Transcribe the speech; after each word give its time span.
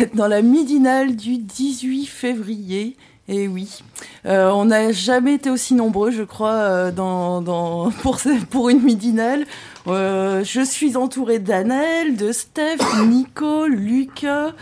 dans 0.14 0.26
la 0.26 0.42
midinale 0.42 1.16
du 1.16 1.38
18 1.38 2.06
février. 2.06 2.96
Et 3.28 3.48
oui, 3.48 3.80
euh, 4.24 4.50
on 4.50 4.66
n'a 4.66 4.92
jamais 4.92 5.34
été 5.34 5.50
aussi 5.50 5.74
nombreux, 5.74 6.12
je 6.12 6.22
crois, 6.22 6.52
euh, 6.52 6.90
dans, 6.92 7.90
pour, 8.02 8.18
pour 8.50 8.68
une 8.68 8.82
midinale. 8.82 9.46
Euh, 9.88 10.44
je 10.44 10.60
suis 10.60 10.96
entourée 10.96 11.40
d'Anel, 11.40 12.16
de 12.16 12.30
Steph, 12.30 12.78
Nico, 13.06 13.66
Lucas, 13.66 14.52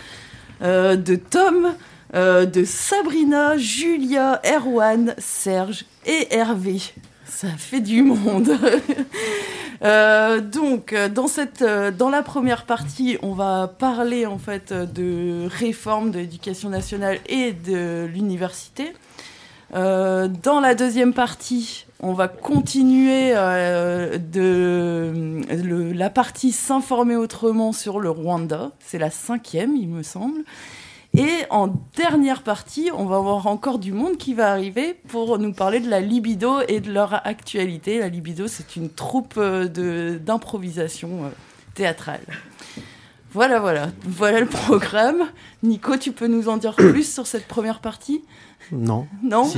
de 0.63 1.17
Tom, 1.17 1.75
de 2.15 2.65
Sabrina, 2.65 3.59
Julia, 3.59 4.41
Erwan, 4.47 5.15
Serge 5.19 5.85
et 6.07 6.35
Hervé. 6.35 6.81
Ça 7.29 7.49
fait 7.59 7.81
du 7.81 8.03
monde. 8.03 8.57
donc, 9.85 10.95
dans, 11.15 11.27
cette, 11.27 11.63
dans 11.63 12.11
la 12.11 12.23
première 12.23 12.65
partie, 12.65 13.19
on 13.23 13.33
va 13.33 13.69
parler 13.79 14.27
en 14.27 14.39
fait 14.39 14.73
de 14.73 15.47
réforme 15.47 16.11
de 16.11 16.19
l'éducation 16.21 16.71
nationale 16.71 17.19
et 17.29 17.53
de 17.53 18.07
l'université. 18.07 18.93
Euh, 19.75 20.29
dans 20.29 20.61
la 20.61 20.75
deuxième 20.75 21.13
partie, 21.13 21.87
on 22.01 22.13
va 22.13 22.29
continuer 22.29 23.33
euh, 23.35 24.19
la 25.93 26.11
partie 26.11 26.53
s'informer 26.53 27.17
autrement 27.17 27.73
sur 27.73 27.99
le 27.99 28.11
Rwanda. 28.11 28.71
C'est 28.79 28.99
la 28.99 29.11
cinquième, 29.11 29.75
il 29.77 29.89
me 29.89 30.03
semble. 30.03 30.45
Et 31.17 31.45
en 31.51 31.69
dernière 31.97 32.43
partie, 32.43 32.91
on 32.97 33.07
va 33.07 33.17
avoir 33.17 33.47
encore 33.47 33.79
du 33.79 33.93
monde 33.93 34.17
qui 34.17 34.35
va 34.35 34.51
arriver 34.51 34.97
pour 35.09 35.39
nous 35.39 35.53
parler 35.53 35.81
de 35.81 35.89
la 35.89 36.01
libido 36.01 36.61
et 36.67 36.81
de 36.81 36.93
leur 36.93 37.27
actualité. 37.27 38.01
La 38.01 38.09
libido, 38.09 38.49
c'est 38.49 38.77
une 38.77 38.91
troupe 38.91 39.35
euh, 39.37 40.19
d'improvisation 40.19 41.31
théâtrale. 41.75 42.21
Voilà, 43.35 43.59
voilà. 43.59 43.89
Voilà 44.07 44.39
le 44.39 44.47
programme. 44.47 45.25
Nico, 45.65 45.97
tu 45.97 46.13
peux 46.13 46.29
nous 46.29 46.49
en 46.49 46.57
dire 46.57 46.77
plus 46.77 47.13
sur 47.13 47.27
cette 47.27 47.49
première 47.49 47.81
partie? 47.81 48.23
Non. 48.71 49.09
Non? 49.23 49.51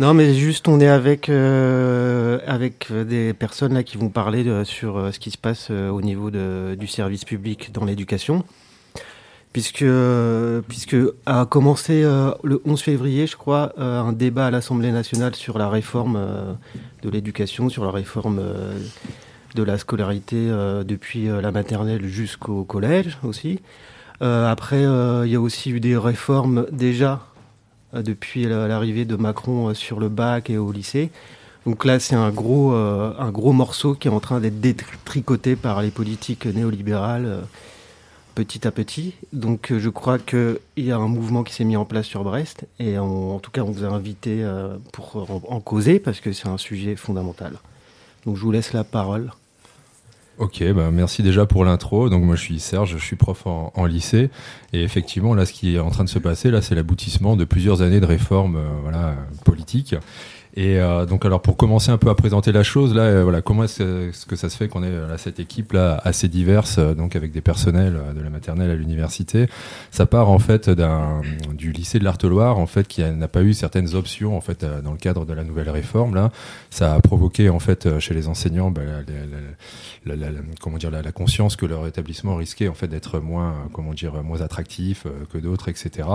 non, 0.00 0.12
mais 0.12 0.34
juste 0.34 0.66
on 0.66 0.80
est 0.80 0.88
avec 0.88 1.28
euh, 1.28 2.40
avec 2.46 2.92
des 2.92 3.32
personnes 3.32 3.74
là 3.74 3.82
qui 3.84 3.96
vont 3.96 4.08
parler 4.08 4.44
sur 4.64 4.96
euh, 4.96 5.12
ce 5.12 5.20
qui 5.20 5.30
se 5.30 5.38
passe 5.38 5.68
euh, 5.70 5.88
au 5.88 6.02
niveau 6.02 6.30
de, 6.30 6.76
du 6.78 6.86
service 6.86 7.24
public 7.24 7.72
dans 7.72 7.84
l'éducation, 7.84 8.44
puisque 9.52 9.84
puisque 10.68 10.96
a 11.26 11.46
commencé 11.46 12.02
le 12.02 12.62
11 12.64 12.80
février, 12.80 13.26
je 13.26 13.36
crois, 13.36 13.72
un 13.78 14.12
débat 14.12 14.46
à 14.46 14.50
l'Assemblée 14.50 14.92
nationale 14.92 15.34
sur 15.34 15.58
la 15.58 15.68
réforme 15.68 16.56
de 17.02 17.10
l'éducation, 17.10 17.68
sur 17.68 17.84
la 17.84 17.90
réforme 17.90 18.40
de 19.54 19.62
la 19.62 19.78
scolarité 19.78 20.46
depuis 20.86 21.26
la 21.26 21.50
maternelle 21.50 22.06
jusqu'au 22.06 22.64
collège 22.64 23.18
aussi. 23.24 23.60
après, 24.20 24.82
il 24.82 25.30
y 25.30 25.36
a 25.36 25.40
aussi 25.40 25.70
eu 25.70 25.80
des 25.80 25.96
réformes 25.96 26.66
déjà 26.70 27.20
euh, 27.94 28.02
depuis 28.02 28.44
l'arrivée 28.44 29.04
de 29.04 29.16
Macron 29.16 29.68
euh, 29.68 29.74
sur 29.74 29.98
le 29.98 30.08
bac 30.08 30.48
et 30.48 30.58
au 30.58 30.70
lycée. 30.70 31.10
Donc 31.66 31.84
là, 31.84 31.98
c'est 31.98 32.14
un 32.14 32.30
gros, 32.30 32.72
euh, 32.72 33.12
un 33.18 33.30
gros 33.30 33.52
morceau 33.52 33.94
qui 33.94 34.06
est 34.06 34.10
en 34.10 34.20
train 34.20 34.40
d'être 34.40 34.60
détricoté 34.60 35.56
par 35.56 35.82
les 35.82 35.90
politiques 35.90 36.46
néolibérales 36.46 37.42
petit 38.34 38.66
à 38.66 38.70
petit. 38.70 39.14
Donc 39.32 39.72
je 39.76 39.88
crois 39.88 40.18
qu'il 40.18 40.58
y 40.76 40.90
a 40.90 40.96
un 40.96 41.08
mouvement 41.08 41.42
qui 41.42 41.54
s'est 41.54 41.64
mis 41.64 41.76
en 41.76 41.84
place 41.84 42.06
sur 42.06 42.24
Brest 42.24 42.66
et 42.78 42.98
en 42.98 43.38
tout 43.38 43.50
cas 43.50 43.62
on 43.62 43.70
vous 43.70 43.84
a 43.84 43.88
invité 43.88 44.44
pour 44.92 45.28
en 45.48 45.60
causer 45.60 46.00
parce 46.00 46.20
que 46.20 46.32
c'est 46.32 46.48
un 46.48 46.58
sujet 46.58 46.96
fondamental. 46.96 47.58
Donc 48.26 48.36
je 48.36 48.42
vous 48.42 48.52
laisse 48.52 48.72
la 48.72 48.84
parole. 48.84 49.30
Ok, 50.40 50.64
bah 50.72 50.90
merci 50.90 51.22
déjà 51.22 51.44
pour 51.44 51.66
l'intro. 51.66 52.08
Donc 52.08 52.24
moi 52.24 52.34
je 52.34 52.40
suis 52.40 52.60
Serge, 52.60 52.96
je 52.96 53.04
suis 53.04 53.14
prof 53.14 53.46
en, 53.46 53.72
en, 53.76 53.84
lycée 53.84 54.30
et 54.72 54.82
effectivement 54.82 55.34
là 55.34 55.44
ce 55.44 55.52
qui 55.52 55.74
est 55.74 55.78
en 55.78 55.90
train 55.90 56.04
de 56.04 56.08
se 56.08 56.18
passer 56.18 56.50
là 56.50 56.62
c'est 56.62 56.74
l'aboutissement 56.74 57.36
de 57.36 57.44
plusieurs 57.44 57.82
années 57.82 58.00
de 58.00 58.06
réformes 58.06 58.56
euh, 58.56 58.68
voilà 58.82 59.16
politiques 59.44 59.94
et 60.54 60.80
euh, 60.80 61.06
donc 61.06 61.24
alors 61.24 61.42
pour 61.42 61.56
commencer 61.56 61.92
un 61.92 61.98
peu 61.98 62.10
à 62.10 62.14
présenter 62.16 62.50
la 62.50 62.64
chose 62.64 62.92
là, 62.92 63.02
euh, 63.02 63.22
voilà 63.22 63.40
comment 63.40 63.64
est-ce 63.64 64.26
que 64.26 64.34
ça 64.34 64.50
se 64.50 64.56
fait 64.56 64.66
qu'on 64.66 64.82
ait 64.82 64.88
euh, 64.88 65.06
là 65.06 65.16
cette 65.16 65.38
équipe 65.38 65.72
là 65.72 66.00
assez 66.02 66.26
diverse, 66.26 66.78
donc 66.78 67.14
avec 67.14 67.30
des 67.30 67.40
personnels 67.40 67.96
de 68.16 68.20
la 68.20 68.30
maternelle 68.30 68.70
à 68.70 68.74
l'université. 68.74 69.46
Ça 69.92 70.06
part 70.06 70.28
en 70.28 70.40
fait 70.40 70.68
du 71.52 71.70
lycée 71.70 72.00
de 72.00 72.04
l'Arteloire 72.04 72.58
en 72.58 72.66
fait 72.66 72.88
qui 72.88 73.02
n'a 73.02 73.28
pas 73.28 73.42
eu 73.42 73.54
certaines 73.54 73.94
options 73.94 74.36
en 74.36 74.40
fait 74.40 74.64
dans 74.64 74.92
le 74.92 74.98
cadre 74.98 75.24
de 75.24 75.32
la 75.32 75.44
nouvelle 75.44 75.70
réforme 75.70 76.16
là. 76.16 76.30
Ça 76.70 76.94
a 76.94 77.00
provoqué 77.00 77.48
en 77.48 77.60
fait 77.60 78.00
chez 78.00 78.14
les 78.14 78.26
enseignants 78.26 78.70
bah, 78.70 78.82
la, 80.04 80.16
la, 80.16 80.26
comment 80.60 80.78
dire 80.78 80.90
la, 80.90 81.12
conscience 81.12 81.54
que 81.56 81.66
leur 81.66 81.86
établissement 81.86 82.34
risquait 82.34 82.68
en 82.68 82.74
fait 82.74 82.88
d'être 82.88 83.20
moins 83.20 83.54
comment 83.72 83.92
dire 83.92 84.22
moins 84.24 84.40
attractif 84.40 85.06
que 85.32 85.38
d'autres 85.38 85.68
etc. 85.68 86.08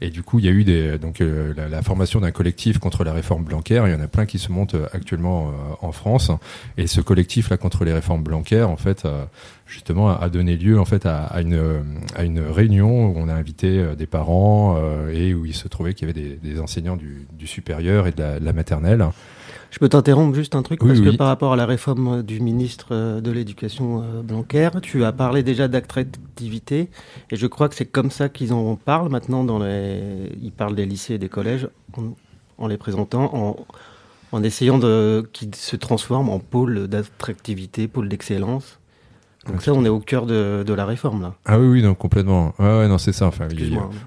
Et 0.00 0.10
du 0.10 0.22
coup 0.22 0.38
il 0.38 0.46
y 0.46 0.48
a 0.48 0.52
eu 0.52 0.64
des 0.64 0.98
donc 0.98 1.20
la, 1.20 1.82
formation 1.82 2.20
d'un 2.20 2.30
collectif 2.30 2.78
contre 2.78 3.04
la 3.04 3.12
réforme 3.12 3.44
Blanquet 3.44 3.73
il 3.74 3.92
y 3.92 3.94
en 3.94 4.00
a 4.00 4.08
plein 4.08 4.26
qui 4.26 4.38
se 4.38 4.52
montent 4.52 4.74
euh, 4.74 4.86
actuellement 4.92 5.48
euh, 5.48 5.52
en 5.82 5.92
France. 5.92 6.30
Et 6.76 6.86
ce 6.86 7.00
collectif 7.00 7.50
là 7.50 7.56
contre 7.56 7.84
les 7.84 7.92
réformes 7.92 8.22
blancaires, 8.22 8.70
en 8.70 8.76
fait, 8.76 9.04
euh, 9.04 9.24
justement, 9.66 10.16
a 10.16 10.28
donné 10.28 10.56
lieu 10.56 10.78
en 10.78 10.84
fait 10.84 11.06
à, 11.06 11.40
une, 11.40 11.60
à 12.14 12.24
une 12.24 12.40
réunion 12.40 13.08
où 13.08 13.14
on 13.16 13.28
a 13.28 13.34
invité 13.34 13.94
des 13.96 14.06
parents 14.06 14.76
et 15.10 15.32
où 15.32 15.46
il 15.46 15.54
se 15.54 15.68
trouvait 15.68 15.94
qu'il 15.94 16.06
y 16.06 16.10
avait 16.10 16.38
des, 16.42 16.60
enseignants 16.60 16.96
du, 16.96 17.46
supérieur 17.46 18.06
et 18.06 18.12
de 18.12 18.22
la, 18.40 18.52
maternelle. 18.52 19.06
Je 19.70 19.78
peux 19.78 19.88
t'interrompre 19.88 20.34
juste 20.34 20.54
un 20.54 20.62
truc 20.62 20.80
parce 20.80 21.00
que 21.00 21.16
par 21.16 21.28
rapport 21.28 21.54
à 21.54 21.56
la 21.56 21.66
réforme 21.66 22.22
du 22.22 22.40
ministre 22.40 23.20
de 23.20 23.30
l'Éducation 23.30 24.04
Blanquer, 24.22 24.68
tu 24.82 25.02
as 25.04 25.12
parlé 25.12 25.42
déjà 25.42 25.66
d'attractivité 25.66 26.90
et 27.30 27.36
je 27.36 27.46
crois 27.46 27.68
que 27.68 27.74
c'est 27.74 27.86
comme 27.86 28.10
ça 28.10 28.28
qu'ils 28.28 28.52
en 28.52 28.76
parlent 28.76 29.08
maintenant 29.08 29.44
dans 29.44 29.58
les 29.58 30.30
ils 30.42 30.52
parlent 30.52 30.76
des 30.76 30.86
lycées 30.86 31.14
et 31.14 31.18
des 31.18 31.30
collèges 31.30 31.68
en 32.58 32.66
les 32.66 32.76
présentant, 32.76 33.34
en, 33.34 33.56
en 34.32 34.42
essayant 34.42 34.78
qu'ils 35.32 35.54
se 35.54 35.76
transforment 35.76 36.30
en 36.30 36.38
pôle 36.38 36.88
d'attractivité, 36.88 37.88
pôle 37.88 38.08
d'excellence. 38.08 38.78
Donc 39.50 39.62
ça, 39.62 39.72
on 39.72 39.84
est 39.84 39.90
au 39.90 40.00
cœur 40.00 40.24
de, 40.24 40.64
de, 40.66 40.72
la 40.74 40.86
réforme 40.86 41.22
là. 41.22 41.34
Ah 41.44 41.58
oui, 41.58 41.66
oui, 41.66 41.82
non, 41.82 41.94
complètement. 41.94 42.54
Ouais, 42.58 42.78
ouais 42.78 42.88
non, 42.88 42.96
c'est 42.96 43.12
ça. 43.12 43.26
Enfin, 43.26 43.46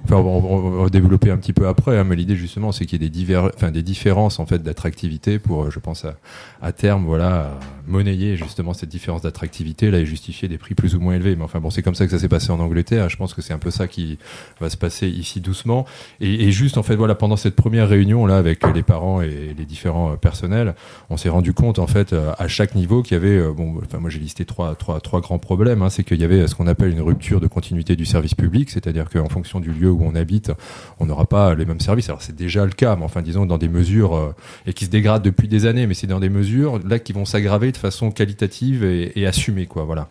enfin 0.04 0.16
on, 0.16 0.84
va, 0.84 0.90
développer 0.90 1.30
un 1.30 1.38
petit 1.38 1.54
peu 1.54 1.68
après, 1.68 1.98
hein, 1.98 2.04
mais 2.04 2.16
l'idée 2.16 2.36
justement, 2.36 2.72
c'est 2.72 2.86
qu'il 2.86 3.02
y 3.02 3.06
ait 3.06 3.10
des, 3.10 3.14
divers, 3.14 3.52
enfin, 3.56 3.70
des 3.70 3.84
différences 3.84 4.40
en 4.40 4.46
fait 4.46 4.64
d'attractivité 4.64 5.38
pour, 5.38 5.66
euh, 5.66 5.70
je 5.70 5.80
pense 5.80 6.06
à, 6.06 6.16
à 6.62 6.72
terme, 6.72 7.06
voilà, 7.06 7.52
monnayer 7.88 8.36
justement 8.36 8.74
cette 8.74 8.90
différence 8.90 9.22
d'attractivité 9.22 9.92
là 9.92 10.00
et 10.00 10.06
justifier 10.06 10.48
des 10.48 10.58
prix 10.58 10.74
plus 10.74 10.96
ou 10.96 11.00
moins 11.00 11.14
élevés. 11.14 11.36
Mais 11.36 11.44
enfin 11.44 11.60
bon, 11.60 11.70
c'est 11.70 11.84
comme 11.84 11.96
ça 11.96 12.06
que 12.06 12.12
ça 12.12 12.20
s'est 12.20 12.30
passé 12.30 12.52
en 12.52 12.60
Angleterre. 12.60 13.10
Je 13.10 13.18
pense 13.18 13.34
que 13.34 13.42
c'est 13.42 13.54
un 13.54 13.60
peu 13.60 13.72
ça 13.72 13.88
qui 13.88 14.18
va 14.60 14.70
se 14.70 14.78
passer 14.78 15.08
ici 15.08 15.40
doucement. 15.40 15.86
Et, 16.20 16.48
et, 16.48 16.52
juste 16.52 16.78
en 16.78 16.84
fait, 16.84 16.96
voilà, 16.96 17.14
pendant 17.14 17.38
cette 17.38 17.56
première 17.56 17.88
réunion 17.88 18.26
là 18.26 18.38
avec 18.38 18.66
les 18.74 18.84
parents 18.84 19.22
et 19.22 19.54
les 19.56 19.66
différents 19.66 20.14
euh, 20.14 20.16
personnels, 20.16 20.74
on 21.10 21.18
s'est 21.18 21.30
rendu 21.30 21.54
compte 21.54 21.78
en 21.78 21.88
fait 21.88 22.14
euh, 22.14 22.34
à 22.40 22.48
chaque 22.48 22.74
niveau 22.74 23.04
qu'il 23.04 23.14
y 23.14 23.20
avait, 23.20 23.52
bon, 23.52 23.76
enfin 23.84 24.00
moi 24.00 24.10
j'ai 24.10 24.20
listé 24.20 24.46
trois, 24.46 24.76
trois, 24.76 25.00
trois 25.00 25.22
grand 25.28 25.40
problème, 25.40 25.82
hein, 25.82 25.90
c'est 25.90 26.04
qu'il 26.04 26.20
y 26.20 26.24
avait 26.24 26.48
ce 26.48 26.56
qu'on 26.56 26.68
appelle 26.68 26.90
une 26.90 27.02
rupture 27.02 27.42
de 27.42 27.48
continuité 27.48 27.96
du 27.96 28.06
service 28.06 28.34
public, 28.34 28.70
c'est-à-dire 28.70 29.10
qu'en 29.10 29.28
fonction 29.28 29.60
du 29.60 29.72
lieu 29.72 29.92
où 29.92 30.02
on 30.02 30.16
habite, 30.16 30.52
on 31.00 31.06
n'aura 31.06 31.26
pas 31.26 31.54
les 31.54 31.66
mêmes 31.66 31.82
services. 31.82 32.08
Alors 32.08 32.22
c'est 32.22 32.36
déjà 32.36 32.66
le 32.66 32.72
cas, 32.72 32.96
mais 32.96 33.04
enfin 33.04 33.22
disons 33.22 33.46
dans 33.46 33.58
des 33.58 33.68
mesures 33.68 34.16
euh, 34.16 34.36
et 34.66 34.74
qui 34.74 34.86
se 34.86 34.90
dégradent 34.90 35.24
depuis 35.24 35.48
des 35.48 35.66
années, 35.66 35.86
mais 35.86 35.94
c'est 35.94 36.08
dans 36.08 36.22
des 36.22 36.30
mesures 36.30 36.80
là 36.88 36.98
qui 37.00 37.12
vont 37.12 37.26
s'aggraver 37.26 37.72
de 37.72 37.78
façon 37.78 38.10
qualitative 38.10 38.84
et, 38.86 39.20
et 39.20 39.28
assumée, 39.28 39.66
quoi. 39.66 39.84
Voilà. 39.84 40.08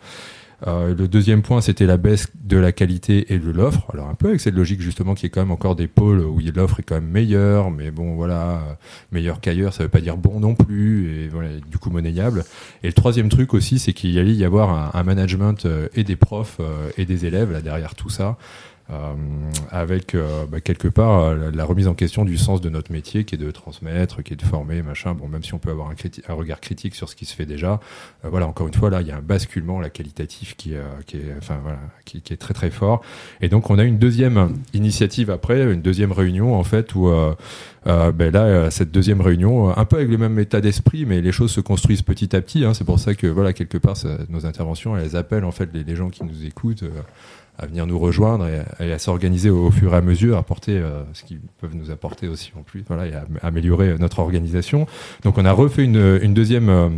Euh, 0.65 0.95
le 0.95 1.07
deuxième 1.07 1.43
point, 1.43 1.61
c'était 1.61 1.85
la 1.85 1.97
baisse 1.97 2.29
de 2.43 2.57
la 2.57 2.71
qualité 2.71 3.31
et 3.33 3.37
de 3.37 3.51
l'offre. 3.51 3.85
Alors 3.93 4.09
un 4.09 4.15
peu 4.15 4.29
avec 4.29 4.41
cette 4.41 4.55
logique 4.55 4.81
justement 4.81 5.13
qui 5.13 5.27
est 5.27 5.29
quand 5.29 5.41
même 5.41 5.51
encore 5.51 5.75
des 5.75 5.87
pôles 5.87 6.21
où 6.21 6.39
l'offre 6.39 6.79
est 6.79 6.83
quand 6.83 6.95
même 6.95 7.09
meilleure, 7.09 7.69
mais 7.69 7.91
bon 7.91 8.15
voilà, 8.15 8.77
meilleur 9.11 9.39
qu'ailleurs, 9.39 9.73
ça 9.73 9.83
veut 9.83 9.89
pas 9.89 10.01
dire 10.01 10.17
bon 10.17 10.39
non 10.39 10.55
plus, 10.55 11.11
et 11.11 11.27
voilà, 11.27 11.49
du 11.69 11.77
coup 11.77 11.89
monnayable. 11.89 12.43
Et 12.83 12.87
le 12.87 12.93
troisième 12.93 13.29
truc 13.29 13.53
aussi, 13.53 13.77
c'est 13.77 13.93
qu'il 13.93 14.11
y 14.11 14.19
allait 14.19 14.33
y 14.33 14.45
avoir 14.45 14.95
un, 14.95 15.03
management 15.03 15.65
euh, 15.65 15.87
et 15.95 16.03
des 16.03 16.15
profs 16.15 16.57
euh, 16.59 16.89
et 16.97 17.05
des 17.05 17.25
élèves 17.25 17.51
là 17.51 17.61
derrière 17.61 17.95
tout 17.95 18.09
ça. 18.09 18.37
Euh, 18.89 19.15
avec 19.69 20.15
euh, 20.15 20.45
bah, 20.49 20.61
quelque 20.61 20.87
part 20.87 21.19
euh, 21.19 21.51
la, 21.53 21.65
remise 21.65 21.89
en 21.89 21.93
question 21.93 22.23
du 22.23 22.37
sens 22.37 22.61
de 22.61 22.69
notre 22.69 22.89
métier 22.89 23.25
qui 23.25 23.35
est 23.35 23.37
de 23.37 23.51
transmettre, 23.51 24.23
qui 24.23 24.31
est 24.31 24.37
de 24.37 24.45
former, 24.45 24.81
machin. 24.81 25.13
Bon, 25.13 25.27
même 25.27 25.43
si 25.43 25.53
on 25.53 25.59
peut 25.59 25.71
avoir 25.71 25.89
un, 25.89 25.95
un 26.29 26.33
regard 26.33 26.61
critique 26.61 26.95
sur 26.95 27.09
ce 27.09 27.17
qui 27.17 27.25
se 27.25 27.35
fait 27.35 27.45
déjà, 27.45 27.81
voilà, 28.23 28.47
encore 28.47 28.65
une 28.65 28.73
fois, 28.73 28.89
là, 28.89 29.01
il 29.01 29.07
y 29.07 29.11
a 29.11 29.17
un 29.17 29.21
basculement 29.21 29.81
la 29.81 29.89
qualitatif 29.89 30.55
qui, 30.55 30.73
qui 31.05 31.17
est, 31.17 31.35
enfin 31.37 31.59
voilà, 31.61 31.79
qui, 32.05 32.17
est 32.17 32.37
très 32.37 32.53
très 32.53 32.71
fort. 32.71 33.01
Et 33.41 33.49
donc, 33.49 33.69
on 33.69 33.77
a 33.77 33.83
une 33.83 33.97
deuxième 33.97 34.53
initiative 34.73 35.31
après, 35.31 35.61
une 35.73 35.81
deuxième 35.81 36.13
réunion 36.13 36.55
en 36.55 36.63
fait 36.63 36.95
où 36.95 37.11
ben 37.85 38.31
là, 38.31 38.71
cette 38.71 38.91
deuxième 38.91 39.21
réunion, 39.21 39.77
un 39.77 39.85
peu 39.85 39.97
avec 39.97 40.09
le 40.09 40.17
même 40.17 40.39
état 40.39 40.61
d'esprit, 40.61 41.05
mais 41.05 41.21
les 41.21 41.31
choses 41.33 41.51
se 41.51 41.61
construisent 41.61 42.03
petit 42.03 42.35
à 42.35 42.41
petit. 42.41 42.63
Hein. 42.63 42.73
C'est 42.73 42.85
pour 42.85 42.99
ça 42.99 43.15
que 43.15 43.27
voilà, 43.27 43.51
quelque 43.51 43.77
part, 43.77 43.95
nos 44.29 44.45
interventions, 44.45 44.95
elles 44.97 45.17
appellent 45.17 45.45
en 45.45 45.51
fait 45.51 45.69
les 45.73 45.95
gens 45.95 46.09
qui 46.09 46.23
nous 46.23 46.45
écoutent 46.45 46.83
à 47.57 47.65
venir 47.65 47.87
nous 47.87 47.97
rejoindre 47.97 48.47
et, 48.79 48.91
à 48.91 48.99
s'organiser 48.99 49.49
au, 49.49 49.71
fur 49.71 49.93
et 49.93 49.97
à 49.97 50.01
mesure, 50.01 50.37
apporter 50.37 50.77
euh, 50.77 51.01
ce 51.13 51.23
qu'ils 51.23 51.39
peuvent 51.59 51.75
nous 51.75 51.91
apporter 51.91 52.27
aussi 52.27 52.51
en 52.57 52.61
plus, 52.61 52.83
voilà, 52.87 53.07
et 53.07 53.13
à, 53.13 53.25
améliorer 53.41 53.97
notre 53.97 54.19
organisation. 54.19 54.85
Donc 55.23 55.37
on 55.37 55.45
a 55.45 55.51
refait 55.51 55.83
une, 55.83 56.33
deuxième 56.33 56.69
euh, 56.69 56.89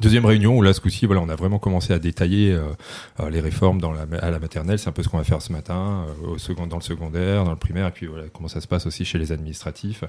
Deuxième 0.00 0.24
réunion 0.24 0.56
où 0.56 0.62
là 0.62 0.72
ce 0.72 0.80
coup-ci 0.80 1.04
voilà 1.04 1.20
on 1.20 1.28
a 1.28 1.36
vraiment 1.36 1.58
commencé 1.58 1.92
à 1.92 1.98
détailler 1.98 2.50
euh, 2.50 3.28
les 3.28 3.40
réformes 3.40 3.78
à 4.22 4.30
la 4.30 4.38
maternelle 4.38 4.78
c'est 4.78 4.88
un 4.88 4.92
peu 4.92 5.02
ce 5.02 5.10
qu'on 5.10 5.18
va 5.18 5.24
faire 5.24 5.42
ce 5.42 5.52
matin 5.52 6.06
au 6.26 6.38
second, 6.38 6.66
dans 6.66 6.78
le 6.78 6.82
secondaire 6.82 7.44
dans 7.44 7.50
le 7.50 7.58
primaire 7.58 7.88
et 7.88 7.90
puis 7.90 8.06
voilà 8.06 8.24
comment 8.32 8.48
ça 8.48 8.62
se 8.62 8.66
passe 8.66 8.86
aussi 8.86 9.04
chez 9.04 9.18
les 9.18 9.32
administratifs 9.32 10.02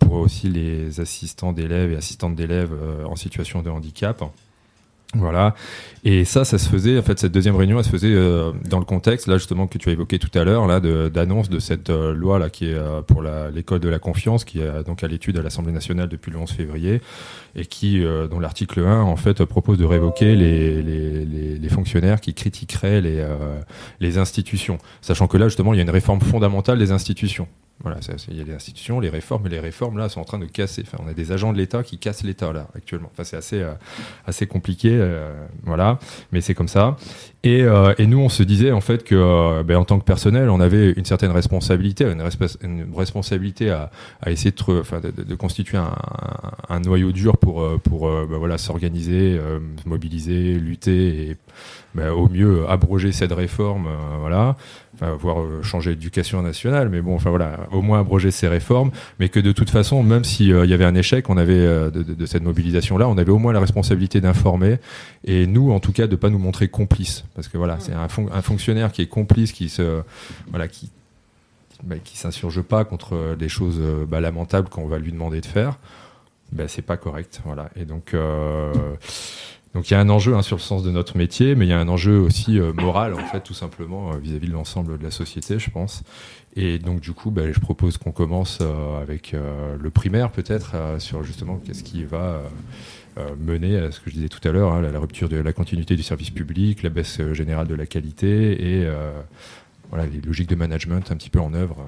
pour 0.00 0.14
aussi 0.14 0.48
les 0.48 0.98
assistants 0.98 1.52
d'élèves 1.52 1.92
et 1.92 1.96
assistantes 1.96 2.34
d'élèves 2.34 2.72
en 3.06 3.14
situation 3.14 3.62
de 3.62 3.70
handicap 3.70 4.24
voilà. 5.14 5.54
Et 6.04 6.24
ça, 6.24 6.44
ça 6.44 6.56
se 6.56 6.68
faisait, 6.68 6.98
en 6.98 7.02
fait, 7.02 7.18
cette 7.18 7.32
deuxième 7.32 7.54
réunion, 7.54 7.78
elle 7.78 7.84
se 7.84 7.90
faisait 7.90 8.12
euh, 8.12 8.52
dans 8.68 8.78
le 8.78 8.84
contexte, 8.84 9.26
là, 9.26 9.36
justement, 9.36 9.66
que 9.66 9.76
tu 9.76 9.90
as 9.90 9.92
évoqué 9.92 10.18
tout 10.18 10.36
à 10.36 10.42
l'heure, 10.42 10.66
là, 10.66 10.80
d'annonce 10.80 11.50
de, 11.50 11.58
cette 11.58 11.90
euh, 11.90 12.14
loi, 12.14 12.38
là, 12.38 12.48
qui 12.48 12.70
est 12.70 12.74
euh, 12.74 13.02
pour 13.02 13.22
l'école 13.22 13.80
de 13.80 13.90
la 13.90 13.98
confiance, 13.98 14.44
qui 14.44 14.60
est 14.60 14.84
donc 14.84 15.04
à 15.04 15.08
l'étude 15.08 15.36
à 15.36 15.42
l'Assemblée 15.42 15.72
nationale 15.72 16.08
depuis 16.08 16.30
le 16.30 16.38
11 16.38 16.50
février, 16.50 17.02
et 17.54 17.66
qui, 17.66 18.02
dont 18.30 18.40
l'article 18.40 18.80
1, 18.80 19.02
en 19.02 19.16
fait, 19.16 19.44
propose 19.44 19.78
de 19.78 19.84
révoquer 19.84 20.34
les, 20.34 20.82
les, 20.82 21.24
les, 21.26 21.58
les 21.58 21.68
fonctionnaires 21.68 22.20
qui 22.20 22.32
critiqueraient 22.32 23.02
les, 23.02 23.24
les 24.00 24.18
institutions. 24.18 24.78
Sachant 25.02 25.28
que 25.28 25.36
là, 25.36 25.48
justement, 25.48 25.74
il 25.74 25.76
y 25.76 25.80
a 25.80 25.82
une 25.82 25.90
réforme 25.90 26.20
fondamentale 26.20 26.78
des 26.78 26.90
institutions. 26.90 27.46
Voilà, 27.80 27.98
il 28.28 28.36
y 28.36 28.40
a 28.40 28.44
des 28.44 28.54
institutions, 28.54 29.00
les 29.00 29.08
réformes, 29.08 29.42
mais 29.44 29.50
les 29.50 29.58
réformes 29.58 29.98
là 29.98 30.08
sont 30.08 30.20
en 30.20 30.24
train 30.24 30.38
de 30.38 30.46
casser. 30.46 30.84
Enfin, 30.86 31.02
on 31.04 31.08
a 31.08 31.14
des 31.14 31.32
agents 31.32 31.52
de 31.52 31.58
l'État 31.58 31.82
qui 31.82 31.98
cassent 31.98 32.22
l'État 32.22 32.52
là 32.52 32.68
actuellement. 32.76 33.10
Enfin, 33.12 33.24
c'est 33.24 33.36
assez 33.36 33.60
euh, 33.60 33.72
assez 34.24 34.46
compliqué, 34.46 34.90
euh, 34.92 35.32
voilà, 35.64 35.98
mais 36.30 36.40
c'est 36.40 36.54
comme 36.54 36.68
ça. 36.68 36.96
Et, 37.42 37.62
euh, 37.62 37.92
et, 37.98 38.06
nous, 38.06 38.20
on 38.20 38.28
se 38.28 38.44
disait 38.44 38.70
en 38.70 38.80
fait 38.80 39.02
que, 39.02 39.62
ben, 39.64 39.76
en 39.78 39.84
tant 39.84 39.98
que 39.98 40.04
personnel, 40.04 40.48
on 40.48 40.60
avait 40.60 40.92
une 40.92 41.04
certaine 41.04 41.32
responsabilité, 41.32 42.04
une, 42.04 42.22
responsabilité 42.94 43.70
à, 43.70 43.90
à 44.20 44.30
essayer 44.30 44.52
de, 44.52 44.80
enfin, 44.80 45.00
de, 45.00 45.34
constituer 45.34 45.78
un, 45.78 45.96
un, 46.68 46.78
noyau 46.78 47.10
dur 47.10 47.36
pour 47.38 47.68
pour 47.80 48.08
ben, 48.08 48.36
voilà 48.38 48.58
s'organiser, 48.58 49.40
mobiliser, 49.86 50.54
lutter 50.54 51.30
et 51.30 51.36
ben, 51.96 52.10
au 52.12 52.28
mieux 52.28 52.64
abroger 52.68 53.10
cette 53.10 53.32
réforme, 53.32 53.88
voilà 54.20 54.56
enfin, 54.94 55.14
voire 55.14 55.40
euh, 55.40 55.62
changer 55.62 55.90
l'éducation 55.90 56.42
nationale, 56.42 56.88
mais 56.88 57.00
bon, 57.00 57.14
enfin 57.14 57.30
voilà, 57.30 57.66
au 57.70 57.82
moins 57.82 58.00
abroger 58.00 58.30
ces 58.30 58.48
réformes, 58.48 58.90
mais 59.18 59.28
que 59.28 59.40
de 59.40 59.52
toute 59.52 59.70
façon, 59.70 60.02
même 60.02 60.24
s'il 60.24 60.52
euh, 60.52 60.66
y 60.66 60.74
avait 60.74 60.84
un 60.84 60.94
échec, 60.94 61.30
on 61.30 61.36
avait 61.36 61.54
euh, 61.54 61.90
de, 61.90 62.26
cette 62.26 62.42
mobilisation-là, 62.42 63.08
on 63.08 63.18
avait 63.18 63.32
au 63.32 63.38
moins 63.38 63.52
la 63.52 63.60
responsabilité 63.60 64.20
d'informer, 64.20 64.78
et 65.24 65.46
nous, 65.46 65.72
en 65.72 65.80
tout 65.80 65.92
cas, 65.92 66.06
de 66.06 66.16
pas 66.16 66.30
nous 66.30 66.38
montrer 66.38 66.68
complices, 66.68 67.24
parce 67.34 67.48
que 67.48 67.56
voilà, 67.56 67.78
c'est 67.80 67.92
un, 67.92 68.08
fonctionnaire 68.42 68.92
qui 68.92 69.02
est 69.02 69.06
complice, 69.06 69.52
qui 69.52 69.68
se, 69.68 70.02
voilà, 70.50 70.68
qui 70.68 70.90
bah, 71.84 71.96
qui 72.02 72.16
s'insurge 72.16 72.62
pas 72.62 72.84
contre 72.84 73.34
des 73.36 73.48
choses 73.48 73.80
bah, 74.08 74.20
lamentables 74.20 74.68
qu'on 74.68 74.86
va 74.86 74.98
lui 74.98 75.10
demander 75.10 75.40
de 75.40 75.46
faire, 75.46 75.78
ben 76.52 76.68
c'est 76.68 76.82
pas 76.82 76.96
correct, 76.96 77.40
voilà. 77.44 77.70
Et 77.74 77.84
donc 77.84 78.14
donc 79.74 79.90
il 79.90 79.94
y 79.94 79.96
a 79.96 80.00
un 80.00 80.10
enjeu 80.10 80.34
hein, 80.34 80.42
sur 80.42 80.56
le 80.56 80.62
sens 80.62 80.82
de 80.82 80.90
notre 80.90 81.16
métier, 81.16 81.54
mais 81.54 81.64
il 81.64 81.70
y 81.70 81.72
a 81.72 81.78
un 81.78 81.88
enjeu 81.88 82.18
aussi 82.18 82.58
euh, 82.58 82.74
moral, 82.74 83.14
en 83.14 83.24
fait, 83.26 83.40
tout 83.40 83.54
simplement, 83.54 84.12
euh, 84.12 84.18
vis-à-vis 84.18 84.48
de 84.48 84.52
l'ensemble 84.52 84.98
de 84.98 85.02
la 85.02 85.10
société, 85.10 85.58
je 85.58 85.70
pense. 85.70 86.02
Et 86.56 86.78
donc 86.78 87.00
du 87.00 87.12
coup, 87.12 87.30
bah, 87.30 87.50
je 87.50 87.58
propose 87.58 87.96
qu'on 87.96 88.12
commence 88.12 88.58
euh, 88.60 89.00
avec 89.00 89.34
le 89.34 89.90
primaire, 89.90 90.30
peut-être, 90.30 90.76
sur 90.98 91.22
justement 91.22 91.56
qu'est-ce 91.56 91.82
qui 91.82 92.04
va 92.04 92.42
mener 93.40 93.78
à 93.78 93.90
ce 93.90 94.00
que 94.00 94.10
je 94.10 94.16
disais 94.16 94.28
tout 94.28 94.46
à 94.46 94.52
l'heure, 94.52 94.72
hein, 94.72 94.82
la, 94.82 94.98
rupture 94.98 95.30
de 95.30 95.36
la 95.36 95.52
continuité 95.54 95.96
du 95.96 96.02
service 96.02 96.30
public, 96.30 96.82
la 96.82 96.90
baisse 96.90 97.22
générale 97.32 97.66
de 97.66 97.74
la 97.74 97.86
qualité 97.86 98.80
et 98.80 98.86
les 99.96 100.20
logiques 100.20 100.50
de 100.50 100.54
management 100.54 101.10
un 101.10 101.16
petit 101.16 101.30
peu 101.30 101.40
en 101.40 101.54
œuvre. 101.54 101.86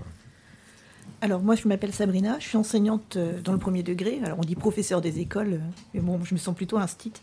Alors 1.20 1.42
moi 1.42 1.56
je 1.56 1.68
m'appelle 1.68 1.92
Sabrina, 1.92 2.38
je 2.38 2.48
suis 2.48 2.56
enseignante 2.56 3.18
dans 3.44 3.52
le 3.52 3.58
premier 3.58 3.82
degré. 3.82 4.20
Alors 4.24 4.38
on 4.38 4.44
dit 4.44 4.56
professeur 4.56 5.02
des 5.02 5.20
écoles, 5.20 5.60
mais 5.92 6.00
bon 6.00 6.18
je 6.24 6.34
me 6.34 6.38
sens 6.38 6.54
plutôt 6.54 6.78
instite. 6.78 7.20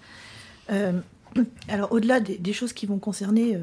Euh, 0.72 0.94
alors, 1.68 1.92
au-delà 1.92 2.20
des, 2.20 2.54
choses 2.54 2.74
qui 2.74 2.86
vont 2.86 3.00
concerner 3.00 3.56
euh, 3.56 3.60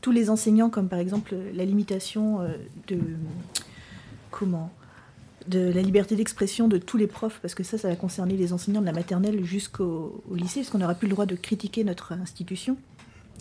tous 0.00 0.12
les 0.12 0.30
enseignants, 0.30 0.70
comme 0.70 0.88
par 0.88 0.98
exemple 0.98 1.34
la 1.54 1.64
limitation 1.64 2.40
euh, 2.40 2.48
de 2.88 2.98
comment 4.30 4.70
de 5.48 5.72
la 5.72 5.80
liberté 5.80 6.16
d'expression 6.16 6.68
de 6.68 6.76
tous 6.76 6.98
les 6.98 7.06
profs, 7.06 7.40
parce 7.40 7.54
que 7.54 7.64
ça, 7.64 7.78
ça 7.78 7.88
va 7.88 7.96
concerner 7.96 8.36
les 8.36 8.52
enseignants 8.52 8.82
de 8.82 8.86
la 8.86 8.92
maternelle 8.92 9.42
jusqu'au 9.42 10.22
lycée, 10.32 10.60
parce 10.60 10.70
qu'on 10.70 10.78
n'aura 10.78 10.94
plus 10.94 11.08
le 11.08 11.14
droit 11.14 11.26
de 11.26 11.34
critiquer 11.34 11.82
notre 11.82 12.12
institution. 12.12 12.76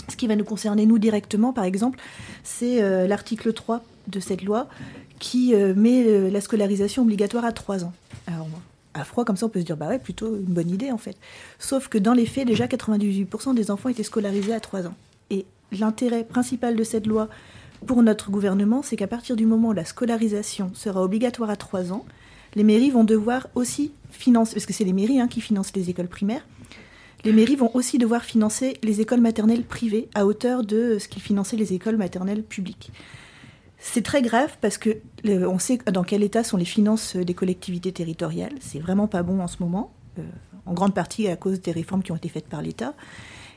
Ce 0.08 0.16
qui 0.16 0.26
va 0.26 0.38
nous 0.38 0.46
concerner, 0.46 0.86
nous, 0.86 0.98
directement, 0.98 1.52
par 1.52 1.66
exemple, 1.66 2.00
c'est 2.44 3.06
l'article 3.06 3.52
3 3.52 3.84
de 4.08 4.20
cette 4.22 4.44
loi 4.44 4.70
qui 5.20 5.54
met 5.54 6.32
la 6.32 6.42
scolarisation 6.42 7.04
obligatoire 7.04 7.44
à 7.44 7.52
3 7.52 7.84
ans. 7.84 7.94
Alors, 8.26 8.48
à 8.94 9.04
froid, 9.04 9.26
comme 9.26 9.38
ça, 9.38 9.46
on 9.46 9.50
peut 9.50 9.60
se 9.60 9.66
dire, 9.66 9.78
bah 9.78 9.88
ouais, 9.88 10.00
plutôt 10.00 10.36
une 10.36 10.54
bonne 10.54 10.70
idée 10.70 10.92
en 10.92 10.98
fait. 10.98 11.18
Sauf 11.60 11.88
que 11.88 11.98
dans 11.98 12.14
les 12.14 12.26
faits, 12.26 12.48
déjà 12.48 12.66
98% 12.66 13.54
des 13.54 13.72
enfants 13.72 13.90
étaient 13.90 14.04
scolarisés 14.04 14.54
à 14.54 14.60
3 14.60 14.88
ans. 14.88 14.96
Et 15.30 15.46
l'intérêt 15.72 16.24
principal 16.24 16.76
de 16.76 16.84
cette 16.84 17.08
loi 17.08 17.30
pour 17.86 18.04
notre 18.04 18.32
gouvernement, 18.32 18.82
c'est 18.82 18.96
qu'à 18.96 19.08
partir 19.08 19.36
du 19.36 19.46
moment 19.46 19.70
où 19.70 19.74
la 19.74 19.86
scolarisation 19.86 20.72
sera 20.74 21.04
obligatoire 21.04 21.50
à 21.50 21.56
3 21.56 21.94
ans, 21.94 22.06
les 22.56 22.64
mairies 22.64 22.90
vont 22.90 23.04
devoir 23.04 23.48
aussi 23.56 23.92
financer, 24.12 24.54
parce 24.56 24.66
que 24.66 24.74
c'est 24.74 24.84
les 24.84 24.94
mairies 24.94 25.20
hein, 25.20 25.28
qui 25.28 25.40
financent 25.40 25.76
les 25.76 25.90
écoles 25.90 26.08
primaires, 26.08 26.46
les 27.26 27.34
mairies 27.34 27.56
vont 27.56 27.72
aussi 27.76 27.98
devoir 27.98 28.24
financer 28.24 28.78
les 28.82 29.02
écoles 29.02 29.22
maternelles 29.22 29.64
privées 29.64 30.08
à 30.16 30.26
hauteur 30.26 30.64
de 30.64 30.98
ce 31.00 31.08
qu'ils 31.08 31.22
finançaient 31.22 31.58
les 31.58 31.74
écoles 31.74 31.98
maternelles 31.98 32.44
publiques. 32.44 32.92
C'est 33.80 34.04
très 34.04 34.22
grave 34.22 34.58
parce 34.60 34.78
que 34.78 34.98
on 35.26 35.58
sait 35.58 35.78
dans 35.92 36.04
quel 36.04 36.22
état 36.22 36.44
sont 36.44 36.58
les 36.58 36.66
finances 36.66 37.16
des 37.16 37.34
collectivités 37.34 37.92
territoriales. 37.92 38.54
C'est 38.60 38.80
vraiment 38.80 39.08
pas 39.08 39.24
bon 39.24 39.40
en 39.40 39.48
ce 39.48 39.58
moment, 39.62 39.94
euh, 40.20 40.24
en 40.66 40.74
grande 40.74 40.94
partie 40.94 41.28
à 41.28 41.38
cause 41.38 41.62
des 41.62 41.72
réformes 41.72 42.04
qui 42.04 42.12
ont 42.12 42.18
été 42.18 42.28
faites 42.28 42.48
par 42.48 42.62
l'État. 42.62 42.94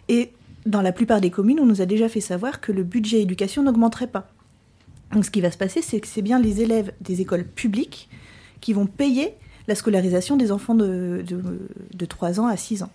Et 0.09 0.33
dans 0.65 0.81
la 0.81 0.93
plupart 0.93 1.21
des 1.21 1.31
communes, 1.31 1.59
on 1.59 1.67
nous 1.67 1.83
a 1.83 1.87
déjà 1.87 2.09
fait 2.09 2.21
savoir 2.21 2.61
que 2.61 2.71
le 2.71 2.85
budget 2.85 3.21
éducation 3.21 3.65
n'augmenterait 3.65 4.07
pas. 4.07 4.29
Donc 5.13 5.25
ce 5.25 5.31
qui 5.31 5.41
va 5.41 5.51
se 5.51 5.59
passer, 5.59 5.83
c'est 5.83 6.01
que 6.01 6.07
c'est 6.07 6.23
bien 6.23 6.39
les 6.39 6.63
élèves 6.63 6.93
des 7.01 7.21
écoles 7.21 7.45
publiques 7.45 8.09
qui 8.61 8.73
vont 8.73 8.87
payer 8.87 9.35
la 9.69 9.75
scolarisation 9.75 10.37
des 10.37 10.53
enfants 10.53 10.75
de, 10.75 11.25
de, 11.93 12.07
3 12.07 12.41
ans 12.41 12.47
à 12.47 12.57
6 12.57 12.83
ans. 12.85 12.91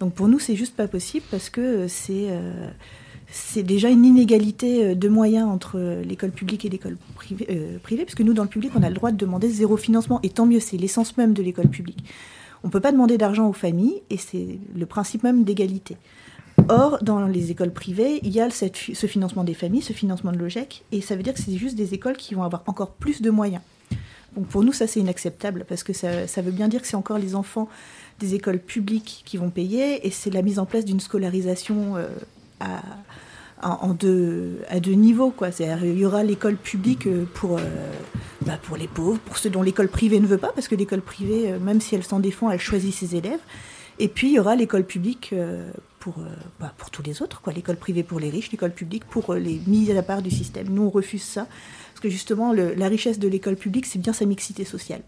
Donc 0.00 0.14
pour 0.14 0.28
nous, 0.28 0.38
c'est 0.38 0.56
juste 0.56 0.76
pas 0.76 0.88
possible 0.88 1.24
parce 1.30 1.48
que 1.48 1.86
c'est... 1.86 2.26
Euh, 2.30 2.68
c'est 3.32 3.62
déjà 3.62 3.88
une 3.88 4.04
inégalité 4.04 4.84
euh, 4.84 4.94
de 4.94 5.08
moyens 5.08 5.48
entre 5.48 5.78
euh, 5.78 6.02
l'école 6.02 6.30
publique 6.30 6.66
et 6.66 6.68
l'école 6.68 6.98
privée, 7.14 7.46
euh, 7.50 7.78
puisque 7.82 8.20
nous, 8.20 8.34
dans 8.34 8.42
le 8.42 8.48
public, 8.48 8.72
on 8.76 8.82
a 8.82 8.90
le 8.90 8.94
droit 8.94 9.10
de 9.10 9.16
demander 9.16 9.48
zéro 9.48 9.78
financement, 9.78 10.20
et 10.22 10.28
tant 10.28 10.44
mieux, 10.44 10.60
c'est 10.60 10.76
l'essence 10.76 11.16
même 11.16 11.32
de 11.32 11.42
l'école 11.42 11.68
publique. 11.68 12.04
On 12.62 12.68
ne 12.68 12.72
peut 12.72 12.80
pas 12.80 12.92
demander 12.92 13.16
d'argent 13.16 13.48
aux 13.48 13.54
familles, 13.54 14.02
et 14.10 14.18
c'est 14.18 14.58
le 14.76 14.86
principe 14.86 15.22
même 15.22 15.44
d'égalité. 15.44 15.96
Or, 16.68 16.98
dans 17.02 17.26
les 17.26 17.50
écoles 17.50 17.72
privées, 17.72 18.20
il 18.22 18.30
y 18.30 18.40
a 18.40 18.48
ce 18.50 19.06
financement 19.06 19.44
des 19.44 19.54
familles, 19.54 19.82
ce 19.82 19.94
financement 19.94 20.30
de 20.30 20.36
l'OGEC, 20.36 20.84
et 20.92 21.00
ça 21.00 21.16
veut 21.16 21.22
dire 21.22 21.32
que 21.32 21.40
c'est 21.40 21.56
juste 21.56 21.74
des 21.74 21.94
écoles 21.94 22.18
qui 22.18 22.34
vont 22.34 22.42
avoir 22.42 22.62
encore 22.66 22.92
plus 22.92 23.22
de 23.22 23.30
moyens. 23.30 23.62
Donc 24.36 24.46
pour 24.46 24.62
nous, 24.62 24.72
ça 24.72 24.86
c'est 24.86 25.00
inacceptable, 25.00 25.64
parce 25.66 25.82
que 25.82 25.94
ça, 25.94 26.26
ça, 26.26 26.42
veut 26.42 26.52
bien 26.52 26.68
dire 26.68 26.82
que 26.82 26.86
c'est 26.86 26.96
encore 26.96 27.18
les 27.18 27.34
enfants 27.34 27.68
des 28.20 28.34
écoles 28.34 28.60
publiques 28.60 29.22
qui 29.24 29.38
vont 29.38 29.50
payer, 29.50 30.06
et 30.06 30.10
c'est 30.10 30.30
la 30.30 30.42
mise 30.42 30.58
en 30.58 30.66
place 30.66 30.84
d'une 30.84 31.00
scolarisation 31.00 31.96
à, 32.60 32.82
en 33.62 33.94
deux, 33.94 34.58
à 34.68 34.80
deux 34.80 34.92
niveaux. 34.92 35.30
Quoi. 35.30 35.50
Il 35.60 35.98
y 35.98 36.04
aura 36.04 36.22
l'école 36.22 36.56
publique 36.56 37.06
euh, 37.06 37.24
pour, 37.34 37.58
euh, 37.58 37.62
bah, 38.44 38.58
pour 38.62 38.76
les 38.76 38.88
pauvres, 38.88 39.18
pour 39.18 39.38
ceux 39.38 39.50
dont 39.50 39.62
l'école 39.62 39.88
privée 39.88 40.20
ne 40.20 40.26
veut 40.26 40.38
pas, 40.38 40.52
parce 40.54 40.68
que 40.68 40.74
l'école 40.74 41.00
privée, 41.00 41.52
euh, 41.52 41.58
même 41.58 41.80
si 41.80 41.94
elle 41.94 42.02
s'en 42.02 42.20
défend, 42.20 42.50
elle 42.50 42.60
choisit 42.60 42.92
ses 42.92 43.16
élèves. 43.16 43.40
Et 43.98 44.08
puis 44.08 44.28
il 44.28 44.34
y 44.34 44.38
aura 44.40 44.56
l'école 44.56 44.84
publique 44.84 45.34
pour, 46.00 46.14
bah, 46.58 46.72
pour 46.78 46.90
tous 46.90 47.02
les 47.02 47.22
autres, 47.22 47.42
quoi. 47.42 47.52
l'école 47.52 47.76
privée 47.76 48.02
pour 48.02 48.18
les 48.18 48.30
riches, 48.30 48.50
l'école 48.50 48.72
publique 48.72 49.04
pour 49.04 49.34
les 49.34 49.60
mises 49.66 49.94
à 49.96 50.02
part 50.02 50.22
du 50.22 50.30
système. 50.30 50.68
Nous, 50.70 50.82
on 50.82 50.90
refuse 50.90 51.22
ça, 51.22 51.46
parce 51.90 52.00
que 52.00 52.08
justement, 52.08 52.52
la 52.52 52.88
richesse 52.88 53.18
de 53.18 53.28
l'école 53.28 53.56
publique, 53.56 53.84
c'est 53.84 53.98
bien 53.98 54.14
sa 54.14 54.24
mixité 54.24 54.64
sociale. 54.64 55.02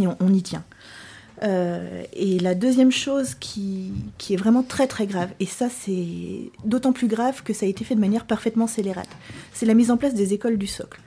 Et 0.00 0.06
on, 0.06 0.32
y 0.32 0.42
tient. 0.42 0.64
Euh, 1.42 2.04
et 2.12 2.38
la 2.38 2.54
deuxième 2.54 2.92
chose 2.92 3.34
qui, 3.34 3.92
est 4.30 4.36
vraiment 4.36 4.62
très 4.62 4.86
très 4.86 5.06
grave, 5.06 5.30
et 5.40 5.46
ça 5.46 5.68
c'est 5.68 6.50
d'autant 6.64 6.92
plus 6.92 7.08
grave 7.08 7.42
que 7.42 7.52
ça 7.52 7.66
a 7.66 7.68
été 7.68 7.84
fait 7.84 7.94
de 7.94 8.00
manière 8.00 8.26
parfaitement 8.26 8.66
scélérate, 8.66 9.08
c'est 9.52 9.66
la 9.66 9.74
mise 9.74 9.90
en 9.90 9.96
place 9.96 10.14
des 10.14 10.34
écoles 10.34 10.56
du 10.56 10.66
socle. 10.66 11.00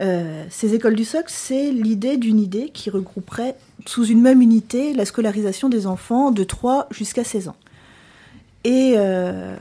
Euh, 0.00 0.44
ces 0.50 0.74
écoles 0.74 0.96
du 0.96 1.04
socle, 1.04 1.28
c'est 1.28 1.70
l'idée 1.70 2.16
d'une 2.16 2.40
idée 2.40 2.70
qui 2.70 2.90
regrouperait 2.90 3.56
sous 3.86 4.06
une 4.06 4.20
même 4.20 4.40
unité 4.40 4.94
la 4.94 5.04
scolarisation 5.04 5.68
des 5.68 5.86
enfants 5.86 6.30
de 6.30 6.42
3 6.42 6.88
jusqu'à 6.90 7.22
16 7.22 7.48
ans. 7.48 7.56
Et 8.64 8.94
euh, 8.96 9.56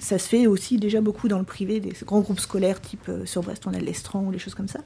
ça 0.00 0.18
se 0.18 0.28
fait 0.28 0.46
aussi 0.46 0.76
déjà 0.76 1.00
beaucoup 1.00 1.28
dans 1.28 1.38
le 1.38 1.44
privé, 1.44 1.80
des 1.80 1.92
grands 2.04 2.20
groupes 2.20 2.40
scolaires 2.40 2.80
type 2.80 3.10
sur 3.24 3.42
Brest, 3.42 3.64
on 3.66 3.74
a 3.74 3.78
l'Estran 3.78 4.24
ou 4.26 4.32
des 4.32 4.38
choses 4.38 4.54
comme 4.54 4.68
ça. 4.68 4.80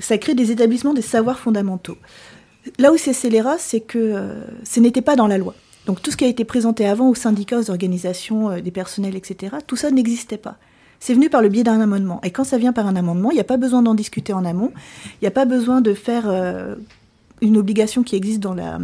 Ça 0.00 0.18
crée 0.18 0.34
des 0.34 0.50
établissements 0.50 0.94
des 0.94 1.02
savoirs 1.02 1.38
fondamentaux. 1.38 1.98
Là 2.78 2.92
où 2.92 2.96
c'est 2.96 3.12
scélérat, 3.12 3.56
c'est 3.58 3.80
que 3.80 3.98
euh, 3.98 4.34
ce 4.64 4.80
n'était 4.80 5.02
pas 5.02 5.16
dans 5.16 5.26
la 5.26 5.38
loi. 5.38 5.54
Donc 5.86 6.02
tout 6.02 6.10
ce 6.10 6.16
qui 6.16 6.24
a 6.24 6.28
été 6.28 6.44
présenté 6.44 6.86
avant 6.86 7.08
aux 7.08 7.14
syndicats, 7.14 7.58
aux 7.58 7.70
organisations 7.70 8.60
des 8.60 8.70
personnels, 8.70 9.16
etc., 9.16 9.56
tout 9.66 9.76
ça 9.76 9.90
n'existait 9.90 10.36
pas. 10.36 10.56
C'est 11.00 11.14
venu 11.14 11.30
par 11.30 11.40
le 11.40 11.48
biais 11.48 11.64
d'un 11.64 11.80
amendement. 11.80 12.20
Et 12.24 12.30
quand 12.30 12.44
ça 12.44 12.58
vient 12.58 12.74
par 12.74 12.86
un 12.86 12.96
amendement, 12.96 13.30
il 13.30 13.34
n'y 13.34 13.40
a 13.40 13.44
pas 13.44 13.56
besoin 13.56 13.82
d'en 13.82 13.94
discuter 13.94 14.34
en 14.34 14.44
amont. 14.44 14.70
Il 15.14 15.22
n'y 15.22 15.28
a 15.28 15.30
pas 15.30 15.46
besoin 15.46 15.80
de 15.80 15.94
faire 15.94 16.26
une 17.40 17.56
obligation 17.56 18.02
qui 18.02 18.16
existe 18.16 18.40
dans 18.40 18.52
la, 18.52 18.78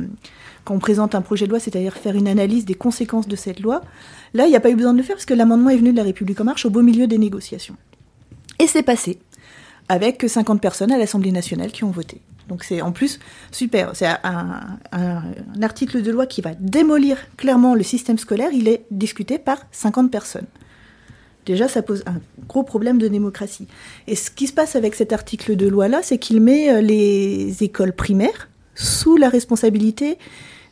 quand 0.65 0.75
on 0.75 0.79
présente 0.79 1.15
un 1.15 1.21
projet 1.21 1.47
de 1.47 1.51
loi, 1.51 1.61
c'est-à-dire 1.61 1.95
faire 1.95 2.17
une 2.17 2.29
analyse 2.29 2.65
des 2.65 2.75
conséquences 2.75 3.29
de 3.29 3.37
cette 3.37 3.61
loi. 3.61 3.83
Là, 4.33 4.47
il 4.47 4.51
n'y 4.51 4.57
a 4.57 4.61
pas 4.61 4.71
eu 4.71 4.77
besoin 4.77 4.93
de 4.93 4.99
le 4.99 5.05
faire 5.05 5.17
parce 5.17 5.27
que 5.27 5.35
l'amendement 5.35 5.71
est 5.71 5.77
venu 5.77 5.93
de 5.93 5.97
la 5.97 6.03
République 6.03 6.41
en 6.41 6.45
marche 6.45 6.65
au 6.65 6.71
beau 6.71 6.83
milieu 6.83 7.07
des 7.07 7.19
négociations. 7.19 7.77
Et 8.59 8.67
c'est 8.67 8.83
passé, 8.83 9.19
avec 9.89 10.25
50 10.27 10.61
personnes 10.61 10.93
à 10.93 10.99
l'Assemblée 10.99 11.33
nationale 11.33 11.71
qui 11.71 11.85
ont 11.85 11.91
voté. 11.91 12.21
Donc 12.49 12.65
c'est 12.65 12.81
en 12.81 12.93
plus 12.93 13.19
super. 13.51 13.93
C'est 13.95 14.07
un, 14.07 14.79
article 15.63 16.03
de 16.03 16.11
loi 16.11 16.27
qui 16.27 16.41
va 16.41 16.55
démolir 16.55 17.19
clairement 17.37 17.75
le 17.75 17.83
système 17.83 18.19
scolaire. 18.19 18.51
Il 18.53 18.69
est 18.69 18.85
discuté 18.91 19.39
par 19.39 19.59
50 19.73 20.11
personnes. 20.11 20.47
Déjà, 21.47 21.69
ça 21.69 21.83
pose 21.83 22.03
un 22.07 22.21
gros 22.49 22.63
problème 22.63 22.99
de 22.99 23.09
démocratie. 23.09 23.67
Et 24.07 24.17
ce 24.17 24.31
qui 24.31 24.47
se 24.47 24.53
passe 24.53 24.77
avec 24.77 24.95
cet 24.95 25.13
article 25.13 25.57
de 25.57 25.67
loi-là, 25.67 26.01
c'est 26.03 26.19
qu'il 26.19 26.41
met 26.41 26.71
euh, 26.71 26.81
les 26.81 27.63
écoles 27.63 27.93
primaires 27.93 28.49
sous 28.75 29.17
la 29.17 29.29
responsabilité 29.29 30.19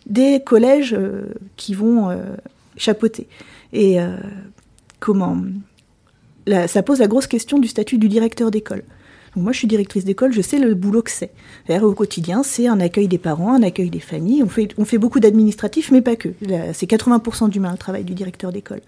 des 0.07 0.43
collèges 0.43 0.95
euh, 0.95 1.35
qui 1.57 1.75
vont 1.75 2.09
euh, 2.11 2.17
chapeauter. 2.76 3.29
Et 3.75 3.99
comment 5.00 5.38
Ça 6.67 6.83
pose 6.83 6.99
la 6.99 7.07
grosse 7.07 7.26
question 7.26 7.59
du 7.59 7.69
statut 7.69 7.97
du 7.97 8.09
directeur 8.09 8.50
d'école. 8.50 8.85
Moi, 9.35 9.53
je 9.53 9.59
suis 9.59 9.69
directrice 9.69 10.05
d'école, 10.05 10.33
je 10.33 10.43
sais 10.43 10.59
le 10.59 10.75
boulot 10.75 11.03
que 11.03 11.11
c'est. 11.11 11.31
Au 11.71 11.93
quotidien, 11.93 12.43
c'est 12.43 12.67
un 12.67 12.81
accueil 12.81 13.09
des 13.09 13.19
parents, 13.19 13.55
un 13.55 13.62
accueil 13.62 13.89
des 13.89 14.01
familles. 14.01 14.43
On 14.43 14.49
fait, 14.85 14.99
beaucoup 14.99 15.21
d'administratifs, 15.21 15.91
mais 15.91 16.03
pas 16.03 16.17
que. 16.17 16.29
C'est 16.75 16.89
80% 16.89 17.49
d'humain, 17.49 17.73
le 17.73 17.79
travail 17.79 18.05
du 18.05 18.12
directeur 18.15 18.53
d'école. 18.53 18.81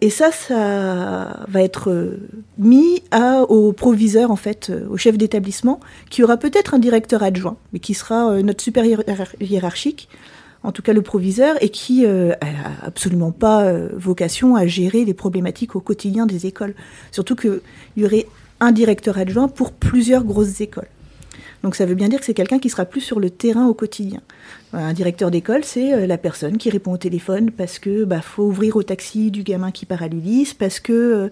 Et 0.00 0.10
ça, 0.10 0.32
ça 0.32 1.44
va 1.48 1.62
être 1.62 1.90
euh, 1.90 2.28
mis 2.58 3.02
au 3.12 3.72
proviseur, 3.72 4.30
en 4.30 4.36
fait, 4.36 4.70
euh, 4.70 4.86
au 4.88 4.96
chef 4.96 5.18
d'établissement, 5.18 5.80
qui 6.08 6.22
aura 6.22 6.38
peut-être 6.38 6.72
un 6.72 6.78
directeur 6.78 7.22
adjoint, 7.22 7.56
mais 7.72 7.78
qui 7.78 7.92
sera 7.92 8.30
euh, 8.30 8.42
notre 8.42 8.62
supérieur 8.62 9.02
hiérarchique, 9.40 10.08
en 10.62 10.72
tout 10.72 10.80
cas 10.80 10.94
le 10.94 11.02
proviseur, 11.02 11.62
et 11.62 11.68
qui 11.68 12.06
n'a 12.06 12.36
absolument 12.82 13.32
pas 13.32 13.68
vocation 13.94 14.54
à 14.54 14.64
gérer 14.64 15.04
les 15.04 15.12
problématiques 15.12 15.74
au 15.74 15.80
quotidien 15.80 16.24
des 16.24 16.46
écoles. 16.46 16.74
Surtout 17.10 17.34
qu'il 17.34 17.60
y 17.96 18.04
aurait 18.04 18.26
un 18.62 18.70
directeur 18.70 19.18
adjoint 19.18 19.48
pour 19.48 19.72
plusieurs 19.72 20.24
grosses 20.24 20.60
écoles. 20.60 20.88
Donc 21.64 21.76
ça 21.76 21.84
veut 21.84 21.94
bien 21.94 22.08
dire 22.08 22.18
que 22.18 22.24
c'est 22.24 22.34
quelqu'un 22.34 22.58
qui 22.58 22.70
sera 22.70 22.84
plus 22.84 23.00
sur 23.00 23.20
le 23.20 23.30
terrain 23.30 23.66
au 23.66 23.74
quotidien. 23.74 24.20
Un 24.72 24.92
directeur 24.92 25.30
d'école, 25.30 25.64
c'est 25.64 25.92
euh, 25.92 26.06
la 26.06 26.16
personne 26.16 26.58
qui 26.58 26.70
répond 26.70 26.92
au 26.92 26.96
téléphone 26.96 27.50
parce 27.50 27.78
que 27.78 28.04
bah, 28.04 28.20
faut 28.20 28.44
ouvrir 28.44 28.76
au 28.76 28.82
taxi 28.82 29.30
du 29.30 29.42
gamin 29.42 29.70
qui 29.70 29.84
part 29.84 30.02
à 30.02 30.08
l'Ulysse, 30.08 30.54
parce 30.54 30.80
que 30.80 30.92
euh, 30.92 31.28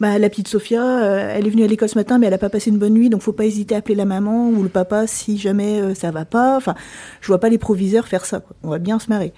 bah, 0.00 0.18
la 0.18 0.28
petite 0.28 0.48
Sophia, 0.48 0.82
euh, 0.82 1.34
elle 1.34 1.46
est 1.46 1.50
venue 1.50 1.64
à 1.64 1.66
l'école 1.66 1.88
ce 1.88 1.96
matin, 1.96 2.18
mais 2.18 2.26
elle 2.26 2.32
n'a 2.32 2.38
pas 2.38 2.50
passé 2.50 2.70
une 2.70 2.78
bonne 2.78 2.94
nuit, 2.94 3.08
donc 3.08 3.22
faut 3.22 3.32
pas 3.32 3.44
hésiter 3.46 3.74
à 3.74 3.78
appeler 3.78 3.94
la 3.94 4.06
maman 4.06 4.48
ou 4.48 4.62
le 4.62 4.68
papa 4.68 5.06
si 5.06 5.38
jamais 5.38 5.94
ça 5.94 6.10
va 6.10 6.24
pas. 6.24 6.56
Enfin, 6.56 6.74
je 7.20 7.28
vois 7.28 7.40
pas 7.40 7.48
les 7.48 7.58
proviseurs 7.58 8.08
faire 8.08 8.26
ça. 8.26 8.42
On 8.62 8.68
va 8.68 8.78
bien 8.78 8.98
se 8.98 9.08
marrer. 9.08 9.32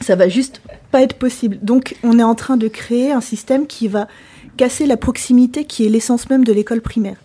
ça 0.00 0.16
va 0.16 0.28
juste 0.28 0.62
pas 0.90 1.02
être 1.02 1.14
possible. 1.14 1.58
Donc, 1.62 1.96
on 2.02 2.18
est 2.18 2.24
en 2.24 2.34
train 2.34 2.56
de 2.56 2.66
créer 2.66 3.12
un 3.12 3.20
système 3.20 3.66
qui 3.66 3.88
va 3.88 4.08
casser 4.58 4.86
la 4.86 4.98
proximité 4.98 5.64
qui 5.64 5.86
est 5.86 5.88
l'essence 5.88 6.28
même 6.28 6.44
de 6.44 6.52
l'école 6.52 6.82
primaire. 6.82 7.16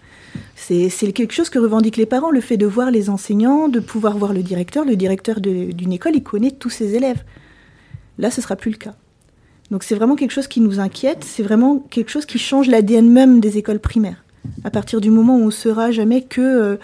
C'est 0.55 1.11
quelque 1.11 1.33
chose 1.33 1.49
que 1.49 1.59
revendiquent 1.59 1.97
les 1.97 2.05
parents, 2.05 2.31
le 2.31 2.39
fait 2.39 2.55
de 2.55 2.65
voir 2.65 2.89
les 2.89 3.09
enseignants, 3.09 3.67
de 3.67 3.81
pouvoir 3.81 4.17
voir 4.17 4.31
le 4.31 4.41
directeur. 4.41 4.85
Le 4.85 4.95
directeur 4.95 5.41
d'une 5.41 5.91
école, 5.91 6.15
il 6.15 6.23
connaît 6.23 6.51
tous 6.51 6.69
ses 6.69 6.95
élèves. 6.95 7.23
Là, 8.17 8.31
ce 8.31 8.39
sera 8.39 8.55
plus 8.55 8.71
le 8.71 8.77
cas. 8.77 8.93
Donc 9.71 9.83
c'est 9.83 9.95
vraiment 9.95 10.15
quelque 10.15 10.31
chose 10.31 10.47
qui 10.47 10.61
nous 10.61 10.79
inquiète, 10.79 11.23
c'est 11.23 11.41
vraiment 11.41 11.79
quelque 11.79 12.11
chose 12.11 12.25
qui 12.25 12.37
change 12.37 12.67
l'ADN 12.67 13.09
même 13.09 13.39
des 13.39 13.57
écoles 13.57 13.79
primaires. 13.79 14.23
À 14.63 14.69
partir 14.69 15.01
du 15.01 15.09
moment 15.09 15.37
où 15.37 15.43
on 15.47 15.51
sera 15.51 15.91
jamais 15.91 16.21
que 16.21 16.41
euh, 16.41 16.77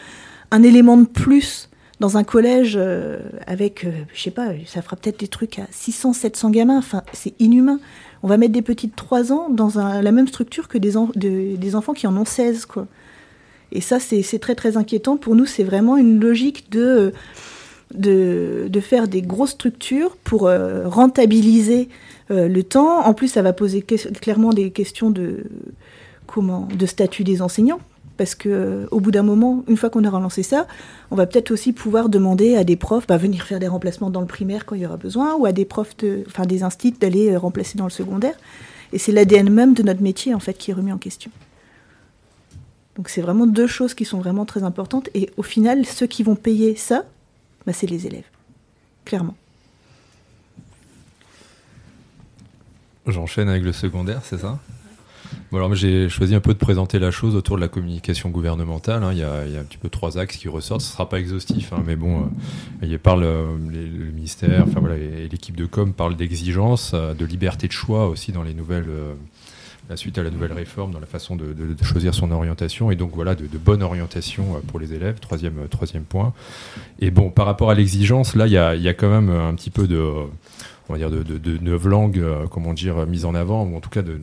un 0.49 0.63
élément 0.63 0.97
de 0.97 1.05
plus 1.05 1.69
dans 1.99 2.17
un 2.17 2.23
collège 2.23 2.75
euh, 2.77 3.19
avec, 3.45 3.83
euh, 3.83 3.91
je 4.13 4.21
sais 4.21 4.31
pas, 4.31 4.47
ça 4.65 4.81
fera 4.81 4.95
peut-être 4.95 5.19
des 5.19 5.27
trucs 5.27 5.59
à 5.59 5.67
600, 5.69 6.13
700 6.13 6.49
gamins, 6.49 6.77
enfin 6.77 7.03
c'est 7.13 7.39
inhumain. 7.39 7.79
On 8.23 8.27
va 8.27 8.37
mettre 8.37 8.53
des 8.53 8.61
petites 8.61 8.91
de 8.91 8.95
3 8.95 9.31
ans 9.31 9.49
dans 9.49 9.77
la 9.77 10.11
même 10.11 10.27
structure 10.27 10.67
que 10.67 10.77
des, 10.77 11.75
enfants 11.75 11.93
qui 11.93 12.07
en 12.07 12.17
ont 12.17 12.25
16, 12.25 12.65
quoi. 12.65 12.87
Et 13.71 13.81
ça, 13.81 13.99
c'est 13.99 14.39
très 14.39 14.55
très 14.55 14.77
inquiétant. 14.77 15.17
Pour 15.17 15.35
nous, 15.35 15.45
c'est 15.45 15.63
vraiment 15.63 15.95
une 15.97 16.19
logique 16.19 16.71
de, 16.71 17.13
de, 17.93 18.79
faire 18.81 19.07
des 19.07 19.21
grosses 19.21 19.51
structures 19.51 20.15
pour 20.17 20.47
euh, 20.47 20.87
rentabiliser 20.87 21.89
euh, 22.31 22.47
le 22.47 22.63
temps. 22.63 23.05
En 23.05 23.13
plus, 23.13 23.27
ça 23.27 23.41
va 23.41 23.53
poser 23.53 23.81
clairement 23.81 24.51
des 24.51 24.71
questions 24.71 25.11
de, 25.11 25.43
comment, 26.25 26.67
de 26.75 26.85
statut 26.85 27.23
des 27.23 27.41
enseignants. 27.41 27.79
Parce 28.19 28.35
que 28.35 28.49
euh, 28.49 28.85
au 28.91 28.99
bout 28.99 29.11
d'un 29.11 29.23
moment, 29.23 29.63
une 29.69 29.77
fois 29.77 29.89
qu'on 29.89 30.03
aura 30.03 30.19
lancé 30.19 30.43
ça, 30.43 30.67
on 31.09 31.15
va 31.15 31.25
peut-être 31.25 31.51
aussi 31.51 31.71
pouvoir 31.71 32.09
demander 32.09 32.57
à 32.57 32.65
des 32.65 32.75
profs 32.75 33.07
bah, 33.07 33.15
venir 33.15 33.45
faire 33.45 33.59
des 33.59 33.69
remplacements 33.69 34.09
dans 34.09 34.19
le 34.19 34.27
primaire 34.27 34.65
quand 34.65 34.75
il 34.75 34.81
y 34.81 34.85
aura 34.85 34.97
besoin, 34.97 35.35
ou 35.35 35.45
à 35.45 35.53
des 35.53 35.63
profs, 35.63 35.95
enfin 36.27 36.45
des 36.45 36.63
instituts 36.63 36.99
d'aller 36.99 37.37
remplacer 37.37 37.77
dans 37.77 37.85
le 37.85 37.91
secondaire. 37.91 38.35
Et 38.91 38.97
c'est 38.97 39.13
l'ADN 39.13 39.49
même 39.49 39.73
de 39.73 39.83
notre 39.83 40.01
métier 40.01 40.33
en 40.33 40.39
fait 40.41 40.53
qui 40.55 40.71
est 40.71 40.73
remis 40.73 40.91
en 40.91 40.97
question. 40.97 41.31
Donc 42.97 43.07
c'est 43.07 43.21
vraiment 43.21 43.47
deux 43.47 43.67
choses 43.67 43.93
qui 43.93 44.03
sont 44.03 44.19
vraiment 44.19 44.43
très 44.43 44.63
importantes. 44.63 45.07
Et 45.13 45.29
au 45.37 45.43
final, 45.43 45.85
ceux 45.85 46.05
qui 46.05 46.23
vont 46.23 46.35
payer 46.35 46.75
ça, 46.75 47.05
bah, 47.65 47.71
c'est 47.71 47.87
les 47.87 48.05
élèves, 48.05 48.27
clairement. 49.05 49.35
J'enchaîne 53.07 53.47
avec 53.47 53.63
le 53.63 53.71
secondaire, 53.71 54.23
c'est 54.25 54.39
ça? 54.39 54.59
Bon, 55.51 55.57
alors 55.57 55.73
j'ai 55.73 56.09
choisi 56.09 56.35
un 56.35 56.41
peu 56.41 56.53
de 56.53 56.59
présenter 56.59 56.99
la 56.99 57.09
chose 57.09 57.35
autour 57.35 57.55
de 57.55 57.61
la 57.61 57.67
communication 57.67 58.29
gouvernementale. 58.29 59.03
Hein. 59.03 59.13
Il, 59.13 59.17
y 59.17 59.23
a, 59.23 59.59
un 59.59 59.63
petit 59.63 59.79
peu 59.79 59.89
trois 59.89 60.19
axes 60.19 60.37
qui 60.37 60.47
ressortent. 60.47 60.81
Ce 60.81 60.91
sera 60.91 61.09
pas 61.09 61.19
exhaustif, 61.19 61.73
hein, 61.73 61.81
mais 61.87 61.95
bon, 61.95 62.21
euh, 62.21 62.85
il 62.85 62.99
parle, 62.99 63.23
euh, 63.23 63.57
le 63.57 64.11
ministère, 64.11 64.65
enfin 64.67 64.79
voilà, 64.79 64.97
et 64.97 65.27
l'équipe 65.27 65.57
de 65.57 65.65
com 65.65 65.93
parle 65.93 66.15
d'exigence, 66.15 66.91
euh, 66.93 67.15
de 67.15 67.25
liberté 67.25 67.67
de 67.67 67.71
choix 67.71 68.07
aussi 68.09 68.31
dans 68.31 68.43
les 68.43 68.53
nouvelles 68.53 68.89
la 69.89 69.97
suite 69.97 70.19
à 70.19 70.23
la 70.23 70.29
nouvelle 70.29 70.53
réforme 70.53 70.91
dans 70.91 70.99
la 70.99 71.07
façon 71.07 71.35
de, 71.35 71.55
choisir 71.81 72.13
son 72.13 72.29
orientation 72.29 72.91
et 72.91 72.95
donc 72.95 73.15
voilà 73.15 73.33
de, 73.33 73.47
bonne 73.57 73.81
orientation 73.81 74.61
pour 74.67 74.79
les 74.79 74.93
élèves 74.93 75.19
troisième 75.19 75.67
troisième 75.67 76.03
point 76.03 76.31
et 76.99 77.09
bon 77.09 77.31
par 77.31 77.47
rapport 77.47 77.71
à 77.71 77.73
l'exigence 77.73 78.35
là 78.35 78.45
il 78.45 78.53
y 78.53 78.57
a, 78.57 78.93
quand 78.93 79.09
même 79.09 79.31
un 79.31 79.55
petit 79.55 79.71
peu 79.71 79.87
de 79.87 79.97
on 79.97 80.93
va 80.93 80.99
dire 80.99 81.09
de, 81.09 81.23
de, 81.23 81.87
langues 81.87 82.23
comment 82.51 82.75
dire 82.75 83.07
mise 83.07 83.25
en 83.25 83.33
avant 83.33 83.65
ou 83.65 83.75
en 83.75 83.79
tout 83.79 83.89
cas 83.89 84.03
de 84.03 84.21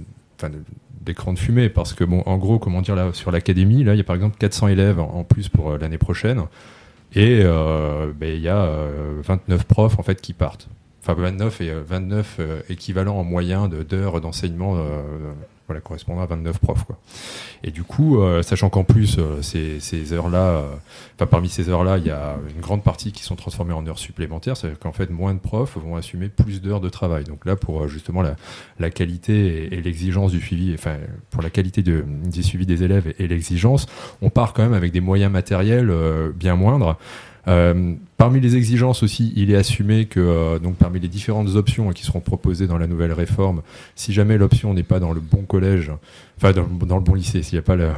d'écran 1.06 1.32
de 1.32 1.38
fumée 1.38 1.68
parce 1.68 1.94
que 1.94 2.04
bon 2.04 2.22
en 2.26 2.36
gros 2.36 2.58
comment 2.58 2.82
dire 2.82 2.94
là 2.94 3.10
sur 3.12 3.30
l'académie 3.30 3.84
là 3.84 3.94
il 3.94 3.98
y 3.98 4.00
a 4.00 4.04
par 4.04 4.16
exemple 4.16 4.36
400 4.38 4.68
élèves 4.68 5.00
en, 5.00 5.24
plus 5.24 5.48
pour 5.48 5.78
l'année 5.78 5.98
prochaine 5.98 6.42
et 7.14 7.42
ben, 7.44 8.34
il 8.34 8.40
y 8.40 8.48
a 8.48 8.68
29 9.22 9.64
profs 9.64 9.98
en 9.98 10.02
fait 10.02 10.20
qui 10.20 10.34
partent. 10.34 10.68
Enfin 11.02 11.14
29 11.14 11.60
et 11.62 11.72
29 11.72 12.40
équivalents 12.68 13.16
en 13.16 13.24
moyen 13.24 13.68
d'heures 13.68 14.20
d'enseignement 14.20 14.76
voilà, 15.66 15.80
correspondant 15.80 16.22
à 16.22 16.26
29 16.26 16.58
profs. 16.58 16.84
Quoi. 16.84 16.98
Et 17.64 17.70
du 17.70 17.82
coup, 17.82 18.20
euh, 18.20 18.42
sachant 18.42 18.68
qu'en 18.68 18.84
plus, 18.84 19.16
euh, 19.18 19.42
ces, 19.42 19.80
ces 19.80 20.12
heures-là, 20.12 20.38
euh, 20.38 20.74
enfin, 21.16 21.26
parmi 21.26 21.48
ces 21.48 21.68
heures-là, 21.68 21.98
il 21.98 22.06
y 22.06 22.10
a 22.10 22.36
une 22.54 22.60
grande 22.60 22.84
partie 22.84 23.12
qui 23.12 23.24
sont 23.24 23.36
transformées 23.36 23.72
en 23.72 23.86
heures 23.86 23.98
supplémentaires, 23.98 24.56
c'est-à-dire 24.56 24.78
qu'en 24.78 24.92
fait, 24.92 25.10
moins 25.10 25.34
de 25.34 25.40
profs 25.40 25.76
vont 25.76 25.96
assumer 25.96 26.28
plus 26.28 26.62
d'heures 26.62 26.80
de 26.80 26.88
travail. 26.88 27.24
Donc 27.24 27.44
là, 27.44 27.56
pour 27.56 27.88
justement 27.88 28.22
la, 28.22 28.36
la 28.78 28.90
qualité 28.90 29.74
et, 29.74 29.80
l'exigence 29.82 30.32
du 30.32 30.40
suivi, 30.40 30.72
enfin, 30.74 30.96
pour 31.30 31.42
la 31.42 31.50
qualité 31.50 31.82
de, 31.82 32.04
du 32.24 32.42
suivi 32.42 32.66
des 32.66 32.82
élèves 32.82 33.12
et, 33.18 33.26
l'exigence, 33.26 33.86
on 34.22 34.30
part 34.30 34.52
quand 34.52 34.62
même 34.62 34.74
avec 34.74 34.92
des 34.92 35.00
moyens 35.00 35.32
matériels 35.32 35.92
bien 36.34 36.54
moindres. 36.54 36.96
Euh, 37.48 37.94
parmi 38.16 38.40
les 38.40 38.56
exigences 38.56 39.04
aussi, 39.04 39.32
il 39.36 39.52
est 39.52 39.56
assumé 39.56 40.06
que 40.06 40.18
euh, 40.18 40.58
donc 40.58 40.76
parmi 40.76 40.98
les 40.98 41.06
différentes 41.06 41.54
options 41.54 41.90
qui 41.90 42.02
seront 42.02 42.20
proposées 42.20 42.66
dans 42.66 42.78
la 42.78 42.88
nouvelle 42.88 43.12
réforme, 43.12 43.62
si 43.94 44.12
jamais 44.12 44.36
l'option 44.36 44.74
n'est 44.74 44.82
pas 44.82 44.98
dans 44.98 45.12
le 45.12 45.20
bon 45.20 45.42
collège, 45.42 45.92
enfin 46.36 46.52
dans, 46.52 46.96
le 46.96 47.02
bon 47.02 47.14
lycée, 47.14 47.44
s'il 47.44 47.54
n'y 47.54 47.60
a 47.60 47.62
pas 47.62 47.76
le, 47.76 47.90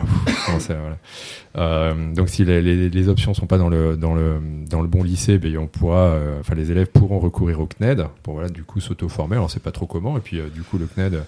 euh, 1.57 2.15
donc 2.15 2.29
si 2.29 2.45
les, 2.45 2.61
les, 2.61 2.91
les, 2.91 3.09
options 3.09 3.33
sont 3.33 3.47
pas 3.47 3.57
dans 3.57 3.71
le 3.71 3.97
dans 3.97 4.15
le 4.15 4.39
dans 4.69 4.83
le 4.83 4.89
bon 4.89 5.03
lycée, 5.03 5.39
ben 5.39 5.57
on 5.57 5.67
pourra, 5.67 6.15
enfin 6.41 6.55
les 6.55 6.71
élèves 6.71 6.89
pourront 6.89 7.19
recourir 7.19 7.61
au 7.61 7.67
CNED 7.67 8.05
pour 8.23 8.35
voilà 8.35 8.51
du 8.51 8.65
coup 8.65 8.81
s'auto-former. 8.81 9.37
Alors 9.37 9.51
sait 9.51 9.61
pas 9.61 9.73
trop 9.73 9.87
comment, 9.87 10.19
et 10.19 10.21
puis 10.21 10.41
du 10.55 10.63
coup 10.63 10.77
le 10.77 10.87
CNED 10.87 11.23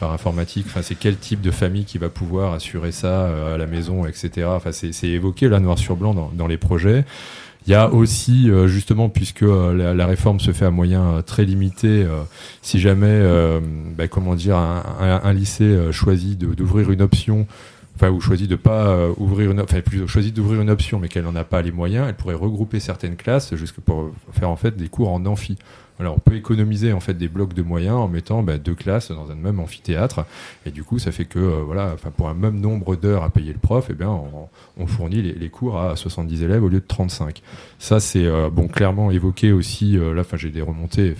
par 0.00 0.12
informatique, 0.12 0.64
enfin 0.66 0.80
c'est 0.82 0.96
quel 0.96 1.16
type 1.18 1.42
de 1.42 1.50
famille 1.52 1.84
qui 1.84 1.98
va 1.98 2.08
pouvoir 2.08 2.54
assurer 2.54 2.90
ça 2.90 3.52
à 3.54 3.58
la 3.58 3.66
maison, 3.66 4.06
etc. 4.06 4.48
Enfin 4.48 4.72
c'est 4.72 5.08
évoqué 5.08 5.48
là 5.48 5.60
noir 5.60 5.78
sur 5.78 5.94
blanc 5.94 6.14
dans, 6.14 6.32
dans 6.34 6.48
les 6.48 6.58
projets. 6.58 7.04
Il 7.70 7.74
y 7.74 7.76
a 7.76 7.88
aussi, 7.88 8.50
euh, 8.50 8.66
justement, 8.66 9.08
puisque 9.08 9.44
euh, 9.44 9.94
la, 9.94 10.06
réforme 10.06 10.40
se 10.40 10.50
fait 10.50 10.64
à 10.64 10.72
moyens 10.72 11.04
euh, 11.06 11.22
très 11.22 11.44
limités, 11.44 12.04
si 12.62 12.80
jamais, 12.80 13.22
bah, 13.96 14.08
comment 14.08 14.34
dire, 14.34 14.56
un, 14.56 14.82
un, 14.98 15.20
un 15.22 15.32
lycée 15.32 15.92
choisit 15.92 16.36
d'ouvrir 16.36 16.90
une 16.90 17.00
option, 17.00 17.46
enfin, 17.94 18.10
ou 18.10 18.20
choisit 18.20 18.50
de 18.50 18.56
pas 18.56 19.08
ouvrir 19.18 19.52
une, 19.52 19.60
enfin, 19.60 19.82
choisit 20.08 20.34
d'ouvrir 20.34 20.62
une 20.62 20.68
option, 20.68 20.98
mais 20.98 21.06
qu'elle 21.06 21.22
n'en 21.22 21.36
a 21.36 21.44
pas 21.44 21.62
les 21.62 21.70
moyens, 21.70 22.06
elle 22.08 22.16
pourrait 22.16 22.34
regrouper 22.34 22.80
certaines 22.80 23.14
classes 23.14 23.54
jusque 23.54 23.78
pour 23.78 24.10
faire 24.32 24.50
en 24.50 24.56
fait 24.56 24.76
des 24.76 24.88
cours 24.88 25.12
en 25.12 25.24
amphi. 25.24 25.56
Alors, 26.00 26.16
on 26.16 26.18
peut 26.18 26.34
économiser 26.34 26.94
en 26.94 27.00
fait 27.00 27.12
des 27.12 27.28
blocs 27.28 27.52
de 27.52 27.60
moyens 27.60 27.96
en 27.96 28.08
mettant 28.08 28.42
bah, 28.42 28.56
deux 28.56 28.74
classes 28.74 29.10
dans 29.10 29.30
un 29.30 29.34
même 29.34 29.60
amphithéâtre, 29.60 30.24
et 30.64 30.70
du 30.70 30.82
coup, 30.82 30.98
ça 30.98 31.12
fait 31.12 31.26
que 31.26 31.38
euh, 31.38 31.62
voilà, 31.62 31.94
pour 32.16 32.30
un 32.30 32.34
même 32.34 32.58
nombre 32.58 32.96
d'heures 32.96 33.22
à 33.22 33.28
payer 33.28 33.52
le 33.52 33.58
prof, 33.58 33.88
eh 33.90 33.92
bien 33.92 34.08
on, 34.78 34.86
fournit 34.86 35.20
les, 35.20 35.48
cours 35.50 35.78
à 35.78 35.96
70 35.96 36.42
élèves 36.42 36.64
au 36.64 36.68
lieu 36.68 36.80
de 36.80 36.86
35. 36.86 37.42
Ça, 37.80 37.98
c'est 37.98 38.26
euh, 38.26 38.50
bon 38.50 38.68
clairement 38.68 39.10
évoqué 39.10 39.50
aussi. 39.52 39.96
Euh, 39.96 40.14
là, 40.14 40.20
enfin 40.20 40.36
j'ai 40.36 40.50
des 40.50 40.60
remontées 40.60 41.14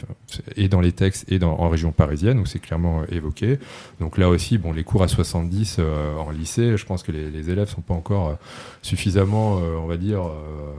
et 0.57 0.69
dans 0.69 0.81
les 0.81 0.93
textes 0.93 1.31
et 1.33 1.43
en 1.43 1.69
région 1.69 1.91
parisienne 1.91 2.39
où 2.39 2.47
c'est 2.47 2.59
clairement 2.61 3.03
évoqué. 3.11 3.59
Donc 3.99 4.19
là 4.19 4.29
aussi, 4.29 4.59
bon, 4.59 4.73
les 4.73 4.85
cours 4.85 5.03
à 5.03 5.09
70 5.09 5.81
en 5.81 6.31
lycée, 6.31 6.77
je 6.77 6.87
pense 6.87 7.03
que 7.03 7.11
les, 7.11 7.31
les 7.31 7.51
élèves 7.51 7.69
sont 7.69 7.81
pas 7.81 7.95
encore 7.95 8.37
suffisamment, 8.83 9.55
on 9.55 9.87
va 9.87 9.97
dire, 9.97 10.23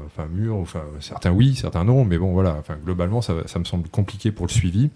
enfin 0.05 0.27
mûrs. 0.31 0.55
Enfin 0.55 0.83
certains 0.99 1.31
oui, 1.31 1.55
certains 1.55 1.83
non, 1.83 2.05
mais 2.05 2.17
bon 2.17 2.31
voilà. 2.31 2.61
Globalement, 2.85 3.21
ça, 3.21 3.33
ça 3.47 3.59
me 3.59 3.65
semble 3.65 3.89
compliqué 3.89 4.31
pour 4.31 4.45
le 4.45 4.51
suivi. 4.51 4.91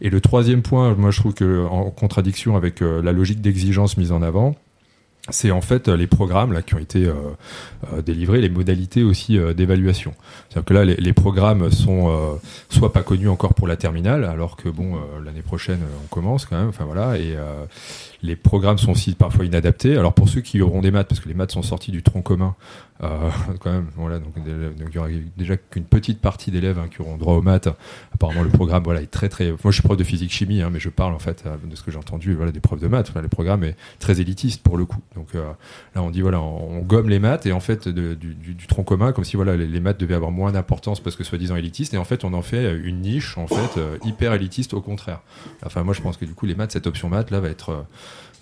Et 0.00 0.10
le 0.10 0.20
troisième 0.20 0.62
point, 0.62 0.94
moi 0.94 1.10
je 1.10 1.20
trouve 1.20 1.34
que 1.34 1.66
en 1.66 1.90
contradiction 1.90 2.56
avec 2.56 2.82
euh, 2.82 3.02
la 3.02 3.12
logique 3.12 3.40
d'exigence 3.40 3.96
mise 3.96 4.12
en 4.12 4.22
avant, 4.22 4.54
c'est 5.30 5.50
en 5.50 5.60
fait 5.60 5.88
les 5.88 6.06
programmes 6.06 6.52
là 6.52 6.62
qui 6.62 6.74
ont 6.74 6.78
été 6.78 7.06
euh, 7.06 7.14
euh 7.92 8.02
délivrés, 8.02 8.40
les 8.40 8.48
modalités 8.48 9.02
aussi 9.02 9.38
euh, 9.38 9.54
d'évaluation. 9.54 10.14
C'est-à-dire 10.50 10.64
que 10.64 10.74
là, 10.74 10.84
les, 10.84 11.12
programmes 11.12 11.70
sont 11.70 12.10
euh, 12.10 12.34
soit 12.68 12.92
pas 12.92 13.02
connus 13.02 13.28
encore 13.28 13.54
pour 13.54 13.68
la 13.68 13.76
terminale, 13.76 14.24
alors 14.24 14.56
que 14.56 14.68
bon, 14.68 14.98
l'année 15.24 15.42
prochaine 15.42 15.78
on 16.04 16.08
commence 16.08 16.44
quand 16.44 16.58
même. 16.58 16.68
Enfin 16.68 16.84
voilà, 16.84 17.16
et 17.18 17.36
les 18.22 18.36
programmes 18.36 18.78
sont 18.78 18.92
aussi 18.92 19.14
parfois 19.14 19.44
inadaptés. 19.44 19.96
Alors 19.96 20.12
pour 20.12 20.28
ceux 20.28 20.40
qui 20.40 20.60
auront 20.60 20.80
des 20.80 20.90
maths, 20.90 21.08
parce 21.08 21.20
que 21.20 21.28
les 21.28 21.34
maths 21.34 21.52
sont 21.52 21.62
sortis 21.62 21.92
du 21.92 22.02
tronc 22.02 22.22
commun, 22.22 22.56
euh, 23.02 23.30
quand 23.60 23.72
même, 23.72 23.86
voilà, 23.96 24.18
donc, 24.18 24.34
il 24.36 24.94
y 24.94 24.98
aura 24.98 25.08
déjà 25.36 25.56
qu'une 25.56 25.84
petite 25.84 26.20
partie 26.20 26.50
d'élèves 26.50 26.78
hein, 26.78 26.88
qui 26.90 27.00
auront 27.00 27.16
droit 27.16 27.34
aux 27.34 27.42
maths. 27.42 27.68
Apparemment, 28.14 28.42
le 28.42 28.50
programme, 28.50 28.82
voilà, 28.82 29.02
est 29.02 29.10
très 29.10 29.28
très. 29.28 29.50
Moi, 29.50 29.58
je 29.66 29.72
suis 29.72 29.82
prof 29.82 29.96
de 29.96 30.04
physique 30.04 30.32
chimie, 30.32 30.62
hein, 30.62 30.70
mais 30.72 30.80
je 30.80 30.88
parle 30.88 31.14
en 31.14 31.18
fait 31.18 31.44
euh, 31.46 31.56
de 31.64 31.74
ce 31.76 31.82
que 31.82 31.90
j'ai 31.90 31.98
entendu, 31.98 32.34
voilà, 32.34 32.52
des 32.52 32.60
profs 32.60 32.80
de 32.80 32.88
maths. 32.88 33.08
Enfin, 33.10 33.22
le 33.22 33.28
programme 33.28 33.64
est 33.64 33.76
très 33.98 34.20
élitiste 34.20 34.62
pour 34.62 34.76
le 34.76 34.84
coup. 34.84 35.00
Donc 35.14 35.28
euh, 35.34 35.52
là, 35.94 36.02
on 36.02 36.10
dit 36.10 36.20
voilà, 36.20 36.40
on, 36.40 36.80
gomme 36.80 37.08
les 37.08 37.18
maths 37.18 37.46
et 37.46 37.52
en 37.52 37.60
fait 37.60 37.88
du, 37.88 38.16
du, 38.16 38.66
tronc 38.66 38.84
commun, 38.84 39.12
comme 39.12 39.24
si 39.24 39.36
voilà, 39.36 39.56
les, 39.56 39.66
les 39.66 39.80
maths 39.80 40.00
devaient 40.00 40.14
avoir 40.14 40.30
moins 40.30 40.39
d'importance 40.50 41.00
parce 41.00 41.16
que 41.16 41.24
soi-disant 41.24 41.56
élitiste, 41.56 41.94
et 41.94 41.98
en 41.98 42.04
fait, 42.04 42.24
on 42.24 42.32
en 42.32 42.42
fait 42.42 42.76
une 42.76 43.00
niche 43.00 43.36
en 43.38 43.46
fait 43.46 43.78
euh, 43.78 43.98
hyper 44.04 44.32
élitiste 44.34 44.74
au 44.74 44.80
contraire. 44.80 45.20
Enfin, 45.64 45.82
moi, 45.82 45.94
je 45.94 46.00
pense 46.00 46.16
que 46.16 46.24
du 46.24 46.34
coup, 46.34 46.46
les 46.46 46.54
maths, 46.54 46.72
cette 46.72 46.86
option 46.86 47.08
maths 47.08 47.30
là, 47.30 47.40
va 47.40 47.48
être 47.48 47.70
euh, 47.70 47.82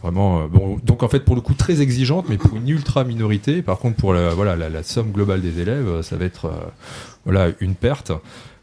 Vraiment, 0.02 0.42
euh, 0.42 0.46
bon, 0.46 0.78
donc 0.84 1.02
en 1.02 1.08
fait 1.08 1.24
pour 1.24 1.34
le 1.34 1.40
coup 1.40 1.54
très 1.54 1.80
exigeante, 1.80 2.26
mais 2.28 2.36
pour 2.36 2.56
une 2.56 2.68
ultra 2.68 3.02
minorité. 3.02 3.62
Par 3.62 3.78
contre 3.78 3.96
pour 3.96 4.12
la, 4.12 4.32
voilà 4.32 4.56
la, 4.56 4.82
somme 4.84 5.10
globale 5.10 5.40
des 5.40 5.60
élèves, 5.60 6.02
ça 6.02 6.16
va 6.16 6.24
être 6.24 6.44
euh, 6.44 6.70
voilà 7.24 7.48
une 7.60 7.74
perte. 7.74 8.12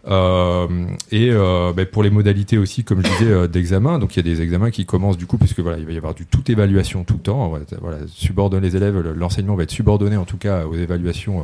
Euh, 0.08 0.68
et 1.12 1.30
euh, 1.32 1.74
ben 1.74 1.86
pour 1.86 2.04
les 2.04 2.12
modalités 2.12 2.60
aussi, 2.60 2.84
comme 2.84 3.04
je 3.04 3.10
disais, 3.10 3.32
euh, 3.32 3.48
d'examen. 3.48 3.98
Donc 3.98 4.16
il 4.16 4.18
y 4.18 4.20
a 4.20 4.36
des 4.36 4.42
examens 4.42 4.70
qui 4.70 4.86
commencent 4.86 5.18
du 5.18 5.26
coup, 5.26 5.38
puisque 5.38 5.60
voilà, 5.60 5.80
il 5.80 5.86
va 5.86 5.92
y 5.92 5.98
avoir 5.98 6.14
du 6.14 6.26
toute 6.26 6.50
évaluation 6.50 7.04
tout 7.04 7.16
le 7.16 7.22
temps. 7.22 7.54
Voilà, 7.82 7.98
subordonner 8.08 8.68
les 8.68 8.76
élèves, 8.76 9.00
l'enseignement 9.16 9.56
va 9.56 9.64
être 9.64 9.72
subordonné 9.72 10.18
en 10.18 10.26
tout 10.26 10.38
cas 10.38 10.66
aux 10.66 10.76
évaluations 10.76 11.40
euh, 11.40 11.44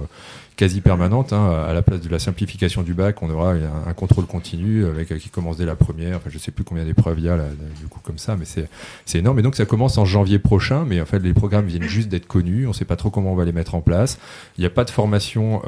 quasi 0.62 0.80
permanentes. 0.80 1.34
Hein, 1.34 1.66
à 1.68 1.74
la 1.74 1.82
place 1.82 2.02
de 2.02 2.10
la 2.10 2.20
simplification 2.20 2.84
du 2.84 2.94
bac, 2.94 3.24
on 3.24 3.30
aura 3.32 3.54
un, 3.54 3.94
contrôle 3.94 4.28
continu 4.28 4.86
avec 4.86 5.18
qui 5.18 5.30
commence 5.30 5.58
dès 5.58 5.66
la 5.66 5.76
première. 5.76 6.18
Enfin, 6.18 6.30
je 6.32 6.38
sais 6.38 6.52
plus 6.52 6.64
combien 6.64 6.86
d'épreuves 6.86 7.18
il 7.18 7.26
y 7.26 7.30
a 7.30 7.36
là, 7.36 7.46
du 7.80 7.88
coup 7.88 8.00
comme 8.04 8.20
ça, 8.20 8.36
mais 8.38 8.46
c'est 8.46 8.70
c'est 9.08 9.18
énorme. 9.18 9.40
Et 9.40 9.42
donc 9.42 9.56
ça 9.56 9.66
commence 9.66 9.98
en 9.98 10.06
janvier 10.06 10.38
prochain, 10.38 10.86
mais 10.88 11.02
en 11.02 11.06
fait 11.06 11.18
les 11.18 11.34
programmes 11.34 11.66
viennent 11.66 11.82
juste 11.82 12.10
d'être 12.10 12.28
connus. 12.28 12.68
On 12.68 12.74
sait 12.74 12.86
pas 12.86 12.96
trop 12.96 13.10
comment 13.10 13.32
on 13.32 13.36
va 13.36 13.46
les 13.46 13.54
mettre 13.54 13.74
en 13.74 13.82
place. 13.82 14.20
Il 14.60 14.62
n'y 14.62 14.68
a 14.68 14.70
pas 14.70 14.84
de 14.84 14.92
formation 14.92 15.64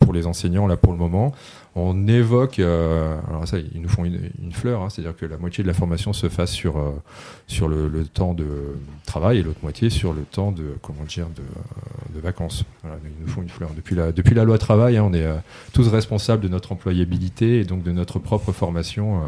pour 0.00 0.14
les 0.14 0.26
enseignants 0.26 0.66
là 0.66 0.78
pour 0.78 0.92
le 0.92 0.98
moment 0.98 1.34
on 1.78 2.06
évoque, 2.08 2.58
euh, 2.58 3.18
alors 3.28 3.46
ça, 3.46 3.58
ils 3.58 3.80
nous 3.80 3.88
font 3.88 4.04
une, 4.04 4.52
fleur, 4.52 4.82
hein, 4.82 4.90
c'est-à-dire 4.90 5.16
que 5.16 5.26
la 5.26 5.36
moitié 5.36 5.62
de 5.62 5.68
la 5.68 5.74
formation 5.74 6.12
se 6.12 6.28
fasse 6.28 6.52
sur 6.52 6.78
euh, 6.78 6.90
sur 7.46 7.68
le, 7.68 8.04
temps 8.04 8.34
de 8.34 8.46
travail 9.06 9.38
et 9.38 9.42
l'autre 9.42 9.60
moitié 9.62 9.90
sur 9.90 10.12
le 10.12 10.22
temps 10.22 10.52
de 10.52 10.74
comment 10.82 11.04
dire 11.04 11.26
de, 11.28 12.14
de 12.14 12.20
vacances. 12.20 12.64
Ils 12.84 13.22
nous 13.22 13.28
font 13.28 13.42
une 13.42 13.48
fleur. 13.48 13.70
Depuis 13.74 13.94
la 13.94 14.12
depuis 14.12 14.34
la 14.34 14.44
loi 14.44 14.58
travail, 14.58 14.96
hein, 14.96 15.04
on 15.06 15.12
est 15.12 15.24
euh, 15.24 15.36
tous 15.72 15.88
responsables 15.88 16.42
de 16.42 16.48
notre 16.48 16.72
employabilité 16.72 17.60
et 17.60 17.64
donc 17.64 17.82
de 17.82 17.92
notre 17.92 18.18
propre 18.18 18.52
formation. 18.52 19.18
Euh, 19.18 19.26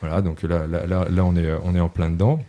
voilà, 0.00 0.22
donc 0.22 0.42
là, 0.42 0.66
là, 0.66 0.86
là, 0.86 1.06
là, 1.08 1.24
on 1.24 1.36
est 1.36 1.52
on 1.64 1.74
est 1.74 1.80
en 1.80 1.88
plein 1.88 2.10
dedans. 2.10 2.40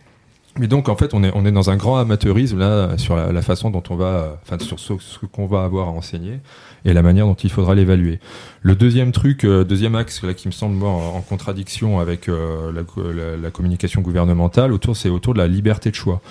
Mais 0.57 0.67
donc 0.67 0.87
en 0.87 0.95
fait 0.95 1.13
on 1.13 1.23
est 1.23 1.31
on 1.35 1.45
est 1.45 1.51
dans 1.51 1.69
un 1.69 1.75
grand 1.75 1.97
amateurisme 1.97 2.59
là 2.59 2.97
sur 2.97 3.17
la, 3.17 3.41
façon 3.41 3.71
dont 3.71 3.83
on 3.89 3.97
va 3.97 4.39
enfin 4.43 4.57
sur 4.63 4.79
ce, 4.79 5.25
qu'on 5.25 5.47
va 5.47 5.65
avoir 5.65 5.89
à 5.89 5.91
enseigner 5.91 6.39
et 6.85 6.93
la 6.93 7.01
manière 7.01 7.25
dont 7.25 7.33
il 7.33 7.49
faudra 7.49 7.75
l'évaluer. 7.75 8.19
Le 8.61 8.75
deuxième 8.75 9.11
truc, 9.11 9.43
euh, 9.43 9.65
deuxième 9.65 9.95
axe 9.95 10.23
là, 10.23 10.33
qui 10.33 10.47
me 10.47 10.53
semble 10.53 10.75
moi, 10.75 10.91
en, 10.91 11.21
contradiction 11.21 11.99
avec 11.99 12.29
euh, 12.29 12.71
la, 12.71 13.51
communication 13.51 14.01
gouvernementale, 14.01 14.71
autour 14.71 14.95
c'est 14.95 15.09
autour 15.09 15.33
de 15.33 15.39
la 15.39 15.47
liberté 15.47 15.89
de 15.89 15.95
choix. 15.95 16.21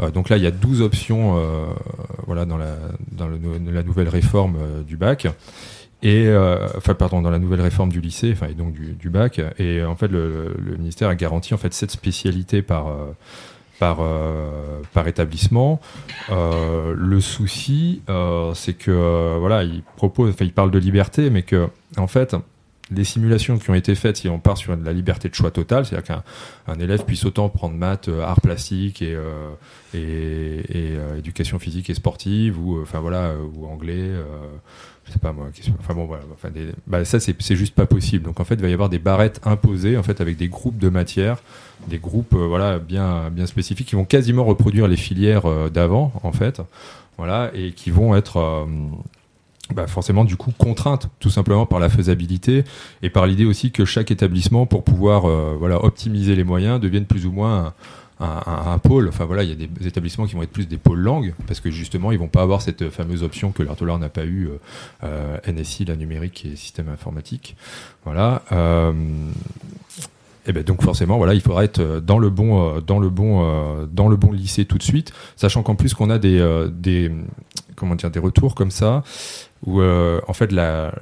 Euh, 0.00 0.10
donc 0.10 0.28
là, 0.28 0.36
il 0.36 0.42
y 0.42 0.46
a 0.46 0.50
12 0.50 0.82
options 0.82 1.36
voilà, 2.26 2.44
dans, 2.44 2.58
la, 2.58 2.76
dans 3.12 3.28
la 3.28 3.82
nouvelle 3.82 4.08
réforme 4.08 4.56
du 4.86 4.96
bac. 4.96 5.28
Et 6.02 6.26
euh, 6.26 6.66
enfin, 6.76 6.94
pardon, 6.94 7.22
dans 7.22 7.30
la 7.30 7.38
nouvelle 7.38 7.60
réforme 7.60 7.90
du 7.92 8.00
lycée, 8.00 8.32
enfin, 8.32 8.48
et 8.48 8.54
donc 8.54 8.74
du, 8.74 9.08
bac. 9.08 9.40
Et 9.58 9.84
en 9.84 9.94
fait, 9.94 10.08
le, 10.08 10.52
le, 10.58 10.76
ministère 10.76 11.08
a 11.08 11.14
garanti 11.14 11.54
en 11.54 11.58
fait 11.58 11.72
cette 11.72 11.92
spécialité 11.92 12.60
par 12.60 12.86
par, 13.82 13.98
euh, 13.98 14.80
par 14.92 15.08
établissement. 15.08 15.80
Euh, 16.30 16.94
le 16.96 17.20
souci, 17.20 18.00
euh, 18.08 18.54
c'est 18.54 18.74
que 18.74 19.36
voilà, 19.40 19.64
il 19.64 19.82
propose, 19.96 20.30
enfin, 20.30 20.44
il 20.44 20.52
parle 20.52 20.70
de 20.70 20.78
liberté, 20.78 21.30
mais 21.30 21.42
que 21.42 21.66
en 21.96 22.06
fait, 22.06 22.36
les 22.92 23.02
simulations 23.02 23.58
qui 23.58 23.70
ont 23.70 23.74
été 23.74 23.96
faites, 23.96 24.18
si 24.18 24.28
on 24.28 24.38
part 24.38 24.56
sur 24.56 24.76
la 24.76 24.92
liberté 24.92 25.28
de 25.28 25.34
choix 25.34 25.50
totale, 25.50 25.84
c'est-à-dire 25.84 26.22
qu'un 26.66 26.78
élève 26.78 27.04
puisse 27.04 27.24
autant 27.24 27.48
prendre 27.48 27.74
maths, 27.74 28.08
art 28.22 28.40
plastique 28.40 29.02
et, 29.02 29.18
et, 29.94 29.98
et 29.98 30.96
éducation 31.18 31.58
physique 31.58 31.90
et 31.90 31.94
sportive, 31.94 32.64
ou 32.64 32.80
enfin 32.80 33.00
voilà, 33.00 33.32
ou 33.56 33.66
anglais 33.66 34.12
je 35.10 35.18
pas 35.18 35.32
moi, 35.32 35.48
enfin 35.78 35.94
bon, 35.94 36.04
voilà, 36.04 36.22
enfin 36.32 36.48
bah 36.86 37.04
ça 37.04 37.18
c'est 37.18 37.56
juste 37.56 37.74
pas 37.74 37.86
possible. 37.86 38.24
Donc 38.24 38.40
en 38.40 38.44
fait, 38.44 38.54
il 38.54 38.62
va 38.62 38.68
y 38.68 38.72
avoir 38.72 38.88
des 38.88 38.98
barrettes 38.98 39.40
imposées 39.44 39.96
en 39.96 40.02
fait 40.02 40.20
avec 40.20 40.36
des 40.36 40.48
groupes 40.48 40.78
de 40.78 40.88
matières, 40.88 41.38
des 41.88 41.98
groupes 41.98 42.34
euh, 42.34 42.46
voilà 42.46 42.78
bien 42.78 43.30
bien 43.30 43.46
spécifiques 43.46 43.88
qui 43.88 43.96
vont 43.96 44.04
quasiment 44.04 44.44
reproduire 44.44 44.86
les 44.86 44.96
filières 44.96 45.46
euh, 45.46 45.68
d'avant 45.68 46.12
en 46.22 46.32
fait, 46.32 46.62
voilà. 47.18 47.50
Et 47.54 47.72
qui 47.72 47.90
vont 47.90 48.14
être 48.14 48.36
euh, 48.38 48.64
bah 49.74 49.86
forcément 49.86 50.24
du 50.24 50.36
coup 50.36 50.52
contraintes 50.56 51.08
tout 51.18 51.30
simplement 51.30 51.66
par 51.66 51.80
la 51.80 51.88
faisabilité 51.88 52.64
et 53.02 53.10
par 53.10 53.26
l'idée 53.26 53.44
aussi 53.44 53.72
que 53.72 53.84
chaque 53.84 54.10
établissement 54.10 54.66
pour 54.66 54.84
pouvoir 54.84 55.26
voilà 55.56 55.82
optimiser 55.82 56.34
les 56.36 56.44
moyens 56.44 56.78
devienne 56.78 57.06
plus 57.06 57.26
ou 57.26 57.32
moins 57.32 57.72
un, 58.22 58.78
pôle. 58.78 59.08
Enfin 59.08 59.24
voilà, 59.24 59.42
il 59.42 59.48
y 59.50 59.52
a 59.52 59.66
des 59.66 59.86
établissements 59.86 60.26
qui 60.26 60.34
vont 60.34 60.42
être 60.42 60.50
plus 60.50 60.66
des 60.66 60.78
pôles 60.78 61.00
langues 61.00 61.34
parce 61.46 61.60
que 61.60 61.70
justement 61.70 62.12
ils 62.12 62.18
vont 62.18 62.28
pas 62.28 62.42
avoir 62.42 62.62
cette 62.62 62.90
fameuse 62.90 63.22
option 63.22 63.52
que 63.52 63.62
l'Artolar 63.62 63.98
n'a 63.98 64.08
pas 64.08 64.24
eu, 64.24 64.48
euh, 65.04 65.36
NSI, 65.46 65.84
la 65.84 65.96
numérique 65.96 66.44
et 66.44 66.56
système 66.56 66.88
informatique. 66.88 67.56
Voilà. 68.04 68.42
Euh, 68.52 68.92
et 70.46 70.52
ben 70.52 70.64
donc 70.64 70.82
forcément 70.82 71.18
voilà 71.18 71.34
il 71.34 71.40
faudra 71.40 71.62
être 71.62 72.00
dans 72.00 72.18
le 72.18 72.28
bon 72.28 72.80
dans 72.80 72.98
le 72.98 73.10
bon 73.10 73.86
dans 73.86 74.08
le 74.08 74.16
bon 74.16 74.32
lycée 74.32 74.64
tout 74.64 74.76
de 74.76 74.82
suite 74.82 75.12
sachant 75.36 75.62
qu'en 75.62 75.76
plus 75.76 75.94
qu'on 75.94 76.10
a 76.10 76.18
des 76.18 76.66
des 76.72 77.12
comment 77.76 77.94
dire 77.94 78.10
des 78.10 78.18
retours 78.18 78.56
comme 78.56 78.72
ça 78.72 79.04
où 79.64 79.80
euh, 79.80 80.20
en 80.26 80.32
fait 80.32 80.50
la, 80.52 80.92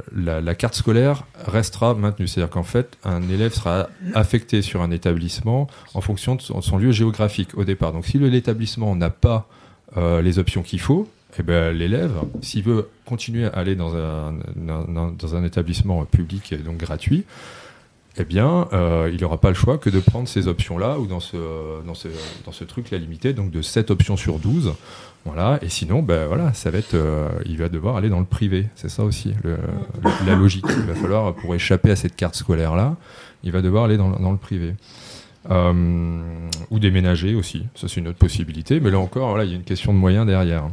carte 0.54 0.74
scolaire 0.74 1.24
restera 1.46 1.94
maintenue. 1.94 2.28
C'est-à-dire 2.28 2.50
qu'en 2.50 2.62
fait 2.62 2.98
un 3.04 3.22
élève 3.28 3.52
sera 3.52 3.88
affecté 4.14 4.62
sur 4.62 4.82
un 4.82 4.90
établissement 4.90 5.66
en 5.94 6.00
fonction 6.00 6.34
de 6.34 6.42
son, 6.42 6.78
lieu 6.78 6.92
géographique 6.92 7.56
au 7.56 7.64
départ. 7.64 7.92
Donc 7.92 8.06
si 8.06 8.18
l'établissement 8.18 8.94
n'a 8.96 9.10
pas 9.10 9.48
euh, 9.96 10.22
les 10.22 10.38
options 10.38 10.62
qu'il 10.62 10.80
faut, 10.80 11.08
eh 11.38 11.42
ben, 11.42 11.74
l'élève, 11.74 12.12
s'il 12.42 12.64
veut 12.64 12.88
continuer 13.06 13.46
à 13.46 13.50
aller 13.50 13.76
dans 13.76 13.94
un, 13.96 15.44
établissement 15.44 16.04
public 16.04 16.52
et 16.52 16.58
donc 16.58 16.76
gratuit, 16.76 17.24
eh 18.16 18.24
bien, 18.24 18.68
euh, 18.72 19.10
il 19.12 19.20
n'aura 19.20 19.38
pas 19.38 19.48
le 19.48 19.54
choix 19.54 19.78
que 19.78 19.88
de 19.88 20.00
prendre 20.00 20.28
ces 20.28 20.48
options-là 20.48 20.98
ou 20.98 21.06
dans 21.06 21.20
ce, 21.20 21.82
dans 21.86 21.94
ce, 21.94 22.08
dans 22.44 22.52
ce 22.52 22.64
truc-là 22.64 22.98
limité, 22.98 23.32
donc 23.32 23.50
de 23.50 23.62
7 23.62 23.90
options 23.90 24.16
sur 24.16 24.38
12. 24.38 24.74
Voilà, 25.26 25.58
et 25.60 25.68
sinon, 25.68 26.02
ben 26.02 26.26
voilà, 26.26 26.54
ça 26.54 26.70
va 26.70 26.78
être, 26.78 26.94
euh, 26.94 27.28
il 27.44 27.58
va 27.58 27.68
devoir 27.68 27.96
aller 27.96 28.08
dans 28.08 28.20
le 28.20 28.24
privé. 28.24 28.66
C'est 28.74 28.88
ça 28.88 29.04
aussi, 29.04 29.34
la 30.26 30.34
logique. 30.34 30.64
Il 30.68 30.84
va 30.84 30.94
falloir, 30.94 31.34
pour 31.34 31.54
échapper 31.54 31.90
à 31.90 31.96
cette 31.96 32.16
carte 32.16 32.34
scolaire-là, 32.34 32.96
il 33.44 33.52
va 33.52 33.60
devoir 33.60 33.84
aller 33.84 33.98
dans, 33.98 34.32
le 34.32 34.38
privé. 34.38 34.74
Euh, 35.50 36.22
ou 36.70 36.78
déménager 36.78 37.34
aussi, 37.34 37.64
ça 37.74 37.88
c'est 37.88 37.96
une 37.96 38.08
autre 38.08 38.18
possibilité, 38.18 38.78
mais 38.78 38.90
là 38.90 38.98
encore, 38.98 39.42
il 39.42 39.48
y 39.48 39.52
a 39.54 39.56
une 39.56 39.62
question 39.62 39.94
de 39.94 39.98
moyens 39.98 40.26
derrière. 40.26 40.64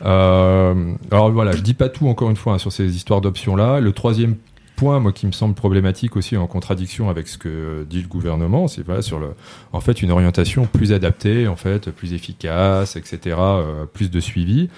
alors 0.00 1.30
voilà, 1.30 1.52
je 1.52 1.62
dis 1.62 1.72
pas 1.72 1.88
tout 1.88 2.08
encore 2.08 2.28
une 2.28 2.36
fois 2.36 2.54
hein, 2.54 2.58
sur 2.58 2.72
ces 2.72 2.94
histoires 2.94 3.22
d'options 3.22 3.56
là. 3.56 3.80
Le 3.80 3.92
troisième 3.92 4.36
point, 4.82 4.98
moi, 4.98 5.12
qui 5.12 5.28
me 5.28 5.32
semble 5.32 5.54
problématique 5.54 6.16
aussi 6.16 6.36
en 6.36 6.48
contradiction 6.48 7.08
avec 7.08 7.28
ce 7.28 7.38
que 7.38 7.86
dit 7.88 8.02
le 8.02 8.08
gouvernement, 8.08 8.66
c'est 8.66 8.82
voilà, 8.82 9.00
sur 9.00 9.20
le, 9.20 9.28
en 9.72 9.80
fait, 9.80 10.02
une 10.02 10.10
orientation 10.10 10.66
plus 10.66 10.92
adaptée, 10.92 11.46
en 11.46 11.54
fait, 11.54 11.92
plus 11.92 12.14
efficace, 12.14 12.96
etc., 12.96 13.36
euh, 13.38 13.84
plus 13.86 14.10
de 14.10 14.18
suivi. 14.18 14.70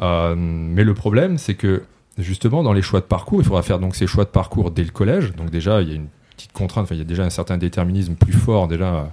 Euh, 0.00 0.34
mais 0.36 0.84
le 0.84 0.92
problème, 0.92 1.38
c'est 1.38 1.54
que 1.54 1.82
justement, 2.18 2.62
dans 2.62 2.74
les 2.74 2.82
choix 2.82 3.00
de 3.00 3.06
parcours, 3.06 3.40
il 3.40 3.44
faudra 3.46 3.62
faire 3.62 3.78
donc 3.78 3.96
ces 3.96 4.06
choix 4.06 4.24
de 4.24 4.28
parcours 4.28 4.70
dès 4.70 4.84
le 4.84 4.90
collège. 4.90 5.34
Donc 5.34 5.48
déjà, 5.48 5.80
il 5.80 5.88
y 5.88 5.92
a 5.92 5.94
une 5.94 6.08
petite 6.36 6.52
contrainte, 6.52 6.84
enfin, 6.84 6.94
il 6.94 6.98
y 6.98 7.00
a 7.00 7.06
déjà 7.06 7.24
un 7.24 7.30
certain 7.30 7.56
déterminisme 7.56 8.16
plus 8.16 8.34
fort 8.34 8.68
déjà. 8.68 9.10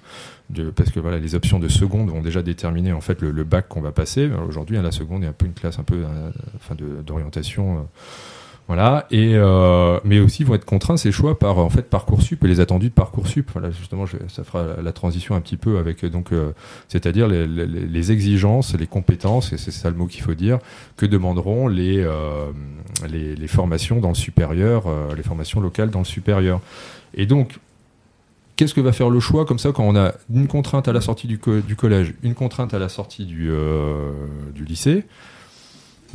De, 0.50 0.70
parce 0.70 0.92
que 0.92 1.00
voilà, 1.00 1.18
les 1.18 1.34
options 1.34 1.60
de 1.60 1.70
seconde 1.70 2.10
vont 2.10 2.22
déjà 2.22 2.44
déterminer 2.44 2.92
en 2.92 3.02
fait 3.02 3.22
le, 3.22 3.44
bac 3.46 3.70
qu'on 3.70 3.82
va 3.82 3.94
passer. 3.94 4.30
Aujourd'hui, 4.48 4.76
la 4.80 4.92
seconde 4.92 5.24
est 5.24 5.28
un 5.28 5.32
peu 5.34 5.46
une 5.46 5.54
classe 5.54 5.80
un 5.80 5.84
peu, 5.84 6.04
euh, 6.04 6.30
enfin, 6.58 6.76
d'orientation. 6.76 7.88
Voilà, 8.68 9.06
et 9.12 9.34
euh, 9.36 10.00
mais 10.04 10.20
aussi 10.20 10.44
vont 10.44 10.56
être 10.56 10.66
contraints 10.66 10.98
ces 10.98 11.12
choix 11.12 11.38
par 11.38 11.60
en 11.60 11.70
fait 11.70 11.84
parcoursup 11.84 12.44
et 12.44 12.48
les 12.48 12.60
attendus 12.60 12.90
de 12.90 12.94
parcoursup. 12.94 13.52
Voilà, 13.54 13.70
justement, 13.70 14.06
ça 14.28 14.44
fera 14.44 14.82
la 14.82 14.92
transition 14.92 15.36
un 15.36 15.42
petit 15.42 15.58
peu 15.58 15.78
avec 15.78 16.04
donc, 16.06 16.32
euh, 16.32 16.52
c'est-à-dire 16.88 17.28
les, 17.28 17.46
les, 17.46 18.12
exigences, 18.12 18.74
les 18.74 18.88
compétences, 18.88 19.54
et 19.54 19.58
c'est 19.58 19.70
ça 19.70 19.92
le 19.92 19.96
mot 19.96 20.08
qu'il 20.08 20.24
faut 20.24 20.34
dire, 20.34 20.58
que 20.98 21.06
demanderont 21.06 21.68
les, 21.68 22.00
euh, 22.00 22.52
les, 23.08 23.36
les, 23.36 23.48
formations 23.48 24.00
dans 24.00 24.10
le 24.10 24.16
supérieur, 24.16 24.86
les 25.16 25.24
formations 25.24 25.62
locales 25.62 25.92
dans 25.92 26.00
le 26.00 26.06
supérieur. 26.06 26.60
Et 27.14 27.28
donc, 27.28 27.60
qu'est-ce 28.56 28.74
que 28.74 28.82
va 28.82 28.94
faire 28.94 29.12
le 29.12 29.20
choix 29.20 29.46
comme 29.46 29.60
ça 29.60 29.74
quand 29.74 29.84
on 29.84 29.96
a 29.96 30.14
une 30.34 30.48
contrainte 30.48 30.88
à 30.88 30.94
la 30.94 31.02
sortie 31.02 31.28
du, 31.28 31.40
du 31.68 31.76
collège, 31.76 32.16
une 32.24 32.34
contrainte 32.34 32.74
à 32.74 32.80
la 32.80 32.90
sortie 32.90 33.26
du, 33.26 33.52
du 34.56 34.66
lycée? 34.66 35.06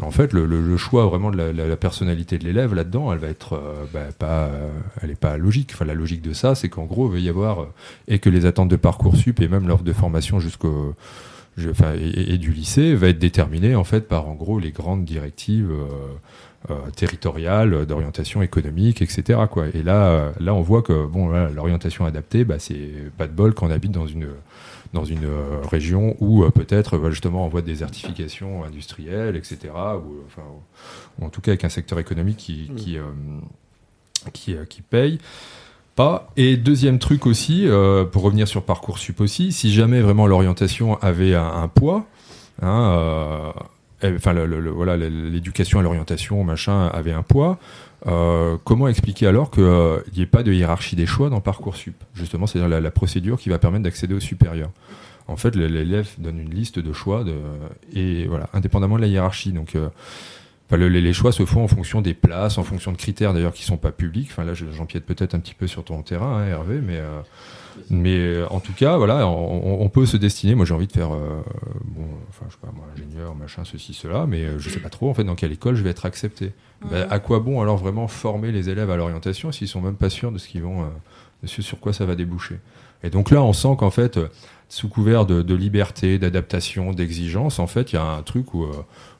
En 0.02 0.10
fait, 0.10 0.32
le, 0.32 0.76
choix 0.76 1.06
vraiment 1.06 1.30
de 1.30 1.36
la, 1.36 1.76
personnalité 1.76 2.38
de 2.38 2.44
l'élève 2.44 2.74
là-dedans, 2.74 3.12
elle 3.12 3.18
va 3.18 3.28
être 3.28 3.54
euh, 3.54 3.84
bah, 3.92 4.06
pas, 4.18 4.44
euh, 4.44 4.70
elle 5.02 5.10
est 5.10 5.18
pas 5.18 5.36
logique. 5.36 5.72
Enfin, 5.74 5.84
la 5.84 5.94
logique 5.94 6.22
de 6.22 6.32
ça, 6.32 6.54
c'est 6.54 6.68
qu'en 6.68 6.84
gros, 6.84 7.08
il 7.08 7.12
va 7.12 7.18
y 7.18 7.28
avoir 7.28 7.60
euh, 7.60 7.66
et 8.08 8.18
que 8.18 8.30
les 8.30 8.46
attentes 8.46 8.68
de 8.68 8.76
parcoursup 8.76 9.40
et 9.40 9.48
même 9.48 9.68
l'offre 9.68 9.84
de 9.84 9.92
formation 9.92 10.40
jusqu'au 10.40 10.94
Enfin, 11.68 11.92
et, 11.94 12.38
du 12.38 12.52
lycée 12.52 12.94
va 12.94 13.08
être 13.08 13.18
déterminée 13.18 13.74
en 13.74 13.84
fait 13.84 14.08
par 14.08 14.28
en 14.28 14.34
gros 14.34 14.58
les 14.58 14.70
grandes 14.70 15.04
directives 15.04 15.70
territoriales 16.96 17.84
d'orientation 17.84 18.40
économique, 18.40 19.02
etc. 19.02 19.40
Quoi. 19.50 19.66
Et 19.74 19.82
là, 19.82 20.32
là, 20.40 20.54
on 20.54 20.62
voit 20.62 20.80
que 20.80 21.06
bon, 21.06 21.28
l'orientation 21.48 22.06
adaptée, 22.06 22.44
bah, 22.44 22.58
c'est 22.58 23.10
pas 23.18 23.26
de 23.26 23.32
bol 23.32 23.52
quand 23.52 23.66
on 23.66 23.70
habite 23.70 23.90
dans 23.90 24.06
une 24.06 24.28
dans 24.92 25.04
une 25.04 25.24
euh, 25.24 25.60
région 25.70 26.16
où 26.20 26.42
euh, 26.42 26.50
peut-être 26.50 26.98
bah, 26.98 27.10
justement 27.10 27.46
on 27.46 27.48
voit 27.48 27.62
des 27.62 27.72
désertification 27.72 28.64
industrielle, 28.64 29.36
etc. 29.36 29.58
Ou, 29.74 30.24
enfin, 30.26 30.42
en 31.22 31.28
tout 31.28 31.40
cas 31.40 31.52
avec 31.52 31.64
un 31.64 31.68
secteur 31.68 31.98
économique 31.98 32.38
qui, 32.38 32.68
mm. 32.70 32.74
qui, 32.74 32.98
euh, 32.98 33.02
qui, 34.32 34.56
qui, 34.68 34.82
paye. 34.82 35.18
Pas. 35.94 36.30
Et 36.36 36.56
deuxième 36.56 36.98
truc 36.98 37.26
aussi, 37.26 37.66
pour 38.12 38.22
revenir 38.22 38.48
sur 38.48 38.62
Parcoursup 38.62 39.20
aussi, 39.20 39.52
si 39.52 39.72
jamais 39.72 40.00
vraiment 40.00 40.26
l'orientation 40.26 40.96
avait 41.02 41.34
un, 41.34 41.68
poids, 41.68 42.06
hein, 42.62 43.52
enfin 44.02 44.32
le, 44.32 44.70
voilà 44.70 44.96
l'éducation 44.96 45.80
à 45.80 45.82
l'orientation 45.82 46.42
machin 46.44 46.86
avait 46.86 47.12
un 47.12 47.22
poids 47.22 47.58
euh, 48.06 48.56
comment 48.64 48.88
expliquer 48.88 49.26
alors 49.26 49.50
qu'il 49.50 49.64
n'y 50.16 50.22
ait 50.22 50.26
pas 50.26 50.42
de 50.42 50.52
hiérarchie 50.52 50.96
des 50.96 51.06
choix 51.06 51.28
dans 51.30 51.40
Parcoursup? 51.40 51.94
Justement, 52.14 52.46
c'est-à-dire 52.46 52.80
la, 52.80 52.90
procédure 52.90 53.38
qui 53.38 53.48
va 53.48 53.58
permettre 53.58 53.84
d'accéder 53.84 54.14
au 54.14 54.20
supérieur. 54.20 54.70
En 55.28 55.36
fait, 55.36 55.54
l'élève 55.54 56.08
donne 56.18 56.40
une 56.40 56.50
liste 56.50 56.78
de 56.78 56.92
choix 56.92 57.24
et 57.94 58.26
voilà, 58.26 58.48
indépendamment 58.52 58.96
de 58.96 59.02
la 59.02 59.06
hiérarchie. 59.06 59.52
Donc, 59.52 59.76
euh, 60.72 60.88
les, 60.88 61.12
choix 61.12 61.32
se 61.32 61.44
font 61.44 61.64
en 61.64 61.68
fonction 61.68 62.00
des 62.00 62.14
places, 62.14 62.58
en 62.58 62.62
fonction 62.62 62.92
de 62.92 62.96
critères 62.96 63.32
d'ailleurs 63.32 63.52
qui 63.52 63.64
sont 63.64 63.76
pas 63.76 63.92
publics. 63.92 64.28
Enfin 64.30 64.44
là, 64.44 64.54
j'empiète 64.54 65.04
peut-être 65.04 65.34
un 65.34 65.40
petit 65.40 65.54
peu 65.54 65.66
sur 65.66 65.84
ton 65.84 66.02
terrain, 66.02 66.38
hein, 66.38 66.46
Hervé, 66.46 66.80
mais 66.80 66.96
euh, 66.96 67.20
mais 67.88 68.16
euh, 68.16 68.46
en 68.50 68.60
tout 68.60 68.72
cas, 68.72 68.96
voilà, 68.96 69.26
on, 69.26 69.88
peut 69.88 70.06
se 70.06 70.16
destiner. 70.16 70.54
Moi, 70.54 70.66
j'ai 70.66 70.74
envie 70.74 70.86
de 70.86 70.92
faire, 70.92 71.14
euh, 71.14 71.42
bon, 71.84 72.04
enfin, 72.28 72.46
je 72.48 72.54
sais 72.54 72.60
pas, 72.60 72.72
moi, 72.74 72.84
ingénieur, 72.94 73.34
machin, 73.34 73.64
ceci, 73.64 73.94
cela, 73.94 74.26
mais 74.26 74.58
je 74.58 74.68
sais 74.68 74.80
pas 74.80 74.88
trop 74.88 75.08
en 75.08 75.14
fait 75.14 75.24
dans 75.24 75.34
quelle 75.34 75.52
école 75.52 75.76
je 75.76 75.82
vais 75.82 75.90
être 75.90 76.06
accepté. 76.06 76.52
Ben, 76.90 77.06
à 77.10 77.18
quoi 77.18 77.40
bon 77.40 77.60
alors 77.60 77.76
vraiment 77.76 78.08
former 78.08 78.52
les 78.52 78.70
élèves 78.70 78.90
à 78.90 78.96
l'orientation 78.96 79.52
s'ils 79.52 79.68
sont 79.68 79.82
même 79.82 79.96
pas 79.96 80.08
sûrs 80.08 80.32
de 80.32 80.38
ce 80.38 80.48
qu'ils 80.48 80.62
vont, 80.62 80.86
de 81.42 81.46
ce 81.46 81.60
sur 81.60 81.78
quoi 81.78 81.92
ça 81.92 82.06
va 82.06 82.14
déboucher? 82.14 82.58
Et 83.02 83.10
donc 83.10 83.30
là, 83.30 83.42
on 83.42 83.52
sent 83.52 83.76
qu'en 83.78 83.90
fait, 83.90 84.18
sous 84.70 84.88
couvert 84.88 85.26
de, 85.26 85.54
liberté, 85.54 86.18
d'adaptation, 86.18 86.92
d'exigence, 86.92 87.58
en 87.58 87.66
fait, 87.66 87.92
il 87.92 87.96
y 87.96 87.98
a 87.98 88.04
un 88.04 88.22
truc 88.22 88.54
où, 88.54 88.66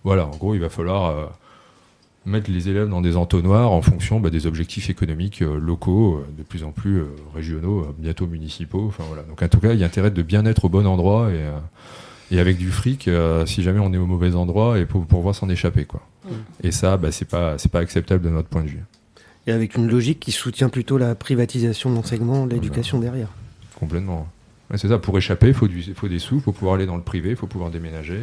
voilà, 0.04 0.26
en 0.26 0.36
gros, 0.36 0.54
il 0.54 0.60
va 0.60 0.70
falloir 0.70 1.30
mettre 2.26 2.50
les 2.50 2.68
élèves 2.68 2.88
dans 2.88 3.00
des 3.00 3.16
entonnoirs 3.16 3.72
en 3.72 3.82
fonction 3.82 4.20
bah, 4.20 4.30
des 4.30 4.46
objectifs 4.46 4.90
économiques 4.90 5.42
euh, 5.42 5.58
locaux, 5.58 6.16
euh, 6.16 6.26
de 6.36 6.42
plus 6.42 6.64
en 6.64 6.72
plus 6.72 6.98
euh, 6.98 7.06
régionaux, 7.34 7.86
bientôt 7.98 8.26
municipaux. 8.26 8.86
Enfin, 8.88 9.04
voilà. 9.08 9.22
Donc 9.22 9.42
en 9.42 9.48
tout 9.48 9.60
cas, 9.60 9.72
il 9.72 9.80
y 9.80 9.82
a 9.82 9.86
intérêt 9.86 10.10
de 10.10 10.22
bien 10.22 10.44
être 10.44 10.66
au 10.66 10.68
bon 10.68 10.86
endroit 10.86 11.30
et, 11.30 12.34
et 12.34 12.40
avec 12.40 12.58
du 12.58 12.70
fric 12.70 13.08
si 13.46 13.62
jamais 13.62 13.80
on 13.80 13.92
est 13.92 13.98
au 13.98 14.06
mauvais 14.06 14.34
endroit 14.34 14.78
et 14.78 14.86
pour 14.86 15.04
pouvoir 15.06 15.34
s'en 15.34 15.48
échapper. 15.48 15.84
Quoi. 15.84 16.02
Mm. 16.24 16.30
Et 16.64 16.70
ça, 16.70 16.96
bah, 16.96 17.10
c'est 17.10 17.28
pas, 17.28 17.58
c'est 17.58 17.70
pas 17.70 17.80
acceptable 17.80 18.22
de 18.22 18.30
notre 18.30 18.48
point 18.48 18.62
de 18.62 18.68
vue. 18.68 18.84
Et 19.46 19.52
avec 19.52 19.74
une 19.74 19.88
logique 19.88 20.20
qui 20.20 20.32
soutient 20.32 20.68
plutôt 20.68 20.98
la 20.98 21.14
privatisation 21.14 21.90
de 21.90 21.94
l'enseignement, 21.94 22.46
de 22.46 22.54
l'éducation 22.54 23.00
derrière. 23.00 23.28
Complètement. 23.74 24.28
C'est 24.76 24.88
ça, 24.88 24.98
pour 24.98 25.16
échapper, 25.18 25.48
il 25.48 25.54
faut, 25.54 25.66
faut 25.94 26.08
des 26.08 26.18
sous, 26.18 26.36
il 26.36 26.42
faut 26.42 26.52
pouvoir 26.52 26.76
aller 26.76 26.86
dans 26.86 26.96
le 26.96 27.02
privé, 27.02 27.30
il 27.30 27.36
faut 27.36 27.46
pouvoir 27.46 27.70
déménager. 27.70 28.20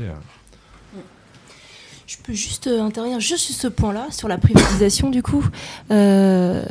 Je 2.07 2.15
peux 2.23 2.31
juste 2.31 2.67
euh, 2.67 2.81
intervenir 2.81 3.19
juste 3.19 3.47
sur 3.47 3.53
ce 3.53 3.67
point-là, 3.67 4.07
sur 4.11 4.29
la 4.29 4.37
privatisation 4.37 5.09
du 5.09 5.21
coup. 5.21 5.45
Euh, 5.91 6.63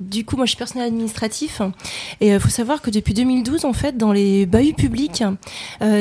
du 0.00 0.24
coup, 0.24 0.36
moi 0.36 0.46
je 0.46 0.52
suis 0.52 0.56
personnel 0.56 0.86
administratif 0.86 1.60
et 2.22 2.28
il 2.28 2.32
euh, 2.32 2.40
faut 2.40 2.48
savoir 2.48 2.80
que 2.80 2.88
depuis 2.88 3.12
2012, 3.12 3.66
en 3.66 3.74
fait, 3.74 3.98
dans 3.98 4.12
les 4.12 4.46
bahuts 4.46 4.72
publics, 4.72 5.22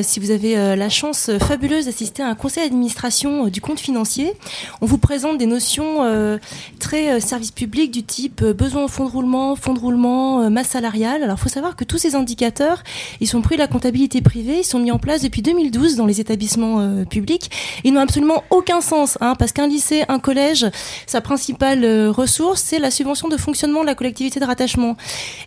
si 0.03 0.19
vous 0.21 0.31
avez 0.31 0.75
la 0.77 0.89
chance 0.89 1.31
fabuleuse 1.39 1.85
d'assister 1.85 2.23
à 2.23 2.27
un 2.27 2.35
conseil 2.35 2.63
d'administration 2.63 3.47
du 3.47 3.59
compte 3.59 3.79
financier, 3.79 4.33
on 4.79 4.85
vous 4.85 4.97
présente 4.97 5.37
des 5.37 5.47
notions 5.47 6.39
très 6.79 7.19
service 7.19 7.51
public 7.51 7.91
du 7.91 8.03
type 8.03 8.43
besoin 8.43 8.85
au 8.85 8.87
fonds 8.87 9.05
de 9.05 9.11
roulement, 9.11 9.55
fonds 9.55 9.73
de 9.73 9.79
roulement, 9.79 10.49
masse 10.49 10.69
salariale. 10.69 11.23
Alors 11.23 11.37
il 11.39 11.43
faut 11.43 11.49
savoir 11.49 11.75
que 11.75 11.83
tous 11.83 11.97
ces 11.97 12.15
indicateurs, 12.15 12.83
ils 13.19 13.27
sont 13.27 13.41
pris 13.41 13.55
de 13.55 13.61
la 13.61 13.67
comptabilité 13.67 14.21
privée, 14.21 14.59
ils 14.59 14.65
sont 14.65 14.79
mis 14.79 14.91
en 14.91 14.99
place 14.99 15.21
depuis 15.21 15.41
2012 15.41 15.95
dans 15.95 16.05
les 16.05 16.21
établissements 16.21 17.03
publics. 17.05 17.51
Ils 17.83 17.93
n'ont 17.93 18.01
absolument 18.01 18.43
aucun 18.49 18.76
sens, 18.81 19.17
hein, 19.21 19.35
parce 19.37 19.51
qu'un 19.51 19.67
lycée, 19.67 20.03
un 20.07 20.19
collège, 20.19 20.65
sa 21.05 21.21
principale 21.21 21.83
euh, 21.83 22.11
ressource, 22.11 22.61
c'est 22.61 22.79
la 22.79 22.91
subvention 22.91 23.27
de 23.27 23.37
fonctionnement 23.37 23.81
de 23.81 23.87
la 23.87 23.95
collectivité 23.95 24.39
de 24.39 24.45
rattachement. 24.45 24.97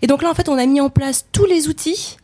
Et 0.03 0.07
donc 0.07 0.23
là, 0.23 0.31
en 0.31 0.35
fait, 0.35 0.49
on 0.49 0.59
a 0.59 0.67
mis 0.67 0.81
en 0.81 0.91
place 0.91 1.27
tous 1.33 1.45
les 1.45 1.69
outils 1.69 2.17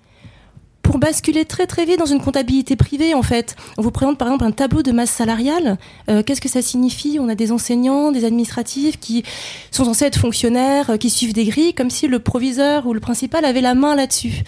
pour 0.87 0.99
basculer 0.99 1.45
très 1.45 1.67
très 1.67 1.85
vite 1.85 1.99
dans 1.99 2.07
une 2.07 2.21
comptabilité 2.21 2.77
privée 2.77 3.13
en 3.13 3.23
fait. 3.23 3.57
On 3.77 3.83
vous 3.83 3.91
présente 3.91 4.19
par 4.19 4.29
exemple 4.29 4.45
un 4.45 4.53
tableau 4.53 4.83
de 4.83 4.93
masse 4.93 5.11
salariale. 5.11 5.79
Euh, 6.09 6.23
qu'est-ce 6.23 6.41
que 6.41 6.49
ça 6.49 6.63
signifie? 6.63 7.19
On 7.21 7.29
a 7.29 7.35
des 7.35 7.51
enseignants, 7.51 8.13
des 8.13 8.25
administratifs 8.25 9.01
qui 9.01 9.25
sont 9.73 9.85
censés 9.85 10.05
être 10.05 10.19
fonctionnaires, 10.19 10.91
euh, 10.91 10.97
qui 10.97 11.11
suivent 11.11 11.33
des 11.33 11.45
grilles, 11.45 11.75
comme 11.75 11.91
si 11.91 12.07
le 12.07 12.21
proviseur 12.21 12.87
ou 12.87 12.95
le 12.95 13.01
principal 13.01 13.45
avait 13.45 13.63
la 13.63 13.75
main 13.75 13.97
là-dessus. 13.97 14.45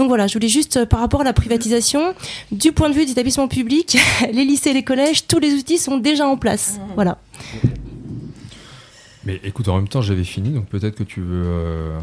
Donc 0.00 0.08
voilà, 0.08 0.26
je 0.26 0.32
voulais 0.32 0.48
juste, 0.48 0.78
euh, 0.78 0.86
par 0.86 1.00
rapport 1.00 1.20
à 1.20 1.24
la 1.24 1.34
privatisation, 1.34 2.14
du 2.52 2.72
point 2.72 2.88
de 2.88 2.94
vue 2.94 3.04
des 3.04 3.12
établissements 3.12 3.48
publics, 3.48 3.98
les 4.32 4.46
lycées 4.46 4.70
et 4.70 4.72
les 4.72 4.82
collèges, 4.82 5.26
tous 5.26 5.38
les 5.38 5.52
outils 5.52 5.76
sont 5.76 5.98
déjà 5.98 6.26
en 6.26 6.38
place. 6.38 6.78
Mmh. 6.78 6.92
Voilà. 6.94 7.18
Mais 9.26 9.38
écoute, 9.44 9.68
en 9.68 9.76
même 9.76 9.88
temps, 9.88 10.00
j'avais 10.00 10.24
fini, 10.24 10.52
donc 10.54 10.64
peut-être 10.68 10.94
que 10.94 11.02
tu 11.02 11.20
veux 11.20 11.44
euh, 11.44 11.98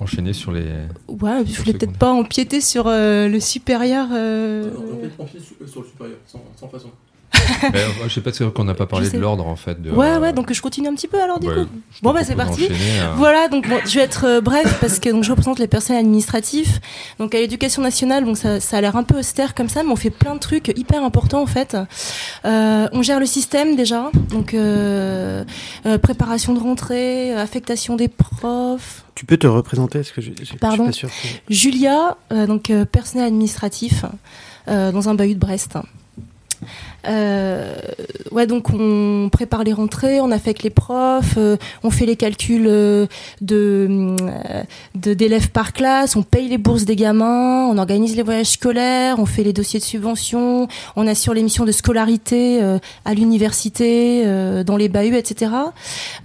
enchaîner 0.00 0.32
sur 0.32 0.50
les. 0.50 0.64
Ouais, 1.06 1.46
je 1.46 1.56
voulais 1.58 1.74
peut-être 1.74 1.96
pas 1.96 2.10
empiéter 2.10 2.60
sur 2.60 2.88
euh, 2.88 3.28
le 3.28 3.38
supérieur. 3.38 4.08
Euh... 4.10 4.72
on 4.76 4.96
peut 4.96 5.22
empiéter 5.22 5.44
sur 5.64 5.82
le 5.82 5.86
supérieur, 5.86 6.18
sans 6.26 6.68
façon. 6.68 6.90
je 8.08 8.12
sais 8.14 8.20
pas 8.20 8.32
si 8.32 8.42
qu'on 8.52 8.64
n'a 8.64 8.74
pas 8.74 8.86
parlé 8.86 9.10
de 9.10 9.18
l'ordre 9.18 9.46
en 9.46 9.56
fait. 9.56 9.80
De, 9.82 9.90
ouais, 9.90 10.16
ouais, 10.16 10.32
donc 10.32 10.52
je 10.52 10.62
continue 10.62 10.88
un 10.88 10.94
petit 10.94 11.08
peu 11.08 11.20
alors 11.20 11.38
du 11.38 11.46
coup. 11.48 11.66
Bon 12.02 12.12
bah 12.12 12.20
c'est 12.24 12.34
parti. 12.36 12.66
Hein. 12.70 13.14
Voilà, 13.16 13.48
donc 13.48 13.66
je 13.86 13.94
vais 13.98 14.04
être 14.04 14.24
euh, 14.26 14.40
bref 14.40 14.78
parce 14.80 14.98
que 14.98 15.10
donc 15.10 15.24
je 15.24 15.30
représente 15.30 15.58
les 15.58 15.66
personnes 15.66 15.96
administratives. 15.96 16.80
Donc 17.18 17.34
à 17.34 17.38
l'éducation 17.38 17.82
nationale, 17.82 18.24
donc 18.24 18.38
ça, 18.38 18.60
ça 18.60 18.78
a 18.78 18.80
l'air 18.80 18.96
un 18.96 19.02
peu 19.02 19.18
austère 19.18 19.54
comme 19.54 19.68
ça, 19.68 19.82
mais 19.82 19.90
on 19.90 19.96
fait 19.96 20.10
plein 20.10 20.34
de 20.34 20.40
trucs 20.40 20.68
hyper 20.76 21.02
importants 21.04 21.42
en 21.42 21.46
fait. 21.46 21.76
Euh, 22.44 22.88
on 22.92 23.02
gère 23.02 23.20
le 23.20 23.26
système 23.26 23.76
déjà, 23.76 24.10
donc 24.30 24.54
euh, 24.54 25.44
euh, 25.86 25.98
préparation 25.98 26.54
de 26.54 26.60
rentrée, 26.60 27.34
affectation 27.34 27.96
des 27.96 28.08
profs. 28.08 29.04
Tu 29.14 29.26
peux 29.26 29.36
te 29.36 29.46
représenter 29.48 29.98
Est-ce 29.98 30.12
que 30.12 30.20
je, 30.20 30.30
je- 30.42 30.54
Pardon 30.54 30.86
je 30.86 30.92
suis 30.92 31.06
pas 31.06 31.12
sûr 31.12 31.22
que- 31.48 31.52
Julia, 31.54 32.16
euh, 32.32 32.46
donc 32.46 32.70
euh, 32.70 32.84
personnel 32.84 33.26
administratif 33.26 34.04
euh, 34.68 34.92
dans 34.92 35.08
un 35.08 35.14
bahut 35.14 35.34
de 35.34 35.40
Brest. 35.40 35.76
Euh, 37.08 37.74
ouais, 38.32 38.46
donc 38.46 38.68
on 38.72 39.28
prépare 39.32 39.64
les 39.64 39.72
rentrées, 39.72 40.20
on 40.20 40.30
affecte 40.30 40.62
les 40.62 40.70
profs, 40.70 41.34
euh, 41.38 41.56
on 41.82 41.90
fait 41.90 42.04
les 42.06 42.16
calculs 42.16 42.66
euh, 42.66 43.06
de 43.40 43.88
euh, 44.20 44.62
de- 44.94 45.14
d'élèves 45.14 45.50
par 45.50 45.72
classe, 45.72 46.16
on 46.16 46.22
paye 46.22 46.48
les 46.48 46.58
bourses 46.58 46.84
des 46.84 46.96
gamins, 46.96 47.66
on 47.66 47.78
organise 47.78 48.14
les 48.14 48.22
voyages 48.22 48.48
scolaires, 48.50 49.18
on 49.18 49.26
fait 49.26 49.42
les 49.42 49.52
dossiers 49.54 49.80
de 49.80 49.84
subvention, 49.84 50.68
on 50.96 51.06
assure 51.06 51.32
les 51.34 51.42
missions 51.42 51.64
de 51.64 51.72
scolarité 51.72 52.62
euh, 52.62 52.78
à 53.04 53.14
l'université, 53.14 54.24
dans 54.64 54.76
les 54.76 54.88
bahuts, 54.88 55.16
etc. 55.16 55.50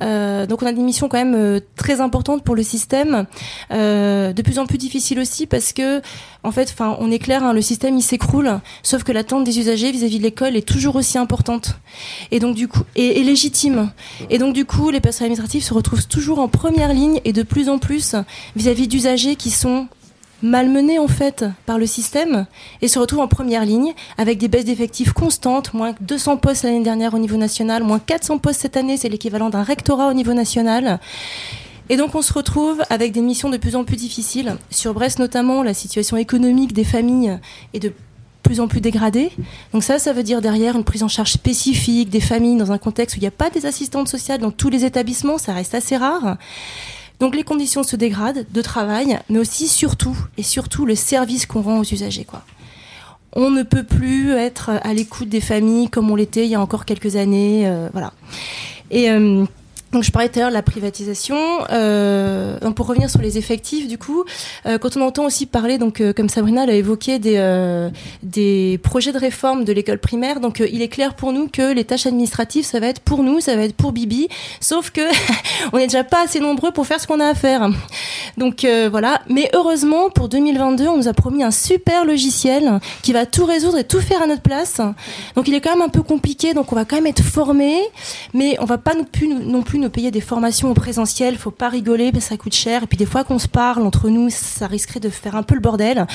Donc 0.01 0.61
on 0.61 0.65
a 0.65 0.71
des 0.73 0.81
missions 0.81 1.07
quand 1.07 1.23
même 1.23 1.61
très 1.75 2.01
importantes 2.01 2.43
pour 2.43 2.55
le 2.55 2.63
système, 2.63 3.25
de 3.71 4.41
plus 4.41 4.59
en 4.59 4.65
plus 4.65 4.77
difficiles 4.77 5.19
aussi 5.19 5.47
parce 5.47 5.73
que 5.73 6.01
en 6.43 6.51
fait, 6.51 6.75
on 6.99 7.09
est 7.09 7.19
clair, 7.19 7.43
hein, 7.43 7.53
le 7.53 7.61
système 7.61 7.97
il 7.97 8.01
s'écroule, 8.01 8.59
sauf 8.83 9.03
que 9.03 9.11
l'attente 9.11 9.45
des 9.45 9.59
usagers 9.59 9.91
vis-à-vis 9.91 10.17
de 10.17 10.23
l'école 10.23 10.55
est 10.57 10.67
toujours 10.67 10.97
aussi 10.97 11.17
importante 11.17 11.79
et 12.31 12.39
donc 12.39 12.57
légitime. 12.95 13.91
Et 14.29 14.37
donc 14.37 14.53
du 14.53 14.65
coup, 14.65 14.89
les 14.89 14.99
personnels 14.99 15.31
administratifs 15.31 15.63
se 15.63 15.73
retrouvent 15.73 16.07
toujours 16.07 16.39
en 16.39 16.49
première 16.49 16.93
ligne 16.93 17.21
et 17.23 17.33
de 17.33 17.43
plus 17.43 17.69
en 17.69 17.79
plus 17.79 18.15
vis-à-vis 18.55 18.87
d'usagers 18.87 19.35
qui 19.35 19.51
sont 19.51 19.87
malmenés 20.41 20.99
en 20.99 21.07
fait 21.07 21.45
par 21.65 21.79
le 21.79 21.85
système 21.85 22.45
et 22.81 22.89
se 22.89 22.99
retrouvent 22.99 23.21
en 23.21 23.27
première 23.29 23.63
ligne 23.63 23.93
avec 24.17 24.37
des 24.37 24.49
baisses 24.49 24.65
d'effectifs 24.65 25.13
constantes, 25.13 25.73
moins 25.73 25.95
200 26.01 26.37
postes 26.37 26.63
l'année 26.63 26.83
dernière 26.83 27.13
au 27.13 27.19
niveau 27.19 27.37
national, 27.37 27.83
moins 27.83 27.99
400 27.99 28.39
postes 28.39 28.59
cette 28.59 28.75
année, 28.75 28.97
c'est 28.97 29.09
l'équivalent 29.09 29.49
d'un 29.49 29.63
rectorat 29.63 30.09
au 30.09 30.13
niveau 30.13 30.33
national. 30.33 30.99
Et 31.89 31.97
donc 31.97 32.15
on 32.15 32.21
se 32.21 32.33
retrouve 32.33 32.81
avec 32.89 33.11
des 33.11 33.21
missions 33.21 33.49
de 33.49 33.57
plus 33.57 33.75
en 33.75 33.83
plus 33.83 33.97
difficiles. 33.97 34.57
Sur 34.69 34.93
Brest 34.93 35.19
notamment, 35.19 35.63
la 35.63 35.73
situation 35.73 36.17
économique 36.17 36.73
des 36.73 36.83
familles 36.83 37.39
est 37.73 37.79
de 37.79 37.93
plus 38.43 38.59
en 38.59 38.67
plus 38.67 38.81
dégradée. 38.81 39.31
Donc 39.71 39.83
ça, 39.83 39.99
ça 39.99 40.13
veut 40.13 40.23
dire 40.23 40.41
derrière 40.41 40.75
une 40.75 40.83
prise 40.83 41.03
en 41.03 41.07
charge 41.07 41.31
spécifique 41.31 42.09
des 42.09 42.19
familles 42.19 42.57
dans 42.57 42.71
un 42.71 42.77
contexte 42.77 43.15
où 43.15 43.19
il 43.19 43.21
n'y 43.21 43.27
a 43.27 43.31
pas 43.31 43.49
des 43.49 43.65
assistantes 43.65 44.09
sociales 44.09 44.39
dans 44.39 44.51
tous 44.51 44.69
les 44.69 44.85
établissements, 44.85 45.37
ça 45.37 45.53
reste 45.53 45.73
assez 45.73 45.97
rare. 45.97 46.37
Donc 47.19 47.35
les 47.35 47.43
conditions 47.43 47.83
se 47.83 47.95
dégradent 47.95 48.45
de 48.51 48.61
travail, 48.61 49.19
mais 49.29 49.39
aussi 49.39 49.67
surtout 49.67 50.17
et 50.37 50.43
surtout 50.43 50.85
le 50.85 50.95
service 50.95 51.45
qu'on 51.45 51.61
rend 51.61 51.79
aux 51.79 51.83
usagers 51.83 52.25
quoi. 52.25 52.43
On 53.35 53.49
ne 53.49 53.63
peut 53.63 53.83
plus 53.83 54.31
être 54.33 54.69
à 54.69 54.93
l'écoute 54.93 55.29
des 55.29 55.41
familles 55.41 55.89
comme 55.89 56.11
on 56.11 56.15
l'était 56.15 56.45
il 56.45 56.51
y 56.51 56.55
a 56.55 56.61
encore 56.61 56.85
quelques 56.85 57.15
années, 57.15 57.67
euh, 57.67 57.89
voilà. 57.91 58.13
Et 58.91 59.09
euh, 59.09 59.45
donc 59.93 60.03
je 60.03 60.11
parlais 60.11 60.27
tout 60.27 60.39
à 60.39 60.41
l'heure 60.41 60.49
de 60.49 60.55
la 60.55 60.63
privatisation. 60.63 61.37
Euh, 61.71 62.59
donc 62.59 62.75
pour 62.75 62.87
revenir 62.87 63.09
sur 63.09 63.21
les 63.21 63.37
effectifs, 63.37 63.87
du 63.87 63.97
coup, 63.97 64.25
euh, 64.65 64.77
quand 64.79 64.97
on 64.97 65.01
entend 65.01 65.25
aussi 65.25 65.45
parler, 65.45 65.77
donc 65.77 66.01
euh, 66.01 66.11
comme 66.13 66.29
Sabrina 66.29 66.65
l'a 66.65 66.73
évoqué, 66.73 67.19
des 67.19 67.35
euh, 67.37 67.89
des 68.23 68.79
projets 68.83 69.11
de 69.11 69.19
réforme 69.19 69.63
de 69.63 69.71
l'école 69.71 69.99
primaire, 69.99 70.39
donc 70.39 70.59
euh, 70.59 70.67
il 70.71 70.81
est 70.81 70.87
clair 70.87 71.13
pour 71.13 71.31
nous 71.31 71.47
que 71.47 71.73
les 71.73 71.85
tâches 71.85 72.07
administratives, 72.07 72.65
ça 72.65 72.79
va 72.79 72.87
être 72.87 73.01
pour 73.01 73.23
nous, 73.23 73.39
ça 73.39 73.55
va 73.55 73.63
être 73.63 73.75
pour 73.75 73.91
Bibi. 73.91 74.27
Sauf 74.59 74.89
que 74.89 75.01
on 75.73 75.77
n'est 75.77 75.87
déjà 75.87 76.03
pas 76.03 76.23
assez 76.23 76.39
nombreux 76.39 76.71
pour 76.71 76.87
faire 76.87 76.99
ce 76.99 77.05
qu'on 77.05 77.19
a 77.19 77.27
à 77.27 77.35
faire. 77.35 77.69
Donc 78.37 78.65
euh, 78.65 78.89
voilà. 78.89 79.21
Mais 79.29 79.49
heureusement, 79.53 80.09
pour 80.09 80.29
2022, 80.29 80.87
on 80.87 80.97
nous 80.97 81.07
a 81.07 81.13
promis 81.13 81.43
un 81.43 81.51
super 81.51 82.05
logiciel 82.05 82.79
qui 83.01 83.13
va 83.13 83.25
tout 83.25 83.45
résoudre 83.45 83.77
et 83.77 83.83
tout 83.83 84.01
faire 84.01 84.21
à 84.21 84.27
notre 84.27 84.41
place. 84.41 84.81
Donc 85.35 85.47
il 85.47 85.53
est 85.53 85.61
quand 85.61 85.71
même 85.71 85.81
un 85.81 85.89
peu 85.89 86.01
compliqué, 86.01 86.53
donc 86.53 86.71
on 86.71 86.75
va 86.75 86.85
quand 86.85 86.95
même 86.95 87.07
être 87.07 87.23
formé, 87.23 87.79
mais 88.33 88.57
on 88.59 88.65
va 88.65 88.77
pas 88.77 88.93
non 88.95 89.03
plus, 89.03 89.27
nous 89.27 89.89
payer 89.89 90.11
des 90.11 90.21
formations 90.21 90.69
au 90.71 90.73
présentiel. 90.73 91.37
Faut 91.37 91.51
pas 91.51 91.69
rigoler, 91.69 92.11
ça 92.19 92.37
coûte 92.37 92.55
cher. 92.55 92.83
Et 92.83 92.87
puis 92.87 92.97
des 92.97 93.05
fois 93.05 93.23
qu'on 93.23 93.39
se 93.39 93.47
parle 93.47 93.83
entre 93.83 94.09
nous, 94.09 94.29
ça 94.29 94.67
risquerait 94.67 94.99
de 94.99 95.09
faire 95.09 95.35
un 95.35 95.43
peu 95.43 95.55
le 95.55 95.61
bordel. 95.61 96.07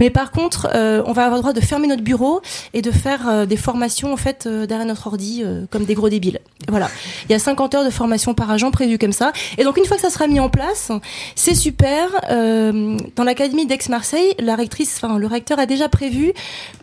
Mais 0.00 0.10
par 0.10 0.30
contre, 0.30 0.68
euh, 0.74 1.02
on 1.06 1.12
va 1.12 1.24
avoir 1.24 1.36
le 1.36 1.42
droit 1.42 1.52
de 1.52 1.60
fermer 1.60 1.86
notre 1.86 2.02
bureau 2.02 2.40
et 2.72 2.82
de 2.82 2.90
faire 2.90 3.28
euh, 3.28 3.46
des 3.46 3.56
formations 3.56 4.12
en 4.12 4.16
fait 4.16 4.46
derrière 4.48 4.86
notre 4.86 5.06
ordi 5.06 5.42
comme 5.70 5.84
des 5.84 5.94
gros 5.94 6.08
débiles. 6.08 6.40
Voilà. 6.68 6.88
Il 7.28 7.32
y 7.32 7.34
a 7.34 7.38
50 7.38 7.74
heures 7.74 7.84
de 7.84 7.90
formation 7.90 8.34
par 8.34 8.50
agent 8.50 8.70
prévues 8.70 8.98
comme 8.98 9.12
ça. 9.12 9.32
Et 9.58 9.64
donc 9.64 9.76
une 9.76 9.84
fois 9.84 9.96
que 9.96 10.02
ça 10.02 10.10
sera 10.10 10.26
mis 10.26 10.40
en 10.40 10.48
place, 10.48 10.90
c'est 11.34 11.53
super. 11.54 12.08
Euh, 12.30 12.96
dans 13.16 13.24
l'académie 13.24 13.66
d'Aix-Marseille, 13.66 14.34
la 14.38 14.56
rectrice, 14.56 15.00
enfin 15.02 15.18
le 15.18 15.26
recteur 15.26 15.58
a 15.58 15.66
déjà 15.66 15.88
prévu 15.88 16.32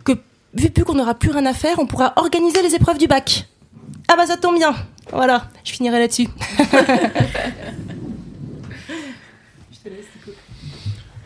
que 0.04 0.12
vu 0.54 0.70
plus 0.70 0.84
qu'on 0.84 0.94
n'aura 0.94 1.14
plus 1.14 1.30
rien 1.30 1.46
à 1.46 1.54
faire, 1.54 1.78
on 1.78 1.86
pourra 1.86 2.12
organiser 2.16 2.62
les 2.62 2.74
épreuves 2.74 2.98
du 2.98 3.06
bac. 3.06 3.48
Ah 4.08 4.14
bah 4.16 4.26
ça 4.26 4.36
tombe 4.36 4.56
bien. 4.56 4.74
Voilà, 5.12 5.48
je 5.64 5.72
finirai 5.72 5.98
là-dessus. 5.98 6.28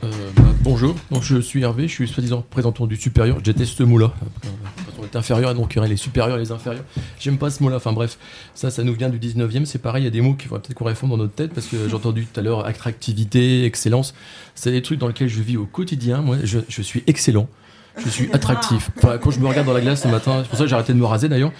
Euh, 0.04 0.30
bah, 0.36 0.42
bonjour, 0.60 0.94
donc 1.10 1.22
je 1.22 1.40
suis 1.40 1.62
Hervé, 1.62 1.88
je 1.88 1.92
suis 1.92 2.06
soi-disant 2.06 2.38
représentant 2.38 2.86
du 2.86 2.96
supérieur. 2.96 3.38
Je 3.38 3.44
déteste 3.44 3.78
ce 3.78 3.82
mot-là. 3.82 4.12
Après, 4.78 4.85
est 5.06 5.16
inférieur, 5.16 5.54
donc 5.54 5.72
il 5.72 5.76
y 5.76 5.78
aurait 5.78 5.88
les 5.88 5.96
supérieurs 5.96 6.36
et 6.36 6.40
les 6.40 6.52
inférieurs. 6.52 6.84
J'aime 7.18 7.38
pas 7.38 7.50
ce 7.50 7.62
mot-là. 7.62 7.76
Enfin 7.76 7.92
bref, 7.92 8.18
ça, 8.54 8.70
ça 8.70 8.82
nous 8.84 8.94
vient 8.94 9.08
du 9.08 9.18
19e. 9.18 9.64
C'est 9.64 9.80
pareil, 9.80 10.02
il 10.02 10.06
y 10.06 10.08
a 10.08 10.10
des 10.10 10.20
mots 10.20 10.34
qu'il 10.34 10.48
faudrait 10.48 10.62
peut-être 10.62 10.76
qu'on 10.76 10.84
réforme 10.84 11.10
dans 11.10 11.16
notre 11.18 11.34
tête 11.34 11.52
parce 11.54 11.66
que 11.66 11.76
j'ai 11.88 11.94
entendu 11.94 12.26
tout 12.26 12.38
à 12.40 12.42
l'heure 12.42 12.66
attractivité, 12.66 13.64
excellence. 13.64 14.14
C'est 14.54 14.70
des 14.72 14.82
trucs 14.82 14.98
dans 14.98 15.08
lesquels 15.08 15.28
je 15.28 15.40
vis 15.42 15.56
au 15.56 15.66
quotidien. 15.66 16.20
Moi, 16.22 16.36
je, 16.44 16.58
je 16.68 16.82
suis 16.82 17.02
excellent. 17.06 17.48
Je 18.04 18.10
suis 18.10 18.28
attractif. 18.32 18.90
Enfin, 18.98 19.16
quand 19.18 19.30
je 19.30 19.40
me 19.40 19.46
regarde 19.48 19.66
dans 19.66 19.72
la 19.72 19.80
glace 19.80 20.02
ce 20.02 20.08
matin, 20.08 20.40
c'est 20.42 20.48
pour 20.48 20.58
ça 20.58 20.64
que 20.64 20.68
j'ai 20.68 20.74
arrêté 20.74 20.92
de 20.92 20.98
me 20.98 21.06
raser 21.06 21.28
d'ailleurs. 21.30 21.50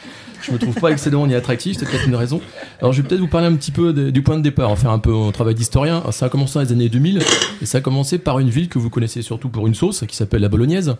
Je 0.43 0.53
me 0.53 0.59
trouve 0.59 0.75
pas 0.75 0.91
excellent 0.91 1.27
ni 1.27 1.35
attractif, 1.35 1.79
c'est 1.79 1.87
peut-être 1.89 2.07
une 2.07 2.15
raison. 2.15 2.43
Alors 2.81 2.93
je 2.93 3.01
vais 3.01 3.09
peut-être 3.09 3.23
vous 3.23 3.27
parler 3.27 3.47
un 3.47 3.55
petit 3.57 3.71
peu 3.71 3.95
de- 3.95 4.11
du 4.11 4.23
point 4.23 4.37
de 4.37 4.43
départ, 4.43 4.69
en 4.71 4.77
faire 4.77 4.91
un 4.91 4.99
peu 4.99 5.15
un 5.17 5.33
travail 5.33 5.55
d'historien. 5.55 6.03
Ça 6.13 6.27
a 6.27 6.29
commencé 6.29 6.55
dans 6.55 6.61
les 6.61 6.73
années 6.73 6.89
2000 6.91 7.23
et 7.63 7.67
ça 7.67 7.79
a 7.79 7.81
commencé 7.81 8.19
par 8.19 8.39
une 8.39 8.51
ville 8.51 8.69
que 8.69 8.79
vous 8.79 8.91
connaissez 8.91 9.23
surtout 9.23 9.49
pour 9.49 9.67
une 9.67 9.75
sauce 9.75 10.05
qui 10.07 10.15
s'appelle 10.15 10.43
la 10.43 10.51
Bolognaise. 10.51 10.95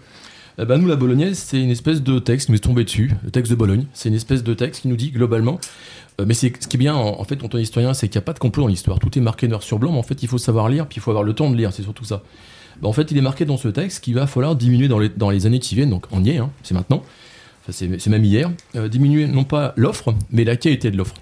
Eh 0.59 0.65
ben, 0.65 0.79
nous, 0.79 0.89
la 0.89 0.97
Bolognaise, 0.97 1.39
c'est 1.39 1.61
une 1.61 1.71
espèce 1.71 2.03
de 2.03 2.19
texte 2.19 2.47
qui 2.47 2.53
nous 2.53 2.59
tombé 2.59 2.85
dessus, 2.85 3.13
le 3.23 3.31
texte 3.31 3.51
de 3.51 3.57
Bologne. 3.57 3.85
C'est 3.93 4.09
une 4.09 4.15
espèce 4.15 4.43
de 4.43 4.55
texte 4.55 4.83
qui 4.83 4.89
nous 4.89 4.97
dit 4.97 5.11
globalement. 5.11 5.61
euh, 6.19 6.25
mais 6.27 6.33
ce 6.33 6.47
qui 6.47 6.77
est 6.77 6.79
bien, 6.79 6.95
en, 6.95 7.21
en 7.21 7.25
fait, 7.25 7.37
quand 7.37 7.55
on 7.55 7.59
est 7.59 7.63
historien, 7.63 7.93
c'est 7.93 8.09
qu'il 8.09 8.19
n'y 8.19 8.23
a 8.23 8.25
pas 8.25 8.33
de 8.33 8.39
complot 8.39 8.63
dans 8.63 8.69
l'histoire. 8.69 8.99
Tout 8.99 9.19
est 9.19 9.21
marqué 9.21 9.49
noir 9.49 9.63
sur 9.63 9.79
blanc, 9.79 9.93
mais 9.93 9.99
en 9.99 10.03
fait, 10.03 10.23
il 10.23 10.29
faut 10.29 10.39
savoir 10.39 10.71
lire, 10.71 10.87
puis 10.87 10.97
il 10.97 11.01
faut 11.01 11.11
avoir 11.11 11.25
le 11.25 11.35
temps 11.35 11.51
de 11.51 11.57
lire, 11.57 11.75
c'est 11.75 11.83
surtout 11.83 12.05
ça. 12.05 12.23
Ben, 12.81 12.89
en 12.89 12.93
fait, 12.95 13.11
il 13.11 13.19
est 13.19 13.23
marqué 13.23 13.45
dans 13.45 13.59
ce 13.59 13.69
texte 13.69 14.03
qu'il 14.03 14.15
va 14.15 14.27
falloir 14.27 14.57
diminuer 14.57 14.89
dans 14.89 14.99
les, 14.99 15.11
dans 15.11 15.29
les 15.29 15.45
années 15.45 15.59
qui 15.59 15.75
viennent, 15.75 15.91
donc 15.91 16.07
on 16.11 16.25
y 16.25 16.31
est, 16.31 16.39
hein, 16.39 16.51
c'est 16.63 16.75
maintenant. 16.75 17.03
C'est 17.69 18.07
même 18.07 18.25
hier. 18.25 18.51
Euh, 18.77 18.89
diminuer 18.89 19.27
non 19.27 19.45
pas 19.45 19.75
l'offre, 19.77 20.15
mais 20.31 20.45
la 20.45 20.57
qualité 20.57 20.91
de 20.91 20.97
l'offre. 20.97 21.17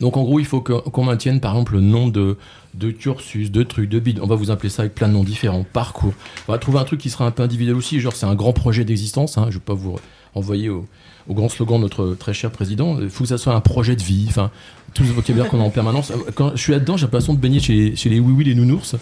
Donc 0.00 0.16
en 0.16 0.22
gros, 0.22 0.38
il 0.38 0.46
faut 0.46 0.60
qu'on 0.60 1.04
maintienne 1.04 1.40
par 1.40 1.52
exemple 1.52 1.74
le 1.74 1.80
nom 1.80 2.06
de, 2.06 2.36
de 2.78 2.90
cursus, 2.90 3.50
de 3.50 3.62
trucs, 3.62 3.88
de 3.88 3.98
bides. 3.98 4.20
On 4.22 4.26
va 4.26 4.36
vous 4.36 4.50
appeler 4.50 4.68
ça 4.68 4.82
avec 4.82 4.94
plein 4.94 5.08
de 5.08 5.12
noms 5.12 5.24
différents, 5.24 5.64
parcours. 5.64 6.14
On 6.46 6.52
va 6.52 6.58
trouver 6.58 6.78
un 6.78 6.84
truc 6.84 7.00
qui 7.00 7.10
sera 7.10 7.26
un 7.26 7.30
peu 7.30 7.42
individuel 7.42 7.76
aussi, 7.76 8.00
genre 8.00 8.14
c'est 8.14 8.26
un 8.26 8.34
grand 8.34 8.52
projet 8.52 8.84
d'existence. 8.84 9.36
Hein, 9.36 9.46
je 9.48 9.54
ne 9.54 9.54
vais 9.54 9.64
pas 9.64 9.74
vous 9.74 9.96
envoyer 10.34 10.68
au, 10.68 10.86
grand 11.28 11.48
slogan 11.48 11.78
de 11.78 11.82
notre 11.82 12.14
très 12.14 12.32
cher 12.32 12.50
président. 12.50 12.98
Il 13.00 13.10
faut 13.10 13.24
que 13.24 13.28
ça 13.28 13.38
soit 13.38 13.54
un 13.54 13.60
projet 13.60 13.96
de 13.96 14.02
vie. 14.02 14.26
Enfin, 14.28 14.50
tout 14.94 15.04
ce 15.04 15.12
vocabulaire 15.12 15.48
qu'on 15.48 15.60
a 15.60 15.64
en 15.64 15.70
permanence. 15.70 16.12
Quand 16.34 16.52
je 16.54 16.62
suis 16.62 16.72
là-dedans, 16.72 16.96
j'ai 16.96 17.04
l'impression 17.04 17.34
de 17.34 17.38
baigner 17.38 17.60
chez 17.60 17.94
les, 18.04 18.20
oui-oui, 18.20 18.44
les 18.44 18.54
nounours. 18.54 18.96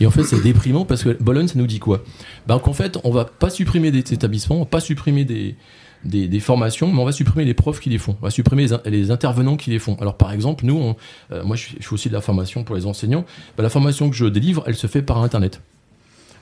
Et 0.00 0.06
en 0.06 0.10
fait, 0.10 0.22
c'est 0.22 0.40
déprimant 0.40 0.84
parce 0.84 1.02
que 1.02 1.16
Bologne, 1.20 1.48
ça 1.48 1.54
nous 1.56 1.66
dit 1.66 1.80
quoi? 1.80 2.04
Ben, 2.46 2.60
Qu'en 2.60 2.72
fait, 2.72 2.98
on 3.02 3.10
va 3.10 3.24
pas 3.24 3.50
supprimer 3.50 3.90
des 3.90 3.98
établissements, 3.98 4.56
on 4.56 4.60
va 4.60 4.66
pas 4.66 4.80
supprimer 4.80 5.24
des, 5.24 5.56
des, 6.04 6.40
formations, 6.40 6.92
mais 6.92 7.00
on 7.00 7.04
va 7.04 7.12
supprimer 7.12 7.44
les 7.44 7.54
profs 7.54 7.80
qui 7.80 7.90
les 7.90 7.98
font, 7.98 8.16
on 8.20 8.24
va 8.24 8.30
supprimer 8.30 8.62
les, 8.62 8.72
in- 8.72 8.80
les 8.86 9.10
intervenants 9.10 9.56
qui 9.56 9.70
les 9.70 9.78
font. 9.78 9.96
Alors 10.00 10.16
par 10.16 10.32
exemple, 10.32 10.64
nous, 10.64 10.94
euh, 11.32 11.42
moi 11.44 11.56
je, 11.56 11.64
fais- 11.66 11.92
aussi 11.92 12.08
de 12.08 12.14
la 12.14 12.20
formation 12.20 12.64
pour 12.64 12.76
les 12.76 12.86
enseignants, 12.86 13.24
Ben, 13.56 13.62
la 13.62 13.68
formation 13.68 14.08
que 14.10 14.16
je 14.16 14.26
délivre, 14.26 14.62
elle 14.66 14.76
se 14.76 14.86
fait 14.86 15.02
par 15.02 15.18
Internet. 15.18 15.60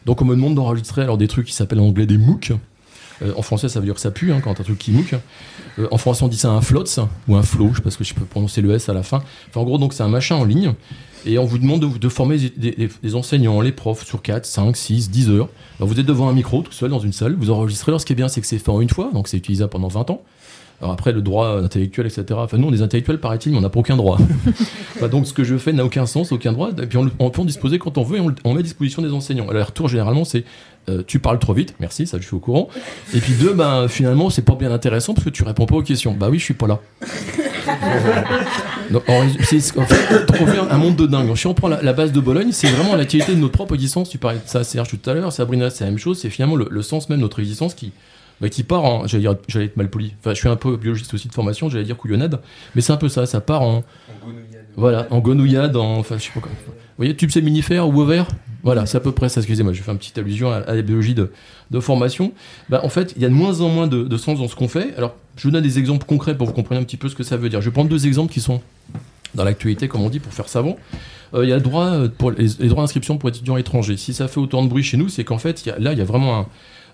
Donc 0.05 0.23
on 0.23 0.25
me 0.25 0.35
demande 0.37 0.55
d'enregistrer 0.55 1.03
alors 1.03 1.19
des 1.19 1.29
trucs 1.29 1.47
qui 1.47 1.53
s'appellent 1.55 1.81
en 1.81 1.87
anglais 1.89 2.07
des 2.07 2.19
MOOC. 2.19 2.53
Euh, 3.23 3.33
en 3.37 3.43
français, 3.43 3.69
ça 3.69 3.81
veut 3.81 3.87
dire 3.87 3.95
que 3.95 4.01
ça 4.01 4.11
pue 4.11 4.31
hein, 4.33 4.41
quand 4.43 4.61
un 4.61 4.63
truc 4.63 4.79
qui 4.79 4.93
MOOC. 4.93 5.15
Euh, 5.79 5.89
en 5.91 5.97
français, 5.99 6.23
on 6.23 6.29
dit 6.29 6.37
ça 6.37 6.51
un 6.51 6.61
flots 6.61 6.85
ou 7.29 7.35
un 7.37 7.43
flow, 7.43 7.73
je 7.75 7.81
que 7.81 8.05
je 8.05 8.15
peux 8.15 8.25
prononcer 8.27 8.61
le 8.61 8.73
S 8.73 8.89
à 8.89 8.93
la 8.93 9.03
fin. 9.03 9.23
En 9.55 9.65
gros, 9.65 9.79
donc 9.79 9.95
c'est 9.95 10.03
un 10.03 10.09
machin 10.09 10.37
en 10.37 10.45
ligne. 10.45 10.75
Et 11.27 11.39
on 11.39 11.45
vous 11.45 11.59
demande 11.59 11.81
de, 11.81 11.99
de 11.99 12.09
former 12.09 12.39
des, 12.39 12.73
des- 12.73 12.89
des 13.03 13.15
enseignants, 13.15 13.61
les 13.61 13.73
profs, 13.73 14.05
sur 14.07 14.23
4, 14.23 14.47
5, 14.47 14.77
6, 14.77 15.11
10 15.11 15.31
heures. 15.31 15.49
Alors 15.79 15.89
vous 15.89 15.99
êtes 15.99 16.07
devant 16.07 16.29
un 16.29 16.33
micro, 16.33 16.63
tout 16.63 16.73
seul, 16.73 16.91
dans 16.91 16.99
une 17.01 17.13
salle, 17.13 17.35
vous 17.39 17.51
enregistrez. 17.51 17.91
Alors 17.91 18.01
ce 18.01 18.07
qui 18.07 18.13
est 18.13 18.17
bien, 18.17 18.29
c'est 18.29 18.41
que 18.41 18.47
c'est 18.47 18.59
fait 18.59 18.71
en 18.71 18.81
une 18.81 18.91
fois, 18.91 19.11
donc 19.13 19.29
c'est 19.29 19.37
utilisable 19.37 19.71
pendant 19.71 19.89
20 19.89 20.11
ans. 20.11 20.23
Alors 20.83 20.93
après, 20.93 21.13
le 21.13 21.23
droit 21.23 21.59
intellectuel, 21.63 22.07
etc. 22.07 22.25
Enfin, 22.35 22.59
nous, 22.59 22.69
on 22.69 22.73
est 22.73 22.83
intellectuels, 22.83 23.19
paraît-il, 23.19 23.51
mais 23.53 23.59
on 23.59 23.63
n'a 23.63 23.71
pas 23.71 23.81
aucun 23.81 23.97
droit. 23.97 24.19
Enfin, 24.97 25.09
donc 25.09 25.27
ce 25.27 25.33
que 25.35 25.43
je 25.45 25.57
fais 25.59 25.73
n'a 25.75 25.85
aucun 25.85 26.07
sens, 26.07 26.33
aucun 26.33 26.53
droit. 26.53 26.71
Et 26.81 26.87
puis 26.87 26.97
on, 26.99 27.05
le- 27.05 27.11
on 27.19 27.29
peut 27.31 27.43
en 27.43 27.45
disposer 27.47 27.79
quand 27.79 27.99
on 27.99 28.03
veut 28.03 28.17
et 28.19 28.21
on, 28.21 28.29
le- 28.29 28.35
on 28.45 28.53
met 28.55 28.61
à 28.61 28.63
disposition 28.63 29.03
des 29.03 29.11
enseignants. 29.13 29.45
Alors, 29.45 29.55
les 29.55 29.63
retours, 29.63 29.89
généralement, 29.89 30.25
c'est 30.25 30.45
euh, 30.89 31.03
tu 31.07 31.19
parles 31.19 31.39
trop 31.39 31.53
vite, 31.53 31.75
merci, 31.81 32.07
ça 32.07 32.19
je 32.19 32.27
suis 32.27 32.35
au 32.35 32.39
courant. 32.39 32.69
Et 33.15 33.21
puis 33.21 33.35
deux, 33.35 33.53
ben 33.53 33.89
finalement, 33.89 34.31
c'est 34.31 34.43
pas 34.43 34.55
bien 34.55 34.73
intéressant 34.73 35.15
parce 35.15 35.25
que 35.25 35.31
tu 35.31 35.43
réponds 35.43 35.67
pas 35.67 35.77
aux 35.77 35.83
questions. 35.83 36.13
Bah 36.13 36.29
oui, 36.31 36.39
je 36.39 36.45
suis 36.45 36.55
pas 36.55 36.67
là. 36.67 36.81
Donc, 38.91 39.03
en, 39.09 39.23
en 39.23 39.27
fait, 39.27 39.75
donc, 39.75 40.41
on 40.41 40.47
fait 40.47 40.59
un, 40.59 40.79
monde 40.79 40.97
de 40.97 41.07
dingue. 41.07 41.35
Si 41.37 41.47
on 41.47 41.55
prend 41.55 41.69
la, 41.69 41.83
la 41.83 41.93
base 41.93 42.13
de 42.13 42.21
Bologne, 42.21 42.51
c'est 42.53 42.69
vraiment 42.69 42.95
la 42.95 43.05
qualité 43.05 43.35
de 43.35 43.41
notre 43.41 43.53
propre 43.53 43.75
existence. 43.75 44.09
Tu 44.09 44.19
parlais 44.19 44.39
de 44.39 44.49
ça, 44.49 44.65
Serge, 44.65 44.89
tout 44.89 45.11
à 45.11 45.15
l'heure. 45.15 45.33
Sabrina, 45.33 45.71
c'est 45.71 45.85
la 45.85 45.91
même 45.91 45.99
chose. 45.99 46.21
C'est 46.21 46.31
finalement 46.31 46.57
le, 46.57 46.69
le 46.71 46.83
sens 46.83 47.09
même 47.09 47.19
de 47.19 47.23
notre 47.23 47.41
existence 47.41 47.75
qui, 47.75 47.93
bah, 48.41 48.49
qui 48.49 48.63
part 48.63 48.85
en. 48.85 49.07
J'allais, 49.07 49.29
être 49.65 49.77
mal 49.77 49.91
poli. 49.91 50.15
Enfin, 50.21 50.35
je 50.35 50.39
suis 50.39 50.49
un 50.49 50.57
peu 50.57 50.77
biologiste 50.77 51.13
aussi 51.15 51.29
de 51.29 51.35
formation, 51.35 51.69
j'allais 51.69 51.85
dire 51.85 51.97
couillonnade. 51.97 52.41
Mais 52.75 52.81
c'est 52.81 52.93
un 52.93 52.97
peu 52.97 53.09
ça, 53.09 53.27
ça 53.27 53.41
part 53.41 53.63
en. 53.63 53.83
Voilà, 54.77 55.07
en 55.11 55.19
gonouillade, 55.19 55.77
en. 55.77 55.99
Enfin, 55.99 56.19
je 56.19 56.25
sais 56.25 56.31
pas 56.35 56.41
comment. 56.41 56.55
Vous 56.67 56.73
voyez, 56.99 57.17
tube 57.17 57.31
séminifère 57.31 57.89
ou 57.89 58.01
ovaire? 58.01 58.27
Voilà, 58.67 58.85
c'est 58.85 58.97
à 58.97 59.01
peu 59.01 59.13
près 59.13 59.29
ça. 59.29 59.41
Excusez-moi, 59.41 59.73
je 59.73 59.81
fais 59.81 59.93
une 59.93 59.99
petite 59.99 60.19
allusion 60.19 60.51
à, 60.51 60.75
la 60.75 60.83
biologie 60.83 61.15
de, 61.15 61.31
formation. 61.79 62.33
Bah, 62.69 62.81
en 62.83 62.89
fait, 62.89 63.13
il 63.15 63.23
y 63.23 63.25
a 63.25 63.29
de 63.29 63.33
moins 63.33 63.61
en 63.61 63.69
moins 63.69 63.87
de, 63.87 64.17
sens 64.17 64.41
dans 64.41 64.49
ce 64.49 64.57
qu'on 64.57 64.67
fait. 64.67 64.93
Alors, 64.97 65.15
je 65.37 65.45
vous 65.45 65.53
donne 65.53 65.63
des 65.63 65.79
exemples 65.79 66.05
concrets 66.05 66.37
pour 66.37 66.49
vous 66.49 66.53
compreniez 66.53 66.81
un 66.81 66.85
petit 66.85 66.97
peu 66.97 67.09
ce 67.09 67.15
que 67.15 67.23
ça 67.23 67.37
veut 67.37 67.49
dire. 67.49 67.61
Je 67.61 67.67
vais 67.67 67.73
prendre 67.73 67.89
deux 67.89 68.09
exemples 68.09 68.33
qui 68.33 68.41
sont 68.41 68.61
dans 69.37 69.45
l'actualité, 69.45 69.87
comme 69.87 70.01
on 70.01 70.09
dit, 70.09 70.19
pour 70.19 70.33
faire 70.33 70.49
savant. 70.49 70.79
Euh, 71.33 71.45
Il 71.45 71.49
y 71.49 71.53
a 71.53 71.61
droit 71.61 71.85
euh, 71.85 72.09
les, 72.37 72.67
droits 72.67 72.83
d'inscription 72.83 73.19
pour 73.19 73.29
étudiants 73.29 73.57
étrangers. 73.57 73.97
Si 73.97 74.13
ça 74.13 74.27
fait 74.27 74.41
autant 74.41 74.65
de 74.65 74.69
bruit 74.69 74.83
chez 74.83 74.97
nous, 74.97 75.09
c'est 75.09 75.23
qu'en 75.23 75.39
fait, 75.39 75.65
y 75.65 75.71
a- 75.71 75.79
là, 75.79 75.93
il 75.93 75.99
y 76.01 76.03
a 76.03 76.05
vraiment 76.05 76.49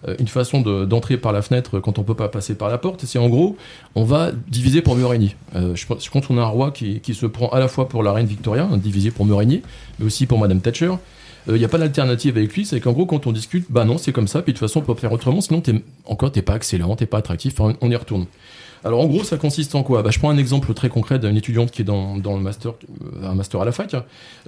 euh, 0.06 0.14
une 0.18 0.28
façon 0.28 0.60
de- 0.60 0.84
d'entrer 0.84 1.16
par 1.16 1.32
la 1.32 1.40
fenêtre 1.40 1.80
quand 1.80 1.98
on 1.98 2.02
peut 2.02 2.14
pas 2.14 2.28
passer 2.28 2.54
par 2.54 2.68
la 2.68 2.76
porte. 2.76 3.06
C'est 3.06 3.18
en 3.18 3.30
gros, 3.30 3.56
on 3.94 4.04
va 4.04 4.30
diviser 4.48 4.82
pour 4.82 4.94
mieux 4.94 5.06
régner. 5.06 5.36
Je, 5.54 5.72
je 5.74 6.10
compte 6.10 6.26
qu'on 6.26 6.36
a 6.36 6.42
un 6.42 6.44
roi 6.44 6.70
qui, 6.70 7.00
qui 7.00 7.14
se 7.14 7.24
prend 7.24 7.48
à 7.48 7.60
la 7.60 7.68
fois 7.68 7.88
pour 7.88 8.02
la 8.02 8.12
reine 8.12 8.26
Victoria, 8.26 8.68
hein, 8.70 8.76
divisé 8.76 9.10
pour 9.10 9.24
mieux 9.24 9.34
régner, 9.34 9.62
mais 9.98 10.04
aussi 10.04 10.26
pour 10.26 10.38
Madame 10.38 10.60
Thatcher. 10.60 10.92
Il 11.48 11.54
n'y 11.54 11.64
a 11.64 11.68
pas 11.68 11.78
d'alternative 11.78 12.36
avec 12.36 12.54
lui, 12.54 12.64
c'est 12.64 12.80
qu'en 12.80 12.92
gros, 12.92 13.06
quand 13.06 13.26
on 13.26 13.32
discute, 13.32 13.66
bah 13.70 13.84
non, 13.84 13.98
c'est 13.98 14.12
comme 14.12 14.28
ça, 14.28 14.42
puis 14.42 14.52
de 14.52 14.58
toute 14.58 14.68
façon, 14.68 14.80
on 14.80 14.82
peut 14.82 14.94
pas 14.94 15.00
faire 15.00 15.12
autrement, 15.12 15.40
sinon, 15.40 15.60
t'es, 15.60 15.74
encore, 16.04 16.30
t'es 16.30 16.42
pas 16.42 16.56
excellent, 16.56 16.94
t'es 16.94 17.06
pas 17.06 17.18
attractif, 17.18 17.58
on 17.58 17.90
y 17.90 17.96
retourne. 17.96 18.26
Alors, 18.84 19.00
en 19.00 19.06
gros, 19.06 19.22
ça 19.22 19.36
consiste 19.36 19.74
en 19.76 19.84
quoi? 19.84 20.02
Bah, 20.02 20.10
Je 20.10 20.18
prends 20.18 20.30
un 20.30 20.38
exemple 20.38 20.74
très 20.74 20.88
concret 20.88 21.18
d'une 21.18 21.36
étudiante 21.36 21.70
qui 21.70 21.82
est 21.82 21.84
dans, 21.84 22.16
le 22.16 22.40
master, 22.40 22.72
euh, 23.22 23.30
un 23.30 23.34
master 23.34 23.60
à 23.60 23.64
la 23.64 23.70
fac. 23.70 23.94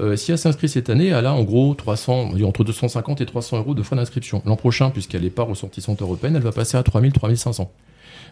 Euh, 0.01 0.17
si 0.17 0.33
elle 0.33 0.39
s'inscrit 0.39 0.69
cette 0.69 0.91
année, 0.91 1.09
elle 1.09 1.27
a 1.27 1.33
en 1.33 1.45
gros 1.45 1.75
300, 1.75 2.15
on 2.15 2.31
va 2.31 2.37
dire 2.37 2.49
entre 2.49 2.65
250 2.65 3.21
et 3.21 3.27
300 3.27 3.59
euros 3.59 3.75
de 3.75 3.83
frais 3.83 3.95
d'inscription. 3.95 4.43
L'an 4.45 4.57
prochain, 4.57 4.91
puisqu'elle 4.91 5.23
n'est 5.23 5.31
pas 5.31 5.45
ressortissante 5.45 6.03
européenne, 6.03 6.35
elle 6.35 6.43
va 6.43 6.53
passer 6.53 6.77
à 6.77 6.83
3000, 6.83 7.13
3500. 7.13 7.71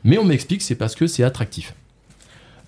Mais 0.03 0.19
on 0.19 0.25
m'explique 0.25 0.59
que 0.59 0.65
c'est 0.65 0.75
parce 0.75 0.97
que 0.97 1.07
c'est 1.07 1.23
attractif. 1.23 1.75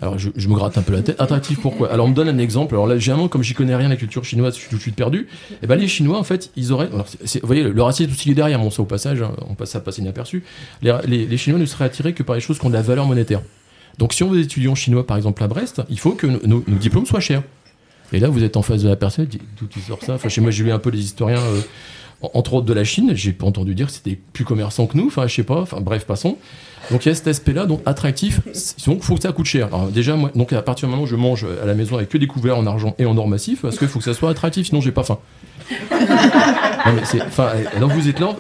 Alors 0.05 0.19
je, 0.19 0.49
me 0.49 0.55
gratte 0.55 0.77
un 0.77 0.83
peu 0.83 0.93
la 0.93 1.01
tête. 1.01 1.19
Attractif 1.19 1.61
pourquoi? 1.63 1.91
Alors 1.91 2.05
on 2.05 2.11
me 2.11 2.15
donne 2.15 2.29
un 2.29 2.37
exemple. 2.37 2.75
Alors 2.75 2.87
là, 2.87 2.99
généralement, 2.99 3.29
comme 3.29 3.43
j'y 3.43 3.55
connais 3.55 3.75
rien 3.75 3.87
de 3.87 3.95
la 3.95 3.97
culture 3.97 4.23
chinoise, 4.23 4.55
je 4.55 4.61
suis 4.61 4.69
tout 4.69 4.77
de 4.77 4.81
suite 4.83 4.97
perdu. 4.97 5.29
Et 5.63 5.67
ben 5.67 5.77
les 5.77 5.89
Chinois, 5.89 6.19
en 6.19 6.25
fait, 6.25 6.51
ils 6.57 6.73
auraient. 6.73 6.89
vous 6.89 7.41
voyez, 7.43 7.63
le 7.63 7.83
racisme 7.83 8.11
aussi 8.11 8.31
est 8.31 8.35
derrière. 8.35 8.59
Bon, 8.59 8.71
ça 8.71 8.83
au 8.83 8.85
passage, 8.85 9.23
hein, 9.23 9.33
on 9.49 9.55
passe 9.55 9.71
ça 9.71 9.81
passe 9.81 9.97
inaperçu. 9.97 10.45
Les, 10.83 11.37
Chinois 11.39 11.59
ne 11.59 11.65
seraient 11.65 11.87
attirés 11.87 12.13
que 12.13 12.23
par 12.23 12.35
les 12.35 12.43
choses 12.43 12.59
qui 12.59 12.67
ont 12.67 12.69
de 12.69 12.75
la 12.75 12.83
valeur 12.83 13.07
monétaire. 13.07 13.41
Donc 13.97 14.13
si 14.13 14.23
on 14.23 14.29
veut 14.29 14.37
des 14.37 14.45
étudiants 14.45 14.75
chinois, 14.75 15.07
par 15.07 15.17
exemple 15.17 15.43
à 15.43 15.49
Brest, 15.49 15.81
il 15.89 15.99
faut 15.99 16.13
que 16.13 16.27
nos, 16.27 16.63
diplômes 16.69 17.07
soient 17.07 17.21
chers. 17.21 17.43
Et 18.13 18.21
là, 18.21 18.29
vous 18.29 18.45
êtes 18.45 18.59
en 18.59 18.63
face 18.63 18.83
de 18.83 18.89
la 18.91 18.97
personne, 18.97 19.27
d'où 19.59 19.67
tu 19.67 19.81
sors 19.81 20.03
ça? 20.05 20.15
Enfin, 20.15 20.29
chez 20.29 20.43
moi, 20.43 20.51
j'ai 20.51 20.65
lu 20.65 20.71
un 20.71 20.79
peu 20.79 20.91
les 20.91 21.01
historiens, 21.01 21.41
euh, 21.41 21.61
entre 22.35 22.55
autres 22.55 22.67
de 22.67 22.73
la 22.73 22.85
Chine. 22.85 23.13
J'ai 23.15 23.33
pas 23.33 23.47
entendu 23.47 23.75
dire 23.75 23.87
que 23.87 23.93
c'était 23.93 24.19
plus 24.33 24.45
commerçant 24.45 24.87
que 24.87 24.97
nous. 24.97 25.07
Enfin, 25.07 25.27
je 25.27 25.35
sais 25.35 25.43
pas. 25.43 25.61
Enfin, 25.61 25.81
bref, 25.81 26.05
passons. 26.07 26.37
Donc 26.91 27.07
il 27.07 27.09
y 27.09 27.13
a 27.13 27.15
cet 27.15 27.29
aspect-là, 27.29 27.65
donc 27.67 27.81
attractif. 27.87 28.41
Donc 28.87 29.03
faut 29.03 29.15
que 29.15 29.23
ça 29.23 29.33
coûte 29.33 29.47
cher. 29.47 29.69
Alors 29.69 29.89
déjà, 29.89 30.17
moi, 30.17 30.31
donc 30.35 30.53
à 30.53 30.61
partir 30.61 30.87
du 30.87 30.91
moment 30.91 31.05
où 31.05 31.07
je 31.07 31.17
mange 31.17 31.47
à 31.63 31.65
la 31.65 31.75
maison 31.75 31.97
avec 31.97 32.11
que 32.11 32.19
des 32.19 32.27
couverts 32.27 32.59
en 32.59 32.67
argent 32.67 32.95
et 32.99 33.07
en 33.07 33.17
or 33.17 33.27
massif, 33.27 33.63
parce 33.63 33.79
qu'il 33.79 33.89
faut 33.89 34.01
que 34.01 34.05
ça 34.05 34.13
soit 34.13 34.29
attractif, 34.29 34.67
sinon 34.67 34.83
j'ai 34.83 34.93
pas 34.93 35.03
faim. 35.03 35.19
Non, 35.71 36.93
mais 36.95 37.05
c'est, 37.05 37.23
enfin, 37.23 37.53
donc 37.81 37.93
vous 37.93 38.09
êtes 38.09 38.21
là. 38.21 38.37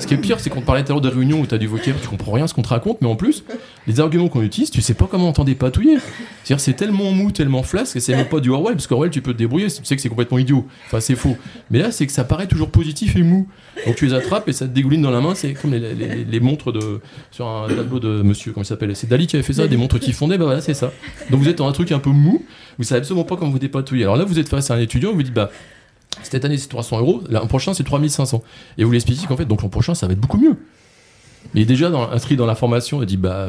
Ce 0.00 0.06
qui 0.06 0.14
est 0.14 0.18
pire, 0.18 0.40
c'est 0.40 0.48
qu'on 0.48 0.62
te 0.62 0.66
parlait 0.66 0.84
tout 0.84 0.92
à 0.92 0.94
l'heure 0.94 1.02
de 1.02 1.10
réunions 1.10 1.40
où 1.40 1.46
tu 1.46 1.54
as 1.54 1.58
du 1.58 1.66
vocabulaire, 1.66 2.00
tu 2.00 2.08
comprends 2.08 2.32
rien 2.32 2.46
ce 2.46 2.54
qu'on 2.54 2.62
te 2.62 2.68
raconte, 2.68 3.02
mais 3.02 3.08
en 3.08 3.16
plus, 3.16 3.44
les 3.86 4.00
arguments 4.00 4.28
qu'on 4.28 4.42
utilise, 4.42 4.70
tu 4.70 4.80
sais 4.82 4.94
pas 4.94 5.06
comment 5.08 5.28
on 5.28 5.32
t'en 5.32 5.44
dépatouiller. 5.44 5.98
C'est-à-dire, 6.44 6.60
c'est 6.60 6.74
tellement 6.74 7.12
mou, 7.12 7.30
tellement 7.30 7.62
flasque, 7.62 7.94
que 7.94 8.00
c'est 8.00 8.14
même 8.14 8.28
pas 8.28 8.40
du 8.40 8.50
Orwell, 8.50 8.74
parce 8.74 8.86
qu'Orwell, 8.86 9.10
tu 9.10 9.22
peux 9.22 9.32
te 9.32 9.38
débrouiller, 9.38 9.68
tu 9.68 9.84
sais 9.84 9.96
que 9.96 10.02
c'est 10.02 10.08
complètement 10.08 10.38
idiot. 10.38 10.66
Enfin, 10.86 11.00
c'est 11.00 11.14
faux. 11.14 11.36
Mais 11.70 11.78
là, 11.78 11.92
c'est 11.92 12.06
que 12.06 12.12
ça 12.12 12.24
paraît 12.24 12.46
toujours 12.46 12.70
positif 12.70 13.16
et 13.16 13.22
mou. 13.22 13.48
Donc 13.84 13.96
tu 13.96 14.06
les 14.06 14.14
attrapes 14.14 14.48
et 14.48 14.52
ça 14.52 14.66
te 14.66 14.72
dégouline 14.72 15.02
dans 15.02 15.10
la 15.10 15.20
main, 15.20 15.34
c'est 15.34 15.52
comme 15.54 15.74
les, 15.74 16.40
montres 16.40 16.72
de, 16.72 17.00
sur 17.30 17.46
un 17.46 17.68
tableau 17.68 18.00
de 18.00 18.22
monsieur, 18.22 18.52
comment 18.52 18.64
il 18.64 18.66
s'appelle 18.66 18.96
C'est 18.96 19.08
Dali 19.08 19.26
qui 19.26 19.36
avait 19.36 19.42
fait 19.42 19.52
ça, 19.52 19.68
des 19.68 19.76
montres 19.76 20.00
qui 20.00 20.12
fondaient, 20.12 20.38
bah 20.38 20.46
voilà, 20.46 20.60
c'est 20.60 20.74
ça. 20.74 20.92
Donc 21.30 21.40
vous 21.40 21.48
êtes 21.48 21.58
dans 21.58 21.68
un 21.68 21.72
truc 21.72 21.92
un 21.92 21.98
peu 21.98 22.10
mou, 22.10 22.44
vous 22.78 22.84
savez 22.84 23.00
absolument 23.00 23.24
pas 23.24 23.36
comment 23.36 23.50
vous 23.50 23.58
dépatouiller. 23.58 24.04
Alors 24.04 24.16
là, 24.16 24.24
vous 24.24 24.38
êtes 24.38 24.48
face 24.48 24.70
à 24.70 24.74
un 24.74 24.80
étudiant, 24.80 25.12
vous 25.12 25.22
dites, 25.22 25.34
bah, 25.34 25.50
cette 26.22 26.44
année 26.44 26.56
c'est 26.56 26.68
300 26.68 27.00
euros, 27.00 27.22
l'an 27.28 27.46
prochain 27.46 27.74
c'est 27.74 27.84
3500. 27.84 28.42
Et 28.78 28.84
vous 28.84 28.92
l'expliquez 28.92 29.26
qu'en 29.26 29.36
fait, 29.36 29.44
donc 29.44 29.62
l'an 29.62 29.68
prochain 29.68 29.94
ça 29.94 30.06
va 30.06 30.14
être 30.14 30.20
beaucoup 30.20 30.38
mieux. 30.38 30.56
Est 31.54 31.64
déjà 31.64 31.88
inscrit 32.12 32.36
dans 32.36 32.46
la 32.46 32.54
formation, 32.54 33.02
il 33.02 33.06
dit 33.06 33.16
bah, 33.16 33.48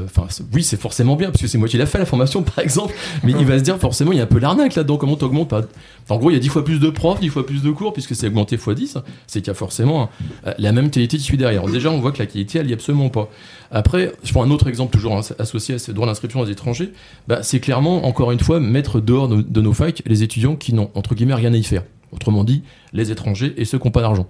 oui, 0.53 0.63
c'est 0.63 0.79
forcément 0.79 1.15
bien, 1.15 1.29
parce 1.31 1.41
que 1.41 1.47
c'est 1.47 1.57
moi 1.57 1.67
qui 1.67 1.77
l'ai 1.77 1.85
fait 1.85 1.97
la 1.97 2.05
formation 2.05 2.41
par 2.55 2.59
exemple, 2.59 2.93
mais 3.23 3.33
il 3.37 3.45
va 3.45 3.57
se 3.59 3.63
dire 3.63 3.77
forcément 3.77 4.11
il 4.11 4.17
y 4.17 4.21
a 4.21 4.23
un 4.23 4.27
peu 4.27 4.39
l'arnaque 4.39 4.75
là-dedans, 4.75 4.97
comment 4.97 5.15
t'augmentes 5.15 5.49
pas? 5.49 5.61
En 6.09 6.17
gros, 6.17 6.29
il 6.29 6.33
y 6.33 6.37
a 6.37 6.39
10 6.39 6.47
fois 6.49 6.63
plus 6.63 6.79
de 6.79 6.89
profs, 6.89 7.19
10 7.19 7.27
fois 7.29 7.45
plus 7.45 7.61
de 7.63 7.71
cours, 7.71 7.91
puisque 7.91 8.15
c'est 8.15 8.27
augmenté 8.27 8.55
x 8.55 8.69
10, 8.69 8.97
c'est 9.27 9.41
qu'il 9.41 9.47
y 9.47 9.51
a 9.51 9.53
forcément 9.53 10.09
euh, 10.45 10.53
la 10.57 10.71
même 10.71 10.89
qualité 10.89 11.17
qui 11.17 11.23
suit 11.23 11.35
derrière. 11.37 11.65
Déjà, 11.65 11.91
on 11.91 11.99
voit 11.99 12.11
que 12.13 12.19
la 12.19 12.27
qualité, 12.27 12.59
elle 12.59 12.67
y 12.67 12.71
est 12.71 12.75
absolument 12.75 13.09
pas. 13.09 13.29
Après, 13.71 14.13
je 14.23 14.31
prends 14.31 14.43
un 14.43 14.51
autre 14.51 14.67
exemple 14.67 14.93
toujours 14.95 15.17
as- 15.17 15.33
associé 15.39 15.75
à 15.75 15.79
ces 15.79 15.91
droits 15.91 16.07
d'inscription 16.07 16.43
des 16.45 16.51
étrangers, 16.51 16.93
bah, 17.27 17.39
c'est 17.43 17.59
clairement, 17.59 18.05
encore 18.05 18.31
une 18.31 18.39
fois, 18.39 18.61
mettre 18.61 19.01
dehors 19.01 19.27
de, 19.27 19.41
de 19.41 19.61
nos 19.61 19.73
facs 19.73 20.01
les 20.05 20.23
étudiants 20.23 20.55
qui 20.55 20.73
n'ont, 20.73 20.89
entre 20.95 21.13
guillemets, 21.13 21.33
rien 21.33 21.53
à 21.53 21.57
y 21.57 21.63
faire. 21.63 21.83
Autrement 22.13 22.45
dit, 22.45 22.63
les 22.93 23.11
étrangers 23.11 23.53
et 23.57 23.65
ceux 23.65 23.77
qui 23.77 23.85
n'ont 23.85 23.91
pas 23.91 24.01
d'argent. 24.01 24.27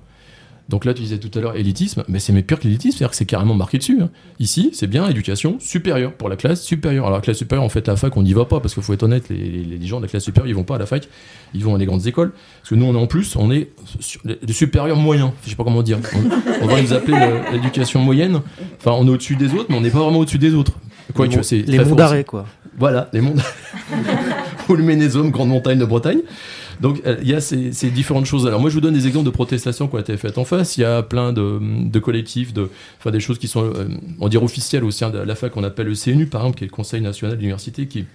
Donc 0.69 0.83
là, 0.83 0.93
tu 0.93 1.01
disais 1.01 1.17
tout 1.17 1.31
à 1.39 1.41
l'heure 1.41 1.55
élitisme, 1.55 2.03
mais 2.09 2.19
c'est 2.19 2.33
pire 2.41 2.59
que 2.59 2.65
l'élitisme, 2.65 2.97
c'est-à-dire 2.97 3.11
que 3.11 3.15
c'est 3.15 3.25
carrément 3.25 3.53
marqué 3.53 3.77
dessus. 3.77 3.99
hein. 4.01 4.09
Ici, 4.39 4.71
c'est 4.73 4.87
bien 4.87 5.07
éducation 5.07 5.57
supérieure 5.61 6.11
pour 6.11 6.27
la 6.27 6.35
classe 6.35 6.61
supérieure. 6.61 7.05
Alors 7.05 7.17
la 7.19 7.21
classe 7.21 7.37
supérieure, 7.37 7.63
en 7.63 7.69
fait, 7.69 7.87
la 7.87 7.95
fac, 7.95 8.17
on 8.17 8.21
n'y 8.23 8.33
va 8.33 8.43
pas 8.43 8.59
parce 8.59 8.73
qu'il 8.73 8.83
faut 8.83 8.93
être 8.93 9.03
honnête, 9.03 9.29
les, 9.29 9.37
les- 9.37 9.77
les 9.77 9.87
gens 9.87 9.97
de 9.97 10.03
la 10.05 10.09
classe 10.09 10.23
supérieure, 10.25 10.49
ils 10.49 10.55
vont 10.55 10.65
pas 10.65 10.75
à 10.75 10.79
la 10.79 10.85
fac, 10.85 11.07
ils 11.53 11.63
vont 11.63 11.75
à 11.75 11.77
les 11.77 11.85
grandes 11.85 12.05
écoles. 12.05 12.31
Parce 12.59 12.71
que 12.71 12.75
nous, 12.75 12.85
on 12.85 12.93
est 12.93 12.97
en 12.97 13.07
plus, 13.07 13.35
on 13.37 13.49
est 13.49 13.69
les 14.25 14.53
supérieurs 14.53 14.97
moyens. 14.97 15.31
Je 15.45 15.51
sais 15.51 15.55
pas 15.55 15.63
comment 15.63 15.83
dire. 15.83 15.99
On, 16.13 16.65
on 16.65 16.67
va 16.67 16.81
nous 16.81 16.91
appeler 16.91 17.17
le- 17.17 17.53
l'éducation 17.53 18.01
moyenne. 18.01 18.41
Enfin, 18.79 18.91
on 18.91 19.07
est 19.07 19.09
au-dessus 19.11 19.37
des 19.37 19.53
autres, 19.53 19.67
mais 19.69 19.77
on 19.77 19.81
n'est 19.81 19.89
pas 19.89 19.99
vraiment 19.99 20.19
au-dessus 20.19 20.37
des 20.37 20.53
autres. 20.53 20.73
Quoi 21.13 21.25
les 21.27 21.31
que 21.31 21.37
monts- 21.37 21.43
c'est 21.43 21.61
les 21.61 21.79
monts 21.79 21.95
d'arrêt, 21.95 22.25
quoi. 22.25 22.45
voilà, 22.77 23.09
les 23.13 23.21
mondes. 23.21 23.41
Ou 24.69 24.75
le 24.75 24.83
Ménésome, 24.83 25.31
grande 25.31 25.47
montagne 25.49 25.79
de 25.79 25.85
Bretagne. 25.85 26.19
Donc 26.81 27.01
euh, 27.05 27.17
il 27.21 27.27
y 27.27 27.33
a 27.33 27.41
ces, 27.41 27.89
différentes 27.89 28.25
choses. 28.25 28.45
Alors 28.47 28.59
moi 28.59 28.69
je 28.69 28.75
vous 28.75 28.81
donne 28.81 28.93
des 28.93 29.07
exemples 29.07 29.25
de 29.25 29.31
protestations 29.31 29.87
qui 29.87 29.95
ont 29.95 29.99
été 29.99 30.15
faites 30.17 30.37
en 30.37 30.45
face. 30.45 30.77
Il 30.77 30.81
y 30.81 30.85
a 30.85 31.03
plein 31.03 31.33
de, 31.33 31.99
collectifs, 31.99 32.53
de, 32.53 32.69
enfin 32.99 33.11
des 33.11 33.19
choses 33.19 33.39
qui 33.39 33.47
sont, 33.47 33.63
euh, 33.63 33.87
on 34.19 34.29
dirait 34.29 34.43
officielles 34.43 34.83
au 34.83 34.91
sein 34.91 35.09
de 35.09 35.17
la 35.17 35.35
fac 35.35 35.51
qu'on 35.51 35.63
appelle 35.63 35.87
le 35.87 35.95
CNU 35.95 36.27
par 36.27 36.41
exemple, 36.41 36.57
qui 36.57 36.63
est 36.65 36.67
le 36.67 36.71
Conseil 36.71 37.01
national 37.01 37.35
de 37.35 37.41
l'université, 37.41 37.87
qui 37.87 38.05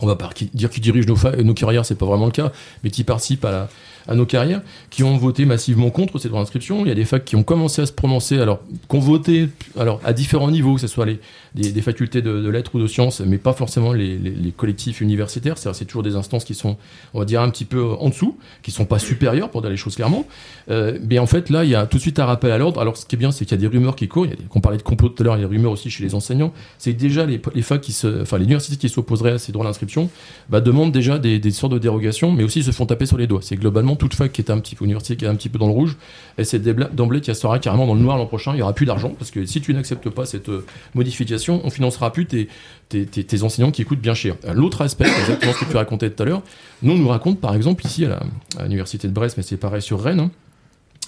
on 0.00 0.06
va 0.06 0.16
pas 0.16 0.30
dire 0.52 0.68
qui 0.68 0.80
dirige 0.80 1.06
nos, 1.06 1.16
nos 1.42 1.54
carrières, 1.54 1.86
c'est 1.86 1.94
pas 1.94 2.06
vraiment 2.06 2.26
le 2.26 2.32
cas, 2.32 2.52
mais 2.84 2.90
qui 2.90 3.04
participe 3.04 3.44
à, 3.44 3.50
la- 3.50 3.68
à 4.08 4.14
nos 4.14 4.26
carrières, 4.26 4.62
qui 4.90 5.02
ont 5.02 5.16
voté 5.16 5.44
massivement 5.44 5.90
contre 5.90 6.18
ces 6.18 6.28
droits 6.28 6.40
d'inscription. 6.40 6.84
Il 6.84 6.88
y 6.88 6.92
a 6.92 6.94
des 6.94 7.04
facs 7.04 7.24
qui 7.24 7.36
ont 7.36 7.42
commencé 7.42 7.82
à 7.82 7.86
se 7.86 7.92
prononcer, 7.92 8.38
alors 8.38 8.60
qui 8.88 8.96
ont 8.96 9.00
voté 9.00 9.48
alors 9.78 10.00
à 10.04 10.12
différents 10.12 10.50
niveaux, 10.50 10.74
que 10.74 10.80
ce 10.80 10.86
soit 10.86 11.06
les, 11.06 11.20
des, 11.54 11.82
facultés 11.82 12.22
de, 12.22 12.48
lettres 12.48 12.74
ou 12.74 12.80
de 12.80 12.86
sciences, 12.86 13.20
mais 13.20 13.38
pas 13.38 13.52
forcément 13.52 13.92
les, 13.92 14.18
les- 14.18 14.52
collectifs 14.52 15.00
universitaires. 15.00 15.58
C'est-à-dire, 15.58 15.76
c'est 15.76 15.84
toujours 15.84 16.02
des 16.02 16.16
instances 16.16 16.44
qui 16.44 16.54
sont, 16.54 16.76
on 17.14 17.18
va 17.18 17.24
dire, 17.24 17.42
un 17.42 17.50
petit 17.50 17.64
peu 17.64 17.84
en 17.84 18.08
dessous, 18.08 18.36
qui 18.62 18.70
sont 18.70 18.84
pas 18.84 18.98
supérieures 18.98 19.50
pour 19.50 19.60
dire 19.60 19.70
les 19.70 19.76
choses 19.76 19.96
clairement. 19.96 20.26
Euh, 20.70 20.98
mais 21.08 21.18
en 21.18 21.26
fait, 21.26 21.50
là, 21.50 21.64
il 21.64 21.70
y 21.70 21.74
a 21.74 21.86
tout 21.86 21.96
de 21.96 22.02
suite 22.02 22.18
un 22.18 22.26
rappel 22.26 22.52
à 22.52 22.58
l'ordre. 22.58 22.80
Alors, 22.80 22.96
ce 22.96 23.04
qui 23.06 23.16
est 23.16 23.18
bien, 23.18 23.32
c'est 23.32 23.44
qu'il 23.44 23.56
y 23.56 23.58
a 23.58 23.60
des 23.60 23.66
rumeurs 23.66 23.96
qui 23.96 24.08
courent. 24.08 24.26
Il 24.26 24.36
qu'on 24.48 24.60
parlait 24.60 24.78
de 24.78 24.82
complot 24.82 25.08
tout 25.08 25.22
à 25.22 25.24
l'heure, 25.24 25.36
il 25.36 25.42
y 25.42 25.44
a 25.44 25.48
des 25.48 25.54
rumeurs 25.54 25.72
aussi 25.72 25.90
chez 25.90 26.04
les 26.04 26.14
enseignants. 26.14 26.52
C'est 26.78 26.92
déjà 26.92 27.26
les, 27.26 27.40
les 27.54 27.62
facs 27.62 27.80
qui 27.80 27.92
se, 27.92 28.22
enfin, 28.22 28.38
les 28.38 28.44
universités 28.44 28.76
qui 28.76 28.88
s'opposeraient 28.88 29.32
à 29.32 29.38
ces 29.38 29.52
droits 29.52 29.64
d'inscription, 29.66 30.10
bah, 30.48 30.60
demandent 30.60 30.92
déjà 30.92 31.18
des, 31.18 31.38
des 31.38 31.50
sortes 31.50 31.72
de 31.72 31.78
dérogations, 31.78 32.32
mais 32.32 32.44
aussi 32.44 32.62
se 32.62 32.70
font 32.70 32.86
taper 32.86 33.06
sur 33.06 33.18
les 33.18 33.26
doigts. 33.26 33.40
C'est 33.42 33.56
globalement 33.56 33.95
toute 33.96 34.14
fac 34.14 34.30
qui 34.32 34.40
est 34.40 34.50
un 34.50 34.58
petit 34.60 34.74
peu 34.76 34.86
qui 34.86 34.92
est 35.24 35.26
un 35.26 35.34
petit 35.34 35.48
peu 35.48 35.58
dans 35.58 35.66
le 35.66 35.72
rouge, 35.72 35.96
c'est 36.42 36.62
débla- 36.62 36.90
d'emblée 36.94 37.20
qui 37.20 37.34
sera 37.34 37.58
carrément 37.58 37.86
dans 37.86 37.94
le 37.94 38.00
noir 38.00 38.16
l'an 38.16 38.26
prochain. 38.26 38.52
Il 38.54 38.58
y 38.58 38.62
aura 38.62 38.72
plus 38.72 38.86
d'argent 38.86 39.10
parce 39.18 39.30
que 39.30 39.44
si 39.46 39.60
tu 39.60 39.74
n'acceptes 39.74 40.08
pas 40.10 40.24
cette 40.26 40.48
euh, 40.48 40.64
modification, 40.94 41.60
on 41.64 41.70
financera 41.70 42.12
plus 42.12 42.26
tes, 42.26 42.48
tes, 42.88 43.06
tes- 43.06 43.42
enseignants 43.42 43.70
qui 43.70 43.84
coûtent 43.84 44.00
bien 44.00 44.14
cher. 44.14 44.36
Euh, 44.44 44.52
L'autre 44.54 44.82
aspect, 44.82 45.04
exactement 45.20 45.52
ce 45.52 45.64
que 45.64 45.70
tu 45.70 45.76
racontais 45.76 46.10
tout 46.10 46.22
à 46.22 46.26
l'heure, 46.26 46.42
nous 46.82 46.92
on 46.92 46.98
nous 46.98 47.08
raconte 47.08 47.40
par 47.40 47.54
exemple 47.54 47.84
ici 47.86 48.04
à 48.04 48.20
l'université 48.62 49.08
de 49.08 49.12
Brest, 49.12 49.36
mais 49.36 49.42
c'est 49.42 49.56
pareil 49.56 49.82
sur 49.82 50.00
Rennes, 50.02 50.20
hein, 50.20 50.30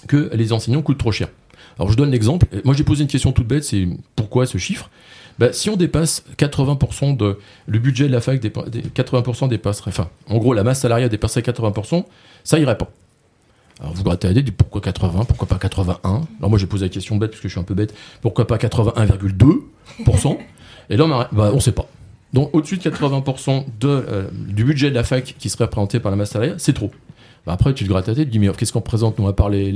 que 0.07 0.29
les 0.33 0.53
enseignants 0.53 0.81
coûtent 0.81 0.97
trop 0.97 1.11
cher. 1.11 1.29
Alors 1.77 1.91
je 1.91 1.97
donne 1.97 2.11
l'exemple. 2.11 2.45
Moi 2.65 2.73
j'ai 2.73 2.83
posé 2.83 3.03
une 3.03 3.07
question 3.09 3.31
toute 3.31 3.47
bête, 3.47 3.63
c'est 3.63 3.87
pourquoi 4.15 4.45
ce 4.45 4.57
chiffre? 4.57 4.89
Bah, 5.39 5.53
Si 5.53 5.69
on 5.69 5.77
dépasse 5.77 6.23
80% 6.37 7.15
de 7.17 7.39
le 7.65 7.79
budget 7.79 8.07
de 8.07 8.11
la 8.11 8.21
fac, 8.21 8.39
dépa- 8.41 8.69
des- 8.69 8.81
80% 8.81 9.47
dépasserait, 9.47 9.89
enfin 9.89 10.09
en 10.29 10.37
gros 10.37 10.53
la 10.53 10.63
masse 10.63 10.81
salariale 10.81 11.09
dépasserait 11.09 11.41
80%, 11.41 12.05
ça 12.43 12.59
irait 12.59 12.77
pas. 12.77 12.91
Alors 13.79 13.93
vous 13.93 14.03
grattez 14.03 14.27
la 14.27 14.33
tête, 14.33 14.51
pourquoi 14.51 14.81
80%, 14.81 15.25
pourquoi 15.25 15.47
pas 15.47 15.57
81 15.57 16.21
Alors 16.39 16.49
moi 16.49 16.59
j'ai 16.59 16.67
posé 16.67 16.85
la 16.85 16.89
question 16.89 17.15
bête 17.15 17.31
parce 17.31 17.41
que 17.41 17.47
je 17.47 17.53
suis 17.53 17.59
un 17.61 17.63
peu 17.63 17.73
bête, 17.73 17.93
pourquoi 18.21 18.45
pas 18.45 18.57
81,2% 18.57 20.37
Et 20.89 20.97
là 20.97 21.05
on 21.05 21.07
m'a- 21.07 21.29
bah, 21.31 21.51
on 21.53 21.59
sait 21.59 21.71
pas. 21.71 21.87
Donc 22.33 22.53
au-dessus 22.53 22.77
de 22.77 22.83
80% 22.83 23.65
de, 23.79 23.87
euh, 23.87 24.27
du 24.33 24.63
budget 24.65 24.89
de 24.89 24.95
la 24.95 25.03
fac 25.03 25.35
qui 25.39 25.49
serait 25.49 25.63
représenté 25.65 25.99
par 25.99 26.11
la 26.11 26.17
masse 26.17 26.31
salariale, 26.31 26.57
c'est 26.59 26.73
trop. 26.73 26.91
Bah 27.47 27.53
après, 27.53 27.73
tu 27.73 27.85
te 27.85 27.89
grattes 27.89 28.07
la 28.09 28.15
tête, 28.15 28.25
tu 28.25 28.31
dis, 28.31 28.39
mais 28.39 28.49
qu'est-ce 28.53 28.73
qu'on 28.73 28.79
représente, 28.79 29.17
nous, 29.17 29.27
à 29.27 29.33
part 29.35 29.47
les 29.49 29.71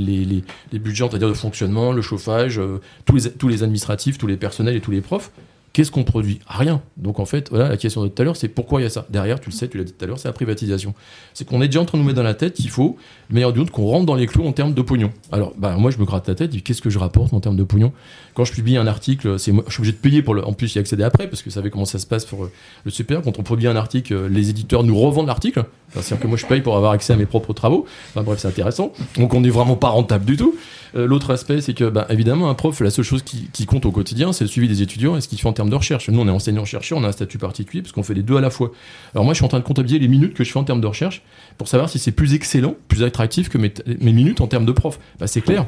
budgets, 0.74 1.08
c'est-à-dire 1.10 1.30
de 1.30 1.34
fonctionnement, 1.34 1.94
le 1.94 2.02
chauffage, 2.02 2.60
euh, 2.60 2.82
tous, 3.06 3.16
les, 3.16 3.32
tous 3.32 3.48
les 3.48 3.64
administratifs, 3.64 4.18
tous 4.18 4.28
les 4.28 4.36
personnels 4.36 4.76
et 4.76 4.82
tous 4.82 4.92
les 4.92 5.00
profs? 5.02 5.32
Qu'est-ce 5.74 5.90
qu'on 5.90 6.04
produit? 6.04 6.40
Rien. 6.48 6.84
Donc 6.98 7.20
en 7.20 7.26
fait, 7.26 7.50
voilà, 7.50 7.68
la 7.68 7.78
question 7.78 8.04
de 8.04 8.08
tout 8.08 8.22
à 8.22 8.26
l'heure, 8.26 8.36
c'est 8.36 8.48
pourquoi 8.48 8.80
il 8.80 8.84
y 8.84 8.86
a 8.86 8.92
ça? 8.92 9.08
Derrière, 9.10 9.40
tu 9.40 9.50
le 9.50 9.56
sais, 9.56 9.68
tu 9.68 9.80
l'as 9.80 9.84
dit 9.84 9.92
tout 9.92 10.06
à 10.06 10.08
l'heure, 10.08 10.20
c'est 10.20 10.28
la 10.28 10.34
privatisation. 10.34 10.94
C'est 11.34 11.48
qu'on 11.48 11.64
est 11.64 11.68
déjà 11.68 11.82
en 11.82 11.86
train 11.86 11.98
de 11.98 12.04
nous 12.04 12.08
mettre 12.08 12.18
dans 12.18 12.24
la 12.24 12.36
tête 12.36 12.54
qu'il 12.54 12.70
faut, 12.70 12.96
meilleur 13.32 13.54
du 13.54 13.58
monde, 13.58 13.72
qu'on 13.72 13.88
rentre 13.88 14.06
dans 14.06 14.14
les 14.14 14.28
clous 14.28 14.46
en 14.46 14.52
termes 14.52 14.76
de 14.76 14.82
pognon. 14.84 15.10
Alors, 15.32 15.52
bah, 15.58 15.76
moi, 15.78 15.90
je 15.90 15.98
me 15.98 16.06
gratte 16.06 16.28
la 16.28 16.36
tête, 16.36 16.62
qu'est-ce 16.62 16.84
que 16.84 16.92
je 16.92 17.00
rapporte 17.00 17.34
en 17.34 17.40
termes 17.40 17.56
de 17.56 17.64
pognon? 17.64 17.92
Quand 18.36 18.46
je 18.46 18.54
publie 18.54 18.78
un 18.78 18.86
article, 18.86 19.40
c'est 19.40 19.52
je 19.52 19.72
suis 19.72 19.82
obligé 19.82 19.94
de 19.94 19.98
payer 19.98 20.22
pour 20.22 20.36
le. 20.36 20.46
En 20.46 20.54
plus, 20.54 20.76
y 20.76 20.80
accéder 20.80 21.04
après, 21.04 21.28
parce 21.28 21.42
que 21.42 21.50
vous 21.50 21.56
savez 21.56 21.72
comment 21.72 21.86
ça 21.86 21.98
se 21.98 22.06
passe 22.06 22.26
pour 22.26 22.44
euh, 22.44 22.52
le 22.86 22.92
super. 22.92 23.24
Quand 23.24 23.40
on 23.40 23.44
publie 23.44 23.66
un 23.66 23.76
article, 23.76 24.14
euh, 24.14 24.30
les 24.30 24.52
éditeurs 24.52 24.84
nous 24.84 25.00
revendent 25.00 25.28
l'article. 25.28 25.66
C'est-à-dire 25.90 26.20
que 26.20 26.28
moi, 26.28 26.38
je 26.38 26.46
paye 26.46 26.62
pour 26.62 26.78
avoir 26.78 26.92
accès 26.92 27.14
à 27.14 27.16
mes 27.16 27.26
propres 27.26 27.54
travaux. 27.54 27.86
Enfin, 28.10 28.22
bref, 28.22 28.40
c'est 28.40 28.48
intéressant. 28.48 28.94
Donc, 29.18 29.34
on 29.34 29.42
n'est 29.42 29.50
vraiment 29.50 29.76
pas 29.76 29.90
rentable 29.90 30.26
du 30.26 30.38
tout. 30.38 30.56
Euh, 30.96 31.08
l'autre 31.08 31.32
aspect, 31.32 31.62
c'est 31.62 31.74
que, 31.74 31.86
bah, 31.86 32.06
évidemment, 32.10 32.50
un 32.50 32.54
prof, 32.54 32.80
la 32.82 32.92
seule 32.92 33.06
chose 33.06 33.24
qui, 33.24 33.66
compte 33.66 33.86
au 33.86 33.92
quotidien, 33.92 34.34
c'est 34.34 34.44
le 34.44 34.50
suivi 34.50 34.68
des 34.68 34.82
étudiants 34.82 35.16
et 35.16 35.22
ce 35.22 35.28
qu'il 35.28 35.40
fait 35.40 35.48
en 35.48 35.63
de 35.70 35.76
recherche. 35.76 36.10
Nous, 36.10 36.20
on 36.20 36.28
est 36.28 36.32
enseignant-chercheur, 36.32 36.98
on 36.98 37.04
a 37.04 37.08
un 37.08 37.12
statut 37.12 37.38
particulier 37.38 37.82
parce 37.82 37.92
qu'on 37.92 38.04
fait 38.04 38.14
les 38.14 38.24
deux 38.24 38.38
à 38.38 38.42
la 38.42 38.50
fois. 38.50 38.72
Alors 39.14 39.26
moi, 39.26 39.34
je 39.34 39.38
suis 39.38 39.46
en 39.46 39.50
train 39.50 39.60
de 39.60 39.64
comptabiliser 39.64 40.00
les 40.00 40.08
minutes 40.08 40.34
que 40.34 40.44
je 40.44 40.52
fais 40.52 40.60
en 40.60 40.64
termes 40.64 40.82
de 40.82 40.88
recherche 40.88 41.22
pour 41.58 41.68
savoir 41.68 41.90
si 41.90 42.00
c'est 42.00 42.12
plus 42.12 42.34
excellent, 42.34 42.76
plus 42.88 43.04
attractif 43.04 43.50
que 43.50 43.58
mes, 43.58 43.72
minutes 44.00 44.42
en 44.42 44.48
termes 44.48 44.66
de 44.66 44.72
prof. 44.72 45.00
Bah, 45.20 45.28
c'est 45.28 45.42
clair. 45.42 45.66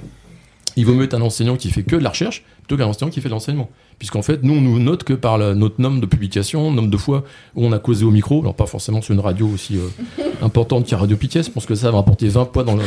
Il 0.78 0.86
vaut 0.86 0.94
mieux 0.94 1.06
être 1.06 1.14
un 1.14 1.22
enseignant 1.22 1.56
qui 1.56 1.70
fait 1.70 1.84
que 1.84 1.96
de 1.96 2.04
la 2.04 2.10
recherche 2.10 2.44
plutôt 2.66 2.78
qu'un 2.78 2.90
enseignant 2.90 3.12
qui 3.12 3.22
fait 3.22 3.30
de 3.30 3.34
l'enseignement. 3.34 3.70
Puisqu'en 4.00 4.22
fait, 4.22 4.44
nous, 4.44 4.56
on 4.56 4.62
nous 4.62 4.80
note 4.80 5.04
que 5.04 5.14
par 5.14 5.38
notre 5.38 5.80
nombre 5.80 6.02
de 6.02 6.06
publications, 6.06 6.72
nombre 6.72 6.90
de 6.90 6.98
fois 6.98 7.24
où 7.56 7.66
on 7.66 7.72
a 7.72 7.80
causé 7.80 8.04
au 8.04 8.12
micro, 8.12 8.42
alors 8.42 8.56
pas 8.56 8.66
forcément 8.66 9.02
sur 9.02 9.14
une 9.14 9.20
radio 9.22 9.48
aussi 9.48 9.78
euh, 9.78 10.24
importante 10.42 10.86
qu'à 10.86 10.98
Radio 10.98 11.16
Piquet, 11.16 11.44
je 11.44 11.52
pense 11.52 11.66
que 11.66 11.76
ça 11.76 11.92
va 11.92 11.98
rapporter 11.98 12.28
20 12.28 12.46
poids 12.46 12.64
dans, 12.64 12.76
le, 12.76 12.84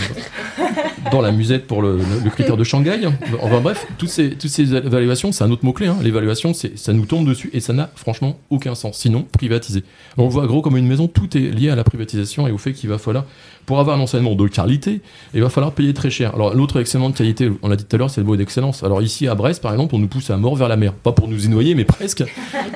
dans 1.11 1.21
la 1.21 1.33
musette 1.33 1.67
pour 1.67 1.83
le, 1.83 1.99
critère 2.31 2.57
de 2.57 2.65
Shanghai. 2.65 3.01
Enfin 3.43 3.61
bref, 3.61 3.87
toutes 3.99 4.09
ces, 4.09 4.31
toutes 4.31 4.51
ces 4.51 4.75
évaluations, 4.75 5.33
c'est 5.33 5.45
un 5.45 5.51
autre 5.51 5.65
mot-clé. 5.65 5.87
Hein. 5.87 5.97
L'évaluation, 6.03 6.53
ça 6.55 6.93
nous 6.93 7.07
tombe 7.07 7.27
dessus 7.27 7.51
et 7.53 7.61
ça 7.61 7.73
n'a 7.73 7.91
franchement 7.95 8.39
aucun 8.51 8.75
sens. 8.75 8.99
Sinon, 8.99 9.27
privatiser. 9.33 9.83
On 10.17 10.25
le 10.25 10.31
voit 10.31 10.47
gros 10.47 10.63
comme 10.63 10.77
une 10.77 10.87
maison, 10.87 11.09
tout 11.09 11.37
est 11.37 11.51
lié 11.51 11.71
à 11.71 11.77
la 11.77 11.85
privatisation 11.85 12.47
et 12.47 12.51
au 12.51 12.59
fait 12.59 12.73
qu'il 12.73 12.89
va 12.89 12.99
falloir, 12.99 13.25
pour 13.67 13.81
avoir 13.81 13.99
un 13.99 14.01
enseignement 14.01 14.35
de 14.35 14.49
qualité, 14.49 15.03
il 15.35 15.43
va 15.43 15.51
falloir 15.51 15.73
payer 15.73 15.93
très 15.93 16.09
cher. 16.09 16.35
Alors 16.35 16.55
l'autre 16.55 16.81
excellente 16.81 17.15
qualité, 17.15 17.51
on 17.63 17.69
l'a 17.69 17.77
dit 17.77 17.85
tout 17.85 17.97
à 17.97 17.99
l'heure, 17.99 18.11
c'est 18.11 18.23
le 18.23 18.27
mot 18.27 18.35
d'excellence. 18.35 18.83
Alors 18.83 19.03
ici 19.03 19.29
à 19.29 19.35
Brest, 19.35 19.63
par 19.63 19.73
exemple, 19.73 19.95
on 19.95 19.99
nous 19.99 20.09
pousse 20.09 20.31
à 20.31 20.39
mort 20.39 20.57
vers 20.57 20.69
la 20.69 20.77
mer. 20.77 20.95
Pas 20.95 21.13
pour 21.13 21.29
nous 21.29 21.45
y 21.45 21.49
noyer, 21.49 21.75
mais 21.75 21.85
presque. 21.85 22.25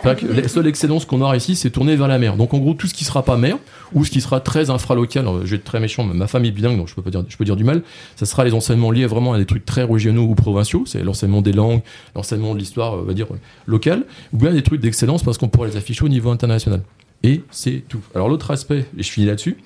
La 0.05 0.49
seule 0.49 0.67
excellence 0.67 1.07
qu'on 1.07 1.21
aura 1.23 1.37
ici, 1.37 1.57
c'est 1.57 1.71
tourner 1.71 1.97
vers 1.97 2.09
la 2.09 2.19
mer. 2.19 2.37
Donc 2.37 2.53
en 2.53 2.59
gros, 2.59 2.75
tout 2.75 2.87
ce 2.87 2.95
qui 2.95 3.05
sera 3.05 3.23
pas 3.25 3.39
mer, 3.39 3.57
ou 3.95 4.05
ce 4.05 4.11
qui 4.11 4.21
sera 4.21 4.41
très 4.41 4.69
infralocal, 4.69 5.27
je 5.45 5.51
vais 5.51 5.57
être 5.57 5.65
très 5.65 5.81
méchant, 5.81 6.05
ma 6.05 6.27
femme 6.27 6.45
est 6.45 6.51
bilingue, 6.51 6.77
donc 6.77 6.89
je 6.89 6.95
peux 6.95 7.03
pas 7.03 7.11
dire, 7.11 7.25
je 7.29 7.37
peux 7.37 7.45
dire 7.45 7.57
du 7.57 7.65
mal, 7.65 7.83
ça 8.23 8.31
sera 8.31 8.45
les 8.45 8.55
enseignements 8.55 8.93
liés 8.93 9.07
vraiment 9.07 9.33
à 9.33 9.39
des 9.39 9.47
trucs 9.47 9.67
très 9.67 9.83
régionaux 9.83 10.23
ou 10.23 10.37
provinciaux, 10.37 10.85
c'est 10.87 11.03
l'enseignement 11.03 11.43
des 11.43 11.53
langues, 11.53 11.81
l'enseignement 12.15 12.55
de 12.55 12.61
l'histoire, 12.61 12.95
on 12.95 13.03
va 13.03 13.15
dire, 13.15 13.27
locale, 13.67 14.05
ou 14.33 14.37
bien 14.37 14.53
des 14.53 14.63
trucs 14.63 14.81
d'excellence 14.81 15.25
parce 15.25 15.39
qu'on 15.39 15.49
pourra 15.49 15.67
les 15.67 15.77
afficher 15.77 16.05
au 16.05 16.09
niveau 16.09 16.31
international. 16.31 16.83
Et 17.25 17.41
c'est 17.51 17.83
tout. 17.89 17.99
Alors 18.15 18.29
l'autre 18.29 18.53
aspect, 18.53 18.87
et 18.97 19.03
je 19.03 19.11
finis 19.11 19.27
là-dessus, 19.27 19.57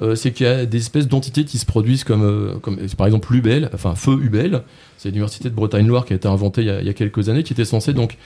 euh, 0.00 0.16
c'est 0.16 0.32
qu'il 0.32 0.46
y 0.46 0.48
a 0.48 0.66
des 0.66 0.78
espèces 0.78 1.06
d'entités 1.06 1.44
qui 1.44 1.58
se 1.58 1.66
produisent 1.66 2.02
comme, 2.02 2.24
euh, 2.24 2.54
comme 2.60 2.76
par 2.96 3.06
exemple 3.06 3.32
l'UBEL, 3.32 3.70
enfin 3.72 3.94
Feu 3.94 4.18
UBEL, 4.20 4.62
c'est 4.98 5.10
l'université 5.10 5.48
de 5.48 5.54
Bretagne-Loire 5.54 6.04
qui 6.04 6.12
a 6.12 6.16
été 6.16 6.26
inventée 6.26 6.62
il 6.62 6.66
y 6.66 6.70
a, 6.70 6.80
il 6.80 6.86
y 6.88 6.90
a, 6.90 6.94
quelques 6.94 7.28
années, 7.28 7.44
qui 7.44 7.52
était 7.52 7.64
censée 7.64 7.92
donc 7.92 8.18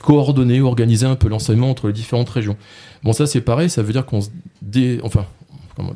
coordonner, 0.00 0.60
organiser 0.60 1.06
un 1.06 1.14
peu 1.14 1.28
l'enseignement 1.28 1.70
entre 1.70 1.86
les 1.86 1.92
différentes 1.92 2.30
régions. 2.30 2.56
Bon, 3.04 3.12
ça 3.12 3.28
c'est 3.28 3.42
pareil, 3.42 3.70
ça 3.70 3.82
veut 3.82 3.92
dire 3.92 4.06
qu'on 4.06 4.22
se 4.22 4.30
dé... 4.60 4.98
enfin, 5.04 5.24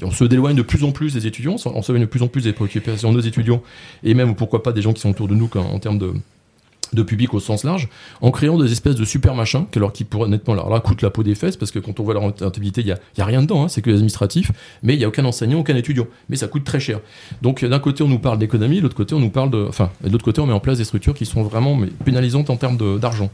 on 0.02 0.10
se 0.10 0.24
déloigne 0.24 0.56
de 0.56 0.62
plus 0.62 0.84
en 0.84 0.92
plus 0.92 1.14
des 1.14 1.26
étudiants, 1.26 1.56
on 1.64 1.82
s'éloigne 1.82 2.02
de 2.02 2.08
plus 2.08 2.22
en 2.22 2.28
plus 2.28 2.44
des 2.44 2.52
préoccupations 2.52 3.10
de 3.10 3.16
nos 3.16 3.22
étudiants, 3.22 3.62
et 4.02 4.14
même 4.14 4.34
pourquoi 4.34 4.62
pas 4.62 4.72
des 4.72 4.82
gens 4.82 4.92
qui 4.92 5.00
sont 5.00 5.10
autour 5.10 5.28
de 5.28 5.34
nous 5.34 5.50
en, 5.54 5.78
termes 5.78 5.98
de 5.98 7.02
public 7.02 7.34
au 7.34 7.40
sens 7.40 7.64
large, 7.64 7.88
en 8.20 8.30
créant 8.30 8.58
des 8.58 8.70
espèces 8.72 8.94
de 8.94 9.04
super 9.04 9.34
machins, 9.34 9.66
qui, 9.70 9.78
alors, 9.78 9.92
qui 9.92 10.04
pourraient 10.04 10.26
honnêtement 10.26 10.54
alors 10.54 10.70
là, 10.70 10.80
coûtent 10.80 11.02
la 11.02 11.10
peau 11.10 11.22
des 11.22 11.34
fesses, 11.34 11.56
parce 11.56 11.70
que 11.70 11.78
quand 11.78 12.00
on 12.00 12.04
voit 12.04 12.14
leur 12.14 12.22
rentabilité, 12.22 12.80
il 12.80 12.86
n'y 12.86 12.92
a, 12.92 12.98
a, 13.18 13.24
rien 13.24 13.42
dedans, 13.42 13.64
hein, 13.64 13.68
c'est 13.68 13.82
que 13.82 13.90
administratif, 13.90 14.52
mais 14.82 14.94
il 14.94 14.98
n'y 14.98 15.04
a 15.04 15.08
aucun 15.08 15.24
enseignant, 15.24 15.60
aucun 15.60 15.76
étudiant. 15.76 16.06
Mais 16.28 16.36
ça 16.36 16.46
coûte 16.46 16.64
très 16.64 16.80
cher. 16.80 17.00
Donc 17.42 17.64
d'un 17.64 17.80
côté, 17.80 18.02
on 18.02 18.08
nous 18.08 18.18
parle 18.18 18.38
d'économie, 18.38 18.78
de 18.78 18.82
l'autre 18.82 18.96
côté, 18.96 19.14
on 19.14 19.20
nous 19.20 19.30
parle 19.30 19.50
de. 19.50 19.66
Enfin, 19.68 19.90
de 20.02 20.10
l'autre 20.10 20.24
côté, 20.24 20.40
on 20.40 20.46
met 20.46 20.52
en 20.52 20.60
place 20.60 20.78
des 20.78 20.84
structures 20.84 21.14
qui 21.14 21.26
sont 21.26 21.42
vraiment 21.42 21.74
mais, 21.74 21.88
pénalisantes 22.04 22.50
en 22.50 22.56
termes 22.56 22.98
d'argent. 22.98 23.30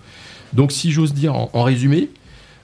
Donc 0.53 0.72
si 0.72 0.90
j'ose 0.90 1.14
dire 1.14 1.34
en 1.34 1.62
résumé, 1.62 2.11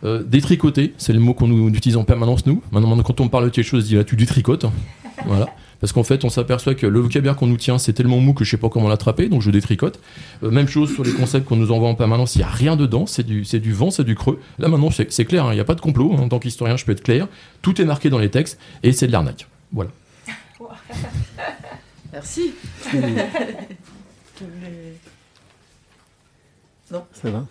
euh, 0.05 0.23
détricoter, 0.23 0.95
c'est 0.99 1.13
le 1.13 1.21
mot 1.21 1.35
qu'on 1.35 1.49
nous 1.49 1.69
utilise 1.69 1.97
en 1.97 2.05
permanence 2.05 2.47
nous. 2.47 2.63
Maintenant, 2.73 3.01
quand 3.03 3.21
on 3.21 3.29
parle 3.29 3.45
de 3.47 3.51
quelque 3.51 3.65
chose, 3.65 3.87
dit 3.87 3.97
là, 3.97 4.05
tu 4.05 4.17
détricotes. 4.17 4.67
voilà. 5.27 5.49
Parce 5.81 5.93
qu'en 5.93 6.05
fait, 6.05 6.25
on 6.25 6.31
s'aperçoit 6.31 6.75
que 6.75 6.87
le 6.87 7.01
vocabulaire 7.01 7.37
qu'on 7.37 7.47
nous 7.47 7.57
tient, 7.57 7.79
c'est 7.79 7.93
tellement 7.93 8.19
mou 8.19 8.33
que 8.33 8.45
je 8.45 8.51
sais 8.51 8.57
pas 8.57 8.69
comment 8.69 8.89
l'attraper, 8.89 9.29
donc 9.29 9.43
je 9.43 9.51
détricote. 9.51 10.01
Euh, 10.43 10.51
même 10.51 10.69
chose 10.69 10.93
sur 10.95 11.05
les 11.05 11.13
concepts 11.13 11.47
qu'on 11.47 11.57
nous 11.57 11.71
envoie 11.71 11.89
en 11.89 11.95
permanence, 11.95 12.35
il 12.35 12.39
n'y 12.39 12.45
a 12.45 12.49
rien 12.49 12.77
dedans, 12.77 13.07
c'est 13.07 13.25
du, 13.25 13.43
du 13.43 13.73
vent, 13.73 13.91
c'est 13.91 14.05
du 14.05 14.15
creux. 14.15 14.41
Là 14.59 14.69
maintenant, 14.69 14.91
c'est 14.91 15.25
clair, 15.25 15.45
il 15.45 15.51
hein, 15.51 15.55
n'y 15.55 15.61
a 15.61 15.65
pas 15.65 15.75
de 15.75 15.81
complot. 15.81 16.13
En 16.13 16.29
tant 16.29 16.39
qu'historien, 16.39 16.77
je 16.77 16.85
peux 16.85 16.93
être 16.93 17.03
clair. 17.03 17.29
Tout 17.63 17.81
est 17.81 17.85
marqué 17.85 18.11
dans 18.11 18.19
les 18.19 18.31
textes 18.31 18.59
et 18.83 18.93
c'est 18.93 19.07
de 19.07 19.13
l'arnaque. 19.13 19.47
Voilà. 19.73 19.91
Merci. 22.13 22.53
non. 26.91 27.05
Ça 27.13 27.31
va 27.31 27.45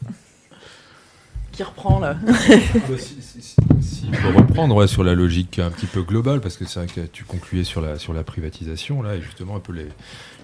qui 1.55 1.63
reprend 1.63 1.99
là. 1.99 2.17
si, 2.97 3.21
si, 3.21 3.55
si, 3.81 4.07
reprendre 4.35 4.75
ouais, 4.75 4.87
sur 4.87 5.03
la 5.03 5.13
logique 5.15 5.59
un 5.59 5.71
petit 5.71 5.85
peu 5.85 6.01
globale, 6.01 6.41
parce 6.41 6.57
que 6.57 6.65
c'est 6.65 6.79
vrai 6.79 6.87
que 6.87 7.01
tu 7.01 7.23
concluais 7.23 7.63
sur 7.63 7.81
la, 7.81 7.97
sur 7.97 8.13
la 8.13 8.23
privatisation, 8.23 9.01
là, 9.01 9.15
et 9.15 9.21
justement 9.21 9.55
un 9.55 9.59
peu 9.59 9.73
les, 9.73 9.87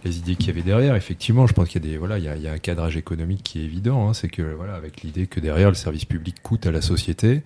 les 0.03 0.17
idées 0.17 0.35
qu'il 0.35 0.47
y 0.47 0.49
avait 0.49 0.61
derrière. 0.61 0.95
Effectivement, 0.95 1.47
je 1.47 1.53
pense 1.53 1.69
qu'il 1.69 1.83
y 1.83 1.87
a 1.87 1.91
des 1.91 1.97
voilà, 1.97 2.17
il 2.17 2.23
y 2.23 2.47
a, 2.47 2.51
un 2.51 2.57
cadrage 2.57 2.97
économique 2.97 3.43
qui 3.43 3.59
est 3.59 3.63
évident. 3.63 4.09
Hein, 4.09 4.13
c'est 4.13 4.29
que 4.29 4.41
voilà, 4.41 4.75
avec 4.75 5.01
l'idée 5.01 5.27
que 5.27 5.39
derrière 5.39 5.69
le 5.69 5.75
service 5.75 6.05
public 6.05 6.35
coûte 6.41 6.65
à 6.65 6.71
la 6.71 6.81
société, 6.81 7.43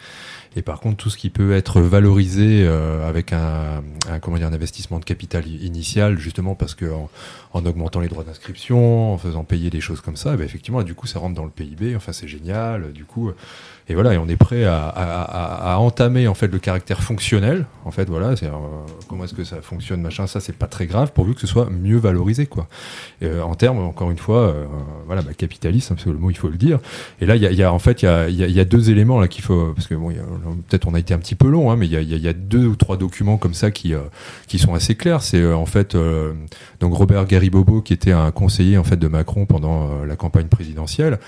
et 0.55 0.61
par 0.61 0.79
contre 0.79 0.97
tout 0.97 1.09
ce 1.09 1.17
qui 1.17 1.29
peut 1.29 1.53
être 1.53 1.81
valorisé 1.81 2.63
euh, 2.63 3.07
avec 3.07 3.33
un, 3.33 3.83
un, 4.09 4.19
comment 4.19 4.37
dire 4.37 4.47
un 4.47 4.53
investissement 4.53 4.99
de 4.99 5.05
capital 5.05 5.47
initial, 5.47 6.17
justement 6.17 6.55
parce 6.55 6.75
que 6.75 6.91
en, 6.91 7.09
en 7.53 7.65
augmentant 7.65 8.01
les 8.01 8.09
droits 8.09 8.23
d'inscription, 8.23 9.13
en 9.13 9.17
faisant 9.17 9.43
payer 9.43 9.69
des 9.69 9.81
choses 9.81 10.01
comme 10.01 10.17
ça, 10.17 10.35
ben 10.35 10.43
effectivement, 10.43 10.83
du 10.83 10.93
coup, 10.93 11.07
ça 11.07 11.19
rentre 11.19 11.35
dans 11.35 11.45
le 11.45 11.51
PIB. 11.51 11.95
Enfin, 11.95 12.11
c'est 12.11 12.27
génial. 12.27 12.91
Du 12.91 13.05
coup, 13.05 13.31
et 13.87 13.93
voilà, 13.93 14.15
et 14.15 14.17
on 14.17 14.27
est 14.27 14.35
prêt 14.35 14.63
à, 14.63 14.87
à, 14.87 15.21
à, 15.21 15.73
à, 15.73 15.77
entamer 15.77 16.27
en 16.27 16.33
fait 16.33 16.47
le 16.47 16.57
caractère 16.57 17.03
fonctionnel. 17.03 17.67
En 17.83 17.91
fait, 17.91 18.09
voilà, 18.09 18.35
c'est 18.35 18.47
euh, 18.47 18.51
comment 19.07 19.25
est-ce 19.25 19.35
que 19.35 19.43
ça 19.43 19.61
fonctionne, 19.61 20.01
machin. 20.01 20.25
Ça, 20.25 20.39
c'est 20.39 20.57
pas 20.57 20.65
très 20.65 20.87
grave, 20.87 21.11
pourvu 21.13 21.35
que 21.35 21.41
ce 21.41 21.45
soit 21.45 21.69
mieux 21.69 21.97
valorisé, 21.97 22.47
quoi. 22.47 22.67
Euh, 23.21 23.43
en 23.43 23.53
termes, 23.53 23.77
encore 23.77 24.09
une 24.09 24.17
fois, 24.17 24.39
euh, 24.39 24.65
voilà, 25.05 25.21
bah, 25.21 25.33
capitaliste, 25.37 25.91
hein, 25.91 25.95
parce 25.95 26.05
que 26.05 26.09
le 26.09 26.17
mot, 26.17 26.31
il 26.31 26.37
faut 26.37 26.49
le 26.49 26.57
dire. 26.57 26.79
Et 27.21 27.27
là, 27.27 27.35
il 27.35 27.43
y 27.43 27.45
a, 27.45 27.51
y 27.51 27.61
a, 27.61 27.71
en 27.71 27.77
fait, 27.77 28.01
il 28.01 28.05
y 28.05 28.07
a, 28.07 28.27
y, 28.27 28.43
a, 28.43 28.47
y 28.47 28.59
a, 28.59 28.65
deux 28.65 28.89
éléments 28.89 29.19
là 29.19 29.27
qu'il 29.27 29.43
faut, 29.43 29.71
parce 29.75 29.85
que 29.85 29.93
bon, 29.93 30.11
peut-être 30.67 30.87
on 30.87 30.95
a 30.95 30.99
été 30.99 31.13
un 31.13 31.19
petit 31.19 31.35
peu 31.35 31.47
long, 31.47 31.69
hein, 31.69 31.75
mais 31.75 31.85
il 31.85 31.93
y 31.93 32.27
a, 32.27 32.33
deux 32.33 32.65
ou 32.65 32.75
trois 32.75 32.97
documents 32.97 33.37
comme 33.37 33.53
ça 33.53 33.69
qui 33.69 33.93
qui 34.47 34.57
sont 34.57 34.73
assez 34.73 34.95
clairs. 34.95 35.21
C'est 35.21 35.53
en 35.53 35.65
fait 35.65 35.95
donc 36.79 36.93
Robert 36.93 37.25
Garibobo, 37.25 37.81
qui 37.81 37.93
était 37.93 38.11
un 38.11 38.31
conseiller 38.31 38.77
en 38.77 38.83
fait 38.83 38.97
de 38.97 39.07
Macron 39.07 39.45
pendant 39.45 40.03
la 40.03 40.15
campagne 40.15 40.47
présidentielle 40.47 41.19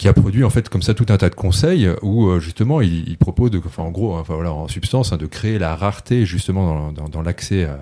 qui 0.00 0.08
a 0.08 0.14
produit 0.14 0.44
en 0.44 0.50
fait 0.50 0.70
comme 0.70 0.80
ça 0.80 0.94
tout 0.94 1.04
un 1.10 1.18
tas 1.18 1.28
de 1.28 1.34
conseils 1.34 1.86
où 2.00 2.26
euh, 2.26 2.40
justement 2.40 2.80
il, 2.80 3.06
il, 3.06 3.18
propose 3.18 3.50
de, 3.50 3.60
enfin 3.62 3.82
en 3.82 3.90
gros, 3.90 4.16
enfin 4.16 4.32
voilà, 4.32 4.50
en 4.50 4.66
substance, 4.66 5.12
hein, 5.12 5.18
de 5.18 5.26
créer 5.26 5.58
la 5.58 5.76
rareté 5.76 6.24
justement 6.24 6.66
dans, 6.66 6.92
dans, 6.92 7.08
dans 7.10 7.20
l'accès 7.20 7.64
à 7.64 7.78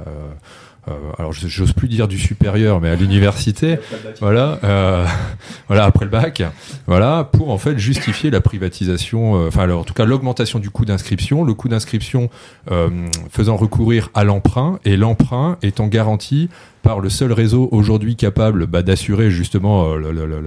euh, 0.88 1.12
alors 1.18 1.32
j'ose 1.32 1.72
plus 1.72 1.88
dire 1.88 2.08
du 2.08 2.18
supérieur, 2.18 2.80
mais 2.80 2.88
à 2.88 2.96
l'université, 2.96 3.78
voilà, 4.20 4.58
euh, 4.64 5.06
voilà 5.68 5.84
après 5.84 6.04
le 6.04 6.10
bac, 6.10 6.42
voilà, 6.86 7.24
pour 7.24 7.50
en 7.50 7.58
fait 7.58 7.78
justifier 7.78 8.30
la 8.30 8.40
privatisation, 8.40 9.36
euh, 9.36 9.48
enfin 9.48 9.62
alors, 9.62 9.80
en 9.80 9.84
tout 9.84 9.94
cas 9.94 10.04
l'augmentation 10.04 10.58
du 10.58 10.70
coût 10.70 10.84
d'inscription, 10.84 11.44
le 11.44 11.54
coût 11.54 11.68
d'inscription 11.68 12.30
euh, 12.70 12.88
faisant 13.30 13.56
recourir 13.56 14.10
à 14.14 14.24
l'emprunt 14.24 14.78
et 14.84 14.96
l'emprunt 14.96 15.58
étant 15.62 15.86
garanti 15.86 16.48
par 16.82 17.00
le 17.00 17.08
seul 17.08 17.32
réseau 17.32 17.68
aujourd'hui 17.72 18.16
capable 18.16 18.66
bah, 18.66 18.82
d'assurer 18.82 19.30
justement 19.30 19.92
euh, 19.92 19.96
le, 19.98 20.12
le, 20.12 20.26
le, 20.26 20.40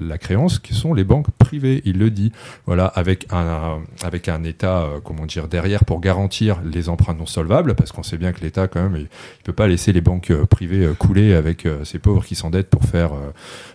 la 0.00 0.18
créance, 0.18 0.58
qui 0.58 0.74
sont 0.74 0.94
les 0.94 1.04
banques 1.04 1.30
privées. 1.38 1.82
Il 1.84 1.98
le 1.98 2.10
dit, 2.10 2.32
voilà, 2.66 2.86
avec 2.86 3.26
un 3.30 3.78
avec 4.02 4.28
un 4.28 4.44
État, 4.44 4.82
euh, 4.82 5.00
comment 5.02 5.26
dire, 5.26 5.48
derrière 5.48 5.84
pour 5.84 6.00
garantir 6.00 6.60
les 6.64 6.88
emprunts 6.88 7.14
non 7.14 7.26
solvables, 7.26 7.74
parce 7.74 7.92
qu'on 7.92 8.02
sait 8.02 8.18
bien 8.18 8.32
que 8.32 8.40
l'État 8.40 8.68
quand 8.68 8.82
même, 8.82 8.96
il, 8.96 9.08
peut 9.44 9.52
pas 9.52 9.68
laisser 9.68 9.92
les 9.92 10.00
banques 10.00 10.30
euh, 10.30 10.46
privées 10.46 10.88
couler 10.98 11.34
avec 11.34 11.66
ces 11.84 11.98
pauvres 11.98 12.24
qui 12.24 12.34
s'endettent 12.34 12.70
pour 12.70 12.84
faire 12.84 13.10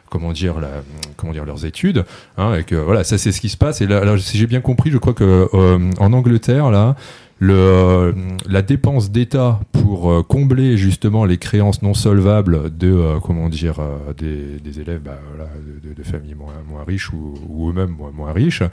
comment 0.09 0.31
dire 0.31 0.59
la, 0.59 0.69
comment 1.17 1.33
dire 1.33 1.45
leurs 1.45 1.65
études 1.65 2.05
hein, 2.37 2.55
et 2.55 2.63
que 2.63 2.75
voilà 2.75 3.03
ça 3.03 3.17
c'est 3.17 3.31
ce 3.31 3.41
qui 3.41 3.49
se 3.49 3.57
passe 3.57 3.81
et 3.81 3.87
là, 3.87 3.97
alors, 3.99 4.17
si 4.19 4.37
j'ai 4.37 4.47
bien 4.47 4.61
compris 4.61 4.91
je 4.91 4.97
crois 4.97 5.13
que 5.13 5.49
euh, 5.53 5.91
en 5.99 6.13
Angleterre 6.13 6.71
là 6.71 6.95
le, 7.39 8.13
la 8.47 8.61
dépense 8.61 9.11
d'État 9.11 9.59
pour 9.73 10.09
euh, 10.09 10.23
combler 10.23 10.77
justement 10.77 11.25
les 11.25 11.37
créances 11.37 11.81
non 11.81 11.93
solvables 11.93 12.75
de 12.75 12.89
euh, 12.89 13.19
comment 13.19 13.49
dire 13.49 13.79
euh, 13.79 14.13
des, 14.13 14.79
élèves 14.79 15.01
bah, 15.01 15.19
voilà, 15.35 15.49
de, 15.83 16.03
familles 16.03 16.35
moins, 16.35 16.53
riches 16.87 17.11
ou, 17.11 17.69
eux-mêmes 17.69 17.95
moins, 18.13 18.31
riches 18.31 18.63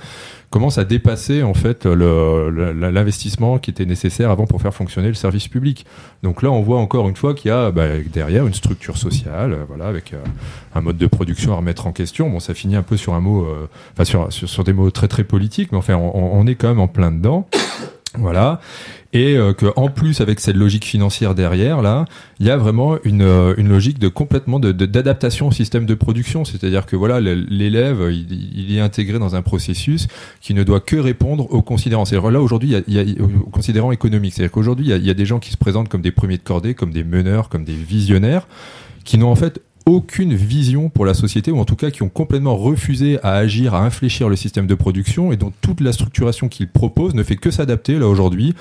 commence 0.50 0.78
à 0.78 0.84
dépasser 0.84 1.42
en 1.42 1.54
fait 1.54 1.86
l'investissement 1.86 3.58
qui 3.58 3.70
était 3.70 3.86
nécessaire 3.86 4.30
avant 4.30 4.46
pour 4.46 4.60
faire 4.62 4.74
fonctionner 4.74 5.08
le 5.08 5.14
service 5.14 5.48
public. 5.48 5.84
Donc 6.22 6.42
là, 6.42 6.50
on 6.50 6.62
voit 6.62 6.78
encore 6.78 7.08
une 7.08 7.16
fois 7.16 7.34
qu'il 7.34 7.48
y 7.48 7.52
a 7.52 7.70
bah, 7.70 7.86
derrière 8.12 8.46
une 8.46 8.54
structure 8.54 8.96
sociale, 8.96 9.56
voilà, 9.66 9.86
avec 9.86 10.14
un 10.74 10.80
mode 10.80 10.98
de 10.98 11.06
production 11.06 11.52
à 11.54 11.56
remettre 11.56 11.86
en 11.86 11.92
question. 11.92 12.28
Bon, 12.30 12.38
ça 12.38 12.54
finit 12.54 12.76
un 12.76 12.82
peu 12.82 12.96
sur 12.96 13.14
un 13.14 13.20
mot, 13.20 13.46
enfin 13.92 14.04
sur, 14.04 14.30
sur, 14.30 14.62
des 14.62 14.72
mots 14.72 14.90
très 14.90 15.08
très 15.08 15.24
politiques, 15.24 15.72
mais 15.72 15.78
enfin, 15.78 15.96
on 15.96 16.46
est 16.46 16.54
quand 16.54 16.68
même 16.68 16.80
en 16.80 16.88
plein 16.88 17.10
dedans. 17.10 17.48
Voilà. 18.18 18.60
Et 19.14 19.36
euh, 19.36 19.52
que 19.52 19.66
en 19.76 19.88
plus 19.88 20.20
avec 20.20 20.40
cette 20.40 20.56
logique 20.56 20.84
financière 20.84 21.34
derrière 21.34 21.80
là, 21.82 22.04
il 22.40 22.46
y 22.46 22.50
a 22.50 22.56
vraiment 22.56 22.96
une, 23.04 23.22
euh, 23.22 23.54
une 23.56 23.68
logique 23.68 23.98
de 23.98 24.08
complètement 24.08 24.58
de, 24.58 24.72
d'adaptation 24.72 25.48
au 25.48 25.52
système 25.52 25.86
de 25.86 25.94
production. 25.94 26.44
C'est-à-dire 26.44 26.86
que 26.86 26.96
voilà 26.96 27.20
l'élève 27.20 28.08
il, 28.10 28.32
il, 28.54 28.76
est 28.76 28.80
intégré 28.80 29.18
dans 29.18 29.34
un 29.34 29.42
processus 29.42 30.08
qui 30.40 30.52
ne 30.54 30.62
doit 30.62 30.80
que 30.80 30.96
répondre 30.96 31.50
aux 31.52 31.62
considérants. 31.62 32.04
C'est 32.04 32.16
là 32.16 32.40
aujourd'hui 32.40 32.70
il 32.70 32.84
il 32.86 32.94
y 32.94 32.98
a 32.98 33.26
considérants 33.50 33.92
économiques. 33.92 34.34
C'est-à-dire 34.34 34.52
qu'aujourd'hui 34.52 34.86
il 34.86 34.90
y, 34.90 34.94
a, 34.94 34.96
il 34.96 35.06
y 35.06 35.10
a 35.10 35.14
des 35.14 35.26
gens 35.26 35.38
qui 35.38 35.50
se 35.50 35.56
présentent 35.56 35.88
comme 35.88 36.02
des 36.02 36.12
premiers 36.12 36.38
de 36.38 36.42
cordée, 36.42 36.74
comme 36.74 36.92
des 36.92 37.04
meneurs, 37.04 37.48
comme 37.48 37.64
des 37.64 37.74
visionnaires, 37.74 38.46
qui 39.04 39.18
n'ont 39.18 39.30
en 39.30 39.36
fait 39.36 39.60
aucune 39.86 40.34
vision 40.34 40.88
pour 40.88 41.06
la 41.06 41.14
société, 41.14 41.50
ou 41.50 41.58
en 41.58 41.64
tout 41.64 41.76
cas 41.76 41.90
qui 41.90 42.02
ont 42.02 42.08
complètement 42.08 42.56
refusé 42.56 43.18
à 43.22 43.34
agir, 43.34 43.74
à 43.74 43.84
infléchir 43.84 44.28
le 44.28 44.36
système 44.36 44.66
de 44.66 44.74
production, 44.74 45.32
et 45.32 45.36
dont 45.36 45.52
toute 45.60 45.80
la 45.80 45.92
structuration 45.92 46.48
qu'ils 46.48 46.68
proposent 46.68 47.14
ne 47.14 47.22
fait 47.22 47.36
que 47.36 47.50
s'adapter, 47.50 47.98
là 47.98 48.08
aujourd'hui, 48.08 48.54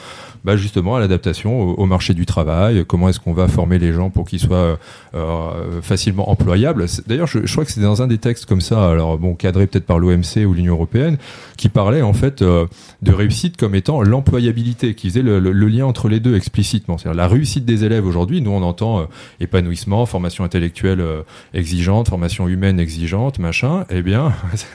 bah 0.44 0.58
justement 0.58 0.96
à 0.96 1.00
l'adaptation 1.00 1.62
au, 1.62 1.86
marché 1.86 2.14
du 2.14 2.26
travail, 2.26 2.84
comment 2.88 3.10
est-ce 3.10 3.20
qu'on 3.20 3.34
va 3.34 3.48
former 3.48 3.78
les 3.78 3.94
gens 3.94 4.10
pour 4.10 4.28
qu'ils 4.28 4.40
soient 4.40 4.80
euh, 5.14 5.82
facilement 5.82 6.30
employables? 6.30 6.86
D'ailleurs, 7.08 7.28
je, 7.28 7.46
je, 7.46 7.52
crois 7.52 7.66
que 7.66 7.72
c'est 7.72 7.82
dans 7.82 8.02
un 8.02 8.08
des 8.08 8.18
textes 8.18 8.46
comme 8.46 8.62
ça, 8.62 8.90
alors 8.90 9.18
bon, 9.18 9.36
cadré 9.36 9.68
peut-être 9.68 9.86
par 9.86 10.00
l'OMC 10.00 10.46
ou 10.48 10.54
l'Union 10.54 10.74
Européenne, 10.74 11.18
qui 11.58 11.70
parlait 11.70 12.02
en 12.02 12.14
fait 12.14 12.42
euh, 12.42 12.66
de 13.02 13.12
réussite 13.12 13.58
comme 13.58 13.76
étant 13.76 14.02
l'employabilité, 14.02 14.96
qui 14.96 15.10
faisait 15.10 15.22
le, 15.22 15.40
le, 15.40 15.52
le, 15.52 15.68
lien 15.68 15.86
entre 15.86 16.10
les 16.10 16.20
deux 16.20 16.36
explicitement. 16.36 16.98
C'est-à-dire 16.98 17.18
la 17.18 17.28
réussite 17.28 17.66
des 17.66 17.84
élèves 17.84 18.06
aujourd'hui, 18.06 18.42
nous 18.42 18.52
on 18.52 18.64
entend 18.64 19.02
euh, 19.02 19.04
épanouissement, 19.40 20.06
formation 20.06 20.44
intellectuelle 20.44 21.02
euh, 21.12 21.24
exigeante, 21.54 22.10
formation 22.10 22.48
humaine 22.48 22.80
exigeante, 22.80 23.40
machin, 23.40 23.86
eh 23.90 24.02
bien, 24.02 24.34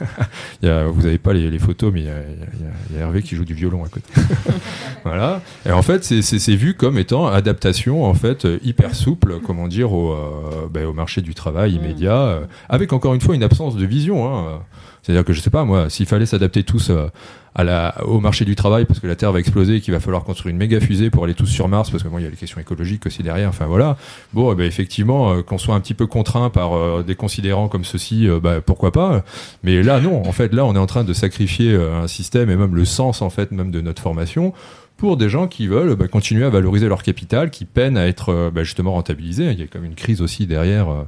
y 0.61 0.67
a, 0.67 0.85
vous 0.85 1.01
n'avez 1.01 1.17
pas 1.17 1.33
les, 1.33 1.49
les, 1.49 1.59
photos, 1.59 1.91
mais 1.93 2.01
il 2.01 2.05
y, 2.05 2.07
y, 2.07 2.97
y 2.97 2.97
a, 2.97 3.01
Hervé 3.01 3.21
qui 3.21 3.35
joue 3.35 3.45
du 3.45 3.53
violon 3.53 3.83
à 3.83 3.89
côté. 3.89 4.09
voilà. 5.03 5.41
Et 5.65 5.71
en 5.71 5.81
fait, 5.81 6.03
c'est 6.03 6.55
vu 6.55 6.73
comme 6.73 6.97
étant 6.97 7.27
adaptation 7.27 8.05
en 8.05 8.13
fait 8.13 8.47
hyper 8.63 8.95
souple, 8.95 9.39
comment 9.45 9.67
dire, 9.67 9.93
au, 9.93 10.11
euh, 10.11 10.67
ben, 10.69 10.85
au 10.85 10.93
marché 10.93 11.21
du 11.21 11.33
travail 11.33 11.73
immédiat, 11.75 12.17
euh, 12.17 12.45
avec 12.69 12.93
encore 12.93 13.13
une 13.13 13.21
fois 13.21 13.35
une 13.35 13.43
absence 13.43 13.75
de 13.75 13.85
vision. 13.85 14.27
Hein. 14.27 14.59
C'est-à-dire 15.07 15.23
que 15.23 15.31
je 15.31 15.39
sais 15.39 15.49
pas 15.49 15.63
moi, 15.63 15.89
s'il 15.89 16.05
fallait 16.05 16.25
s'adapter 16.25 16.63
tous 16.63 16.89
euh, 16.89 17.07
à 17.55 17.63
la, 17.63 17.95
au 18.03 18.19
marché 18.19 18.43
du 18.43 18.57
travail 18.57 18.83
parce 18.83 18.99
que 18.99 19.07
la 19.07 19.15
Terre 19.15 19.31
va 19.31 19.39
exploser 19.39 19.75
et 19.75 19.81
qu'il 19.81 19.93
va 19.93 20.01
falloir 20.01 20.25
construire 20.25 20.51
une 20.51 20.57
méga 20.57 20.81
fusée 20.81 21.09
pour 21.09 21.23
aller 21.23 21.33
tous 21.33 21.45
sur 21.45 21.69
Mars 21.69 21.89
parce 21.89 22.03
que 22.03 22.09
bon, 22.09 22.17
il 22.17 22.25
y 22.25 22.27
a 22.27 22.29
les 22.29 22.35
questions 22.35 22.59
écologiques 22.59 23.05
aussi 23.05 23.23
derrière. 23.23 23.47
Enfin 23.47 23.67
voilà. 23.67 23.95
Bon, 24.33 24.51
eh 24.51 24.55
ben, 24.55 24.65
effectivement, 24.65 25.31
euh, 25.31 25.43
qu'on 25.43 25.57
soit 25.57 25.75
un 25.75 25.79
petit 25.79 25.93
peu 25.93 26.07
contraint 26.07 26.49
par 26.49 26.75
euh, 26.75 27.05
des 27.07 27.15
considérants 27.15 27.69
comme 27.69 27.85
ceci, 27.85 28.27
bah, 28.43 28.59
pourquoi 28.59 28.91
pas. 28.91 29.23
Mais 29.63 29.81
là, 29.81 30.01
non. 30.01 30.27
En 30.27 30.33
fait, 30.33 30.51
là, 30.51 30.65
on 30.65 30.75
est 30.75 30.79
en 30.79 30.87
train 30.87 31.05
de 31.05 31.13
sacrifier 31.13 31.73
un 31.73 32.09
système 32.09 32.49
et 32.49 32.57
même 32.57 32.75
le 32.75 32.83
sens 32.83 33.21
en 33.21 33.29
fait 33.29 33.51
même 33.51 33.71
de 33.71 33.79
notre 33.79 34.01
formation 34.01 34.51
pour 34.97 35.15
des 35.15 35.29
gens 35.29 35.47
qui 35.47 35.67
veulent 35.67 35.95
bah, 35.95 36.07
continuer 36.07 36.43
à 36.43 36.49
valoriser 36.49 36.87
leur 36.87 37.03
capital, 37.03 37.51
qui 37.51 37.65
peinent 37.65 37.97
à 37.97 38.07
être 38.07 38.51
bah, 38.53 38.63
justement 38.63 38.93
rentabilisés. 38.93 39.51
Il 39.51 39.59
y 39.59 39.63
a 39.63 39.67
comme 39.67 39.85
une 39.85 39.95
crise 39.95 40.21
aussi 40.21 40.47
derrière, 40.47 40.89
euh, 40.89 41.03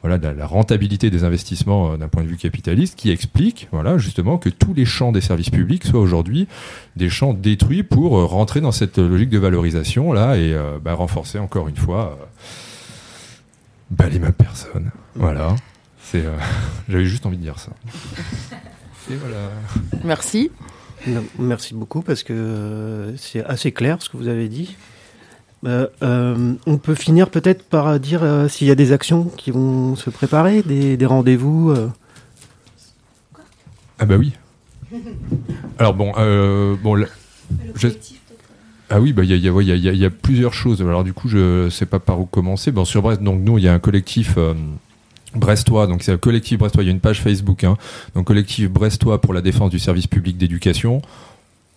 voilà, 0.00 0.16
de 0.16 0.26
la 0.28 0.46
rentabilité 0.46 1.10
des 1.10 1.24
investissements 1.24 1.92
euh, 1.92 1.96
d'un 1.98 2.08
point 2.08 2.22
de 2.22 2.28
vue 2.28 2.38
capitaliste, 2.38 2.96
qui 2.96 3.10
explique, 3.10 3.68
voilà, 3.70 3.98
justement, 3.98 4.38
que 4.38 4.48
tous 4.48 4.72
les 4.72 4.86
champs 4.86 5.12
des 5.12 5.20
services 5.20 5.50
publics 5.50 5.84
soient 5.84 6.00
aujourd'hui 6.00 6.48
des 6.96 7.10
champs 7.10 7.34
détruits 7.34 7.82
pour 7.82 8.18
euh, 8.18 8.24
rentrer 8.24 8.62
dans 8.62 8.72
cette 8.72 8.98
logique 8.98 9.30
de 9.30 9.38
valorisation 9.38 10.12
là 10.12 10.36
et 10.36 10.56
bah, 10.82 10.94
renforcer 10.94 11.38
encore 11.38 11.68
une 11.68 11.76
fois 11.76 12.18
bah, 13.90 14.08
les 14.08 14.18
mêmes 14.18 14.32
personnes. 14.32 14.90
Voilà. 15.14 15.54
C'est, 16.00 16.24
j'avais 16.88 17.04
juste 17.04 17.26
envie 17.26 17.36
de 17.36 17.42
dire 17.42 17.58
ça. 17.58 17.72
Et 19.10 19.16
voilà. 19.16 19.50
Merci. 20.02 20.50
Merci 21.38 21.74
beaucoup 21.74 22.02
parce 22.02 22.22
que 22.22 22.32
euh, 22.32 23.16
c'est 23.16 23.44
assez 23.44 23.72
clair 23.72 23.98
ce 24.00 24.08
que 24.08 24.16
vous 24.16 24.28
avez 24.28 24.48
dit. 24.48 24.76
Euh, 25.66 25.86
euh, 26.02 26.54
on 26.66 26.76
peut 26.78 26.94
finir 26.94 27.30
peut-être 27.30 27.64
par 27.64 27.98
dire 27.98 28.22
euh, 28.22 28.48
s'il 28.48 28.66
y 28.66 28.70
a 28.70 28.74
des 28.74 28.92
actions 28.92 29.24
qui 29.36 29.50
vont 29.50 29.96
se 29.96 30.10
préparer, 30.10 30.62
des, 30.62 30.96
des 30.96 31.06
rendez-vous. 31.06 31.70
euh. 31.70 31.88
Ah 33.98 34.06
bah 34.06 34.16
oui. 34.16 34.32
Alors 35.78 35.94
bon, 35.94 36.12
euh, 36.18 36.76
bon, 36.82 36.96
je- 37.74 37.88
ah 38.90 39.00
oui, 39.00 39.12
bah 39.12 39.24
y 39.24 39.28
y, 39.36 39.50
ouais, 39.50 39.64
y, 39.64 39.70
il 39.70 39.96
y 39.96 40.04
a 40.04 40.10
plusieurs 40.10 40.52
choses. 40.54 40.80
Alors 40.82 41.04
du 41.04 41.12
coup, 41.12 41.28
je 41.28 41.68
sais 41.70 41.86
pas 41.86 41.98
par 41.98 42.20
où 42.20 42.26
commencer. 42.26 42.70
Bon, 42.70 42.84
sur 42.84 43.02
Brest, 43.02 43.22
donc 43.22 43.40
nous, 43.40 43.58
il 43.58 43.64
y 43.64 43.68
a 43.68 43.72
un 43.74 43.78
collectif. 43.78 44.36
Brestois, 45.34 45.86
donc 45.86 46.02
c'est 46.02 46.12
le 46.12 46.18
collectif 46.18 46.58
Brestois, 46.58 46.82
il 46.82 46.86
y 46.86 46.88
a 46.88 46.92
une 46.92 47.00
page 47.00 47.20
Facebook, 47.20 47.64
hein, 47.64 47.76
donc 48.14 48.26
collectif 48.26 48.70
Brestois 48.70 49.20
pour 49.20 49.34
la 49.34 49.40
défense 49.40 49.70
du 49.70 49.78
service 49.78 50.06
public 50.06 50.36
d'éducation. 50.36 51.02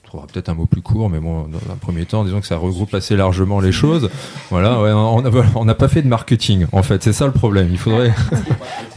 On 0.08 0.10
trouvera 0.10 0.28
peut-être 0.28 0.48
un 0.48 0.54
mot 0.54 0.66
plus 0.66 0.82
court, 0.82 1.10
mais 1.10 1.20
bon, 1.20 1.50
dans 1.50 1.74
un 1.74 1.76
premier 1.76 2.06
temps, 2.06 2.24
disons 2.24 2.40
que 2.40 2.48
ça 2.48 2.56
regroupe 2.56 2.94
assez 2.94 3.18
largement 3.18 3.60
les 3.60 3.74
choses. 3.74 4.10
Voilà, 4.50 4.80
on 4.80 5.66
n'a 5.66 5.76
pas 5.76 5.90
fait 5.90 6.02
de 6.02 6.08
marketing, 6.08 6.66
en 6.72 6.82
fait, 6.82 7.04
c'est 7.04 7.12
ça 7.12 7.26
le 7.26 7.34
problème. 7.34 7.68
Il 7.70 7.78
faudrait 7.78 8.14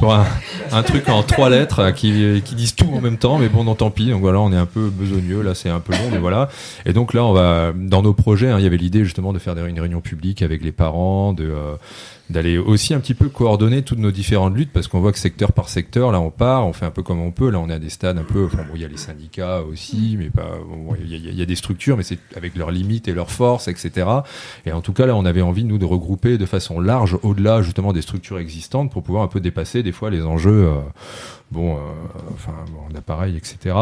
un, 0.73 0.83
truc 0.85 1.09
en 1.09 1.25
trois 1.25 1.51
lettres 1.51 1.81
euh, 1.81 1.91
qui, 1.91 2.55
disent 2.55 2.77
tout 2.77 2.89
en 2.95 3.01
même 3.01 3.17
temps, 3.17 3.39
mais 3.39 3.49
bon, 3.49 3.65
non, 3.65 3.75
tant 3.75 3.91
pis. 3.91 4.11
Donc 4.11 4.21
voilà, 4.21 4.39
on 4.39 4.53
est 4.53 4.57
un 4.57 4.67
peu 4.67 4.89
besogneux, 4.89 5.43
là, 5.43 5.57
c'est 5.57 5.69
un 5.69 5.81
peu 5.81 5.95
long, 5.95 6.11
mais 6.13 6.19
voilà. 6.19 6.49
Et 6.87 6.93
donc 6.93 7.13
là, 7.13 7.25
on 7.25 7.33
va, 7.33 7.73
dans 7.75 8.03
nos 8.03 8.13
projets, 8.13 8.51
hein, 8.51 8.59
il 8.61 8.63
y 8.63 8.69
avait 8.69 8.77
l'idée 8.77 9.05
justement 9.05 9.33
de 9.33 9.41
faire 9.41 9.57
une 9.67 9.81
réunion 9.81 10.01
publique 10.01 10.43
avec 10.43 10.63
les 10.63 10.71
parents, 10.71 11.33
de 11.33 11.43
euh, 11.43 11.75
d'aller 12.31 12.59
aussi 12.59 12.95
un 12.95 13.01
petit 13.01 13.15
peu 13.15 13.29
coordonner 13.29 13.83
toutes 13.83 13.99
nos 13.99 14.11
différentes 14.11 14.57
luttes 14.57 14.73
parce 14.73 14.89
qu'on 14.89 15.01
voit 15.01 15.13
que 15.13 15.19
secteur 15.19 15.53
par 15.53 15.69
secteur 15.69 16.13
là 16.13 16.21
on 16.21 16.31
part 16.31 16.67
on 16.67 16.73
fait 16.73 16.87
un 16.87 16.91
peu 16.91 17.03
comme 17.03 17.21
on 17.21 17.33
peut. 17.33 17.51
Là 17.51 17.59
on 17.59 17.69
est 17.69 17.75
à 17.75 17.79
des 17.79 17.91
stades 17.91 18.19
un 18.19 18.25
peu 18.25 18.47
enfin 18.47 18.65
bon 18.65 18.75
il 18.75 18.83
y 18.83 18.85
a 18.85 18.89
les 18.89 18.97
syndicats 18.97 19.63
aussi 19.63 20.17
mais 20.19 20.31
pas 20.31 20.59
bon, 20.67 20.95
il 21.01 21.13
y, 21.13 21.37
y, 21.37 21.43
a 21.43 21.47
des 21.47 21.57
structures 21.57 21.97
mais 21.97 22.03
c'est 22.03 22.19
avec 22.37 22.55
leurs 22.57 22.71
limites 22.71 23.09
et 23.09 23.13
leurs 23.13 23.31
forces 23.31 23.69
etc 23.69 24.07
et 24.65 24.73
en 24.73 24.81
tout 24.81 24.93
cas 24.93 25.07
là 25.07 25.17
on 25.17 25.25
avait 25.25 25.43
envie 25.43 25.65
nous 25.65 25.79
de 25.79 25.85
regrouper 25.85 26.39
de 26.39 26.47
façon 26.47 26.81
large 26.81 27.19
au-delà 27.23 27.63
justement 27.63 27.93
des 27.93 28.03
structures 28.03 28.39
existantes 28.39 28.91
pour 28.91 29.03
pouvoir 29.03 29.25
un 29.25 29.29
peu 29.29 29.41
dépasser 29.41 29.83
des 29.83 29.93
fois 29.93 30.11
les 30.11 30.23
enjeux 30.23 30.67
euh, 30.67 30.79
bon, 31.51 31.77
euh, 31.77 31.79
enfin, 32.33 32.55
bon, 32.73 32.93
d'appareil, 32.93 33.37
etc. 33.37 33.77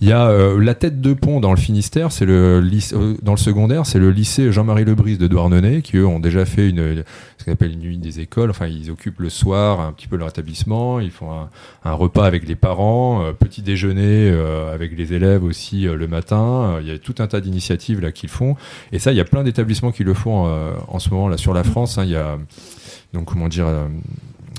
Il 0.00 0.08
y 0.08 0.12
a 0.12 0.28
euh, 0.28 0.60
la 0.60 0.74
tête 0.74 1.00
de 1.00 1.12
pont 1.12 1.40
dans 1.40 1.50
le 1.50 1.58
Finistère, 1.58 2.12
c'est 2.12 2.26
le 2.26 2.62
euh, 2.92 3.16
dans 3.22 3.32
le 3.32 3.38
secondaire, 3.38 3.86
c'est 3.86 3.98
le 3.98 4.10
lycée 4.10 4.52
Jean-Marie 4.52 4.84
Lebris 4.84 5.18
de 5.18 5.26
Douarnenez, 5.26 5.82
qui 5.82 5.96
eux 5.96 6.06
ont 6.06 6.20
déjà 6.20 6.44
fait 6.44 6.68
une, 6.68 7.04
ce 7.38 7.44
qu'on 7.44 7.52
appelle 7.52 7.72
une 7.72 7.80
nuit 7.80 7.98
des 7.98 8.20
écoles. 8.20 8.50
Enfin, 8.50 8.66
ils 8.66 8.90
occupent 8.90 9.20
le 9.20 9.30
soir 9.30 9.80
un 9.80 9.92
petit 9.92 10.06
peu 10.06 10.16
leur 10.16 10.28
établissement, 10.28 11.00
ils 11.00 11.10
font 11.10 11.32
un, 11.32 11.50
un 11.84 11.92
repas 11.92 12.26
avec 12.26 12.46
les 12.46 12.56
parents, 12.56 13.24
euh, 13.24 13.32
petit 13.32 13.62
déjeuner 13.62 14.30
euh, 14.30 14.74
avec 14.74 14.96
les 14.96 15.12
élèves 15.12 15.44
aussi 15.44 15.86
euh, 15.86 15.96
le 15.96 16.06
matin. 16.06 16.78
Il 16.80 16.88
y 16.88 16.90
a 16.90 16.98
tout 16.98 17.14
un 17.18 17.26
tas 17.26 17.40
d'initiatives 17.40 18.00
là 18.00 18.12
qu'ils 18.12 18.28
font, 18.28 18.56
et 18.92 18.98
ça, 18.98 19.12
il 19.12 19.16
y 19.16 19.20
a 19.20 19.24
plein 19.24 19.42
d'établissements 19.42 19.92
qui 19.92 20.04
le 20.04 20.14
font 20.14 20.50
en 20.88 20.98
ce 20.98 21.10
moment 21.10 21.28
là 21.28 21.36
sur 21.36 21.54
la 21.54 21.64
France. 21.64 21.98
Hein, 21.98 22.04
il 22.04 22.10
y 22.10 22.16
a 22.16 22.38
donc 23.12 23.26
comment 23.26 23.48
dire 23.48 23.66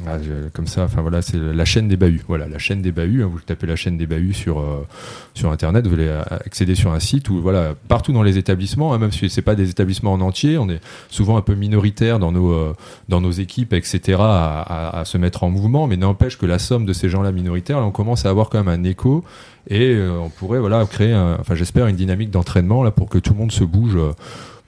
ah, 0.07 0.17
je, 0.21 0.49
comme 0.49 0.67
ça, 0.67 0.83
enfin 0.83 1.01
voilà, 1.01 1.21
c'est 1.21 1.37
la 1.37 1.65
chaîne 1.65 1.87
des 1.87 1.97
bahuts. 1.97 2.21
Voilà, 2.27 2.47
la 2.47 2.57
chaîne 2.57 2.81
des 2.81 2.91
bahuts. 2.91 3.23
Hein, 3.23 3.29
vous 3.31 3.39
tapez 3.39 3.67
la 3.67 3.75
chaîne 3.75 3.97
des 3.97 4.05
bahuts 4.05 4.33
sur 4.33 4.59
euh, 4.59 4.85
sur 5.33 5.51
internet, 5.51 5.87
vous 5.87 5.93
allez 5.93 6.09
accéder 6.29 6.75
sur 6.75 6.91
un 6.91 6.99
site 6.99 7.29
où 7.29 7.41
voilà, 7.41 7.75
partout 7.87 8.11
dans 8.11 8.23
les 8.23 8.37
établissements, 8.37 8.93
hein, 8.93 8.97
même 8.97 9.11
si 9.11 9.29
c'est 9.29 9.41
pas 9.41 9.55
des 9.55 9.69
établissements 9.69 10.13
en 10.13 10.21
entier, 10.21 10.57
on 10.57 10.69
est 10.69 10.81
souvent 11.09 11.37
un 11.37 11.41
peu 11.41 11.55
minoritaire 11.55 12.19
dans 12.19 12.31
nos 12.31 12.51
euh, 12.51 12.75
dans 13.09 13.21
nos 13.21 13.31
équipes, 13.31 13.73
etc. 13.73 14.17
À, 14.19 14.61
à, 14.61 14.99
à, 14.99 15.05
se 15.05 15.17
mettre 15.17 15.43
en 15.43 15.49
mouvement, 15.49 15.87
mais 15.87 15.97
n'empêche 15.97 16.37
que 16.37 16.45
la 16.45 16.59
somme 16.59 16.85
de 16.85 16.93
ces 16.93 17.09
gens-là 17.09 17.31
minoritaires, 17.31 17.79
là, 17.79 17.85
on 17.85 17.91
commence 17.91 18.25
à 18.25 18.29
avoir 18.29 18.49
quand 18.49 18.63
même 18.63 18.79
un 18.79 18.83
écho 18.83 19.23
et 19.69 19.93
euh, 19.93 20.17
on 20.19 20.29
pourrait 20.29 20.59
voilà 20.59 20.85
créer, 20.85 21.13
un, 21.13 21.37
enfin 21.39 21.55
j'espère 21.55 21.87
une 21.87 21.95
dynamique 21.95 22.31
d'entraînement 22.31 22.83
là 22.83 22.91
pour 22.91 23.09
que 23.09 23.17
tout 23.17 23.33
le 23.33 23.39
monde 23.39 23.51
se 23.51 23.63
bouge. 23.63 23.97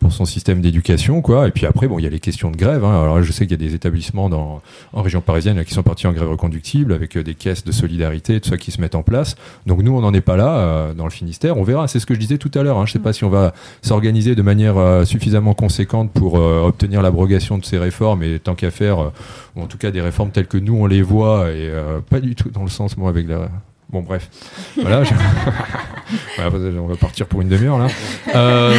Pour 0.03 0.11
son 0.11 0.25
système 0.25 0.59
d'éducation, 0.59 1.21
quoi. 1.21 1.47
Et 1.47 1.51
puis 1.51 1.65
après, 1.65 1.87
bon, 1.87 1.97
il 1.97 2.03
y 2.03 2.05
a 2.05 2.09
les 2.09 2.19
questions 2.19 2.51
de 2.51 2.57
grève. 2.57 2.83
Hein. 2.83 3.03
Alors, 3.03 3.23
je 3.23 3.31
sais 3.31 3.47
qu'il 3.47 3.59
y 3.59 3.63
a 3.63 3.67
des 3.69 3.73
établissements 3.73 4.29
dans, 4.29 4.61
en 4.91 5.01
région 5.01 5.21
parisienne 5.21 5.55
là, 5.55 5.63
qui 5.63 5.73
sont 5.73 5.81
partis 5.81 6.07
en 6.07 6.11
grève 6.11 6.29
reconductible 6.29 6.91
avec 6.91 7.15
euh, 7.15 7.23
des 7.23 7.35
caisses 7.35 7.63
de 7.63 7.71
solidarité, 7.71 8.41
tout 8.41 8.49
ça 8.49 8.57
qui 8.57 8.71
se 8.71 8.81
mettent 8.81 8.95
en 8.95 9.01
place. 9.01 9.35
Donc 9.65 9.81
nous, 9.81 9.95
on 9.95 10.01
n'en 10.01 10.13
est 10.13 10.19
pas 10.19 10.35
là 10.35 10.57
euh, 10.57 10.93
dans 10.93 11.05
le 11.05 11.09
Finistère. 11.09 11.57
On 11.57 11.63
verra. 11.63 11.87
C'est 11.87 11.99
ce 11.99 12.05
que 12.05 12.13
je 12.13 12.19
disais 12.19 12.37
tout 12.37 12.51
à 12.53 12.63
l'heure. 12.63 12.77
Hein. 12.79 12.85
Je 12.85 12.91
sais 12.91 12.99
pas 12.99 13.13
si 13.13 13.23
on 13.23 13.29
va 13.29 13.53
s'organiser 13.81 14.35
de 14.35 14.41
manière 14.41 14.77
euh, 14.77 15.05
suffisamment 15.05 15.53
conséquente 15.53 16.11
pour 16.11 16.37
euh, 16.37 16.63
obtenir 16.63 17.01
l'abrogation 17.01 17.57
de 17.57 17.63
ces 17.63 17.77
réformes 17.77 18.23
et 18.23 18.39
tant 18.39 18.55
qu'à 18.55 18.71
faire, 18.71 19.11
ou 19.55 19.61
en 19.61 19.67
tout 19.67 19.77
cas 19.77 19.91
des 19.91 20.01
réformes 20.01 20.31
telles 20.31 20.47
que 20.47 20.57
nous 20.57 20.75
on 20.75 20.85
les 20.85 21.01
voit 21.01 21.49
et 21.49 21.71
pas 22.09 22.19
du 22.19 22.35
tout 22.35 22.49
dans 22.49 22.63
le 22.63 22.69
sens 22.69 22.97
moi 22.97 23.09
avec 23.09 23.27
la 23.27 23.49
Bon, 23.93 24.01
bref. 24.01 24.27
Voilà, 24.81 25.03
je... 25.03 25.13
on 26.79 26.87
va 26.87 26.95
partir 26.95 27.27
pour 27.27 27.41
une 27.41 27.47
demi-heure 27.47 27.77
là. 27.77 27.87
Euh, 28.33 28.75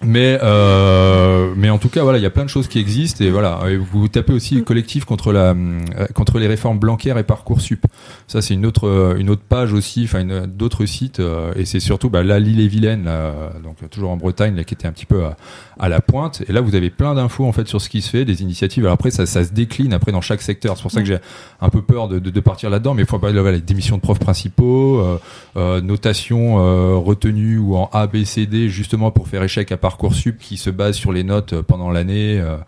Mais, 0.00 0.38
euh, 0.42 1.52
mais 1.56 1.70
en 1.70 1.78
tout 1.78 1.88
cas, 1.88 2.04
voilà, 2.04 2.18
il 2.18 2.22
y 2.22 2.26
a 2.26 2.30
plein 2.30 2.44
de 2.44 2.48
choses 2.48 2.68
qui 2.68 2.78
existent 2.78 3.24
et 3.24 3.30
voilà. 3.30 3.60
Et 3.68 3.76
vous 3.76 4.06
tapez 4.06 4.32
aussi 4.32 4.54
le 4.54 4.62
collectif 4.62 5.04
contre 5.04 5.32
la, 5.32 5.50
euh, 5.50 6.06
contre 6.14 6.38
les 6.38 6.46
réformes 6.46 6.78
Blanquer 6.78 7.14
et 7.18 7.22
Parcoursup. 7.24 7.84
Ça, 8.28 8.40
c'est 8.40 8.54
une 8.54 8.64
autre, 8.64 8.86
euh, 8.86 9.16
une 9.18 9.28
autre 9.28 9.42
page 9.48 9.72
aussi, 9.72 10.04
enfin, 10.04 10.24
d'autres 10.46 10.86
sites. 10.86 11.18
euh, 11.18 11.52
et 11.56 11.64
c'est 11.64 11.80
surtout, 11.80 12.10
bah, 12.10 12.22
là, 12.22 12.38
l'île 12.38 12.60
et 12.60 12.68
Vilaine, 12.68 13.06
là, 13.06 13.32
donc 13.62 13.90
toujours 13.90 14.10
en 14.10 14.16
Bretagne, 14.16 14.54
là, 14.54 14.62
qui 14.62 14.74
était 14.74 14.86
un 14.86 14.92
petit 14.92 15.06
peu 15.06 15.24
à, 15.24 15.36
à 15.80 15.88
la 15.88 16.00
pointe. 16.00 16.44
Et 16.48 16.52
là, 16.52 16.60
vous 16.60 16.76
avez 16.76 16.90
plein 16.90 17.16
d'infos, 17.16 17.44
en 17.44 17.52
fait, 17.52 17.66
sur 17.66 17.80
ce 17.80 17.88
qui 17.88 18.00
se 18.00 18.10
fait, 18.10 18.24
des 18.24 18.40
initiatives. 18.42 18.84
Alors 18.84 18.94
après, 18.94 19.10
ça, 19.10 19.26
ça 19.26 19.44
se 19.44 19.52
décline 19.52 19.92
après 19.92 20.12
dans 20.12 20.20
chaque 20.20 20.42
secteur. 20.42 20.76
C'est 20.76 20.82
pour 20.82 20.92
ça 20.92 21.00
que 21.00 21.06
j'ai 21.08 21.18
un 21.60 21.70
peu 21.70 21.82
peur 21.82 22.06
de, 22.06 22.20
de, 22.20 22.30
de 22.30 22.40
partir 22.40 22.70
là-dedans. 22.70 22.94
Mais 22.94 23.02
il 23.02 23.08
faut 23.08 23.18
pas, 23.18 23.32
là, 23.32 23.42
voilà, 23.42 23.58
démission 23.58 23.96
de 23.96 24.02
profs 24.02 24.20
principaux, 24.20 25.00
euh, 25.00 25.18
euh, 25.56 25.80
notation 25.80 26.60
euh, 26.60 26.94
retenue 26.96 27.58
ou 27.58 27.76
en 27.76 27.90
A, 27.92 28.06
B, 28.06 28.22
C, 28.22 28.46
D, 28.46 28.68
justement 28.68 29.10
pour 29.10 29.26
faire 29.26 29.42
échec 29.42 29.72
à 29.72 29.76
Parcoursup 29.88 30.38
qui 30.38 30.58
se 30.58 30.68
base 30.68 30.96
sur 30.96 31.12
les 31.12 31.24
notes 31.24 31.54
euh, 31.54 31.62
pendant 31.62 31.90
l'année. 31.90 32.38
euh, 32.38 32.58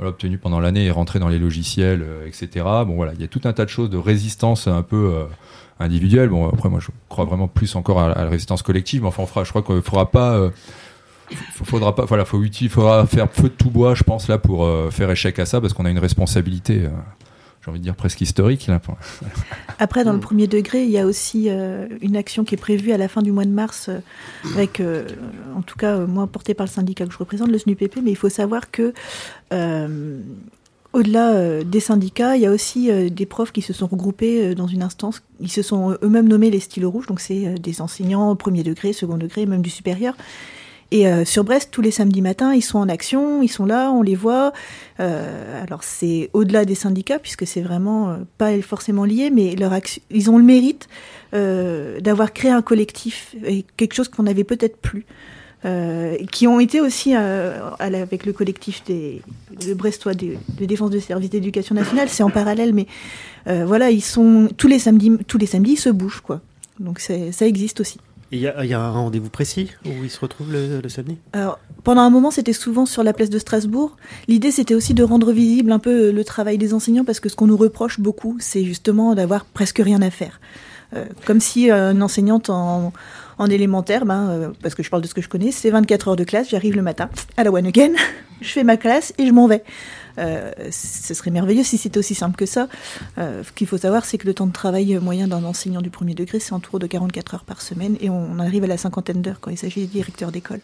obtenues 0.00 0.38
pendant 0.38 0.58
l'année 0.58 0.86
et 0.86 0.90
rentrées 0.90 1.20
dans 1.20 1.28
les 1.28 1.38
logiciels, 1.38 2.02
euh, 2.02 2.26
etc. 2.26 2.66
Bon 2.84 2.96
voilà, 2.96 3.12
il 3.14 3.20
y 3.20 3.24
a 3.24 3.28
tout 3.28 3.42
un 3.44 3.52
tas 3.52 3.64
de 3.64 3.70
choses 3.70 3.90
de 3.90 3.96
résistance 3.96 4.66
un 4.66 4.82
peu 4.82 5.24
individuelle. 5.78 6.30
Bon 6.30 6.48
après 6.48 6.68
moi 6.68 6.80
je 6.80 6.88
crois 7.08 7.24
vraiment 7.24 7.46
plus 7.46 7.76
encore 7.76 8.00
à, 8.00 8.08
la 8.08 8.28
résistance 8.28 8.62
collective, 8.62 9.02
mais 9.02 9.08
enfin 9.08 9.44
je 9.44 9.50
crois 9.50 9.62
qu'il 9.62 9.82
faudra 9.82 10.10
pas, 10.10 10.50
faudra 11.52 11.94
pas, 11.94 12.06
voilà, 12.06 12.24
faut 12.24 12.42
faudra 12.68 13.06
faire 13.06 13.30
feu 13.30 13.44
de 13.44 13.48
tout 13.54 13.70
bois, 13.70 13.94
je 13.94 14.02
pense 14.02 14.26
là 14.26 14.36
pour 14.36 14.68
faire 14.90 15.12
échec 15.12 15.38
à 15.38 15.46
ça 15.46 15.60
parce 15.60 15.72
qu'on 15.72 15.84
a 15.84 15.90
une 15.90 16.00
responsabilité, 16.00 16.88
j'ai 17.64 17.70
envie 17.70 17.80
de 17.80 17.84
dire 17.84 17.94
presque 17.94 18.20
historique 18.20 18.66
là. 18.66 18.80
Après, 19.78 20.04
dans 20.04 20.12
le 20.12 20.20
premier 20.20 20.46
degré, 20.46 20.84
il 20.84 20.90
y 20.90 20.98
a 20.98 21.06
aussi 21.06 21.46
euh, 21.48 21.86
une 22.02 22.16
action 22.16 22.44
qui 22.44 22.54
est 22.54 22.58
prévue 22.58 22.92
à 22.92 22.98
la 22.98 23.08
fin 23.08 23.22
du 23.22 23.32
mois 23.32 23.46
de 23.46 23.50
mars, 23.50 23.88
euh, 23.88 24.00
avec, 24.54 24.80
euh, 24.80 25.06
en 25.56 25.62
tout 25.62 25.76
cas, 25.76 25.96
euh, 25.96 26.06
moi, 26.06 26.26
portée 26.26 26.52
par 26.52 26.66
le 26.66 26.70
syndicat 26.70 27.06
que 27.06 27.12
je 27.12 27.18
représente, 27.18 27.48
le 27.48 27.58
SNUPP, 27.58 28.00
mais 28.02 28.10
il 28.10 28.16
faut 28.16 28.28
savoir 28.28 28.70
que, 28.70 28.92
euh, 29.54 30.18
au-delà 30.92 31.64
des 31.64 31.80
syndicats, 31.80 32.36
il 32.36 32.42
y 32.42 32.46
a 32.46 32.52
aussi 32.52 32.88
des 33.10 33.26
profs 33.26 33.50
qui 33.50 33.62
se 33.62 33.72
sont 33.72 33.88
regroupés 33.88 34.54
dans 34.54 34.68
une 34.68 34.82
instance, 34.82 35.22
ils 35.40 35.50
se 35.50 35.62
sont 35.62 35.96
eux-mêmes 36.04 36.28
nommés 36.28 36.50
les 36.50 36.60
stylos 36.60 36.90
rouges, 36.90 37.06
donc 37.06 37.18
c'est 37.18 37.58
des 37.58 37.80
enseignants 37.80 38.30
au 38.30 38.36
premier 38.36 38.62
degré, 38.62 38.92
second 38.92 39.16
degré, 39.16 39.44
même 39.44 39.62
du 39.62 39.70
supérieur. 39.70 40.14
Et 40.94 41.08
euh, 41.08 41.24
sur 41.24 41.42
Brest, 41.42 41.70
tous 41.72 41.82
les 41.82 41.90
samedis 41.90 42.22
matins, 42.22 42.54
ils 42.54 42.62
sont 42.62 42.78
en 42.78 42.88
action, 42.88 43.42
ils 43.42 43.48
sont 43.48 43.66
là, 43.66 43.90
on 43.90 44.00
les 44.00 44.14
voit. 44.14 44.52
Euh, 45.00 45.60
alors 45.64 45.82
c'est 45.82 46.30
au-delà 46.32 46.64
des 46.64 46.76
syndicats, 46.76 47.18
puisque 47.18 47.48
c'est 47.48 47.62
vraiment 47.62 48.10
euh, 48.10 48.16
pas 48.38 48.56
forcément 48.62 49.04
lié, 49.04 49.30
mais 49.30 49.56
leur 49.56 49.72
action, 49.72 50.00
ils 50.10 50.30
ont 50.30 50.38
le 50.38 50.44
mérite 50.44 50.88
d'avoir 51.32 52.32
créé 52.32 52.52
un 52.52 52.62
collectif 52.62 53.34
et 53.44 53.64
quelque 53.76 53.94
chose 53.94 54.08
qu'on 54.08 54.22
n'avait 54.22 54.44
peut-être 54.44 54.76
plus. 54.76 55.04
Qui 56.30 56.46
ont 56.46 56.60
été 56.60 56.80
aussi 56.80 57.12
avec 57.14 58.24
le 58.24 58.32
collectif 58.32 58.84
des, 58.84 59.20
de 59.66 59.74
Brestois 59.74 60.14
de, 60.14 60.36
défense 60.60 60.90
de 60.90 61.00
services 61.00 61.30
d'éducation 61.30 61.74
nationale, 61.74 62.08
c'est 62.08 62.22
en 62.22 62.30
parallèle, 62.30 62.72
mais 62.72 62.86
voilà, 63.46 63.90
ils 63.90 64.00
sont 64.00 64.48
tous 64.56 64.68
les 64.68 64.78
samedis, 64.78 65.10
tous 65.26 65.38
les 65.38 65.46
samedis, 65.46 65.72
ils 65.72 65.76
se 65.76 65.90
bougent 65.90 66.20
quoi. 66.20 66.40
Donc 66.78 67.00
ça 67.00 67.46
existe 67.46 67.80
aussi. 67.80 67.98
Il 68.34 68.40
y, 68.40 68.74
a 68.74 68.80
un 68.80 68.90
rendez-vous 68.90 69.28
précis 69.28 69.70
où 69.86 69.90
ils 70.02 70.10
se 70.10 70.18
retrouvent 70.18 70.50
le, 70.50 70.88
samedi? 70.88 71.18
Alors, 71.32 71.60
pendant 71.84 72.00
un 72.00 72.10
moment, 72.10 72.32
c'était 72.32 72.52
souvent 72.52 72.84
sur 72.84 73.04
la 73.04 73.12
place 73.12 73.30
de 73.30 73.38
Strasbourg. 73.38 73.96
L'idée, 74.26 74.50
c'était 74.50 74.74
aussi 74.74 74.92
de 74.92 75.04
rendre 75.04 75.30
visible 75.30 75.70
un 75.70 75.78
peu 75.78 76.10
le 76.10 76.24
travail 76.24 76.58
des 76.58 76.74
enseignants, 76.74 77.04
parce 77.04 77.20
que 77.20 77.28
ce 77.28 77.36
qu'on 77.36 77.46
nous 77.46 77.56
reproche 77.56 78.00
beaucoup, 78.00 78.36
c'est 78.40 78.64
justement 78.64 79.14
d'avoir 79.14 79.44
presque 79.44 79.78
rien 79.78 80.02
à 80.02 80.10
faire. 80.10 80.40
Euh, 80.94 81.04
comme 81.24 81.38
si 81.38 81.70
euh, 81.70 81.92
une 81.92 82.02
enseignante 82.02 82.50
en, 82.50 82.92
en 83.38 83.46
élémentaire, 83.46 84.04
ben, 84.04 84.28
euh, 84.28 84.48
parce 84.62 84.74
que 84.74 84.82
je 84.82 84.90
parle 84.90 85.02
de 85.02 85.06
ce 85.06 85.14
que 85.14 85.22
je 85.22 85.28
connais, 85.28 85.52
c'est 85.52 85.70
24 85.70 86.08
heures 86.08 86.16
de 86.16 86.24
classe, 86.24 86.50
j'arrive 86.50 86.74
le 86.74 86.82
matin 86.82 87.10
à 87.36 87.44
la 87.44 87.52
one 87.52 87.66
again, 87.66 87.92
je 88.40 88.48
fais 88.48 88.64
ma 88.64 88.76
classe 88.76 89.12
et 89.16 89.26
je 89.26 89.32
m'en 89.32 89.46
vais. 89.46 89.62
Euh, 90.18 90.52
ce 90.70 91.14
serait 91.14 91.30
merveilleux 91.30 91.64
si 91.64 91.78
c'était 91.78 91.98
aussi 91.98 92.14
simple 92.14 92.36
que 92.36 92.46
ça. 92.46 92.68
Euh, 93.18 93.42
ce 93.42 93.52
qu'il 93.52 93.66
faut 93.66 93.78
savoir, 93.78 94.04
c'est 94.04 94.18
que 94.18 94.26
le 94.26 94.34
temps 94.34 94.46
de 94.46 94.52
travail 94.52 94.98
moyen 94.98 95.28
d'un 95.28 95.44
enseignant 95.44 95.82
du 95.82 95.90
premier 95.90 96.14
degré, 96.14 96.40
c'est 96.40 96.52
autour 96.52 96.78
de 96.78 96.86
44 96.86 97.34
heures 97.34 97.44
par 97.44 97.62
semaine, 97.62 97.96
et 98.00 98.10
on 98.10 98.38
arrive 98.38 98.64
à 98.64 98.68
la 98.68 98.78
cinquantaine 98.78 99.22
d'heures 99.22 99.40
quand 99.40 99.50
il 99.50 99.58
s'agit 99.58 99.80
des 99.80 99.86
directeurs 99.86 100.32
d'école. 100.32 100.60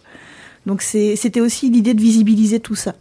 Donc 0.66 0.82
c'était 0.82 1.40
aussi 1.40 1.70
l'idée 1.70 1.94
de 1.94 2.00
visibiliser 2.00 2.60
tout 2.60 2.74
ça. 2.74 2.94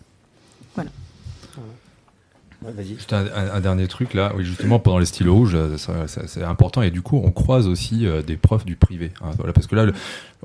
Ouais. 2.61 2.83
Juste 2.83 3.13
un, 3.13 3.59
dernier 3.61 3.87
truc 3.87 4.13
là, 4.13 4.33
oui 4.35 4.43
justement 4.43 4.79
pendant 4.79 4.99
les 4.99 5.05
stylos 5.05 5.33
rouges, 5.33 5.55
euh, 5.55 5.77
c'est 5.77 6.43
important 6.43 6.81
et 6.81 6.91
du 6.91 7.01
coup 7.01 7.21
on 7.23 7.31
croise 7.31 7.67
aussi 7.67 8.05
euh, 8.05 8.21
des 8.21 8.35
profs 8.35 8.65
du 8.65 8.75
privé. 8.75 9.11
hein, 9.21 9.31
voilà, 9.37 9.53
parce 9.53 9.65
que 9.65 9.75
là, 9.77 9.85
le- 9.85 9.93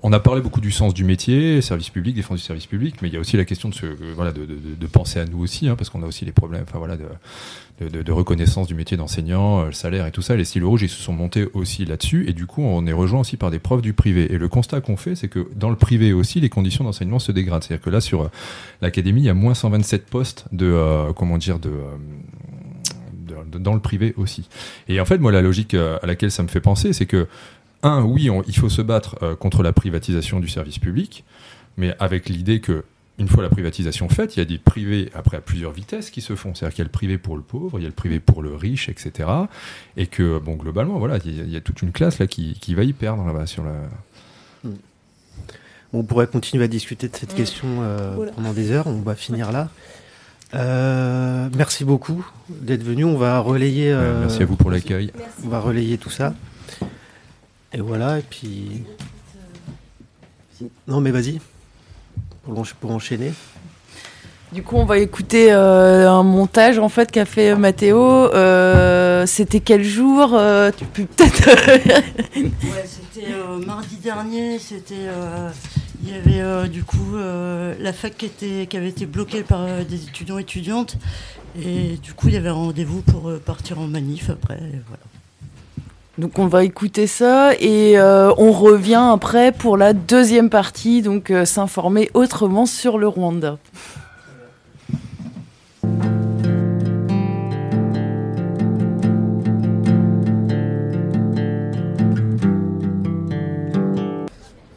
on 0.03 0.13
a 0.13 0.21
parlé 0.21 0.41
beaucoup 0.41 0.61
du 0.61 0.71
sens 0.71 0.95
du 0.95 1.03
métier, 1.03 1.61
service 1.61 1.91
public, 1.91 2.15
défense 2.15 2.39
du 2.39 2.45
service 2.45 2.67
public, 2.67 2.97
mais 3.03 3.09
il 3.09 3.15
y 3.15 3.17
a 3.17 3.21
aussi 3.21 3.37
la 3.37 3.45
question 3.45 3.69
de, 3.69 3.75
se, 3.75 3.87
euh, 3.87 3.97
voilà, 4.15 4.31
de 4.33 4.87
penser 4.87 5.19
à 5.19 5.25
nous 5.25 5.41
aussi, 5.41 5.67
hein, 5.69 5.75
parce 5.75 5.91
qu'on 5.91 6.03
a 6.05 6.07
aussi 6.07 6.25
les 6.25 6.33
problèmes, 6.33 6.63
enfin 6.69 6.79
voilà, 6.79 6.97
de, 6.97 7.05
de, 7.81 8.13
reconnaissance 8.13 8.69
du 8.69 8.75
métier 8.75 8.97
d'enseignant, 8.97 9.61
euh, 9.61 9.67
le 9.67 9.73
salaire 9.73 10.07
et 10.07 10.13
tout 10.13 10.23
ça. 10.23 10.37
Les 10.37 10.45
stylos 10.45 10.71
rouges 10.71 10.83
ils 10.83 10.89
se 10.89 11.03
sont 11.03 11.13
montés 11.13 11.49
aussi 11.55 11.85
là-dessus 11.85 12.29
et 12.29 12.33
du 12.33 12.47
coup 12.47 12.63
on 12.63 12.87
est 12.87 12.93
rejoint 12.93 13.21
aussi 13.21 13.37
par 13.37 13.51
des 13.51 13.59
profs 13.59 13.83
du 13.83 13.93
privé. 13.93 14.33
Et 14.33 14.39
le 14.39 14.49
constat 14.49 14.81
qu'on 14.81 14.97
fait, 14.97 15.15
c'est 15.15 15.29
que 15.29 15.49
dans 15.57 15.71
le 15.71 15.77
privé 15.77 16.13
aussi, 16.13 16.41
les 16.41 16.49
conditions 16.49 16.85
d'enseignement 16.85 17.19
se 17.19 17.33
dégradent. 17.33 17.65
C'est-à-dire 17.65 17.85
que 17.85 17.91
là 17.91 18.01
sur 18.01 18.23
euh, 18.23 18.31
l'académie, 18.81 19.23
il 19.23 19.27
y 19.27 19.31
a 19.31 19.35
moins 19.35 19.55
127 19.55 20.07
postes 20.07 20.47
de 20.53 20.67
euh, 20.67 21.13
comment 21.13 21.39
dire 21.39 21.59
de, 21.59 21.73
dans 23.59 23.75
le 23.75 23.81
privé 23.81 24.15
aussi. 24.17 24.49
Et 24.89 25.01
en 25.01 25.05
fait, 25.05 25.19
moi, 25.19 25.33
la 25.33 25.43
logique 25.43 25.75
à 25.75 26.07
laquelle 26.07 26.31
ça 26.31 26.43
me 26.43 26.49
fait 26.49 26.61
penser, 26.61 26.93
c'est 26.93 27.07
que 27.07 27.27
un, 27.83 28.03
oui, 28.03 28.29
il 28.47 28.57
faut 28.57 28.69
se 28.69 28.83
battre 28.83 29.37
contre 29.37 29.63
la 29.63 29.73
privatisation 29.73 30.41
du 30.41 30.49
service 30.49 30.79
public, 30.79 31.25
mais 31.77 31.95
avec 31.99 32.29
l'idée 32.29 32.61
que 32.61 32.85
une 33.19 33.29
fois 33.29 33.43
la 33.45 33.49
privatisation 33.49 34.09
faite, 34.09 34.37
il 34.37 34.41
y 34.41 34.43
a 34.43 34.45
des 34.45 34.59
privés 34.59 35.11
après 35.15 35.37
à 35.37 35.41
plusieurs 35.41 35.71
vitesses 35.73 36.11
qui 36.11 36.21
se 36.21 36.35
font. 36.35 36.55
C'est-à-dire 36.55 36.75
qu'il 36.75 36.83
y 36.83 36.87
a 36.87 36.89
le 36.89 36.91
privé 36.91 37.17
pour 37.19 37.37
le 37.37 37.43
pauvre, 37.43 37.79
il 37.79 37.83
y 37.83 37.87
a 37.87 37.89
le 37.89 37.95
privé 37.95 38.19
pour 38.21 38.43
le 38.43 38.55
riche, 38.55 38.89
etc. 38.89 39.29
Et 39.97 40.07
que 40.09 40.39
bon, 40.39 40.55
globalement, 40.57 40.99
voilà, 40.99 41.19
il 41.25 41.37
y, 41.37 41.41
a- 41.41 41.45
il 41.45 41.51
y 41.51 41.57
a 41.57 41.61
toute 41.61 41.81
une 41.83 41.93
classe 41.93 42.19
là 42.19 42.27
qui, 42.27 42.59
qui 42.61 42.75
va 42.75 42.83
y 42.83 42.93
perdre 42.93 43.25
là-bas 43.25 43.47
sur 43.47 43.63
la. 43.65 43.73
On 45.93 46.03
pourrait 46.03 46.27
continuer 46.27 46.65
à 46.65 46.69
discuter 46.69 47.09
de 47.09 47.15
cette 47.17 47.35
question 47.37 47.67
euh, 47.83 48.15
Voilà. 48.17 48.33
pendant 48.33 48.53
des 48.53 48.73
heures. 48.73 48.89
On 48.89 49.01
va 49.01 49.15
finir 49.15 49.53
là. 49.53 49.71
Euh, 50.55 51.49
merci 51.57 51.85
beaucoup 51.85 52.27
d'être 52.49 52.83
venu. 52.83 53.05
On 53.05 53.17
va 53.17 53.39
relayer. 53.39 53.93
Euh, 53.93 53.99
euh, 54.01 54.21
merci 54.23 54.43
à 54.43 54.47
vous 54.47 54.57
pour 54.57 54.73
l'accueil. 54.73 55.13
On 55.45 55.49
va 55.49 55.61
relayer 55.61 55.97
tout 55.99 56.11
ça. 56.11 56.35
Et 57.73 57.81
voilà. 57.81 58.19
Et 58.19 58.23
puis. 58.23 58.83
Non, 60.89 61.01
mais 61.01 61.13
vas-y. 61.13 61.41
Pour, 62.45 62.91
enchaîner. 62.91 63.33
Du 64.53 64.63
coup, 64.63 64.77
on 64.77 64.85
va 64.85 64.99
écouter 64.99 65.53
euh, 65.53 66.09
un 66.09 66.23
montage 66.23 66.79
en 66.79 66.89
fait 66.89 67.11
qu'a 67.11 67.25
fait 67.25 67.57
Mathéo. 67.57 67.99
Euh, 68.01 69.27
C'était 69.27 69.61
quel 69.61 69.83
jour 69.83 70.31
Euh, 70.35 70.71
Tu 70.77 70.85
peux 70.85 71.05
peut-être. 71.05 71.49
Ouais, 72.37 72.85
c'était 72.85 73.33
euh, 73.33 73.59
mardi 73.65 73.97
dernier, 73.97 74.59
c'était 74.59 74.95
euh, 75.09 75.49
il 76.03 76.11
y 76.11 76.15
avait 76.15 76.41
euh, 76.43 76.67
du 76.67 76.85
coup 76.85 77.15
euh, 77.17 77.75
la 77.81 77.93
fac 77.93 78.17
qui 78.17 78.27
était 78.27 78.67
qui 78.67 78.77
avait 78.77 78.89
été 78.91 79.07
bloquée 79.07 79.43
par 79.43 79.63
euh, 79.63 79.85
des 79.85 80.03
étudiants 80.05 80.39
et 80.39 80.43
étudiantes 80.43 80.97
et 81.57 81.97
du 82.03 82.13
coup 82.13 82.29
il 82.29 82.35
y 82.35 82.37
avait 82.37 82.49
un 82.49 82.53
rendez-vous 82.55 83.01
pour 83.03 83.31
euh, 83.31 83.41
partir 83.45 83.79
en 83.79 83.87
manif 83.87 84.29
après 84.31 84.57
et 84.57 84.81
voilà. 84.89 85.03
Donc 86.19 86.39
on 86.39 86.47
va 86.47 86.65
écouter 86.65 87.07
ça 87.07 87.55
et 87.59 87.99
euh, 87.99 88.33
on 88.39 88.53
revient 88.53 89.09
après 89.13 89.51
pour 89.51 89.77
la 89.77 89.93
deuxième 89.93 90.49
partie, 90.49 91.03
donc 91.03 91.31
euh, 91.31 91.45
s'informer 91.45 92.11
autrement 92.15 92.67
sur 92.67 92.99
le 92.99 93.09
Rwanda. 93.09 93.59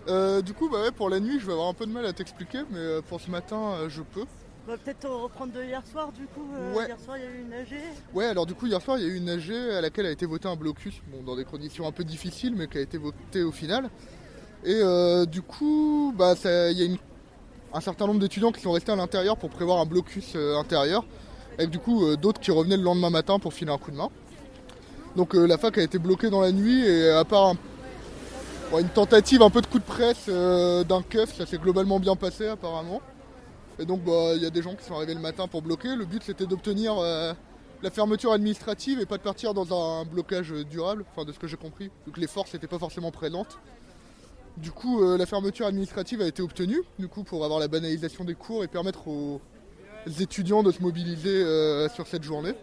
Euh, 0.10 0.42
du 0.42 0.54
coup, 0.54 0.70
bah 0.70 0.78
pour 0.96 1.10
la 1.10 1.20
nuit, 1.20 1.40
je 1.40 1.46
vais 1.46 1.52
avoir 1.52 1.68
un 1.68 1.74
peu 1.74 1.86
de 1.86 1.92
mal 1.92 2.06
à 2.06 2.14
t'expliquer, 2.14 2.60
mais 2.72 3.02
pour 3.08 3.22
ce 3.22 3.30
matin, 3.30 3.88
je 3.90 4.02
peux. 4.02 4.26
On 4.68 4.72
va 4.72 4.78
peut-être 4.78 5.08
reprendre 5.10 5.54
de 5.54 5.64
hier 5.64 5.82
soir 5.90 6.12
du 6.12 6.26
coup. 6.26 6.46
euh, 6.60 6.74
Ouais. 6.76 6.88
Hier 6.88 7.00
soir 7.00 7.18
il 7.18 7.24
y 7.24 7.28
a 7.28 7.30
eu 7.30 7.42
une 7.42 7.54
AG. 7.54 7.82
Ouais, 8.14 8.26
alors 8.26 8.46
du 8.46 8.54
coup, 8.54 8.66
hier 8.68 8.82
soir, 8.82 8.98
il 8.98 9.04
y 9.06 9.10
a 9.10 9.14
eu 9.14 9.16
une 9.16 9.30
AG 9.30 9.50
à 9.78 9.80
laquelle 9.82 10.06
a 10.06 10.12
été 10.12 10.26
voté 10.26 10.48
un 10.50 10.58
blocus, 10.58 10.96
bon, 11.10 11.24
dans 11.24 11.38
des 11.38 11.46
conditions 11.46 11.88
un 11.88 11.92
peu 11.94 12.04
difficiles, 12.04 12.54
mais 12.56 12.68
qui 12.68 12.78
a 12.78 12.82
été 12.82 12.98
voté 12.98 13.44
au 13.44 13.52
final. 13.54 13.90
Et 14.66 14.74
euh, 14.76 15.26
du 15.26 15.42
coup, 15.42 16.14
bah, 16.18 16.34
il 16.44 16.78
y 16.78 16.82
a 16.82 16.86
une- 16.86 16.98
un 17.74 17.80
certain 17.80 18.08
nombre 18.08 18.20
d'étudiants 18.20 18.52
qui 18.52 18.60
sont 18.62 18.72
restés 18.74 18.92
à 18.92 18.96
l'intérieur 18.98 19.38
pour 19.38 19.50
prévoir 19.50 19.80
un 19.80 19.86
blocus 19.86 20.34
euh, 20.36 20.58
intérieur, 20.58 21.06
avec 21.58 21.70
du 21.70 21.80
coup 21.80 22.06
euh, 22.06 22.18
d'autres 22.18 22.42
qui 22.42 22.52
revenaient 22.52 22.78
le 22.78 22.84
lendemain 22.84 23.10
matin 23.10 23.40
pour 23.40 23.54
filer 23.54 23.72
un 23.72 23.78
coup 23.78 23.92
de 23.92 23.98
main. 23.98 24.10
Donc 25.16 25.34
euh, 25.36 25.46
la 25.48 25.58
fac 25.58 25.78
a 25.78 25.82
été 25.82 25.98
bloquée 25.98 26.30
dans 26.30 26.42
la 26.42 26.52
nuit 26.52 26.86
et 26.86 27.10
à 27.10 27.24
part 27.24 27.54
un- 28.74 28.80
une 28.80 28.90
tentative 28.90 29.42
un 29.42 29.50
peu 29.50 29.62
de 29.62 29.68
coup 29.68 29.80
de 29.80 29.84
presse 29.86 30.26
euh, 30.28 30.84
d'un 30.84 31.02
keuf, 31.02 31.34
ça 31.38 31.46
s'est 31.46 31.58
globalement 31.58 32.00
bien 32.02 32.18
passé 32.18 32.48
apparemment. 32.48 33.02
Et 33.80 33.86
donc 33.86 34.04
bah, 34.04 34.34
il 34.36 34.42
y 34.42 34.46
a 34.46 34.50
des 34.50 34.62
gens 34.62 34.76
qui 34.76 34.84
sont 34.84 34.96
arrivés 34.96 35.14
le 35.14 35.20
matin 35.20 35.48
pour 35.48 35.62
bloquer. 35.62 35.96
Le 35.96 36.06
but 36.06 36.24
c'était 36.24 36.46
d'obtenir 36.46 36.98
euh, 36.98 37.34
la 37.84 37.92
fermeture 37.92 38.32
administrative 38.32 39.00
et 39.00 39.06
pas 39.06 39.18
de 39.18 39.24
partir 39.24 39.54
dans 39.54 39.74
un 39.74 40.06
blocage 40.06 40.52
durable, 40.70 41.06
enfin 41.12 41.26
de 41.26 41.32
ce 41.32 41.40
que 41.40 41.48
j'ai 41.48 41.58
compris, 41.58 41.92
vu 42.06 42.12
que 42.12 42.20
les 42.20 42.28
forces 42.28 42.54
n'étaient 42.54 42.68
pas 42.68 42.80
forcément 42.80 43.12
présentes. 43.12 43.60
Du 44.58 44.72
coup, 44.72 45.04
euh, 45.04 45.18
la 45.18 45.28
fermeture 45.28 45.68
administrative 45.68 46.20
a 46.22 46.26
été 46.26 46.42
obtenue, 46.42 46.82
du 46.98 47.08
coup, 47.08 47.24
pour 47.24 47.46
avoir 47.46 47.60
la 47.60 47.68
banalisation 47.68 48.24
des 48.24 48.34
cours 48.34 48.64
et 48.64 48.68
permettre 48.68 49.08
aux 49.08 49.40
étudiants 50.20 50.64
de 50.64 50.72
se 50.72 50.82
mobiliser 50.82 51.44
euh, 51.44 51.88
sur 51.90 52.08
cette 52.08 52.24
journée. 52.24 52.54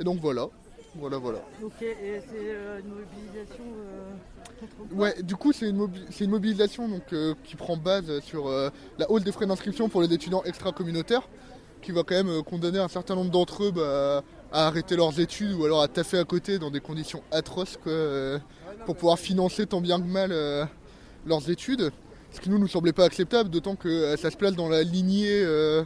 Et 0.00 0.04
donc 0.04 0.20
voilà, 0.20 0.48
voilà, 0.96 1.18
voilà. 1.18 1.38
Ok, 1.62 1.82
et 1.82 2.20
c'est 2.30 2.36
euh, 2.36 2.80
une 2.80 2.88
mobilisation 2.90 3.64
contre 4.60 4.76
quoi 4.76 4.86
Ouais, 4.96 5.22
du 5.22 5.36
coup, 5.36 5.52
c'est 5.52 5.68
une, 5.68 5.76
mobi- 5.78 6.20
une 6.24 6.30
mobilisation 6.30 6.88
donc, 6.88 7.02
euh, 7.12 7.34
qui 7.44 7.56
prend 7.56 7.76
base 7.76 8.20
sur 8.20 8.46
euh, 8.48 8.70
la 8.98 9.10
hausse 9.10 9.24
des 9.24 9.32
frais 9.32 9.46
d'inscription 9.46 9.88
pour 9.88 10.02
les 10.02 10.12
étudiants 10.12 10.42
extra-communautaires, 10.44 11.28
qui 11.82 11.92
va 11.92 12.02
quand 12.02 12.14
même 12.14 12.28
euh, 12.28 12.42
condamner 12.42 12.78
un 12.78 12.88
certain 12.88 13.14
nombre 13.14 13.30
d'entre 13.30 13.64
eux 13.64 13.70
bah, 13.72 14.22
à 14.52 14.66
arrêter 14.68 14.96
leurs 14.96 15.18
études 15.20 15.52
ou 15.54 15.64
alors 15.64 15.82
à 15.82 15.88
taffer 15.88 16.18
à 16.18 16.24
côté 16.24 16.58
dans 16.58 16.70
des 16.70 16.80
conditions 16.80 17.22
atroces 17.32 17.76
quoi, 17.82 17.92
euh, 17.92 18.38
pour 18.86 18.96
pouvoir 18.96 19.18
financer 19.18 19.66
tant 19.66 19.80
bien 19.80 19.98
que 20.00 20.06
mal 20.06 20.30
euh, 20.32 20.64
leurs 21.26 21.50
études. 21.50 21.90
Ce 22.30 22.40
qui 22.40 22.50
nous 22.50 22.58
nous 22.58 22.68
semblait 22.68 22.92
pas 22.92 23.04
acceptable, 23.04 23.48
d'autant 23.50 23.76
que 23.76 23.88
euh, 23.88 24.16
ça 24.16 24.30
se 24.30 24.36
place 24.36 24.54
dans 24.54 24.68
la 24.68 24.82
lignée 24.82 25.42
euh, 25.44 25.82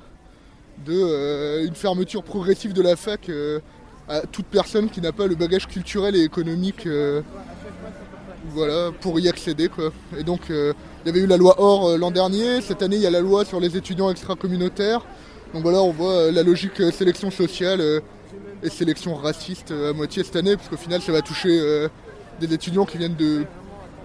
de 0.87 0.93
euh, 0.95 1.67
une 1.67 1.75
fermeture 1.75 2.23
progressive 2.23 2.73
de 2.73 2.81
la 2.83 2.95
fac 2.97 3.29
euh, 3.29 3.61
à 4.09 4.23
toute 4.23 4.47
personne 4.47 4.89
qui 4.89 5.01
n'a 5.01 5.13
pas 5.13 5.27
le 5.27 5.35
bagage 5.35 5.67
culturel 5.67 6.17
et 6.17 6.23
économique 6.23 6.87
euh, 6.87 7.21
voilà, 8.51 8.91
pour 9.01 9.21
y 9.21 9.29
accéder. 9.29 9.69
Quoi. 9.69 9.93
Et 10.19 10.25
donc, 10.25 10.51
euh, 10.51 10.73
il 11.05 11.09
y 11.09 11.11
avait 11.11 11.21
eu 11.21 11.27
la 11.27 11.37
loi 11.37 11.61
OR 11.61 11.89
euh, 11.89 11.99
l'an 11.99 12.11
dernier. 12.11 12.61
Cette 12.63 12.83
année, 12.83 12.97
il 12.97 13.03
y 13.03 13.07
a 13.07 13.11
la 13.11 13.21
loi 13.21 13.45
sur 13.45 13.61
les 13.61 13.77
étudiants 13.77 14.11
extra-communautaires. 14.11 15.05
Donc 15.53 15.63
voilà, 15.63 15.83
on 15.83 15.93
voit 15.93 16.31
la 16.31 16.43
logique 16.43 16.83
sélection 16.93 17.31
sociale 17.31 17.83
et 18.63 18.69
sélection 18.69 19.15
raciste 19.15 19.71
à 19.71 19.95
moitié 19.95 20.23
cette 20.23 20.37
année, 20.37 20.57
parce 20.57 20.69
qu'au 20.69 20.77
final, 20.77 21.01
ça 21.01 21.11
va 21.11 21.23
toucher 21.23 21.89
des 22.39 22.53
étudiants 22.53 22.85
qui 22.85 22.99
viennent 22.99 23.17
de, 23.17 23.47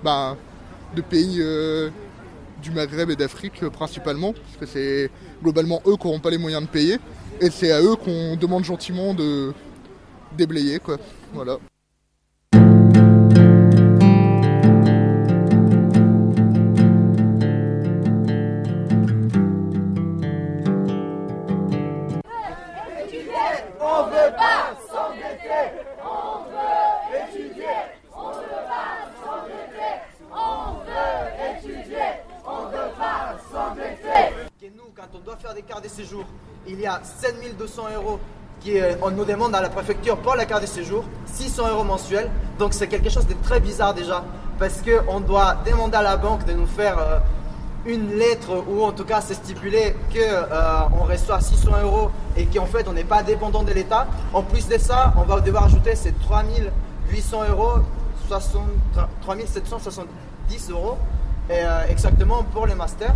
bah, 0.06 0.38
de 0.95 1.01
pays 1.01 1.43
du 2.62 2.72
Maghreb 2.72 3.10
et 3.10 3.18
d'Afrique 3.18 3.60
principalement, 3.68 4.32
parce 4.32 4.56
que 4.58 4.66
c'est 4.66 5.12
globalement 5.43 5.82
eux 5.86 5.97
qui 5.97 6.08
n'auront 6.08 6.22
pas 6.22 6.30
les 6.30 6.38
moyens 6.38 6.64
de 6.64 6.70
payer. 6.70 6.97
Et 7.41 7.49
c'est 7.49 7.74
à 7.74 7.82
eux 7.82 7.97
qu'on 7.97 8.38
demande 8.38 8.64
gentiment 8.64 9.14
de 9.14 9.51
déblayer. 10.36 10.79
Quoi. 10.79 10.97
Voilà. 11.34 11.57
Et 34.61 34.69
nous, 34.69 34.84
quand 34.95 35.07
on 35.13 35.19
doit 35.19 35.36
faire 35.36 35.53
des 35.53 35.61
cartes 35.61 35.84
de 35.84 35.89
séjour, 35.89 36.25
il 36.65 36.79
y 36.79 36.86
a 36.86 37.01
7200 37.03 37.93
euros 37.95 38.19
euh, 38.68 38.95
on 39.01 39.11
nous 39.11 39.26
demande 39.26 39.53
à 39.55 39.61
la 39.61 39.70
préfecture 39.70 40.18
pour 40.18 40.36
la 40.36 40.45
carte 40.45 40.61
de 40.61 40.68
séjour, 40.68 41.03
600 41.26 41.70
euros 41.70 41.84
mensuels. 41.84 42.30
Donc 42.59 42.74
c'est 42.74 42.88
quelque 42.88 43.09
chose 43.09 43.28
de 43.28 43.34
très 43.43 43.59
bizarre 43.59 43.93
déjà, 43.93 44.24
parce 44.59 44.82
qu'on 44.82 45.20
doit 45.20 45.57
demander 45.66 45.97
à 45.97 46.01
la 46.01 46.18
banque 46.18 46.45
de 46.45 46.53
nous 46.53 46.68
faire 46.68 46.97
euh, 46.99 47.20
une 47.86 48.16
lettre 48.16 48.64
où 48.68 48.84
en 48.84 48.91
tout 48.91 49.03
cas 49.03 49.22
c'est 49.22 49.34
stipulé 49.34 49.95
qu'on 50.14 51.03
reçoit 51.03 51.41
600 51.41 51.72
euros 51.84 52.11
et 52.38 52.45
qu'en 52.45 52.66
fait 52.66 52.88
on 52.88 52.93
n'est 52.93 53.03
pas 53.03 53.24
dépendant 53.24 53.64
de 53.64 53.72
l'État. 53.74 54.07
En 54.34 54.43
plus 54.43 54.68
de 54.68 54.78
ça, 54.78 55.14
on 55.18 55.24
va 55.24 55.41
devoir 55.41 55.66
ajouter 55.66 55.95
ces 55.95 56.14
3800 56.14 57.38
euros, 57.49 57.80
60 58.28 58.61
3770 59.22 60.70
euros 60.72 60.97
euh, 61.51 61.84
exactement 61.89 62.43
pour 62.43 62.68
les 62.68 62.76
masters. 62.76 63.14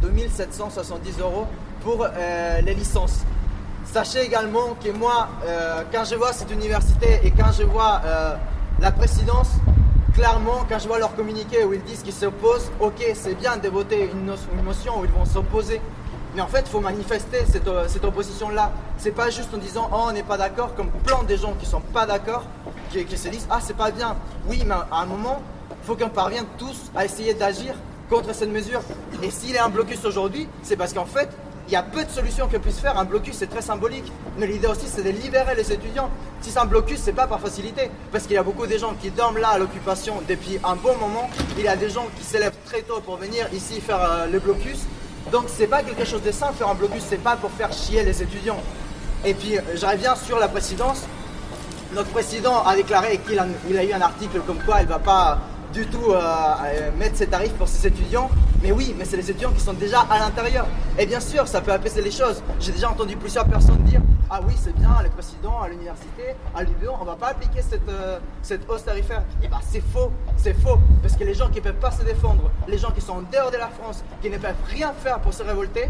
2770 0.00 1.18
euros 1.20 1.46
pour 1.82 2.06
euh, 2.06 2.60
les 2.62 2.74
licences. 2.74 3.24
Sachez 3.94 4.22
également 4.22 4.76
que 4.84 4.90
moi, 4.90 5.28
euh, 5.46 5.84
quand 5.92 6.02
je 6.04 6.16
vois 6.16 6.32
cette 6.32 6.50
université 6.50 7.20
et 7.22 7.30
quand 7.30 7.52
je 7.56 7.62
vois 7.62 8.00
euh, 8.04 8.34
la 8.80 8.90
présidence, 8.90 9.50
clairement, 10.12 10.66
quand 10.68 10.80
je 10.80 10.88
vois 10.88 10.98
leur 10.98 11.14
communiqué 11.14 11.62
où 11.62 11.72
ils 11.74 11.82
disent 11.84 12.02
qu'ils 12.02 12.12
s'opposent, 12.12 12.72
ok, 12.80 13.12
c'est 13.14 13.36
bien 13.36 13.56
de 13.56 13.68
voter 13.68 14.10
une, 14.12 14.34
motion 14.64 14.98
où 14.98 15.04
ils 15.04 15.12
vont 15.12 15.24
s'opposer. 15.24 15.80
Mais 16.34 16.40
en 16.40 16.48
fait, 16.48 16.62
il 16.66 16.70
faut 16.70 16.80
manifester 16.80 17.44
cette, 17.48 17.68
euh, 17.68 17.84
cette 17.86 18.04
opposition-là. 18.04 18.72
C'est 18.98 19.12
pas 19.12 19.30
juste 19.30 19.54
en 19.54 19.58
disant 19.58 19.88
oh 19.92 20.06
on 20.08 20.12
n'est 20.12 20.24
pas 20.24 20.38
d'accord, 20.38 20.74
comme 20.74 20.90
plein 21.04 21.22
de 21.22 21.36
gens 21.36 21.54
qui 21.60 21.66
sont 21.66 21.80
pas 21.80 22.04
d'accord, 22.04 22.42
qui, 22.90 23.16
se 23.16 23.28
disent 23.28 23.46
ah 23.48 23.60
c'est 23.62 23.76
pas 23.76 23.92
bien. 23.92 24.16
Oui, 24.48 24.64
mais 24.66 24.74
à 24.74 25.02
un 25.02 25.06
moment, 25.06 25.40
il 25.70 25.86
faut 25.86 25.94
qu'on 25.94 26.08
parvienne 26.08 26.46
tous 26.58 26.90
à 26.96 27.04
essayer 27.04 27.32
d'agir 27.32 27.76
contre 28.10 28.34
cette 28.34 28.50
mesure. 28.50 28.80
Et 29.22 29.30
s'il 29.30 29.56
a 29.56 29.64
un 29.64 29.68
blocus 29.68 30.04
aujourd'hui, 30.04 30.48
c'est 30.64 30.74
parce 30.74 30.92
qu'en 30.92 31.06
fait, 31.06 31.28
il 31.66 31.72
y 31.72 31.76
a 31.76 31.82
peu 31.82 32.04
de 32.04 32.10
solutions 32.10 32.48
que 32.48 32.56
puisse 32.56 32.78
faire. 32.78 32.98
Un 32.98 33.04
blocus, 33.04 33.36
c'est 33.38 33.46
très 33.46 33.62
symbolique. 33.62 34.10
Mais 34.38 34.46
l'idée 34.46 34.66
aussi, 34.66 34.86
c'est 34.86 35.02
de 35.02 35.10
libérer 35.10 35.54
les 35.54 35.72
étudiants. 35.72 36.10
Si 36.40 36.50
c'est 36.50 36.58
un 36.58 36.66
blocus, 36.66 37.00
c'est 37.02 37.12
pas 37.12 37.26
par 37.26 37.40
facilité. 37.40 37.90
Parce 38.12 38.24
qu'il 38.24 38.34
y 38.34 38.38
a 38.38 38.42
beaucoup 38.42 38.66
de 38.66 38.76
gens 38.76 38.94
qui 39.00 39.10
dorment 39.10 39.38
là 39.38 39.50
à 39.50 39.58
l'occupation 39.58 40.22
depuis 40.28 40.58
un 40.62 40.76
bon 40.76 40.96
moment. 40.96 41.30
Il 41.56 41.64
y 41.64 41.68
a 41.68 41.76
des 41.76 41.88
gens 41.88 42.06
qui 42.18 42.24
s'élèvent 42.24 42.56
très 42.66 42.82
tôt 42.82 43.00
pour 43.00 43.16
venir 43.16 43.46
ici 43.52 43.80
faire 43.80 44.02
euh, 44.02 44.26
le 44.26 44.38
blocus. 44.38 44.80
Donc 45.32 45.44
c'est 45.48 45.66
pas 45.66 45.82
quelque 45.82 46.04
chose 46.04 46.22
de 46.22 46.30
simple 46.30 46.54
faire 46.54 46.68
un 46.68 46.74
blocus, 46.74 47.02
c'est 47.08 47.22
pas 47.22 47.36
pour 47.36 47.50
faire 47.50 47.72
chier 47.72 48.02
les 48.04 48.22
étudiants. 48.22 48.60
Et 49.24 49.32
puis 49.32 49.56
euh, 49.56 49.62
je 49.74 49.86
reviens 49.86 50.14
sur 50.16 50.38
la 50.38 50.48
présidence. 50.48 51.04
Notre 51.94 52.10
président 52.10 52.62
a 52.64 52.74
déclaré 52.74 53.18
qu'il 53.18 53.38
a, 53.38 53.84
eu 53.84 53.92
un 53.92 54.00
article 54.00 54.40
comme 54.46 54.58
quoi 54.64 54.80
il 54.80 54.84
ne 54.84 54.90
va 54.90 54.98
pas 54.98 55.38
du 55.74 55.86
tout 55.86 56.12
euh, 56.12 56.20
euh, 56.20 56.90
mettre 56.96 57.16
ses 57.16 57.26
tarifs 57.26 57.52
pour 57.54 57.66
ses 57.66 57.88
étudiants. 57.88 58.30
Mais 58.62 58.70
oui, 58.70 58.94
mais 58.96 59.04
c'est 59.04 59.16
les 59.16 59.28
étudiants 59.28 59.50
qui 59.50 59.60
sont 59.60 59.72
déjà 59.72 60.00
à 60.08 60.20
l'intérieur. 60.20 60.66
Et 60.98 61.04
bien 61.04 61.20
sûr, 61.20 61.46
ça 61.48 61.60
peut 61.60 61.72
apaiser 61.72 62.00
les 62.00 62.12
choses. 62.12 62.42
J'ai 62.60 62.72
déjà 62.72 62.90
entendu 62.90 63.16
plusieurs 63.16 63.44
personnes 63.44 63.82
dire 63.82 64.00
Ah 64.30 64.40
oui, 64.46 64.54
c'est 64.56 64.74
bien, 64.76 64.96
les 65.02 65.10
présidents 65.10 65.60
à 65.60 65.68
l'université, 65.68 66.36
à 66.54 66.62
l'UBO, 66.62 66.92
on 67.00 67.04
va 67.04 67.16
pas 67.16 67.28
appliquer 67.30 67.60
cette, 67.60 67.88
euh, 67.88 68.18
hausse 68.68 68.84
tarifaire. 68.84 69.24
Et 69.42 69.48
bien, 69.48 69.58
c'est 69.68 69.82
faux, 69.92 70.12
c'est 70.36 70.54
faux. 70.54 70.78
Parce 71.02 71.16
que 71.16 71.24
les 71.24 71.34
gens 71.34 71.48
qui 71.48 71.58
ne 71.58 71.64
peuvent 71.64 71.74
pas 71.74 71.90
se 71.90 72.04
défendre, 72.04 72.50
les 72.68 72.78
gens 72.78 72.92
qui 72.92 73.00
sont 73.00 73.14
en 73.14 73.22
dehors 73.22 73.50
de 73.50 73.58
la 73.58 73.68
France, 73.68 74.04
qui 74.22 74.30
ne 74.30 74.38
peuvent 74.38 74.54
rien 74.70 74.92
faire 74.92 75.18
pour 75.18 75.34
se 75.34 75.42
révolter, 75.42 75.88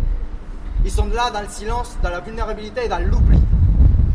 ils 0.82 0.90
sont 0.90 1.06
là 1.06 1.30
dans 1.30 1.42
le 1.42 1.48
silence, 1.48 1.96
dans 2.02 2.10
la 2.10 2.20
vulnérabilité 2.20 2.86
et 2.86 2.88
dans 2.88 2.98
l'oubli. 2.98 3.38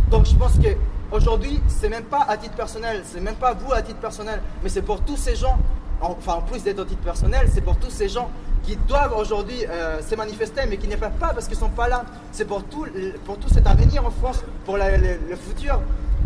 Donc 0.10 0.26
je 0.26 0.36
pense 0.36 0.54
que 0.54 0.70
aujourd'hui, 1.12 1.62
c'est 1.68 1.90
même 1.90 2.04
pas 2.04 2.26
à 2.28 2.38
titre 2.38 2.56
personnel, 2.56 3.04
c'est 3.06 3.20
même 3.22 3.36
pas 3.36 3.54
vous 3.54 3.72
à 3.74 3.82
titre 3.82 4.00
personnel, 4.00 4.42
mais 4.64 4.70
c'est 4.70 4.82
pour 4.82 5.02
tous 5.02 5.18
ces 5.18 5.36
gens, 5.36 5.58
enfin 6.02 6.34
en 6.34 6.42
plus 6.42 6.64
d'être 6.64 6.80
à 6.80 6.86
titre 6.86 7.02
personnel, 7.02 7.48
c'est 7.54 7.62
pour 7.62 7.78
tous 7.78 7.92
ces 7.92 8.10
gens 8.10 8.30
qui 8.64 8.76
doivent 8.88 9.16
aujourd'hui 9.16 9.66
euh, 9.70 10.02
se 10.02 10.16
manifester, 10.16 10.62
mais 10.68 10.78
qui 10.78 10.88
ne 10.88 10.96
peuvent 10.96 11.18
pas 11.20 11.30
parce 11.34 11.48
qu'ils 11.48 11.58
sont 11.58 11.70
pas 11.70 11.88
là. 11.88 12.04
C'est 12.32 12.46
pour 12.46 12.64
tout, 12.64 12.86
pour 13.26 13.38
tout 13.38 13.50
cet 13.50 13.68
avenir 13.68 14.06
en 14.06 14.12
France, 14.12 14.44
pour 14.66 14.78
le, 14.78 14.84
le 15.30 15.36
futur. 15.36 15.80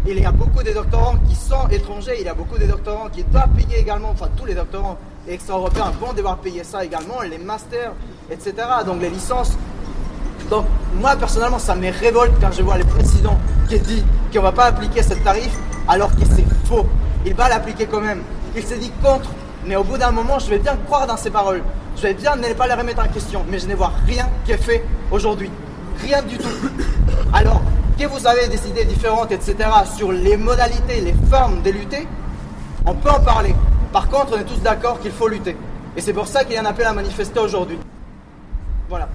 Il 0.05 0.19
y 0.19 0.25
a 0.25 0.31
beaucoup 0.31 0.63
de 0.63 0.71
doctorants 0.71 1.15
qui 1.29 1.35
sont 1.35 1.67
étrangers, 1.69 2.15
il 2.19 2.25
y 2.25 2.29
a 2.29 2.33
beaucoup 2.33 2.57
de 2.57 2.65
doctorants 2.65 3.09
qui 3.09 3.23
doivent 3.23 3.49
payer 3.49 3.79
également, 3.79 4.09
enfin 4.09 4.27
tous 4.35 4.45
les 4.45 4.55
doctorants 4.55 4.97
extra-européens 5.27 5.91
vont 5.99 6.11
devoir 6.13 6.37
payer 6.37 6.63
ça 6.63 6.83
également, 6.83 7.21
les 7.21 7.37
masters, 7.37 7.93
etc. 8.29 8.53
Donc 8.85 9.01
les 9.01 9.09
licences. 9.09 9.57
Donc 10.53 10.65
moi 11.01 11.15
personnellement 11.15 11.57
ça 11.57 11.73
me 11.73 11.89
révolte 11.91 12.33
quand 12.39 12.51
je 12.51 12.61
vois 12.61 12.77
le 12.77 12.83
président 12.83 13.39
qui 13.67 13.79
dit 13.79 14.03
qu'on 14.31 14.43
va 14.43 14.51
pas 14.51 14.65
appliquer 14.65 15.01
ce 15.01 15.15
tarif 15.15 15.49
alors 15.87 16.11
que 16.11 16.23
c'est 16.25 16.45
faux. 16.67 16.85
Il 17.25 17.33
va 17.33 17.49
l'appliquer 17.49 17.87
quand 17.87 18.01
même. 18.01 18.21
Il 18.55 18.61
s'est 18.61 18.77
dit 18.77 18.91
contre, 19.01 19.31
mais 19.65 19.75
au 19.75 19.83
bout 19.83 19.97
d'un 19.97 20.11
moment 20.11 20.37
je 20.37 20.51
vais 20.51 20.59
bien 20.59 20.77
croire 20.85 21.07
dans 21.07 21.17
ses 21.17 21.31
paroles. 21.31 21.63
Je 21.97 22.03
vais 22.03 22.13
bien 22.13 22.35
ne 22.35 22.53
pas 22.53 22.67
les 22.67 22.75
remettre 22.75 23.01
en 23.03 23.07
question, 23.07 23.43
mais 23.49 23.57
je 23.57 23.65
ne 23.65 23.73
vois 23.73 23.93
rien 24.05 24.29
qui 24.45 24.51
est 24.51 24.57
fait 24.57 24.85
aujourd'hui. 25.09 25.49
Rien 25.99 26.21
du 26.21 26.37
tout. 26.37 26.55
Alors 27.33 27.63
que 27.97 28.05
vous 28.05 28.27
avez 28.27 28.47
des 28.47 28.67
idées 28.67 28.85
différentes, 28.85 29.31
etc. 29.31 29.55
sur 29.97 30.11
les 30.11 30.37
modalités, 30.37 31.01
les 31.01 31.15
formes 31.31 31.63
de 31.63 31.71
lutter, 31.71 32.07
on 32.85 32.93
peut 32.93 33.09
en 33.09 33.21
parler. 33.21 33.55
Par 33.91 34.07
contre 34.07 34.33
on 34.35 34.39
est 34.39 34.45
tous 34.45 34.61
d'accord 34.61 34.99
qu'il 34.99 35.13
faut 35.13 35.27
lutter. 35.27 35.57
Et 35.97 36.01
c'est 36.01 36.13
pour 36.13 36.27
ça 36.27 36.43
qu'il 36.43 36.53
y 36.53 36.57
a 36.57 36.61
un 36.61 36.65
appel 36.65 36.85
à 36.85 36.93
manifester 36.93 37.39
aujourd'hui. 37.39 37.79
Voilà. 38.87 39.09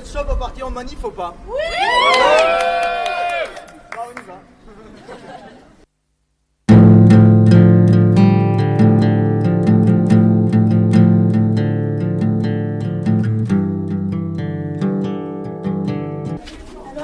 Êtes 0.00 0.10
chaud 0.10 0.24
pour 0.26 0.38
partir 0.38 0.66
en 0.66 0.70
manif 0.70 1.04
ou 1.04 1.10
pas 1.10 1.34
Oui 1.46 1.58
Bah, 3.92 4.06
on 4.06 4.18
y 4.18 4.24
va. 4.24 4.40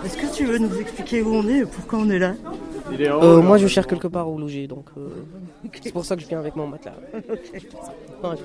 Est-ce 0.04 0.16
que 0.16 0.34
tu 0.34 0.44
veux 0.46 0.58
nous 0.58 0.74
expliquer 0.80 1.20
où 1.22 1.34
on 1.34 1.46
est 1.48 1.58
et 1.58 1.66
pourquoi 1.66 1.98
on 1.98 2.08
est 2.10 2.18
là 2.18 2.34
Euh, 2.98 3.42
moi, 3.42 3.58
je 3.58 3.66
cherche 3.66 3.86
quelque 3.86 4.08
part 4.08 4.30
où 4.30 4.38
loger, 4.38 4.66
donc 4.66 4.86
euh, 4.96 5.08
c'est 5.82 5.92
pour 5.92 6.04
ça 6.04 6.16
que 6.16 6.22
je 6.22 6.28
viens 6.28 6.38
avec 6.38 6.56
mon 6.56 6.66
matelas. 6.66 6.94
Non, 8.22 8.34
je 8.34 8.42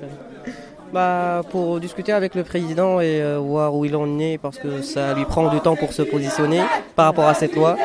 Bah, 0.93 1.41
pour 1.49 1.79
discuter 1.79 2.11
avec 2.11 2.35
le 2.35 2.43
président 2.43 2.99
et 2.99 3.21
euh, 3.21 3.39
voir 3.39 3.73
où 3.73 3.85
il 3.85 3.95
en 3.95 4.19
est, 4.19 4.37
parce 4.37 4.57
que 4.57 4.81
ça 4.81 5.13
lui 5.13 5.23
prend 5.23 5.47
du 5.47 5.61
temps 5.61 5.77
pour 5.77 5.93
se 5.93 6.01
positionner 6.01 6.61
par 6.97 7.05
rapport 7.05 7.27
à 7.27 7.33
cette 7.33 7.55
loi. 7.55 7.77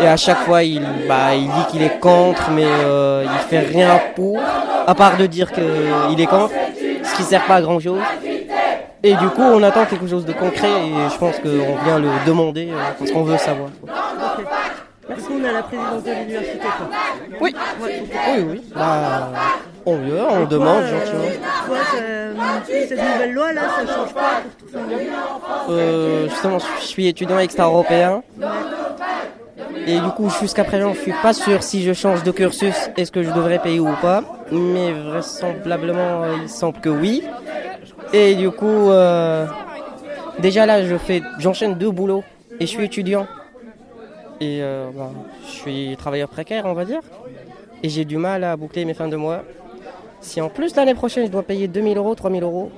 Et 0.00 0.06
à 0.06 0.16
chaque 0.16 0.38
fois, 0.38 0.62
il, 0.62 0.82
bah, 1.08 1.34
il 1.34 1.46
dit 1.46 1.66
qu'il 1.70 1.82
est 1.82 1.98
contre, 1.98 2.50
mais 2.52 2.64
euh, 2.64 3.24
il 3.24 3.38
fait 3.48 3.58
rien 3.58 4.00
pour, 4.14 4.38
à 4.86 4.94
part 4.94 5.16
de 5.16 5.26
dire 5.26 5.50
qu'il 5.50 6.20
est 6.20 6.26
contre, 6.26 6.54
ce 7.02 7.16
qui 7.16 7.24
sert 7.24 7.44
pas 7.46 7.56
à 7.56 7.62
grand 7.62 7.80
chose. 7.80 8.00
Et 9.02 9.14
du 9.14 9.28
coup, 9.30 9.42
on 9.42 9.62
attend 9.64 9.84
quelque 9.84 10.06
chose 10.06 10.24
de 10.24 10.32
concret 10.32 10.70
et 10.70 11.10
je 11.12 11.18
pense 11.18 11.38
qu'on 11.38 11.84
vient 11.84 11.98
le 11.98 12.08
demander 12.24 12.68
euh, 12.70 12.76
parce 12.96 13.10
qu'on 13.10 13.24
veut 13.24 13.36
savoir. 13.36 13.70
Coup, 15.14 15.32
on 15.40 15.44
a 15.44 15.52
la 15.52 15.62
présidence 15.62 16.02
de 16.04 16.10
l'université. 16.12 16.66
Oui. 17.40 17.54
Ouais. 17.82 18.02
Oui, 18.36 18.44
oui. 18.50 18.62
Bah, 18.74 19.28
on 19.84 19.96
veut, 19.96 20.20
on 20.30 20.44
demande 20.44 20.82
euh, 20.82 20.98
gentiment. 21.00 21.22
toi, 21.66 21.76
ça- 21.90 22.86
cette 22.88 22.98
nouvelle 23.02 23.32
loi, 23.32 23.52
là, 23.52 23.62
ça 23.76 23.92
change 23.94 24.12
quoi 24.12 24.22
pour 24.58 24.80
tout 24.80 25.72
Euh, 25.72 26.28
justement, 26.28 26.58
je 26.58 26.84
suis 26.84 27.06
étudiant 27.08 27.38
extra-européen. 27.38 28.22
Et 29.86 29.98
du 29.98 30.08
coup, 30.10 30.30
jusqu'à 30.40 30.62
présent, 30.64 30.92
je 30.94 31.00
suis 31.00 31.14
pas 31.22 31.32
sûr 31.32 31.62
si 31.62 31.82
je 31.82 31.92
change 31.92 32.22
de 32.22 32.30
cursus, 32.30 32.74
est-ce 32.96 33.10
que 33.10 33.22
je 33.24 33.30
devrais 33.32 33.58
payer 33.58 33.80
ou 33.80 33.88
pas. 34.00 34.22
Mais 34.52 34.92
vraisemblablement, 34.92 36.22
euh, 36.22 36.34
il 36.42 36.48
semble 36.48 36.78
que 36.80 36.88
oui. 36.88 37.24
Et 38.12 38.34
du 38.36 38.50
coup, 38.50 38.90
euh, 38.90 39.46
déjà 40.38 40.66
là, 40.66 40.84
je 40.84 40.96
fais, 40.96 41.22
j'enchaîne 41.38 41.74
deux 41.74 41.90
boulots 41.90 42.22
et 42.60 42.66
je 42.66 42.70
suis 42.70 42.84
étudiant. 42.84 43.26
Et 44.42 44.58
euh, 44.60 44.90
ben, 44.92 45.10
je 45.46 45.50
suis 45.50 45.96
travailleur 45.96 46.28
précaire, 46.28 46.64
on 46.66 46.72
va 46.72 46.84
dire. 46.84 47.00
Et 47.84 47.88
j'ai 47.88 48.04
du 48.04 48.16
mal 48.16 48.42
à 48.44 48.56
boucler 48.56 48.84
mes 48.84 48.94
fins 48.94 49.08
de 49.08 49.16
mois. 49.16 49.42
Si 50.20 50.40
en 50.40 50.48
plus 50.48 50.74
l'année 50.76 50.94
prochaine, 50.94 51.26
je 51.26 51.30
dois 51.30 51.42
payer 51.44 51.68
2000 51.68 51.96
euros, 51.96 52.14
3000 52.14 52.42
euros, 52.42 52.70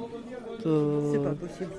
euh, 0.66 1.10
C'est 1.12 1.18
pas 1.22 1.30
possible. 1.30 1.70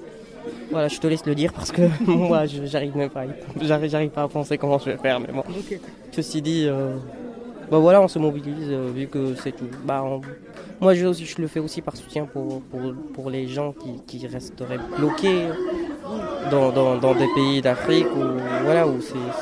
voilà, 0.72 0.88
je 0.88 1.00
te 1.00 1.08
laisse 1.08 1.26
le 1.26 1.36
dire 1.36 1.54
parce 1.54 1.72
que 1.72 1.82
moi, 2.08 2.46
je- 2.46 2.66
j'arrive 2.66 2.96
même 2.98 3.10
pas, 3.10 3.24
j'arrive, 3.62 4.10
pas 4.10 4.24
à 4.24 4.28
penser 4.28 4.58
comment 4.58 4.80
je 4.80 4.86
vais 4.92 4.98
faire. 4.98 5.20
Mais 5.20 5.32
bon. 5.34 5.44
Ceci 6.12 6.42
dit, 6.42 6.66
euh, 6.68 6.96
bah 7.72 7.80
voilà, 7.80 8.01
on 8.01 8.07
se 8.07 8.20
mobilise 8.20 8.70
euh, 8.70 8.91
vu 8.93 9.07
que 9.07 9.36
c'est 9.36 9.51
tout. 9.51 9.68
Bah, 9.86 10.03
moi, 10.82 10.93
je, 10.93 11.41
le 11.41 11.47
fais 11.47 11.59
aussi 11.59 11.82
par 11.82 11.95
soutien 11.95 12.26
pour, 12.26 12.61
pour, 12.61 12.93
pour 13.13 13.30
les 13.30 13.47
gens 13.47 13.74
qui, 13.74 14.20
qui 14.20 14.28
resteraient 14.28 14.80
bloqués 14.97 15.47
dans, 16.51 16.72
dans, 16.72 17.16
des 17.16 17.28
pays 17.34 17.61
d'Afrique 17.61 18.07
où, 18.16 18.24
voilà, 18.63 18.88
où 18.88 18.99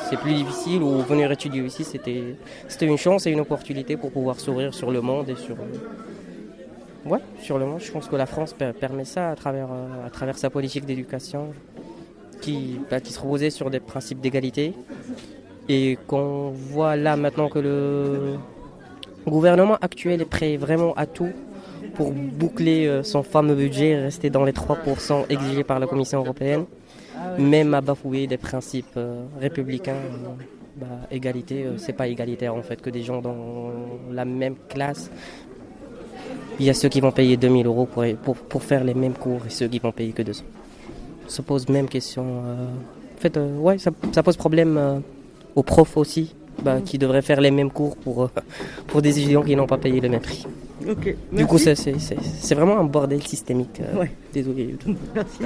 c'est, 0.08 0.16
plus 0.16 0.34
difficile, 0.34 0.82
où 0.82 0.98
venir 1.02 1.30
étudier 1.30 1.62
ici, 1.62 1.84
c'était, 1.84 2.36
une 2.82 2.96
chance 2.96 3.26
et 3.26 3.30
une 3.30 3.40
opportunité 3.40 3.96
pour 3.96 4.10
pouvoir 4.10 4.40
s'ouvrir 4.40 4.72
sur 4.72 4.90
le 4.90 5.00
monde 5.00 5.28
et 5.28 5.36
sur, 5.36 5.56
ouais, 7.04 7.20
sur 7.40 7.58
le 7.58 7.66
monde. 7.66 7.80
Je 7.80 7.90
pense 7.90 8.08
que 8.08 8.16
la 8.16 8.26
France 8.26 8.54
per- 8.54 8.72
permet 8.72 9.04
ça 9.04 9.30
à 9.30 9.36
travers, 9.36 9.68
euh, 9.70 10.06
à 10.06 10.10
travers 10.10 10.38
sa 10.38 10.50
politique 10.50 10.86
d'éducation 10.86 11.52
qui, 12.40 12.80
bah, 12.90 13.00
qui 13.00 13.12
se 13.12 13.20
reposait 13.20 13.50
sur 13.50 13.70
des 13.70 13.80
principes 13.80 14.20
d'égalité 14.20 14.72
et 15.68 15.98
qu'on 16.06 16.50
voit 16.50 16.96
là 16.96 17.16
maintenant 17.16 17.48
que 17.48 17.58
le 17.58 18.36
gouvernement 19.26 19.76
actuel 19.80 20.20
est 20.20 20.26
prêt 20.26 20.56
vraiment 20.56 20.94
à 20.94 21.06
tout 21.06 21.32
pour 21.94 22.12
boucler 22.12 22.86
euh, 22.86 23.02
son 23.02 23.22
fameux 23.22 23.54
budget 23.54 23.90
et 23.90 23.98
rester 23.98 24.30
dans 24.30 24.44
les 24.44 24.52
3% 24.52 25.26
exigés 25.28 25.64
par 25.64 25.78
la 25.78 25.86
Commission 25.86 26.20
européenne, 26.20 26.64
même 27.38 27.72
à 27.74 27.80
bafouer 27.80 28.26
des 28.26 28.36
principes 28.36 28.96
euh, 28.96 29.24
républicains. 29.40 30.00
bah, 30.76 30.86
égalité, 31.10 31.64
euh, 31.64 31.78
c'est 31.78 31.92
pas 31.92 32.08
égalitaire 32.08 32.54
en 32.54 32.62
fait 32.62 32.80
que 32.82 32.90
des 32.90 33.02
gens 33.02 33.22
dans 33.22 33.70
la 34.10 34.24
même 34.24 34.56
classe. 34.68 35.10
Il 36.58 36.66
y 36.66 36.70
a 36.70 36.74
ceux 36.74 36.88
qui 36.88 37.00
vont 37.00 37.12
payer 37.12 37.36
2000 37.36 37.66
euros 37.66 37.86
pour, 37.86 38.04
pour, 38.22 38.36
pour 38.36 38.62
faire 38.62 38.84
les 38.84 38.94
mêmes 38.94 39.14
cours 39.14 39.40
et 39.46 39.50
ceux 39.50 39.68
qui 39.68 39.78
vont 39.78 39.92
payer 39.92 40.12
que 40.12 40.22
200. 40.22 40.44
Se 41.26 41.42
pose 41.42 41.68
même 41.68 41.88
question. 41.88 42.22
en 42.22 43.18
fait, 43.18 43.38
ouais, 43.38 43.78
ça, 43.78 43.90
ça 44.12 44.22
pose 44.22 44.36
problème 44.36 45.02
aux 45.56 45.62
profs 45.62 45.96
aussi, 45.96 46.34
bah, 46.62 46.80
qui 46.84 46.98
devraient 46.98 47.22
faire 47.22 47.40
les 47.40 47.50
mêmes 47.50 47.70
cours 47.70 47.96
pour, 47.96 48.24
euh, 48.24 48.30
pour 48.86 49.02
des 49.02 49.18
étudiants 49.18 49.42
qui 49.42 49.56
n'ont 49.56 49.66
pas 49.66 49.78
payé 49.78 50.00
le 50.00 50.08
même 50.08 50.20
prix. 50.20 50.46
Du 51.32 51.46
coup, 51.46 51.58
c'est 51.58 52.54
vraiment 52.54 52.78
un 52.78 52.84
bordel 52.84 53.22
systémique. 53.22 53.80
euh, 53.80 54.00
Ouais. 54.00 54.10
Désolé. 54.32 54.76
Merci. 55.14 55.38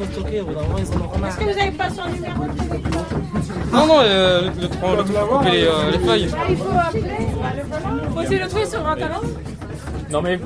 Crois. 0.00 0.06
il 0.08 0.14
faut 0.14 0.20
stocker, 0.20 0.40
au 0.40 0.44
bout 0.46 0.54
d'un 0.54 0.62
moment, 0.62 0.78
ils 0.78 0.96
en 0.96 1.00
auront 1.04 1.26
Est-ce 1.26 1.36
que 1.38 1.44
vous 1.44 1.58
avez 1.60 1.70
pas 1.72 1.90
son 1.90 2.08
numéro 2.08 2.44
de 2.44 2.52
téléphone 2.58 3.04
Non, 3.72 3.86
non, 3.86 4.00
euh, 4.00 4.40
le, 4.42 4.46
le, 4.46 4.52
le 4.62 4.68
tronc- 4.68 5.44
les, 5.50 5.64
euh, 5.64 5.90
les 5.92 5.98
feuilles. 5.98 6.30
Ah, 6.32 6.44
il 6.48 6.56
faut 6.56 6.64
appeler. 6.70 7.02
Le 7.02 7.62
voilà. 7.62 8.10
Faut 8.14 8.20
essayer 8.22 8.38
de 8.38 8.42
le 8.44 8.48
trouver 8.48 8.66
sur 8.66 8.86
Internet. 8.88 9.20
Non, 10.10 10.22
mais. 10.22 10.40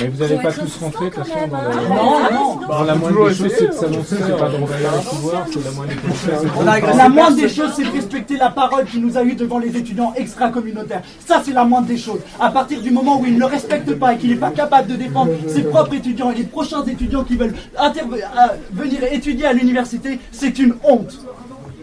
Mais 0.00 0.08
vous 0.08 0.18
n'allez 0.18 0.36
pas 0.36 0.52
tous 0.52 0.76
rentrer, 0.78 1.06
de 1.06 1.10
toute 1.14 1.24
façon, 1.24 1.48
dans 1.48 1.62
la, 1.62 1.74
Non, 1.74 2.20
non. 2.32 2.66
dans 2.66 2.84
la 2.84 2.94
moindre 2.94 3.28
des 3.28 3.34
choses, 3.34 3.52
c'est 3.56 3.66
de 3.66 3.72
on 3.72 3.80
s'annoncer, 3.80 4.16
c'est 4.18 4.36
pas 4.36 4.46
euh, 4.46 4.58
d'envahir 4.58 4.90
le 4.92 5.10
pouvoir, 5.10 5.46
c'est 5.52 5.64
la 5.64 5.70
moindre 5.70 5.92
des 5.92 6.14
choses. 6.14 6.96
La, 6.96 7.08
moindre 7.08 7.36
des 7.36 7.48
choses, 7.48 7.72
c'est 7.76 7.84
de 7.84 7.90
respecter 7.90 8.36
la 8.36 8.50
parole 8.50 8.84
qu'il 8.86 9.00
nous 9.00 9.16
a 9.16 9.22
eue 9.22 9.34
devant 9.34 9.58
les 9.58 9.76
étudiants 9.76 10.12
extra-communautaires. 10.16 11.02
Ça, 11.26 11.42
c'est 11.44 11.52
la 11.52 11.64
moindre 11.64 11.86
des 11.86 11.98
choses. 11.98 12.20
À 12.40 12.50
partir 12.50 12.80
du 12.80 12.90
moment 12.90 13.20
où 13.20 13.26
il 13.26 13.34
ne 13.34 13.40
le 13.40 13.46
respecte 13.46 13.92
pas 13.98 14.14
et 14.14 14.18
qu'il 14.18 14.30
n'est 14.30 14.36
pas 14.36 14.50
capable 14.50 14.88
de 14.88 14.96
défendre 14.96 15.32
ses 15.48 15.62
propres 15.62 15.94
étudiants 15.94 16.30
et 16.30 16.36
les 16.36 16.44
prochains 16.44 16.84
étudiants 16.84 17.24
qui 17.24 17.36
veulent 17.36 17.54
euh, 17.80 17.88
venir 18.72 19.04
étudier 19.10 19.46
à 19.46 19.52
l'université, 19.52 20.18
c'est 20.32 20.58
une 20.58 20.74
honte. 20.84 21.20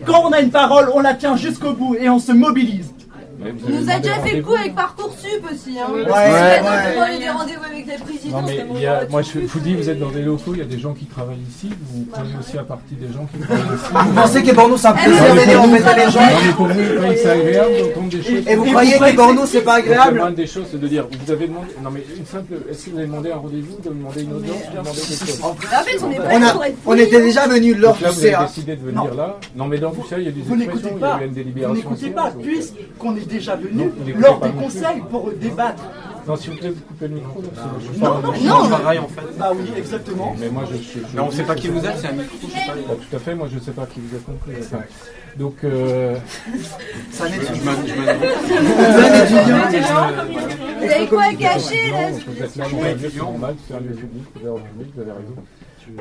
Quand 0.06 0.24
on 0.26 0.32
a 0.32 0.40
une 0.40 0.52
parole, 0.52 0.90
on 0.94 1.00
la 1.00 1.14
tient 1.14 1.36
jusqu'au 1.36 1.74
bout 1.74 1.96
et 1.96 2.10
on 2.10 2.20
se 2.20 2.32
mobilise. 2.32 2.94
On 3.40 3.70
nous 3.70 3.90
a 3.90 4.00
déjà 4.00 4.16
fait 4.16 4.38
le 4.38 4.44
coup 4.44 4.54
avec 4.56 4.74
Parcoursup 4.76 5.44
aussi. 5.52 5.78
Hein. 5.80 5.88
Ouais, 5.94 6.02
ouais, 6.02 6.10
ouais. 6.10 7.20
des 7.20 7.30
rendez-vous 7.30 7.64
avec 7.72 7.86
les 7.86 7.98
présidents. 7.98 8.42
Non 8.42 8.48
mais 8.48 8.58
ça 8.58 8.64
il 8.74 8.82
y 8.82 8.86
a, 8.88 9.06
moi 9.10 9.22
tout 9.22 9.30
je, 9.36 9.40
vous 9.46 9.60
dis, 9.60 9.76
vous 9.76 9.90
êtes 9.90 10.00
dans 10.00 10.10
des 10.10 10.22
locaux, 10.24 10.52
il 10.54 10.58
y 10.60 10.62
a 10.62 10.66
des 10.66 10.80
gens 10.80 10.94
qui 10.94 11.06
travaillent 11.06 11.38
ici, 11.50 11.70
vous 11.94 12.06
prenez 12.12 12.30
aussi 12.40 12.58
à 12.58 12.64
partie 12.64 12.96
des 12.96 13.14
gens 13.14 13.28
qui 13.32 13.40
travaillent 13.46 13.76
ici. 13.76 13.86
Vous 13.94 14.14
pensez 14.14 14.44
que 14.44 14.52
pour 14.52 14.68
nous, 14.70 14.78
c'est 14.78 14.88
un 14.88 14.96
Eh, 14.98 15.04
plaisir 15.06 15.24
pour 15.24 15.36
vous- 15.36 15.60
embêter 15.70 16.06
les 16.06 16.12
gens 16.12 16.20
Non 16.22 16.38
mais 16.46 16.54
pour 16.54 16.68
vous, 16.68 16.74
vous 16.74 17.14
c'est 17.16 17.30
agréable 17.30 17.72
d'entendre 17.80 18.10
des 18.10 18.24
choses 18.24 18.48
Et 18.48 18.56
vous 18.56 18.66
croyez 18.66 18.92
que 18.98 19.16
pour 19.16 19.34
nous, 19.34 19.46
c'est 19.46 19.62
pas 19.62 19.76
agréable 19.76 20.18
La 20.18 20.32
des 20.32 20.48
choses, 20.48 20.66
c'est 20.72 20.80
de 20.80 20.88
dire, 20.88 21.06
vous 21.26 21.32
avez 21.32 21.48
demandé, 21.48 21.68
non 21.84 21.92
mais 21.92 22.04
une 22.18 22.26
simple, 22.26 22.54
est-ce 22.70 22.86
que 22.86 22.90
vous 22.92 22.98
avez 22.98 23.08
demandé 23.08 23.32
un 23.32 23.38
rendez-vous, 23.38 23.78
de 23.84 23.90
demander 23.90 24.24
une 24.24 24.34
audience, 24.34 24.58
de 24.72 24.78
demander 24.78 25.00
quelque 25.00 25.26
chose? 25.28 25.42
En 25.44 25.54
fait, 25.56 26.04
on 26.04 26.12
est 26.12 26.16
pas 26.18 26.60
On, 26.86 26.94
était 26.96 27.22
déjà 27.22 27.48
venus 27.48 27.78
lors 27.78 27.94
du 27.96 28.04
vous 28.04 28.10
avez 28.10 28.32
CA. 28.32 28.44
décidé 28.46 28.76
de 28.76 28.82
venir 28.84 29.14
là. 29.14 29.38
Non 29.56 29.66
mais 29.68 29.78
lors 29.78 29.92
du 29.94 30.02
CA, 30.10 30.18
il 30.18 30.26
y 30.26 30.28
a 30.28 30.32
des 30.32 30.42
Vous 30.42 30.56
n'écoutez 30.56 30.88
expressions, 30.88 30.98
il 30.98 31.02
y 31.02 31.24
a 31.24 31.24
une 31.26 31.30
vous 31.30 31.36
délibération. 31.36 31.74
n'écoutez 31.76 32.06
aussi, 32.06 32.10
pas, 32.14 32.32
donc- 32.32 32.42
puisqu'on 32.42 33.16
est 33.16 33.28
déjà 33.38 33.56
venu 33.56 33.72
Non, 33.86 33.92
vous 33.98 34.04
n'écoutez 34.06 34.22
lors 34.28 34.40
des 34.40 34.50
non 34.50 34.62
conseils 34.62 35.02
pour 35.10 35.32
débattre. 35.32 35.84
Non, 36.28 36.36
s'il 36.36 36.52
vous 36.52 36.58
plaît, 36.58 36.70
vous 36.72 36.82
coupez 36.82 37.08
le 37.08 37.16
micro. 37.16 37.42
Non, 38.00 38.22
non, 38.22 38.34
non. 38.44 38.68
travaille, 38.68 39.00
en 39.00 39.08
fait. 39.08 39.22
Bah 39.40 39.52
oui, 39.56 39.72
exactement. 39.78 40.36
Mais 40.38 40.50
moi, 40.50 40.64
je, 40.70 40.76
je, 40.76 40.82
je 40.82 41.16
Mais 41.16 41.22
on 41.22 41.30
dis 41.30 41.38
sait 41.38 41.44
pas 41.44 41.56
qui 41.56 41.70
vous 41.70 41.80
êtes, 41.86 41.98
c'est 42.00 42.08
un 42.08 42.12
micro, 42.12 42.36
je 42.42 42.48
sais 42.48 42.66
pas. 42.68 42.74
Bah, 42.88 42.96
tout 43.10 43.16
à 43.16 43.20
fait, 43.20 43.34
moi 43.36 43.48
je 43.54 43.60
sais 43.60 43.72
pas 43.72 43.86
qui 43.86 44.02
vous 44.02 44.14
êtes 44.16 44.28
non 44.28 44.36
plus. 44.46 44.56
enfin. 44.60 44.84
Donc, 45.38 45.56
euh... 45.64 46.18
Ça 47.12 47.30
n'est 47.30 47.36
Je 47.40 47.64
m'en- 47.64 47.72
Vous 50.80 50.92
avez 50.92 51.08
quoi 51.08 51.24
à 51.24 51.34
cacher 51.34 51.92
là? 51.92 52.10
Vous 52.28 52.44
êtes 52.44 52.56
là 52.56 52.66
lieu, 52.68 53.10
c'est 53.12 53.18
normal, 53.20 53.56
c'est 53.68 53.76
un 53.76 53.80
lieu 53.80 53.94
public, 53.96 54.24
ouvert 54.36 54.54
au 54.54 54.60
public, 54.60 54.88
vous 54.96 55.02
avez 55.02 55.12
raison. 55.12 55.36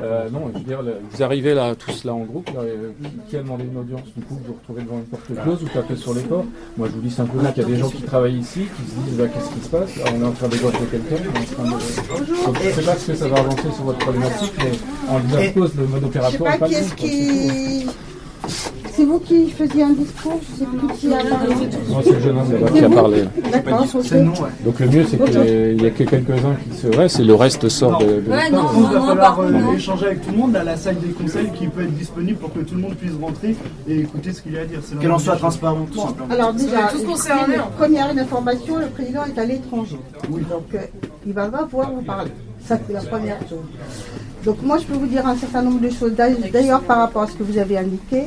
Euh, 0.01 0.29
non, 0.29 0.51
je 0.53 0.59
veux 0.59 0.63
dire, 0.65 0.81
là, 0.81 0.91
vous 1.11 1.23
arrivez 1.23 1.53
là, 1.53 1.73
tous 1.75 2.03
là 2.03 2.13
en 2.13 2.19
groupe, 2.23 2.47
là, 2.53 2.61
euh, 2.61 2.91
qui 3.29 3.37
a 3.37 3.41
demandé 3.41 3.63
une 3.63 3.77
audience 3.77 4.01
Du 4.15 4.23
coup, 4.23 4.35
vous 4.35 4.41
vous 4.47 4.53
retrouvez 4.53 4.81
devant 4.83 4.97
une 4.97 5.05
porte 5.05 5.23
close, 5.25 5.59
vous 5.61 5.69
tapez 5.69 5.95
sur 5.95 6.13
les 6.13 6.21
portes. 6.21 6.45
Moi, 6.77 6.87
je 6.89 6.93
vous 6.93 7.01
dis 7.01 7.11
simplement 7.11 7.51
qu'il 7.51 7.63
y 7.63 7.65
a 7.65 7.69
des 7.69 7.77
gens 7.77 7.89
qui 7.89 8.01
travaillent 8.03 8.37
ici, 8.37 8.61
qui 8.75 8.91
se 8.91 8.95
disent, 9.09 9.17
bah, 9.17 9.27
qu'est-ce 9.27 9.49
qui 9.49 9.61
se 9.65 9.69
passe? 9.69 9.95
Là, 9.97 10.03
On 10.15 10.21
est 10.21 10.25
en 10.25 10.31
train 10.31 10.47
d'égorger 10.47 10.77
quelqu'un, 10.91 11.15
de... 11.15 11.21
Je 11.23 12.67
ne 12.67 12.73
sais 12.73 12.81
pas 12.83 12.95
ce 12.95 13.07
que 13.07 13.15
ça 13.15 13.27
va 13.27 13.37
avancer 13.39 13.71
sur 13.73 13.83
votre 13.85 13.99
problématique, 13.99 14.53
mais 14.59 14.71
on 15.09 15.17
vous 15.19 15.35
impose 15.37 15.75
le 15.75 15.87
mode 15.87 16.01
Je 16.01 16.05
sais 16.05 16.07
opératoire. 16.07 16.57
pas 16.59 16.67
pas 16.67 16.73
qui. 16.95 17.87
C'est 18.97 19.05
vous 19.05 19.19
qui 19.19 19.47
faisiez 19.51 19.83
un 19.83 19.91
discours 19.91 20.39
Je 20.41 20.59
sais 20.59 20.65
plus 20.65 20.87
qui 20.97 21.13
a 21.13 21.17
parlé. 21.17 21.53
Non, 21.87 22.01
c'est 22.03 22.13
le 22.13 22.19
jeune 22.19 22.37
homme 22.39 22.51
là-bas 22.51 22.69
qui 22.71 22.83
a 22.83 22.89
parlé. 22.89 23.23
D'accord. 23.51 23.85
Donc 24.65 24.79
le 24.79 24.87
mieux, 24.87 25.05
c'est 25.07 25.23
qu'il 25.23 25.75
n'y 25.77 25.85
a 25.85 25.91
que 25.91 26.03
quelques-uns 26.03 26.55
qui 26.71 26.77
se 26.79 26.87
restent 26.87 27.19
et 27.19 27.23
le 27.23 27.35
reste 27.35 27.69
sort 27.69 27.99
de, 27.99 28.05
de 28.05 28.11
Ouais, 28.31 28.45
l'école. 28.45 28.51
non, 28.59 28.69
il 28.75 28.83
va 28.93 29.01
falloir 29.01 29.39
euh, 29.39 29.73
échanger 29.75 30.05
avec 30.07 30.25
tout 30.25 30.31
le 30.31 30.37
monde 30.37 30.55
à 30.55 30.63
la 30.63 30.75
salle 30.77 30.97
des 30.97 31.09
conseils 31.09 31.51
qui 31.51 31.67
peut 31.67 31.83
être 31.83 31.93
disponible 31.93 32.39
pour 32.39 32.51
que 32.51 32.59
tout 32.61 32.73
le 32.73 32.81
monde 32.81 32.95
puisse 32.95 33.11
rentrer 33.21 33.55
et 33.87 33.99
écouter 33.99 34.33
ce 34.33 34.41
qu'il 34.41 34.53
y 34.53 34.57
a 34.57 34.61
à 34.61 34.65
dire. 34.65 34.79
Qu'elle 34.99 35.11
en 35.11 35.19
soit 35.19 35.33
des 35.35 35.41
choses. 35.41 35.41
transparent, 35.41 35.85
tout 35.93 35.99
simplement. 35.99 36.33
alors 36.33 36.53
déjà, 36.53 36.89
première 37.77 38.09
information, 38.17 38.77
le 38.79 38.87
président 38.87 39.25
est 39.25 39.39
à 39.39 39.45
l'étranger. 39.45 39.99
Donc 40.27 40.73
euh, 40.73 40.79
il 41.23 41.33
va 41.33 41.45
pas 41.49 41.65
pouvoir 41.65 41.91
vous 41.91 42.01
parler. 42.01 42.31
Ça 42.65 42.79
c'est 42.87 42.93
la 42.93 43.01
première 43.01 43.37
chose. 43.47 43.59
Donc 44.43 44.57
moi 44.63 44.79
je 44.79 44.85
peux 44.85 44.95
vous 44.95 45.05
dire 45.05 45.27
un 45.27 45.35
certain 45.35 45.61
nombre 45.61 45.81
de 45.81 45.89
choses. 45.91 46.13
D'ailleurs 46.51 46.81
par 46.81 46.97
rapport 46.97 47.21
à 47.21 47.27
ce 47.27 47.33
que 47.33 47.43
vous 47.43 47.59
avez 47.59 47.77
indiqué, 47.77 48.23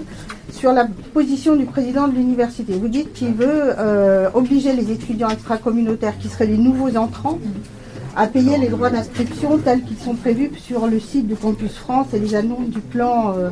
sur 0.53 0.73
la 0.73 0.87
position 1.15 1.57
du 1.57 1.65
président 1.65 2.09
de 2.09 2.15
l'université. 2.15 2.73
Vous 2.75 2.89
dites 2.89 3.13
qu'il 3.13 3.33
veut 3.35 3.47
euh, 3.79 4.29
obliger 4.35 4.73
les 4.75 4.91
étudiants 4.91 5.29
extracommunautaires 5.31 6.19
qui 6.19 6.29
seraient 6.29 6.47
les 6.47 6.59
nouveaux 6.59 6.97
entrants 6.97 7.39
à 8.17 8.27
payer 8.27 8.59
les 8.59 8.69
droits 8.69 8.91
d'inscription 8.91 9.59
tels 9.59 9.83
qu'ils 9.83 9.97
sont 9.99 10.15
prévus 10.15 10.51
sur 10.61 10.87
le 10.89 10.99
site 10.99 11.29
de 11.29 11.35
Campus 11.35 11.73
France 11.77 12.09
et 12.13 12.19
les 12.19 12.35
annonces 12.35 12.69
du 12.69 12.81
plan 12.81 13.35
euh, 13.39 13.51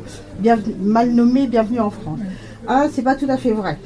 mal 0.80 1.10
nommé 1.10 1.46
Bienvenue 1.46 1.80
en 1.80 1.90
France. 1.90 2.18
Un, 2.66 2.88
c'est 2.92 3.02
pas 3.02 3.14
tout 3.14 3.26
à 3.28 3.36
fait 3.36 3.52
vrai. 3.52 3.78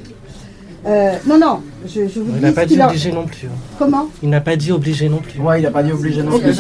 Euh, 0.85 1.13
non, 1.29 1.39
non, 1.39 1.61
je, 1.87 2.09
je 2.09 2.19
vous 2.19 2.27
Il 2.31 2.35
dis 2.39 2.41
n'a 2.41 2.51
ce 2.51 2.55
pas 2.57 2.67
dit 2.67 2.83
obligé 2.83 3.13
non 3.13 3.25
plus. 3.25 3.47
hein. 3.47 3.51
Comment? 3.79 4.09
Il 4.21 4.31
n'a 4.31 4.41
pas 4.41 4.57
dit 4.57 4.73
obligé 4.73 5.09
non 5.09 5.19
plus. 5.19 5.39
Ouais, 5.41 5.61
il 5.61 5.63
n'a 5.63 5.71
pas 5.71 5.85
dit 5.85 5.93
obligé 5.93 6.25
non 6.25 6.37
plus. 6.37 6.57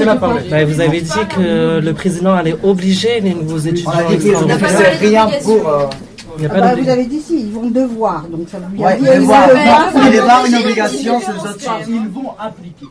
Bah, 0.49 0.65
vous 0.65 0.81
avez 0.81 1.01
dit 1.01 1.11
que 1.35 1.81
le 1.81 1.93
président 1.93 2.33
allait 2.35 2.55
obliger 2.63 3.19
les 3.21 3.35
nouveaux 3.35 3.59
étudiants. 3.59 3.91
On 3.93 4.13
a 4.13 4.15
dit 4.15 4.29
qu'il 4.29 5.09
rien 5.11 5.29
pour. 5.43 5.69
euh, 5.69 5.87
Il 6.37 6.41
n'y 6.41 6.47
a 6.47 6.51
Ah 6.53 6.55
pas 6.61 6.75
bah, 6.75 6.83
vous 6.83 6.89
avez 6.89 7.05
dit 7.07 7.21
si, 7.21 7.41
ils 7.41 7.53
vont 7.53 7.69
devoir. 7.71 8.23
Donc 8.29 8.49
ça 8.49 8.59
veut 8.59 8.79
Ouais, 8.83 8.99
dire 8.99 9.15
devoir. 9.21 9.49
vont 9.49 9.55
Non, 9.55 9.61
devoir. 9.61 10.07
il 10.09 10.15
est 10.15 10.27
pas 10.27 10.49
une 10.49 10.55
obligation, 10.57 11.21
c'est 11.21 11.33
les 11.33 11.39
autres. 11.39 11.81
Ils 11.89 12.09
vont 12.09 12.31
appliquer. 12.39 12.87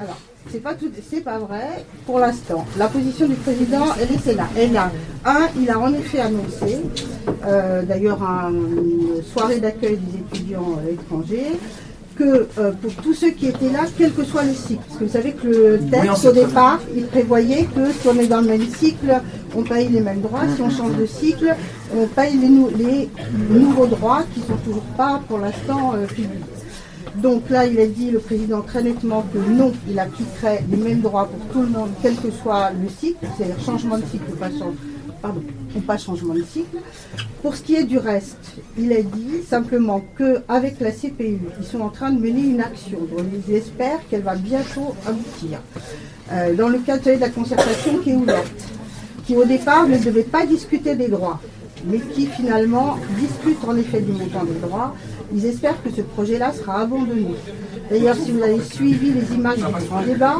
Alors, 0.00 0.16
c'est 0.50 0.60
pas 0.62 0.74
tout, 0.74 0.90
c'est 1.10 1.20
pas 1.20 1.38
vrai 1.38 1.84
pour 2.06 2.18
l'instant. 2.18 2.64
La 2.76 2.88
position 2.88 3.26
du 3.28 3.34
président, 3.34 3.84
elle 4.00 4.08
est 4.32 4.34
là. 4.34 4.48
Elle 4.56 4.76
a 4.76 4.90
un, 5.24 5.48
il 5.60 5.70
a 5.70 5.78
en 5.78 5.92
effet 5.94 6.20
annoncé, 6.20 6.78
euh, 7.46 7.82
d'ailleurs 7.82 8.22
un- 8.22 8.50
une 8.50 9.22
soirée 9.32 9.60
d'accueil 9.60 9.98
des 9.98 10.18
étudiants 10.18 10.78
euh, 10.84 10.92
étrangers, 10.92 11.58
que 12.16 12.46
euh, 12.58 12.72
pour 12.80 12.92
tous 13.02 13.14
ceux 13.14 13.30
qui 13.30 13.46
étaient 13.48 13.70
là, 13.70 13.80
quel 13.98 14.12
que 14.12 14.24
soit 14.24 14.42
le 14.44 14.52
cycle, 14.54 14.80
parce 14.88 14.98
que 15.00 15.04
vous 15.04 15.10
savez 15.12 15.32
que 15.32 15.46
le 15.46 15.78
texte 15.90 16.24
au 16.26 16.32
départ, 16.32 16.80
il 16.96 17.06
prévoyait 17.06 17.64
que 17.64 17.90
si 17.92 18.08
on 18.08 18.18
est 18.18 18.26
dans 18.26 18.40
le 18.40 18.48
même 18.48 18.66
cycle, 18.66 19.20
on 19.56 19.62
paye 19.62 19.88
les 19.88 20.00
mêmes 20.00 20.20
droits. 20.20 20.40
Si 20.54 20.62
on 20.62 20.70
change 20.70 20.96
de 20.96 21.06
cycle, 21.06 21.54
on 21.96 22.06
paye 22.06 22.36
les, 22.38 22.48
nou- 22.48 22.70
les 22.76 23.08
nouveaux 23.50 23.86
droits 23.86 24.22
qui 24.34 24.40
sont 24.40 24.56
toujours 24.64 24.82
pas 24.96 25.20
pour 25.28 25.38
l'instant 25.38 25.94
euh, 25.94 26.06
publics. 26.06 26.30
Donc 27.16 27.50
là, 27.50 27.66
il 27.66 27.78
a 27.78 27.86
dit, 27.86 28.10
le 28.10 28.20
président, 28.20 28.62
très 28.62 28.82
nettement 28.82 29.22
que 29.32 29.38
non, 29.38 29.72
il 29.90 29.98
appliquerait 29.98 30.64
les 30.70 30.78
mêmes 30.78 31.00
droits 31.00 31.28
pour 31.28 31.46
tout 31.52 31.60
le 31.60 31.68
monde, 31.68 31.90
quel 32.00 32.14
que 32.16 32.30
soit 32.30 32.70
le 32.70 32.88
cycle, 32.88 33.26
c'est-à-dire 33.36 33.60
changement 33.64 33.98
de 33.98 34.04
cycle 34.10 34.24
ou 34.32 34.36
pas, 34.36 34.48
pardon, 35.22 35.42
ou 35.76 35.80
pas 35.80 35.96
changement 35.96 36.34
de 36.34 36.42
cycle. 36.42 36.78
Pour 37.40 37.54
ce 37.56 37.62
qui 37.62 37.76
est 37.76 37.84
du 37.84 37.98
reste, 37.98 38.56
il 38.76 38.92
a 38.92 39.02
dit 39.02 39.42
simplement 39.48 40.04
qu'avec 40.18 40.80
la 40.80 40.90
CPU, 40.90 41.38
ils 41.58 41.66
sont 41.66 41.80
en 41.80 41.88
train 41.88 42.10
de 42.10 42.20
mener 42.20 42.42
une 42.42 42.60
action 42.60 42.98
dont 43.10 43.24
ils 43.32 43.54
espèrent 43.54 44.00
qu'elle 44.10 44.22
va 44.22 44.34
bientôt 44.34 44.94
aboutir. 45.06 45.60
Euh, 46.32 46.54
dans 46.54 46.68
le 46.68 46.78
cadre 46.78 47.04
de 47.04 47.12
la 47.12 47.30
concertation 47.30 47.98
qui 47.98 48.10
est 48.10 48.16
ouverte, 48.16 48.62
qui 49.24 49.36
au 49.36 49.44
départ 49.44 49.86
ne 49.88 49.96
devait 49.98 50.22
pas 50.24 50.44
discuter 50.44 50.96
des 50.96 51.08
droits, 51.08 51.40
mais 51.86 51.98
qui 51.98 52.26
finalement 52.26 52.98
discute 53.18 53.58
en 53.66 53.76
effet 53.76 54.00
du 54.00 54.12
montant 54.12 54.44
des 54.44 54.58
droits. 54.60 54.94
Ils 55.34 55.46
espèrent 55.46 55.82
que 55.82 55.90
ce 55.90 56.02
projet-là 56.02 56.52
sera 56.52 56.80
abandonné. 56.80 57.34
D'ailleurs, 57.90 58.16
si 58.16 58.30
vous 58.32 58.42
avez 58.42 58.60
suivi 58.60 59.12
les 59.12 59.34
images 59.34 59.56
du 59.56 59.86
grand 59.86 60.02
débat, 60.02 60.36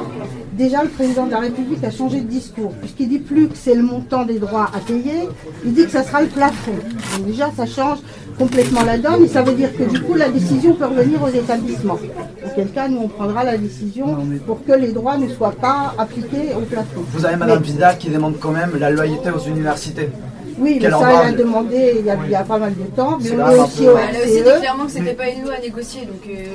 déjà 0.52 0.82
le 0.82 0.88
président 0.88 1.26
de 1.26 1.30
la 1.30 1.40
République 1.40 1.82
a 1.84 1.90
changé 1.90 2.20
de 2.20 2.26
discours, 2.26 2.72
puisqu'il 2.80 3.08
dit 3.08 3.18
plus 3.18 3.48
que 3.48 3.56
c'est 3.56 3.74
le 3.74 3.82
montant 3.82 4.24
des 4.24 4.38
droits 4.38 4.70
à 4.74 4.80
payer, 4.80 5.28
il 5.64 5.72
dit 5.74 5.84
que 5.84 5.90
ça 5.90 6.02
sera 6.02 6.22
le 6.22 6.28
plafond. 6.28 6.72
Donc 7.16 7.26
déjà, 7.26 7.50
ça 7.56 7.66
change 7.66 7.98
complètement 8.38 8.82
la 8.82 8.98
donne, 8.98 9.24
et 9.24 9.28
ça 9.28 9.42
veut 9.42 9.54
dire 9.54 9.76
que 9.76 9.84
du 9.84 10.00
coup, 10.00 10.14
la 10.14 10.28
décision 10.28 10.74
peut 10.74 10.86
revenir 10.86 11.22
aux 11.22 11.28
établissements. 11.28 11.98
Auquel 12.44 12.70
cas, 12.70 12.88
nous, 12.88 12.98
on 12.98 13.08
prendra 13.08 13.44
la 13.44 13.56
décision 13.56 14.16
pour 14.46 14.64
que 14.64 14.72
les 14.72 14.92
droits 14.92 15.16
ne 15.16 15.28
soient 15.28 15.52
pas 15.52 15.94
appliqués 15.98 16.54
au 16.56 16.60
plafond. 16.60 17.02
Vous 17.12 17.24
avez 17.24 17.36
Madame 17.36 17.62
Vida 17.62 17.94
qui 17.94 18.10
demande 18.10 18.38
quand 18.38 18.52
même 18.52 18.72
la 18.78 18.90
loyauté 18.90 19.30
aux 19.30 19.48
universités. 19.48 20.10
Oui, 20.58 20.78
mais 20.80 20.90
ça, 20.90 21.08
elle 21.28 21.34
a 21.34 21.38
demandé 21.38 21.96
il 22.00 22.06
y 22.06 22.10
a, 22.10 22.16
il 22.24 22.30
y 22.30 22.34
a 22.34 22.42
pas 22.44 22.58
mal 22.58 22.72
de 22.74 22.84
temps. 22.96 23.18
Mais 23.20 23.30
on 23.32 23.50
est 23.50 23.58
aussi 23.60 23.88
au 23.88 23.96
Elle 23.96 24.16
a 24.16 24.20
aussi 24.24 24.36
dit 24.42 24.60
clairement 24.60 24.84
que 24.86 24.90
c'était 24.92 25.14
pas 25.14 25.28
une 25.28 25.44
loi 25.44 25.54
à 25.54 25.60
négocier, 25.60 26.02
donc. 26.02 26.22
euh, 26.28 26.46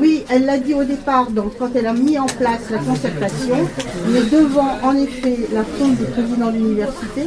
Oui, 0.00 0.24
elle 0.30 0.44
l'a 0.46 0.58
dit 0.58 0.74
au 0.74 0.84
départ, 0.84 1.30
donc 1.30 1.52
quand 1.58 1.70
elle 1.74 1.86
a 1.86 1.92
mis 1.92 2.18
en 2.18 2.26
place 2.26 2.60
la 2.70 2.78
concertation, 2.78 3.56
mais 4.12 4.20
devant 4.22 4.78
en 4.82 4.96
effet 4.96 5.36
la 5.52 5.64
fonte 5.64 5.96
du 5.96 6.04
président 6.04 6.46
de 6.50 6.56
l'université, 6.56 7.22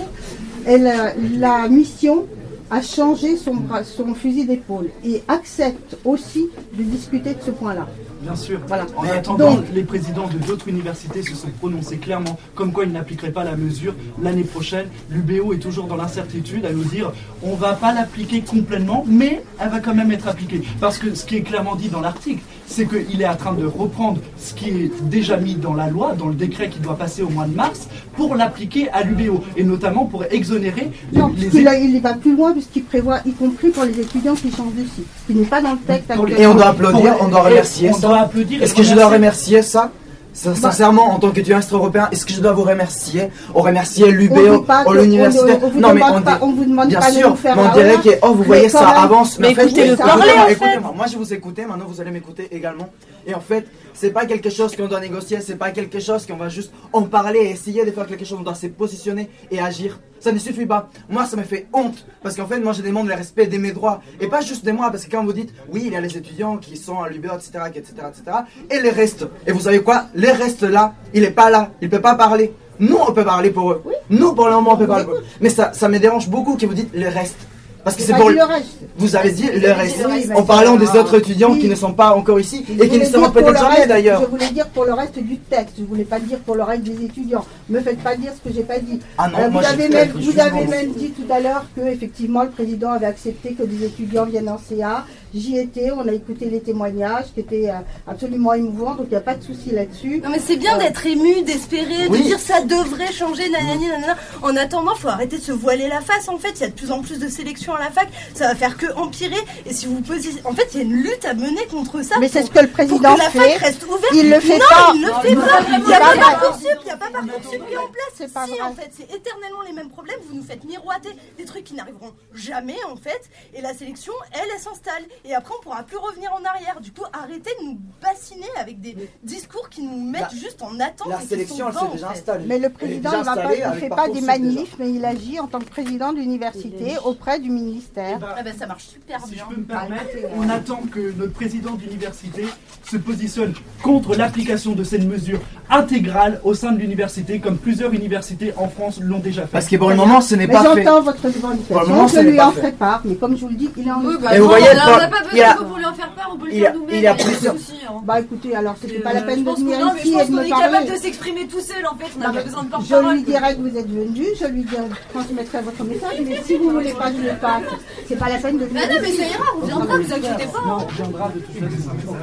elle, 0.65 0.87
a- 0.87 1.13
la 1.37 1.67
mission 1.69 2.25
a 2.71 2.81
changé 2.81 3.37
son, 3.37 3.55
son 3.83 4.15
fusil 4.15 4.45
d'épaule 4.45 4.89
et 5.05 5.21
accepte 5.27 5.97
aussi 6.03 6.47
de 6.73 6.81
discuter 6.83 7.29
de 7.35 7.41
ce 7.45 7.51
point-là. 7.51 7.87
Bien 8.25 8.35
sûr. 8.35 8.59
Voilà. 8.67 8.85
En 8.97 9.03
attendant, 9.03 9.55
Donc- 9.55 9.65
les 9.73 9.83
présidents 9.83 10.27
de 10.27 10.39
d'autres 10.47 10.67
universités 10.67 11.21
se 11.21 11.35
sont 11.35 11.49
prononcés 11.59 11.97
clairement 11.97 12.37
comme 12.55 12.71
quoi 12.71 12.85
ils 12.85 12.91
n'appliqueraient 12.91 13.31
pas 13.31 13.43
la 13.43 13.55
mesure 13.55 13.93
l'année 14.21 14.43
prochaine. 14.43 14.87
L'UBO 15.11 15.53
est 15.53 15.59
toujours 15.59 15.85
dans 15.85 15.95
l'incertitude 15.95 16.65
à 16.65 16.71
nous 16.71 16.83
dire 16.85 17.11
on 17.43 17.53
va 17.55 17.73
pas 17.73 17.93
l'appliquer 17.93 18.41
complètement, 18.41 19.03
mais 19.07 19.43
elle 19.59 19.69
va 19.69 19.79
quand 19.79 19.93
même 19.93 20.11
être 20.11 20.27
appliquée. 20.27 20.61
Parce 20.79 20.97
que 20.97 21.13
ce 21.13 21.23
qui 21.25 21.35
est 21.37 21.41
clairement 21.41 21.75
dit 21.75 21.89
dans 21.89 22.01
l'article, 22.01 22.41
c'est 22.67 22.87
qu'il 22.87 23.21
est 23.21 23.27
en 23.27 23.35
train 23.35 23.53
de 23.53 23.63
reprendre 23.65 24.19
ce 24.39 24.55
qui 24.55 24.69
est 24.69 24.91
déjà 25.03 25.37
mis 25.37 25.53
dans 25.53 25.75
la 25.75 25.87
loi, 25.87 26.13
dans 26.17 26.27
le 26.27 26.33
décret 26.33 26.69
qui 26.69 26.79
doit 26.79 26.97
passer 26.97 27.21
au 27.21 27.29
mois 27.29 27.45
de 27.45 27.53
mars, 27.55 27.87
pour 28.17 28.33
l'appliquer 28.35 28.89
à 28.89 29.03
l'UBO 29.03 29.43
et 29.55 29.63
notamment 29.63 30.05
pour 30.05 30.23
exonérer 30.31 30.89
les, 31.11 31.19
Non, 31.19 31.27
les 31.27 31.33
puisqu'il 31.47 31.67
a- 31.67 31.77
il 31.77 32.01
va 32.01 32.13
plus 32.15 32.35
loin 32.35 32.53
puisqu'il 32.53 32.83
prévoit, 32.83 33.19
y 33.25 33.33
compris 33.33 33.69
pour 33.69 33.83
les 33.83 33.99
étudiants 33.99 34.33
qui 34.33 34.49
changent 34.49 34.73
de 34.73 34.83
site, 34.83 35.05
ce 35.27 35.31
qui 35.33 35.37
n'est 35.37 35.45
pas 35.45 35.61
dans 35.61 35.73
le 35.73 35.77
texte 35.79 36.09
les- 36.09 36.41
Et 36.41 36.47
on 36.47 36.55
doit 36.55 36.69
actuellement. 36.69 36.89
applaudir, 36.89 37.15
on 37.21 37.27
doit 37.27 37.41
remercier. 37.43 37.89
on. 37.93 37.99
Applaudir 38.21 38.61
Est-ce 38.63 38.73
que 38.73 38.83
je 38.83 38.93
dois 38.93 39.07
remercier. 39.07 39.61
ça? 39.61 39.91
Sin- 40.33 40.53
Sincèrement, 40.53 41.13
en 41.13 41.19
tant 41.19 41.29
qu'étudiant 41.29 41.57
extra-européen, 41.59 42.09
est-ce 42.11 42.25
que 42.25 42.33
je 42.33 42.41
dois 42.41 42.51
vous 42.51 42.63
remercier? 42.63 43.29
On 43.53 43.61
remercier 43.61 44.11
l'UBO, 44.11 44.63
que- 44.63 44.93
l'université 45.01 45.53
on- 45.61 45.65
on 45.65 45.69
vous 45.69 45.79
Non, 45.79 45.93
mais 45.93 46.01
demande 46.01 46.23
on, 46.41 46.51
vous 46.51 46.65
demande 46.65 46.89
bien 46.89 46.99
pas 46.99 47.09
de 47.09 47.15
sûr, 47.15 47.29
nous 47.29 47.35
faire 47.37 47.55
mais 47.55 47.61
on 47.61 47.73
dirait 47.73 47.97
que 48.03 48.09
oh, 48.21 48.33
vous 48.33 48.43
voyez 48.43 48.67
ça 48.67 48.85
avance. 48.89 49.39
Mais 49.39 49.51
écoutez-moi. 49.51 50.93
Moi, 50.93 51.05
je 51.09 51.15
vous 51.17 51.33
écouter. 51.33 51.65
Maintenant, 51.65 51.85
vous 51.87 52.01
allez 52.01 52.11
m'écouter 52.11 52.49
également. 52.51 52.89
Et 53.25 53.33
en 53.33 53.39
fait, 53.39 53.67
c'est 53.93 54.11
pas 54.11 54.25
quelque 54.25 54.49
chose 54.49 54.75
qu'on 54.75 54.87
doit 54.87 54.99
négocier. 54.99 55.39
C'est 55.41 55.55
pas 55.55 55.71
quelque 55.71 55.99
chose 55.99 56.25
qu'on 56.25 56.35
va 56.35 56.49
juste 56.49 56.71
en 56.93 57.03
parler 57.03 57.39
et 57.39 57.49
essayer 57.51 57.85
de 57.85 57.91
faire 57.91 58.05
quelque 58.05 58.25
chose. 58.25 58.37
On 58.39 58.43
doit 58.43 58.55
se 58.55 58.67
positionner 58.67 59.29
et 59.51 59.59
agir. 59.59 59.99
Ça 60.19 60.31
ne 60.31 60.39
suffit 60.39 60.65
pas. 60.65 60.89
Moi, 61.09 61.25
ça 61.25 61.37
me 61.37 61.43
fait 61.43 61.67
honte 61.73 62.05
parce 62.23 62.35
qu'en 62.35 62.47
fait, 62.47 62.59
moi, 62.59 62.73
je 62.73 62.81
demande 62.81 63.07
le 63.07 63.15
respect 63.15 63.47
de 63.47 63.57
mes 63.57 63.71
droits 63.71 64.01
et 64.19 64.27
pas 64.27 64.41
juste 64.41 64.65
de 64.65 64.71
moi. 64.71 64.89
Parce 64.91 65.05
que 65.05 65.11
quand 65.11 65.23
vous 65.23 65.33
dites, 65.33 65.53
oui, 65.69 65.83
il 65.85 65.93
y 65.93 65.95
a 65.95 66.01
les 66.01 66.17
étudiants 66.17 66.57
qui 66.57 66.77
sont 66.77 67.01
à 67.01 67.09
l'UBO, 67.09 67.29
etc., 67.35 67.51
etc., 67.67 67.93
etc., 68.09 68.37
et 68.69 68.81
les 68.81 68.89
restes. 68.89 69.25
Et 69.45 69.51
vous 69.51 69.61
savez 69.61 69.81
quoi? 69.81 70.05
Les 70.15 70.31
restes 70.31 70.63
là, 70.63 70.95
il 71.13 71.23
est 71.23 71.31
pas 71.31 71.49
là. 71.49 71.71
Il 71.81 71.89
peut 71.89 72.01
pas 72.01 72.15
parler. 72.15 72.53
Nous, 72.79 72.97
on 72.97 73.13
peut 73.13 73.23
parler 73.23 73.51
pour 73.51 73.71
eux. 73.71 73.83
Nous, 74.09 74.33
pour 74.33 74.47
le 74.47 74.53
moment, 74.55 74.73
on 74.73 74.77
peut 74.77 74.87
parler 74.87 75.05
pour 75.05 75.13
eux. 75.13 75.23
Mais 75.41 75.49
ça, 75.49 75.71
ça 75.73 75.87
me 75.87 75.97
dérange 75.99 76.27
beaucoup 76.27 76.57
que 76.57 76.65
vous 76.65 76.73
dites 76.73 76.89
les 76.93 77.07
restes. 77.09 77.47
Parce 77.85 77.97
que 77.97 78.01
c'est 78.01 78.15
pour 78.15 78.31
le 78.31 78.41
reste. 78.43 78.79
Vous 78.97 79.15
avez 79.15 79.31
dit 79.31 79.47
le 79.53 79.71
reste. 79.71 80.03
En 80.35 80.41
parlant 80.41 80.75
des 80.75 80.89
autres 80.89 81.19
étudiants 81.19 81.51
oui. 81.51 81.59
qui 81.59 81.67
ne 81.69 81.75
sont 81.75 81.93
pas 81.93 82.15
encore 82.15 82.39
ici 82.39 82.65
et 82.81 82.89
qui 82.89 82.97
ne 82.97 83.05
seront 83.05 83.29
peut-être 83.29 83.59
jamais 83.59 83.85
d'ailleurs. 83.85 84.21
Je 84.21 84.25
voulais 84.25 84.49
dire 84.49 84.67
pour 84.69 84.85
le 84.85 84.93
reste 84.93 85.19
du 85.19 85.37
texte. 85.37 85.75
Je 85.77 85.83
voulais 85.83 86.03
pas 86.03 86.19
dire 86.19 86.39
pour 86.39 86.55
le 86.55 86.63
reste 86.63 86.81
des 86.81 87.05
étudiants. 87.05 87.45
Me 87.69 87.79
faites 87.81 87.99
pas 87.99 88.15
dire 88.15 88.31
ce 88.35 88.49
que 88.49 88.55
j'ai 88.55 88.63
pas 88.63 88.79
dit. 88.79 88.95
Euh, 88.95 89.19
Ah 89.19 89.27
non, 89.27 89.51
moi, 89.51 89.61
vous 89.61 89.67
avez 89.67 89.89
même, 89.89 90.11
vous 90.15 90.39
avez 90.39 90.65
même 90.65 90.93
dit 90.93 91.11
tout 91.11 91.31
à 91.31 91.39
l'heure 91.39 91.65
que 91.75 91.81
effectivement 91.81 92.41
le 92.41 92.49
président 92.49 92.91
avait 92.91 93.05
accepté 93.05 93.53
que 93.53 93.61
des 93.61 93.85
étudiants 93.85 94.25
viennent 94.25 94.49
en 94.49 94.57
CA. 94.57 95.05
J'y 95.35 95.57
étais. 95.57 95.91
On 95.91 96.07
a 96.07 96.13
écouté 96.13 96.49
les 96.49 96.61
témoignages 96.61 97.25
qui 97.33 97.41
étaient 97.41 97.69
euh, 97.69 97.73
absolument 98.07 98.53
émouvants. 98.53 98.95
Donc 98.95 99.07
il 99.07 99.11
n'y 99.11 99.15
a 99.17 99.21
pas 99.21 99.35
de 99.35 99.43
souci 99.43 99.71
là-dessus. 99.71 100.21
Non 100.23 100.29
mais 100.29 100.39
c'est 100.39 100.55
bien 100.55 100.75
Euh, 100.77 100.79
d'être 100.79 101.05
ému, 101.05 101.41
d'espérer, 101.43 102.07
Oui. 102.09 102.19
de 102.19 102.23
dire 102.23 102.39
ça 102.39 102.61
devrait 102.61 103.11
changer, 103.11 103.49
nanani, 103.49 103.87
nanana. 103.87 104.15
En 104.41 104.55
attendant, 104.55 104.95
faut 104.95 105.09
arrêter 105.09 105.37
de 105.37 105.41
se 105.43 105.51
voiler 105.51 105.87
la 105.89 105.99
face. 106.01 106.29
En 106.29 106.37
fait, 106.37 106.51
il 106.55 106.61
y 106.61 106.63
a 106.63 106.69
de 106.69 106.73
plus 106.73 106.91
en 106.91 107.01
plus 107.01 107.19
de 107.19 107.27
sélections 107.27 107.75
à 107.75 107.79
la 107.79 107.91
fac. 107.91 108.07
Ça 108.33 108.47
va 108.47 108.55
faire 108.55 108.77
que 108.77 108.87
empirer. 108.95 109.35
Et 109.65 109.73
si 109.73 109.85
vous 109.87 109.99
posez, 110.01 110.29
en 110.45 110.53
fait, 110.53 110.69
il 110.73 110.77
y 110.77 110.79
a 110.81 110.83
une 110.83 110.93
lutte 110.93 111.25
à 111.25 111.33
mener 111.33 111.65
contre 111.69 112.01
ça. 112.01 112.15
Mais 112.19 112.29
c'est 112.29 112.43
ce 112.43 112.51
que 112.51 112.59
le 112.59 112.67
président 112.69 113.13
que 113.15 113.19
la 113.19 113.29
fac 113.29 113.51
reste 113.57 113.83
ouverte. 113.83 114.13
Il 114.13 114.29
le 114.29 114.39
fait 114.39 114.57
non, 114.57 114.65
pas. 114.69 114.91
il 114.95 115.01
le 115.01 115.07
Non, 115.09 115.19
fait 115.21 115.35
non, 115.35 115.41
pas. 115.41 115.59
Il 115.77 115.83
n'y 115.85 115.93
a 115.93 115.99
pas 115.99 116.15
parcoursup, 116.15 116.77
il 116.81 116.85
n'y 116.85 116.91
a 116.91 116.97
pas 116.97 117.09
parcoursup 117.11 117.67
qui 117.67 117.73
est 117.73 117.77
en 117.77 117.87
place. 117.87 118.11
C'est 118.15 118.33
pas 118.33 118.45
si, 118.45 118.61
en 118.61 118.73
fait, 118.73 118.89
c'est 118.97 119.13
éternellement 119.13 119.61
les 119.67 119.73
mêmes 119.73 119.89
problèmes. 119.89 120.19
Vous 120.29 120.35
nous 120.35 120.43
faites 120.43 120.63
miroiter 120.63 121.09
des 121.37 121.43
trucs 121.45 121.65
qui 121.65 121.73
n'arriveront 121.73 122.13
jamais, 122.33 122.77
en 122.89 122.95
fait. 122.95 123.21
Et 123.53 123.61
la 123.61 123.73
sélection, 123.73 124.13
elle, 124.31 124.47
elle 124.53 124.61
s'installe. 124.61 125.03
Et 125.27 125.33
après 125.33 125.53
on 125.59 125.63
pourra 125.63 125.83
plus 125.83 125.97
revenir 125.97 126.31
en 126.33 126.43
arrière. 126.45 126.79
Du 126.81 126.91
coup, 126.91 127.03
arrêtez 127.13 127.51
de 127.59 127.65
nous 127.65 127.79
bassiner 128.01 128.47
avec 128.59 128.79
des 128.81 128.95
discours 129.23 129.69
qui 129.69 129.81
nous 129.83 129.97
mettent 130.09 130.21
La- 130.33 130.39
juste 130.39 130.61
en 130.61 130.79
attente. 130.79 131.07
la 131.09 131.19
sélection, 131.21 131.67
elle 131.69 131.73
s'est 131.73 131.93
déjà 131.93 132.09
installée. 132.11 132.45
Mais 132.47 132.59
le 132.59 132.69
président, 132.69 133.11
il 133.13 133.17
va 133.17 133.23
pas, 133.23 133.31
installée 133.41 133.57
il 133.59 133.63
avec 133.63 133.79
fait 133.79 133.89
pas 133.89 134.09
des 134.09 134.21
manifs, 134.21 134.75
mais 134.79 134.91
il 134.91 135.03
agit 135.05 135.39
en 135.39 135.47
tant 135.47 135.59
que 135.59 135.65
président 135.69 136.13
d'université 136.13 136.93
auprès 137.03 137.39
du 137.39 137.49
ministère. 137.49 138.19
Ah 138.37 138.43
ben, 138.43 138.53
ça 138.57 138.67
marche 138.67 138.85
super 138.85 139.23
Si 139.25 139.31
bien. 139.35 139.45
je 139.49 139.55
peux 139.55 139.61
me 139.61 139.65
permettre, 139.65 140.09
on 140.37 140.49
attend 140.49 140.81
que 140.91 141.11
notre 141.17 141.33
président 141.33 141.71
d'université 141.73 142.45
se 142.83 142.97
positionne 142.97 143.53
contre 143.81 144.15
l'application 144.15 144.73
de 144.73 144.83
cette 144.83 145.03
mesure 145.03 145.39
intégrale 145.69 146.39
au 146.43 146.53
sein 146.53 146.71
de 146.71 146.79
l'université, 146.79 147.39
comme 147.39 147.57
plusieurs 147.57 147.93
universités 147.93 148.53
en 148.57 148.67
France 148.69 148.99
l'ont 149.01 149.19
déjà 149.19 149.43
fait. 149.43 149.51
Parce 149.51 149.67
que 149.67 149.75
pour 149.77 149.89
le 149.89 149.95
moment, 149.95 150.21
ce 150.21 150.35
n'est 150.35 150.47
pas 150.47 150.61
fait. 150.75 150.83
j'entends 150.83 151.01
votre 151.01 151.21
Pour 151.21 151.29
le 151.31 151.35
revendication, 151.39 151.87
moment, 151.87 152.07
je 152.07 152.13
ce 152.13 152.19
n'est 152.19 152.31
lui 152.31 152.39
en 152.41 152.51
part, 152.77 153.01
mais 153.05 153.15
comme 153.15 153.35
je 153.35 153.41
vous 153.41 153.49
le 153.49 153.55
dis, 153.55 153.69
il 153.77 153.87
est 153.87 153.91
en 153.91 154.01
bah, 154.01 154.35
Et 154.35 154.39
vous 154.39 154.47
voyez, 154.47 154.67
on 154.71 154.75
n'a 154.75 155.07
Paul, 155.07 155.09
pas 155.21 155.29
il 155.31 155.37
y 155.37 155.41
a- 155.41 155.53
besoin 155.53 155.67
pour 155.67 155.77
lui 155.77 155.85
en 155.85 155.93
faire 155.93 156.11
part, 156.11 156.29
on 156.33 156.37
peut 156.37 156.45
le 156.47 156.51
faire 156.51 156.73
nous-mêmes. 156.73 156.95
il 156.95 157.01
y 157.01 157.07
a 157.07 157.13
pas 157.15 157.23
souci, 157.23 157.73
hein. 157.87 157.93
Bah 158.03 158.19
écoutez, 158.19 158.55
alors 158.55 158.75
c'était 158.81 158.99
pas 158.99 159.13
la 159.13 159.19
Euh, 159.21 159.25
peine 159.25 159.39
je 159.39 159.43
de 159.51 159.55
venir 159.55 159.79
non, 159.79 159.91
mais 159.93 159.99
ici 160.01 160.11
je 160.11 160.17
pense 160.17 160.27
qu'on 160.29 160.39
est 160.41 160.49
parler. 160.49 160.65
capable 160.71 160.91
de 160.91 160.95
s'exprimer 160.97 161.47
tout 161.47 161.59
seul 161.61 161.85
en 161.85 161.95
fait, 161.95 162.05
on 162.15 162.19
n'a 162.19 162.27
Non, 162.27 162.33
pas 162.33 162.39
mais 162.39 162.43
besoin 162.45 162.61
de 162.63 162.67
je 162.67 162.71
porte-parole. 162.71 163.13
lui 163.15 163.23
dirai 163.23 163.55
que 163.55 163.61
vous 163.61 163.77
êtes 163.77 163.89
venu, 163.89 164.25
je 164.39 164.45
lui 164.47 164.63
dirai, 164.63 164.83
transmettrai 165.13 165.61
votre 165.61 165.83
message, 165.83 166.17
mais 166.25 166.41
si 166.45 166.55
vous 166.57 166.69
voulez 166.71 166.93
pas 166.93 167.11
que 167.11 167.17
je 167.17 167.21
le 167.23 167.35
fasse, 167.35 167.63
c'est 168.07 168.15
pas 168.19 168.29
la 168.29 168.37
peine 168.37 168.57
de 168.57 168.65
venir 168.65 168.81
Bah 168.87 168.93
non, 168.93 168.99
mais 169.01 169.09
ici. 169.09 169.17
ça 169.17 169.27
ira, 169.27 169.43
on 169.61 169.65
viendra, 169.65 169.97
vous 169.97 170.13
inquiétez 170.13 170.47
pas. 170.51 170.61
Non, 170.65 170.77
on 170.81 170.91
viendra 170.93 171.29
de 171.29 171.39
toute 171.39 171.55
façon. 171.59 172.15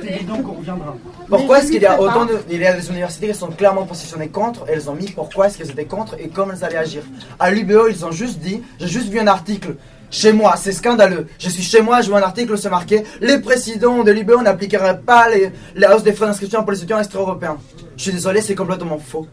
C'est 0.00 0.06
évident 0.10 0.36
qu'on 0.42 0.52
reviendra. 0.52 0.96
Pourquoi 1.28 1.56
Mais 1.56 1.60
est-ce 1.60 1.66
je 1.68 1.72
qu'il 1.72 1.82
y 1.82 1.86
a 1.86 2.00
autant 2.00 2.26
pas. 2.26 2.32
de. 2.32 2.38
Il 2.50 2.60
y 2.60 2.66
a 2.66 2.72
des 2.74 2.88
universités 2.90 3.28
qui 3.28 3.34
sont 3.34 3.48
clairement 3.48 3.84
positionnées 3.84 4.28
contre, 4.28 4.64
elles 4.68 4.88
ont 4.90 4.94
mis 4.94 5.06
pourquoi 5.10 5.46
est-ce 5.46 5.58
qu'elles 5.58 5.70
étaient 5.70 5.84
contre 5.84 6.14
et 6.18 6.28
comment 6.28 6.52
elles 6.52 6.64
allaient 6.64 6.76
agir. 6.76 7.02
À 7.38 7.50
l'UBO, 7.50 7.88
ils 7.88 8.04
ont 8.04 8.12
juste 8.12 8.38
dit 8.38 8.62
j'ai 8.78 8.88
juste 8.88 9.08
vu 9.08 9.18
un 9.20 9.26
article. 9.26 9.76
Chez 10.14 10.32
moi, 10.32 10.54
c'est 10.56 10.70
scandaleux. 10.70 11.26
Je 11.40 11.48
suis 11.48 11.64
chez 11.64 11.82
moi, 11.82 12.00
je 12.00 12.08
vois 12.08 12.20
un 12.20 12.22
article, 12.22 12.56
c'est 12.56 12.70
marqué 12.70 13.02
Les 13.20 13.40
présidents 13.40 14.04
de 14.04 14.12
l'UBO 14.12 14.40
n'appliqueraient 14.42 15.00
pas 15.00 15.28
les, 15.28 15.50
les 15.74 15.88
hausses 15.88 16.04
des 16.04 16.12
frais 16.12 16.26
d'inscription 16.26 16.62
pour 16.62 16.70
les 16.70 16.78
étudiants 16.78 17.00
extra-européens. 17.00 17.58
Je 17.96 18.02
suis 18.04 18.12
désolé, 18.12 18.40
c'est 18.40 18.54
complètement 18.54 18.96
faux. 18.96 19.26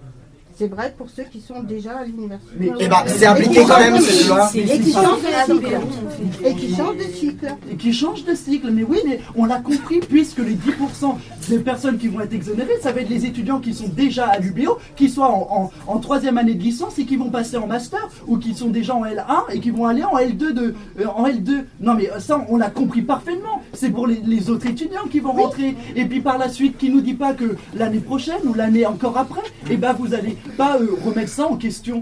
C'est 0.62 0.68
vrai 0.68 0.94
pour 0.96 1.10
ceux 1.10 1.24
qui 1.24 1.42
sont 1.42 1.64
déjà 1.64 1.98
à 1.98 2.06
l'université. 2.06 2.52
Mais- 2.60 2.70
Eh 2.80 2.88
ben, 2.88 2.98
c'est 3.08 3.26
appliqué 3.26 3.64
quand 3.68 3.80
même, 3.80 4.00
cette 4.00 4.28
loi. 4.28 4.48
Et 4.54 4.80
qui 4.80 4.92
changent 4.94 5.24
de 5.24 5.54
cycle. 5.56 6.46
Et 6.46 6.54
qui 6.56 6.76
changent 6.76 6.98
de 6.98 7.04
cycle. 7.16 7.56
Et 7.72 7.76
qui 7.78 7.94
change 7.94 8.26
de 8.26 8.36
cycle. 8.36 8.70
Mais 8.70 8.84
oui, 8.84 9.00
mais 9.08 9.20
on 9.36 9.46
l'a 9.46 9.58
compris, 9.58 10.02
puisque 10.02 10.38
les 10.38 10.54
10% 10.54 11.18
des 11.50 11.58
personnes 11.58 11.98
qui 11.98 12.10
vont 12.10 12.20
être 12.22 12.34
exonérées, 12.34 12.78
ça 12.80 12.92
va 12.92 13.02
être 13.02 13.10
les 13.10 13.26
étudiants 13.26 13.60
qui 13.60 13.74
sont 13.74 13.88
déjà 13.88 14.28
à 14.28 14.38
l'UBO, 14.38 14.78
qui 14.96 15.10
soient 15.10 15.30
en, 15.32 15.72
en, 15.88 15.94
en 15.96 15.98
troisième 15.98 16.38
année 16.38 16.54
de 16.54 16.62
licence 16.62 17.00
et 17.00 17.06
qui 17.06 17.16
vont 17.16 17.32
passer 17.32 17.58
en 17.58 17.66
master, 17.66 18.08
ou 18.28 18.38
qui 18.38 18.54
sont 18.54 18.70
déjà 18.70 18.94
en 18.94 19.04
L1 19.04 19.52
et 19.52 19.60
qui 19.62 19.72
vont 19.72 19.88
aller 19.88 20.04
en 20.04 20.16
L2 20.20 20.54
de, 20.54 20.76
euh, 21.00 21.08
en 21.16 21.26
L2. 21.28 21.64
Non 21.80 21.96
mais 21.96 22.08
ça, 22.20 22.46
on 22.50 22.58
l'a 22.58 22.70
compris 22.70 23.02
parfaitement. 23.02 23.64
C'est 23.74 23.90
pour 23.90 24.06
les, 24.06 24.22
les 24.24 24.52
autres 24.52 24.68
étudiants 24.68 25.08
qui 25.10 25.22
vont 25.22 25.32
rentrer. 25.32 25.76
Et 25.96 26.06
puis 26.06 26.22
par 26.22 26.38
la 26.38 26.50
suite, 26.50 26.78
qui 26.78 26.92
nous 26.92 27.02
dit 27.02 27.16
pas 27.16 27.34
que 27.34 27.56
l'année 27.76 27.98
prochaine 28.00 28.42
ou 28.46 28.54
l'année 28.54 28.86
encore 28.86 29.18
après, 29.18 29.42
et 29.72 29.76
ben 29.78 29.94
vous 29.94 30.14
allez 30.14 30.38
pas 30.52 30.78
euh, 30.80 30.88
remettre 31.06 31.30
ça 31.32 31.48
en 31.48 31.56
question. 31.56 32.02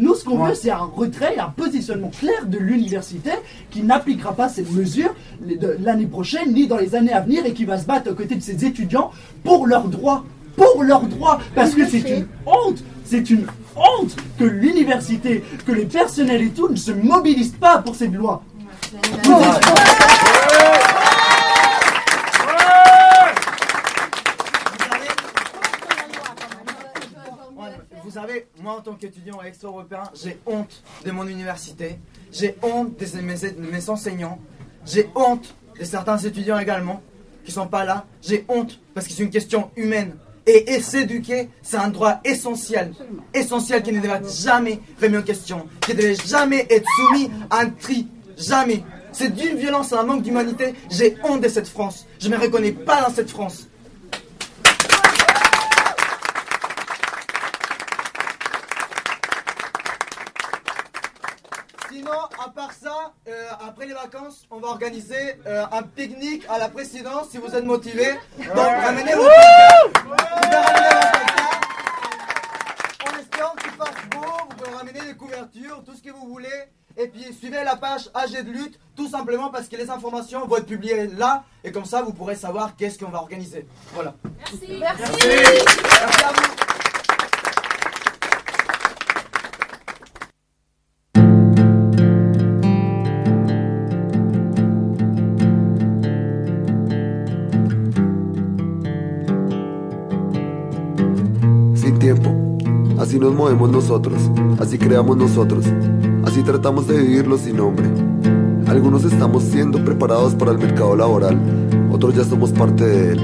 Nous, 0.00 0.14
ce 0.14 0.24
qu'on 0.24 0.38
Ouais. 0.40 0.50
veut, 0.50 0.54
c'est 0.54 0.70
un 0.70 0.76
retrait 0.94 1.34
et 1.36 1.40
un 1.40 1.48
positionnement 1.50 2.10
clair 2.20 2.46
de 2.46 2.56
l'université 2.58 3.30
qui 3.70 3.82
n'appliquera 3.82 4.32
pas 4.32 4.48
cette 4.48 4.70
mesure 4.72 5.12
l'année 5.80 6.06
prochaine 6.06 6.52
ni 6.52 6.68
dans 6.68 6.76
les 6.76 6.94
années 6.94 7.12
à 7.12 7.20
venir 7.20 7.44
et 7.46 7.52
qui 7.52 7.64
va 7.64 7.78
se 7.78 7.84
battre 7.86 8.10
aux 8.12 8.14
côtés 8.14 8.36
de 8.36 8.40
ses 8.42 8.64
étudiants 8.64 9.10
pour 9.42 9.66
leurs 9.66 9.88
droits. 9.88 10.24
Pour 10.56 10.84
leurs 10.84 11.02
droits. 11.06 11.40
Parce 11.54 11.74
que 11.74 11.84
c'est 11.86 11.98
une 12.08 12.26
honte. 12.46 12.82
C'est 13.04 13.28
une 13.30 13.46
honte 13.74 14.14
que 14.38 14.44
l'université, 14.44 15.42
que 15.66 15.72
les 15.72 15.86
personnels 15.86 16.42
et 16.42 16.50
tout 16.50 16.68
ne 16.68 16.76
se 16.76 16.92
mobilisent 16.92 17.56
pas 17.58 17.78
pour 17.78 17.96
cette 17.96 18.12
loi. 18.14 18.42
Savez, 28.28 28.46
moi 28.62 28.74
en 28.74 28.80
tant 28.80 28.94
qu'étudiant 28.94 29.40
extra-européen, 29.42 30.02
j'ai 30.14 30.38
honte 30.46 30.82
de 31.04 31.10
mon 31.10 31.26
université, 31.26 31.98
j'ai 32.32 32.56
honte 32.62 32.98
de 32.98 33.20
mes, 33.70 33.90
enseignants, 33.90 34.38
j'ai 34.86 35.08
honte 35.14 35.54
de 35.78 35.84
certains 35.84 36.18
étudiants 36.18 36.58
également 36.58 37.02
qui 37.44 37.52
sont 37.52 37.66
pas 37.66 37.84
là, 37.84 38.06
j'ai 38.22 38.44
honte 38.48 38.80
parce 38.94 39.06
que 39.06 39.12
c'est 39.12 39.22
une 39.22 39.30
question 39.30 39.70
humaine. 39.76 40.16
Et, 40.46 40.80
s'éduquer, 40.80 41.50
c'est 41.60 41.76
un 41.76 41.88
droit 41.88 42.20
essentiel, 42.24 42.94
essentiel 43.34 43.82
qui 43.82 43.92
ne 43.92 44.00
devrait 44.00 44.22
jamais 44.26 44.80
remis 45.00 45.18
en 45.18 45.22
question, 45.22 45.66
qui 45.82 45.92
ne 45.92 45.98
devait 45.98 46.14
jamais 46.14 46.66
être 46.70 46.86
soumis 46.96 47.30
à 47.50 47.60
un 47.60 47.70
tri, 47.70 48.08
jamais. 48.38 48.82
C'est 49.12 49.34
d'une 49.34 49.58
violence 49.58 49.92
et 49.92 49.96
un 49.96 50.04
manque 50.04 50.22
d'humanité, 50.22 50.74
j'ai 50.90 51.18
honte 51.22 51.42
de 51.42 51.48
cette 51.48 51.68
France, 51.68 52.06
je 52.18 52.28
ne 52.28 52.36
me 52.36 52.40
reconnais 52.40 52.72
pas 52.72 53.02
dans 53.02 53.12
cette 53.12 53.28
France. 53.28 53.68
Sinon, 62.08 62.22
à 62.42 62.48
part 62.48 62.72
ça, 62.72 63.12
euh, 63.28 63.48
après 63.66 63.86
les 63.86 63.92
vacances, 63.92 64.46
on 64.50 64.60
va 64.60 64.68
organiser 64.68 65.36
euh, 65.46 65.66
un 65.70 65.82
pique-nique 65.82 66.44
à 66.48 66.58
la 66.58 66.70
présidence 66.70 67.28
si 67.30 67.38
vous 67.38 67.54
êtes 67.54 67.64
motivés. 67.64 68.14
Donc, 68.38 68.56
ramenez 68.56 69.14
vos 69.14 69.24
placard. 69.24 69.84
Vous 69.84 70.00
pouvez 70.00 70.16
ramener 70.16 70.56
vos 70.56 71.10
placards. 71.10 71.60
En 73.04 73.18
espérant 73.18 73.54
qu'il 73.56 73.70
fasse 73.72 74.08
beau, 74.10 74.26
vous 74.48 74.56
pouvez 74.56 74.76
ramener 74.76 75.00
des 75.00 75.16
couvertures, 75.16 75.82
tout 75.84 75.94
ce 75.94 76.02
que 76.02 76.10
vous 76.10 76.28
voulez. 76.28 76.64
Et 76.96 77.08
puis, 77.08 77.34
suivez 77.34 77.62
la 77.62 77.76
page 77.76 78.08
AG 78.14 78.42
de 78.42 78.50
lutte, 78.50 78.78
tout 78.96 79.08
simplement 79.08 79.50
parce 79.50 79.68
que 79.68 79.76
les 79.76 79.90
informations 79.90 80.46
vont 80.46 80.56
être 80.56 80.66
publiées 80.66 81.08
là. 81.08 81.44
Et 81.62 81.72
comme 81.72 81.84
ça, 81.84 82.00
vous 82.02 82.12
pourrez 82.14 82.36
savoir 82.36 82.74
qu'est-ce 82.76 82.98
qu'on 82.98 83.10
va 83.10 83.18
organiser. 83.18 83.66
Voilà. 83.92 84.14
Merci. 84.38 84.78
Merci. 84.80 85.26
Merci 85.26 86.24
à 86.24 86.32
vous. 86.32 86.57
Así 103.18 103.26
nos 103.26 103.34
movemos 103.34 103.68
nosotros, 103.68 104.30
así 104.60 104.78
creamos 104.78 105.16
nosotros, 105.16 105.64
así 106.24 106.44
tratamos 106.44 106.86
de 106.86 106.98
vivirlo 106.98 107.36
sin 107.36 107.56
nombre. 107.56 107.84
Algunos 108.68 109.02
estamos 109.02 109.42
siendo 109.42 109.84
preparados 109.84 110.36
para 110.36 110.52
el 110.52 110.58
mercado 110.58 110.94
laboral, 110.94 111.36
otros 111.90 112.14
ya 112.14 112.22
somos 112.22 112.52
parte 112.52 112.84
de 112.86 113.12
él. 113.14 113.18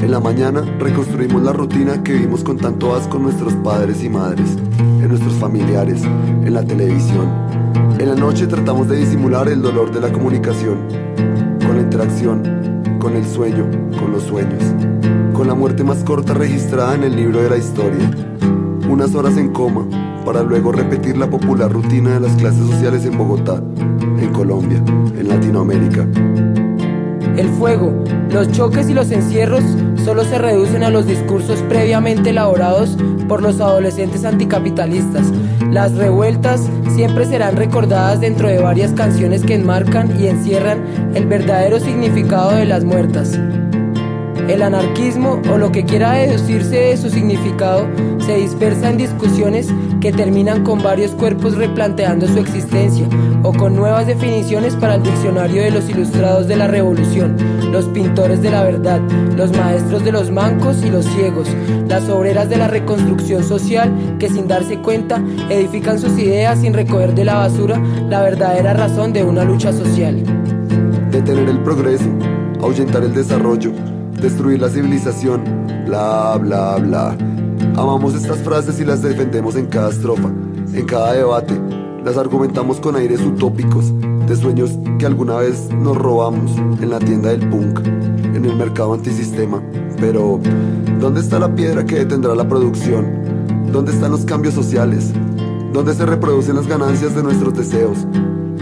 En 0.00 0.10
la 0.10 0.18
mañana 0.18 0.62
reconstruimos 0.80 1.40
la 1.40 1.52
rutina 1.52 2.02
que 2.02 2.14
vivimos 2.14 2.42
con 2.42 2.56
tanto 2.56 2.96
asco 2.96 3.18
en 3.18 3.22
nuestros 3.22 3.52
padres 3.62 4.02
y 4.02 4.08
madres, 4.08 4.56
en 4.76 5.06
nuestros 5.06 5.34
familiares, 5.34 6.02
en 6.02 6.52
la 6.52 6.64
televisión. 6.64 7.28
En 7.96 8.08
la 8.08 8.16
noche 8.16 8.48
tratamos 8.48 8.88
de 8.88 8.96
disimular 8.96 9.48
el 9.48 9.62
dolor 9.62 9.92
de 9.92 10.00
la 10.00 10.12
comunicación, 10.12 10.78
con 11.64 11.76
la 11.76 11.82
interacción, 11.82 12.42
con 12.98 13.14
el 13.14 13.24
sueño, 13.24 13.70
con 14.00 14.10
los 14.10 14.24
sueños, 14.24 14.64
con 15.32 15.46
la 15.46 15.54
muerte 15.54 15.84
más 15.84 16.02
corta 16.02 16.34
registrada 16.34 16.96
en 16.96 17.04
el 17.04 17.14
libro 17.14 17.40
de 17.40 17.50
la 17.50 17.56
historia. 17.56 18.10
Unas 18.88 19.14
horas 19.14 19.36
en 19.36 19.50
coma, 19.52 19.86
para 20.24 20.42
luego 20.42 20.72
repetir 20.72 21.18
la 21.18 21.28
popular 21.28 21.70
rutina 21.70 22.14
de 22.14 22.20
las 22.20 22.32
clases 22.36 22.66
sociales 22.66 23.04
en 23.04 23.18
Bogotá, 23.18 23.62
en 24.18 24.32
Colombia, 24.32 24.82
en 25.14 25.28
Latinoamérica. 25.28 26.06
El 27.36 27.48
fuego, 27.50 27.92
los 28.32 28.50
choques 28.50 28.88
y 28.88 28.94
los 28.94 29.10
encierros 29.10 29.62
solo 30.04 30.24
se 30.24 30.38
reducen 30.38 30.82
a 30.82 30.90
los 30.90 31.06
discursos 31.06 31.60
previamente 31.68 32.30
elaborados 32.30 32.96
por 33.28 33.42
los 33.42 33.60
adolescentes 33.60 34.24
anticapitalistas. 34.24 35.26
Las 35.70 35.94
revueltas 35.94 36.68
siempre 36.94 37.26
serán 37.26 37.56
recordadas 37.56 38.20
dentro 38.20 38.48
de 38.48 38.58
varias 38.58 38.92
canciones 38.92 39.44
que 39.44 39.54
enmarcan 39.54 40.18
y 40.18 40.28
encierran 40.28 40.82
el 41.14 41.26
verdadero 41.26 41.78
significado 41.78 42.52
de 42.52 42.64
las 42.64 42.84
muertas. 42.84 43.38
El 44.48 44.62
anarquismo, 44.62 45.42
o 45.52 45.58
lo 45.58 45.70
que 45.70 45.84
quiera 45.84 46.12
deducirse 46.12 46.76
de 46.76 46.96
su 46.96 47.10
significado, 47.10 47.86
se 48.24 48.36
dispersa 48.36 48.88
en 48.88 48.96
discusiones 48.96 49.68
que 50.00 50.10
terminan 50.10 50.64
con 50.64 50.82
varios 50.82 51.10
cuerpos 51.12 51.54
replanteando 51.56 52.26
su 52.26 52.38
existencia, 52.38 53.06
o 53.42 53.52
con 53.52 53.76
nuevas 53.76 54.06
definiciones 54.06 54.74
para 54.74 54.94
el 54.94 55.02
diccionario 55.02 55.62
de 55.62 55.70
los 55.70 55.90
ilustrados 55.90 56.48
de 56.48 56.56
la 56.56 56.66
revolución, 56.66 57.36
los 57.70 57.84
pintores 57.86 58.40
de 58.40 58.50
la 58.50 58.64
verdad, 58.64 59.00
los 59.36 59.54
maestros 59.54 60.02
de 60.02 60.12
los 60.12 60.30
mancos 60.30 60.82
y 60.82 60.88
los 60.88 61.04
ciegos, 61.04 61.48
las 61.86 62.08
obreras 62.08 62.48
de 62.48 62.56
la 62.56 62.68
reconstrucción 62.68 63.44
social 63.44 64.16
que 64.18 64.30
sin 64.30 64.48
darse 64.48 64.78
cuenta 64.78 65.22
edifican 65.50 65.98
sus 65.98 66.18
ideas 66.18 66.60
sin 66.60 66.72
recoger 66.72 67.14
de 67.14 67.26
la 67.26 67.34
basura 67.34 67.78
la 68.08 68.22
verdadera 68.22 68.72
razón 68.72 69.12
de 69.12 69.24
una 69.24 69.44
lucha 69.44 69.74
social. 69.74 70.22
Detener 71.10 71.50
el 71.50 71.58
progreso, 71.60 72.08
ahuyentar 72.62 73.04
el 73.04 73.12
desarrollo, 73.12 73.72
destruir 74.20 74.60
la 74.60 74.68
civilización, 74.68 75.42
bla, 75.86 76.36
bla, 76.40 76.76
bla. 76.76 77.16
Amamos 77.76 78.14
estas 78.14 78.38
frases 78.38 78.80
y 78.80 78.84
las 78.84 79.02
defendemos 79.02 79.56
en 79.56 79.66
cada 79.66 79.90
estrofa, 79.90 80.28
en 80.72 80.86
cada 80.86 81.12
debate. 81.12 81.54
Las 82.04 82.16
argumentamos 82.16 82.80
con 82.80 82.96
aires 82.96 83.20
utópicos, 83.20 83.92
de 84.26 84.36
sueños 84.36 84.78
que 84.98 85.06
alguna 85.06 85.36
vez 85.36 85.68
nos 85.72 85.96
robamos 85.96 86.56
en 86.80 86.90
la 86.90 86.98
tienda 86.98 87.30
del 87.30 87.48
punk, 87.48 87.80
en 87.86 88.44
el 88.44 88.56
mercado 88.56 88.94
antisistema. 88.94 89.62
Pero, 89.98 90.40
¿dónde 91.00 91.20
está 91.20 91.38
la 91.38 91.54
piedra 91.54 91.84
que 91.84 91.96
detendrá 91.96 92.34
la 92.34 92.48
producción? 92.48 93.06
¿Dónde 93.72 93.92
están 93.92 94.10
los 94.10 94.24
cambios 94.24 94.54
sociales? 94.54 95.12
¿Dónde 95.72 95.94
se 95.94 96.06
reproducen 96.06 96.56
las 96.56 96.66
ganancias 96.66 97.14
de 97.14 97.22
nuestros 97.22 97.54
deseos? 97.54 97.98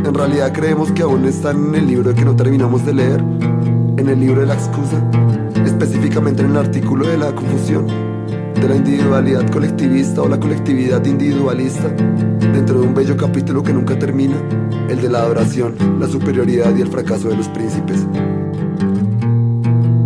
En 0.05 0.15
realidad 0.15 0.53
creemos 0.53 0.93
que 0.93 1.03
aún 1.03 1.24
están 1.24 1.69
en 1.69 1.74
el 1.74 1.87
libro 1.87 2.15
que 2.15 2.24
no 2.24 2.37
terminamos 2.37 2.85
de 2.87 2.95
leer, 2.95 3.20
en 3.97 4.09
el 4.09 4.20
libro 4.20 4.41
de 4.41 4.47
la 4.47 4.55
excusa, 4.55 5.03
específicamente 5.77 6.43
en 6.43 6.53
el 6.53 6.57
artículo 6.57 7.07
de 7.07 7.19
la 7.19 7.35
confusión, 7.35 7.86
de 7.86 8.66
la 8.66 8.77
individualidad 8.77 9.47
colectivista 9.51 10.23
o 10.23 10.28
la 10.28 10.40
colectividad 10.40 11.05
individualista, 11.05 11.89
dentro 12.53 12.81
de 12.81 12.86
un 12.86 12.94
bello 12.94 13.15
capítulo 13.15 13.62
que 13.62 13.74
nunca 13.74 13.98
termina, 13.98 14.36
el 14.89 15.03
de 15.03 15.11
la 15.11 15.19
adoración, 15.19 15.74
la 16.01 16.09
superioridad 16.09 16.74
y 16.74 16.81
el 16.81 16.89
fracaso 16.89 17.28
de 17.28 17.36
los 17.36 17.48
príncipes. 17.48 18.07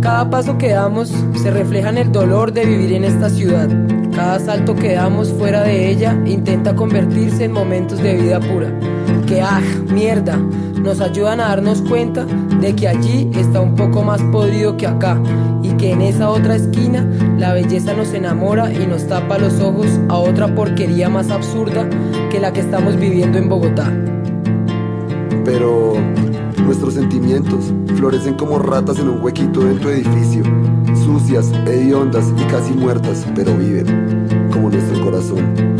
Cada 0.01 0.29
paso 0.29 0.57
que 0.57 0.71
damos 0.71 1.13
se 1.35 1.51
refleja 1.51 1.89
en 1.89 1.99
el 1.99 2.11
dolor 2.11 2.51
de 2.51 2.65
vivir 2.65 2.91
en 2.91 3.05
esta 3.05 3.29
ciudad. 3.29 3.69
Cada 4.13 4.39
salto 4.39 4.75
que 4.75 4.93
damos 4.95 5.31
fuera 5.31 5.63
de 5.63 5.89
ella 5.89 6.21
intenta 6.25 6.75
convertirse 6.75 7.45
en 7.45 7.53
momentos 7.53 8.03
de 8.03 8.15
vida 8.15 8.41
pura. 8.41 8.77
Que 9.25 9.41
ah, 9.41 9.61
mierda, 9.93 10.37
nos 10.83 11.01
ayudan 11.01 11.39
a 11.39 11.49
darnos 11.49 11.81
cuenta 11.81 12.25
de 12.59 12.75
que 12.75 12.87
allí 12.87 13.29
está 13.35 13.61
un 13.61 13.75
poco 13.75 14.03
más 14.03 14.21
podrido 14.23 14.77
que 14.77 14.87
acá 14.87 15.21
y 15.61 15.69
que 15.73 15.91
en 15.91 16.01
esa 16.01 16.29
otra 16.29 16.55
esquina 16.55 17.07
la 17.37 17.53
belleza 17.53 17.93
nos 17.93 18.13
enamora 18.13 18.71
y 18.73 18.87
nos 18.87 19.07
tapa 19.07 19.37
los 19.37 19.59
ojos 19.59 19.87
a 20.09 20.17
otra 20.17 20.53
porquería 20.53 21.09
más 21.09 21.29
absurda 21.29 21.87
que 22.29 22.39
la 22.39 22.51
que 22.53 22.61
estamos 22.61 22.97
viviendo 22.97 23.37
en 23.37 23.49
Bogotá. 23.49 23.91
Pero 25.45 25.93
nuestros 26.65 26.93
sentimientos 26.93 27.73
florecen 27.95 28.35
como 28.35 28.59
ratas 28.59 28.99
en 28.99 29.09
un 29.09 29.21
huequito 29.21 29.61
de 29.61 29.75
tu 29.75 29.89
edificio, 29.89 30.43
sucias, 31.05 31.51
hediondas 31.65 32.31
y 32.37 32.43
casi 32.45 32.73
muertas, 32.73 33.25
pero 33.35 33.55
viven, 33.55 34.49
como 34.51 34.69
nuestro 34.69 35.03
corazón. 35.03 35.70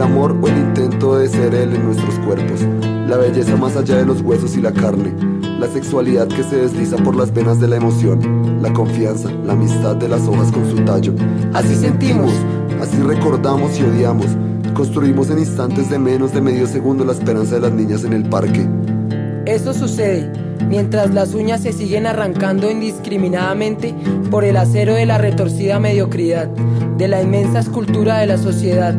El 0.00 0.06
amor 0.06 0.34
o 0.40 0.48
el 0.48 0.56
intento 0.56 1.18
de 1.18 1.28
ser 1.28 1.54
él 1.54 1.74
en 1.74 1.84
nuestros 1.84 2.14
cuerpos, 2.20 2.62
la 3.06 3.18
belleza 3.18 3.54
más 3.58 3.76
allá 3.76 3.98
de 3.98 4.06
los 4.06 4.22
huesos 4.22 4.56
y 4.56 4.62
la 4.62 4.72
carne, 4.72 5.12
la 5.58 5.66
sexualidad 5.66 6.26
que 6.26 6.42
se 6.42 6.56
desliza 6.56 6.96
por 6.96 7.14
las 7.14 7.34
venas 7.34 7.60
de 7.60 7.68
la 7.68 7.76
emoción, 7.76 8.62
la 8.62 8.72
confianza, 8.72 9.30
la 9.44 9.52
amistad 9.52 9.96
de 9.96 10.08
las 10.08 10.26
hojas 10.26 10.50
con 10.52 10.66
su 10.70 10.82
tallo. 10.86 11.12
Así 11.52 11.74
sentimos, 11.74 12.32
así 12.80 12.96
recordamos 13.02 13.78
y 13.78 13.82
odiamos, 13.82 14.24
construimos 14.72 15.28
en 15.28 15.40
instantes 15.40 15.90
de 15.90 15.98
menos 15.98 16.32
de 16.32 16.40
medio 16.40 16.66
segundo 16.66 17.04
la 17.04 17.12
esperanza 17.12 17.56
de 17.56 17.60
las 17.60 17.72
niñas 17.72 18.02
en 18.02 18.14
el 18.14 18.26
parque. 18.26 18.66
Esto 19.44 19.74
sucede 19.74 20.32
mientras 20.66 21.12
las 21.12 21.34
uñas 21.34 21.60
se 21.60 21.74
siguen 21.74 22.06
arrancando 22.06 22.70
indiscriminadamente 22.70 23.94
por 24.30 24.44
el 24.44 24.56
acero 24.56 24.94
de 24.94 25.04
la 25.04 25.18
retorcida 25.18 25.78
mediocridad, 25.78 26.48
de 26.96 27.06
la 27.06 27.20
inmensa 27.20 27.58
escultura 27.58 28.16
de 28.16 28.28
la 28.28 28.38
sociedad. 28.38 28.94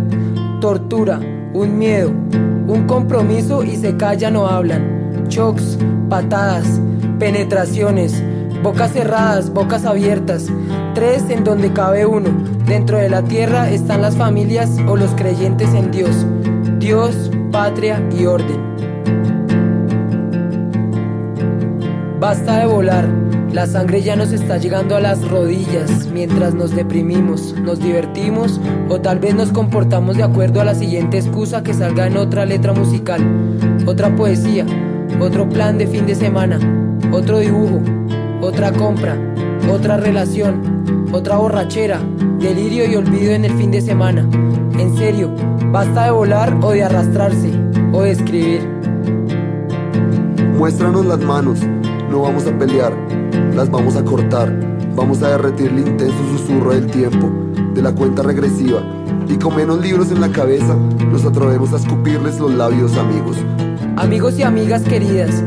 Tortura, 0.62 1.20
un 1.54 1.80
miedo, 1.80 2.12
un 2.12 2.86
compromiso 2.86 3.64
y 3.64 3.78
se 3.78 3.98
callan 3.98 4.36
o 4.36 4.46
hablan. 4.46 5.26
Chocks, 5.28 5.80
patadas, 6.08 6.80
penetraciones, 7.18 8.24
bocas 8.62 8.94
cerradas, 8.94 9.52
bocas 9.52 9.86
abiertas, 9.86 10.46
tres 10.94 11.28
en 11.32 11.44
donde 11.44 11.74
cabe 11.74 12.06
uno. 12.06 12.30
Dentro 12.68 13.00
de 13.00 13.10
la 13.10 13.24
tierra 13.24 13.72
están 13.72 14.04
las 14.04 14.16
familias 14.16 14.78
o 14.88 14.96
los 14.96 15.10
creyentes 15.16 15.74
en 15.74 15.90
Dios. 15.90 16.28
Dios, 16.78 17.32
patria 17.52 18.00
y 18.16 18.28
orden. 18.28 18.62
Basta 22.20 22.60
de 22.60 22.68
volar, 22.68 23.10
la 23.54 23.68
sangre 23.68 24.02
ya 24.02 24.16
nos 24.16 24.32
está 24.32 24.58
llegando 24.58 24.96
a 24.96 25.02
las 25.02 25.28
rodillas 25.28 26.08
mientras 26.14 26.54
nos 26.54 26.74
deprimimos, 26.74 27.54
nos 27.54 27.80
divertimos 27.80 28.62
o 28.88 29.02
tal 29.02 29.20
vez 29.20 29.36
nos 29.36 29.52
comportamos 29.52 30.16
de 30.16 30.24
acuerdo 30.24 30.62
a 30.62 30.66
la 30.66 30.74
siguiente 30.74 31.18
excusa 31.18 31.62
que 31.62 31.74
salga 31.74 32.08
en 32.08 32.16
otra 32.16 32.46
letra 32.46 32.74
musical, 32.74 33.22
otra 33.86 34.16
poesía, 34.16 34.66
otro 35.20 35.50
plan 35.50 35.78
de 35.78 35.88
fin 35.88 36.06
de 36.06 36.16
semana, 36.16 36.60
otro 37.12 37.40
dibujo, 37.40 37.82
otra 38.42 38.72
compra, 38.72 39.18
otra 39.70 39.98
relación, 39.98 41.10
otra 41.12 41.36
borrachera, 41.36 42.00
delirio 42.40 42.90
y 42.90 42.96
olvido 42.96 43.34
en 43.34 43.46
el 43.46 43.52
fin 43.54 43.72
de 43.72 43.82
semana. 43.82 44.28
En 44.80 44.96
serio, 44.98 45.30
basta 45.72 46.06
de 46.06 46.12
volar 46.12 46.58
o 46.62 46.72
de 46.72 46.84
arrastrarse 46.84 47.52
o 47.92 48.02
de 48.02 48.12
escribir. 48.12 48.62
Muéstranos 50.58 51.06
las 51.06 51.20
manos, 51.20 51.60
no 52.10 52.22
vamos 52.22 52.48
a 52.48 52.58
pelear, 52.58 52.94
las 53.56 53.70
vamos 53.70 53.96
a 53.96 54.04
cortar, 54.04 54.54
vamos 54.96 55.22
a 55.22 55.30
derretir 55.30 55.68
el 55.68 55.80
intenso 55.80 56.18
susurro 56.38 56.74
del 56.74 56.88
tiempo, 56.88 57.30
de 57.74 57.82
la 57.82 57.94
cuenta 57.94 58.24
regresiva, 58.24 58.82
y 59.28 59.36
con 59.36 59.56
menos 59.56 59.80
libros 59.82 60.12
en 60.12 60.22
la 60.22 60.30
cabeza, 60.30 60.76
nos 61.12 61.26
atrevemos 61.26 61.74
a 61.74 61.78
escupirles 61.78 62.40
los 62.40 62.54
labios 62.54 62.98
amigos. 62.98 63.38
Amigos 63.98 64.38
y 64.40 64.44
amigas 64.44 64.84
queridas, 64.84 65.44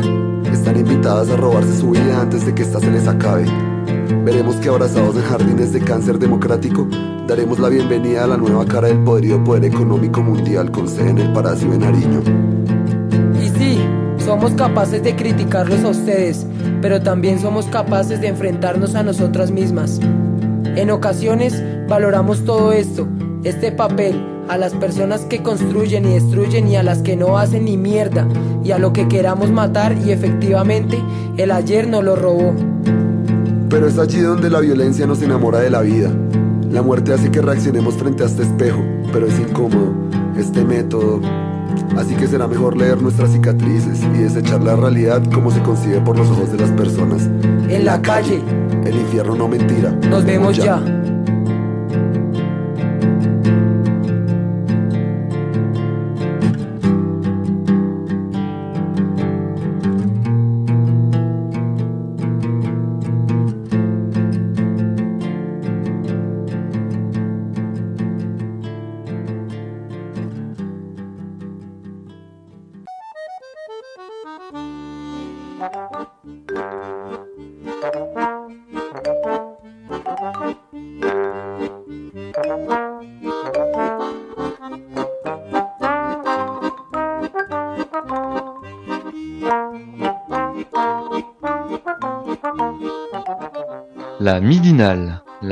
están 0.52 0.78
invitadas 0.78 1.28
a 1.30 1.36
robarse 1.36 1.76
su 1.76 1.90
vida 1.90 2.20
antes 2.20 2.46
de 2.46 2.54
que 2.54 2.62
ésta 2.62 2.80
se 2.80 2.90
les 2.90 3.06
acabe. 3.08 3.44
Veremos 4.24 4.56
que 4.56 4.68
abrazados 4.68 5.16
en 5.16 5.22
jardines 5.22 5.72
de 5.72 5.80
cáncer 5.80 6.18
democrático, 6.18 6.86
daremos 7.26 7.58
la 7.58 7.68
bienvenida 7.68 8.24
a 8.24 8.26
la 8.26 8.36
nueva 8.36 8.64
cara 8.64 8.88
del 8.88 8.98
podrido 8.98 9.42
poder 9.42 9.64
económico 9.64 10.22
mundial 10.22 10.70
con 10.70 10.88
sede 10.88 11.10
en 11.10 11.18
el 11.18 11.32
Palacio 11.32 11.70
de 11.70 11.78
Nariño. 11.78 12.22
Y 13.42 13.48
sí, 13.58 13.78
somos 14.18 14.52
capaces 14.52 15.02
de 15.02 15.16
criticarlos 15.16 15.84
a 15.84 15.88
ustedes, 15.88 16.46
pero 16.84 17.00
también 17.00 17.38
somos 17.38 17.64
capaces 17.64 18.20
de 18.20 18.28
enfrentarnos 18.28 18.94
a 18.94 19.02
nosotras 19.02 19.50
mismas. 19.50 20.00
En 20.76 20.90
ocasiones 20.90 21.62
valoramos 21.88 22.44
todo 22.44 22.74
esto, 22.74 23.08
este 23.42 23.72
papel, 23.72 24.22
a 24.50 24.58
las 24.58 24.74
personas 24.74 25.22
que 25.22 25.42
construyen 25.42 26.04
y 26.04 26.12
destruyen 26.12 26.68
y 26.68 26.76
a 26.76 26.82
las 26.82 26.98
que 26.98 27.16
no 27.16 27.38
hacen 27.38 27.64
ni 27.64 27.78
mierda, 27.78 28.28
y 28.62 28.72
a 28.72 28.78
lo 28.78 28.92
que 28.92 29.08
queramos 29.08 29.50
matar 29.50 29.96
y 29.96 30.10
efectivamente 30.10 31.02
el 31.38 31.52
ayer 31.52 31.88
nos 31.88 32.04
lo 32.04 32.16
robó. 32.16 32.54
Pero 33.70 33.88
es 33.88 33.98
allí 33.98 34.20
donde 34.20 34.50
la 34.50 34.60
violencia 34.60 35.06
nos 35.06 35.22
enamora 35.22 35.60
de 35.60 35.70
la 35.70 35.80
vida. 35.80 36.10
La 36.70 36.82
muerte 36.82 37.14
hace 37.14 37.30
que 37.30 37.40
reaccionemos 37.40 37.94
frente 37.94 38.24
a 38.24 38.26
este 38.26 38.42
espejo, 38.42 38.84
pero 39.10 39.26
es 39.26 39.38
incómodo. 39.38 39.90
Este 40.36 40.62
método, 40.62 41.22
Así 41.96 42.14
que 42.14 42.26
será 42.26 42.46
mejor 42.46 42.76
leer 42.76 43.00
nuestras 43.00 43.32
cicatrices 43.32 44.02
y 44.02 44.18
desechar 44.18 44.62
la 44.62 44.76
realidad 44.76 45.22
como 45.32 45.50
se 45.50 45.62
concibe 45.62 46.00
por 46.00 46.18
los 46.18 46.28
ojos 46.30 46.52
de 46.52 46.58
las 46.58 46.70
personas. 46.70 47.28
En 47.68 47.84
la 47.84 48.00
calle. 48.00 48.42
El 48.84 48.96
infierno 48.96 49.34
no 49.34 49.48
mentira. 49.48 49.90
Nos 49.90 50.24
vemos 50.24 50.56
ya. 50.56 50.78
La 50.80 51.03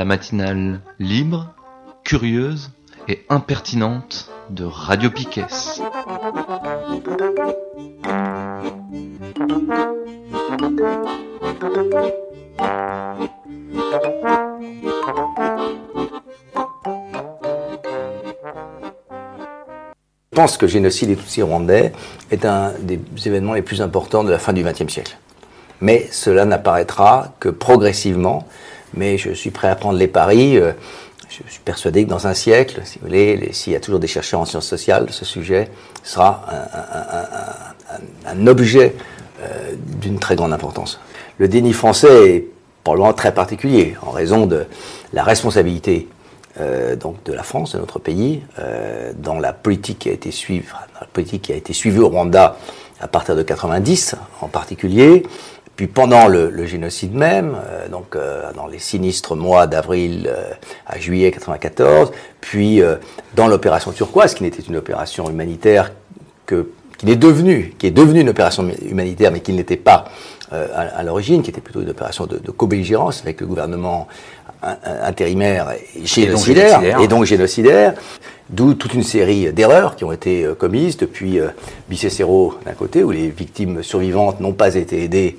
la 0.03 0.07
matinale 0.07 0.81
libre, 0.99 1.55
curieuse 2.03 2.73
et 3.07 3.25
impertinente 3.29 4.33
de 4.51 4.65
Radio 4.65 5.11
Piquet. 5.11 5.47
Je 20.33 20.37
pense 20.37 20.57
que 20.57 20.67
le 20.67 20.73
génocide 20.73 21.11
des 21.11 21.17
Tutsis 21.17 21.43
rwandais 21.43 21.93
est 22.33 22.45
un 22.45 22.73
des 22.81 22.99
événements 23.25 23.55
les 23.55 23.63
plus 23.63 23.81
importants 23.81 24.25
de 24.25 24.33
la 24.33 24.41
fin 24.41 24.53
du 24.53 24.65
XXe 24.65 24.93
siècle. 24.93 25.17
Mais 25.81 26.09
cela 26.11 26.45
n'apparaîtra 26.45 27.35
que 27.39 27.51
progressivement. 27.51 28.49
Mais 28.95 29.19
je 29.19 29.33
suis 29.33 29.51
prêt 29.51 29.69
à 29.69 29.75
prendre 29.75 29.99
les 29.99 30.09
paris. 30.09 30.57
Euh, 30.57 30.73
Je 31.29 31.51
suis 31.51 31.63
persuadé 31.65 32.05
que 32.05 32.11
dans 32.11 32.27
un 32.27 32.35
siècle, 32.35 32.83
s'il 32.85 33.73
y 33.73 33.77
a 33.77 33.81
toujours 33.81 34.01
des 34.01 34.07
chercheurs 34.07 34.41
en 34.41 34.45
sciences 34.45 34.67
sociales, 34.67 35.07
ce 35.11 35.25
sujet 35.25 35.71
sera 36.03 36.45
un, 38.27 38.47
objet 38.47 38.95
d'une 40.03 40.19
très 40.19 40.37
grande 40.37 40.53
importance. 40.53 41.01
Le 41.39 41.49
déni 41.49 41.73
français 41.73 42.37
est 42.37 42.45
probablement 42.85 43.15
très 43.15 43.33
particulier 43.33 43.97
en 44.03 44.11
raison 44.11 44.47
de 44.47 44.67
la 45.15 45.23
responsabilité 45.23 46.09
euh, 46.61 46.97
donc 46.97 47.23
de 47.25 47.33
la 47.33 47.43
France, 47.43 47.75
de 47.75 47.79
notre 47.79 47.99
pays, 47.99 48.43
euh, 48.59 49.13
dans 49.17 49.39
la 49.39 49.55
politique 49.55 50.01
qui 50.01 50.11
a 50.11 50.13
été 50.13 50.31
suivie, 50.31 50.67
la 51.01 51.07
politique 51.07 51.43
qui 51.43 51.53
a 51.53 51.57
été 51.57 51.73
suivie 51.73 51.99
au 51.99 52.11
Rwanda 52.11 52.59
à 53.01 53.09
partir 53.09 53.35
de 53.35 53.43
90 53.43 54.17
en 54.43 54.49
particulier, 54.49 55.23
puis 55.83 55.89
pendant 55.93 56.29
le, 56.29 56.49
le 56.49 56.65
génocide 56.65 57.13
même, 57.13 57.57
euh, 57.69 57.89
donc 57.89 58.15
euh, 58.15 58.53
dans 58.55 58.69
les 58.69 58.79
sinistres 58.79 59.35
mois 59.35 59.67
d'avril 59.67 60.31
euh, 60.33 60.45
à 60.87 60.97
juillet 61.01 61.33
94, 61.33 62.13
puis 62.41 62.81
dans 63.35 63.49
l'opération 63.49 63.91
turquoise, 63.91 64.35
qui 64.35 64.45
n'était 64.45 64.63
une 64.63 64.77
opération 64.77 65.29
humanitaire 65.29 65.91
que 66.47 66.69
qui 66.99 67.11
est 67.11 67.17
devenue, 67.17 67.75
qui 67.81 67.89
est 67.89 67.91
devenue 67.91 68.21
une 68.21 68.29
opération 68.29 68.65
humanitaire, 68.89 69.33
mais 69.33 69.41
qui 69.41 69.51
ne 69.53 69.57
l'était 69.57 69.77
pas 69.77 70.05
à, 70.53 70.57
à 70.99 71.03
l'origine, 71.03 71.43
qui 71.43 71.51
était 71.51 71.61
plutôt 71.61 71.81
une 71.81 71.91
opération 71.91 72.27
de, 72.27 72.39
de 72.39 72.51
co-belligérance 72.53 73.23
avec 73.23 73.41
le 73.41 73.49
gouvernement 73.49 74.07
in- 74.63 74.77
in- 74.85 75.03
intérimaire 75.09 75.73
et 75.73 76.07
génocidaire, 76.07 76.79
génocidaire. 76.81 77.01
et 77.01 77.09
donc 77.09 77.25
génocidaire, 77.25 77.95
d'où 78.51 78.75
toute 78.75 78.95
une 78.95 79.03
série 79.03 79.53
d'erreurs 79.53 79.97
qui 79.97 80.05
ont 80.05 80.13
été 80.13 80.47
commises 80.57 80.97
depuis 80.97 81.41
Bicécero 81.89 82.55
d'un 82.65 82.73
côté, 82.75 83.03
où 83.03 83.11
les 83.11 83.29
victimes 83.31 83.83
survivantes 83.83 84.39
n'ont 84.41 84.53
pas 84.53 84.77
été 84.77 85.03
aidées 85.03 85.39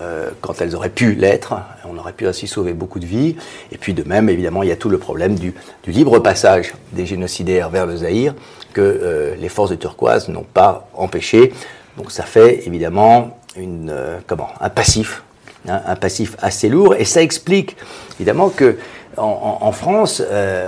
euh, 0.00 0.30
quand 0.40 0.60
elles 0.60 0.74
auraient 0.74 0.90
pu 0.90 1.14
l'être. 1.14 1.54
On 1.88 1.96
aurait 1.98 2.12
pu 2.12 2.26
ainsi 2.26 2.48
sauver 2.48 2.72
beaucoup 2.72 2.98
de 2.98 3.06
vies. 3.06 3.36
Et 3.70 3.78
puis 3.78 3.94
de 3.94 4.02
même, 4.02 4.28
évidemment, 4.28 4.64
il 4.64 4.68
y 4.68 4.72
a 4.72 4.76
tout 4.76 4.88
le 4.88 4.98
problème 4.98 5.36
du, 5.36 5.54
libre 5.86 6.18
passage 6.18 6.74
des 6.92 7.06
génocidaires 7.06 7.70
vers 7.70 7.86
le 7.86 7.98
Zaïre 7.98 8.34
que 8.72 8.80
euh, 8.80 9.36
les 9.36 9.48
forces 9.48 9.70
de 9.70 9.76
turquoise 9.76 10.28
n'ont 10.28 10.46
pas 10.52 10.88
empêché. 10.94 11.52
Donc 11.96 12.10
ça 12.10 12.24
fait 12.24 12.66
évidemment 12.66 13.38
euh, 13.56 14.18
un 14.60 14.68
passif, 14.68 15.22
hein, 15.68 15.80
un 15.86 15.94
passif 15.94 16.34
assez 16.42 16.68
lourd. 16.68 16.96
Et 16.96 17.04
ça 17.04 17.22
explique 17.22 17.76
évidemment 18.18 18.48
que 18.48 18.76
en, 19.16 19.70
France, 19.70 20.20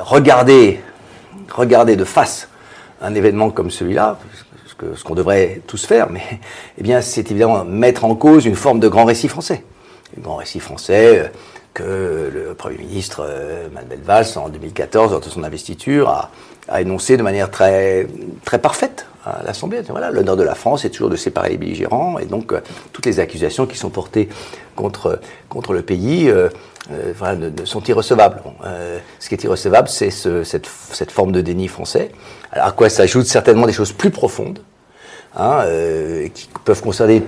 regarder, 0.03 0.79
regarder 1.53 1.97
de 1.97 2.05
face 2.05 2.49
un 3.03 3.13
événement 3.15 3.51
comme 3.51 3.73
celui-là, 3.73 4.19
ce 4.39 4.45
ce 4.95 5.05
qu'on 5.05 5.15
devrait 5.15 5.63
tous 5.67 5.87
faire, 5.87 6.11
mais 6.11 6.23
eh 6.79 6.83
bien, 6.83 7.01
c'est 7.01 7.31
évidemment 7.31 7.65
mettre 7.65 8.05
en 8.05 8.15
cause 8.15 8.47
une 8.47 8.57
forme 8.57 8.81
de 8.81 8.89
grand 8.89 9.05
récit 9.05 9.29
français. 9.29 9.65
Un 10.17 10.21
grand 10.21 10.37
récit 10.37 10.61
français 10.61 11.19
euh, 11.19 11.29
que 11.75 12.31
le 12.33 12.55
Premier 12.55 12.79
ministre 12.79 13.25
euh, 13.27 13.69
Manuel 13.73 14.01
Valls, 14.03 14.27
en 14.37 14.49
2014, 14.49 15.13
lors 15.13 15.21
de 15.21 15.29
son 15.29 15.43
investiture, 15.45 16.09
a, 16.09 16.31
a 16.69 16.81
énoncé 16.81 17.17
de 17.17 17.23
manière 17.23 17.51
très, 17.51 18.07
très 18.45 18.59
parfaite 18.59 19.07
l'Assemblée. 19.45 19.83
L'honneur 20.13 20.37
de 20.37 20.43
la 20.43 20.55
France 20.55 20.85
est 20.85 20.91
toujours 20.91 21.11
de 21.11 21.17
séparer 21.17 21.51
les 21.51 21.57
belligérants, 21.59 22.19
et 22.19 22.27
donc 22.27 22.53
euh, 22.53 22.61
toutes 22.93 23.07
les 23.07 23.21
accusations 23.21 23.67
qui 23.67 23.77
sont 23.77 23.91
portées 23.91 24.29
contre, 24.75 25.21
contre 25.49 25.73
le 25.73 25.83
pays 25.83 26.29
euh, 26.29 26.49
euh, 26.93 27.51
sont 27.65 27.83
irrecevables. 27.83 28.43
Ce 29.19 29.29
qui 29.29 29.35
est 29.35 29.45
irrecevable, 29.45 29.89
c'est 29.89 30.11
ce- 30.11 30.45
cette, 30.45 30.67
cette 30.67 31.11
forme 31.11 31.33
de 31.33 31.41
déni 31.41 31.69
français, 31.69 32.11
alors 32.53 32.67
à 32.69 32.73
quoi 32.73 32.89
s'ajoutent 32.89 33.27
certainement 33.27 33.67
des 33.67 33.73
choses 33.73 33.93
plus 33.93 34.11
profondes, 34.11 34.61
hein, 35.37 35.65
qui 36.33 36.49
peuvent 36.65 36.83
concerner 36.83 37.23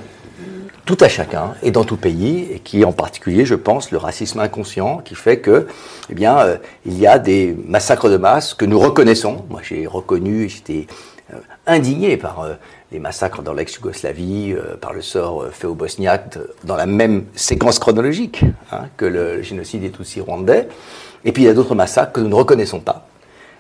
tout 0.87 0.97
à 1.01 1.09
chacun 1.09 1.53
et 1.63 1.71
dans 1.71 1.85
tout 1.85 1.99
pays, 1.99 2.49
et 2.51 2.61
qui 2.61 2.83
en 2.85 2.93
particulier, 2.93 3.45
je 3.45 3.57
pense, 3.57 3.91
le 3.91 3.99
racisme 3.99 4.41
inconscient, 4.41 4.99
qui 5.05 5.15
fait 5.15 5.39
que, 5.39 5.67
eh 6.09 6.15
bien, 6.15 6.59
il 6.87 6.99
y 6.99 7.07
a 7.07 7.19
des 7.19 7.55
massacres 7.67 8.09
de 8.09 8.17
masse 8.17 8.55
que 8.55 8.65
nous 8.65 8.79
reconnaissons. 8.79 9.45
Moi, 9.51 9.61
j'ai 9.63 9.87
reconnu, 9.87 10.49
j'étais 10.49 10.87
euh, 11.33 11.39
indigné 11.67 12.17
par 12.17 12.41
euh, 12.41 12.55
les 12.91 12.99
massacres 12.99 13.43
dans 13.43 13.53
l'ex-Yougoslavie, 13.53 14.53
euh, 14.53 14.77
par 14.77 14.93
le 14.93 15.03
sort 15.03 15.43
euh, 15.43 15.51
fait 15.51 15.67
aux 15.67 15.75
Bosniaques, 15.75 16.39
dans 16.65 16.77
la 16.77 16.87
même 16.87 17.27
séquence 17.35 17.79
chronologique 17.79 18.45
hein, 18.73 18.87
que 18.97 19.05
le 19.05 19.43
génocide 19.43 19.83
des 19.83 19.91
Tutsis 19.91 20.21
rwandais. 20.21 20.69
Et 21.25 21.33
puis 21.33 21.43
il 21.43 21.47
y 21.47 21.49
a 21.49 21.55
d'autres 21.55 21.75
massacres 21.75 22.13
que 22.13 22.21
nous 22.21 22.29
ne 22.29 22.35
reconnaissons 22.35 22.81
pas. 22.81 23.07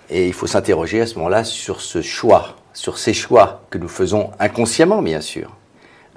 Et 0.09 0.27
il 0.27 0.33
faut 0.33 0.47
s'interroger 0.47 1.03
à 1.03 1.07
ce 1.07 1.17
moment-là 1.17 1.45
sur 1.45 1.83
ce 1.83 2.01
choix, 2.01 2.57
sur 2.73 2.97
ces 2.97 3.13
choix 3.13 3.63
que 3.69 3.77
nous 3.77 3.89
faisons 3.89 4.31
inconsciemment, 4.39 5.03
bien 5.03 5.21
sûr. 5.21 5.55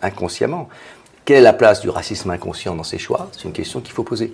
Inconsciemment. 0.01 0.69
Quelle 1.25 1.37
est 1.37 1.41
la 1.41 1.53
place 1.53 1.81
du 1.81 1.89
racisme 1.89 2.29
inconscient 2.29 2.75
dans 2.75 2.83
ces 2.83 2.97
choix? 2.97 3.27
C'est 3.33 3.43
une 3.43 3.53
question 3.53 3.81
qu'il 3.81 3.93
faut 3.93 4.03
poser. 4.03 4.33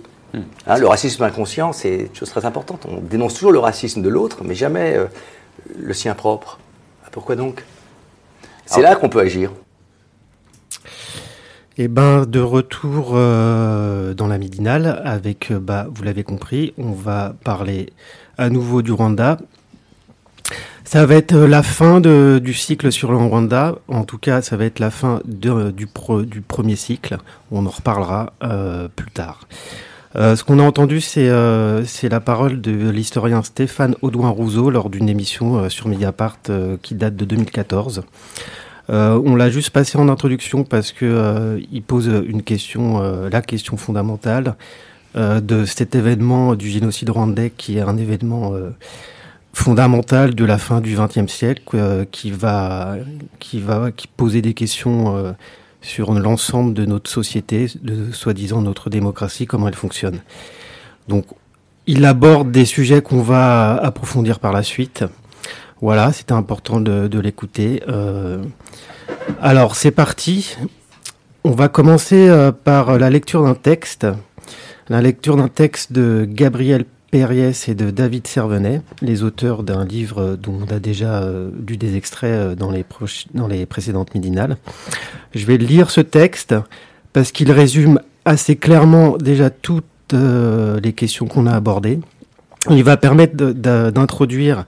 Hein, 0.66 0.78
le 0.78 0.86
racisme 0.86 1.24
inconscient, 1.24 1.72
c'est 1.72 1.96
une 1.96 2.14
chose 2.14 2.30
très 2.30 2.44
importante. 2.44 2.86
On 2.88 2.98
dénonce 2.98 3.34
toujours 3.34 3.50
le 3.50 3.58
racisme 3.58 4.02
de 4.02 4.08
l'autre, 4.08 4.38
mais 4.44 4.54
jamais 4.54 4.96
le 5.76 5.92
sien 5.92 6.14
propre. 6.14 6.58
Ah, 7.08 7.10
Pourquoi 7.10 7.36
donc 7.36 7.64
C'est 8.66 8.82
là 8.82 8.94
qu'on 8.96 9.08
peut 9.08 9.20
agir. 9.20 9.50
Eh 11.78 11.88
ben, 11.88 12.26
de 12.26 12.40
retour 12.40 13.12
euh, 13.14 14.12
dans 14.12 14.26
la 14.26 14.36
midinale, 14.36 15.00
avec, 15.04 15.50
euh, 15.52 15.58
bah, 15.58 15.86
vous 15.90 16.02
l'avez 16.02 16.22
compris, 16.24 16.74
on 16.76 16.90
va 16.92 17.34
parler 17.44 17.92
à 18.36 18.50
nouveau 18.50 18.82
du 18.82 18.92
Rwanda. 18.92 19.38
Ça 20.84 21.06
va 21.06 21.14
être 21.14 21.34
euh, 21.34 21.46
la 21.46 21.62
fin 21.62 22.00
de- 22.00 22.40
du 22.42 22.52
cycle 22.52 22.90
sur 22.90 23.10
le 23.12 23.16
Rwanda. 23.18 23.76
En 23.88 24.04
tout 24.04 24.18
cas, 24.18 24.42
ça 24.42 24.56
va 24.56 24.64
être 24.64 24.80
la 24.80 24.90
fin 24.90 25.20
de- 25.24 25.70
du, 25.70 25.86
pro- 25.86 26.22
du 26.22 26.40
premier 26.40 26.76
cycle. 26.76 27.16
On 27.52 27.64
en 27.64 27.70
reparlera 27.70 28.32
euh, 28.42 28.88
plus 28.88 29.10
tard. 29.10 29.46
Euh, 30.16 30.36
ce 30.36 30.44
qu'on 30.44 30.58
a 30.58 30.62
entendu, 30.62 31.00
c'est 31.00 31.28
euh, 31.28 31.84
c'est 31.84 32.08
la 32.08 32.20
parole 32.20 32.60
de 32.60 32.88
l'historien 32.88 33.42
Stéphane 33.42 33.94
Audouin-Rousseau 34.00 34.70
lors 34.70 34.88
d'une 34.88 35.08
émission 35.08 35.58
euh, 35.58 35.68
sur 35.68 35.88
Mediapart 35.88 36.38
qui 36.82 36.94
date 36.94 37.16
de 37.16 37.24
2014. 37.24 38.02
Euh, 38.90 39.20
on 39.22 39.36
l'a 39.36 39.50
juste 39.50 39.70
passé 39.70 39.98
en 39.98 40.08
introduction 40.08 40.64
parce 40.64 40.92
que 40.92 41.60
il 41.70 41.82
pose 41.82 42.10
une 42.26 42.42
question, 42.42 43.00
la 43.28 43.42
question 43.42 43.76
fondamentale 43.76 44.56
de 45.14 45.64
cet 45.64 45.94
événement 45.94 46.54
du 46.54 46.68
génocide 46.68 47.10
rwandais, 47.10 47.52
qui 47.54 47.76
est 47.76 47.82
un 47.82 47.98
événement 47.98 48.54
fondamental 49.52 50.34
de 50.34 50.44
la 50.44 50.56
fin 50.56 50.80
du 50.80 50.96
XXe 50.96 51.30
siècle, 51.30 52.06
qui 52.10 52.30
va, 52.30 52.96
poser 54.16 54.40
des 54.40 54.54
questions 54.54 55.34
sur 55.80 56.12
l'ensemble 56.12 56.74
de 56.74 56.84
notre 56.84 57.10
société, 57.10 57.68
de 57.82 58.12
soi-disant 58.12 58.62
notre 58.62 58.90
démocratie, 58.90 59.46
comment 59.46 59.68
elle 59.68 59.74
fonctionne. 59.74 60.20
Donc, 61.08 61.24
il 61.86 62.04
aborde 62.04 62.50
des 62.50 62.64
sujets 62.64 63.00
qu'on 63.00 63.22
va 63.22 63.76
approfondir 63.76 64.40
par 64.40 64.52
la 64.52 64.62
suite. 64.62 65.04
Voilà, 65.80 66.12
c'était 66.12 66.32
important 66.32 66.80
de, 66.80 67.18
l'écouter. 67.18 67.82
Euh, 67.88 68.42
alors, 69.40 69.76
c'est 69.76 69.92
parti. 69.92 70.56
On 71.44 71.52
va 71.52 71.68
commencer 71.68 72.28
euh, 72.28 72.52
par 72.52 72.98
la 72.98 73.10
lecture 73.10 73.44
d'un 73.44 73.54
texte. 73.54 74.06
La 74.88 75.00
lecture 75.00 75.36
d'un 75.36 75.48
texte 75.48 75.92
de 75.92 76.26
Gabriel 76.28 76.84
Perriès 77.10 77.68
et 77.68 77.74
de 77.74 77.90
David 77.90 78.26
Servenet, 78.26 78.82
les 79.00 79.22
auteurs 79.22 79.62
d'un 79.62 79.84
livre 79.84 80.36
dont 80.36 80.58
on 80.60 80.74
a 80.74 80.78
déjà 80.78 81.22
euh, 81.22 81.50
lu 81.66 81.78
des 81.78 81.96
extraits 81.96 82.30
euh, 82.30 82.54
dans 82.54 82.70
les, 82.70 82.84
dans 83.32 83.46
les 83.46 83.64
précédentes 83.64 84.14
midinales. 84.14 84.58
Je 85.34 85.46
vais 85.46 85.56
lire 85.56 85.90
ce 85.90 86.02
texte 86.02 86.54
parce 87.14 87.32
qu'il 87.32 87.50
résume 87.50 88.00
assez 88.26 88.56
clairement 88.56 89.16
déjà 89.16 89.48
toutes 89.48 89.84
euh, 90.12 90.78
les 90.80 90.92
questions 90.92 91.26
qu'on 91.26 91.46
a 91.46 91.52
abordées. 91.52 91.98
Il 92.68 92.84
va 92.84 92.98
permettre 92.98 93.36
d'introduire 93.36 94.66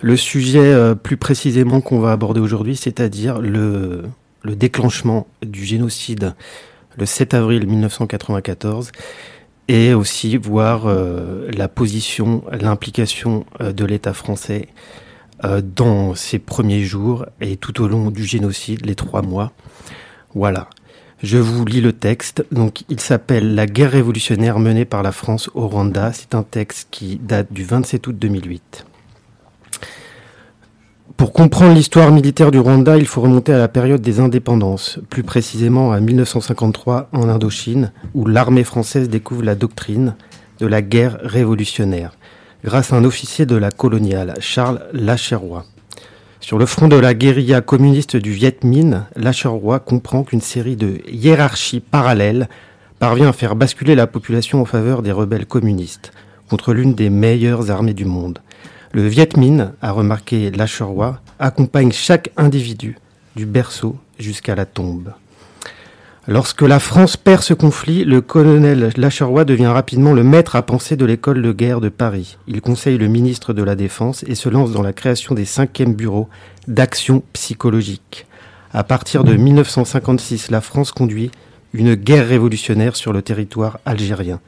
le 0.00 0.16
sujet 0.16 0.94
plus 1.02 1.16
précisément 1.16 1.80
qu'on 1.80 1.98
va 1.98 2.12
aborder 2.12 2.38
aujourd'hui, 2.38 2.76
c'est-à-dire 2.76 3.40
le, 3.40 4.04
le 4.42 4.56
déclenchement 4.56 5.26
du 5.42 5.64
génocide 5.64 6.34
le 6.96 7.06
7 7.06 7.34
avril 7.34 7.66
1994 7.66 8.92
et 9.70 9.94
aussi 9.94 10.36
voir 10.36 10.86
euh, 10.86 11.48
la 11.56 11.68
position, 11.68 12.42
l'implication 12.50 13.46
euh, 13.60 13.72
de 13.72 13.84
l'État 13.84 14.12
français 14.12 14.66
euh, 15.44 15.62
dans 15.62 16.16
ces 16.16 16.40
premiers 16.40 16.82
jours 16.82 17.24
et 17.40 17.56
tout 17.56 17.80
au 17.80 17.86
long 17.86 18.10
du 18.10 18.24
génocide, 18.24 18.84
les 18.84 18.96
trois 18.96 19.22
mois. 19.22 19.52
Voilà. 20.34 20.68
Je 21.22 21.38
vous 21.38 21.64
lis 21.64 21.80
le 21.80 21.92
texte. 21.92 22.44
Il 22.88 22.98
s'appelle 22.98 23.54
La 23.54 23.66
guerre 23.66 23.92
révolutionnaire 23.92 24.58
menée 24.58 24.86
par 24.86 25.04
la 25.04 25.12
France 25.12 25.48
au 25.54 25.68
Rwanda. 25.68 26.12
C'est 26.12 26.34
un 26.34 26.42
texte 26.42 26.88
qui 26.90 27.20
date 27.22 27.52
du 27.52 27.62
27 27.62 28.08
août 28.08 28.18
2008. 28.18 28.86
Pour 31.20 31.34
comprendre 31.34 31.74
l'histoire 31.74 32.10
militaire 32.12 32.50
du 32.50 32.58
Rwanda, 32.58 32.96
il 32.96 33.06
faut 33.06 33.20
remonter 33.20 33.52
à 33.52 33.58
la 33.58 33.68
période 33.68 34.00
des 34.00 34.20
indépendances, 34.20 34.98
plus 35.10 35.22
précisément 35.22 35.92
à 35.92 36.00
1953 36.00 37.10
en 37.12 37.28
Indochine, 37.28 37.92
où 38.14 38.26
l'armée 38.26 38.64
française 38.64 39.10
découvre 39.10 39.42
la 39.42 39.54
doctrine 39.54 40.14
de 40.60 40.66
la 40.66 40.80
guerre 40.80 41.18
révolutionnaire, 41.22 42.12
grâce 42.64 42.94
à 42.94 42.96
un 42.96 43.04
officier 43.04 43.44
de 43.44 43.54
la 43.54 43.70
coloniale, 43.70 44.32
Charles 44.40 44.80
Lacheroy. 44.94 45.66
Sur 46.40 46.56
le 46.56 46.64
front 46.64 46.88
de 46.88 46.96
la 46.96 47.12
guérilla 47.12 47.60
communiste 47.60 48.16
du 48.16 48.32
Viet 48.32 48.64
Minh, 48.64 49.02
Lacheroy 49.14 49.78
comprend 49.78 50.22
qu'une 50.22 50.40
série 50.40 50.76
de 50.76 51.02
hiérarchies 51.06 51.80
parallèles 51.80 52.48
parvient 52.98 53.28
à 53.28 53.34
faire 53.34 53.56
basculer 53.56 53.94
la 53.94 54.06
population 54.06 54.62
en 54.62 54.64
faveur 54.64 55.02
des 55.02 55.12
rebelles 55.12 55.44
communistes, 55.44 56.12
contre 56.48 56.72
l'une 56.72 56.94
des 56.94 57.10
meilleures 57.10 57.70
armées 57.70 57.92
du 57.92 58.06
monde. 58.06 58.38
Le 58.92 59.06
Viet 59.06 59.36
Minh, 59.36 59.70
a 59.82 59.92
remarqué 59.92 60.50
Lacheroy, 60.50 61.20
accompagne 61.38 61.92
chaque 61.92 62.32
individu 62.36 62.98
du 63.36 63.46
berceau 63.46 63.96
jusqu'à 64.18 64.56
la 64.56 64.64
tombe. 64.66 65.12
Lorsque 66.26 66.62
la 66.62 66.80
France 66.80 67.16
perd 67.16 67.42
ce 67.42 67.54
conflit, 67.54 68.04
le 68.04 68.20
colonel 68.20 68.90
Lacheroy 68.96 69.44
devient 69.44 69.68
rapidement 69.68 70.12
le 70.12 70.24
maître 70.24 70.56
à 70.56 70.62
penser 70.62 70.96
de 70.96 71.04
l'école 71.04 71.40
de 71.40 71.52
guerre 71.52 71.80
de 71.80 71.88
Paris. 71.88 72.36
Il 72.48 72.60
conseille 72.60 72.98
le 72.98 73.06
ministre 73.06 73.52
de 73.52 73.62
la 73.62 73.76
Défense 73.76 74.24
et 74.26 74.34
se 74.34 74.48
lance 74.48 74.72
dans 74.72 74.82
la 74.82 74.92
création 74.92 75.36
des 75.36 75.44
cinquièmes 75.44 75.94
bureaux 75.94 76.28
d'action 76.66 77.22
psychologique. 77.32 78.26
À 78.72 78.82
partir 78.82 79.22
de 79.22 79.36
1956, 79.36 80.50
la 80.50 80.60
France 80.60 80.90
conduit 80.90 81.30
une 81.72 81.94
guerre 81.94 82.26
révolutionnaire 82.26 82.96
sur 82.96 83.12
le 83.12 83.22
territoire 83.22 83.78
algérien. 83.86 84.40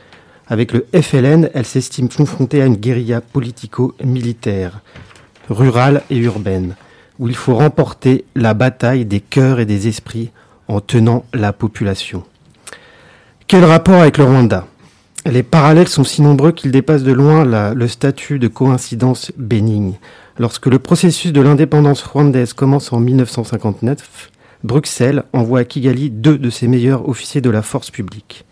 Avec 0.53 0.74
le 0.74 0.85
FLN, 0.93 1.49
elle 1.55 1.65
s'estime 1.65 2.11
confrontée 2.11 2.61
à 2.61 2.66
une 2.66 2.77
guérilla 2.77 3.23
politico-militaire, 3.23 4.83
rurale 5.49 6.03
et 6.11 6.19
urbaine, 6.19 6.77
où 7.19 7.27
il 7.27 7.35
faut 7.35 7.55
remporter 7.55 8.27
la 8.35 8.53
bataille 8.53 9.07
des 9.07 9.20
cœurs 9.20 9.61
et 9.61 9.65
des 9.65 9.89
esprits 9.89 10.31
en 10.69 10.83
tenant 10.83 11.24
la 11.33 11.55
population. 11.55 12.24
Quel 13.47 13.65
rapport 13.65 14.03
avec 14.03 14.19
le 14.19 14.24
Rwanda? 14.24 14.66
Les 15.24 15.43
parallèles 15.43 15.89
sont 15.89 16.05
si 16.05 16.20
nombreux 16.20 16.53
qu'ils 16.53 16.70
dépassent 16.70 17.03
de 17.03 17.12
loin 17.12 17.73
le 17.73 17.89
statut 17.89 18.39
de 18.39 18.49
coïncidence 18.49 19.33
bénigne. 19.39 19.95
Lorsque 20.39 20.66
le 20.66 20.79
processus 20.79 21.33
de 21.33 21.41
l'indépendance 21.41 22.03
rwandaise 22.03 22.53
commence 22.53 22.93
en 22.93 23.01
1959, 23.01 24.31
Bruxelles 24.65 25.23
envoie 25.33 25.61
à 25.61 25.65
Kigali 25.65 26.11
deux 26.11 26.37
de 26.37 26.51
ses 26.51 26.69
meilleurs 26.69 27.09
officiers 27.09 27.41
de 27.41 27.49
la 27.49 27.62
force 27.62 27.91
publique. 27.91 28.45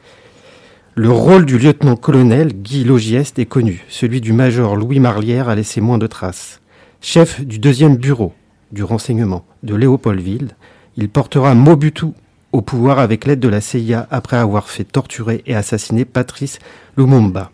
Le 0.97 1.11
rôle 1.11 1.47
du 1.47 1.57
lieutenant-colonel 1.57 2.53
Guy 2.53 2.83
Logieste 2.83 3.39
est 3.39 3.47
connu. 3.47 3.85
Celui 3.89 4.21
du 4.21 4.33
major 4.33 4.75
Louis 4.75 4.99
Marlière 4.99 5.49
a 5.49 5.55
laissé 5.55 5.81
moins 5.81 5.99
de 5.99 6.09
traces. 6.09 6.61
Chef 7.01 7.41
du 7.41 7.61
deuxième 7.61 7.97
bureau 7.97 8.35
du 8.73 8.83
renseignement 8.83 9.45
de 9.63 9.77
Léopoldville, 9.77 10.57
il 10.97 11.09
portera 11.09 11.55
Mobutu 11.55 12.07
au 12.51 12.61
pouvoir 12.61 12.99
avec 12.99 13.25
l'aide 13.25 13.39
de 13.39 13.49
la 13.49 13.61
CIA 13.61 14.09
après 14.11 14.37
avoir 14.37 14.69
fait 14.69 14.83
torturer 14.83 15.45
et 15.47 15.55
assassiner 15.55 16.05
Patrice 16.05 16.59
Lumumba. 16.99 17.53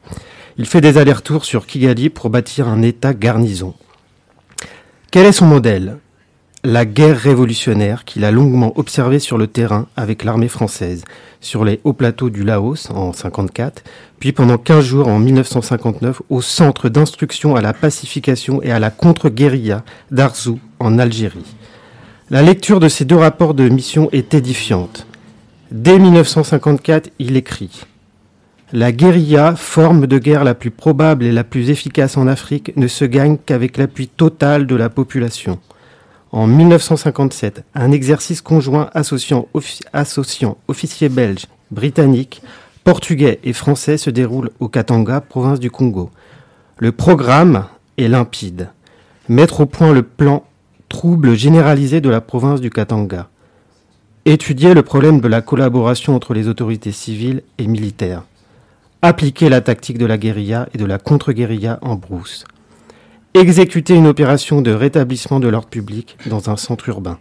Il 0.57 0.65
fait 0.65 0.81
des 0.81 0.97
allers-retours 0.97 1.45
sur 1.45 1.67
Kigali 1.67 2.09
pour 2.09 2.31
bâtir 2.31 2.69
un 2.69 2.81
État 2.81 3.13
garnison. 3.13 3.75
Quel 5.11 5.27
est 5.27 5.33
son 5.33 5.47
modèle? 5.47 5.99
La 6.65 6.85
guerre 6.85 7.19
révolutionnaire 7.19 8.05
qu'il 8.05 8.25
a 8.25 8.31
longuement 8.31 8.73
observée 8.77 9.21
sur 9.21 9.39
le 9.39 9.47
terrain 9.47 9.87
avec 9.97 10.25
l'armée 10.25 10.49
française, 10.49 11.05
sur 11.41 11.65
les 11.65 11.81
hauts 11.85 11.93
plateaux 11.93 12.31
du 12.31 12.43
Laos 12.43 12.91
en 12.91 13.13
54, 13.13 13.85
puis 14.19 14.33
pendant 14.33 14.59
15 14.59 14.85
jours 14.85 15.09
en 15.09 15.19
1959 15.19 16.23
au 16.29 16.41
centre 16.41 16.89
d'instruction 16.89 17.55
à 17.55 17.61
la 17.61 17.73
pacification 17.73 18.63
et 18.63 18.73
à 18.73 18.81
la 18.81 18.91
contre-guérilla 18.91 19.85
d'Arzou 20.11 20.59
en 20.81 20.99
Algérie. 20.99 21.55
La 22.31 22.43
lecture 22.43 22.81
de 22.81 22.89
ces 22.89 23.05
deux 23.05 23.17
rapports 23.17 23.55
de 23.55 23.69
mission 23.69 24.09
est 24.11 24.35
édifiante. 24.35 25.07
Dès 25.71 25.99
1954, 25.99 27.11
il 27.21 27.37
écrit 27.37 27.85
La 28.73 28.91
guérilla, 28.91 29.55
forme 29.55 30.09
de 30.09 30.19
guerre 30.19 30.43
la 30.43 30.55
plus 30.55 30.73
probable 30.73 31.25
et 31.25 31.33
la 31.33 31.45
plus 31.45 31.71
efficace 31.71 32.17
en 32.17 32.27
Afrique, 32.27 32.77
ne 32.77 32.89
se 32.89 33.05
gagne 33.05 33.37
qu'avec 33.37 33.77
l'appui 33.77 34.09
total 34.09 34.67
de 34.67 34.75
la 34.75 34.89
population. 34.89 35.61
En 36.33 36.47
1957, 36.47 37.65
un 37.75 37.93
exercice 37.93 38.41
conjoint 38.43 38.91
associant, 38.95 39.47
offi- 39.55 39.83
associant 39.93 40.59
officiers 40.69 41.09
belges, 41.09 41.47
britanniques, 41.71 42.43
portugais 42.85 43.39
et 43.45 43.53
français 43.53 43.97
se 43.97 44.11
déroule 44.11 44.51
au 44.61 44.69
Katanga, 44.69 45.21
province 45.21 45.61
du 45.61 45.71
Congo. 45.71 46.11
Le 46.79 46.93
programme 46.93 47.67
est 47.97 48.09
limpide. 48.09 48.69
Mettre 49.29 49.61
au 49.61 49.67
point 49.67 49.93
le 49.93 50.03
plan 50.03 50.45
trouble 50.89 51.35
généralisé 51.35 52.01
de 52.01 52.11
la 52.11 52.21
province 52.21 52.61
du 52.61 52.71
Katanga. 52.71 53.29
Étudier 54.25 54.75
le 54.75 54.83
problème 54.83 55.21
de 55.21 55.29
la 55.29 55.41
collaboration 55.41 56.15
entre 56.15 56.35
les 56.35 56.49
autorités 56.49 56.93
civiles 56.93 57.43
et 57.59 57.67
militaires. 57.67 58.25
Appliquer 59.03 59.49
la 59.49 59.61
tactique 59.61 59.99
de 59.99 60.07
la 60.07 60.19
guérilla 60.19 60.69
et 60.75 60.79
de 60.79 60.85
la 60.85 60.99
contre-guérilla 60.99 61.79
en 61.83 61.95
brousse. 61.95 62.45
Exécuter 63.37 63.95
une 63.95 64.07
opération 64.07 64.63
de 64.63 64.71
rétablissement 64.71 65.41
de 65.41 65.49
l'ordre 65.49 65.69
public 65.69 66.17
dans 66.25 66.49
un 66.49 66.57
centre 66.57 66.89
urbain. 66.89 67.19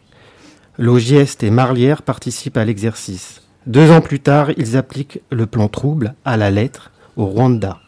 Logieste 0.77 1.43
et 1.43 1.49
Marlière 1.49 2.03
participent 2.03 2.55
à 2.55 2.63
l'exercice. 2.63 3.41
Deux 3.67 3.91
ans 3.91 3.99
plus 3.99 4.21
tard, 4.21 4.51
ils 4.55 4.77
appliquent 4.77 5.19
le 5.29 5.45
plan 5.45 5.67
trouble 5.67 6.15
à 6.23 6.37
la 6.37 6.51
lettre 6.51 6.91
au 7.17 7.25
Rwanda. 7.25 7.79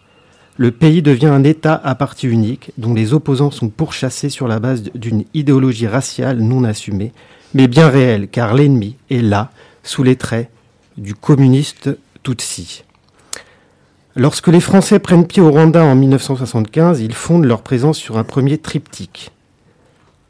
Le 0.57 0.71
pays 0.71 1.01
devient 1.01 1.27
un 1.27 1.45
État 1.45 1.79
à 1.81 1.95
parti 1.95 2.27
unique 2.27 2.73
dont 2.77 2.93
les 2.93 3.13
opposants 3.13 3.49
sont 3.49 3.69
pourchassés 3.69 4.29
sur 4.29 4.49
la 4.49 4.59
base 4.59 4.83
d'une 4.93 5.23
idéologie 5.33 5.87
raciale 5.87 6.39
non 6.39 6.65
assumée, 6.65 7.13
mais 7.53 7.69
bien 7.69 7.87
réelle, 7.87 8.27
car 8.27 8.53
l'ennemi 8.53 8.97
est 9.09 9.21
là, 9.21 9.51
sous 9.83 10.03
les 10.03 10.17
traits 10.17 10.51
du 10.97 11.15
communiste 11.15 11.97
Tutsi. 12.23 12.83
Lorsque 14.19 14.47
les 14.47 14.61
Français 14.61 14.97
prennent 14.97 15.27
pied 15.27 15.43
au 15.43 15.51
Rwanda 15.51 15.83
en 15.83 15.93
1975, 15.93 17.01
ils 17.01 17.13
fondent 17.13 17.45
leur 17.45 17.61
présence 17.61 17.99
sur 17.99 18.17
un 18.17 18.23
premier 18.23 18.57
triptyque. 18.57 19.29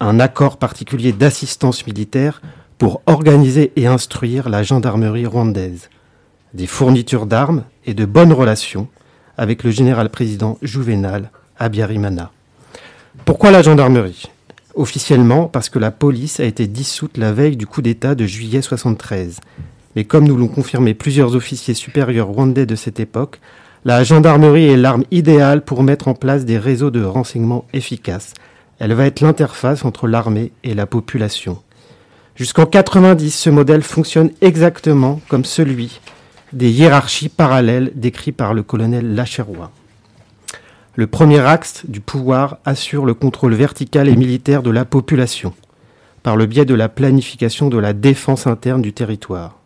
Un 0.01 0.19
accord 0.19 0.57
particulier 0.57 1.13
d'assistance 1.13 1.87
militaire 1.87 2.41
pour 2.77 3.01
organiser 3.05 3.71
et 3.77 3.87
instruire 3.87 4.49
la 4.49 4.61
gendarmerie 4.61 5.25
rwandaise. 5.25 5.89
Des 6.53 6.67
fournitures 6.67 7.27
d'armes 7.27 7.63
et 7.85 7.93
de 7.93 8.03
bonnes 8.03 8.33
relations 8.33 8.89
avec 9.37 9.63
le 9.63 9.71
général-président 9.71 10.57
Juvenal 10.61 11.31
Abiyarimana. 11.57 12.33
Pourquoi 13.23 13.51
la 13.51 13.61
gendarmerie? 13.61 14.25
Officiellement 14.75 15.45
parce 15.45 15.69
que 15.69 15.79
la 15.79 15.91
police 15.91 16.41
a 16.41 16.43
été 16.43 16.67
dissoute 16.67 17.15
la 17.15 17.31
veille 17.31 17.55
du 17.55 17.67
coup 17.67 17.81
d'État 17.81 18.15
de 18.15 18.25
juillet 18.25 18.61
73. 18.61 19.39
Mais 19.95 20.03
comme 20.03 20.27
nous 20.27 20.35
l'ont 20.35 20.49
confirmé 20.49 20.93
plusieurs 20.93 21.37
officiers 21.37 21.73
supérieurs 21.73 22.27
rwandais 22.27 22.65
de 22.65 22.75
cette 22.75 22.99
époque, 22.99 23.39
la 23.87 24.03
gendarmerie 24.03 24.67
est 24.67 24.75
l'arme 24.75 25.05
idéale 25.11 25.61
pour 25.61 25.81
mettre 25.81 26.09
en 26.09 26.13
place 26.13 26.43
des 26.43 26.57
réseaux 26.57 26.91
de 26.91 27.05
renseignement 27.05 27.63
efficaces. 27.71 28.33
Elle 28.79 28.91
va 28.91 29.05
être 29.05 29.21
l'interface 29.21 29.85
entre 29.85 30.09
l'armée 30.09 30.51
et 30.65 30.73
la 30.73 30.85
population. 30.85 31.59
Jusqu'en 32.35 32.65
90, 32.65 33.31
ce 33.31 33.49
modèle 33.49 33.83
fonctionne 33.83 34.31
exactement 34.41 35.21
comme 35.29 35.45
celui 35.45 36.01
des 36.51 36.69
hiérarchies 36.69 37.29
parallèles 37.29 37.93
décrits 37.95 38.33
par 38.33 38.53
le 38.53 38.61
colonel 38.61 39.15
Lacheroy. 39.15 39.71
Le 40.95 41.07
premier 41.07 41.39
axe 41.39 41.83
du 41.87 42.01
pouvoir 42.01 42.57
assure 42.65 43.05
le 43.05 43.13
contrôle 43.13 43.53
vertical 43.53 44.09
et 44.09 44.17
militaire 44.17 44.63
de 44.63 44.69
la 44.69 44.83
population, 44.83 45.53
par 46.23 46.35
le 46.35 46.45
biais 46.45 46.65
de 46.65 46.75
la 46.75 46.89
planification 46.89 47.69
de 47.69 47.77
la 47.77 47.93
défense 47.93 48.47
interne 48.47 48.81
du 48.81 48.91
territoire. 48.91 49.56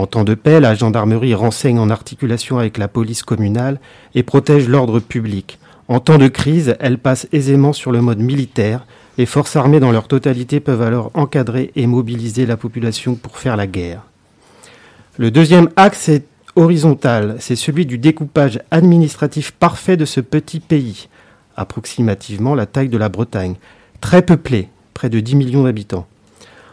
En 0.00 0.06
temps 0.06 0.24
de 0.24 0.32
paix, 0.32 0.60
la 0.60 0.74
gendarmerie 0.74 1.34
renseigne 1.34 1.78
en 1.78 1.90
articulation 1.90 2.58
avec 2.58 2.78
la 2.78 2.88
police 2.88 3.22
communale 3.22 3.78
et 4.14 4.22
protège 4.22 4.66
l'ordre 4.66 4.98
public. 4.98 5.58
En 5.88 6.00
temps 6.00 6.16
de 6.16 6.28
crise, 6.28 6.74
elle 6.80 6.96
passe 6.96 7.28
aisément 7.32 7.74
sur 7.74 7.92
le 7.92 8.00
mode 8.00 8.18
militaire. 8.18 8.86
Les 9.18 9.26
forces 9.26 9.56
armées 9.56 9.78
dans 9.78 9.92
leur 9.92 10.08
totalité 10.08 10.58
peuvent 10.58 10.80
alors 10.80 11.10
encadrer 11.12 11.70
et 11.76 11.86
mobiliser 11.86 12.46
la 12.46 12.56
population 12.56 13.14
pour 13.14 13.36
faire 13.36 13.58
la 13.58 13.66
guerre. 13.66 14.00
Le 15.18 15.30
deuxième 15.30 15.68
axe 15.76 16.08
est 16.08 16.24
horizontal, 16.56 17.36
c'est 17.38 17.54
celui 17.54 17.84
du 17.84 17.98
découpage 17.98 18.58
administratif 18.70 19.50
parfait 19.50 19.98
de 19.98 20.06
ce 20.06 20.22
petit 20.22 20.60
pays, 20.60 21.08
approximativement 21.58 22.54
la 22.54 22.64
taille 22.64 22.88
de 22.88 22.96
la 22.96 23.10
Bretagne, 23.10 23.56
très 24.00 24.22
peuplé, 24.22 24.70
près 24.94 25.10
de 25.10 25.20
10 25.20 25.36
millions 25.36 25.64
d'habitants. 25.64 26.06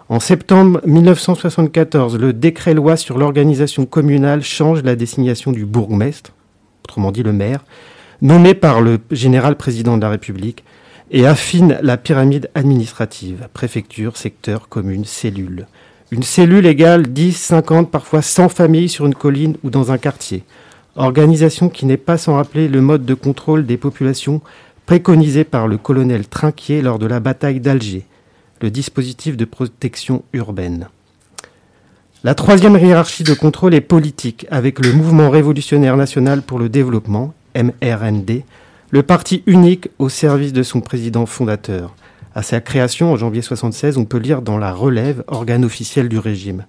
En 0.09 0.21
septembre 0.21 0.79
1974, 0.85 2.17
le 2.17 2.31
décret-loi 2.31 2.95
sur 2.95 3.17
l'organisation 3.17 3.85
communale 3.85 4.41
change 4.41 4.81
la 4.83 4.95
désignation 4.95 5.51
du 5.51 5.65
bourgmestre, 5.65 6.31
autrement 6.85 7.11
dit 7.11 7.23
le 7.23 7.33
maire, 7.33 7.65
nommé 8.21 8.53
par 8.53 8.79
le 8.79 8.99
général 9.11 9.57
président 9.57 9.97
de 9.97 10.01
la 10.01 10.09
République, 10.09 10.63
et 11.11 11.25
affine 11.25 11.77
la 11.81 11.97
pyramide 11.97 12.49
administrative, 12.55 13.49
préfecture, 13.53 14.15
secteur, 14.15 14.69
commune, 14.69 15.03
cellule. 15.03 15.67
Une 16.11 16.23
cellule 16.23 16.67
égale 16.67 17.07
10, 17.07 17.33
50, 17.33 17.91
parfois 17.91 18.21
100 18.21 18.47
familles 18.47 18.89
sur 18.89 19.05
une 19.05 19.15
colline 19.15 19.57
ou 19.63 19.69
dans 19.69 19.91
un 19.91 19.97
quartier. 19.97 20.43
Organisation 20.95 21.67
qui 21.67 21.85
n'est 21.85 21.97
pas 21.97 22.17
sans 22.17 22.35
rappeler 22.35 22.69
le 22.69 22.79
mode 22.79 23.05
de 23.05 23.13
contrôle 23.13 23.65
des 23.65 23.77
populations 23.77 24.39
préconisé 24.85 25.43
par 25.43 25.67
le 25.67 25.77
colonel 25.77 26.29
Trinquier 26.29 26.81
lors 26.81 26.97
de 26.97 27.07
la 27.07 27.19
bataille 27.19 27.59
d'Alger, 27.59 28.05
le 28.61 28.69
dispositif 28.69 29.37
de 29.37 29.45
protection 29.45 30.23
urbaine. 30.33 30.89
La 32.23 32.33
troisième 32.33 32.77
hiérarchie 32.77 33.23
de 33.23 33.33
contrôle 33.33 33.75
est 33.75 33.81
politique, 33.81 34.47
avec 34.49 34.79
le 34.79 34.91
Mouvement 34.91 35.29
révolutionnaire 35.29 35.97
national 35.97 36.41
pour 36.41 36.59
le 36.59 36.67
développement, 36.67 37.33
MRND, 37.55 38.43
le 38.89 39.03
parti 39.03 39.43
unique 39.45 39.89
au 39.99 40.09
service 40.09 40.53
de 40.53 40.63
son 40.63 40.81
président 40.81 41.25
fondateur. 41.25 41.95
À 42.33 42.41
sa 42.41 42.59
création 42.59 43.11
en 43.11 43.15
janvier 43.15 43.41
1976, 43.41 43.97
on 43.97 44.05
peut 44.05 44.17
lire 44.17 44.41
dans 44.41 44.57
la 44.57 44.73
Relève, 44.73 45.23
organe 45.27 45.65
officiel 45.65 46.09
du 46.09 46.19
régime. 46.19 46.65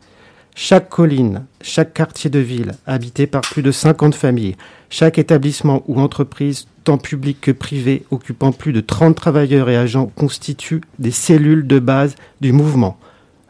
Chaque 0.60 0.88
colline, 0.88 1.44
chaque 1.60 1.94
quartier 1.94 2.30
de 2.30 2.40
ville, 2.40 2.72
habité 2.84 3.28
par 3.28 3.42
plus 3.42 3.62
de 3.62 3.70
50 3.70 4.16
familles, 4.16 4.56
chaque 4.90 5.16
établissement 5.16 5.84
ou 5.86 6.00
entreprise, 6.00 6.66
tant 6.82 6.98
public 6.98 7.40
que 7.40 7.52
privé, 7.52 8.02
occupant 8.10 8.50
plus 8.50 8.72
de 8.72 8.80
30 8.80 9.14
travailleurs 9.14 9.70
et 9.70 9.76
agents, 9.76 10.10
constituent 10.16 10.80
des 10.98 11.12
cellules 11.12 11.68
de 11.68 11.78
base 11.78 12.16
du 12.40 12.50
mouvement. 12.50 12.98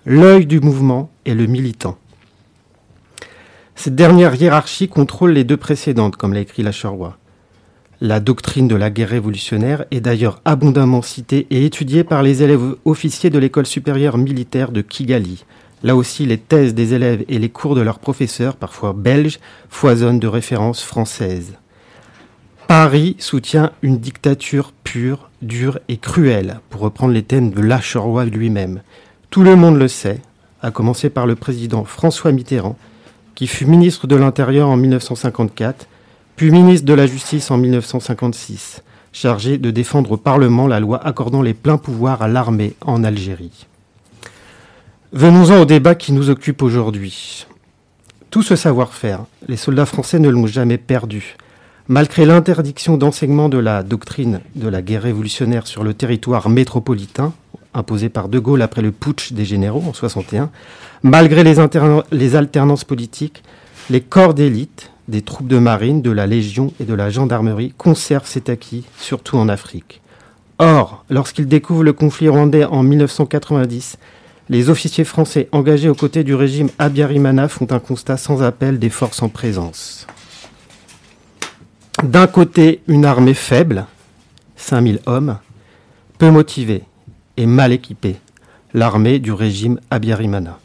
L'œil 0.05 0.45
du 0.45 0.61
mouvement 0.61 1.09
est 1.25 1.33
le 1.33 1.47
militant. 1.47 1.97
Cette 3.75 3.95
dernière 3.95 4.35
hiérarchie 4.35 4.89
contrôle 4.89 5.33
les 5.33 5.45
deux 5.45 5.57
précédentes, 5.57 6.17
comme 6.17 6.35
l'a 6.35 6.41
écrit 6.41 6.63
Lacheroy. 6.63 7.17
La 8.03 8.21
doctrine 8.21 8.69
de 8.69 8.77
la 8.77 8.91
guerre 8.91 9.09
révolutionnaire 9.09 9.87
est 9.91 10.03
d'ailleurs 10.03 10.43
abondamment 10.45 11.01
citée 11.01 11.47
et 11.49 11.65
étudiée 11.65 12.05
par 12.05 12.23
les 12.23 12.43
élèves 12.43 12.75
officiers 12.85 13.31
de 13.31 13.39
l'école 13.39 13.67
supérieure 13.67 14.19
militaire 14.19 14.73
de 14.73 14.83
Kigali. 14.83 15.47
Là 15.83 15.95
aussi, 15.95 16.27
les 16.27 16.39
thèses 16.39 16.75
des 16.75 16.95
élèves 16.95 17.25
et 17.29 17.39
les 17.39 17.49
cours 17.49 17.75
de 17.75 17.81
leurs 17.81 18.01
professeurs, 18.01 18.57
parfois 18.57 18.93
belges, 18.93 19.39
foisonnent 19.69 20.19
de 20.19 20.27
références 20.27 20.83
françaises. 20.83 21.55
Paris 22.67 23.17
soutient 23.19 23.71
une 23.83 23.99
dictature 23.99 24.73
pure, 24.85 25.31
dure 25.41 25.79
et 25.89 25.97
cruelle, 25.97 26.61
pour 26.69 26.81
reprendre 26.81 27.15
les 27.15 27.23
thèmes 27.23 27.51
de 27.51 27.63
Lacheroy 27.63 28.25
lui-même. 28.27 28.83
Tout 29.31 29.43
le 29.43 29.57
monde 29.57 29.79
le 29.79 29.89
sait, 29.89 30.21
à 30.61 30.71
commencer 30.71 31.11
par 31.11 31.27
le 31.27 31.37
président 31.37 31.85
François 31.85 32.33
Mitterrand, 32.33 32.77
qui 33.37 33.47
fut 33.47 33.67
ministre 33.67 34.09
de 34.09 34.17
l'Intérieur 34.17 34.69
en 34.69 34.77
1954, 34.77 35.87
puis 36.35 36.51
ministre 36.51 36.87
de 36.87 36.93
la 36.93 37.07
Justice 37.07 37.53
en 37.53 37.57
1956, 37.57 38.83
chargé 39.13 39.59
de 39.59 39.71
défendre 39.71 40.11
au 40.11 40.17
Parlement 40.17 40.67
la 40.67 40.81
loi 40.81 41.01
accordant 41.07 41.43
les 41.43 41.55
pleins 41.55 41.79
pouvoirs 41.79 42.21
à 42.21 42.27
l'armée 42.27 42.75
en 42.85 43.05
Algérie. 43.05 43.68
Venons-en 45.15 45.63
au 45.63 45.65
débat 45.65 45.95
qui 45.95 46.13
nous 46.13 46.29
occupe 46.29 46.61
aujourd'hui. 46.61 47.47
Tout 48.29 48.43
ce 48.43 48.57
savoir-faire, 48.57 49.21
les 49.49 49.57
soldats 49.57 49.87
français 49.87 50.19
ne 50.19 50.29
l'ont 50.29 50.47
jamais 50.47 50.77
perdu. 50.77 51.37
Malgré 51.89 52.27
l'interdiction 52.27 52.99
d'enseignement 52.99 53.49
de 53.49 53.57
la 53.57 53.83
doctrine 53.83 54.41
de 54.55 54.69
la 54.69 54.83
guerre 54.83 55.05
révolutionnaire 55.05 55.67
sur 55.67 55.83
le 55.83 55.95
territoire 55.95 56.51
métropolitain, 56.51 57.33
imposée 57.73 58.11
par 58.11 58.29
De 58.29 58.39
Gaulle 58.39 58.61
après 58.61 58.83
le 58.83 58.93
putsch 58.93 59.33
des 59.33 59.47
généraux 59.47 59.83
en 59.89 59.95
61, 59.95 60.51
malgré 61.03 61.43
les, 61.43 61.55
les 62.13 62.37
alternances 62.37 62.85
politiques, 62.85 63.43
les 63.89 64.03
corps 64.03 64.35
d'élite 64.35 64.91
des 65.09 65.23
troupes 65.23 65.49
de 65.49 65.59
marine, 65.59 66.03
de 66.03 66.11
la 66.11 66.27
Légion 66.27 66.75
et 66.81 66.85
de 66.85 66.93
la 66.93 67.09
gendarmerie 67.09 67.73
conservent 67.79 68.29
cet 68.29 68.51
acquis, 68.51 68.85
surtout 68.99 69.39
en 69.39 69.49
Afrique. 69.49 70.03
Or, 70.59 71.07
lorsqu'ils 71.09 71.49
découvrent 71.49 71.85
le 71.85 71.95
conflit 71.95 72.29
rwandais 72.29 72.65
en 72.67 72.83
1990, 72.83 73.97
les 74.51 74.71
officiers 74.71 75.05
français 75.05 75.49
engagés 75.53 75.89
aux 75.89 75.95
côtés 75.95 76.25
du 76.25 76.35
régime 76.35 76.71
Abiyarimana 76.79 77.49
font 77.49 77.67
un 77.71 77.79
constat 77.79 78.17
sans 78.17 78.43
appel 78.43 78.79
des 78.79 78.91
forces 78.91 79.23
en 79.23 79.29
présence. 79.29 80.07
D'un 82.03 82.27
côté, 82.27 82.81
une 82.87 83.05
armée 83.05 83.35
faible, 83.35 83.87
5000 84.57 85.01
hommes, 85.07 85.39
peu 86.19 86.31
motivée 86.31 86.83
et 87.37 87.47
mal 87.47 87.73
équipée, 87.73 88.17
l'armée 88.73 89.19
du 89.19 89.33
régime 89.33 89.81
Abiyarimana. 89.91 90.59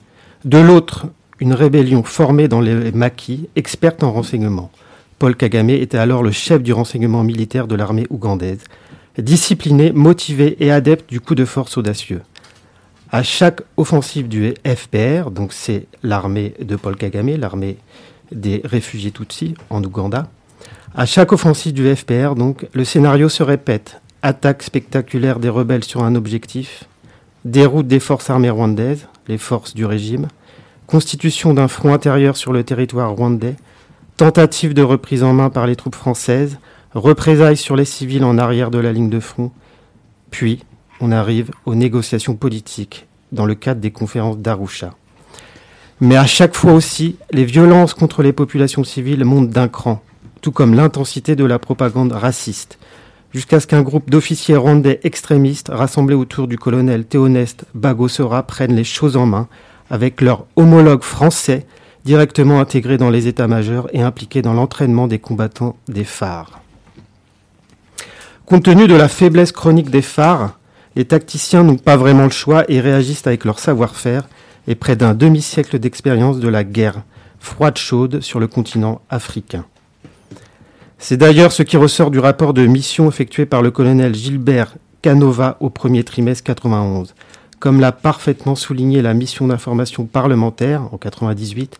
De 0.46 0.58
l'autre, 0.58 1.08
une 1.40 1.54
rébellion 1.54 2.04
formée 2.04 2.48
dans 2.48 2.62
les 2.62 2.92
maquis, 2.92 3.50
experte 3.56 4.04
en 4.04 4.12
renseignement. 4.12 4.72
Paul 5.20 5.36
Kagame 5.36 5.72
était 5.72 5.98
alors 5.98 6.24
le 6.24 6.32
chef 6.32 6.62
du 6.62 6.74
renseignement 6.74 7.24
militaire 7.24 7.68
de 7.68 7.76
l'armée 7.76 8.08
ougandaise, 8.10 8.64
discipliné, 9.18 9.92
motivé 9.92 10.58
et 10.60 10.72
adepte 10.72 11.10
du 11.10 11.20
coup 11.20 11.36
de 11.36 11.46
force 11.46 11.78
audacieux. 11.78 12.22
À 13.14 13.22
chaque 13.22 13.61
offensive 13.77 14.27
du 14.27 14.56
FPR, 14.65 15.30
donc 15.30 15.53
c'est 15.53 15.85
l'armée 16.02 16.56
de 16.60 16.76
Paul 16.76 16.95
Kagame, 16.95 17.38
l'armée 17.38 17.77
des 18.31 18.60
réfugiés 18.65 19.11
Tutsis 19.11 19.53
en 19.69 19.84
Ouganda, 19.84 20.26
à 20.95 21.06
chaque 21.06 21.31
offensive 21.31 21.73
du 21.73 21.95
FPR, 21.95 22.34
donc, 22.34 22.65
le 22.73 22.84
scénario 22.84 23.30
se 23.30 23.44
répète. 23.44 24.02
Attaque 24.23 24.64
spectaculaire 24.64 25.38
des 25.38 25.49
rebelles 25.49 25.84
sur 25.84 26.03
un 26.03 26.15
objectif, 26.15 26.85
déroute 27.45 27.85
des 27.85 27.99
forces 27.99 28.31
armées 28.31 28.49
rwandaises, 28.49 29.07
les 29.27 29.38
forces 29.38 29.76
du 29.76 29.85
régime, 29.85 30.27
constitution 30.88 31.53
d'un 31.53 31.68
front 31.68 31.94
intérieur 31.94 32.35
sur 32.35 32.52
le 32.52 32.64
territoire 32.64 33.11
rwandais, 33.11 33.57
tentative 34.18 34.73
de 34.73 34.81
reprise 34.81 35.22
en 35.22 35.34
main 35.34 35.52
par 35.52 35.68
les 35.68 35.76
troupes 35.76 35.94
françaises, 35.94 36.57
représailles 36.95 37.57
sur 37.57 37.76
les 37.76 37.85
civils 37.85 38.26
en 38.26 38.40
arrière 38.40 38.72
de 38.72 38.80
la 38.80 38.91
ligne 38.91 39.11
de 39.11 39.19
front, 39.19 39.52
puis 40.31 40.64
on 40.99 41.11
arrive 41.11 41.52
aux 41.65 41.76
négociations 41.76 42.36
politiques 42.36 43.07
dans 43.32 43.45
le 43.45 43.56
cadre 43.56 43.82
des 43.82 43.91
conférences 43.91 44.38
d'Arusha. 44.38 44.94
Mais 46.02 46.18
à 46.18 46.26
chaque 46.26 46.56
fois 46.56 46.74
aussi, 46.74 47.18
les 47.32 47.45
violences 47.45 47.94
contre 47.94 48.24
les 48.24 48.34
populations 48.34 48.84
civiles 48.84 49.26
montent 49.26 49.49
d'un 49.49 49.68
cran 49.68 50.02
tout 50.44 50.52
comme 50.52 50.76
l'intensité 50.76 51.36
de 51.36 51.45
la 51.45 51.57
propagande 51.57 52.11
raciste, 52.11 52.78
jusqu'à 53.34 53.61
ce 53.61 53.65
qu'un 53.65 53.82
groupe 53.82 54.10
d'officiers 54.10 54.57
rwandais 54.57 54.99
extrémistes 55.03 55.72
rassemblés 55.72 56.15
autour 56.15 56.48
du 56.48 56.57
colonel 56.57 57.06
Théoneste 57.06 57.65
Bagosora 57.74 58.44
prennent 58.44 58.76
les 58.76 58.84
choses 58.84 59.15
en 59.15 59.26
main, 59.26 59.48
avec 59.90 60.20
leurs 60.20 60.45
homologues 60.57 61.03
français 61.03 61.65
directement 62.03 62.60
intégrés 62.60 62.98
dans 62.98 63.10
les 63.10 63.28
états-majors 63.28 63.88
et 63.94 64.02
impliqués 64.02 64.41
dans 64.41 64.53
l'entraînement 64.53 65.07
des 65.07 65.20
combattants 65.20 65.78
des 65.88 66.03
phares. 66.03 66.60
Compte 68.45 68.65
tenu 68.65 68.88
de 68.88 68.95
la 68.95 69.07
faiblesse 69.07 69.53
chronique 69.53 69.90
des 69.90 70.02
phares, 70.02 70.60
les 70.95 71.06
tacticiens 71.06 71.64
n'ont 71.64 71.78
pas 71.78 71.98
vraiment 71.98 72.26
le 72.26 72.32
choix 72.32 72.64
et 72.70 72.80
réagissent 72.80 73.28
avec 73.28 73.45
leur 73.45 73.60
savoir-faire 73.60 74.28
et 74.68 74.76
près 74.76 74.95
d'un 74.95 75.14
demi-siècle 75.14 75.80
d'expérience 75.80 76.40
de 76.40 76.48
la 76.48 76.64
guerre 76.64 77.03
froide 77.40 77.78
chaude 77.78 78.22
sur 78.22 78.40
le 78.40 78.48
continent 78.48 79.02
africain. 79.10 79.65
C'est 80.98 81.18
d'ailleurs 81.18 81.52
ce 81.52 81.64
qui 81.64 81.76
ressort 81.76 82.11
du 82.11 82.20
rapport 82.20 82.53
de 82.53 82.65
mission 82.65 83.10
effectué 83.10 83.45
par 83.45 83.61
le 83.61 83.72
colonel 83.72 84.15
Gilbert 84.15 84.76
Canova 85.02 85.57
au 85.60 85.70
premier 85.70 86.03
trimestre 86.06 86.45
91. 86.45 87.14
Comme 87.60 87.82
l'a 87.82 87.91
parfaitement 87.91 88.56
souligné 88.56 89.02
la 89.02 89.14
mission 89.14 89.48
d'information 89.48 90.06
parlementaire 90.06 90.84
en 90.94 90.98
98, 90.98 91.78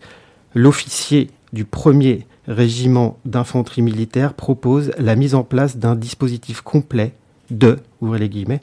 l'officier 0.56 1.30
du 1.54 1.64
premier 1.64 2.28
régiment 2.48 3.18
d'infanterie 3.24 3.82
militaire 3.82 4.34
propose 4.34 4.92
la 4.98 5.16
mise 5.16 5.36
en 5.36 5.44
place 5.44 5.78
d'un 5.78 5.96
dispositif 5.96 6.60
complet 6.62 7.14
de, 7.50 7.80
ouvrez 8.02 8.20
les 8.20 8.30
guillemets, 8.30 8.62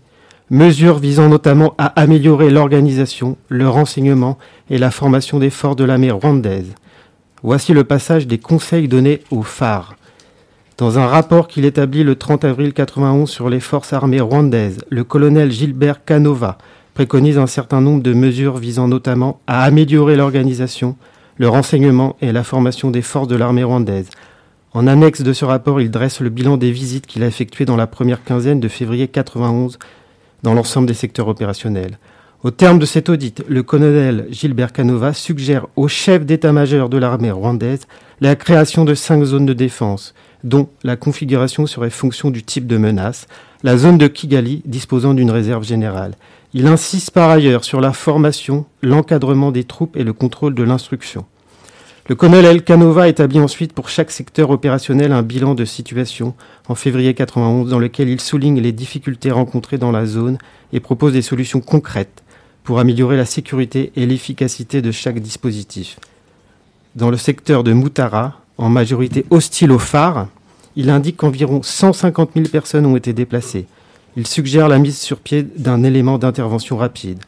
mesures 0.50 0.98
visant 0.98 1.28
notamment 1.28 1.74
à 1.78 1.86
améliorer 2.00 2.50
l'organisation, 2.50 3.36
le 3.48 3.68
renseignement 3.68 4.36
et 4.68 4.78
la 4.78 4.90
formation 4.90 5.38
des 5.38 5.50
forces 5.50 5.76
de 5.76 5.84
la 5.84 5.96
mer 5.96 6.16
rwandaise. 6.16 6.74
Voici 7.42 7.72
le 7.72 7.84
passage 7.84 8.26
des 8.26 8.38
conseils 8.38 8.88
donnés 8.88 9.22
aux 9.30 9.42
phares. 9.42 9.94
Dans 10.76 10.98
un 10.98 11.06
rapport 11.06 11.46
qu'il 11.46 11.64
établit 11.64 12.02
le 12.02 12.16
30 12.16 12.44
avril 12.44 12.72
91 12.72 13.30
sur 13.30 13.48
les 13.48 13.60
forces 13.60 13.92
armées 13.92 14.20
rwandaises, 14.20 14.78
le 14.88 15.04
colonel 15.04 15.52
Gilbert 15.52 16.04
Canova 16.04 16.58
préconise 16.94 17.38
un 17.38 17.46
certain 17.46 17.80
nombre 17.80 18.02
de 18.02 18.12
mesures 18.12 18.56
visant 18.56 18.88
notamment 18.88 19.40
à 19.46 19.62
améliorer 19.62 20.16
l'organisation, 20.16 20.96
le 21.36 21.48
renseignement 21.48 22.16
et 22.20 22.32
la 22.32 22.44
formation 22.44 22.90
des 22.90 23.02
forces 23.02 23.28
de 23.28 23.36
l'armée 23.36 23.62
rwandaise. 23.62 24.10
En 24.72 24.86
annexe 24.86 25.22
de 25.22 25.32
ce 25.32 25.44
rapport, 25.44 25.80
il 25.80 25.90
dresse 25.90 26.20
le 26.20 26.30
bilan 26.30 26.56
des 26.56 26.70
visites 26.70 27.06
qu'il 27.06 27.22
a 27.22 27.26
effectuées 27.26 27.64
dans 27.64 27.76
la 27.76 27.86
première 27.86 28.24
quinzaine 28.24 28.60
de 28.60 28.68
février 28.68 29.08
91 29.08 29.78
dans 30.42 30.54
l'ensemble 30.54 30.86
des 30.86 30.94
secteurs 30.94 31.28
opérationnels. 31.28 31.98
Au 32.42 32.50
terme 32.50 32.78
de 32.78 32.86
cet 32.86 33.10
audit, 33.10 33.44
le 33.48 33.62
colonel 33.62 34.26
Gilbert 34.30 34.72
Canova 34.72 35.12
suggère 35.12 35.66
au 35.76 35.88
chef 35.88 36.24
d'état-major 36.24 36.88
de 36.88 36.96
l'armée 36.96 37.30
rwandaise 37.30 37.86
la 38.22 38.34
création 38.34 38.86
de 38.86 38.94
cinq 38.94 39.22
zones 39.24 39.44
de 39.44 39.52
défense, 39.52 40.14
dont 40.42 40.68
la 40.82 40.96
configuration 40.96 41.66
serait 41.66 41.90
fonction 41.90 42.30
du 42.30 42.42
type 42.42 42.66
de 42.66 42.78
menace, 42.78 43.26
la 43.62 43.76
zone 43.76 43.98
de 43.98 44.06
Kigali 44.06 44.62
disposant 44.64 45.12
d'une 45.12 45.30
réserve 45.30 45.64
générale. 45.64 46.14
Il 46.54 46.66
insiste 46.66 47.10
par 47.10 47.28
ailleurs 47.28 47.64
sur 47.64 47.82
la 47.82 47.92
formation, 47.92 48.64
l'encadrement 48.82 49.52
des 49.52 49.64
troupes 49.64 49.96
et 49.96 50.04
le 50.04 50.14
contrôle 50.14 50.54
de 50.54 50.62
l'instruction. 50.62 51.26
Le 52.10 52.16
colonel 52.16 52.64
Canova 52.64 53.06
établit 53.06 53.38
ensuite 53.38 53.72
pour 53.72 53.88
chaque 53.88 54.10
secteur 54.10 54.50
opérationnel 54.50 55.12
un 55.12 55.22
bilan 55.22 55.54
de 55.54 55.64
situation 55.64 56.34
en 56.66 56.74
février 56.74 57.14
91 57.14 57.70
dans 57.70 57.78
lequel 57.78 58.08
il 58.08 58.20
souligne 58.20 58.60
les 58.60 58.72
difficultés 58.72 59.30
rencontrées 59.30 59.78
dans 59.78 59.92
la 59.92 60.06
zone 60.06 60.36
et 60.72 60.80
propose 60.80 61.12
des 61.12 61.22
solutions 61.22 61.60
concrètes 61.60 62.24
pour 62.64 62.80
améliorer 62.80 63.16
la 63.16 63.26
sécurité 63.26 63.92
et 63.94 64.06
l'efficacité 64.06 64.82
de 64.82 64.90
chaque 64.90 65.20
dispositif. 65.20 66.00
Dans 66.96 67.10
le 67.10 67.16
secteur 67.16 67.62
de 67.62 67.72
Moutara, 67.72 68.40
en 68.58 68.70
majorité 68.70 69.24
hostile 69.30 69.70
aux 69.70 69.78
phares, 69.78 70.26
il 70.74 70.90
indique 70.90 71.18
qu'environ 71.18 71.62
150 71.62 72.30
000 72.34 72.48
personnes 72.48 72.86
ont 72.86 72.96
été 72.96 73.12
déplacées. 73.12 73.66
Il 74.16 74.26
suggère 74.26 74.66
la 74.66 74.80
mise 74.80 74.98
sur 74.98 75.20
pied 75.20 75.44
d'un 75.44 75.84
élément 75.84 76.18
d'intervention 76.18 76.76
rapide. 76.76 77.20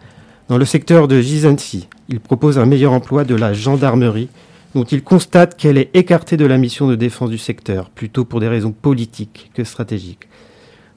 Dans 0.49 0.59
le 0.59 0.65
secteur 0.65 1.07
de 1.07 1.21
Gizensi, 1.21 1.87
il 2.09 2.19
propose 2.19 2.59
un 2.59 2.67
meilleur 2.67 2.91
emploi 2.91 3.23
de 3.23 3.37
la 3.37 3.53
gendarmerie, 3.53 4.29
dont 4.75 4.85
il 4.85 5.03
constate 5.03 5.57
qu'elle 5.57 5.79
est 5.79 5.91
écartée 5.95 6.37
de 6.37 6.47
la 6.47 6.59
mission 6.59 6.89
de 6.89 6.95
défense 6.95 7.31
du 7.31 7.39
secteur, 7.39 7.91
plutôt 7.91 8.25
pour 8.25 8.41
des 8.41 8.49
raisons 8.49 8.73
politiques 8.73 9.51
que 9.55 9.65
stratégiques. 9.65 10.29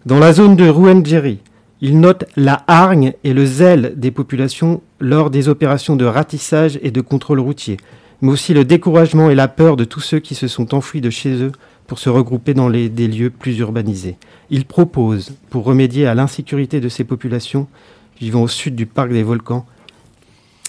Dans 0.05 0.19
la 0.19 0.33
zone 0.33 0.55
de 0.55 0.67
Rouenjeri, 0.67 1.39
il 1.81 1.99
note 1.99 2.25
la 2.35 2.63
hargne 2.67 3.13
et 3.23 3.33
le 3.33 3.45
zèle 3.45 3.93
des 3.97 4.11
populations 4.11 4.81
lors 4.99 5.29
des 5.29 5.49
opérations 5.49 5.95
de 5.95 6.05
ratissage 6.05 6.79
et 6.81 6.91
de 6.91 7.01
contrôle 7.01 7.39
routier, 7.39 7.77
mais 8.21 8.31
aussi 8.31 8.53
le 8.53 8.63
découragement 8.65 9.29
et 9.29 9.35
la 9.35 9.47
peur 9.47 9.75
de 9.75 9.83
tous 9.83 9.99
ceux 9.99 10.19
qui 10.19 10.35
se 10.35 10.47
sont 10.47 10.73
enfuis 10.73 11.01
de 11.01 11.09
chez 11.09 11.41
eux 11.41 11.51
pour 11.87 11.99
se 11.99 12.09
regrouper 12.09 12.53
dans 12.53 12.69
des 12.69 13.07
lieux 13.07 13.29
plus 13.29 13.59
urbanisés. 13.59 14.17
Il 14.49 14.65
propose, 14.65 15.33
pour 15.49 15.65
remédier 15.65 16.07
à 16.07 16.15
l'insécurité 16.15 16.79
de 16.79 16.89
ces 16.89 17.03
populations 17.03 17.67
vivant 18.19 18.43
au 18.43 18.47
sud 18.47 18.75
du 18.75 18.85
parc 18.85 19.11
des 19.11 19.23
volcans, 19.23 19.65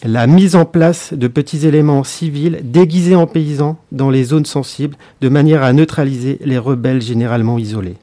la 0.04 0.26
mise 0.26 0.56
en 0.56 0.64
place 0.64 1.14
de 1.14 1.26
petits 1.26 1.66
éléments 1.66 2.04
civils 2.04 2.60
déguisés 2.62 3.16
en 3.16 3.26
paysans 3.26 3.78
dans 3.92 4.10
les 4.10 4.24
zones 4.24 4.44
sensibles 4.44 4.96
de 5.20 5.28
manière 5.28 5.62
à 5.62 5.72
neutraliser 5.72 6.38
les 6.44 6.58
rebelles 6.58 7.00
généralement 7.00 7.58
isolés. 7.58 7.96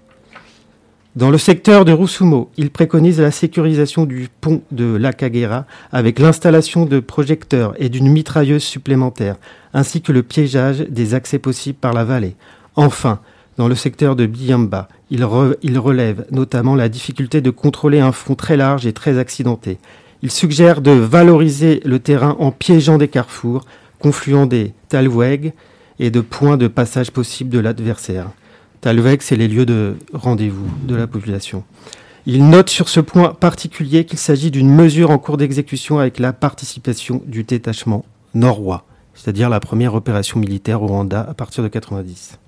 Dans 1.15 1.29
le 1.29 1.37
secteur 1.37 1.85
de 1.85 1.91
Rusumo, 1.91 2.49
il 2.57 2.71
préconise 2.71 3.21
la 3.21 3.29
sécurisation 3.29 4.05
du 4.05 4.29
pont 4.41 4.63
de 4.71 4.95
l'Akagera 4.95 5.67
avec 5.91 6.17
l'installation 6.17 6.85
de 6.87 6.99
projecteurs 6.99 7.75
et 7.77 7.89
d'une 7.89 8.09
mitrailleuse 8.09 8.63
supplémentaire, 8.63 9.35
ainsi 9.75 10.01
que 10.01 10.11
le 10.11 10.23
piégeage 10.23 10.79
des 10.79 11.13
accès 11.13 11.37
possibles 11.37 11.77
par 11.77 11.93
la 11.93 12.03
vallée. 12.03 12.35
Enfin, 12.75 13.19
dans 13.57 13.67
le 13.67 13.75
secteur 13.75 14.15
de 14.15 14.25
Biyamba, 14.25 14.87
il, 15.11 15.21
re- 15.21 15.55
il 15.61 15.77
relève 15.77 16.25
notamment 16.31 16.73
la 16.73 16.89
difficulté 16.89 17.41
de 17.41 17.51
contrôler 17.51 17.99
un 17.99 18.11
front 18.11 18.33
très 18.33 18.57
large 18.57 18.87
et 18.87 18.93
très 18.93 19.19
accidenté. 19.19 19.77
Il 20.23 20.31
suggère 20.31 20.79
de 20.79 20.91
valoriser 20.91 21.81
le 21.83 21.99
terrain 21.99 22.37
en 22.39 22.49
piégeant 22.49 22.97
des 22.97 23.09
carrefours, 23.09 23.65
confluant 23.99 24.45
des 24.45 24.71
talweg 24.87 25.51
et 25.99 26.11
de 26.11 26.21
points 26.21 26.55
de 26.55 26.69
passage 26.69 27.11
possibles 27.11 27.49
de 27.49 27.59
l'adversaire. 27.59 28.29
Talweg, 28.79 29.21
c'est 29.21 29.35
les 29.35 29.49
lieux 29.49 29.65
de 29.65 29.97
rendez-vous 30.13 30.69
de 30.87 30.95
la 30.95 31.07
population. 31.07 31.65
Il 32.25 32.47
note 32.47 32.69
sur 32.69 32.87
ce 32.87 33.01
point 33.01 33.33
particulier 33.33 34.05
qu'il 34.05 34.17
s'agit 34.17 34.49
d'une 34.49 34.73
mesure 34.73 35.11
en 35.11 35.17
cours 35.17 35.35
d'exécution 35.35 35.99
avec 35.99 36.19
la 36.19 36.31
participation 36.31 37.21
du 37.25 37.43
détachement 37.43 38.05
norrois, 38.33 38.85
c'est-à-dire 39.15 39.49
la 39.49 39.59
première 39.59 39.93
opération 39.93 40.39
militaire 40.39 40.81
au 40.81 40.87
Rwanda 40.87 41.19
à 41.19 41.33
partir 41.33 41.63
de 41.63 41.67
90. 41.67 42.39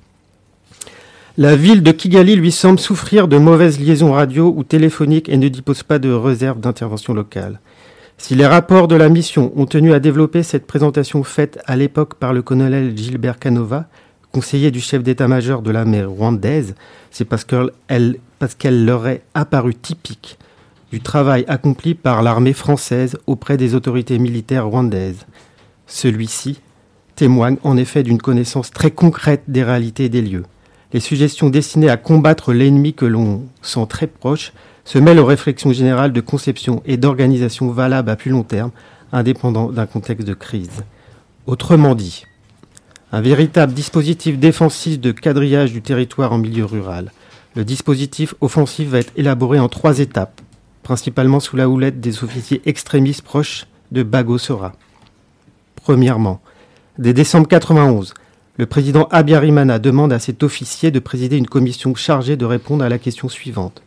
La 1.37 1.57
ville 1.57 1.83
de 1.83 1.91
Kigali 1.91 2.37
lui 2.37 2.53
semble 2.53 2.79
souffrir 2.79 3.27
de 3.27 3.37
mauvaises 3.37 3.81
liaisons 3.81 4.13
radio 4.13 4.53
ou 4.55 4.63
téléphoniques 4.63 5.27
et 5.27 5.35
ne 5.35 5.49
dispose 5.49 5.83
pas 5.83 5.99
de 5.99 6.09
réserve 6.09 6.61
d'intervention 6.61 7.13
locale. 7.13 7.59
Si 8.17 8.33
les 8.33 8.47
rapports 8.47 8.87
de 8.87 8.95
la 8.95 9.09
mission 9.09 9.51
ont 9.55 9.65
tenu 9.65 9.93
à 9.93 9.99
développer 9.99 10.41
cette 10.41 10.65
présentation 10.65 11.23
faite 11.23 11.59
à 11.65 11.75
l'époque 11.75 12.15
par 12.15 12.33
le 12.33 12.41
colonel 12.41 12.97
Gilbert 12.97 13.39
Canova, 13.39 13.87
conseiller 14.31 14.71
du 14.71 14.79
chef 14.79 15.03
d'état-major 15.03 15.61
de 15.61 15.71
l'armée 15.71 16.03
rwandaise, 16.03 16.75
c'est 17.11 17.25
parce 17.25 17.43
qu'elle 17.45 18.85
leur 18.85 19.07
est 19.07 19.21
apparue 19.33 19.75
typique 19.75 20.37
du 20.91 21.01
travail 21.01 21.45
accompli 21.47 21.93
par 21.93 22.23
l'armée 22.23 22.53
française 22.53 23.17
auprès 23.27 23.57
des 23.57 23.75
autorités 23.75 24.17
militaires 24.17 24.67
rwandaises. 24.67 25.25
Celui-ci 25.87 26.59
témoigne 27.15 27.57
en 27.63 27.77
effet 27.77 28.03
d'une 28.03 28.21
connaissance 28.21 28.71
très 28.71 28.91
concrète 28.91 29.43
des 29.47 29.63
réalités 29.63 30.09
des 30.09 30.21
lieux. 30.21 30.45
Les 30.93 30.99
suggestions 30.99 31.49
destinées 31.49 31.89
à 31.89 31.97
combattre 31.97 32.53
l'ennemi 32.53 32.93
que 32.93 33.05
l'on 33.05 33.43
sent 33.61 33.85
très 33.89 34.07
proche 34.07 34.53
se 34.85 34.99
mêlent 34.99 35.19
aux 35.19 35.25
réflexions 35.25 35.73
générales 35.73 36.13
de 36.13 36.21
conception 36.21 36.81
et 36.85 36.97
d'organisation 36.97 37.71
valables 37.71 38.09
à 38.09 38.15
plus 38.15 38.31
long 38.31 38.43
terme, 38.43 38.71
indépendant 39.11 39.71
d'un 39.71 39.87
contexte 39.87 40.27
de 40.27 40.33
crise. 40.33 40.83
Autrement 41.47 41.95
dit, 41.95 42.25
un 43.11 43.21
véritable 43.21 43.73
dispositif 43.73 44.37
défensif 44.37 44.99
de 44.99 45.11
quadrillage 45.11 45.71
du 45.71 45.81
territoire 45.81 46.33
en 46.33 46.37
milieu 46.37 46.65
rural. 46.65 47.11
Le 47.55 47.65
dispositif 47.65 48.35
offensif 48.41 48.89
va 48.89 48.99
être 48.99 49.13
élaboré 49.15 49.59
en 49.59 49.69
trois 49.69 49.99
étapes, 49.99 50.41
principalement 50.83 51.39
sous 51.39 51.55
la 51.55 51.69
houlette 51.69 51.99
des 51.99 52.23
officiers 52.23 52.61
extrémistes 52.65 53.23
proches 53.23 53.67
de 53.91 54.03
Bagosora. 54.03 54.73
Premièrement, 55.75 56.41
dès 56.99 57.13
décembre 57.13 57.47
91, 57.47 58.13
le 58.57 58.65
président 58.65 59.07
Abiyarimana 59.11 59.79
demande 59.79 60.13
à 60.13 60.19
cet 60.19 60.43
officier 60.43 60.91
de 60.91 60.99
présider 60.99 61.37
une 61.37 61.47
commission 61.47 61.95
chargée 61.95 62.37
de 62.37 62.45
répondre 62.45 62.83
à 62.83 62.89
la 62.89 62.99
question 62.99 63.29
suivante. 63.29 63.81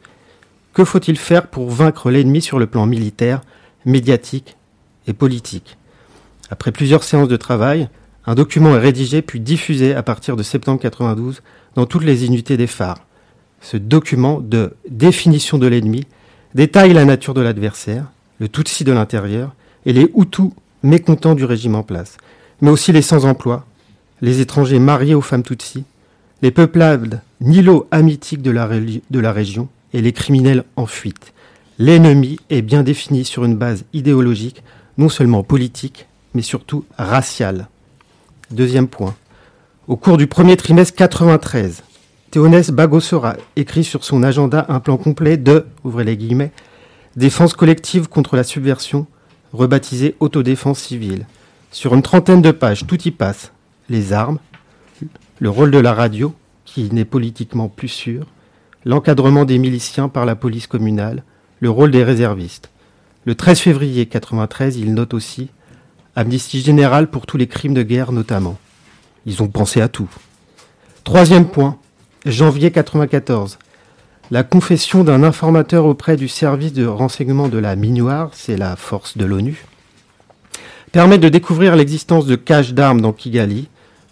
Que 0.78 0.84
faut-il 0.84 1.18
faire 1.18 1.48
pour 1.48 1.70
vaincre 1.70 2.08
l'ennemi 2.08 2.40
sur 2.40 2.60
le 2.60 2.68
plan 2.68 2.86
militaire, 2.86 3.40
médiatique 3.84 4.56
et 5.08 5.12
politique? 5.12 5.76
Après 6.50 6.70
plusieurs 6.70 7.02
séances 7.02 7.26
de 7.26 7.36
travail, 7.36 7.88
un 8.26 8.36
document 8.36 8.76
est 8.76 8.78
rédigé 8.78 9.20
puis 9.20 9.40
diffusé 9.40 9.92
à 9.96 10.04
partir 10.04 10.36
de 10.36 10.44
septembre 10.44 10.80
92 10.80 11.42
dans 11.74 11.84
toutes 11.84 12.04
les 12.04 12.26
unités 12.26 12.56
des 12.56 12.68
phares. 12.68 13.04
Ce 13.60 13.76
document 13.76 14.38
de 14.38 14.76
définition 14.88 15.58
de 15.58 15.66
l'ennemi 15.66 16.06
détaille 16.54 16.92
la 16.92 17.04
nature 17.04 17.34
de 17.34 17.40
l'adversaire, 17.40 18.04
le 18.38 18.48
Tutsi 18.48 18.84
de 18.84 18.92
l'intérieur 18.92 19.56
et 19.84 19.92
les 19.92 20.08
Hutus 20.14 20.52
mécontents 20.84 21.34
du 21.34 21.44
régime 21.44 21.74
en 21.74 21.82
place, 21.82 22.18
mais 22.60 22.70
aussi 22.70 22.92
les 22.92 23.02
sans-emploi, 23.02 23.66
les 24.20 24.40
étrangers 24.40 24.78
mariés 24.78 25.16
aux 25.16 25.22
femmes 25.22 25.42
Tutsi, 25.42 25.82
les 26.40 26.52
peuplades 26.52 27.20
nilo-amitiques 27.40 28.42
de 28.42 28.52
la 28.52 29.32
région 29.32 29.68
et 29.92 30.02
les 30.02 30.12
criminels 30.12 30.64
en 30.76 30.86
fuite. 30.86 31.32
L'ennemi 31.78 32.38
est 32.50 32.62
bien 32.62 32.82
défini 32.82 33.24
sur 33.24 33.44
une 33.44 33.56
base 33.56 33.84
idéologique, 33.92 34.62
non 34.96 35.08
seulement 35.08 35.42
politique, 35.42 36.06
mais 36.34 36.42
surtout 36.42 36.84
raciale. 36.96 37.68
Deuxième 38.50 38.88
point. 38.88 39.14
Au 39.86 39.96
cours 39.96 40.16
du 40.16 40.26
premier 40.26 40.56
trimestre 40.56 40.94
93, 40.96 41.82
Théonès 42.30 42.70
Bagosora 42.70 43.36
écrit 43.56 43.84
sur 43.84 44.04
son 44.04 44.22
agenda 44.22 44.66
un 44.68 44.80
plan 44.80 44.96
complet 44.96 45.36
de, 45.36 45.66
ouvrez 45.84 46.16
guillemets, 46.16 46.52
défense 47.16 47.54
collective 47.54 48.08
contre 48.08 48.36
la 48.36 48.44
subversion, 48.44 49.06
rebaptisé 49.52 50.14
autodéfense 50.20 50.80
civile. 50.80 51.26
Sur 51.70 51.94
une 51.94 52.02
trentaine 52.02 52.42
de 52.42 52.50
pages, 52.50 52.86
tout 52.86 53.00
y 53.02 53.10
passe. 53.10 53.52
Les 53.88 54.12
armes, 54.12 54.38
le 55.38 55.50
rôle 55.50 55.70
de 55.70 55.78
la 55.78 55.94
radio, 55.94 56.34
qui 56.64 56.92
n'est 56.92 57.04
politiquement 57.04 57.68
plus 57.68 57.88
sûr, 57.88 58.26
l'encadrement 58.88 59.44
des 59.44 59.58
miliciens 59.58 60.08
par 60.08 60.24
la 60.24 60.34
police 60.34 60.66
communale, 60.66 61.22
le 61.60 61.68
rôle 61.68 61.90
des 61.90 62.02
réservistes. 62.02 62.70
Le 63.26 63.34
13 63.34 63.60
février 63.60 64.06
93, 64.06 64.78
il 64.78 64.94
note 64.94 65.12
aussi 65.12 65.50
amnistie 66.16 66.62
générale 66.62 67.10
pour 67.10 67.26
tous 67.26 67.36
les 67.36 67.48
crimes 67.48 67.74
de 67.74 67.82
guerre 67.82 68.12
notamment. 68.12 68.56
Ils 69.26 69.42
ont 69.42 69.48
pensé 69.48 69.82
à 69.82 69.88
tout. 69.88 70.08
Troisième 71.04 71.48
point, 71.48 71.76
janvier 72.24 72.70
94. 72.70 73.58
La 74.30 74.42
confession 74.42 75.04
d'un 75.04 75.22
informateur 75.22 75.84
auprès 75.84 76.16
du 76.16 76.26
service 76.26 76.72
de 76.72 76.86
renseignement 76.86 77.48
de 77.48 77.58
la 77.58 77.76
Minoire, 77.76 78.30
c'est 78.32 78.56
la 78.56 78.74
force 78.74 79.18
de 79.18 79.26
l'ONU, 79.26 79.66
permet 80.92 81.18
de 81.18 81.28
découvrir 81.28 81.76
l'existence 81.76 82.24
de 82.24 82.36
caches 82.36 82.72
d'armes 82.72 83.02
dans 83.02 83.12
Kigali, 83.12 83.68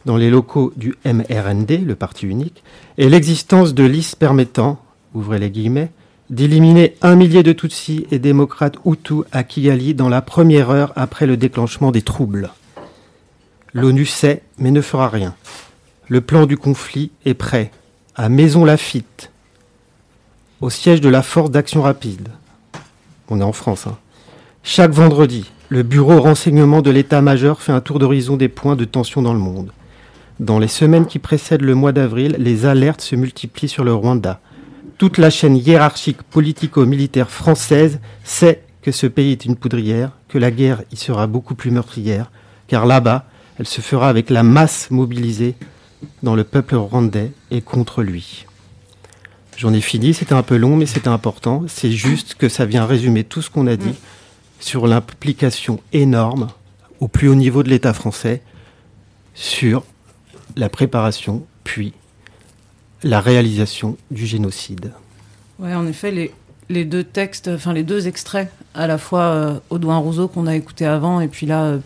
dans 0.07 0.17
les 0.17 0.31
locaux 0.31 0.73
du 0.77 0.95
MRND, 1.05 1.85
le 1.85 1.95
parti 1.97 2.27
unique, 2.27 2.63
et 2.97 3.09
l'existence 3.09 3.75
de 3.75 3.83
listes 3.83 4.17
permettant, 4.17 4.79
ouvrez 5.15 5.41
les 5.41 5.51
guillemets, 5.51 5.91
d'éliminer 6.31 6.95
un 7.03 7.17
millier 7.17 7.43
de 7.43 7.53
Tutsis 7.53 8.07
et 8.13 8.21
démocrates 8.21 8.77
Hutus 8.87 9.25
à 9.33 9.43
Kigali 9.43 9.95
dans 9.95 10.09
la 10.09 10.23
première 10.23 10.71
heure 10.71 10.93
après 10.95 11.27
le 11.27 11.37
déclenchement 11.37 11.91
des 11.91 12.03
troubles. 12.03 12.51
L'ONU 13.75 14.07
sait, 14.07 14.43
mais 14.59 14.71
ne 14.71 14.81
fera 14.81 15.09
rien. 15.09 15.35
Le 16.09 16.21
plan 16.21 16.47
du 16.47 16.57
conflit 16.57 17.11
est 17.25 17.35
prêt. 17.35 17.73
À 18.15 18.29
Maison 18.29 18.65
Lafitte, 18.65 19.31
au 20.61 20.71
siège 20.71 21.01
de 21.03 21.09
la 21.09 21.23
Force 21.23 21.51
d'Action 21.51 21.83
Rapide. 21.83 22.29
On 23.29 23.41
est 23.41 23.45
en 23.45 23.53
France. 23.53 23.87
hein. 23.89 23.99
Chaque 24.63 24.93
vendredi, 24.93 25.51
le 25.69 25.83
bureau 25.83 26.21
renseignement 26.21 26.81
de 26.81 26.91
l'état-major 26.91 27.61
fait 27.61 27.73
un 27.73 27.81
tour 27.81 27.99
d'horizon 27.99 28.37
des 28.37 28.49
points 28.49 28.77
de 28.77 28.85
tension 28.85 29.21
dans 29.21 29.35
le 29.35 29.41
monde. 29.41 29.73
Dans 30.39 30.59
les 30.59 30.69
semaines 30.69 31.07
qui 31.07 31.19
précèdent 31.19 31.63
le 31.63 31.75
mois 31.75 31.93
d'avril, 31.93 32.37
les 32.39 32.67
alertes 32.67 33.01
se 33.01 33.17
multiplient 33.17 33.69
sur 33.69 33.85
le 33.85 33.95
Rwanda. 33.95 34.41
Toute 34.99 35.17
la 35.17 35.31
chaîne 35.31 35.57
hiérarchique 35.57 36.23
politico-militaire 36.23 37.31
française 37.31 38.01
sait 38.23 38.63
que 38.83 38.93
ce 38.93 39.07
pays 39.07 39.33
est 39.33 39.47
une 39.47 39.57
poudrière, 39.57 40.13
que 40.29 40.37
la 40.37 40.51
guerre 40.51 40.83
y 40.93 40.97
sera 40.97 41.27
beaucoup 41.27 41.55
plus 41.55 41.71
meurtrière, 41.71 42.31
car 42.69 42.85
là-bas, 42.85 43.25
elle 43.59 43.67
se 43.67 43.81
fera 43.81 44.11
avec 44.11 44.29
la 44.29 44.43
masse 44.43 44.91
mobilisée 44.91 45.55
dans 46.23 46.35
le 46.35 46.45
peuple 46.45 46.77
rwandais 46.77 47.33
et 47.51 47.63
contre 47.63 48.03
lui. 48.03 48.45
J'en 49.57 49.73
ai 49.73 49.81
fini, 49.81 50.13
c'était 50.13 50.35
un 50.35 50.43
peu 50.43 50.57
long, 50.57 50.77
mais 50.77 50.85
c'était 50.85 51.09
important. 51.09 51.63
C'est 51.67 51.91
juste 51.91 52.35
que 52.35 52.51
ça 52.51 52.67
vient 52.67 52.85
résumer 52.85 53.25
tout 53.25 53.41
ce 53.41 53.49
qu'on 53.49 53.67
a 53.67 53.77
dit 53.77 53.95
sur 54.61 54.87
l'implication 54.87 55.81
énorme, 55.95 56.49
au 57.01 57.09
plus 57.09 57.29
haut 57.29 57.35
niveau 57.35 57.63
de 57.63 57.71
l'État 57.71 57.95
français, 57.95 58.43
sur 59.35 59.83
la 60.57 60.69
préparation, 60.69 61.47
puis 61.65 61.93
la 63.03 63.21
réalisation 63.21 63.97
du 64.11 64.27
génocide. 64.27 64.93
Ouais, 65.59 65.75
en 65.75 65.87
effet, 65.87 66.33
les, 66.69 66.85
deux 66.85 67.05
textes, 67.05 67.49
enfin 67.49 67.73
les 67.73 67.85
deux 67.85 68.09
extraits, 68.09 68.51
à 68.75 68.87
la 68.87 68.99
fois 68.99 69.21
euh, 69.21 69.59
Audouin 69.71 69.99
Rousseau 69.99 70.29
qu'on 70.29 70.47
a 70.47 70.57
écouté 70.57 70.87
avant, 70.87 71.21
et 71.21 71.29
puis 71.29 71.47
là, 71.47 71.63
euh, 71.65 71.79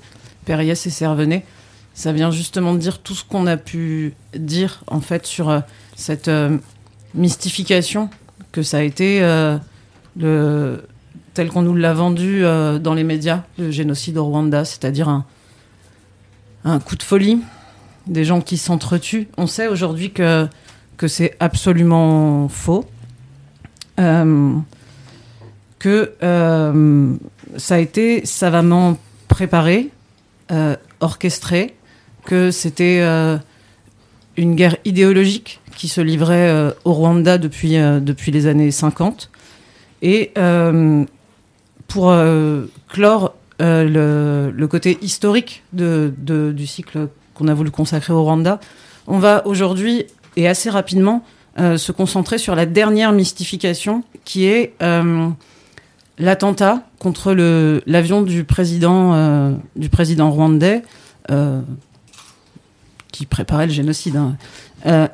et 0.49 0.75
Servenet, 0.75 1.45
ça 1.95 2.13
vient 2.13 2.33
justement 2.33 2.75
de 2.75 2.79
dire 2.79 2.99
tout 2.99 3.15
ce 3.15 3.25
qu'on 3.25 3.47
a 3.47 3.57
pu 3.57 4.15
dire, 4.35 4.83
en 4.89 5.01
fait, 5.01 5.27
sur 5.27 5.49
euh, 5.49 5.61
cette 5.95 6.29
euh, 6.29 6.57
mystification 7.15 8.11
que 8.51 8.63
ça 8.63 8.79
a 8.79 8.83
été, 8.83 9.21
tel 11.35 11.49
qu'on 11.51 11.63
nous 11.63 11.77
l'a 11.77 11.95
vendu 11.95 12.43
dans 12.43 12.95
les 12.95 13.05
médias, 13.05 13.45
le 13.59 13.71
génocide 13.71 14.19
au 14.19 14.25
Rwanda, 14.25 14.65
c'est-à-dire 14.65 15.23
un 16.65 16.81
coup 16.81 16.97
de 16.97 17.03
folie, 17.05 17.39
des 18.11 18.25
gens 18.25 18.41
qui 18.43 18.59
s'entretuent. 18.59 19.29
On 19.39 19.47
sait 19.47 19.69
aujourd'hui 19.69 20.11
que, 20.11 20.49
c'est 21.07 21.35
absolument 21.41 22.49
faux. 22.49 22.85
Euh, 23.99 24.55
que 25.79 26.13
euh, 26.23 27.15
ça 27.57 27.77
a 27.77 27.79
été 27.79 28.27
savamment 28.27 28.99
préparé, 29.29 29.89
euh, 30.51 30.77
orchestré, 31.01 31.75
que 32.27 32.51
c'était 32.51 33.01
une 34.37 34.55
guerre 34.55 34.77
idéologique 34.85 35.61
qui 35.77 35.89
se 35.89 36.03
livrait 36.03 36.75
au 36.85 36.93
Rwanda 36.93 37.39
depuis, 37.39 37.71
les 38.31 38.47
années 38.47 38.71
50. 38.71 39.31
Et 40.03 40.33
pour 41.89 42.15
clore 42.89 43.35
le, 43.59 44.67
côté 44.67 44.99
historique 45.01 45.63
du 45.73 46.67
cycle 46.67 47.09
qu'on 47.41 47.49
a 47.49 47.55
voulu 47.55 47.71
consacrer 47.71 48.13
au 48.13 48.23
Rwanda, 48.23 48.61
on 49.07 49.19
va 49.19 49.47
aujourd'hui 49.47 50.05
et 50.37 50.47
assez 50.47 50.71
rapidement 50.71 51.25
euh, 51.59 51.79
se 51.79 51.91
concentrer 51.91 52.39
sur 52.39 52.55
la 52.55 52.67
dernière 52.67 53.13
mystification 53.13 54.05
qui 54.25 54.45
est 54.45 54.75
euh, 54.83 55.29
l'attentat 56.19 56.85
contre 56.99 57.33
l'avion 57.87 58.23
du 58.23 58.45
président, 58.45 59.15
euh, 59.15 59.53
du 59.75 59.89
président 59.89 60.31
rwandais 60.31 60.83
qui 63.13 63.27
préparait 63.27 63.67
le 63.67 63.73
génocide 63.73 64.17
hein, 64.17 64.37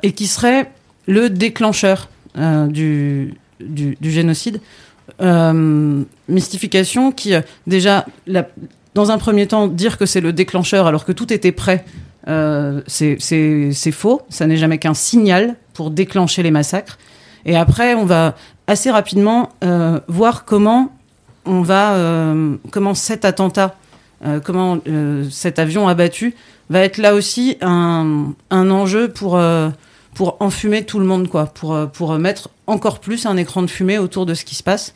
et 0.01 0.13
qui 0.13 0.25
serait 0.25 0.71
le 1.05 1.29
déclencheur 1.29 2.09
du, 2.69 3.37
génocide. 4.01 4.59
Mystification 6.27 7.11
qui, 7.11 7.33
déjà, 7.67 8.07
dans 8.95 9.11
un 9.11 9.19
premier 9.19 9.45
temps, 9.45 9.67
dire 9.67 9.99
que 9.99 10.07
c'est 10.07 10.21
le 10.21 10.33
déclencheur 10.33 10.87
alors 10.87 11.05
que 11.05 11.11
tout 11.11 11.31
était 11.31 11.51
prêt, 11.51 11.85
euh, 12.27 12.81
c'est 12.87 13.91
faux. 13.91 14.21
Ça 14.29 14.47
n'est 14.47 14.57
jamais 14.57 14.77
qu'un 14.77 14.93
signal 14.93 15.55
pour 15.73 15.91
déclencher 15.91 16.43
les 16.43 16.51
massacres. 16.51 16.97
Et 17.45 17.55
après, 17.55 17.93
on 17.93 18.05
va 18.05 18.35
assez 18.67 18.91
rapidement 18.91 19.49
euh, 19.63 19.99
voir 20.07 20.43
comment 20.45 20.91
on 21.45 21.61
va, 21.61 21.93
euh, 21.93 22.55
comment 22.71 22.93
cet 22.93 23.23
attentat, 23.23 23.75
comment 24.43 24.79
cet 25.29 25.59
avion 25.59 25.87
abattu 25.87 26.33
va 26.71 26.79
être 26.79 26.97
là 26.97 27.13
aussi 27.13 27.55
un, 27.61 28.33
un 28.49 28.71
enjeu 28.71 29.09
pour 29.09 29.39
pour 30.15 30.37
enfumer 30.39 30.83
tout 30.83 30.97
le 30.97 31.05
monde, 31.05 31.27
quoi, 31.27 31.45
pour 31.45 31.87
pour 31.93 32.17
mettre 32.17 32.49
encore 32.65 32.99
plus 32.99 33.27
un 33.27 33.37
écran 33.37 33.61
de 33.61 33.67
fumée 33.67 33.99
autour 33.99 34.25
de 34.25 34.33
ce 34.33 34.43
qui 34.43 34.55
se 34.55 34.63
passe. 34.63 34.95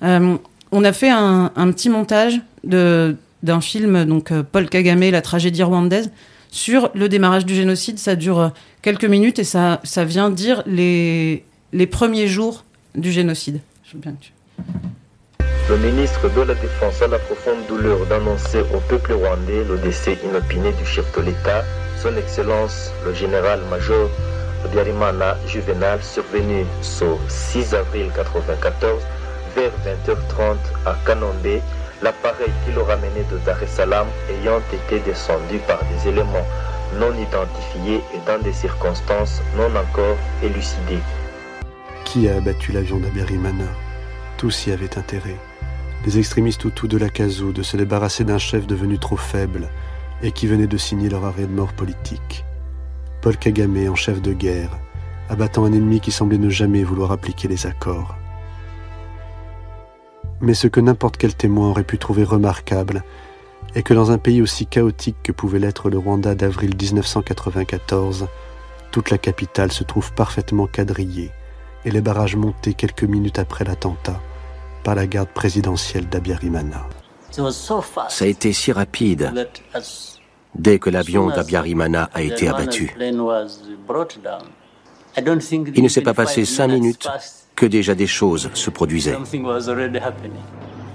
On 0.00 0.84
a 0.84 0.92
fait 0.92 1.10
un, 1.10 1.50
un 1.56 1.72
petit 1.72 1.88
montage 1.88 2.40
d'un 2.62 3.60
film, 3.60 4.04
donc 4.04 4.32
Paul 4.52 4.68
Kagame, 4.68 5.10
la 5.10 5.20
tragédie 5.20 5.64
rwandaise, 5.64 6.12
sur 6.50 6.90
le 6.94 7.08
démarrage 7.08 7.46
du 7.46 7.54
génocide. 7.54 7.98
Ça 7.98 8.16
dure 8.16 8.38
euh, 8.38 8.48
quelques 8.82 9.04
minutes 9.04 9.38
et 9.38 9.44
ça, 9.44 9.80
vient 10.04 10.30
dire 10.30 10.62
les, 10.66 11.44
premiers 11.90 12.26
jours 12.26 12.64
du 12.94 13.12
génocide. 13.12 13.60
Le 15.68 15.76
ministre 15.78 16.28
de 16.34 16.40
la 16.40 16.54
Défense 16.54 17.00
a 17.02 17.06
la 17.06 17.18
profonde 17.18 17.64
douleur 17.68 18.04
d'annoncer 18.06 18.60
au 18.74 18.80
peuple 18.88 19.12
rwandais 19.12 19.64
le 19.64 19.78
décès 19.78 20.18
inopiné 20.24 20.72
du 20.72 20.84
chef 20.84 21.04
de 21.16 21.22
l'État, 21.22 21.64
son 22.02 22.16
Excellence 22.16 22.90
le 23.06 23.14
général-major 23.14 24.10
Biarimana 24.72 25.36
Juvenal, 25.46 26.00
survenu 26.02 26.66
ce 26.82 27.04
6 27.28 27.74
avril 27.74 28.06
1994 28.06 29.02
vers 29.56 29.72
20h30 29.84 30.56
à 30.86 30.96
Kanombe, 31.06 31.60
l'appareil 32.02 32.50
qui 32.64 32.72
le 32.72 32.82
ramenait 32.82 33.26
de 33.30 33.38
Dar 33.44 33.62
es 33.62 33.66
Salaam 33.66 34.06
ayant 34.30 34.60
été 34.72 35.00
descendu 35.00 35.58
par 35.66 35.80
des 35.84 36.08
éléments 36.08 36.46
non 36.98 37.12
identifiés 37.14 38.00
et 38.14 38.18
dans 38.26 38.42
des 38.42 38.52
circonstances 38.52 39.42
non 39.56 39.70
encore 39.76 40.16
élucidées. 40.42 41.02
Qui 42.04 42.28
a 42.28 42.36
abattu 42.36 42.72
l'avion 42.72 42.98
d'Abiyarimana 42.98 43.66
Tous 44.36 44.66
y 44.66 44.72
avaient 44.72 44.98
intérêt. 44.98 45.36
Les 46.04 46.18
extrémistes 46.18 46.64
Hutus 46.64 46.88
de 46.88 46.98
la 46.98 47.10
Kazoo 47.10 47.52
de 47.52 47.62
se 47.62 47.76
débarrasser 47.76 48.24
d'un 48.24 48.38
chef 48.38 48.66
devenu 48.66 48.98
trop 48.98 49.16
faible 49.18 49.68
et 50.22 50.32
qui 50.32 50.46
venait 50.46 50.66
de 50.66 50.76
signer 50.76 51.08
leur 51.08 51.24
arrêt 51.24 51.46
de 51.46 51.52
mort 51.52 51.72
politique. 51.74 52.44
Paul 53.20 53.36
Kagame 53.36 53.88
en 53.88 53.94
chef 53.94 54.22
de 54.22 54.32
guerre, 54.32 54.70
abattant 55.28 55.64
un 55.64 55.72
ennemi 55.72 56.00
qui 56.00 56.10
semblait 56.10 56.38
ne 56.38 56.48
jamais 56.48 56.82
vouloir 56.82 57.12
appliquer 57.12 57.48
les 57.48 57.66
accords. 57.66 58.16
Mais 60.40 60.54
ce 60.54 60.66
que 60.66 60.80
n'importe 60.80 61.16
quel 61.16 61.34
témoin 61.34 61.68
aurait 61.70 61.84
pu 61.84 61.98
trouver 61.98 62.24
remarquable 62.24 63.04
est 63.74 63.82
que 63.82 63.94
dans 63.94 64.10
un 64.10 64.18
pays 64.18 64.42
aussi 64.42 64.66
chaotique 64.66 65.16
que 65.22 65.32
pouvait 65.32 65.58
l'être 65.58 65.90
le 65.90 65.98
Rwanda 65.98 66.34
d'avril 66.34 66.74
1994, 66.80 68.26
toute 68.90 69.10
la 69.10 69.18
capitale 69.18 69.70
se 69.70 69.84
trouve 69.84 70.12
parfaitement 70.12 70.66
quadrillée 70.66 71.30
et 71.84 71.90
les 71.90 72.00
barrages 72.00 72.36
montés 72.36 72.74
quelques 72.74 73.04
minutes 73.04 73.38
après 73.38 73.64
l'attentat 73.64 74.20
par 74.82 74.94
la 74.94 75.06
garde 75.06 75.28
présidentielle 75.28 76.08
d'Abiyarimana. 76.08 76.86
Ça 77.30 78.24
a 78.24 78.26
été 78.26 78.52
si 78.52 78.72
rapide 78.72 79.48
dès 80.54 80.78
que 80.78 80.90
l'avion 80.90 81.28
d'Abiyarimana 81.28 82.10
a 82.12 82.22
été 82.22 82.48
abattu. 82.48 82.94
Il 85.76 85.82
ne 85.82 85.88
s'est 85.88 86.00
pas 86.00 86.14
passé 86.14 86.44
cinq 86.44 86.68
minutes 86.68 87.08
que 87.60 87.66
déjà 87.66 87.94
des 87.94 88.06
choses 88.06 88.48
se 88.54 88.70
produisaient. 88.70 89.18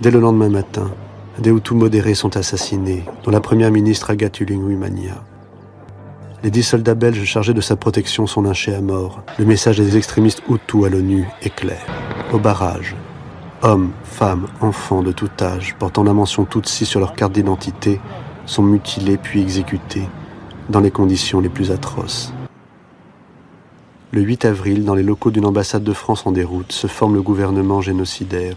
Dès 0.02 0.10
le 0.10 0.20
lendemain 0.20 0.50
matin, 0.50 0.90
des 1.38 1.52
Hutus 1.52 1.78
modérés 1.78 2.16
sont 2.16 2.36
assassinés, 2.38 3.04
dont 3.24 3.30
la 3.30 3.40
première 3.40 3.70
ministre 3.70 4.10
Agathe 4.10 4.40
Ulinwimania. 4.40 5.24
Les 6.42 6.50
dix 6.50 6.64
soldats 6.64 6.96
belges 6.96 7.24
chargés 7.24 7.54
de 7.54 7.62
sa 7.62 7.76
protection 7.76 8.26
sont 8.26 8.42
lynchés 8.42 8.74
à 8.74 8.82
mort. 8.82 9.22
Le 9.38 9.46
message 9.46 9.78
des 9.78 9.96
extrémistes 9.96 10.42
Hutus 10.50 10.86
à 10.86 10.90
l'ONU 10.90 11.28
est 11.44 11.54
clair. 11.54 11.86
Au 12.34 12.40
barrage, 12.40 12.96
hommes, 13.62 13.92
femmes, 14.04 14.48
enfants 14.60 15.04
de 15.04 15.12
tout 15.12 15.30
âge 15.40 15.76
portant 15.78 16.04
la 16.04 16.14
mention 16.14 16.46
Tutsi 16.46 16.88
sur 16.88 17.00
leur 17.00 17.14
carte 17.14 17.34
d'identité 17.34 18.02
sont 18.48 18.64
mutilés 18.64 19.18
puis 19.18 19.40
exécutés 19.40 20.08
dans 20.70 20.80
les 20.80 20.92
conditions 20.92 21.42
les 21.42 21.50
plus 21.50 21.70
atroces. 21.70 22.34
Le 24.12 24.22
8 24.22 24.46
avril, 24.46 24.86
dans 24.86 24.96
les 24.96 25.04
locaux 25.04 25.32
d'une 25.32 25.46
ambassade 25.46 25.84
de 25.84 25.94
France 25.94 26.26
en 26.26 26.32
déroute, 26.32 26.72
se 26.72 26.88
forme 26.88 27.16
le 27.16 27.22
gouvernement 27.22 27.82
génocidaire, 27.82 28.56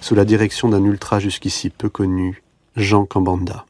sous 0.00 0.14
la 0.14 0.24
direction 0.24 0.68
d'un 0.68 0.84
ultra 0.84 1.20
jusqu'ici 1.20 1.70
peu 1.70 1.88
connu, 1.88 2.42
Jean 2.76 3.06
Kambanda. 3.06 3.66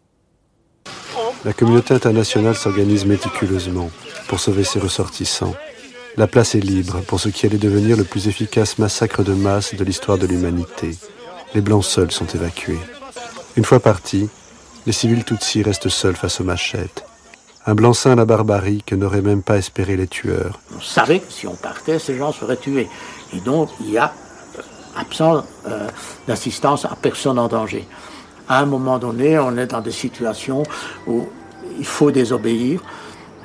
La 1.45 1.53
communauté 1.53 1.95
internationale 1.95 2.55
s'organise 2.55 3.07
méticuleusement 3.07 3.91
pour 4.29 4.41
sauver 4.41 4.65
ses 4.65 4.79
ressortissants. 4.79 5.55
La 6.17 6.27
place 6.27 6.55
est 6.55 6.61
libre 6.61 7.01
pour 7.07 7.21
ce 7.21 7.29
qui 7.29 7.47
allait 7.47 7.59
devenir 7.59 7.97
le 7.97 8.05
plus 8.05 8.29
efficace 8.29 8.79
massacre 8.79 9.23
de 9.23 9.33
masse 9.33 9.75
de 9.75 9.85
l'histoire 9.85 10.19
de 10.19 10.27
l'humanité. 10.27 10.97
Les 11.55 11.61
Blancs 11.61 11.85
seuls 11.85 12.11
sont 12.11 12.27
évacués. 12.27 12.79
Une 13.57 13.65
fois 13.65 13.81
partis, 13.81 14.29
les 14.87 14.93
civils 14.93 15.25
Tutsis 15.25 15.63
restent 15.63 15.89
seuls 15.89 16.17
face 16.17 16.41
aux 16.41 16.45
machettes. 16.45 17.05
Un 17.71 17.77
blanc-seing 17.77 18.11
à 18.11 18.17
la 18.17 18.25
barbarie 18.25 18.83
que 18.85 18.97
n'auraient 18.97 19.23
même 19.23 19.45
pas 19.45 19.57
espéré 19.57 19.97
les 19.97 20.09
tueurs. 20.09 20.59
On 20.77 20.81
savait 20.81 21.21
que 21.21 21.31
si 21.31 21.47
on 21.47 21.55
partait, 21.55 22.01
ces 22.01 22.17
gens 22.17 22.33
seraient 22.33 22.57
tués. 22.57 22.89
Et 23.33 23.39
donc, 23.39 23.71
il 23.79 23.91
y 23.93 23.97
a 23.97 24.13
euh, 24.59 24.63
absence 24.97 25.45
euh, 25.69 25.87
d'assistance 26.27 26.85
à 26.85 26.97
personne 27.01 27.39
en 27.39 27.47
danger. 27.47 27.87
À 28.49 28.59
un 28.59 28.67
moment 28.67 28.99
donné, 28.99 29.39
on 29.39 29.57
est 29.57 29.69
dans 29.69 29.83
des 29.83 29.93
situations 29.93 30.65
où 31.07 31.29
il 31.79 31.87
faut 31.87 32.11
désobéir. 32.11 32.83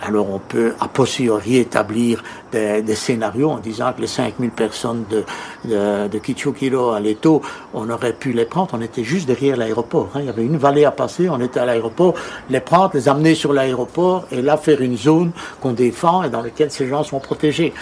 Alors 0.08 0.30
on 0.30 0.40
peut 0.40 0.74
a 0.80 0.88
posteriori 0.88 1.58
établir 1.58 2.24
des, 2.52 2.82
des 2.84 2.96
scénarios 2.96 3.50
en 3.50 3.58
disant 3.58 3.92
que 3.94 4.02
les 4.02 4.08
5000 4.08 4.52
personnes 4.52 5.04
de, 5.10 5.24
de, 5.66 6.08
de 6.08 6.18
Kichukiro 6.20 6.92
à 6.92 7.00
Leto, 7.00 7.42
on 7.74 7.90
aurait 7.90 8.14
pu 8.14 8.32
les 8.32 8.46
prendre, 8.46 8.70
on 8.74 8.82
était 8.82 9.04
juste 9.04 9.26
derrière 9.26 9.58
l'aéroport. 9.58 10.10
hein. 10.14 10.20
Il 10.20 10.26
y 10.28 10.30
avait 10.30 10.44
une 10.46 10.58
vallée 10.58 10.86
à 10.86 10.92
passer, 10.92 11.28
on 11.30 11.40
était 11.42 11.60
à 11.60 11.66
l'aéroport, 11.66 12.14
les 12.52 12.60
prendre, 12.60 12.92
les 12.94 13.10
amener 13.10 13.34
sur 13.34 13.52
l'aéroport 13.52 14.26
et 14.32 14.42
là 14.44 14.58
faire 14.58 14.82
une 14.82 14.98
zone 14.98 15.32
qu'on 15.60 15.72
défend 15.74 16.24
et 16.24 16.30
dans 16.30 16.42
laquelle 16.42 16.70
ces 16.72 16.88
gens 16.88 17.04
sont 17.04 17.20
protégés. 17.20 17.74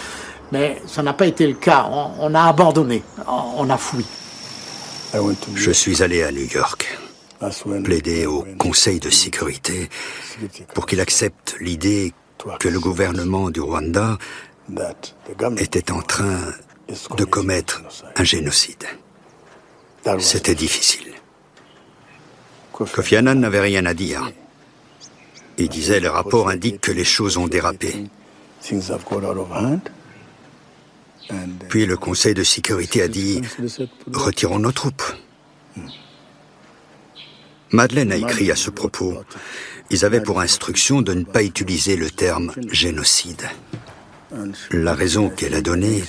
Mais 0.51 0.81
ça 0.87 1.03
n'a 1.03 1.13
pas 1.13 1.25
été 1.25 1.45
le 1.47 1.55
cas, 1.55 1.87
on, 1.91 2.11
on 2.21 2.35
a 2.35 2.43
abandonné, 2.43 3.03
on, 3.27 3.65
on 3.65 3.69
a 3.69 3.77
fui. 3.77 4.05
Je 5.55 5.71
suis 5.71 6.01
allé 6.01 6.23
à 6.23 6.31
New 6.31 6.47
York, 6.47 6.97
plaider 7.83 8.25
au 8.25 8.45
Conseil 8.57 8.99
de 8.99 9.09
sécurité 9.09 9.89
pour 10.73 10.85
qu'il 10.85 11.01
accepte 11.01 11.55
l'idée 11.59 12.13
que 12.59 12.67
le 12.67 12.79
gouvernement 12.79 13.49
du 13.49 13.61
Rwanda 13.61 14.17
était 15.57 15.91
en 15.91 16.01
train 16.01 16.53
de 17.17 17.25
commettre 17.25 17.81
un 18.15 18.23
génocide. 18.23 18.85
C'était 20.19 20.55
difficile. 20.55 21.13
Kofi 22.71 23.15
Annan 23.15 23.35
n'avait 23.39 23.61
rien 23.61 23.85
à 23.85 23.93
dire. 23.93 24.31
Il 25.57 25.69
disait 25.69 25.99
le 25.99 26.09
rapport 26.09 26.49
indique 26.49 26.81
que 26.81 26.91
les 26.91 27.05
choses 27.05 27.37
ont 27.37 27.47
dérapé. 27.47 27.93
Puis 31.69 31.85
le 31.85 31.97
Conseil 31.97 32.33
de 32.33 32.43
sécurité 32.43 33.01
a 33.01 33.07
dit 33.07 33.41
retirons 34.11 34.59
nos 34.59 34.71
troupes. 34.71 35.03
Madeleine 37.73 38.11
a 38.11 38.15
écrit 38.15 38.49
à 38.51 38.55
ce 38.55 38.69
propos 38.69 39.17
ils 39.89 40.05
avaient 40.05 40.21
pour 40.21 40.41
instruction 40.41 41.01
de 41.01 41.13
ne 41.13 41.23
pas 41.23 41.43
utiliser 41.43 41.95
le 41.95 42.09
terme 42.09 42.51
génocide. 42.71 43.43
La 44.71 44.95
raison 44.95 45.29
qu'elle 45.29 45.53
a 45.53 45.61
donnée, 45.61 46.03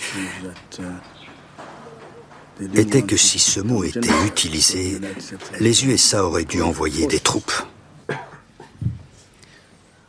était 2.74 3.02
que 3.02 3.16
si 3.16 3.38
ce 3.38 3.60
mot 3.60 3.84
était 3.84 4.08
utilisé, 4.26 5.00
les 5.60 5.84
USA 5.84 6.24
auraient 6.24 6.46
dû 6.46 6.62
envoyer 6.62 7.06
des 7.06 7.20
troupes. 7.20 7.52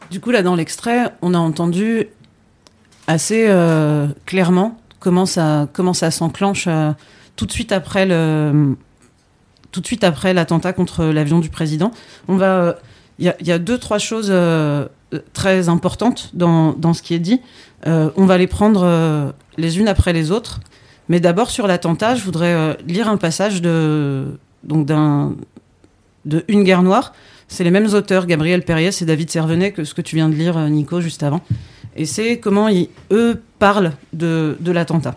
Du 0.09 0.21
coup, 0.21 0.31
là, 0.31 0.41
dans 0.41 0.55
l'extrait, 0.55 1.13
on 1.21 1.33
a 1.33 1.37
entendu 1.37 2.07
assez 3.07 3.47
euh, 3.49 4.07
clairement 4.25 4.79
comment 4.99 5.25
ça, 5.25 5.67
comment 5.73 5.93
s'enclenche 5.93 6.67
euh, 6.67 6.91
tout 7.35 7.45
de 7.45 7.51
suite 7.51 7.73
après 7.73 8.05
le, 8.05 8.75
tout 9.75 9.81
de 9.81 9.87
suite 9.87 10.03
après 10.05 10.33
l'attentat 10.33 10.73
contre 10.73 11.05
l'avion 11.05 11.39
du 11.39 11.49
président. 11.49 11.91
On 12.29 12.37
va, 12.37 12.77
il 13.19 13.33
y, 13.41 13.51
a 13.51 13.59
deux 13.59 13.77
trois 13.77 13.99
choses 13.99 14.29
euh, 14.29 14.87
très 15.33 15.67
importantes 15.69 16.31
dans, 16.33 16.71
dans, 16.73 16.93
ce 16.93 17.01
qui 17.01 17.13
est 17.13 17.19
dit. 17.19 17.41
on 17.85 18.25
va 18.25 18.37
les 18.37 18.47
prendre 18.47 19.33
les 19.57 19.79
unes 19.79 19.87
après 19.87 20.13
les 20.13 20.31
autres. 20.31 20.61
Mais 21.07 21.19
d'abord 21.19 21.51
sur 21.51 21.67
l'attentat, 21.67 22.15
je 22.15 22.23
voudrais 22.23 22.77
lire 22.87 23.07
un 23.07 23.17
passage 23.17 23.61
de 23.61 24.25
donc 24.63 24.85
d'un 24.85 25.35
de 26.25 26.43
Une 26.47 26.63
guerre 26.63 26.81
noire. 26.81 27.13
C'est 27.47 27.63
les 27.63 27.71
mêmes 27.71 27.93
auteurs, 27.93 28.25
Gabriel 28.25 28.63
Perriès 28.63 29.01
et 29.01 29.05
David 29.05 29.29
Servenet, 29.29 29.71
que 29.71 29.83
ce 29.83 29.93
que 29.93 30.01
tu 30.01 30.15
viens 30.15 30.29
de 30.29 30.35
lire, 30.35 30.57
Nico, 30.69 31.01
juste 31.01 31.21
avant. 31.21 31.41
Et 31.95 32.05
c'est 32.05 32.39
comment 32.39 32.67
ils, 32.67 32.89
eux 33.11 33.41
parlent 33.59 33.91
de, 34.13 34.57
de 34.59 34.71
l'attentat. 34.71 35.15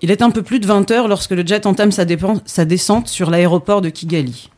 Il 0.00 0.10
est 0.10 0.22
un 0.22 0.30
peu 0.30 0.42
plus 0.42 0.60
de 0.60 0.66
20 0.66 0.90
heures 0.92 1.08
lorsque 1.08 1.32
le 1.32 1.44
jet 1.44 1.66
entame 1.66 1.90
sa, 1.90 2.04
descente 2.04 3.08
sur 3.08 3.30
l'aéroport 3.30 3.80
de 3.80 3.88
Kigali. 3.88 4.48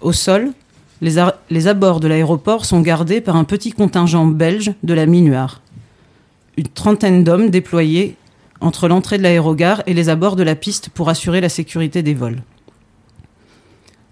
Au 0.00 0.12
sol, 0.12 0.52
les, 1.00 1.24
les 1.50 1.68
abords 1.68 2.00
de 2.00 2.08
l'aéroport 2.08 2.64
sont 2.64 2.80
gardés 2.80 3.20
par 3.20 3.36
un 3.36 3.44
petit 3.44 3.72
contingent 3.72 4.26
belge 4.26 4.72
de 4.82 4.94
la 4.94 5.06
Minuar. 5.06 5.60
Une 6.56 6.68
trentaine 6.68 7.22
d'hommes 7.22 7.50
déployés 7.50 8.16
entre 8.60 8.88
l'entrée 8.88 9.18
de 9.18 9.22
l'aérogare 9.22 9.82
et 9.86 9.94
les 9.94 10.08
abords 10.08 10.36
de 10.36 10.42
la 10.42 10.56
piste 10.56 10.88
pour 10.88 11.08
assurer 11.08 11.40
la 11.40 11.48
sécurité 11.48 12.02
des 12.02 12.14
vols. 12.14 12.42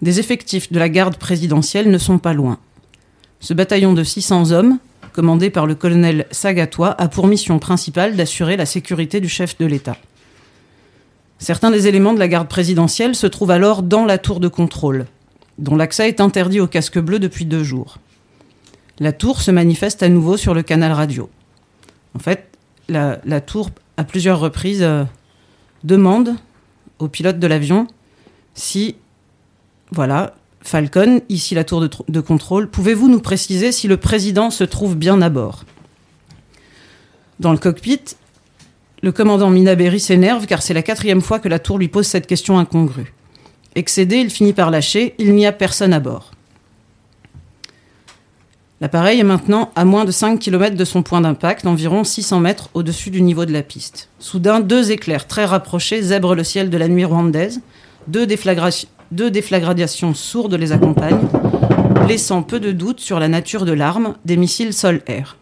Des 0.02 0.20
effectifs 0.20 0.70
de 0.72 0.78
la 0.78 0.88
garde 0.88 1.16
présidentielle 1.16 1.90
ne 1.90 1.98
sont 1.98 2.18
pas 2.18 2.34
loin. 2.34 2.58
Ce 3.40 3.54
bataillon 3.54 3.92
de 3.92 4.04
600 4.04 4.52
hommes, 4.52 4.78
commandé 5.12 5.50
par 5.50 5.66
le 5.66 5.74
colonel 5.74 6.26
Sagatois, 6.30 7.00
a 7.00 7.08
pour 7.08 7.26
mission 7.26 7.58
principale 7.58 8.16
d'assurer 8.16 8.56
la 8.56 8.66
sécurité 8.66 9.20
du 9.20 9.28
chef 9.28 9.58
de 9.58 9.66
l'État. 9.66 9.96
Certains 11.42 11.72
des 11.72 11.88
éléments 11.88 12.14
de 12.14 12.20
la 12.20 12.28
garde 12.28 12.46
présidentielle 12.46 13.16
se 13.16 13.26
trouvent 13.26 13.50
alors 13.50 13.82
dans 13.82 14.04
la 14.04 14.16
tour 14.16 14.38
de 14.38 14.46
contrôle, 14.46 15.06
dont 15.58 15.74
l'accès 15.74 16.06
est 16.06 16.20
interdit 16.20 16.60
aux 16.60 16.68
casques 16.68 17.00
bleus 17.00 17.18
depuis 17.18 17.46
deux 17.46 17.64
jours. 17.64 17.98
La 19.00 19.12
tour 19.12 19.40
se 19.40 19.50
manifeste 19.50 20.04
à 20.04 20.08
nouveau 20.08 20.36
sur 20.36 20.54
le 20.54 20.62
canal 20.62 20.92
radio. 20.92 21.28
En 22.14 22.20
fait, 22.20 22.46
la, 22.88 23.40
tour, 23.40 23.70
à 23.96 24.04
plusieurs 24.04 24.38
reprises, 24.38 24.84
euh, 24.84 25.02
demande 25.82 26.36
au 27.00 27.08
pilote 27.08 27.40
de 27.40 27.46
l'avion 27.48 27.88
si 28.54 28.94
voilà, 29.90 30.36
Falcon, 30.60 31.22
ici 31.28 31.56
la 31.56 31.64
tour 31.64 31.88
de 32.06 32.20
contrôle. 32.20 32.70
Pouvez-vous 32.70 33.08
nous 33.08 33.20
préciser 33.20 33.72
si 33.72 33.88
le 33.88 33.96
président 33.96 34.50
se 34.50 34.62
trouve 34.62 34.94
bien 34.94 35.20
à 35.20 35.28
bord? 35.28 35.64
Dans 37.40 37.50
le 37.50 37.58
cockpit, 37.58 38.14
le 39.02 39.12
commandant 39.12 39.50
Minaberi 39.50 40.00
s'énerve 40.00 40.46
car 40.46 40.62
c'est 40.62 40.74
la 40.74 40.82
quatrième 40.82 41.20
fois 41.20 41.40
que 41.40 41.48
la 41.48 41.58
tour 41.58 41.78
lui 41.78 41.88
pose 41.88 42.06
cette 42.06 42.26
question 42.26 42.58
incongrue. 42.58 43.12
Excédé, 43.74 44.16
il 44.16 44.30
finit 44.30 44.52
par 44.52 44.70
lâcher 44.70 45.14
Il 45.18 45.34
n'y 45.34 45.46
a 45.46 45.52
personne 45.52 45.92
à 45.92 46.00
bord. 46.00 46.30
L'appareil 48.80 49.20
est 49.20 49.24
maintenant 49.24 49.70
à 49.76 49.84
moins 49.84 50.04
de 50.04 50.10
5 50.10 50.38
km 50.38 50.76
de 50.76 50.84
son 50.84 51.02
point 51.02 51.20
d'impact, 51.20 51.66
environ 51.66 52.02
600 52.04 52.40
mètres 52.40 52.68
au-dessus 52.74 53.10
du 53.10 53.22
niveau 53.22 53.44
de 53.44 53.52
la 53.52 53.62
piste. 53.62 54.08
Soudain, 54.18 54.60
deux 54.60 54.90
éclairs 54.90 55.28
très 55.28 55.44
rapprochés 55.44 56.02
zèbrent 56.02 56.34
le 56.34 56.44
ciel 56.44 56.68
de 56.70 56.76
la 56.76 56.88
nuit 56.88 57.04
rwandaise. 57.04 57.60
Deux, 58.08 58.26
déflagrations 58.26 58.88
deux 59.12 59.30
déflagrations 59.30 60.14
sourdes 60.14 60.54
les 60.54 60.72
accompagnent, 60.72 61.28
laissant 62.08 62.42
peu 62.42 62.58
de 62.58 62.72
doute 62.72 62.98
sur 62.98 63.20
la 63.20 63.28
nature 63.28 63.66
de 63.66 63.72
l'arme 63.72 64.14
des 64.24 64.38
missiles 64.38 64.72
sol-air. 64.72 65.36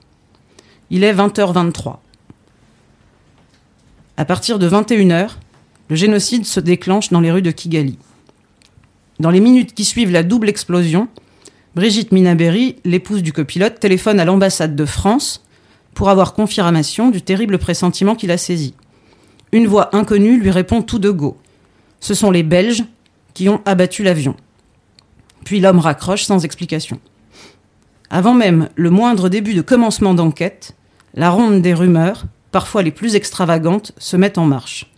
Il 0.91 1.05
est 1.05 1.15
20h23. 1.15 1.99
À 4.21 4.27
partir 4.27 4.59
de 4.59 4.69
21h, 4.69 5.31
le 5.89 5.97
génocide 5.97 6.45
se 6.45 6.61
déclenche 6.61 7.09
dans 7.09 7.21
les 7.21 7.33
rues 7.33 7.41
de 7.41 7.51
Kigali. 7.51 7.99
Dans 9.19 9.31
les 9.31 9.41
minutes 9.41 9.73
qui 9.73 9.87
suivent 9.87 10.11
la 10.11 10.23
double 10.23 10.51
explosion, 10.51 11.09
Brigitte 11.75 12.13
Minaberi, 12.13 12.77
l'épouse 12.85 13.23
du 13.23 13.33
copilote, 13.33 13.81
téléphone 13.81 14.21
à 14.21 14.27
l'ambassade 14.27 14.77
de 14.77 14.85
France 14.85 15.43
pour 15.95 16.11
avoir 16.11 16.35
confirmation 16.35 17.09
du 17.09 17.23
terrible 17.23 17.57
pressentiment 17.57 18.15
qu'il 18.15 18.31
a 18.31 18.37
saisi. 18.37 18.75
Une 19.53 19.67
voix 19.67 19.97
inconnue 19.97 20.39
lui 20.39 20.51
répond 20.51 20.83
tout 20.83 20.99
de 20.99 21.09
go. 21.09 21.39
Ce 21.99 22.13
sont 22.13 22.31
les 22.31 22.43
Belges 22.43 22.85
qui 23.33 23.49
ont 23.49 23.63
abattu 23.65 24.03
l'avion. 24.03 24.37
Puis 25.47 25.61
l'homme 25.61 25.79
raccroche 25.79 26.25
sans 26.25 26.45
explication. 26.45 27.01
Avant 28.11 28.35
même 28.35 28.69
le 28.75 28.91
moindre 28.91 29.31
début 29.31 29.55
de 29.55 29.63
commencement 29.63 30.13
d'enquête, 30.13 30.77
la 31.15 31.31
ronde 31.31 31.63
des 31.63 31.73
rumeurs, 31.73 32.27
parfois 32.53 32.83
les 32.83 32.91
plus 32.91 33.15
extravagantes, 33.15 33.93
se 33.99 34.17
met 34.17 34.39
en 34.39 34.47
marche. 34.47 34.91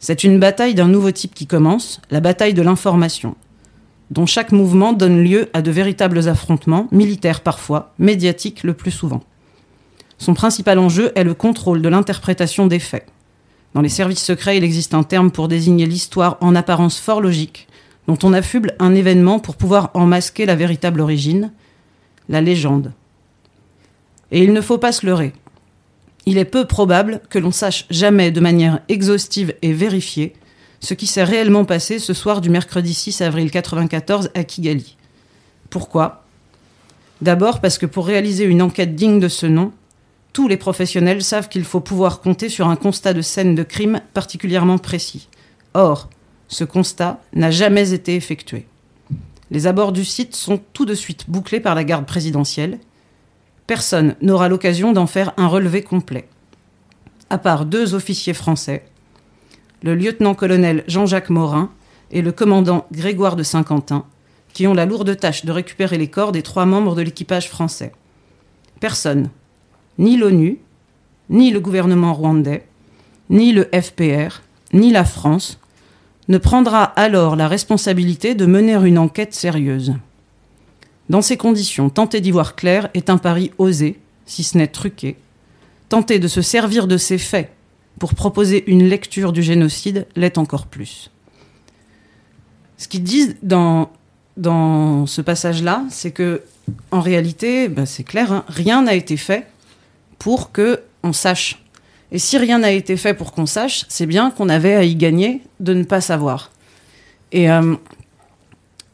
C'est 0.00 0.24
une 0.24 0.38
bataille 0.38 0.74
d'un 0.74 0.88
nouveau 0.88 1.10
type 1.10 1.34
qui 1.34 1.46
commence, 1.46 2.00
la 2.10 2.20
bataille 2.20 2.54
de 2.54 2.62
l'information, 2.62 3.34
dont 4.10 4.26
chaque 4.26 4.52
mouvement 4.52 4.92
donne 4.92 5.22
lieu 5.22 5.48
à 5.52 5.62
de 5.62 5.70
véritables 5.70 6.28
affrontements, 6.28 6.88
militaires 6.92 7.40
parfois, 7.40 7.92
médiatiques 7.98 8.62
le 8.62 8.74
plus 8.74 8.90
souvent. 8.90 9.22
Son 10.18 10.34
principal 10.34 10.78
enjeu 10.78 11.12
est 11.14 11.24
le 11.24 11.34
contrôle 11.34 11.82
de 11.82 11.88
l'interprétation 11.88 12.66
des 12.66 12.78
faits. 12.78 13.06
Dans 13.74 13.80
les 13.80 13.88
services 13.88 14.22
secrets, 14.22 14.56
il 14.56 14.64
existe 14.64 14.94
un 14.94 15.02
terme 15.02 15.30
pour 15.30 15.48
désigner 15.48 15.86
l'histoire 15.86 16.38
en 16.40 16.54
apparence 16.54 16.98
fort 16.98 17.20
logique, 17.20 17.68
dont 18.06 18.18
on 18.22 18.32
affuble 18.32 18.74
un 18.78 18.94
événement 18.94 19.38
pour 19.38 19.56
pouvoir 19.56 19.90
en 19.94 20.06
masquer 20.06 20.46
la 20.46 20.56
véritable 20.56 21.00
origine, 21.00 21.52
la 22.28 22.40
légende. 22.40 22.92
Et 24.30 24.42
il 24.42 24.52
ne 24.52 24.60
faut 24.60 24.78
pas 24.78 24.92
se 24.92 25.06
leurrer. 25.06 25.32
Il 26.28 26.36
est 26.36 26.44
peu 26.44 26.66
probable 26.66 27.22
que 27.30 27.38
l'on 27.38 27.52
sache 27.52 27.86
jamais 27.88 28.30
de 28.30 28.40
manière 28.40 28.80
exhaustive 28.90 29.54
et 29.62 29.72
vérifiée 29.72 30.34
ce 30.78 30.92
qui 30.92 31.06
s'est 31.06 31.24
réellement 31.24 31.64
passé 31.64 31.98
ce 31.98 32.12
soir 32.12 32.42
du 32.42 32.50
mercredi 32.50 32.92
6 32.92 33.22
avril 33.22 33.46
1994 33.46 34.28
à 34.34 34.44
Kigali. 34.44 34.98
Pourquoi? 35.70 36.26
D'abord 37.22 37.62
parce 37.62 37.78
que 37.78 37.86
pour 37.86 38.06
réaliser 38.06 38.44
une 38.44 38.60
enquête 38.60 38.94
digne 38.94 39.20
de 39.20 39.28
ce 39.28 39.46
nom, 39.46 39.72
tous 40.34 40.48
les 40.48 40.58
professionnels 40.58 41.22
savent 41.22 41.48
qu'il 41.48 41.64
faut 41.64 41.80
pouvoir 41.80 42.20
compter 42.20 42.50
sur 42.50 42.68
un 42.68 42.76
constat 42.76 43.14
de 43.14 43.22
scène 43.22 43.54
de 43.54 43.62
crime 43.62 44.02
particulièrement 44.12 44.76
précis. 44.76 45.30
Or, 45.72 46.10
ce 46.48 46.64
constat 46.64 47.22
n'a 47.32 47.50
jamais 47.50 47.94
été 47.94 48.16
effectué. 48.16 48.66
Les 49.50 49.66
abords 49.66 49.92
du 49.92 50.04
site 50.04 50.36
sont 50.36 50.60
tout 50.74 50.84
de 50.84 50.94
suite 50.94 51.24
bouclés 51.30 51.60
par 51.60 51.74
la 51.74 51.84
garde 51.84 52.04
présidentielle. 52.04 52.80
Personne 53.68 54.16
n'aura 54.22 54.48
l'occasion 54.48 54.94
d'en 54.94 55.06
faire 55.06 55.34
un 55.36 55.46
relevé 55.46 55.82
complet. 55.82 56.26
À 57.28 57.36
part 57.36 57.66
deux 57.66 57.94
officiers 57.94 58.32
français, 58.32 58.82
le 59.82 59.94
lieutenant-colonel 59.94 60.84
Jean-Jacques 60.88 61.28
Morin 61.28 61.70
et 62.10 62.22
le 62.22 62.32
commandant 62.32 62.86
Grégoire 62.92 63.36
de 63.36 63.42
Saint-Quentin, 63.42 64.06
qui 64.54 64.66
ont 64.66 64.72
la 64.72 64.86
lourde 64.86 65.14
tâche 65.18 65.44
de 65.44 65.52
récupérer 65.52 65.98
les 65.98 66.08
corps 66.08 66.32
des 66.32 66.40
trois 66.40 66.64
membres 66.64 66.94
de 66.94 67.02
l'équipage 67.02 67.50
français. 67.50 67.92
Personne, 68.80 69.28
ni 69.98 70.16
l'ONU, 70.16 70.60
ni 71.28 71.50
le 71.50 71.60
gouvernement 71.60 72.14
rwandais, 72.14 72.66
ni 73.28 73.52
le 73.52 73.64
FPR, 73.64 74.40
ni 74.72 74.92
la 74.92 75.04
France 75.04 75.60
ne 76.28 76.38
prendra 76.38 76.84
alors 76.84 77.36
la 77.36 77.48
responsabilité 77.48 78.34
de 78.34 78.46
mener 78.46 78.76
une 78.76 78.96
enquête 78.96 79.34
sérieuse. 79.34 79.92
Dans 81.08 81.22
ces 81.22 81.36
conditions, 81.36 81.88
tenter 81.88 82.20
d'y 82.20 82.30
voir 82.30 82.54
clair 82.54 82.90
est 82.94 83.08
un 83.08 83.18
pari 83.18 83.50
osé, 83.58 83.98
si 84.26 84.44
ce 84.44 84.58
n'est 84.58 84.66
truqué. 84.66 85.16
Tenter 85.88 86.18
de 86.18 86.28
se 86.28 86.42
servir 86.42 86.86
de 86.86 86.98
ces 86.98 87.18
faits 87.18 87.50
pour 87.98 88.14
proposer 88.14 88.70
une 88.70 88.86
lecture 88.86 89.32
du 89.32 89.42
génocide 89.42 90.06
l'est 90.16 90.38
encore 90.38 90.66
plus. 90.66 91.10
Ce 92.76 92.86
qu'ils 92.88 93.02
disent 93.02 93.36
dans, 93.42 93.90
ce 94.36 95.20
passage-là, 95.20 95.84
c'est 95.90 96.12
que, 96.12 96.42
en 96.90 97.00
réalité, 97.00 97.68
ben 97.68 97.86
c'est 97.86 98.04
clair, 98.04 98.32
hein, 98.32 98.44
rien 98.46 98.82
n'a 98.82 98.94
été 98.94 99.16
fait 99.16 99.46
pour 100.18 100.52
que 100.52 100.82
on 101.02 101.12
sache. 101.12 101.62
Et 102.12 102.18
si 102.18 102.38
rien 102.38 102.58
n'a 102.58 102.70
été 102.70 102.96
fait 102.96 103.14
pour 103.14 103.32
qu'on 103.32 103.46
sache, 103.46 103.84
c'est 103.88 104.06
bien 104.06 104.30
qu'on 104.30 104.48
avait 104.48 104.74
à 104.74 104.84
y 104.84 104.94
gagner 104.94 105.42
de 105.60 105.74
ne 105.74 105.82
pas 105.82 106.00
savoir. 106.00 106.50
Et 107.32 107.50
euh, 107.50 107.74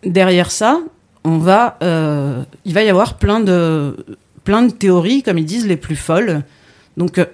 derrière 0.04 0.50
ça, 0.50 0.80
on 1.24 1.38
va, 1.38 1.78
euh, 1.82 2.42
il 2.64 2.74
va 2.74 2.82
y 2.82 2.88
avoir 2.88 3.18
plein 3.18 3.40
de, 3.40 3.96
plein 4.44 4.62
de 4.62 4.72
théories, 4.72 5.22
comme 5.22 5.38
ils 5.38 5.44
disent, 5.44 5.66
les 5.66 5.76
plus 5.76 5.96
folles. 5.96 6.42
Donc, 6.96 7.18
euh, 7.18 7.24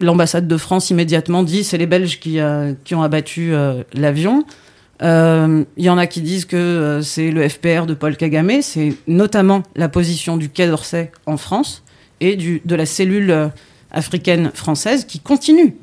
l'ambassade 0.00 0.46
de 0.46 0.56
France 0.56 0.90
immédiatement 0.90 1.42
dit 1.42 1.64
c'est 1.64 1.78
les 1.78 1.86
Belges 1.86 2.20
qui, 2.20 2.38
qui 2.84 2.94
ont 2.94 3.02
abattu 3.02 3.52
l'avion. 3.92 4.44
Il 5.02 5.66
y 5.76 5.90
en 5.90 5.98
a 5.98 6.06
qui 6.06 6.22
disent 6.22 6.46
que 6.46 7.00
c'est 7.02 7.30
le 7.30 7.46
FPR 7.46 7.84
de 7.84 7.92
Paul 7.92 8.16
Kagame. 8.16 8.62
C'est 8.62 8.94
notamment 9.08 9.62
la 9.76 9.90
position 9.90 10.38
du 10.38 10.48
Quai 10.48 10.68
d'Orsay 10.68 11.12
en 11.26 11.36
France 11.36 11.82
et 12.20 12.36
du, 12.36 12.62
de 12.64 12.74
la 12.74 12.86
cellule 12.86 13.50
africaine 13.90 14.50
française 14.54 15.04
qui 15.04 15.20
continue, 15.20 15.76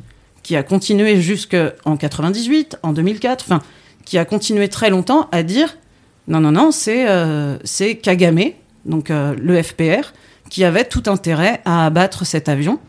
qui 0.43 0.55
a 0.55 0.63
continué 0.63 1.21
jusqu'en 1.21 1.97
98, 1.97 2.79
en 2.83 2.93
2004, 2.93 3.45
enfin, 3.45 3.61
qui 4.05 4.17
a 4.17 4.25
continué 4.25 4.69
très 4.69 4.89
longtemps 4.89 5.27
à 5.31 5.43
dire 5.43 5.77
non, 6.27 6.41
non, 6.41 6.51
non, 6.51 6.71
c'est 6.71 7.07
euh, 7.07 7.57
Kagame, 8.01 8.51
donc 8.85 9.11
euh, 9.11 9.33
le 9.35 9.61
FPR, 9.61 10.13
qui 10.49 10.63
avait 10.63 10.83
tout 10.83 11.03
intérêt 11.07 11.61
à 11.63 11.85
abattre 11.85 12.25
cet 12.25 12.49
avion. 12.49 12.79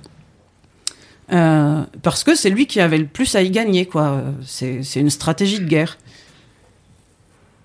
Euh, 1.33 1.83
parce 2.03 2.25
que 2.25 2.35
c'est 2.35 2.51
lui 2.51 2.67
qui 2.67 2.81
avait 2.81 2.99
le 2.99 3.07
plus 3.07 3.37
à 3.37 3.43
y 3.43 3.51
gagner, 3.51 3.87
quoi. 3.87 4.23
C'est 4.45 4.83
une 4.97 5.11
stratégie 5.11 5.61
de 5.61 5.67
guerre. 5.67 5.99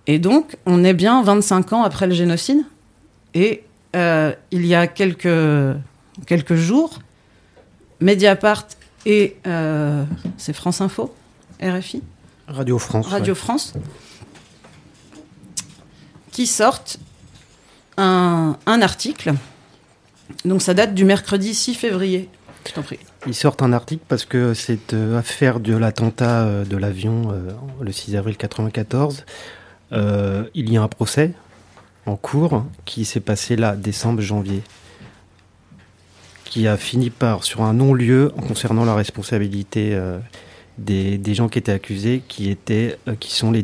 Et 0.06 0.20
donc, 0.20 0.58
on 0.66 0.84
est 0.84 0.94
bien 0.94 1.24
25 1.24 1.74
ans 1.74 1.84
après 1.84 2.06
le 2.08 2.14
génocide. 2.14 2.64
Et 3.34 3.64
il 3.96 4.66
y 4.66 4.76
a 4.76 4.88
quelques, 4.88 5.78
quelques 6.28 6.56
jours, 6.56 7.00
Mediapart 8.00 8.68
et 9.06 9.38
c'est 10.38 10.54
France 10.54 10.82
Info, 10.82 11.16
RFI, 11.62 12.04
Radio 12.48 12.78
France. 12.78 13.08
Radio 13.08 13.34
ouais. 13.34 13.40
France, 13.40 13.74
qui 16.34 16.48
sortent 16.48 17.00
un, 17.96 18.58
article. 18.66 19.34
Donc 20.44 20.62
ça 20.62 20.74
date 20.74 20.94
du 20.94 21.06
mercredi 21.06 21.54
6 21.54 21.76
février. 21.76 22.30
Je 22.68 22.74
t'en 22.74 22.82
prie. 22.82 23.00
Ils 23.28 23.36
sortent 23.36 23.62
un 23.62 23.72
article 23.72 24.04
parce 24.08 24.26
que 24.26 24.54
cette 24.54 24.94
euh, 24.94 25.18
affaire 25.18 25.60
de 25.60 25.76
l'attentat 25.76 26.44
euh, 26.44 26.66
de 26.66 26.76
l'avion 26.76 27.32
euh, 27.32 27.52
le 27.82 27.92
6 27.92 28.16
avril 28.16 28.36
94, 28.36 29.26
euh, 29.92 30.46
il 30.54 30.72
y 30.72 30.78
a 30.78 30.82
un 30.82 30.88
procès 30.88 31.34
en 32.06 32.16
cours 32.16 32.66
qui 32.86 33.06
s'est 33.06 33.20
passé 33.20 33.56
là, 33.56 33.76
décembre-janvier, 33.76 34.64
qui 36.46 36.68
a 36.68 36.78
fini 36.78 37.10
par, 37.10 37.44
sur 37.44 37.62
un 37.62 37.74
non-lieu, 37.74 38.32
concernant 38.48 38.86
la 38.86 38.96
responsabilité 38.96 39.98
des, 40.78 41.18
des 41.18 41.34
gens 41.36 41.50
qui 41.50 41.60
étaient 41.60 41.72
accusés, 41.72 42.24
qui, 42.28 42.50
étaient, 42.50 42.98
euh, 43.08 43.16
qui 43.20 43.32
sont 43.34 43.52
les, 43.52 43.64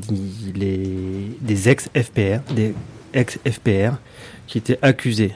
les, 0.56 1.32
des 1.42 1.70
ex-FPR, 1.70 2.42
des 2.54 2.74
ex-FPR, 3.14 3.96
qui 4.48 4.58
étaient 4.58 4.80
accusés 4.82 5.34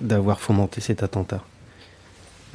d'avoir 0.00 0.40
fomenté 0.40 0.80
cet 0.80 1.02
attentat. 1.02 1.42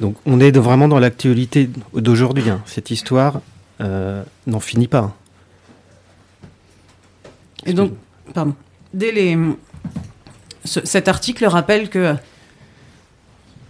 Donc 0.00 0.16
on 0.26 0.40
est 0.40 0.50
de- 0.50 0.58
vraiment 0.60 0.88
dans 0.88 0.98
l'actualité 0.98 1.70
d'aujourd'hui. 1.94 2.48
hein. 2.50 2.60
Cette 2.66 2.90
histoire 2.90 3.40
euh, 3.80 4.22
n'en 4.46 4.60
finit 4.60 4.88
pas. 4.88 5.14
Et 7.66 7.72
donc, 7.72 7.92
pardon, 8.34 8.54
dès 8.92 9.12
les, 9.12 9.38
ce- 10.64 10.84
cet 10.84 11.08
article 11.08 11.46
rappelle 11.46 11.88
que 11.88 12.14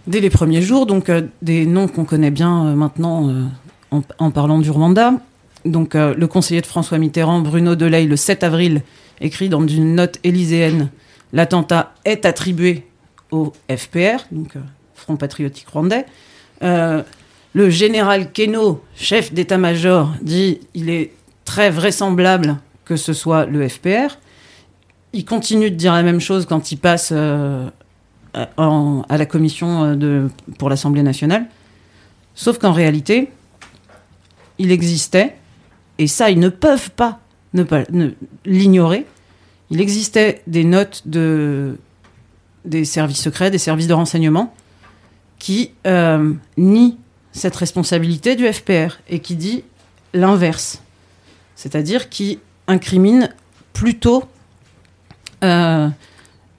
dès 0.07 0.19
les 0.19 0.29
premiers 0.29 0.61
jours, 0.61 0.85
donc 0.85 1.09
euh, 1.09 1.21
des 1.41 1.65
noms 1.65 1.87
qu'on 1.87 2.05
connaît 2.05 2.31
bien 2.31 2.75
maintenant 2.75 3.29
en, 4.19 4.31
parlant 4.31 4.59
du 4.59 4.71
Rwanda, 4.71 5.13
donc 5.65 5.95
euh, 5.95 6.13
le 6.15 6.27
conseiller 6.27 6.61
de 6.61 6.65
François 6.65 6.97
Mitterrand, 6.97 7.39
Bruno 7.39 7.75
Delay, 7.75 8.05
le 8.05 8.15
7 8.15 8.43
avril, 8.43 8.81
écrit 9.19 9.49
dans 9.49 9.65
une 9.67 9.95
note 9.95 10.19
élyséenne, 10.23 10.89
l'attentat 11.33 11.93
est 12.05 12.25
attribué 12.25 12.85
au 13.31 13.51
FPR, 13.69 14.23
donc 14.31 14.55
euh, 14.55 14.59
Front 14.93 15.17
Patriotique 15.17 15.67
Rwandais. 15.67 16.05
Euh, 16.63 17.01
le 17.53 17.69
général 17.69 18.31
Keno, 18.31 18.83
chef 18.95 19.33
d'état-major, 19.33 20.13
dit 20.21 20.59
il 20.73 20.89
est 20.89 21.11
très 21.45 21.69
vraisemblable 21.69 22.57
que 22.83 22.95
ce 22.95 23.13
soit 23.13 23.45
le 23.45 23.67
FPR. 23.67 24.17
Il 25.13 25.25
continue 25.25 25.71
de 25.71 25.75
dire 25.75 25.93
la 25.93 26.03
même 26.03 26.19
chose 26.19 26.45
quand 26.45 26.71
il 26.71 26.77
passe 26.77 27.11
à, 27.11 27.71
la 29.17 29.25
commission 29.25 29.97
pour 30.59 30.69
l'Assemblée 30.69 31.01
nationale. 31.01 31.47
Sauf 32.35 32.59
qu'en 32.59 32.73
réalité, 32.73 33.31
il 34.57 34.71
existait, 34.71 35.35
et 35.97 36.07
ça, 36.07 36.29
ils 36.29 36.39
ne 36.39 36.49
peuvent 36.49 36.91
pas 36.91 37.19
ne 37.53 37.63
pas 37.63 37.83
l'ignorer. 38.45 39.05
Il 39.69 39.81
existait 39.81 40.41
des 40.45 40.63
notes 40.63 41.03
de, 41.05 41.77
des 42.65 42.85
services 42.85 43.21
secrets, 43.21 43.49
des 43.49 43.57
services 43.57 43.87
de 43.87 43.93
renseignement, 43.93 44.53
qui 45.39 45.71
euh, 45.87 46.33
nient 46.57 46.97
cette 47.31 47.55
responsabilité 47.55 48.35
du 48.35 48.51
FPR 48.51 48.97
et 49.09 49.19
qui 49.19 49.35
dit 49.35 49.63
l'inverse. 50.13 50.81
C'est-à-dire 51.55 52.09
qui 52.09 52.39
incrimine 52.67 53.29
plutôt 53.73 54.23
euh, 55.43 55.89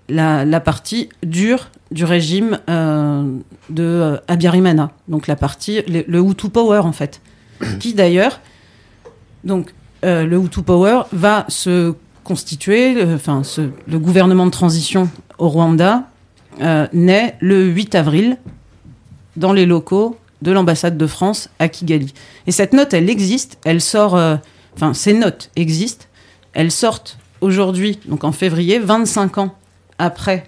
la, 0.08 0.44
la 0.44 0.60
partie 0.60 1.08
dure 1.22 1.70
du 1.90 2.04
régime 2.04 2.58
euh, 2.68 3.22
de 3.70 3.82
euh, 3.82 4.16
Abiyarimana, 4.28 4.92
donc 5.08 5.26
la 5.26 5.36
partie, 5.36 5.82
le, 5.88 6.04
le 6.06 6.20
Hutu 6.20 6.48
Power 6.50 6.80
en 6.80 6.92
fait, 6.92 7.20
qui 7.80 7.94
d'ailleurs, 7.94 8.40
donc 9.44 9.72
euh, 10.04 10.26
le 10.26 10.36
Hutu 10.38 10.62
Power 10.62 11.02
va 11.12 11.44
se 11.48 11.94
constituer, 12.22 12.96
euh, 12.96 13.16
enfin 13.16 13.42
le 13.86 13.98
gouvernement 13.98 14.46
de 14.46 14.50
transition 14.50 15.08
au 15.38 15.48
Rwanda 15.48 16.04
euh, 16.60 16.86
naît 16.92 17.36
le 17.40 17.64
8 17.64 17.94
avril 17.94 18.36
dans 19.36 19.52
les 19.52 19.66
locaux 19.66 20.16
de 20.42 20.52
l'ambassade 20.52 20.98
de 20.98 21.06
France 21.06 21.48
à 21.58 21.68
Kigali. 21.68 22.12
Et 22.46 22.52
cette 22.52 22.72
note, 22.72 22.92
elle 22.94 23.08
existe, 23.08 23.58
elle 23.64 23.80
sort, 23.80 24.14
enfin 24.74 24.92
ces 24.92 25.14
notes 25.14 25.50
existent, 25.56 26.04
elles 26.52 26.70
sortent 26.70 27.18
aujourd'hui, 27.40 27.98
donc 28.06 28.22
en 28.22 28.32
février, 28.32 28.78
25 28.78 29.38
ans 29.38 29.54
après 29.98 30.44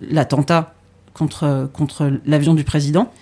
l'attentat 0.00 0.74
contre, 1.12 1.68
contre 1.72 2.12
l'avion 2.24 2.54
du 2.54 2.64
président, 2.64 3.12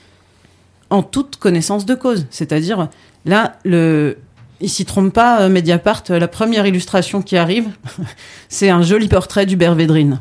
en 0.90 1.02
toute 1.02 1.36
connaissance 1.36 1.86
de 1.86 1.94
cause. 1.94 2.26
C'est-à-dire, 2.30 2.88
là, 3.24 3.56
le, 3.64 4.18
il 4.60 4.68
s'y 4.68 4.84
trompe 4.84 5.12
pas, 5.12 5.42
euh, 5.42 5.48
Mediapart, 5.48 6.02
euh, 6.10 6.18
la 6.18 6.28
première 6.28 6.66
illustration 6.66 7.22
qui 7.22 7.36
arrive, 7.36 7.68
c'est 8.48 8.70
un 8.70 8.82
joli 8.82 9.08
portrait 9.08 9.46
d'Hubert 9.46 9.74
Védrine, 9.74 10.20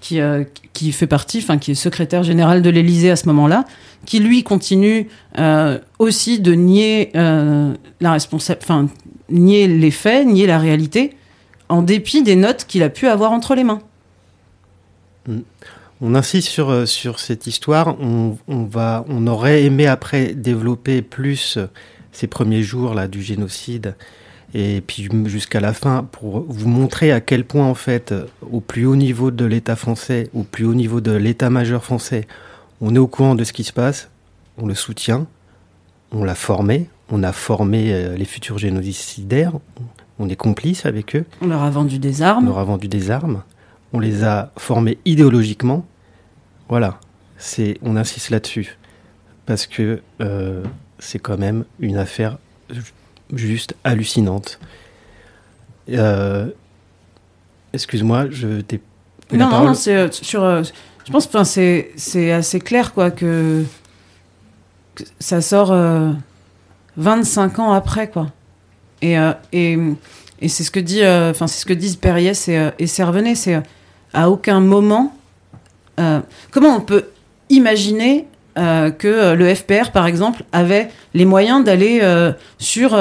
qui, 0.00 0.20
euh, 0.20 0.44
qui 0.72 0.92
fait 0.92 1.06
partie, 1.06 1.38
enfin, 1.38 1.58
qui 1.58 1.72
est 1.72 1.74
secrétaire 1.74 2.22
général 2.22 2.62
de 2.62 2.70
l'Élysée 2.70 3.10
à 3.10 3.16
ce 3.16 3.26
moment-là, 3.28 3.64
qui 4.06 4.18
lui 4.18 4.42
continue 4.42 5.08
aussi 5.98 6.40
de 6.40 6.52
nier 6.52 7.10
la 7.14 8.16
les 9.66 9.90
faits, 9.90 10.26
nier 10.26 10.46
la 10.46 10.58
réalité, 10.58 11.16
en 11.68 11.82
dépit 11.82 12.22
des 12.22 12.34
notes 12.34 12.64
qu'il 12.66 12.82
a 12.82 12.88
pu 12.88 13.08
avoir 13.08 13.32
entre 13.32 13.54
les 13.54 13.62
mains. 13.62 13.80
On 16.00 16.14
insiste 16.14 16.48
sur, 16.48 16.70
euh, 16.70 16.86
sur 16.86 17.20
cette 17.20 17.46
histoire. 17.46 17.96
On, 18.00 18.38
on 18.48 18.64
va, 18.64 19.04
on 19.08 19.26
aurait 19.26 19.64
aimé 19.64 19.86
après 19.86 20.34
développer 20.34 21.02
plus 21.02 21.58
ces 22.12 22.26
premiers 22.26 22.62
jours 22.62 22.94
là 22.94 23.06
du 23.06 23.22
génocide 23.22 23.94
et 24.54 24.82
puis 24.84 25.08
jusqu'à 25.26 25.60
la 25.60 25.72
fin 25.72 26.02
pour 26.10 26.40
vous 26.48 26.68
montrer 26.68 27.12
à 27.12 27.20
quel 27.20 27.44
point 27.44 27.66
en 27.66 27.74
fait 27.74 28.12
euh, 28.12 28.26
au 28.50 28.60
plus 28.60 28.84
haut 28.86 28.96
niveau 28.96 29.30
de 29.30 29.44
l'État 29.44 29.76
français, 29.76 30.28
au 30.34 30.42
plus 30.42 30.64
haut 30.64 30.74
niveau 30.74 31.00
de 31.00 31.12
l'État-major 31.12 31.84
français, 31.84 32.26
on 32.80 32.94
est 32.94 32.98
au 32.98 33.06
courant 33.06 33.34
de 33.34 33.44
ce 33.44 33.52
qui 33.52 33.62
se 33.64 33.72
passe, 33.72 34.10
on 34.58 34.66
le 34.66 34.74
soutient, 34.74 35.26
on 36.12 36.24
l'a 36.24 36.34
formé, 36.34 36.88
on 37.10 37.22
a 37.22 37.32
formé 37.32 37.92
euh, 37.94 38.16
les 38.16 38.24
futurs 38.24 38.58
génocidaires, 38.58 39.52
on 40.18 40.28
est 40.28 40.36
complice 40.36 40.84
avec 40.84 41.14
eux. 41.14 41.24
On 41.40 41.46
leur 41.46 41.62
a 41.62 41.70
vendu 41.70 41.98
des 41.98 42.22
On 42.22 42.24
armes. 42.26 42.46
leur 42.46 42.58
a 42.58 42.64
vendu 42.64 42.88
des 42.88 43.10
armes. 43.10 43.42
On 43.92 43.98
les 44.00 44.24
a 44.24 44.52
formés 44.56 44.98
idéologiquement. 45.04 45.84
Voilà. 46.68 46.98
C'est, 47.38 47.78
on 47.82 47.96
insiste 47.96 48.30
là-dessus. 48.30 48.76
Parce 49.46 49.66
que 49.66 50.00
euh, 50.20 50.62
c'est 50.98 51.18
quand 51.18 51.38
même 51.38 51.64
une 51.80 51.96
affaire 51.96 52.38
ju- 52.70 52.82
juste 53.34 53.74
hallucinante. 53.82 54.60
Euh, 55.88 56.48
excuse-moi, 57.72 58.26
je 58.30 58.60
t'ai. 58.60 58.80
Non, 59.32 59.48
non, 59.50 59.64
non, 59.66 59.74
c'est 59.74 59.96
euh, 59.96 60.08
sur. 60.10 60.42
je 60.62 61.10
pense 61.12 61.26
que 61.26 61.44
c'est 61.44 61.90
c'est 61.96 62.30
assez 62.32 62.60
clair 62.60 62.92
quoi 62.92 63.10
que, 63.10 63.64
que 64.94 65.04
ça 65.18 65.40
sort 65.40 65.72
euh, 65.72 66.10
25 66.96 67.58
ans 67.58 67.72
après 67.72 68.08
quoi. 68.10 68.30
Et 69.02 69.16
et, 69.52 69.78
et 70.40 70.48
c'est 70.48 70.62
ce 70.62 70.70
que 70.70 70.80
dit 70.80 71.00
enfin 71.04 71.46
c'est 71.46 71.60
ce 71.60 71.66
que 71.66 71.72
disent 71.72 71.96
Perriès 71.96 72.48
et, 72.48 72.70
et 72.78 72.86
Servenet, 72.86 73.34
c'est 73.34 73.60
à 74.12 74.30
aucun 74.30 74.60
moment 74.60 75.14
euh, 76.00 76.20
comment 76.50 76.74
on 76.76 76.80
peut 76.80 77.06
imaginer 77.50 78.26
euh, 78.58 78.90
que 78.90 79.06
euh, 79.06 79.34
le 79.34 79.54
FPR, 79.54 79.90
par 79.92 80.06
exemple, 80.06 80.44
avait 80.52 80.88
les 81.14 81.24
moyens 81.24 81.64
d'aller 81.64 82.00
sur 82.58 82.96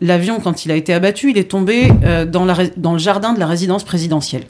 l'avion 0.00 0.40
quand 0.40 0.64
il 0.64 0.70
a 0.70 0.76
été 0.76 0.92
abattu? 0.92 1.30
Il 1.30 1.38
est 1.38 1.50
tombé 1.50 1.90
dans, 2.26 2.44
la 2.44 2.66
dans 2.76 2.92
le 2.92 2.98
jardin 2.98 3.32
de 3.32 3.40
la 3.40 3.46
résidence 3.46 3.84
présidentielle, 3.84 4.44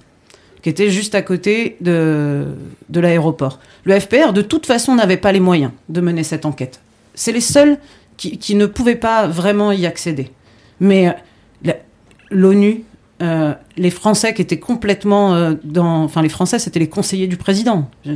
qui 0.62 0.68
était 0.68 0.90
juste 0.90 1.14
à 1.14 1.22
côté 1.22 1.76
de, 1.80 2.46
de 2.88 3.00
l'aéroport. 3.00 3.58
Le 3.84 3.98
FPR, 3.98 4.32
de 4.32 4.42
toute 4.42 4.66
façon, 4.66 4.94
n'avait 4.94 5.16
pas 5.16 5.32
les 5.32 5.40
moyens 5.40 5.72
de 5.88 6.00
mener 6.00 6.22
cette 6.22 6.46
enquête. 6.46 6.80
C'est 7.14 7.32
les 7.32 7.40
seuls 7.40 7.78
qui, 8.16 8.38
qui 8.38 8.54
ne 8.54 8.66
pouvaient 8.66 8.94
pas 8.94 9.26
vraiment 9.26 9.72
y 9.72 9.86
accéder. 9.86 10.30
Mais 10.78 11.14
l'ONU, 12.30 12.84
euh, 13.22 13.54
les 13.76 13.90
Français 13.90 14.32
qui 14.34 14.42
étaient 14.42 14.58
complètement 14.58 15.34
euh, 15.34 15.54
dans... 15.64 16.04
Enfin, 16.04 16.22
les 16.22 16.28
Français, 16.28 16.58
c'était 16.58 16.78
les 16.80 16.88
conseillers 16.88 17.26
du 17.26 17.36
président. 17.36 17.90
Je- 18.04 18.14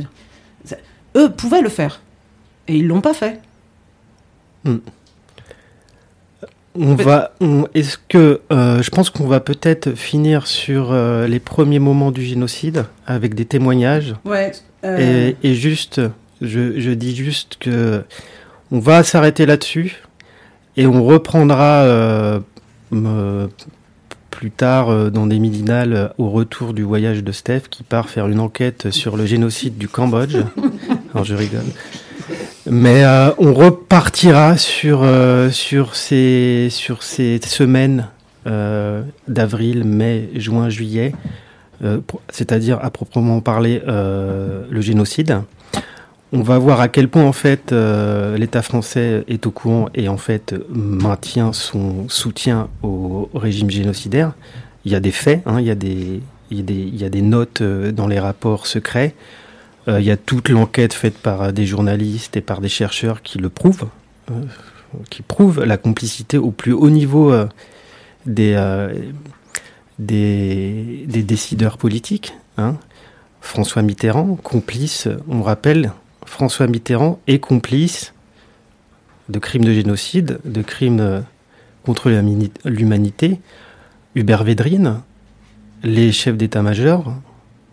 eux 1.17 1.31
pouvaient 1.31 1.61
le 1.61 1.69
faire. 1.69 2.01
Et 2.67 2.77
ils 2.77 2.87
l'ont 2.87 3.01
pas 3.01 3.13
fait. 3.13 3.39
Hmm. 4.63 4.77
On 6.77 6.95
va, 6.95 7.31
on- 7.39 7.67
est-ce 7.73 7.97
que, 8.09 8.41
euh, 8.51 8.81
je 8.81 8.89
pense 8.89 9.09
qu'on 9.09 9.27
va 9.27 9.39
peut-être 9.39 9.93
finir 9.93 10.45
sur 10.45 10.91
euh, 10.91 11.25
les 11.25 11.39
premiers 11.39 11.79
moments 11.79 12.11
du 12.11 12.21
génocide 12.23 12.85
avec 13.07 13.33
des 13.33 13.45
témoignages. 13.45 14.13
Ouais, 14.25 14.51
euh, 14.83 15.31
Et, 15.41 15.51
et 15.51 15.55
juste, 15.55 16.01
je, 16.41 16.77
je 16.77 16.91
dis 16.91 17.15
juste 17.15 17.55
que 17.61 18.03
on 18.71 18.79
va 18.79 19.03
s'arrêter 19.03 19.45
là-dessus 19.45 20.03
et 20.75 20.85
on 20.85 21.05
reprendra 21.05 22.41
plus 24.35 24.51
tard 24.51 24.89
euh, 24.89 25.09
dans 25.09 25.27
des 25.27 25.39
midinales 25.39 25.93
euh, 25.93 26.07
au 26.17 26.29
retour 26.29 26.73
du 26.73 26.83
voyage 26.83 27.23
de 27.23 27.31
Steph 27.31 27.61
qui 27.69 27.83
part 27.83 28.09
faire 28.09 28.27
une 28.27 28.41
enquête 28.41 28.91
sur 28.91 29.15
le 29.15 29.25
génocide 29.25 29.77
du 29.77 29.87
Cambodge. 29.87 30.35
Alors 31.13 31.23
je 31.23 31.35
rigole. 31.35 31.63
Mais 32.69 33.05
euh, 33.05 33.31
on 33.37 33.53
repartira 33.53 34.57
sur, 34.57 35.01
euh, 35.03 35.51
sur, 35.51 35.95
ces, 35.95 36.67
sur 36.69 37.03
ces 37.03 37.39
semaines 37.45 38.09
euh, 38.47 39.03
d'avril, 39.27 39.85
mai, 39.85 40.29
juin, 40.35 40.69
juillet, 40.69 41.13
c'est-à-dire 42.29 42.79
à 42.81 42.89
proprement 42.89 43.41
parler 43.41 43.81
le 43.85 44.81
génocide. 44.81 45.41
On 46.35 46.41
va 46.41 46.57
voir 46.57 46.81
à 46.81 46.89
quel 46.89 47.07
point 47.07 47.23
en 47.23 47.31
fait 47.31 47.71
euh, 47.71 48.37
l'État 48.37 48.61
français 48.61 49.23
est 49.29 49.47
au 49.47 49.51
courant 49.51 49.87
et 49.95 50.09
en 50.09 50.17
fait 50.17 50.53
maintient 50.69 51.53
son 51.53 52.09
soutien 52.09 52.67
au, 52.83 53.29
régime 53.33 53.69
génocidaire. 53.69 54.33
Il 54.83 54.91
y 54.91 54.95
a 54.95 54.99
des 54.99 55.11
faits, 55.11 55.43
hein, 55.45 55.61
il, 55.61 55.65
y 55.65 55.71
a 55.71 55.75
des, 57.09 57.21
notes 57.21 57.61
euh, 57.61 57.93
dans 57.93 58.07
les 58.07 58.19
rapports 58.19 58.67
secrets. 58.67 59.15
Euh, 59.87 60.01
il 60.01 60.05
y 60.05 60.11
a 60.11 60.17
toute 60.17 60.49
l'enquête 60.49 60.93
faite 60.93 61.17
par 61.17 61.53
des 61.53 61.65
journalistes 61.65 62.35
et 62.35 62.41
par 62.41 62.59
des 62.59 62.67
chercheurs 62.67 63.21
qui 63.21 63.37
le 63.37 63.47
prouvent, 63.47 63.87
qui 65.09 65.21
prouvent 65.21 65.63
la 65.63 65.77
complicité 65.77 66.37
au 66.37 66.51
plus 66.51 66.73
haut 66.73 66.89
niveau 66.89 67.33
des 68.25 68.57
décideurs 71.07 71.77
politiques. 71.77 72.33
hein. 72.57 72.75
François 73.39 73.83
Mitterrand, 73.83 74.35
complice, 74.35 75.07
on 75.29 75.41
rappelle, 75.41 75.93
François 76.25 76.67
Mitterrand 76.67 77.19
est 77.27 77.39
complice 77.39 78.13
de 79.29 79.39
crimes 79.39 79.65
de 79.65 79.73
génocide, 79.73 80.39
de 80.45 80.61
crimes 80.61 80.99
euh, 80.99 81.21
contre 81.83 82.09
l'humanité. 82.65 83.39
Hubert 84.15 84.43
Védrine, 84.43 85.01
les 85.83 86.11
chefs 86.11 86.37
d'état-major, 86.37 87.13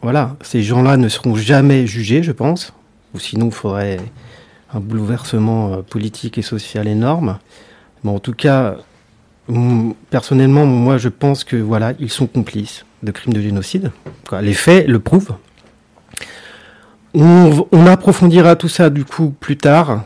voilà, 0.03 0.37
ces 0.43 0.63
gens-là 0.63 0.97
ne 0.97 1.09
seront 1.09 1.37
jamais 1.37 1.87
jugés, 1.87 2.23
je 2.23 2.33
pense, 2.33 2.73
ou 3.15 3.19
sinon 3.19 3.47
il 3.47 3.53
faudrait 3.53 4.01
un 4.75 4.81
bouleversement 4.81 5.73
euh, 5.73 5.83
politique 5.83 6.39
et 6.39 6.43
social 6.43 6.89
énorme. 6.89 7.39
Mais 8.03 8.11
en 8.11 8.19
tout 8.19 8.33
cas, 8.33 8.77
personnellement, 10.11 10.67
moi 10.67 10.99
je 10.99 11.09
pense 11.09 11.45
que 11.45 11.57
voilà, 11.57 11.93
ils 11.99 12.11
sont 12.11 12.27
complices 12.27 12.85
de 13.03 13.13
crimes 13.13 13.35
de 13.35 13.41
génocide. 13.41 13.91
Les 14.41 14.55
faits 14.55 14.87
le 14.89 14.99
prouvent. 14.99 15.35
On, 17.15 17.67
on 17.73 17.87
approfondira 17.87 18.57
tout 18.57 18.69
ça 18.69 18.89
du 18.91 19.05
coup 19.05 19.35
plus 19.39 19.57
tard 19.59 20.05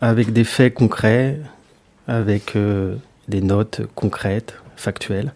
avec 0.00 0.32
des 0.34 0.44
faits 0.44 0.74
concrets, 0.74 1.40
avec 2.06 2.56
euh, 2.56 2.96
des 3.28 3.40
notes 3.40 3.80
concrètes, 3.94 4.54
factuelles. 4.76 5.32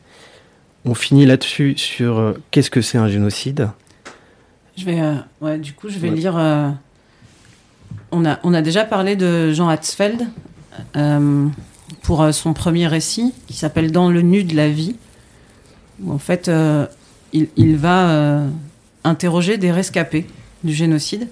On 0.84 0.92
finit 0.94 1.24
là-dessus 1.24 1.74
sur 1.78 2.18
euh, 2.18 2.34
qu'est-ce 2.50 2.70
que 2.70 2.82
c'est 2.82 2.98
un 2.98 3.08
génocide? 3.08 3.70
Je 4.76 4.84
vais, 4.84 5.00
euh, 5.00 5.14
ouais, 5.40 5.58
du 5.58 5.72
coup, 5.72 5.88
je 5.88 5.98
vais 5.98 6.10
Ouais. 6.10 6.16
lire. 6.16 6.34
on, 8.12 8.24
a, 8.26 8.38
on 8.42 8.52
a 8.52 8.60
déjà 8.62 8.84
parlé 8.84 9.16
de 9.16 9.52
Jean 9.52 9.68
Hatzfeld 9.68 10.26
pour 12.02 12.28
son 12.34 12.52
premier 12.52 12.86
récit 12.86 13.32
qui 13.46 13.54
s'appelle 13.54 13.90
Dans 13.90 14.10
le 14.10 14.20
nu 14.20 14.44
de 14.44 14.54
la 14.54 14.68
vie. 14.68 14.96
Où 16.02 16.12
en 16.12 16.18
fait, 16.18 16.50
il, 17.32 17.48
il 17.56 17.76
va 17.76 18.42
interroger 19.02 19.56
des 19.58 19.72
rescapés 19.72 20.26
du 20.64 20.74
génocide. 20.74 21.28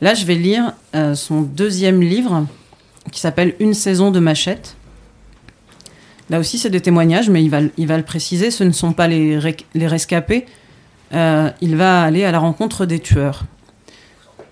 Là, 0.00 0.14
je 0.14 0.24
vais 0.24 0.34
lire 0.34 0.72
euh, 0.94 1.14
son 1.14 1.42
deuxième 1.42 2.02
livre 2.02 2.46
qui 3.12 3.20
s'appelle 3.20 3.54
Une 3.60 3.74
saison 3.74 4.10
de 4.10 4.18
machette. 4.18 4.76
Là 6.30 6.38
aussi, 6.40 6.58
c'est 6.58 6.70
des 6.70 6.80
témoignages, 6.80 7.30
mais 7.30 7.42
il 7.42 7.50
va, 7.50 7.60
il 7.76 7.86
va 7.86 7.96
le 7.96 8.02
préciser, 8.02 8.50
ce 8.50 8.64
ne 8.64 8.72
sont 8.72 8.92
pas 8.92 9.08
les, 9.08 9.38
les 9.74 9.86
rescapés. 9.86 10.46
Euh, 11.12 11.50
il 11.60 11.76
va 11.76 12.02
aller 12.02 12.24
à 12.24 12.32
la 12.32 12.38
rencontre 12.38 12.86
des 12.86 12.98
tueurs. 12.98 13.44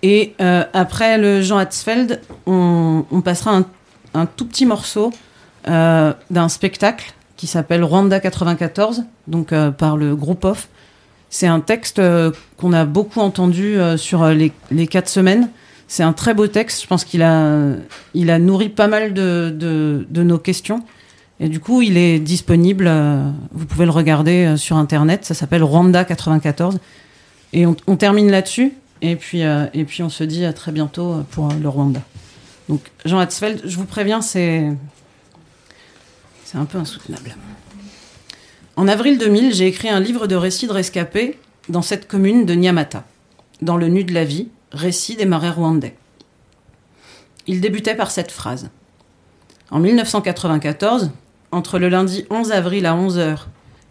Et 0.01 0.35
euh, 0.39 0.63
après 0.73 1.17
le 1.17 1.41
Jean 1.41 1.57
Hatzfeld, 1.57 2.21
on, 2.45 3.03
passera 3.23 3.55
un, 3.55 3.65
un 4.13 4.25
tout 4.25 4.45
petit 4.45 4.65
morceau 4.65 5.11
d'un 5.65 6.49
spectacle 6.49 7.13
qui 7.37 7.47
s'appelle 7.47 7.85
Rwanda 7.85 8.19
94, 8.19 9.03
donc 9.27 9.53
par 9.77 9.95
le 9.95 10.13
groupe 10.13 10.43
OFF. 10.43 10.67
C'est 11.33 11.47
un 11.47 11.61
texte 11.61 11.97
euh, 11.97 12.29
qu'on 12.57 12.73
a 12.73 12.85
beaucoup 12.85 13.19
entendu 13.19 13.79
euh, 13.79 13.97
sur 13.97 14.21
euh, 14.21 14.35
les, 14.35 14.51
les 14.69 14.85
quatre 14.85 15.09
semaines. 15.09 15.49
C'est 15.87 16.03
un 16.03 16.13
très 16.13 16.35
beau 16.35 16.45
texte. 16.45 16.83
Je 16.83 16.85
pense 16.85 17.03
qu'il 17.05 17.23
a, 17.23 17.71
il 18.13 18.29
a 18.29 18.37
nourri 18.37 18.69
pas 18.69 18.87
mal 18.87 19.15
de, 19.15 19.51
de, 19.59 20.23
nos 20.23 20.37
questions. 20.37 20.83
Et 21.39 21.49
du 21.49 21.59
coup, 21.59 21.81
il 21.81 21.97
est 21.97 22.19
disponible. 22.19 22.87
vous 23.51 23.65
pouvez 23.65 23.85
le 23.85 23.91
regarder 23.91 24.57
sur 24.57 24.77
Internet. 24.77 25.25
Ça 25.25 25.33
s'appelle 25.33 25.63
Rwanda 25.63 26.05
94. 26.05 26.77
Et 27.51 27.65
on, 27.65 27.75
on 27.87 27.95
termine 27.95 28.29
là-dessus. 28.29 28.73
Et 29.01 29.15
puis, 29.15 29.41
et 29.41 29.85
puis, 29.85 30.03
on 30.03 30.09
se 30.09 30.23
dit 30.23 30.45
à 30.45 30.53
très 30.53 30.71
bientôt 30.71 31.23
pour 31.31 31.49
le 31.49 31.67
Rwanda. 31.67 32.01
Donc, 32.69 32.81
Jean 33.05 33.17
Hatzfeld, 33.17 33.61
je 33.65 33.75
vous 33.75 33.85
préviens, 33.85 34.21
c'est, 34.21 34.71
c'est 36.45 36.57
un 36.59 36.65
peu 36.65 36.77
insoutenable. 36.77 37.35
En 38.75 38.87
avril 38.87 39.19
2000, 39.19 39.53
j'ai 39.53 39.67
écrit 39.67 39.89
un 39.89 39.99
livre 39.99 40.25
de 40.25 40.35
récits 40.35 40.65
de 40.65 40.71
rescapés 40.71 41.37
dans 41.69 41.83
cette 41.83 42.07
commune 42.07 42.47
de 42.47 42.55
Nyamata, 42.55 43.05
dans 43.61 43.77
le 43.77 43.87
nu 43.87 44.03
de 44.03 44.13
la 44.15 44.25
vie, 44.25 44.47
récit 44.71 45.15
des 45.15 45.27
marais 45.27 45.51
rwandais. 45.51 45.95
Il 47.45 47.61
débutait 47.61 47.93
par 47.93 48.09
cette 48.09 48.31
phrase. 48.31 48.71
En 49.69 49.79
1994, 49.79 51.11
entre 51.51 51.77
le 51.77 51.87
lundi 51.87 52.25
11 52.31 52.51
avril 52.51 52.87
à 52.87 52.95
11h 52.95 53.41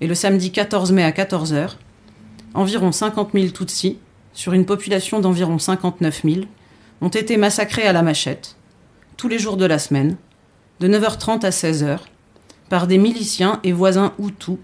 et 0.00 0.08
le 0.08 0.16
samedi 0.16 0.50
14 0.50 0.90
mai 0.90 1.04
à 1.04 1.12
14h, 1.12 1.76
environ 2.54 2.90
50 2.90 3.30
000 3.34 3.48
Tutsis, 3.48 3.98
sur 4.32 4.52
une 4.52 4.66
population 4.66 5.20
d'environ 5.20 5.60
59 5.60 6.22
000, 6.24 6.36
ont 7.00 7.08
été 7.08 7.36
massacrés 7.36 7.86
à 7.86 7.92
la 7.92 8.02
machette, 8.02 8.56
tous 9.16 9.28
les 9.28 9.38
jours 9.38 9.56
de 9.56 9.64
la 9.64 9.78
semaine, 9.78 10.16
de 10.80 10.88
9h30 10.88 11.46
à 11.46 11.50
16h, 11.50 11.98
par 12.68 12.88
des 12.88 12.98
miliciens 12.98 13.60
et 13.62 13.70
voisins 13.70 14.14
Hutus, 14.18 14.58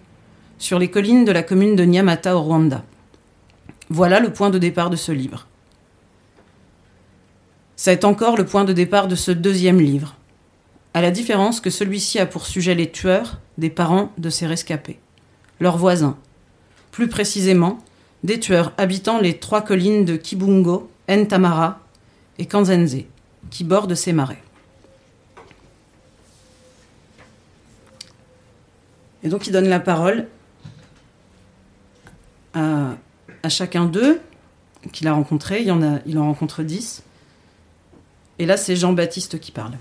sur 0.59 0.79
les 0.79 0.91
collines 0.91 1.25
de 1.25 1.33
la 1.33 1.43
commune 1.43 1.77
de 1.77 1.85
Nyamata 1.85 2.37
au 2.37 2.43
Rwanda. 2.43 2.85
Voilà 3.91 4.21
le 4.21 4.33
point 4.33 4.51
de 4.51 4.59
départ 4.59 4.91
de 4.91 4.97
ce 4.97 5.13
livre. 5.13 5.47
C'est 7.77 8.05
encore 8.05 8.37
le 8.37 8.45
point 8.45 8.65
de 8.65 8.73
départ 8.73 9.07
de 9.07 9.15
ce 9.15 9.31
deuxième 9.31 9.81
livre, 9.81 10.17
à 10.95 11.01
la 11.01 11.13
différence 11.13 11.61
que 11.61 11.71
celui-ci 11.71 12.19
a 12.19 12.27
pour 12.27 12.47
sujet 12.47 12.75
les 12.75 12.91
tueurs 12.91 13.39
des 13.57 13.71
parents 13.71 14.13
de 14.19 14.31
ces 14.31 14.47
rescapés, 14.47 14.99
leurs 15.61 15.79
voisins, 15.79 16.19
plus 16.91 17.09
précisément 17.09 17.79
des 18.25 18.41
tueurs 18.41 18.73
habitant 18.79 19.21
les 19.21 19.39
trois 19.39 19.63
collines 19.63 20.05
de 20.05 20.17
Kibungo, 20.17 20.91
Ntamara 21.09 21.79
et 22.39 22.47
Kanzenze, 22.47 23.05
qui 23.51 23.63
bordent 23.63 23.95
ces 23.95 24.13
marais. 24.13 24.43
Et 29.23 29.29
donc 29.29 29.47
il 29.47 29.53
donne 29.53 29.69
la 29.69 29.81
parole 29.81 30.27
à, 32.55 32.97
chacun 33.49 33.87
d'eux 33.87 34.21
qu'il 34.93 35.09
a 35.09 35.13
rencontré. 35.13 35.63
Il, 35.63 35.73
en 35.73 35.83
a, 35.83 36.01
rencontre 36.17 36.63
dix. 36.63 37.03
Et 38.39 38.47
là, 38.47 38.57
c'est 38.57 38.77
Jean-Baptiste 38.77 39.41
qui 39.41 39.53
parle. 39.53 39.73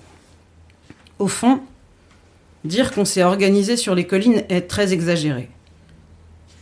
Au 1.20 1.28
fond, 1.28 1.62
dire 2.64 2.92
qu'on 2.94 3.06
s'est 3.06 3.24
organisé 3.24 3.78
sur 3.78 3.96
les 3.96 4.08
collines 4.08 4.44
est 4.50 4.68
très 4.68 4.94
exagéré. 4.94 5.50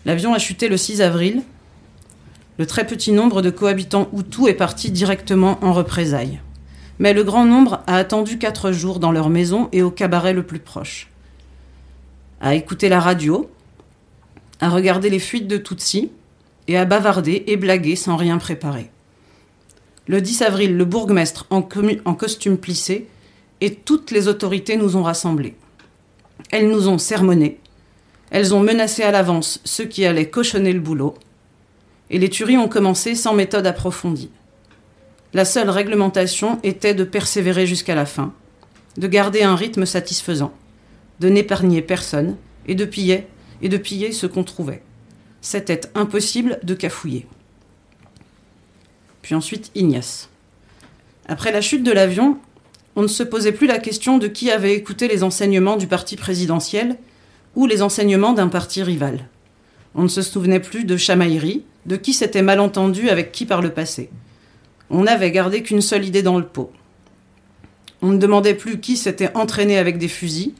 L'avion 0.05 0.33
a 0.33 0.39
chuté 0.39 0.67
le 0.67 0.77
6 0.77 1.01
avril. 1.01 1.43
Le 2.57 2.65
très 2.65 2.85
petit 2.85 3.11
nombre 3.11 3.41
de 3.41 3.49
cohabitants 3.49 4.09
Hutus 4.15 4.47
est 4.47 4.53
parti 4.53 4.91
directement 4.91 5.57
en 5.63 5.73
représailles. 5.73 6.39
Mais 6.99 7.13
le 7.13 7.23
grand 7.23 7.45
nombre 7.45 7.81
a 7.87 7.97
attendu 7.97 8.37
quatre 8.37 8.71
jours 8.71 8.99
dans 8.99 9.11
leur 9.11 9.29
maison 9.29 9.67
et 9.73 9.81
au 9.81 9.91
cabaret 9.91 10.33
le 10.33 10.43
plus 10.43 10.59
proche. 10.59 11.09
À 12.39 12.55
écouter 12.55 12.87
la 12.87 12.99
radio, 12.99 13.49
à 14.65 14.69
regarder 14.69 15.11
les 15.11 15.19
fuites 15.19 15.47
de 15.47 15.57
Tutsis 15.57 16.09
et 16.67 16.75
à 16.75 16.85
bavarder 16.85 17.43
et 17.45 17.55
blaguer 17.55 17.95
sans 17.95 18.15
rien 18.15 18.39
préparer. 18.39 18.89
Le 20.07 20.21
10 20.21 20.41
avril, 20.41 20.75
le 20.75 20.85
bourgmestre 20.85 21.45
en 21.51 21.61
costume 21.61 22.57
plissé 22.57 23.07
et 23.61 23.75
toutes 23.75 24.09
les 24.09 24.27
autorités 24.27 24.75
nous 24.75 24.97
ont 24.97 25.03
rassemblés. 25.03 25.55
Elles 26.49 26.67
nous 26.67 26.89
ont 26.89 26.97
sermonnés. 26.97 27.59
Elles 28.31 28.55
ont 28.55 28.59
menacé 28.59 29.03
à 29.03 29.11
l'avance 29.11 29.61
ceux 29.65 29.85
qui 29.85 30.03
allaient 30.03 30.31
cochonner 30.31 30.73
le 30.73 30.79
boulot. 30.79 31.13
Et 32.09 32.17
les 32.17 32.29
tueries 32.29 32.57
ont 32.57 32.67
commencé 32.67 33.13
sans 33.13 33.35
méthode 33.35 33.67
approfondie. 33.67 34.31
La 35.35 35.45
seule 35.45 35.69
réglementation 35.69 36.57
était 36.63 36.95
de 36.95 37.03
persévérer 37.03 37.67
jusqu'à 37.67 37.93
la 37.93 38.07
fin, 38.07 38.33
de 38.97 39.07
garder 39.07 39.43
un 39.43 39.55
rythme 39.55 39.85
satisfaisant, 39.85 40.53
de 41.19 41.29
n'épargner 41.29 41.83
personne 41.83 42.35
et 42.67 42.73
de 42.73 42.85
piller 42.85 43.27
et 43.61 43.69
de 43.69 43.77
piller 43.77 44.11
ce 44.11 44.27
qu'on 44.27 44.43
trouvait. 44.43 44.83
C'était 45.41 45.81
impossible 45.95 46.59
de 46.63 46.73
cafouiller. 46.73 47.27
Puis 49.21 49.35
ensuite 49.35 49.71
Ignace. 49.75 50.29
Après 51.27 51.51
la 51.51 51.61
chute 51.61 51.83
de 51.83 51.91
l'avion, 51.91 52.37
on 52.95 53.01
ne 53.01 53.07
se 53.07 53.23
posait 53.23 53.51
plus 53.51 53.67
la 53.67 53.79
question 53.79 54.17
de 54.17 54.27
qui 54.27 54.51
avait 54.51 54.75
écouté 54.75 55.07
les 55.07 55.23
enseignements 55.23 55.77
du 55.77 55.87
parti 55.87 56.15
présidentiel 56.15 56.97
ou 57.55 57.65
les 57.65 57.81
enseignements 57.81 58.33
d'un 58.33 58.47
parti 58.47 58.83
rival. 58.83 59.27
On 59.95 60.03
ne 60.03 60.07
se 60.07 60.21
souvenait 60.21 60.59
plus 60.59 60.85
de 60.85 60.97
chamaillerie, 60.97 61.63
de 61.85 61.95
qui 61.95 62.13
s'était 62.13 62.41
mal 62.41 62.59
entendu 62.59 63.09
avec 63.09 63.31
qui 63.31 63.45
par 63.45 63.61
le 63.61 63.71
passé. 63.71 64.09
On 64.89 65.03
n'avait 65.03 65.31
gardé 65.31 65.63
qu'une 65.63 65.81
seule 65.81 66.05
idée 66.05 66.21
dans 66.21 66.37
le 66.37 66.45
pot. 66.45 66.71
On 68.01 68.09
ne 68.09 68.17
demandait 68.17 68.53
plus 68.53 68.79
qui 68.79 68.97
s'était 68.97 69.35
entraîné 69.35 69.77
avec 69.77 69.97
des 69.97 70.07
fusils 70.07 70.53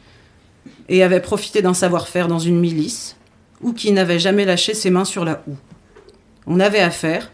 et 0.90 1.04
avait 1.04 1.22
profité 1.22 1.62
d'un 1.62 1.74
savoir-faire 1.74 2.28
dans 2.28 2.40
une 2.40 2.60
milice, 2.60 3.16
ou 3.62 3.74
qui 3.74 3.92
n'avait 3.92 4.20
jamais 4.20 4.46
lâché 4.46 4.74
ses 4.74 4.90
mains 4.90 5.06
sur 5.06 5.26
la 5.26 5.44
houe. 5.48 5.58
On 6.48 6.60
avait 6.60 6.80
affaire, 6.80 7.32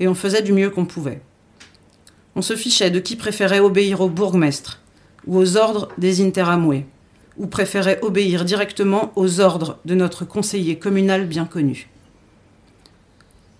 et 0.00 0.08
on 0.08 0.14
faisait 0.14 0.42
du 0.42 0.52
mieux 0.52 0.70
qu'on 0.70 0.84
pouvait. 0.84 1.20
On 2.34 2.42
se 2.42 2.56
fichait 2.56 2.90
de 2.90 3.00
qui 3.00 3.16
préférait 3.16 3.60
obéir 3.60 4.00
au 4.00 4.08
bourgmestre, 4.08 4.80
ou 5.26 5.36
aux 5.38 5.56
ordres 5.56 5.88
des 5.98 6.24
interamoués, 6.24 6.86
ou 7.36 7.46
préférait 7.46 8.00
obéir 8.02 8.44
directement 8.44 9.12
aux 9.16 9.40
ordres 9.40 9.78
de 9.84 9.94
notre 9.94 10.24
conseiller 10.24 10.78
communal 10.78 11.26
bien 11.26 11.46
connu. 11.46 11.88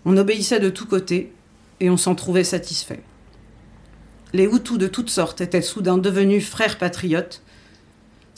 On 0.05 0.16
obéissait 0.16 0.60
de 0.60 0.70
tous 0.70 0.86
côtés, 0.86 1.32
et 1.81 1.90
on 1.90 1.97
s'en 1.97 2.15
trouvait 2.15 2.44
satisfait. 2.44 3.02
Les 4.32 4.44
Hutus 4.44 4.78
de 4.78 4.86
toutes 4.89 5.10
sortes 5.10 5.40
étaient 5.40 5.62
soudain 5.62 5.98
devenus 5.98 6.48
frères 6.48 6.78
patriotes, 6.78 7.43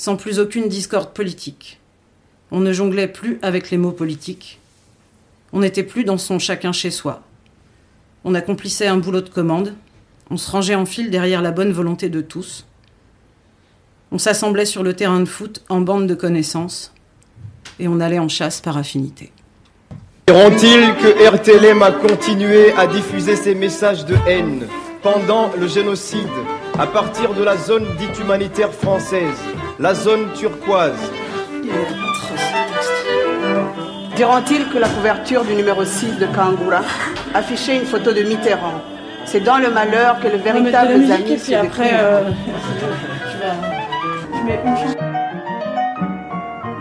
sans 0.01 0.17
plus 0.17 0.39
aucune 0.39 0.67
discorde 0.67 1.13
politique. 1.13 1.79
On 2.51 2.61
ne 2.61 2.73
jonglait 2.73 3.07
plus 3.07 3.39
avec 3.43 3.71
les 3.71 3.77
mots 3.77 3.93
politiques. 3.93 4.59
On 5.53 5.61
n'était 5.61 5.83
plus 5.83 6.05
dans 6.05 6.17
son 6.17 6.39
chacun 6.39 6.73
chez 6.73 6.91
soi. 6.91 7.21
On 8.25 8.35
accomplissait 8.35 8.87
un 8.87 8.97
boulot 8.97 9.21
de 9.21 9.29
commande. 9.29 9.75
On 10.31 10.39
se 10.39 10.51
rangeait 10.51 10.75
en 10.75 10.87
file 10.87 11.11
derrière 11.11 11.43
la 11.43 11.51
bonne 11.51 11.71
volonté 11.71 12.09
de 12.09 12.23
tous. 12.23 12.65
On 14.11 14.17
s'assemblait 14.17 14.65
sur 14.65 14.83
le 14.83 14.95
terrain 14.95 15.21
de 15.21 15.27
foot 15.27 15.63
en 15.69 15.83
bande 15.83 16.07
de 16.07 16.15
connaissances. 16.15 16.95
Et 17.79 17.87
on 17.87 18.01
allait 18.01 18.19
en 18.19 18.31
chasse 18.31 18.63
par 18.63 18.79
affinité. 18.79 19.33
Diront-ils 20.29 20.95
que 20.95 21.29
RTLM 21.29 21.83
a 21.83 21.93
continué 21.93 22.73
à 22.73 22.87
diffuser 22.87 23.37
ses 23.37 23.55
messages 23.55 24.07
de 24.07 24.17
haine 24.27 24.67
pendant 25.03 25.51
le 25.59 25.69
génocide 25.69 26.25
à 26.79 26.87
partir 26.87 27.35
de 27.35 27.43
la 27.43 27.59
zone 27.59 27.85
dite 27.99 28.19
humanitaire 28.19 28.73
française, 28.73 29.37
la 29.81 29.95
zone 29.95 30.33
turquoise. 30.35 31.01
Diront-ils 34.15 34.69
que 34.69 34.79
la 34.79 34.89
couverture 34.89 35.43
du 35.45 35.55
numéro 35.55 35.83
6 35.85 36.19
de 36.19 36.27
Kangura 36.27 36.83
affichait 37.33 37.77
une 37.77 37.87
photo 37.87 38.13
de 38.13 38.21
Mitterrand? 38.23 38.83
C'est 39.25 39.41
dans 39.41 39.57
le 39.57 39.71
malheur 39.71 40.21
que 40.21 40.29
le 40.29 40.37
véritable 40.37 41.11
ami 41.11 41.39
se 41.39 41.55
après, 41.55 41.93
découvre. 41.93 42.35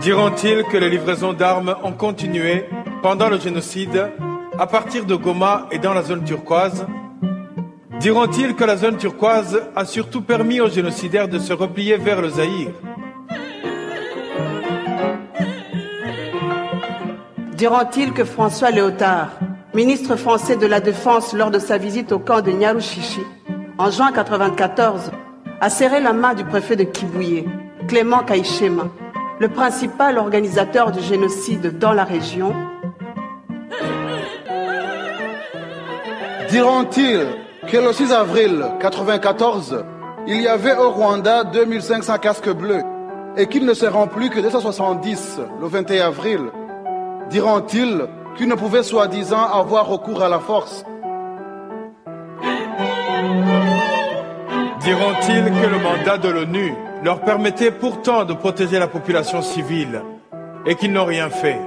Diront-ils 0.00 0.64
que 0.64 0.76
les 0.76 0.90
livraisons 0.90 1.32
d'armes 1.32 1.76
ont 1.82 1.92
continué 1.92 2.68
pendant 3.02 3.30
le 3.30 3.40
génocide 3.40 4.10
à 4.58 4.66
partir 4.66 5.06
de 5.06 5.14
Goma 5.14 5.68
et 5.70 5.78
dans 5.78 5.94
la 5.94 6.02
zone 6.02 6.24
turquoise? 6.24 6.84
Diront-ils 8.00 8.54
que 8.54 8.64
la 8.64 8.76
zone 8.76 8.96
turquoise 8.96 9.62
a 9.76 9.84
surtout 9.84 10.22
permis 10.22 10.60
aux 10.60 10.68
génocidaires 10.68 11.28
de 11.28 11.38
se 11.38 11.52
replier 11.52 11.96
vers 11.96 12.22
le 12.22 12.30
Zaïre. 12.30 12.72
Diront-ils 17.52 18.12
que 18.12 18.24
François 18.24 18.70
Léotard, 18.70 19.38
ministre 19.74 20.16
français 20.16 20.56
de 20.56 20.66
la 20.66 20.80
Défense 20.80 21.34
lors 21.34 21.50
de 21.50 21.58
sa 21.58 21.76
visite 21.76 22.10
au 22.12 22.18
camp 22.18 22.40
de 22.40 22.50
Nyarushishi, 22.50 23.20
en 23.76 23.90
juin 23.90 24.10
1994, 24.10 25.10
a 25.60 25.68
serré 25.70 26.00
la 26.00 26.14
main 26.14 26.32
du 26.32 26.44
préfet 26.44 26.76
de 26.76 26.84
Kibouye, 26.84 27.44
Clément 27.86 28.24
Kaïchema, 28.24 28.88
le 29.38 29.48
principal 29.48 30.16
organisateur 30.16 30.90
du 30.90 31.00
génocide 31.02 31.78
dans 31.78 31.92
la 31.92 32.04
région, 32.04 32.54
Diront-ils 36.50 37.28
que 37.70 37.76
le 37.76 37.92
6 37.92 38.12
avril 38.12 38.50
1994, 38.50 39.84
il 40.26 40.42
y 40.42 40.48
avait 40.48 40.74
au 40.74 40.90
Rwanda 40.90 41.44
2500 41.44 42.18
casques 42.18 42.50
bleus 42.50 42.82
et 43.36 43.46
qu'ils 43.46 43.64
ne 43.64 43.74
seront 43.74 44.08
plus 44.08 44.28
que 44.28 44.40
270 44.40 45.38
le 45.60 45.66
21 45.68 46.08
avril. 46.08 46.40
Diront-ils 47.30 48.06
qu'ils 48.36 48.48
ne 48.48 48.56
pouvaient 48.56 48.82
soi-disant 48.82 49.44
avoir 49.44 49.86
recours 49.86 50.20
à 50.22 50.28
la 50.28 50.40
force? 50.40 50.84
Diront-ils 54.80 55.44
que 55.44 55.66
le 55.66 55.78
mandat 55.78 56.18
de 56.18 56.28
l'ONU 56.28 56.74
leur 57.04 57.20
permettait 57.20 57.70
pourtant 57.70 58.24
de 58.24 58.34
protéger 58.34 58.80
la 58.80 58.88
population 58.88 59.42
civile 59.42 60.02
et 60.66 60.74
qu'ils 60.74 60.92
n'ont 60.92 61.04
rien 61.04 61.30
fait? 61.30 61.60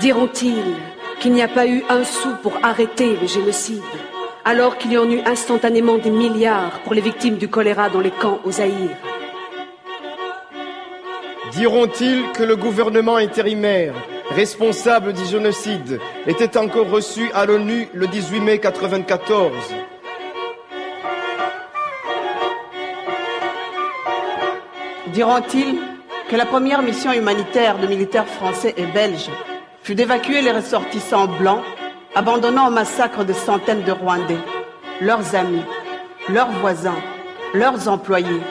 Diront-ils 0.00 0.76
qu'il 1.18 1.32
n'y 1.32 1.42
a 1.42 1.48
pas 1.48 1.66
eu 1.66 1.82
un 1.88 2.04
sou 2.04 2.28
pour 2.40 2.52
arrêter 2.62 3.16
le 3.20 3.26
génocide, 3.26 3.82
alors 4.44 4.78
qu'il 4.78 4.92
y 4.92 4.98
en 4.98 5.10
eut 5.10 5.22
instantanément 5.26 5.98
des 5.98 6.10
milliards 6.10 6.78
pour 6.84 6.94
les 6.94 7.00
victimes 7.00 7.36
du 7.36 7.48
choléra 7.48 7.88
dans 7.88 8.00
les 8.00 8.12
camps 8.12 8.38
au 8.44 8.52
Zaïre 8.52 8.96
Diront-ils 11.50 12.30
que 12.32 12.44
le 12.44 12.54
gouvernement 12.54 13.16
intérimaire, 13.16 13.94
responsable 14.30 15.14
du 15.14 15.24
génocide, 15.24 15.98
était 16.28 16.56
encore 16.56 16.88
reçu 16.88 17.30
à 17.34 17.44
l'ONU 17.44 17.88
le 17.92 18.06
18 18.06 18.40
mai 18.40 18.60
1994 18.60 19.52
Diront-ils 25.08 25.78
que 26.30 26.36
la 26.36 26.46
première 26.46 26.82
mission 26.82 27.12
humanitaire 27.12 27.78
de 27.78 27.88
militaires 27.88 28.28
français 28.28 28.74
et 28.76 28.86
belges 28.86 29.30
d'évacuer 29.94 30.42
les 30.42 30.52
ressortissants 30.52 31.26
blancs, 31.26 31.62
abandonnant 32.14 32.68
au 32.68 32.70
massacre 32.70 33.24
de 33.24 33.32
centaines 33.32 33.84
de 33.84 33.92
Rwandais, 33.92 34.38
leurs 35.00 35.34
amis, 35.34 35.62
leurs 36.28 36.50
voisins, 36.50 36.98
leurs 37.54 37.88
employés. 37.88 38.42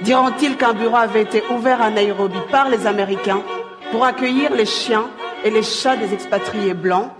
Diront-ils 0.00 0.56
qu'un 0.56 0.74
bureau 0.74 0.96
avait 0.96 1.22
été 1.22 1.42
ouvert 1.50 1.82
à 1.82 1.90
Nairobi 1.90 2.38
par 2.50 2.68
les 2.68 2.86
Américains 2.86 3.42
pour 3.90 4.04
accueillir 4.04 4.52
les 4.54 4.66
chiens 4.66 5.08
et 5.44 5.50
les 5.50 5.62
chats 5.62 5.96
des 5.96 6.12
expatriés 6.12 6.74
blancs? 6.74 7.10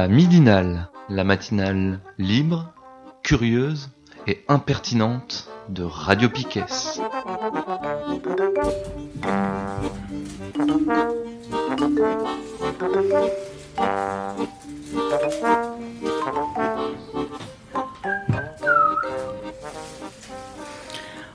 La 0.00 0.08
midinale, 0.08 0.88
la 1.10 1.24
matinale 1.24 2.00
libre, 2.16 2.72
curieuse 3.22 3.90
et 4.26 4.42
impertinente 4.48 5.50
de 5.68 5.82
Radio 5.82 6.30
Piquet. 6.30 6.64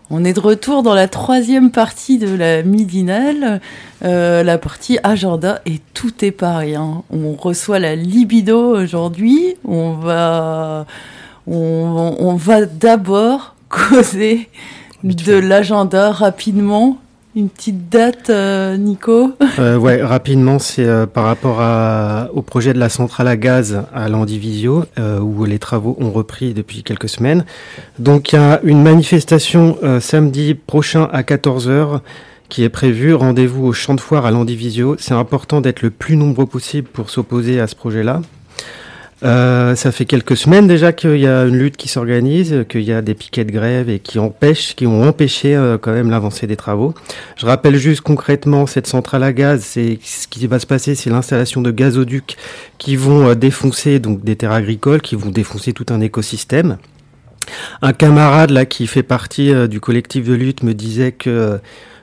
On 0.10 0.26
est 0.26 0.34
de 0.34 0.40
retour 0.40 0.82
dans 0.82 0.96
la 0.96 1.08
troisième 1.08 1.70
partie 1.70 2.18
de 2.18 2.34
la 2.34 2.64
midinale, 2.64 3.62
euh, 4.06 4.44
la 4.44 4.58
partie 4.58 5.00
agenda 5.04 5.62
et 5.66 5.80
tout 5.94 6.24
est 6.24 6.32
pareil. 6.32 6.76
hein. 6.76 7.04
On 7.10 7.34
reçoit 7.34 7.80
la 7.80 7.96
libido 7.96 8.76
aujourd'hui. 8.78 9.56
On 9.66 9.94
va, 9.94 10.86
on, 11.48 12.16
on 12.20 12.36
va 12.36 12.66
d'abord 12.66 13.56
causer 13.70 14.50
de 15.04 15.34
l'agenda 15.34 16.12
rapidement. 16.12 16.98
Une 17.38 17.50
petite 17.50 17.90
date, 17.90 18.30
euh, 18.30 18.78
Nico? 18.78 19.34
Euh, 19.60 19.76
ouais, 19.78 20.02
rapidement, 20.02 20.58
c'est 20.58 20.86
euh, 20.86 21.06
par 21.06 21.26
rapport 21.26 21.60
à, 21.60 22.30
au 22.34 22.42
projet 22.42 22.72
de 22.72 22.80
la 22.80 22.88
centrale 22.88 23.28
à 23.28 23.36
gaz 23.36 23.84
à 23.94 24.08
Landivisio, 24.08 24.86
où 25.22 25.44
les 25.44 25.60
travaux 25.60 25.98
ont 26.00 26.12
repris 26.12 26.54
depuis 26.54 26.82
quelques 26.84 27.10
semaines. 27.10 27.44
Donc, 28.00 28.32
il 28.32 28.36
y 28.38 28.40
a 28.40 28.62
une 28.64 28.82
manifestation 28.82 29.78
samedi 30.00 30.54
prochain 30.54 31.10
à 31.12 31.24
14h 31.24 32.00
qui 32.50 32.64
est 32.64 32.70
prévue. 32.70 33.14
Rendez-vous 33.14 33.66
au 33.66 33.74
champ 33.74 33.94
de 33.94 34.02
foire 34.02 34.26
à 34.26 34.32
Landivisio. 34.32 34.96
C'est 35.00 35.14
important 35.14 35.62
d'être 35.62 35.82
le 35.82 35.90
plus 35.90 36.16
nombreux 36.16 36.46
possible 36.46 36.88
pour 36.88 37.10
s'opposer 37.10 37.60
à 37.60 37.68
ce 37.68 37.76
projet-là. 37.76 38.22
Euh, 39.24 39.76
ça 39.76 39.92
fait 39.92 40.06
quelques 40.06 40.36
semaines 40.36 40.68
déjà 40.68 40.92
qu'il 40.92 41.18
y 41.18 41.26
a 41.26 41.46
une 41.46 41.58
lutte 41.58 41.78
qui 41.78 41.88
s'organise, 41.88 42.66
qu'il 42.68 42.84
y 42.84 42.92
a 42.92 43.02
des 43.02 43.14
piquets 43.14 43.46
de 43.46 43.52
grève 43.52 43.90
et 43.90 44.00
qui 44.00 44.20
ont 44.20 44.34
empêché 45.04 45.56
euh, 45.56 45.78
quand 45.78 45.94
même 45.94 46.10
l'avancée 46.10 46.48
des 46.48 46.58
travaux. 46.58 46.94
Je 47.38 47.46
rappelle 47.46 47.78
juste 47.78 48.02
concrètement 48.02 48.66
cette 48.68 48.88
centrale 48.88 49.24
à 49.24 49.32
gaz, 49.32 49.64
ce 49.64 50.28
qui 50.28 50.46
va 50.48 50.60
se 50.60 50.68
passer, 50.68 50.96
c'est 50.96 51.10
l'installation 51.10 51.62
de 51.62 51.72
gazoducs 51.72 52.36
qui 52.78 52.98
vont 52.98 53.30
euh, 53.30 53.36
défoncer 53.36 54.00
des 54.00 54.36
terres 54.36 54.52
agricoles, 54.52 55.02
qui 55.02 55.16
vont 55.16 55.32
défoncer 55.32 55.72
tout 55.72 55.86
un 55.90 56.02
écosystème. 56.02 56.78
Un 57.82 57.94
camarade 57.94 58.50
là 58.50 58.66
qui 58.66 58.86
fait 58.86 59.04
partie 59.04 59.54
du 59.68 59.80
collectif 59.80 60.26
de 60.26 60.34
lutte 60.34 60.64
me 60.64 60.74
disait 60.74 61.12
que 61.12 61.60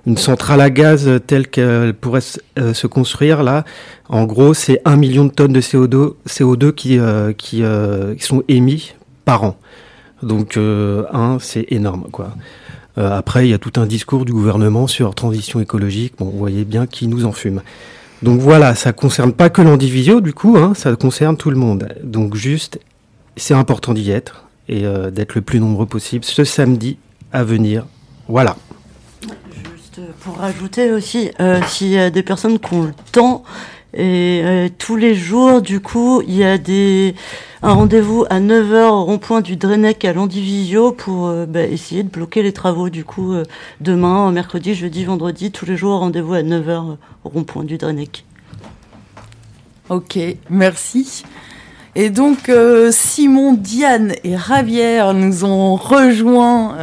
une 0.07 0.17
centrale 0.17 0.61
à 0.61 0.71
gaz 0.71 1.07
euh, 1.07 1.19
telle 1.19 1.49
qu'elle 1.49 1.95
pourrait 1.95 2.21
euh, 2.59 2.75
se 2.75 2.87
construire 2.87 3.43
là, 3.43 3.65
en 4.09 4.25
gros, 4.25 4.55
c'est 4.55 4.81
un 4.85 4.97
million 4.97 5.25
de 5.25 5.31
tonnes 5.31 5.53
de 5.53 5.61
CO2, 5.61 6.15
CO2 6.29 6.73
qui, 6.73 6.99
euh, 6.99 7.33
qui, 7.33 7.63
sont 8.19 8.43
émis 8.49 8.95
par 9.25 9.45
an. 9.45 9.57
Donc, 10.23 10.57
un, 10.57 11.39
c'est 11.41 11.67
énorme, 11.71 12.05
quoi. 12.13 12.37
Après, 12.97 13.47
il 13.47 13.51
y 13.51 13.55
a 13.55 13.59
tout 13.59 13.73
un 13.81 13.87
discours 13.87 14.25
du 14.25 14.33
gouvernement 14.33 14.87
sur 14.87 15.15
transition 15.15 15.61
écologique. 15.61 16.15
Bon, 16.19 16.27
vous 16.27 16.39
voyez 16.39 16.65
bien 16.65 16.87
qui 16.87 17.09
nous 17.09 17.25
en 17.25 17.33
fume. 17.33 17.63
Donc 18.23 18.41
voilà, 18.41 18.77
ça 18.77 18.93
concerne 18.93 19.33
pas 19.33 19.51
que 19.51 19.63
l'Andivisio, 19.63 20.21
du 20.21 20.33
coup, 20.33 20.57
hein, 20.59 20.75
ça 20.77 20.95
concerne 20.95 21.37
tout 21.37 21.51
le 21.51 21.57
monde. 21.57 21.89
Donc 22.05 22.37
juste, 22.37 22.79
c'est 23.37 23.55
important 23.55 23.95
d'y 23.95 24.11
être 24.11 24.45
et 24.69 24.83
d'être 25.11 25.35
le 25.35 25.41
plus 25.41 25.59
nombreux 25.59 25.87
possible 25.87 26.25
ce 26.25 26.45
samedi 26.45 26.99
à 27.33 27.43
venir. 27.43 27.87
Voilà. 28.29 28.57
Pour 30.21 30.39
rajouter 30.39 30.91
aussi, 30.91 31.31
euh, 31.39 31.61
s'il 31.67 31.89
y 31.89 31.99
a 31.99 32.09
des 32.09 32.23
personnes 32.23 32.59
qui 32.59 32.73
ont 32.73 32.85
le 32.85 32.95
temps, 33.13 33.43
et 33.93 34.41
euh, 34.43 34.69
tous 34.79 34.97
les 34.97 35.15
jours, 35.15 35.61
du 35.61 35.81
coup, 35.81 36.23
il 36.27 36.35
y 36.35 36.45
a 36.45 36.57
des 36.57 37.15
un 37.63 37.75
rendez-vous 37.75 38.25
à 38.31 38.41
9h 38.41 38.89
au 38.89 39.05
rond-point 39.05 39.43
du 39.43 39.57
Drenec 39.57 40.05
à 40.07 40.15
Landivisio 40.15 40.93
pour 40.93 41.27
euh, 41.27 41.45
bah, 41.45 41.65
essayer 41.65 42.03
de 42.05 42.09
bloquer 42.09 42.43
les 42.43 42.53
travaux. 42.53 42.89
Du 42.89 43.05
coup, 43.05 43.35
demain, 43.83 44.33
mercredi, 44.33 44.75
jeudi, 44.75 45.05
vendredi, 45.05 45.51
tous 45.51 45.67
les 45.67 45.77
jours, 45.77 45.99
rendez-vous 45.99 46.35
à 46.35 46.43
9h 46.43 46.97
au 47.25 47.29
rond-point 47.29 47.65
du 47.65 47.77
Drenec. 47.77 48.25
Ok, 49.91 50.19
merci. 50.49 51.23
Et 51.95 52.09
donc 52.09 52.51
Simon, 52.91 53.53
Diane 53.53 54.15
et 54.25 54.37
Ravière 54.37 55.13
nous 55.13 55.45
ont 55.45 55.77
rejoints 55.77 56.77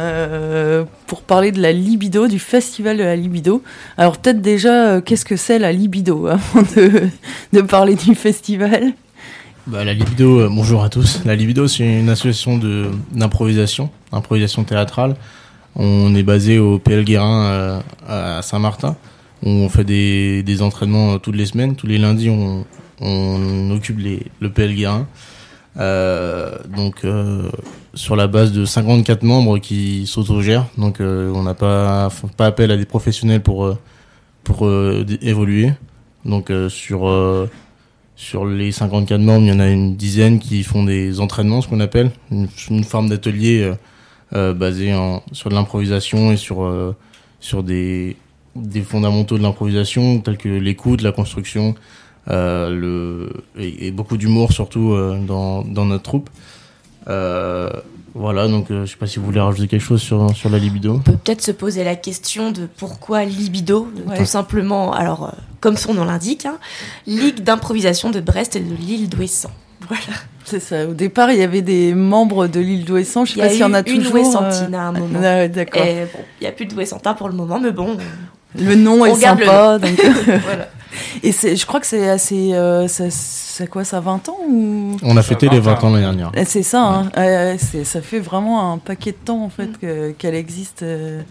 pour 1.10 1.22
parler 1.22 1.50
de 1.50 1.60
la 1.60 1.72
libido, 1.72 2.28
du 2.28 2.38
festival 2.38 2.96
de 2.96 3.02
la 3.02 3.16
libido. 3.16 3.64
Alors 3.98 4.18
peut-être 4.18 4.40
déjà, 4.40 4.90
euh, 4.90 5.00
qu'est-ce 5.00 5.24
que 5.24 5.34
c'est 5.34 5.58
la 5.58 5.72
libido 5.72 6.26
avant 6.28 6.62
de, 7.52 7.60
parler 7.62 7.96
du 7.96 8.14
festival? 8.14 8.92
Bah, 9.66 9.82
la 9.82 9.92
Libido, 9.92 10.38
euh, 10.38 10.48
bonjour 10.48 10.84
à 10.84 10.88
tous. 10.88 11.24
La 11.24 11.34
Libido, 11.34 11.66
c'est 11.66 11.82
une 11.82 12.08
association 12.10 12.60
d'improvisation, 13.10 13.90
improvisation 14.12 14.62
théâtrale. 14.62 15.16
On 15.74 16.14
est 16.14 16.22
basé 16.22 16.60
au 16.60 16.78
PL 16.78 17.04
Guérin 17.04 17.44
euh, 17.44 17.80
à 18.06 18.42
Saint-Martin. 18.42 18.94
On 19.42 19.68
fait 19.68 19.82
des, 19.84 20.44
des 20.44 20.62
entraînements 20.62 21.18
toutes 21.18 21.34
les 21.34 21.46
semaines. 21.46 21.74
Tous 21.74 21.88
les 21.88 21.98
lundis, 21.98 22.30
on, 22.30 22.64
on 23.00 23.70
occupe 23.72 23.98
les, 23.98 24.28
le 24.38 24.50
PL 24.50 24.76
Guérin. 24.76 25.08
Donc, 25.76 27.04
sur 27.94 28.16
la 28.16 28.26
base 28.26 28.52
de 28.52 28.64
54 28.64 29.22
membres 29.22 29.58
qui 29.58 30.06
s'autogèrent. 30.06 30.66
Donc, 30.78 31.00
euh, 31.00 31.32
on 31.34 31.42
n'a 31.42 31.54
pas, 31.54 32.08
pas 32.36 32.46
appel 32.46 32.70
à 32.70 32.76
des 32.76 32.84
professionnels 32.84 33.42
pour, 33.42 33.64
euh, 33.64 33.78
pour 34.44 34.66
euh, 34.66 35.04
évoluer. 35.22 35.72
Donc, 36.24 36.52
sur, 36.68 37.48
sur 38.14 38.44
les 38.44 38.72
54 38.72 39.18
membres, 39.22 39.46
il 39.46 39.48
y 39.48 39.52
en 39.52 39.58
a 39.58 39.70
une 39.70 39.96
dizaine 39.96 40.38
qui 40.38 40.62
font 40.64 40.84
des 40.84 41.18
entraînements, 41.18 41.62
ce 41.62 41.68
qu'on 41.68 41.80
appelle, 41.80 42.10
une, 42.30 42.84
forme 42.84 43.08
d'atelier 43.08 43.72
basé 44.30 44.94
sur 45.32 45.48
de 45.48 45.54
l'improvisation 45.54 46.30
et 46.30 46.36
sur, 46.36 46.94
sur 47.40 47.62
des, 47.62 48.18
des 48.54 48.82
fondamentaux 48.82 49.38
de 49.38 49.42
l'improvisation, 49.42 50.20
tels 50.20 50.36
que 50.36 50.50
l'écoute, 50.50 51.00
la 51.00 51.12
construction, 51.12 51.74
le, 52.26 53.32
et, 53.58 53.90
beaucoup 53.92 54.18
d'humour 54.18 54.52
surtout 54.52 54.94
dans, 55.26 55.62
dans 55.62 55.86
notre 55.86 56.02
troupe. 56.02 56.28
Euh, 57.08 57.70
voilà, 58.14 58.48
donc 58.48 58.70
euh, 58.70 58.84
je 58.86 58.90
sais 58.90 58.96
pas 58.96 59.06
si 59.06 59.18
vous 59.18 59.24
voulez 59.24 59.40
rajouter 59.40 59.68
quelque 59.68 59.80
chose 59.82 60.02
sur, 60.02 60.34
sur 60.34 60.50
la 60.50 60.58
libido. 60.58 60.98
peut 60.98 61.12
peut-être 61.12 61.42
se 61.42 61.52
poser 61.52 61.84
la 61.84 61.94
question 61.96 62.50
de 62.50 62.66
pourquoi 62.76 63.24
libido, 63.24 63.88
Ouais. 64.06 64.18
tout 64.18 64.24
simplement, 64.24 64.92
alors 64.92 65.26
euh, 65.28 65.30
comme 65.60 65.76
son 65.76 65.94
nom 65.94 66.04
l'indique, 66.04 66.44
hein, 66.46 66.58
Ligue 67.06 67.42
d'improvisation 67.42 68.10
de 68.10 68.20
Brest 68.20 68.56
et 68.56 68.60
de 68.60 68.74
l'île 68.74 69.08
d'Ouessant. 69.08 69.50
Voilà. 69.88 70.02
C'est 70.44 70.60
ça. 70.60 70.86
Au 70.86 70.94
départ, 70.94 71.30
il 71.30 71.38
y 71.38 71.42
avait 71.42 71.62
des 71.62 71.94
membres 71.94 72.46
de 72.48 72.58
l'île 72.60 72.84
d'Ouessant. 72.84 73.24
Je 73.24 73.32
sais 73.34 73.38
y 73.38 73.42
a 73.42 73.46
pas 73.46 73.50
s'il 73.52 73.60
y 73.60 73.64
en 73.64 73.72
a 73.74 73.80
eu 73.80 73.92
une 73.92 73.98
toujours. 74.02 74.14
Ouessantine 74.14 74.74
euh, 74.74 74.78
à 74.78 74.82
un 74.82 74.92
moment. 74.92 75.20
ah 75.22 75.46
D'accord. 75.48 75.82
Bon, 75.84 76.20
il 76.40 76.44
n'y 76.44 76.46
a 76.48 76.52
plus 76.52 76.66
de 76.66 76.74
Ouessantin 76.74 77.14
pour 77.14 77.28
le 77.28 77.34
moment, 77.34 77.60
mais 77.60 77.70
bon. 77.70 77.96
Le 78.58 78.74
nom 78.74 79.02
on 79.02 79.04
est 79.06 79.10
le 79.14 79.20
sympa. 79.20 79.78
nom. 79.78 79.86
donc- 79.86 80.00
Voilà. 80.42 80.68
Et 81.22 81.32
c'est, 81.32 81.56
je 81.56 81.66
crois 81.66 81.80
que 81.80 81.86
c'est 81.86 82.08
assez. 82.08 82.52
euh, 82.54 82.88
ça, 82.88 83.04
ça 83.10 83.66
quoi, 83.66 83.84
ça 83.84 83.98
a 83.98 84.00
20 84.00 84.28
ans 84.28 84.38
ou... 84.48 84.96
On 85.02 85.16
a 85.16 85.22
fêté 85.22 85.48
les 85.48 85.60
20 85.60 85.84
ans 85.84 85.90
l'année 85.90 86.02
dernière. 86.04 86.32
Eh, 86.34 86.44
C'est 86.44 86.62
ça, 86.62 86.82
hein. 86.82 87.10
Ouais, 87.16 87.56
c'est, 87.58 87.84
ça 87.84 88.00
fait 88.00 88.20
vraiment 88.20 88.72
un 88.72 88.78
paquet 88.78 89.12
de 89.12 89.16
temps 89.24 89.44
en 89.44 89.50
fait 89.50 89.78
que- 89.78 90.10
qu'elle 90.12 90.34
existe. 90.34 90.82
euh. 90.82 91.22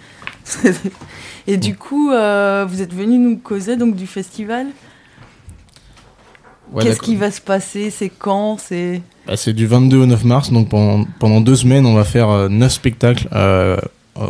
Et 1.48 1.58
du 1.58 1.76
coup, 1.76 2.12
euh, 2.12 2.66
vous 2.70 2.82
êtes 2.82 2.94
venu 2.94 3.18
nous 3.18 3.38
causer 3.38 3.76
donc 3.76 3.96
du 3.96 4.08
festival? 4.08 4.68
Ouais, 6.72 6.84
Qu'est-ce 6.84 6.96
d'accord. 6.96 7.06
qui 7.06 7.16
va 7.16 7.32
se 7.32 7.42
passer? 7.42 7.90
C'est 7.90 8.10
quand? 8.10 8.58
C'est 8.60 9.02
Bah, 9.26 9.36
c'est 9.36 9.54
du 9.54 9.66
22 9.66 9.98
au 9.98 10.06
9 10.06 10.24
mars, 10.24 10.52
donc 10.52 10.70
pendant, 10.70 11.06
pendant 11.20 11.42
deux 11.42 11.56
semaines, 11.56 11.86
on 11.86 11.96
va 11.96 12.04
faire 12.04 12.30
euh, 12.30 12.48
neuf 12.48 12.74
spectacles 12.74 13.28
euh, 13.34 13.78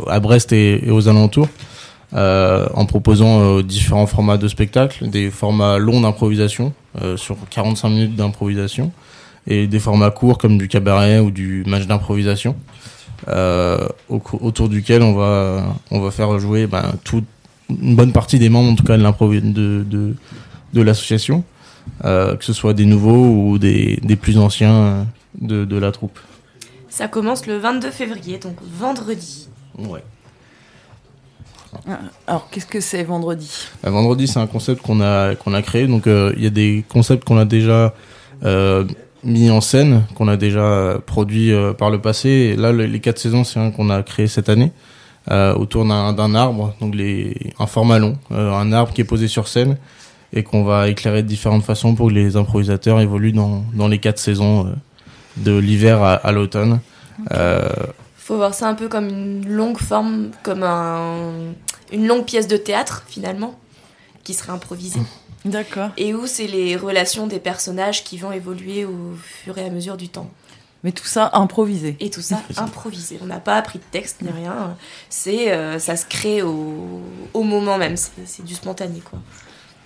à 0.07 0.19
Brest 0.22 0.53
et, 0.53 0.88
et 0.88 0.91
aux 0.91 1.10
alentours, 1.10 1.49
euh, 2.15 2.68
en 2.73 2.86
proposant 2.86 3.41
euh, 3.41 3.64
différents 3.64 4.07
formats 4.07 4.38
de 4.38 4.48
spectacles, 4.48 5.10
des 5.10 5.30
formats 5.30 5.77
longs 5.77 6.02
d'improvisation, 6.02 6.73
euh, 7.02 7.18
sur 7.18 7.38
45 7.49 7.90
minutes 7.90 8.15
d'improvisation, 8.15 8.91
et 9.48 9.68
des 9.68 9.80
formats 9.80 10.11
courts 10.11 10.38
comme 10.38 10.57
du 10.57 10.68
cabaret 10.68 11.19
ou 11.19 11.31
du 11.31 11.64
match 11.68 11.86
d'improvisation, 11.88 12.56
au 13.27 14.22
autour 14.41 14.69
duquel 14.69 15.02
on 15.03 15.14
va, 15.14 15.76
on 15.91 15.99
va 15.99 16.11
faire 16.11 16.40
jouer 16.40 16.68
ben, 16.68 16.94
toute 17.03 17.26
une 17.69 17.95
bonne 17.95 18.11
partie 18.11 18.40
des 18.40 18.49
membres, 18.49 18.72
en 18.72 18.76
tout 18.76 18.84
cas 18.84 18.98
de, 18.98 19.03
l'improvi- 19.03 19.41
de, 19.41 19.84
de, 19.88 20.15
de 20.73 20.81
l'association 20.81 21.44
euh, 22.06 22.36
que 22.36 22.45
ce 22.45 22.53
soit 22.53 22.73
des 22.73 22.86
nouveaux 22.86 23.26
ou 23.52 23.57
des, 23.57 23.99
des 24.03 24.15
plus 24.15 24.38
anciens 24.38 25.07
de, 25.40 25.65
de 25.65 25.77
la 25.77 25.91
troupe. 25.91 26.19
Ça 26.90 27.07
commence 27.07 27.45
le 27.48 27.57
22 27.57 27.91
février, 27.91 28.38
donc 28.38 28.56
vendredi. 28.80 29.48
Ouais. 29.77 30.03
Ah, 31.88 32.00
Alors, 32.28 32.50
qu'est-ce 32.50 32.66
que 32.66 32.80
c'est 32.82 33.04
vendredi 33.04 33.52
Euh, 33.86 33.90
vendredi, 33.91 34.28
c'est 34.28 34.40
un 34.40 34.48
concept 34.48 34.82
qu'on 34.82 35.02
a 35.02 35.36
qu'on 35.36 35.54
a 35.54 35.62
créé. 35.62 35.88
Donc, 35.88 36.08
euh, 36.08 36.34
il 36.38 36.44
y 36.44 36.48
a 36.48 36.52
des 36.52 36.84
concepts 36.90 37.24
qu'on 37.26 37.38
a 37.38 37.46
déjà 37.46 37.94
euh, 38.44 38.86
mis 39.24 39.50
en 39.52 39.62
scène, 39.62 40.04
qu'on 40.16 40.28
a 40.28 40.38
déjà 40.38 40.62
euh, 40.64 40.98
produit 41.00 41.52
par 41.78 41.90
le 41.90 42.00
passé. 42.00 42.56
Là, 42.58 42.72
le- 42.72 42.86
les 42.86 43.00
quatre 43.00 43.20
saisons, 43.20 43.44
c'est 43.44 43.60
un 43.60 43.72
qu'on 43.72 43.90
a 43.90 44.02
créé 44.04 44.28
cette 44.28 44.50
année 44.50 44.72
autour 45.58 45.86
d'un 45.86 46.34
arbre, 46.36 46.74
donc 46.82 46.96
les 46.96 47.36
un 47.60 47.68
format 47.68 48.00
long, 48.00 48.18
un 48.32 48.72
arbre 48.74 48.91
qui 48.94 49.02
est 49.02 49.04
posé 49.04 49.28
sur 49.28 49.48
scène 49.48 49.78
et 50.34 50.41
qu'on 50.41 50.64
va 50.64 50.88
éclairer 50.90 51.22
de 51.22 51.28
différentes 51.28 51.62
façons 51.64 51.94
pour 51.94 52.08
que 52.08 52.14
les 52.14 52.36
improvisateurs 52.36 53.00
évoluent 53.00 53.34
dans 53.34 53.64
dans 53.76 53.88
les 53.88 54.00
quatre 54.00 54.18
saisons 54.18 54.74
de 55.38 55.56
l'hiver 55.56 56.02
à, 56.02 56.32
l'automne. 56.32 56.80
Faut 58.30 58.38
voir 58.38 58.53
ça 58.53 58.68
un 58.68 58.76
peu 58.76 58.88
comme 58.88 59.10
une 59.10 59.49
longue 59.49 59.80
forme, 59.80 60.30
comme 60.43 60.61
un, 60.61 61.31
une 61.91 62.06
longue 62.06 62.26
pièce 62.26 62.47
de 62.47 62.57
théâtre 62.57 63.03
finalement, 63.07 63.56
qui 64.23 64.35
serait 64.35 64.51
improvisée. 64.51 65.01
D'accord. 65.45 65.89
Et 65.97 66.14
où 66.14 66.27
c'est 66.27 66.45
les 66.45 66.76
relations 66.76 67.26
des 67.26 67.39
personnages 67.39 68.03
qui 68.03 68.19
vont 68.19 68.31
évoluer 68.31 68.85
au 68.85 69.15
fur 69.19 69.57
et 69.57 69.65
à 69.65 69.72
mesure 69.72 69.97
du 69.97 70.10
temps. 70.10 70.30
Mais 70.84 70.91
tout 70.91 71.07
ça 71.07 71.31
improvisé. 71.34 71.97
Et 71.99 72.11
tout 72.11 72.22
ça 72.22 72.43
improvisé. 72.57 73.18
On 73.23 73.26
n'a 73.26 73.39
pas 73.39 73.56
appris 73.56 73.80
de 73.80 73.84
texte 73.89 74.22
ni 74.22 74.30
rien. 74.30 74.77
C'est, 75.10 75.51
euh, 75.51 75.80
ça 75.80 75.95
se 75.95 76.06
crée 76.06 76.43
au, 76.43 77.01
au 77.34 77.41
moment 77.41 77.80
même. 77.80 77.97
C'est, 77.97 78.11
c'est 78.26 78.45
du 78.45 78.53
spontané 78.53 78.99
quoi. 78.99 79.18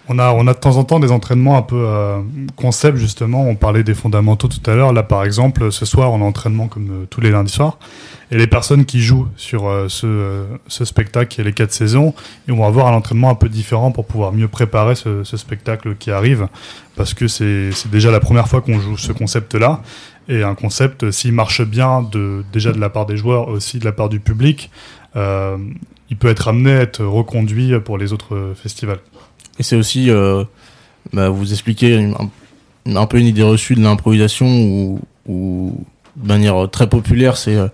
On 0.10 0.20
a, 0.20 0.34
on 0.34 0.48
a 0.48 0.54
de 0.54 0.60
temps 0.60 0.76
en 0.76 0.84
temps 0.84 1.00
des 1.00 1.12
entraînements 1.12 1.56
un 1.58 1.62
peu 1.62 1.86
euh, 1.88 2.20
concept, 2.58 2.98
justement. 2.98 3.48
On 3.48 3.56
parlait 3.56 3.84
des 3.84 3.94
fondamentaux 3.94 4.50
tout 4.50 4.70
à 4.70 4.76
l'heure. 4.76 4.92
Là, 4.92 5.02
par 5.02 5.24
exemple, 5.24 5.72
ce 5.72 5.86
soir, 5.86 6.12
on 6.12 6.22
a 6.22 6.26
entraînement 6.26 6.68
comme 6.68 7.04
euh, 7.04 7.06
tous 7.10 7.22
les 7.22 7.32
lundis 7.32 7.54
soirs. 7.54 7.78
Et 8.34 8.38
les 8.38 8.48
personnes 8.48 8.86
qui 8.86 9.00
jouent 9.00 9.28
sur 9.38 9.68
euh, 9.70 9.88
ce, 9.90 10.08
euh, 10.08 10.46
ce 10.68 10.86
spectacle 10.86 11.28
qui 11.28 11.44
les 11.44 11.54
quatre 11.54 11.72
saisons, 11.72 12.16
ils 12.48 12.54
vont 12.56 12.66
avoir 12.66 12.88
un 12.88 12.94
entraînement 12.94 13.30
un 13.30 13.36
peu 13.36 13.48
différent 13.48 13.92
pour 13.92 14.06
pouvoir 14.08 14.32
mieux 14.34 14.48
préparer 14.48 14.96
ce, 14.96 15.24
spectacle 15.24 15.96
qui 15.96 16.10
arrive. 16.10 16.48
Parce 16.96 17.14
que 17.14 17.28
c'est 17.28 17.70
déjà 17.92 18.10
la 18.10 18.20
première 18.20 18.48
fois 18.48 18.62
qu'on 18.62 18.80
joue 18.80 18.98
ce 18.98 19.12
concept-là. 19.12 19.84
Et 20.30 20.42
un 20.42 20.56
concept, 20.56 21.12
s'il 21.12 21.32
marche 21.32 21.62
bien, 21.62 22.02
de, 22.02 22.44
déjà 22.52 22.72
de 22.72 22.80
la 22.80 22.90
part 22.90 23.06
des 23.06 23.18
joueurs, 23.18 23.50
aussi 23.50 23.78
de 23.78 23.86
la 23.86 23.92
part 23.92 24.10
du 24.10 24.20
public, 24.20 24.72
euh, 25.16 25.58
il 26.10 26.18
peut 26.18 26.30
être 26.30 26.48
amené 26.48 26.72
à 26.72 26.82
être 26.82 27.04
reconduit 27.06 27.80
pour 27.82 28.00
les 28.00 28.14
autres 28.14 28.34
euh, 28.34 28.56
festivals. 28.56 29.00
Et 29.60 29.64
c'est 29.64 29.76
aussi 29.76 30.10
euh, 30.10 30.44
bah, 31.14 31.30
vous 31.30 31.52
expliquer 31.52 31.98
une- 31.98 32.16
un, 32.88 32.96
un 32.96 33.06
peu 33.06 33.20
une 33.20 33.28
idée 33.28 33.44
reçue 33.44 33.76
de 33.76 33.82
l'improvisation 33.84 34.48
ou, 35.28 35.86
de 36.16 36.28
manière 36.28 36.68
très 36.72 36.88
populaire, 36.90 37.38
c'est 37.38 37.56
euh, 37.56 37.68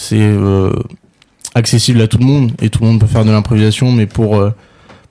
c'est 0.00 0.16
euh, 0.20 0.72
accessible 1.54 2.00
à 2.00 2.06
tout 2.06 2.18
le 2.18 2.24
monde 2.24 2.52
et 2.62 2.70
tout 2.70 2.80
le 2.82 2.86
monde 2.88 3.00
peut 3.00 3.06
faire 3.06 3.24
de 3.24 3.30
l'improvisation, 3.32 3.90
mais 3.90 4.06
pour 4.06 4.36
euh, 4.36 4.50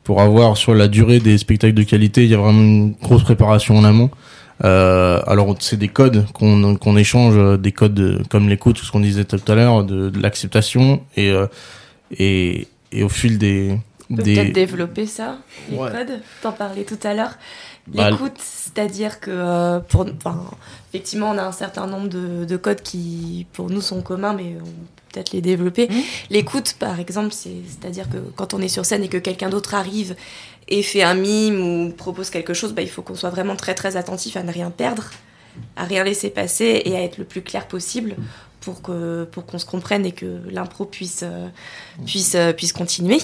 pour 0.05 0.21
avoir 0.21 0.55
sur 0.55 0.73
la 0.73 0.87
durée 0.87 1.19
des 1.19 1.37
spectacles 1.37 1.73
de 1.73 1.83
qualité, 1.83 2.23
il 2.23 2.29
y 2.29 2.33
a 2.33 2.37
vraiment 2.37 2.61
une 2.61 2.93
grosse 2.93 3.23
préparation 3.23 3.75
en 3.77 3.83
amont. 3.83 4.09
Euh, 4.63 5.19
alors 5.27 5.53
c'est 5.59 5.77
des 5.77 5.89
codes 5.89 6.25
qu'on 6.33 6.75
qu'on 6.77 6.95
échange, 6.97 7.59
des 7.59 7.73
codes 7.73 7.93
de- 7.93 8.21
comme 8.29 8.47
l'écoute, 8.47 8.77
tout 8.77 8.85
ce 8.85 8.91
qu'on 8.91 9.01
disait 9.01 9.25
tout 9.25 9.39
à 9.51 9.55
l'heure, 9.55 9.83
de, 9.83 10.09
de 10.09 10.19
l'acceptation 10.21 11.01
et, 11.17 11.29
euh, 11.31 11.47
et 12.17 12.67
et 12.93 13.03
au 13.03 13.09
fil 13.09 13.37
des 13.37 13.77
Peut 14.09 14.23
des 14.23 14.35
peut-être 14.35 14.53
développer 14.53 15.05
ça, 15.05 15.39
les 15.69 15.75
Ouais. 15.77 15.91
codes. 15.91 16.21
T'en 16.41 16.53
parlais 16.53 16.85
tout 16.85 16.97
à 17.03 17.13
l'heure. 17.13 17.33
Bah, 17.87 18.09
L'écoute, 18.09 18.37
c'est-à-dire 18.37 19.19
que 19.19 19.31
euh, 19.31 19.79
pour, 19.79 20.05
enfin, 20.17 20.43
effectivement, 20.93 21.31
on 21.31 21.37
a 21.37 21.43
un 21.43 21.51
certain 21.51 21.87
nombre 21.87 22.09
de, 22.09 22.45
de 22.45 22.57
codes 22.57 22.81
qui, 22.81 23.47
pour 23.53 23.69
nous, 23.69 23.81
sont 23.81 24.01
communs, 24.01 24.33
mais 24.33 24.55
on 24.59 24.65
peut 24.65 25.03
peut-être 25.13 25.31
les 25.31 25.41
développer. 25.41 25.89
L'écoute, 26.29 26.75
par 26.79 26.99
exemple, 26.99 27.31
c'est, 27.31 27.55
c'est-à-dire 27.67 28.09
que 28.09 28.17
quand 28.35 28.53
on 28.53 28.61
est 28.61 28.67
sur 28.67 28.85
scène 28.85 29.03
et 29.03 29.07
que 29.07 29.17
quelqu'un 29.17 29.49
d'autre 29.49 29.73
arrive 29.73 30.15
et 30.67 30.83
fait 30.83 31.01
un 31.01 31.15
mime 31.15 31.61
ou 31.61 31.91
propose 31.91 32.29
quelque 32.29 32.53
chose, 32.53 32.73
bah, 32.73 32.81
il 32.81 32.89
faut 32.89 33.01
qu'on 33.01 33.15
soit 33.15 33.29
vraiment 33.29 33.55
très 33.55 33.73
très 33.73 33.95
attentif 33.95 34.35
à 34.35 34.43
ne 34.43 34.51
rien 34.51 34.69
perdre, 34.69 35.09
à 35.75 35.85
rien 35.85 36.03
laisser 36.03 36.29
passer 36.29 36.81
et 36.83 36.95
à 36.95 37.01
être 37.03 37.17
le 37.17 37.23
plus 37.23 37.41
clair 37.41 37.67
possible 37.67 38.15
pour 38.61 38.81
que 38.81 39.23
pour 39.31 39.45
qu'on 39.45 39.59
se 39.59 39.65
comprenne 39.65 40.05
et 40.05 40.11
que 40.11 40.41
l'impro 40.51 40.85
puisse 40.85 41.21
euh, 41.23 41.47
puisse 42.05 42.35
euh, 42.35 42.51
puisse 42.51 42.73
continuer. 42.73 43.19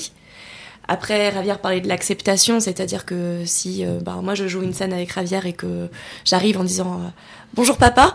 Après, 0.88 1.30
Ravière 1.30 1.60
parlait 1.60 1.80
de 1.80 1.88
l'acceptation, 1.88 2.60
c'est-à-dire 2.60 3.05
que 3.05 3.43
si 3.45 3.85
euh, 3.85 3.99
bah, 4.01 4.19
moi 4.22 4.35
je 4.35 4.47
joue 4.47 4.61
une 4.64 4.73
scène 4.73 4.91
avec 4.91 5.11
Ravière 5.14 5.45
et 5.45 5.53
que 5.53 5.89
j'arrive 6.26 6.60
en 6.60 6.64
disant 6.64 6.95
euh, 6.95 7.07
bonjour 7.53 7.77
papa, 7.77 8.14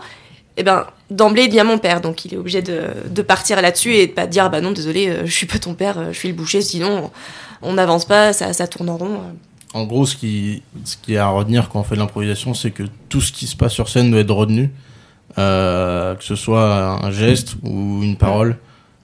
et 0.55 0.61
ben 0.61 0.85
d'emblée 1.09 1.45
il 1.45 1.51
vient 1.51 1.63
mon 1.63 1.79
père, 1.79 1.99
donc 1.99 2.25
il 2.25 2.33
est 2.35 2.37
obligé 2.37 2.61
de, 2.61 3.21
partir 3.23 3.59
là-dessus 3.61 3.95
et 3.95 4.07
de 4.07 4.11
pas 4.11 4.27
dire 4.27 4.51
bah 4.51 4.61
non 4.61 4.71
désolé, 4.71 5.09
euh, 5.09 5.25
je 5.25 5.31
suis 5.31 5.47
pas 5.47 5.57
ton 5.57 5.73
père, 5.73 6.13
je 6.13 6.17
suis 6.17 6.27
le 6.27 6.35
boucher, 6.35 6.61
sinon 6.61 7.09
on 7.63 7.73
n'avance 7.73 8.05
pas, 8.05 8.33
ça, 8.33 8.67
tourne 8.67 8.89
en 8.89 8.97
rond. 8.97 9.19
En 9.73 9.85
gros, 9.85 10.05
ce 10.05 10.15
qui, 10.15 10.61
ce 10.85 10.95
qui 10.97 11.15
est 11.15 11.17
à 11.17 11.27
retenir 11.27 11.69
quand 11.69 11.79
on 11.79 11.83
fait 11.83 11.95
de 11.95 11.99
l'improvisation, 11.99 12.53
c'est 12.53 12.71
que 12.71 12.83
tout 13.09 13.21
ce 13.21 13.31
qui 13.31 13.47
se 13.47 13.55
passe 13.55 13.73
sur 13.73 13.89
scène 13.89 14.11
doit 14.11 14.19
être 14.19 14.33
retenu, 14.33 14.71
que 15.35 16.17
ce 16.21 16.35
soit 16.35 17.03
un 17.03 17.11
geste 17.11 17.55
ou 17.63 18.01
une 18.03 18.15
parole. 18.15 18.57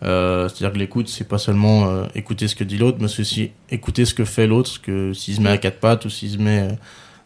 Euh, 0.06 0.48
C'est-à-dire 0.48 0.74
que 0.74 0.78
l'écoute, 0.78 1.10
c'est 1.10 1.28
pas 1.28 1.38
seulement 1.38 1.88
euh, 1.88 2.06
écouter 2.16 2.48
ce 2.48 2.56
que 2.56 2.64
dit 2.64 2.78
l'autre, 2.78 2.98
mais 3.02 3.08
c'est 3.08 3.22
aussi 3.22 3.52
écouter 3.70 4.06
ce 4.06 4.14
que 4.14 4.26
fait 4.26 4.48
l'autre, 4.48 4.82
que 4.82 5.14
s'il 5.14 5.36
se 5.36 5.42
met 5.42 5.50
à 5.50 5.58
quatre 5.58 5.80
pattes 5.80 6.06
ou 6.06 6.10
s'il 6.10 6.32
se 6.32 6.38
met 6.38 6.78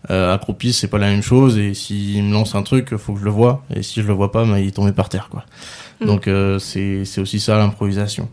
euh, 0.09 0.33
accroupi, 0.33 0.71
c'est 0.71 0.87
pas 0.87 0.97
la 0.97 1.07
même 1.07 1.21
chose. 1.21 1.57
Et 1.57 1.73
s'il 1.73 2.23
me 2.23 2.33
lance 2.33 2.55
un 2.55 2.63
truc, 2.63 2.95
faut 2.95 3.13
que 3.13 3.19
je 3.19 3.25
le 3.25 3.31
vois. 3.31 3.63
Et 3.75 3.83
si 3.83 4.01
je 4.01 4.07
le 4.07 4.13
vois 4.13 4.31
pas, 4.31 4.45
bah, 4.45 4.59
il 4.59 4.67
est 4.67 4.71
tombé 4.71 4.91
par 4.91 5.09
terre, 5.09 5.27
quoi. 5.29 5.45
Mm. 5.99 6.05
Donc 6.05 6.27
euh, 6.27 6.59
c'est 6.59 7.03
c'est 7.05 7.21
aussi 7.21 7.39
ça 7.39 7.57
l'improvisation. 7.57 8.29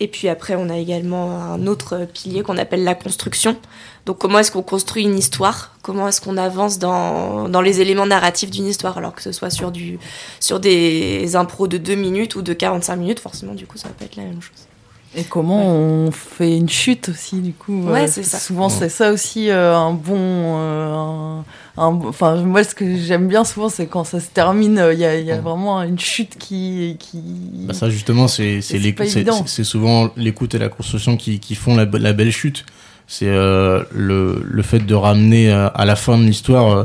Et 0.00 0.08
puis 0.08 0.28
après, 0.28 0.54
on 0.56 0.68
a 0.68 0.76
également 0.76 1.40
un 1.40 1.66
autre 1.66 2.06
pilier 2.12 2.42
qu'on 2.42 2.58
appelle 2.58 2.84
la 2.84 2.94
construction. 2.94 3.56
Donc 4.06 4.18
comment 4.18 4.38
est-ce 4.38 4.50
qu'on 4.52 4.62
construit 4.62 5.04
une 5.04 5.16
histoire? 5.18 5.72
Comment 5.82 6.08
est-ce 6.08 6.20
qu'on 6.20 6.36
avance 6.36 6.78
dans, 6.78 7.48
dans 7.48 7.60
les 7.62 7.80
éléments 7.80 8.06
narratifs 8.06 8.50
d'une 8.50 8.66
histoire? 8.66 8.98
Alors 8.98 9.14
que 9.14 9.22
ce 9.22 9.32
soit 9.32 9.48
sur, 9.50 9.70
du, 9.72 9.98
sur 10.40 10.60
des 10.60 11.36
impros 11.36 11.68
de 11.68 11.78
2 11.78 11.94
minutes 11.94 12.36
ou 12.36 12.42
de 12.42 12.52
45 12.52 12.96
minutes, 12.96 13.20
forcément, 13.20 13.54
du 13.54 13.66
coup, 13.66 13.78
ça 13.78 13.88
va 13.88 13.94
pas 13.94 14.04
être 14.04 14.16
la 14.16 14.24
même 14.24 14.42
chose. 14.42 14.66
Et 15.16 15.22
comment 15.22 15.64
on 15.64 16.10
fait 16.10 16.56
une 16.56 16.68
chute 16.68 17.08
aussi, 17.08 17.36
du 17.36 17.52
coup 17.52 17.84
Ouais, 17.84 18.02
euh, 18.02 18.06
c'est 18.08 18.24
ça. 18.24 18.38
Souvent, 18.40 18.68
c'est 18.68 18.88
ça 18.88 19.12
aussi 19.12 19.48
euh, 19.48 19.72
un 19.74 19.92
bon. 19.92 20.16
euh, 20.18 20.92
un- 20.92 21.44
un- 21.78 22.00
Enfin, 22.08 22.34
moi, 22.42 22.64
ce 22.64 22.74
que 22.74 22.96
j'aime 22.96 23.28
bien 23.28 23.44
souvent, 23.44 23.68
c'est 23.68 23.86
quand 23.86 24.02
ça 24.02 24.18
se 24.18 24.28
termine, 24.28 24.76
euh, 24.78 24.92
il 24.92 24.98
y, 24.98 25.04
a, 25.04 25.16
il 25.18 25.24
y 25.24 25.30
a 25.30 25.40
vraiment 25.40 25.80
une 25.82 26.00
chute 26.00 26.36
qui. 26.36 26.96
qui... 26.98 27.18
Bah 27.68 27.74
ça 27.74 27.88
justement 27.90 28.26
c'est 28.28 28.60
souvent 29.64 30.10
l'écoute 30.16 30.54
et 30.56 30.58
la 30.58 30.68
construction 30.68 31.16
qui, 31.16 31.38
qui 31.38 31.54
font 31.54 31.76
la, 31.76 31.84
la 31.84 32.12
belle 32.12 32.32
chute 32.32 32.66
c'est 33.06 33.28
euh, 33.28 33.82
le 33.92 34.42
le 34.44 34.62
fait 34.62 34.80
de 34.80 34.94
ramener 34.94 35.50
euh, 35.50 35.68
à 35.74 35.84
la 35.84 35.96
fin 35.96 36.18
de 36.18 36.24
l'histoire 36.24 36.70
euh, 36.70 36.84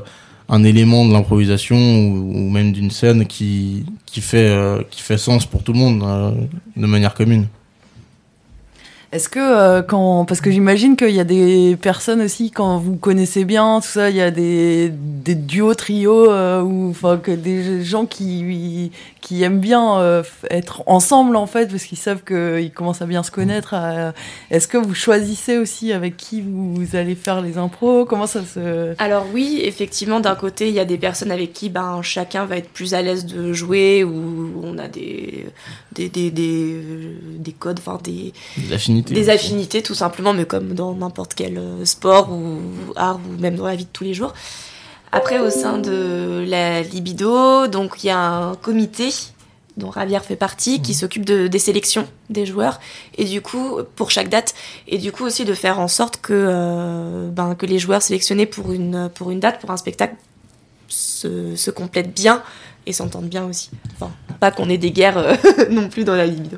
un 0.49 0.63
élément 0.63 1.05
de 1.05 1.13
l'improvisation 1.13 1.77
ou, 1.77 2.49
même 2.49 2.71
d'une 2.71 2.91
scène 2.91 3.25
qui 3.25 3.85
qui 4.05 4.21
fait 4.21 4.51
qui 4.89 5.01
fait 5.01 5.17
sens 5.17 5.45
pour 5.45 5.63
tout 5.63 5.73
le 5.73 5.79
monde 5.79 6.49
de 6.75 6.87
manière 6.87 7.13
commune. 7.13 7.45
Est-ce 9.11 9.29
que 9.29 9.81
quand 9.81 10.25
parce 10.25 10.41
que 10.41 10.49
j'imagine 10.49 10.95
qu'il 10.95 11.11
y 11.11 11.19
a 11.19 11.23
des 11.23 11.77
personnes 11.79 12.21
aussi 12.21 12.49
quand 12.49 12.79
vous 12.79 12.95
connaissez 12.95 13.45
bien 13.45 13.79
tout 13.79 13.87
ça, 13.87 14.09
il 14.09 14.15
y 14.15 14.21
a 14.21 14.31
des, 14.31 14.91
des 14.91 15.35
duos, 15.35 15.75
trios 15.75 16.31
ou 16.63 16.89
enfin 16.89 17.17
que 17.17 17.29
des 17.29 17.83
gens 17.83 18.07
qui 18.07 18.91
qui 19.21 19.43
aiment 19.43 19.59
bien 19.59 19.99
euh, 19.99 20.23
être 20.49 20.83
ensemble 20.85 21.35
en 21.35 21.45
fait 21.45 21.69
parce 21.69 21.83
qu'ils 21.83 21.97
savent 21.97 22.23
qu'ils 22.23 22.71
commencent 22.73 23.01
à 23.01 23.05
bien 23.05 23.21
se 23.23 23.31
connaître. 23.31 23.73
euh, 23.75 24.11
Est-ce 24.49 24.67
que 24.67 24.77
vous 24.77 24.93
choisissez 24.95 25.57
aussi 25.57 25.91
avec 25.91 26.15
qui 26.17 26.41
vous, 26.41 26.73
vous 26.73 26.95
allez 26.95 27.15
faire 27.15 27.41
les 27.41 27.57
impros? 27.57 28.05
Comment 28.05 28.27
ça 28.27 28.43
se 28.45 28.93
Alors 29.01 29.25
oui, 29.33 29.59
effectivement, 29.63 30.19
d'un 30.19 30.35
côté, 30.35 30.69
il 30.69 30.73
y 30.73 30.79
a 30.79 30.85
des 30.85 30.97
personnes 30.97 31.31
avec 31.31 31.53
qui 31.53 31.69
ben, 31.69 32.01
chacun 32.01 32.45
va 32.45 32.57
être 32.57 32.69
plus 32.69 32.93
à 32.93 33.01
l'aise 33.01 33.25
de 33.25 33.51
jouer, 33.53 34.03
ou 34.03 34.61
on 34.63 34.77
a 34.77 34.87
des, 34.87 35.45
des, 35.91 36.09
des, 36.09 36.31
des, 36.31 36.73
euh, 36.75 37.13
des 37.37 37.51
codes, 37.53 37.79
enfin 37.79 37.99
des, 38.03 38.33
Des 38.57 38.73
affinités 38.73 39.13
Des 39.13 39.29
affinités, 39.29 39.81
tout 39.81 39.95
simplement, 39.95 40.33
mais 40.33 40.45
comme 40.45 40.73
dans 40.73 40.93
n'importe 40.95 41.33
quel 41.35 41.61
sport 41.83 42.31
ou 42.31 42.59
art, 42.95 43.19
ou 43.29 43.41
même 43.41 43.55
dans 43.55 43.67
la 43.67 43.75
vie 43.75 43.85
de 43.85 43.89
tous 43.91 44.03
les 44.05 44.13
jours. 44.13 44.33
Après, 45.11 45.39
au 45.39 45.49
sein 45.49 45.77
de 45.77 46.45
la 46.47 46.81
libido, 46.81 47.67
donc 47.67 48.03
il 48.03 48.07
y 48.07 48.09
a 48.11 48.19
un 48.19 48.55
comité 48.55 49.09
dont 49.77 49.89
Ravière 49.89 50.23
fait 50.23 50.35
partie, 50.35 50.81
qui 50.81 50.93
s'occupe 50.93 51.25
de, 51.25 51.47
des 51.47 51.57
sélections 51.57 52.07
des 52.29 52.45
joueurs, 52.45 52.79
et 53.17 53.23
du 53.23 53.41
coup, 53.41 53.79
pour 53.95 54.11
chaque 54.11 54.29
date, 54.29 54.53
et 54.87 54.97
du 54.97 55.11
coup 55.11 55.23
aussi 55.23 55.45
de 55.45 55.53
faire 55.53 55.79
en 55.79 55.87
sorte 55.87 56.17
que, 56.21 56.33
euh, 56.33 57.29
ben, 57.29 57.55
que 57.55 57.65
les 57.65 57.79
joueurs 57.79 58.01
sélectionnés 58.01 58.45
pour 58.45 58.71
une, 58.71 59.09
pour 59.15 59.31
une 59.31 59.39
date, 59.39 59.59
pour 59.59 59.71
un 59.71 59.77
spectacle, 59.77 60.15
se, 60.89 61.55
se 61.55 61.71
complètent 61.71 62.13
bien 62.13 62.43
et 62.85 62.93
s'entendent 62.93 63.29
bien 63.29 63.45
aussi. 63.45 63.69
Enfin, 63.95 64.11
pas 64.39 64.51
qu'on 64.51 64.69
ait 64.69 64.77
des 64.77 64.91
guerres 64.91 65.37
non 65.71 65.87
plus 65.87 66.03
dans 66.03 66.15
la 66.15 66.25
libido. 66.25 66.57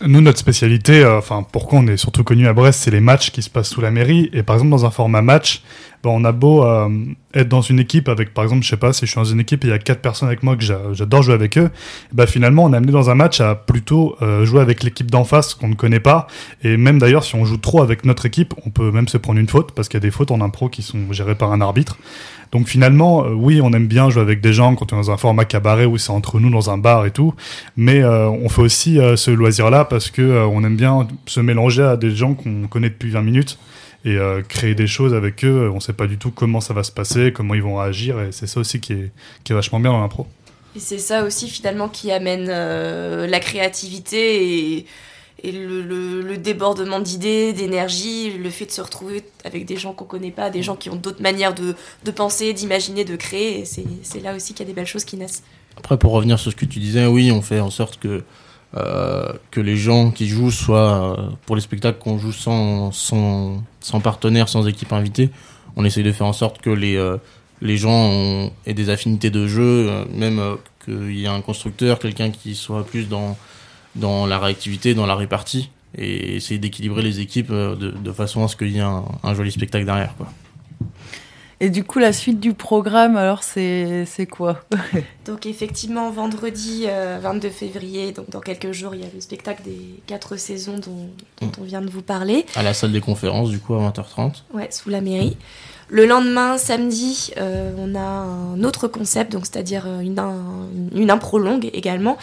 Nous, 0.00 0.20
notre 0.20 0.38
spécialité, 0.38 1.02
euh, 1.02 1.18
enfin, 1.18 1.44
pourquoi 1.50 1.80
on 1.80 1.86
est 1.88 1.96
surtout 1.96 2.22
connu 2.22 2.46
à 2.46 2.52
Brest, 2.52 2.82
c'est 2.84 2.92
les 2.92 3.00
matchs 3.00 3.32
qui 3.32 3.42
se 3.42 3.50
passent 3.50 3.70
sous 3.70 3.80
la 3.80 3.90
mairie. 3.90 4.30
Et 4.32 4.44
par 4.44 4.54
exemple, 4.54 4.70
dans 4.70 4.86
un 4.86 4.90
format 4.90 5.22
match, 5.22 5.62
ben, 6.04 6.10
on 6.10 6.24
a 6.24 6.30
beau 6.30 6.64
euh, 6.64 6.88
être 7.34 7.48
dans 7.48 7.62
une 7.62 7.80
équipe 7.80 8.08
avec, 8.08 8.32
par 8.32 8.44
exemple, 8.44 8.62
je 8.62 8.68
sais 8.68 8.76
pas, 8.76 8.92
si 8.92 9.06
je 9.06 9.10
suis 9.10 9.18
dans 9.18 9.24
une 9.24 9.40
équipe 9.40 9.64
et 9.64 9.68
il 9.68 9.70
y 9.70 9.74
a 9.74 9.78
quatre 9.80 10.00
personnes 10.00 10.28
avec 10.28 10.44
moi 10.44 10.56
que 10.56 10.62
j'adore 10.62 11.22
jouer 11.22 11.34
avec 11.34 11.58
eux, 11.58 11.70
bah 12.12 12.28
finalement, 12.28 12.64
on 12.64 12.72
est 12.72 12.76
amené 12.76 12.92
dans 12.92 13.10
un 13.10 13.16
match 13.16 13.40
à 13.40 13.56
plutôt 13.56 14.16
euh, 14.22 14.44
jouer 14.44 14.60
avec 14.60 14.84
l'équipe 14.84 15.10
d'en 15.10 15.24
face 15.24 15.54
qu'on 15.54 15.66
ne 15.66 15.74
connaît 15.74 15.98
pas. 15.98 16.28
Et 16.62 16.76
même 16.76 17.00
d'ailleurs, 17.00 17.24
si 17.24 17.34
on 17.34 17.44
joue 17.44 17.56
trop 17.56 17.82
avec 17.82 18.04
notre 18.04 18.24
équipe, 18.24 18.54
on 18.64 18.70
peut 18.70 18.92
même 18.92 19.08
se 19.08 19.18
prendre 19.18 19.40
une 19.40 19.48
faute 19.48 19.72
parce 19.72 19.88
qu'il 19.88 19.98
y 19.98 20.02
a 20.02 20.06
des 20.06 20.12
fautes 20.12 20.30
en 20.30 20.40
impro 20.40 20.68
qui 20.68 20.82
sont 20.82 21.12
gérées 21.12 21.34
par 21.34 21.50
un 21.50 21.60
arbitre. 21.60 21.98
Donc 22.52 22.68
finalement, 22.68 23.24
euh, 23.24 23.32
oui, 23.34 23.60
on 23.62 23.72
aime 23.72 23.86
bien 23.86 24.10
jouer 24.10 24.22
avec 24.22 24.40
des 24.40 24.52
gens 24.52 24.74
quand 24.74 24.92
on 24.92 24.96
est 24.96 25.00
dans 25.00 25.10
un 25.10 25.16
format 25.16 25.44
cabaret 25.44 25.84
où 25.84 25.98
c'est 25.98 26.12
entre 26.12 26.40
nous 26.40 26.50
dans 26.50 26.70
un 26.70 26.78
bar 26.78 27.06
et 27.06 27.10
tout, 27.10 27.34
mais 27.76 28.02
euh, 28.02 28.28
on 28.28 28.48
fait 28.48 28.62
aussi 28.62 28.98
ce 29.16 29.30
loisir-là 29.30 29.84
parce 29.84 30.10
que 30.10 30.46
on 30.46 30.64
aime 30.64 30.76
bien 30.76 31.06
se 31.26 31.40
mélanger 31.40 31.82
à 31.82 31.96
des 31.96 32.10
gens 32.10 32.34
qu'on 32.34 32.66
connaît 32.68 32.90
depuis 32.90 33.10
20 33.10 33.22
minutes 33.22 33.58
et 34.04 34.16
euh, 34.16 34.42
créer 34.42 34.74
des 34.74 34.86
choses 34.86 35.14
avec 35.14 35.44
eux. 35.44 35.68
On 35.70 35.76
ne 35.76 35.80
sait 35.80 35.92
pas 35.92 36.06
du 36.06 36.18
tout 36.18 36.30
comment 36.30 36.60
ça 36.60 36.74
va 36.74 36.82
se 36.82 36.92
passer, 36.92 37.32
comment 37.32 37.54
ils 37.54 37.62
vont 37.62 37.76
réagir, 37.76 38.20
et 38.20 38.32
c'est 38.32 38.46
ça 38.46 38.60
aussi 38.60 38.80
qui 38.80 38.92
est, 38.92 39.10
qui 39.44 39.52
est 39.52 39.54
vachement 39.54 39.80
bien 39.80 39.92
dans 39.92 40.00
l'impro. 40.00 40.26
Et 40.76 40.80
c'est 40.80 40.98
ça 40.98 41.24
aussi 41.24 41.48
finalement 41.48 41.88
qui 41.88 42.12
amène 42.12 42.46
euh, 42.48 43.26
la 43.26 43.40
créativité 43.40 44.76
et, 44.76 44.86
et 45.42 45.52
le, 45.52 45.82
le, 45.82 46.36
débordement 46.36 46.98
d'idées, 46.98 47.52
d'énergie, 47.52 48.32
le 48.32 48.50
fait 48.50 48.66
de 48.66 48.70
se 48.70 48.80
retrouver 48.80 49.22
avec 49.44 49.66
des 49.66 49.76
gens 49.76 49.92
qu'on 49.92 50.04
connaît 50.04 50.32
pas, 50.32 50.50
des 50.50 50.62
gens 50.62 50.74
qui 50.74 50.90
ont 50.90 50.96
d'autres 50.96 51.22
manières 51.22 51.54
de, 51.54 51.76
de 52.04 52.10
penser, 52.10 52.52
d'imaginer, 52.52 53.04
de 53.04 53.16
créer. 53.16 53.64
C'est 53.64 54.20
là 54.20 54.34
aussi 54.34 54.52
qu'il 54.52 54.66
y 54.66 54.68
a 54.68 54.72
des 54.72 54.74
belles 54.74 54.86
choses 54.86 55.04
qui 55.04 55.16
naissent. 55.16 55.42
Après, 55.76 55.96
pour 55.96 56.12
revenir 56.12 56.38
sur 56.38 56.50
ce 56.50 56.56
que 56.56 56.64
tu 56.64 56.80
disais, 56.80 57.06
oui, 57.06 57.30
on 57.30 57.40
fait 57.40 57.60
en 57.60 57.70
sorte 57.70 57.98
que 57.98 58.22
euh, 58.76 59.32
que 59.50 59.62
les 59.62 59.76
gens 59.78 60.10
qui 60.10 60.28
jouent 60.28 60.50
soient, 60.50 61.16
euh, 61.18 61.30
pour 61.46 61.56
les 61.56 61.62
spectacles 61.62 61.98
qu'on 61.98 62.18
joue 62.18 62.32
sans, 62.32 62.92
sans, 62.92 63.62
sans, 63.80 64.00
partenaire, 64.00 64.50
sans 64.50 64.68
équipe 64.68 64.92
invitée, 64.92 65.30
on 65.76 65.86
essaye 65.86 66.02
de 66.04 66.12
faire 66.12 66.26
en 66.26 66.34
sorte 66.34 66.60
que 66.60 66.68
les, 66.68 66.96
euh, 66.96 67.16
les 67.62 67.78
gens 67.78 68.50
aient 68.66 68.74
des 68.74 68.90
affinités 68.90 69.30
de 69.30 69.46
jeu, 69.46 70.04
même 70.12 70.58
qu'il 70.84 71.16
y 71.16 71.24
ait 71.24 71.28
un 71.28 71.40
constructeur, 71.40 71.98
quelqu'un 71.98 72.30
qui 72.30 72.54
soit 72.54 72.84
plus 72.84 73.08
dans, 73.08 73.38
dans 73.98 74.26
la 74.26 74.38
réactivité, 74.38 74.94
dans 74.94 75.06
la 75.06 75.14
répartie, 75.14 75.70
et 75.96 76.36
essayer 76.36 76.58
d'équilibrer 76.58 77.02
les 77.02 77.20
équipes 77.20 77.50
de, 77.50 77.74
de, 77.74 78.12
façon 78.12 78.44
à 78.44 78.48
ce 78.48 78.56
qu'il 78.56 78.70
y 78.70 78.78
ait 78.78 78.82
un, 78.82 79.04
un 79.22 79.34
joli 79.34 79.50
spectacle 79.50 79.84
derrière. 79.84 80.14
Quoi. 80.16 80.28
Et 81.60 81.70
du 81.70 81.82
coup, 81.82 81.98
la 81.98 82.12
suite 82.12 82.38
du 82.38 82.54
programme, 82.54 83.16
alors, 83.16 83.42
c'est 83.42 84.06
quoi 84.30 84.60
Donc, 85.26 85.44
effectivement, 85.44 86.10
vendredi 86.10 86.86
22 86.86 87.48
euh, 87.48 87.50
février, 87.50 88.12
donc 88.12 88.30
dans 88.30 88.40
quelques 88.40 88.70
jours, 88.70 88.94
il 88.94 89.00
y 89.00 89.04
a 89.04 89.08
le 89.12 89.20
spectacle 89.20 89.62
des 89.64 90.00
quatre 90.06 90.36
saisons 90.36 90.78
dont, 90.78 91.10
mm. 91.46 91.52
on 91.60 91.64
vient 91.64 91.80
de 91.80 91.90
vous 91.90 92.02
parler. 92.02 92.46
À 92.54 92.62
la 92.62 92.74
salle 92.74 92.92
des 92.92 93.00
conférences, 93.00 93.50
du 93.50 93.58
coup, 93.58 93.74
à 93.74 93.78
20h30. 93.78 94.42
Ouais, 94.54 94.68
sous 94.70 94.88
la 94.88 95.00
mairie. 95.00 95.36
Le 95.88 96.06
lendemain, 96.06 96.58
samedi, 96.58 97.32
euh, 97.38 97.72
on 97.76 97.94
a 97.96 97.98
un 97.98 98.62
autre 98.62 98.86
concept, 98.86 99.32
donc 99.32 99.46
c'est-à-dire 99.46 99.86
une, 100.00 100.22
une 100.94 101.10
impro 101.10 101.38
longue 101.38 101.70
également, 101.72 102.18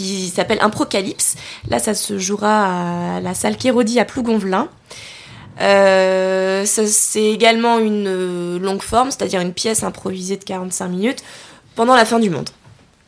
qui 0.00 0.28
s'appelle 0.28 0.58
Improcalypse. 0.60 1.36
Là, 1.68 1.78
ça 1.78 1.94
se 1.94 2.18
jouera 2.18 3.16
à 3.16 3.20
la 3.20 3.34
salle 3.34 3.56
Kérodi 3.56 4.00
à 4.00 4.04
Plougonvelin. 4.04 4.68
Euh, 5.60 6.64
c'est 6.64 7.24
également 7.24 7.78
une 7.78 8.06
euh, 8.06 8.58
longue 8.58 8.82
forme, 8.82 9.10
c'est-à-dire 9.10 9.40
une 9.40 9.52
pièce 9.52 9.82
improvisée 9.82 10.36
de 10.36 10.44
45 10.44 10.88
minutes 10.88 11.22
pendant 11.74 11.94
la 11.94 12.04
fin 12.04 12.18
du 12.18 12.30
monde. 12.30 12.48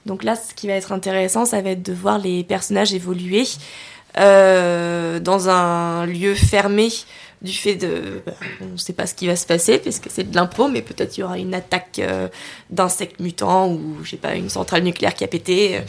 Donc 0.04 0.22
là, 0.22 0.34
ce 0.36 0.52
qui 0.54 0.66
va 0.66 0.74
être 0.74 0.92
intéressant, 0.92 1.46
ça 1.46 1.62
va 1.62 1.70
être 1.70 1.82
de 1.82 1.92
voir 1.92 2.18
les 2.18 2.44
personnages 2.44 2.92
évoluer 2.92 3.44
euh, 4.18 5.18
dans 5.20 5.48
un 5.48 6.04
lieu 6.04 6.34
fermé 6.34 6.90
du 7.42 7.52
fait 7.52 7.74
de 7.74 8.22
bah, 8.24 8.32
on 8.60 8.66
ne 8.66 8.76
sait 8.76 8.92
pas 8.92 9.06
ce 9.06 9.14
qui 9.14 9.26
va 9.26 9.34
se 9.34 9.46
passer 9.46 9.78
parce 9.78 9.98
que 9.98 10.08
c'est 10.10 10.30
de 10.30 10.34
l'impro 10.34 10.68
mais 10.68 10.80
peut-être 10.80 11.16
il 11.16 11.20
y 11.20 11.24
aura 11.24 11.38
une 11.38 11.54
attaque 11.54 11.98
euh, 11.98 12.28
d'insectes 12.70 13.18
mutants 13.18 13.68
ou 13.68 13.96
je 14.04 14.10
sais 14.10 14.16
pas 14.16 14.34
une 14.34 14.48
centrale 14.48 14.84
nucléaire 14.84 15.14
qui 15.14 15.24
a 15.24 15.28
pété 15.28 15.76
euh, 15.76 15.80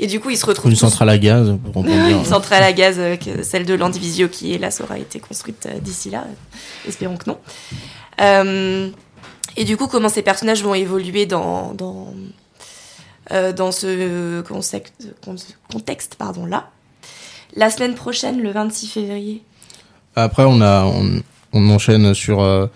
et 0.00 0.06
du 0.06 0.20
coup 0.20 0.30
ils 0.30 0.38
se 0.38 0.46
retrouvent 0.46 0.70
une 0.70 0.76
centrale 0.76 1.10
à 1.10 1.18
gaz 1.18 1.54
pour 1.72 1.84
une 1.86 2.24
centrale 2.24 2.62
à 2.62 2.72
gaz 2.72 2.96
euh, 2.98 3.16
celle 3.42 3.66
de 3.66 3.74
l'Andivisio 3.74 4.28
qui 4.28 4.54
hélas 4.54 4.80
aura 4.80 4.98
été 4.98 5.20
construite 5.20 5.68
d'ici 5.82 6.08
là 6.08 6.24
espérons 6.88 7.18
que 7.18 7.30
non. 7.30 7.38
Et 9.54 9.64
du 9.64 9.76
coup 9.76 9.88
comment 9.88 10.08
ces 10.08 10.22
personnages 10.22 10.62
vont 10.62 10.74
évoluer 10.74 11.26
dans 11.26 11.74
dans 11.74 12.14
dans 13.30 13.70
ce 13.72 14.40
contexte 15.70 16.14
pardon 16.14 16.46
là? 16.46 16.70
La 17.54 17.68
semaine 17.68 17.94
prochaine 17.94 18.40
le 18.40 18.50
26 18.50 18.86
février 18.86 19.42
après, 20.14 20.44
on 20.44 20.60
a, 20.60 20.90
on, 21.52 21.70
enchaîne 21.70 22.12
sur 22.14 22.42
euh, 22.42 22.66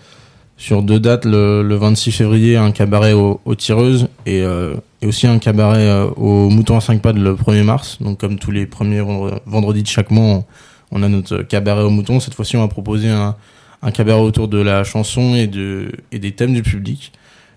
sur 0.57 0.81
deux 0.81 0.99
dates. 0.99 1.25
Le, 1.25 1.75
26 1.75 2.11
février, 2.11 2.57
un 2.57 2.71
cabaret 2.71 3.13
aux, 3.13 3.55
tireuses 3.55 4.07
et, 4.25 4.41
euh, 4.41 4.75
et, 5.01 5.07
aussi 5.07 5.27
un 5.27 5.37
cabaret 5.37 5.87
euh, 5.87 6.07
au 6.15 6.49
mouton 6.49 6.77
à 6.77 6.81
5 6.81 7.01
pattes 7.01 7.17
le 7.17 7.35
1er 7.35 7.63
mars. 7.63 7.97
Donc, 8.01 8.19
comme 8.19 8.39
tous 8.39 8.51
les 8.51 8.65
premiers 8.65 9.01
vendredis 9.45 9.83
de 9.83 9.87
chaque 9.87 10.09
mois, 10.09 10.43
on, 10.91 11.03
a 11.03 11.09
notre 11.09 11.43
cabaret 11.43 11.83
au 11.83 11.91
mouton. 11.91 12.19
Cette 12.19 12.33
fois-ci, 12.33 12.57
on 12.57 12.61
va 12.61 12.67
proposer 12.67 13.09
un, 13.09 13.35
un 13.83 13.91
cabaret 13.91 14.21
autour 14.21 14.47
de 14.47 14.59
la 14.59 14.83
chanson 14.83 15.35
et, 15.35 15.47
de, 15.47 15.91
et 16.11 16.19
des 16.19 16.31
thèmes 16.31 16.53
du 16.53 16.63
public. 16.63 17.11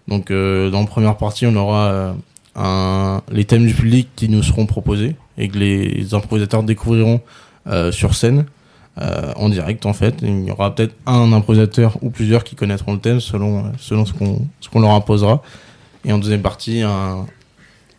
Donc, 0.08 0.30
dans 0.32 0.80
la 0.80 0.86
première 0.86 1.16
partie, 1.16 1.46
on 1.46 1.54
aura 1.54 2.14
les 3.30 3.44
thèmes 3.44 3.66
du 3.66 3.72
public 3.72 4.08
qui 4.16 4.28
nous 4.28 4.42
seront 4.42 4.66
proposés 4.66 5.14
et 5.38 5.48
que 5.48 5.56
les 5.56 6.12
improvisateurs 6.12 6.64
découvriront 6.64 7.20
sur 7.92 8.14
scène. 8.14 8.44
Euh, 8.98 9.32
en 9.36 9.48
direct 9.48 9.86
en 9.86 9.92
fait. 9.92 10.16
Il 10.20 10.44
y 10.46 10.50
aura 10.50 10.74
peut-être 10.74 10.94
un 11.06 11.32
improvisateur 11.32 11.96
ou 12.02 12.10
plusieurs 12.10 12.42
qui 12.42 12.56
connaîtront 12.56 12.92
le 12.92 12.98
thème 12.98 13.20
selon, 13.20 13.60
euh, 13.60 13.68
selon 13.78 14.04
ce 14.04 14.12
qu'on 14.12 14.46
qu'on 14.72 14.80
leur 14.80 14.90
imposera. 14.90 15.42
Et 16.04 16.12
en 16.12 16.18
deuxième 16.18 16.42
partie, 16.42 16.82
un, 16.82 17.26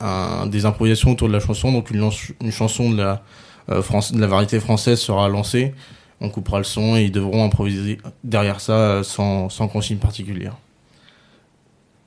un, 0.01 0.47
des 0.47 0.65
improvisations 0.65 1.11
autour 1.11 1.29
de 1.29 1.33
la 1.33 1.39
chanson. 1.39 1.71
Donc 1.71 1.91
une, 1.91 2.09
une 2.41 2.51
chanson 2.51 2.91
de 2.91 2.97
la, 2.97 3.23
euh, 3.69 3.81
France, 3.81 4.11
de 4.11 4.19
la 4.19 4.27
variété 4.27 4.59
française 4.59 4.99
sera 4.99 5.29
lancée. 5.29 5.73
On 6.19 6.29
coupera 6.29 6.57
le 6.57 6.65
son 6.65 6.97
et 6.97 7.03
ils 7.03 7.11
devront 7.11 7.43
improviser 7.45 7.97
derrière 8.23 8.59
ça 8.59 9.01
sans, 9.03 9.49
sans 9.49 9.67
consigne 9.67 9.97
particulière. 9.97 10.55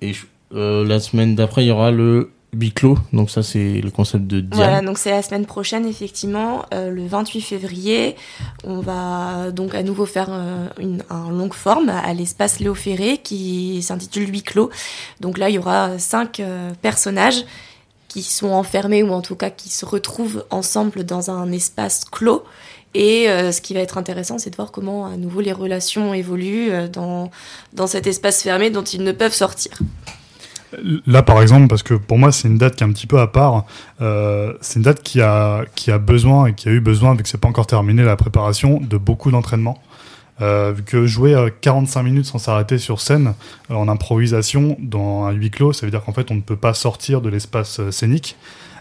Et 0.02 0.12
la 0.52 1.00
semaine 1.00 1.34
d'après, 1.34 1.64
il 1.64 1.68
y 1.68 1.70
aura 1.72 1.90
le 1.90 2.30
Donc 3.12 3.30
ça 3.30 3.42
c'est 3.42 3.80
le 3.80 3.90
concept 3.90 4.26
de 4.26 4.40
Diane. 4.40 4.50
Voilà, 4.52 4.80
donc 4.80 4.98
c'est 4.98 5.10
la 5.10 5.22
semaine 5.22 5.46
prochaine 5.46 5.86
effectivement, 5.86 6.64
euh, 6.72 6.90
le 6.90 7.06
28 7.06 7.40
février. 7.40 8.16
On 8.64 8.80
va 8.80 9.50
donc 9.50 9.74
à 9.74 9.82
nouveau 9.82 10.06
faire 10.06 10.28
euh, 10.30 10.68
une 10.78 11.02
un 11.10 11.30
longue 11.30 11.54
forme 11.54 11.88
à 11.88 12.12
l'espace 12.14 12.60
Léo 12.60 12.74
Ferré 12.74 13.18
qui 13.18 13.82
s'intitule 13.82 14.30
Biclo. 14.30 14.70
Donc 15.20 15.38
là 15.38 15.48
il 15.48 15.54
y 15.54 15.58
aura 15.58 15.98
cinq 15.98 16.40
euh, 16.40 16.70
personnages 16.80 17.44
qui 18.08 18.22
sont 18.22 18.50
enfermés 18.50 19.02
ou 19.02 19.12
en 19.12 19.22
tout 19.22 19.36
cas 19.36 19.50
qui 19.50 19.68
se 19.68 19.84
retrouvent 19.84 20.44
ensemble 20.50 21.04
dans 21.04 21.30
un 21.30 21.50
espace 21.52 22.04
clos. 22.04 22.44
Et 22.96 23.26
ce 23.26 23.60
qui 23.60 23.74
va 23.74 23.80
être 23.80 23.98
intéressant, 23.98 24.38
c'est 24.38 24.50
de 24.50 24.54
voir 24.54 24.70
comment 24.70 25.06
à 25.06 25.16
nouveau 25.16 25.40
les 25.40 25.50
relations 25.50 26.14
évoluent 26.14 26.70
dans, 26.92 27.32
dans 27.72 27.88
cet 27.88 28.06
espace 28.06 28.40
fermé 28.40 28.70
dont 28.70 28.84
ils 28.84 29.02
ne 29.02 29.10
peuvent 29.10 29.34
sortir. 29.34 29.72
Là, 31.06 31.22
par 31.22 31.42
exemple, 31.42 31.68
parce 31.68 31.82
que 31.82 31.94
pour 31.94 32.18
moi, 32.18 32.32
c'est 32.32 32.48
une 32.48 32.58
date 32.58 32.76
qui 32.76 32.84
est 32.84 32.86
un 32.86 32.92
petit 32.92 33.06
peu 33.06 33.20
à 33.20 33.26
part. 33.26 33.64
Euh, 34.00 34.54
c'est 34.60 34.76
une 34.76 34.82
date 34.82 35.02
qui 35.02 35.20
a, 35.20 35.64
qui 35.74 35.90
a 35.90 35.98
besoin 35.98 36.46
et 36.46 36.54
qui 36.54 36.68
a 36.68 36.72
eu 36.72 36.80
besoin, 36.80 37.14
vu 37.14 37.22
que 37.22 37.28
c'est 37.28 37.40
pas 37.40 37.48
encore 37.48 37.66
terminé 37.66 38.02
la 38.02 38.16
préparation, 38.16 38.80
de 38.80 38.96
beaucoup 38.96 39.30
d'entraînement. 39.30 39.80
Euh, 40.40 40.72
vu 40.76 40.82
que 40.82 41.06
jouer 41.06 41.36
45 41.60 42.02
minutes 42.02 42.26
sans 42.26 42.38
s'arrêter 42.38 42.78
sur 42.78 43.00
scène 43.00 43.34
euh, 43.70 43.74
en 43.74 43.88
improvisation 43.88 44.76
dans 44.80 45.26
un 45.26 45.30
huis 45.30 45.50
clos, 45.50 45.72
ça 45.72 45.86
veut 45.86 45.92
dire 45.92 46.02
qu'en 46.02 46.12
fait 46.12 46.32
on 46.32 46.34
ne 46.34 46.40
peut 46.40 46.56
pas 46.56 46.74
sortir 46.74 47.20
de 47.20 47.28
l'espace 47.28 47.80
scénique. 47.90 48.36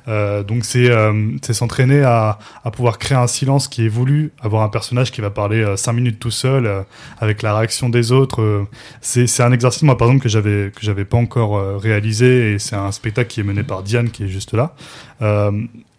Euh, 0.07 0.43
donc 0.43 0.65
c'est 0.65 0.89
euh, 0.89 1.31
c'est 1.41 1.53
s'entraîner 1.53 2.01
à, 2.01 2.39
à 2.63 2.71
pouvoir 2.71 2.97
créer 2.97 3.17
un 3.17 3.27
silence 3.27 3.67
qui 3.67 3.85
est 3.85 3.89
voulu, 3.89 4.31
avoir 4.41 4.63
un 4.63 4.69
personnage 4.69 5.11
qui 5.11 5.21
va 5.21 5.29
parler 5.29 5.65
5 5.75 5.91
euh, 5.91 5.95
minutes 5.95 6.19
tout 6.19 6.31
seul 6.31 6.85
avec 7.19 7.41
la 7.41 7.57
réaction 7.57 7.89
des 7.89 8.11
autres. 8.11 8.65
c'est 9.01 9.27
c'est 9.27 9.43
un 9.43 9.51
exercice 9.51 9.83
moi 9.83 9.97
par 9.97 10.07
exemple 10.07 10.23
que 10.23 10.29
j'avais 10.29 10.71
que 10.71 10.81
j'avais 10.81 11.05
pas 11.05 11.17
encore 11.17 11.79
réalisé 11.79 12.53
et 12.53 12.59
c'est 12.59 12.75
un 12.75 12.91
spectacle 12.91 13.29
qui 13.29 13.39
est 13.39 13.43
mené 13.43 13.63
par 13.63 13.83
Diane 13.83 14.09
qui 14.09 14.23
est 14.23 14.27
juste 14.27 14.53
là. 14.53 14.75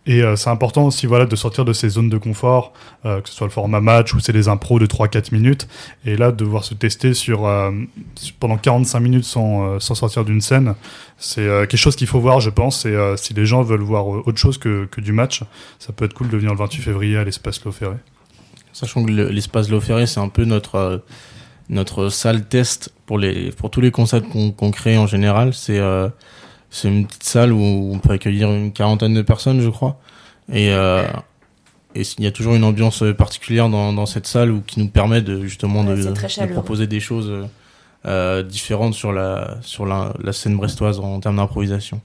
Et 0.06 0.22
euh, 0.22 0.36
c'est 0.36 0.50
important 0.50 0.84
aussi 0.86 1.06
voilà, 1.06 1.24
de 1.24 1.34
sortir 1.34 1.64
de 1.64 1.72
ces 1.72 1.88
zones 1.88 2.10
de 2.10 2.18
confort, 2.18 2.74
euh, 3.06 3.22
que 3.22 3.28
ce 3.28 3.34
soit 3.34 3.46
le 3.46 3.52
format 3.52 3.80
match 3.80 4.12
ou 4.12 4.20
c'est 4.20 4.34
des 4.34 4.48
impros 4.48 4.78
de 4.78 4.86
3-4 4.86 5.32
minutes. 5.32 5.66
Et 6.04 6.16
là, 6.16 6.30
de 6.30 6.36
devoir 6.36 6.64
se 6.64 6.74
tester 6.74 7.14
sur, 7.14 7.46
euh, 7.46 7.70
pendant 8.38 8.58
45 8.58 9.00
minutes 9.00 9.24
sans, 9.24 9.80
sans 9.80 9.94
sortir 9.94 10.24
d'une 10.24 10.42
scène, 10.42 10.74
c'est 11.16 11.46
quelque 11.68 11.76
chose 11.76 11.96
qu'il 11.96 12.06
faut 12.06 12.20
voir, 12.20 12.40
je 12.40 12.50
pense. 12.50 12.84
Et 12.84 13.14
si 13.16 13.32
les 13.32 13.46
gens 13.46 13.62
veulent 13.62 13.80
voir 13.80 14.06
autre 14.06 14.36
chose 14.36 14.58
que, 14.58 14.84
que, 14.86 15.00
du 15.00 15.12
match, 15.12 15.42
ça 15.78 15.92
peut 15.92 16.04
être 16.04 16.14
cool 16.14 16.28
de 16.28 16.36
venir 16.36 16.52
le 16.52 16.58
28 16.58 16.82
février 16.82 17.16
à 17.16 17.24
l'espace 17.24 17.58
Ferré. 17.58 17.96
Sachant 18.72 19.04
que 19.04 19.10
l'espace 19.10 19.68
Ferré, 19.80 20.06
c'est 20.06 20.20
un 20.20 20.28
peu 20.28 20.44
notre, 20.44 21.02
notre 21.70 22.10
salle 22.10 22.46
test 22.46 22.92
pour, 23.06 23.18
les, 23.18 23.52
pour 23.52 23.70
tous 23.70 23.80
les 23.80 23.90
concepts 23.90 24.28
qu'on 24.28 24.70
crée 24.70 24.98
en 24.98 25.06
général. 25.06 25.54
C'est 25.54 25.80
c'est 26.74 26.88
une 26.88 27.06
petite 27.06 27.22
salle 27.22 27.52
où 27.52 27.92
on 27.94 27.98
peut 28.00 28.12
accueillir 28.12 28.50
une 28.50 28.72
quarantaine 28.72 29.14
de 29.14 29.22
personnes, 29.22 29.60
je 29.60 29.70
crois. 29.70 29.96
Et 30.52 30.72
euh, 30.72 31.06
et 31.94 32.02
il 32.18 32.24
y 32.24 32.26
a 32.26 32.32
toujours 32.32 32.56
une 32.56 32.64
ambiance 32.64 33.04
particulière 33.16 33.68
dans, 33.68 33.92
dans 33.92 34.06
cette 34.06 34.26
salle 34.26 34.50
où, 34.50 34.60
qui 34.60 34.80
nous 34.80 34.88
permet 34.88 35.22
de 35.22 35.42
justement 35.42 35.84
de, 35.84 35.94
proposer 36.52 36.88
des 36.88 36.98
choses 36.98 37.32
euh, 38.04 38.42
différentes 38.42 38.94
sur 38.94 39.12
la 39.12 39.58
sur 39.62 39.86
la, 39.86 40.12
la 40.20 40.32
scène 40.32 40.56
brestoise 40.56 40.98
en, 40.98 41.20
termes 41.20 41.36
d'improvisation. 41.36 42.00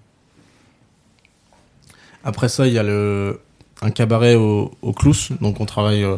Après 2.24 2.50
ça, 2.50 2.68
il 2.68 2.74
y 2.74 2.78
a 2.78 2.84
le 2.84 3.42
un 3.82 3.90
cabaret 3.90 4.36
au, 4.36 4.72
au 4.84 4.94
Clous, 4.94 5.30
donc 5.42 5.60
on 5.60 5.66
travaille 5.66 6.04
euh, 6.04 6.18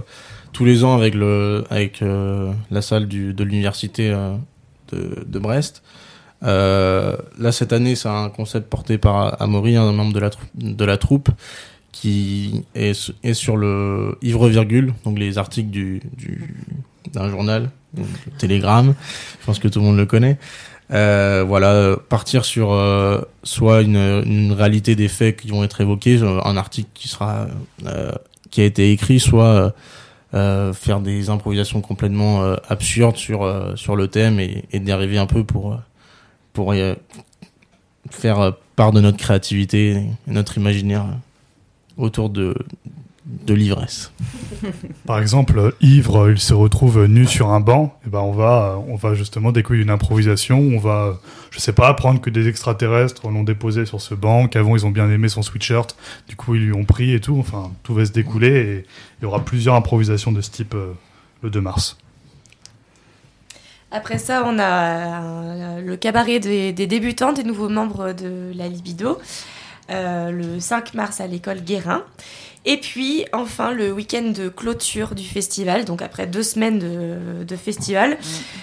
tous 0.52 0.66
les 0.66 0.84
ans 0.84 0.94
avec 0.94 1.16
le 1.16 1.64
avec 1.70 2.02
euh, 2.02 2.52
la 2.70 2.82
salle 2.82 3.08
du, 3.08 3.34
de 3.34 3.44
l'université 3.46 4.12
euh, 4.12 4.36
de, 4.92 5.24
de 5.26 5.40
Brest. 5.40 5.84
Euh, 6.44 7.16
là 7.38 7.52
cette 7.52 7.72
année, 7.74 7.96
c'est 7.96 8.10
un 8.10 8.30
concept 8.30 8.70
porté 8.70 8.98
par 8.98 9.42
Amaury, 9.42 9.76
un 9.76 9.92
membre 9.92 10.14
de 10.54 10.86
la 10.86 10.98
troupe, 10.98 11.30
qui 11.92 12.64
est, 12.74 12.94
su- 12.94 13.14
est 13.24 13.34
sur 13.34 13.58
le 13.58 14.18
ivre 14.22 14.48
virgule, 14.50 14.94
donc 15.06 15.20
les 15.20 15.38
articles 15.38 15.70
du 15.70 16.02
du 16.18 16.56
d'un 17.14 17.30
journal, 17.30 17.70
donc 17.94 18.06
le 18.26 18.32
Télégramme. 18.38 18.94
Je 19.42 19.46
pense 19.46 19.60
que 19.60 19.68
tout 19.68 19.80
le 19.80 19.86
monde 19.86 19.98
le 19.98 20.06
connaît. 20.06 20.38
Euh, 20.92 21.44
voilà, 21.48 21.96
partir 22.10 22.44
sur 22.44 22.72
euh, 22.74 23.22
soit 23.44 23.82
une, 23.82 23.96
une 24.26 24.52
réalité 24.52 24.96
des 24.96 25.08
faits 25.08 25.38
qui 25.38 25.48
vont 25.50 25.64
être 25.64 25.80
évoqués, 25.82 26.22
euh, 26.22 26.40
un 26.44 26.58
article 26.58 26.90
qui 26.94 27.08
sera 27.08 27.48
euh, 27.86 28.12
qui 28.50 28.62
a 28.62 28.66
été 28.66 28.92
écrit, 28.92 29.20
soit 29.20 29.74
euh, 30.34 30.74
faire 30.74 31.00
des 31.02 31.30
improvisations 31.30 31.82
complètement 31.82 32.44
euh, 32.44 32.56
absurdes 32.70 33.18
sur 33.18 33.44
euh, 33.44 33.76
sur 33.76 33.96
le 33.96 34.08
thème 34.08 34.40
et, 34.40 34.66
et 34.72 34.80
d'y 34.80 34.92
arriver 34.92 35.18
un 35.18 35.28
peu 35.28 35.44
pour 35.44 35.80
pour 36.54 36.74
euh, 36.74 36.96
faire 38.10 38.40
euh, 38.40 38.52
part 38.76 38.92
de 38.92 39.02
notre 39.02 39.18
créativité 39.18 40.04
notre 40.28 40.58
imaginaire 40.58 41.06
euh, 41.06 42.04
autour 42.04 42.30
de 42.30 42.56
l'ivresse. 43.48 44.12
Par 45.06 45.20
exemple, 45.20 45.76
ivre, 45.82 46.32
il 46.32 46.40
se 46.40 46.54
retrouve 46.54 47.06
nu 47.06 47.26
sur 47.26 47.50
un 47.50 47.60
banc. 47.60 47.98
Et 48.06 48.10
ben 48.10 48.20
on 48.20 48.32
va, 48.32 49.14
justement 49.14 49.52
découvrir 49.52 49.84
une 49.84 49.90
improvisation. 49.90 50.60
On 50.60 50.80
va, 50.80 51.20
je 51.52 51.60
sais 51.60 51.74
pas, 51.74 51.88
apprendre 51.88 52.22
que 52.22 52.30
des 52.30 52.48
extraterrestres 52.48 53.30
l'ont 53.30 53.44
déposé 53.44 53.86
sur 53.86 54.02
ce 54.02 54.16
banc, 54.16 54.48
qu'avant 54.48 54.76
ils 54.76 54.86
ont 54.86 54.92
bien 54.92 55.10
aimé 55.10 55.30
son 55.30 55.42
sweatshirt. 55.42 55.96
Du 56.28 56.36
coup, 56.36 56.56
ils 56.56 56.66
lui 56.66 56.74
ont 56.74 56.86
pris 56.86 57.14
et 57.14 57.20
tout. 57.20 57.38
Enfin, 57.40 57.72
tout 57.84 57.94
va 57.94 58.06
se 58.06 58.12
découler 58.12 58.50
et 58.50 58.86
il 59.20 59.24
y 59.24 59.26
aura 59.26 59.44
plusieurs 59.44 59.76
improvisations 59.76 60.32
de 60.32 60.42
ce 60.42 60.50
type 60.50 60.76
le 61.44 61.50
2 61.50 61.62
mars. 61.62 61.98
Après 63.92 64.18
ça, 64.18 64.44
on 64.46 64.58
a 64.58 65.22
euh, 65.22 65.82
le 65.82 65.98
cabaret 65.98 66.40
des, 66.40 66.72
débutants, 66.72 67.34
des 67.34 67.44
nouveaux 67.44 67.68
membres 67.68 68.14
de 68.14 68.52
la 68.56 68.70
Libido, 68.70 69.20
euh, 69.90 70.32
le 70.32 70.60
5 70.62 70.94
mars 70.94 71.20
à 71.20 71.28
l'école 71.28 71.60
Guérin. 71.60 72.04
Et 72.64 72.78
puis, 72.78 73.26
enfin, 73.34 73.72
le 73.72 73.92
week-end 73.92 74.32
de 74.34 74.48
clôture 74.48 75.14
du 75.14 75.26
festival. 75.26 75.84
Donc, 75.84 76.02
après 76.02 76.28
deux 76.28 76.44
semaines 76.44 76.78
de, 76.80 77.56
festival, 77.56 78.18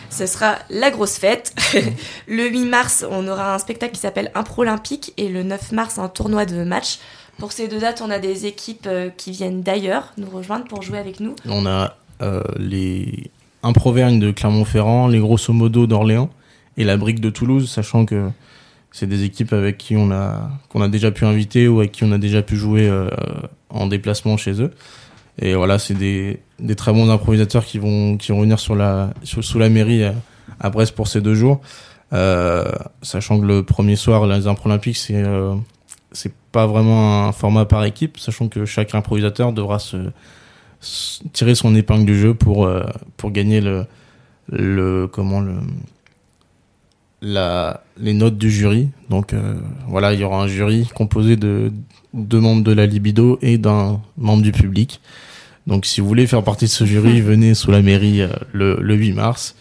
ce 0.09 0.27
sera 0.27 0.57
la 0.71 0.91
grosse 0.91 1.19
fête. 1.19 1.53
le 2.29 2.49
8 2.49 2.65
mars, 2.65 3.05
on 3.11 3.27
aura 3.27 3.55
un 3.55 3.59
spectacle 3.59 3.93
qui 3.93 4.01
s'appelle 4.01 4.31
Impro 4.35 4.63
Olympique. 4.63 5.13
Et 5.17 5.29
le 5.29 5.43
9 5.43 5.73
mars, 5.73 5.99
un 5.99 6.09
tournoi 6.09 6.47
de 6.47 6.63
match. 6.63 7.01
Pour 7.39 7.53
ces 7.53 7.67
deux 7.67 7.81
dates, 7.81 8.01
on 8.01 8.11
a 8.11 8.21
des 8.21 8.47
équipes 8.47 8.87
euh, 8.87 9.11
qui 9.11 9.33
viennent 9.33 9.63
d'ailleurs 9.63 10.13
nous 10.17 10.31
rejoindre 10.31 10.65
pour 10.65 10.83
jouer 10.83 10.99
avec 10.99 11.21
nous. 11.21 11.35
On 11.47 11.67
a 11.67 11.97
les 12.59 13.31
Improvergne 13.63 14.21
de 14.21 14.31
Clermont-Ferrand, 14.31 15.09
les 15.09 15.19
Grosso 15.19 15.53
Modo 15.53 15.87
d'Orléans 15.87 16.31
et 16.77 16.85
la 16.85 16.97
Brique 16.97 17.21
de 17.21 17.31
Toulouse, 17.31 17.69
sachant 17.69 18.05
que 18.05 18.31
c'est 18.93 19.07
des 19.07 19.25
équipes 19.25 19.53
avec 19.53 19.79
qui 19.79 19.97
on 19.97 20.11
a 20.11 20.51
qu'on 20.69 20.81
a 20.81 20.89
déjà 20.89 21.11
pu 21.11 21.25
inviter 21.25 21.69
ou 21.69 21.81
avec 21.81 21.93
qui 21.93 22.05
on 22.05 22.13
a 22.13 22.19
déjà 22.19 22.43
pu 22.43 22.57
jouer 22.57 22.89
euh, 22.89 23.11
en 23.71 23.87
déplacement 23.87 24.37
chez 24.37 24.63
eux. 24.63 24.73
Et 25.41 25.55
voilà, 25.55 25.79
c'est 25.79 25.95
des, 25.95 26.41
des 26.59 26.75
très 26.75 26.93
bons 26.93 27.11
improvisateurs 27.11 27.65
qui 27.65 27.79
vont 27.79 28.17
qui 28.17 28.33
vont 28.33 28.41
venir 28.41 28.59
sur 28.59 28.75
la 28.75 29.11
sous 29.25 29.59
la 29.59 29.69
mairie 29.69 30.05
à, 30.61 30.71
Brest 30.71 30.95
pour 30.95 31.09
ces 31.09 31.21
deux 31.21 31.35
jours. 31.35 31.61
Euh, 32.13 32.65
sachant 33.03 33.39
que 33.39 33.45
le 33.45 33.63
premier 33.63 33.97
soir, 33.97 34.27
les 34.27 34.47
impro 34.47 34.69
olympiques, 34.69 34.97
c'est 34.97 35.23
euh, 35.23 35.55
c'est 36.13 36.33
pas 36.53 36.67
vraiment 36.67 37.27
un 37.27 37.33
format 37.33 37.67
par 37.67 37.85
équipe, 37.85 38.19
sachant 38.19 38.49
que 38.49 38.65
chaque 38.65 38.95
improvisateur 38.95 39.53
devra 39.53 39.79
se 39.79 39.97
tirer 41.33 41.55
son 41.55 41.75
épingle 41.75 42.07
du 42.07 42.19
jeu 42.19 42.35
pour 42.35 42.67
euh, 42.67 42.85
pour 43.17 43.31
gagner 43.31 43.61
le 43.61 43.87
le 44.51 45.07
comment 45.07 45.41
le 45.41 45.55
la 47.23 47.83
les 47.99 48.15
notes 48.15 48.39
du 48.39 48.51
jury. 48.51 48.89
Donc 49.11 49.33
euh, 49.33 49.55
voilà 49.87 50.13
il 50.13 50.21
y 50.21 50.25
aura 50.25 50.43
un 50.43 50.47
jury 50.47 50.89
composé 50.95 51.37
de 51.37 51.73
deux 52.15 52.41
membres 52.41 52.63
de 52.63 52.73
la 52.73 52.87
libido 52.87 53.39
et 53.43 53.59
d'un 53.59 54.01
membre 54.17 54.43
du 54.43 54.53
public. 54.53 55.01
Donc 55.67 55.85
si 55.85 56.01
vous 56.01 56.09
voulez 56.09 56.27
faire 56.27 56.43
partie 56.43 56.67
de 56.67 56.71
ce 56.71 56.85
jury 56.85 57.21
venez 57.21 57.55
sous 57.55 57.71
la 57.71 57.83
mairie 57.83 58.23
euh, 58.23 58.29
le, 58.53 58.79
le 58.81 58.95
8 58.95 59.13
mars. 59.13 59.57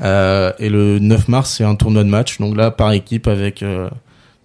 Euh, 0.00 0.52
et 0.58 0.70
le 0.70 0.98
9 0.98 1.28
mars 1.28 1.54
c'est 1.56 1.64
un 1.64 1.76
tournoi 1.76 2.04
de 2.04 2.08
match. 2.08 2.38
Donc 2.38 2.56
là 2.56 2.70
par 2.70 2.92
équipe 2.92 3.28
avec 3.28 3.64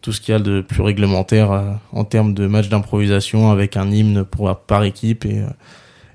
tout 0.01 0.11
ce 0.11 0.21
qu'il 0.21 0.33
y 0.33 0.35
a 0.35 0.39
de 0.39 0.61
plus 0.61 0.81
réglementaire 0.81 1.79
en 1.91 2.03
termes 2.03 2.33
de 2.33 2.47
match 2.47 2.69
d'improvisation 2.69 3.51
avec 3.51 3.77
un 3.77 3.89
hymne 3.91 4.23
pour 4.23 4.55
par 4.55 4.83
équipe 4.83 5.25
et 5.25 5.43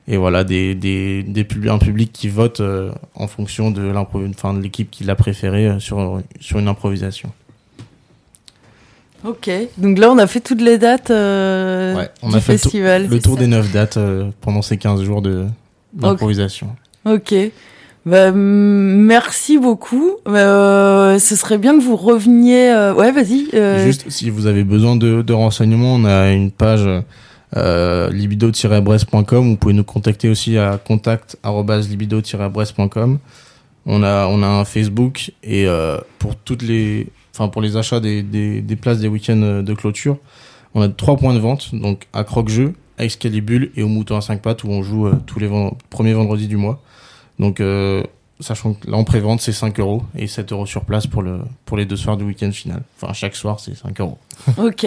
et 0.06 0.16
voilà 0.16 0.44
des 0.44 0.74
des, 0.74 1.22
des 1.22 1.44
pub- 1.44 1.68
un 1.68 1.78
public 1.78 2.12
qui 2.12 2.28
vote 2.28 2.60
euh, 2.60 2.90
en 3.14 3.26
fonction 3.26 3.70
de 3.70 3.92
enfin 3.94 4.52
de 4.54 4.60
l'équipe 4.60 4.90
qui 4.90 5.04
l'a 5.04 5.14
préféré 5.14 5.66
euh, 5.66 5.78
sur 5.80 6.20
sur 6.40 6.58
une 6.58 6.68
improvisation. 6.68 7.30
Ok, 9.26 9.48
donc 9.78 9.98
là 9.98 10.10
on 10.10 10.18
a 10.18 10.26
fait 10.26 10.40
toutes 10.40 10.60
les 10.60 10.76
dates 10.76 11.10
euh, 11.10 11.94
Ouais, 11.96 12.10
on 12.22 12.28
du 12.28 12.36
a 12.36 12.40
fait 12.40 12.58
festival. 12.58 13.08
le 13.08 13.18
tour 13.20 13.38
des 13.38 13.46
neuf 13.46 13.72
dates 13.72 13.96
euh, 13.96 14.30
pendant 14.42 14.60
ces 14.60 14.76
15 14.76 15.02
jours 15.02 15.22
d'improvisation. 15.94 16.76
Ok. 17.06 17.34
Bah, 18.04 18.32
merci 18.32 19.56
beaucoup. 19.56 20.16
Euh, 20.28 21.18
ce 21.18 21.36
serait 21.36 21.56
bien 21.56 21.78
que 21.78 21.82
vous 21.82 21.96
reveniez. 21.96 22.68
Ouais, 22.98 23.12
vas-y. 23.12 23.46
Juste 23.82 24.10
si 24.10 24.28
vous 24.28 24.44
avez 24.46 24.62
besoin 24.62 24.94
de, 24.96 25.22
de 25.22 25.32
renseignements, 25.32 25.94
on 25.94 26.04
a 26.04 26.30
une 26.32 26.50
page 26.50 26.86
euh, 27.56 28.10
libido-brest.com. 28.10 29.50
Vous 29.50 29.56
pouvez 29.56 29.74
nous 29.74 29.84
contacter 29.84 30.28
aussi 30.28 30.58
à 30.58 30.78
contact@libido-brest.com. 30.78 33.18
On 33.86 34.02
a 34.02 34.26
on 34.26 34.42
a 34.42 34.46
un 34.46 34.64
Facebook 34.64 35.32
et 35.42 35.66
euh, 35.66 35.98
pour 36.18 36.36
toutes 36.36 36.62
les 36.62 37.08
enfin 37.34 37.48
pour 37.48 37.60
les 37.60 37.76
achats 37.76 38.00
des, 38.00 38.22
des, 38.22 38.76
places 38.76 39.00
des 39.00 39.08
week-ends 39.08 39.62
de 39.62 39.74
clôture, 39.74 40.16
on 40.74 40.82
a 40.82 40.88
trois 40.88 41.16
points 41.16 41.34
de 41.34 41.38
vente 41.38 41.74
donc 41.74 42.06
à 42.12 42.24
Croque-Jeu, 42.24 42.74
à 42.98 43.04
Excalibule 43.04 43.70
et 43.76 43.82
au 43.82 43.88
Mouton 43.88 44.16
à 44.16 44.20
5 44.20 44.40
pattes 44.40 44.64
où 44.64 44.68
on 44.68 44.82
joue 44.82 45.06
euh, 45.06 45.14
tous 45.26 45.38
les 45.38 45.50
premiers 45.90 46.14
vendredis 46.14 46.48
du 46.48 46.56
mois. 46.56 46.82
Donc 47.38 47.60
euh, 47.60 48.02
sachant 48.40 48.74
que 48.74 48.90
là 48.90 48.96
en 48.96 49.04
pré-vente 49.04 49.40
c'est 49.40 49.52
5 49.52 49.78
euros 49.80 50.02
et 50.16 50.26
7 50.26 50.52
euros 50.52 50.66
sur 50.66 50.84
place 50.84 51.06
pour 51.06 51.22
le 51.22 51.40
pour 51.64 51.76
les 51.76 51.84
deux 51.84 51.96
soirs 51.96 52.16
du 52.16 52.24
week-end 52.24 52.52
final. 52.52 52.82
Enfin 52.96 53.12
chaque 53.12 53.36
soir 53.36 53.60
c'est 53.60 53.76
5 53.76 54.00
euros. 54.00 54.18
Ok. 54.56 54.86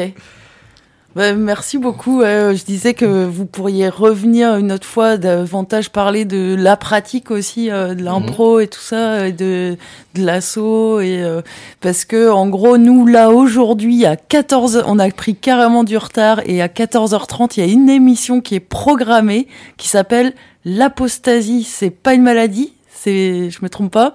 Bah, 1.18 1.34
merci 1.34 1.80
beaucoup. 1.80 2.20
Ouais, 2.20 2.52
je 2.56 2.64
disais 2.64 2.94
que 2.94 3.26
vous 3.26 3.48
pourriez 3.48 3.90
revenir 3.90 4.56
une 4.58 4.72
autre 4.72 4.86
fois, 4.86 5.18
davantage 5.18 5.90
parler 5.90 6.26
de 6.26 6.54
la 6.56 6.78
pratique 6.78 7.32
aussi, 7.32 7.72
euh, 7.72 7.96
de 7.96 8.04
l'impro 8.04 8.60
et 8.60 8.68
tout 8.68 8.80
ça, 8.80 9.28
et 9.28 9.32
de, 9.32 9.78
de 10.14 10.24
l'assaut. 10.24 11.00
Et, 11.00 11.24
euh, 11.24 11.42
parce 11.82 12.06
que, 12.06 12.30
en 12.30 12.48
gros, 12.50 12.78
nous, 12.78 13.08
là, 13.08 13.32
aujourd'hui, 13.32 14.06
à 14.06 14.16
14 14.16 14.84
on 14.86 15.00
a 15.00 15.10
pris 15.10 15.34
carrément 15.34 15.84
du 15.84 15.98
retard 15.98 16.42
et 16.46 16.62
à 16.62 16.68
14h30, 16.68 17.54
il 17.58 17.66
y 17.66 17.68
a 17.68 17.74
une 17.74 17.90
émission 17.90 18.40
qui 18.40 18.54
est 18.54 18.60
programmée 18.60 19.48
qui 19.78 19.88
s'appelle 19.88 20.36
L'apostasie. 20.66 21.64
C'est 21.64 21.90
pas 21.90 22.14
une 22.14 22.22
maladie, 22.22 22.74
c'est, 22.94 23.50
je 23.50 23.58
me 23.64 23.70
trompe 23.70 23.92
pas. 23.92 24.14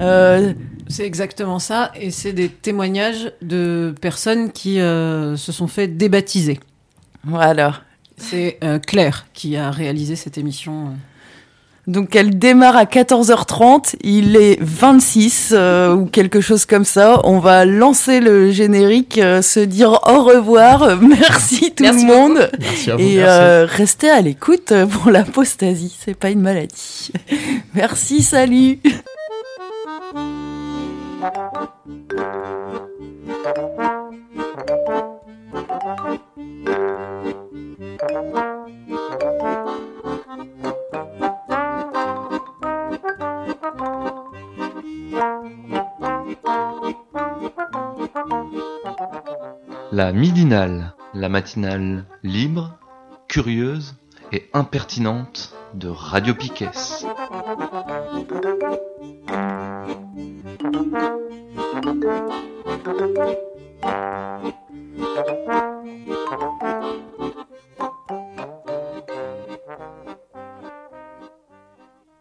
Euh, 0.00 0.52
C'est 0.88 1.06
exactement 1.06 1.58
ça, 1.58 1.90
et 1.98 2.10
c'est 2.10 2.32
des 2.32 2.48
témoignages 2.48 3.32
de 3.42 3.94
personnes 4.00 4.52
qui 4.52 4.80
euh, 4.80 5.36
se 5.36 5.50
sont 5.52 5.66
fait 5.66 5.88
débaptiser. 5.88 6.60
Voilà. 7.24 7.80
C'est 8.16 8.58
euh, 8.62 8.78
Claire 8.78 9.26
qui 9.34 9.56
a 9.56 9.70
réalisé 9.70 10.14
cette 10.14 10.38
émission. 10.38 10.92
Donc 11.86 12.16
elle 12.16 12.38
démarre 12.38 12.76
à 12.76 12.84
14h30, 12.84 13.96
il 14.02 14.36
est 14.36 14.58
26 14.60 15.50
euh, 15.52 15.94
ou 15.94 16.06
quelque 16.06 16.40
chose 16.40 16.64
comme 16.64 16.84
ça. 16.84 17.20
On 17.24 17.40
va 17.40 17.66
lancer 17.66 18.20
le 18.20 18.50
générique, 18.50 19.18
euh, 19.18 19.42
se 19.42 19.60
dire 19.60 20.00
au 20.06 20.22
revoir. 20.24 20.96
Merci 21.02 21.72
tout 21.72 21.82
Merci 21.82 22.06
le 22.06 22.12
monde. 22.12 22.50
Merci 22.58 22.90
à 22.90 22.96
vous. 22.96 23.02
Et 23.02 23.16
Merci. 23.16 23.20
euh, 23.28 23.66
restez 23.68 24.08
à 24.08 24.20
l'écoute 24.22 24.72
pour 24.92 25.10
l'apostasie, 25.10 25.94
c'est 26.02 26.16
pas 26.16 26.30
une 26.30 26.40
maladie. 26.40 27.12
Merci, 27.74 28.22
salut. 28.22 28.78
La 49.92 50.12
midinale, 50.12 50.94
la 51.14 51.28
matinale 51.30 52.04
libre, 52.22 52.76
curieuse 53.28 53.94
et 54.32 54.50
impertinente 54.52 55.54
de 55.74 55.88
Radio 55.88 56.34
Piquet. 56.34 56.70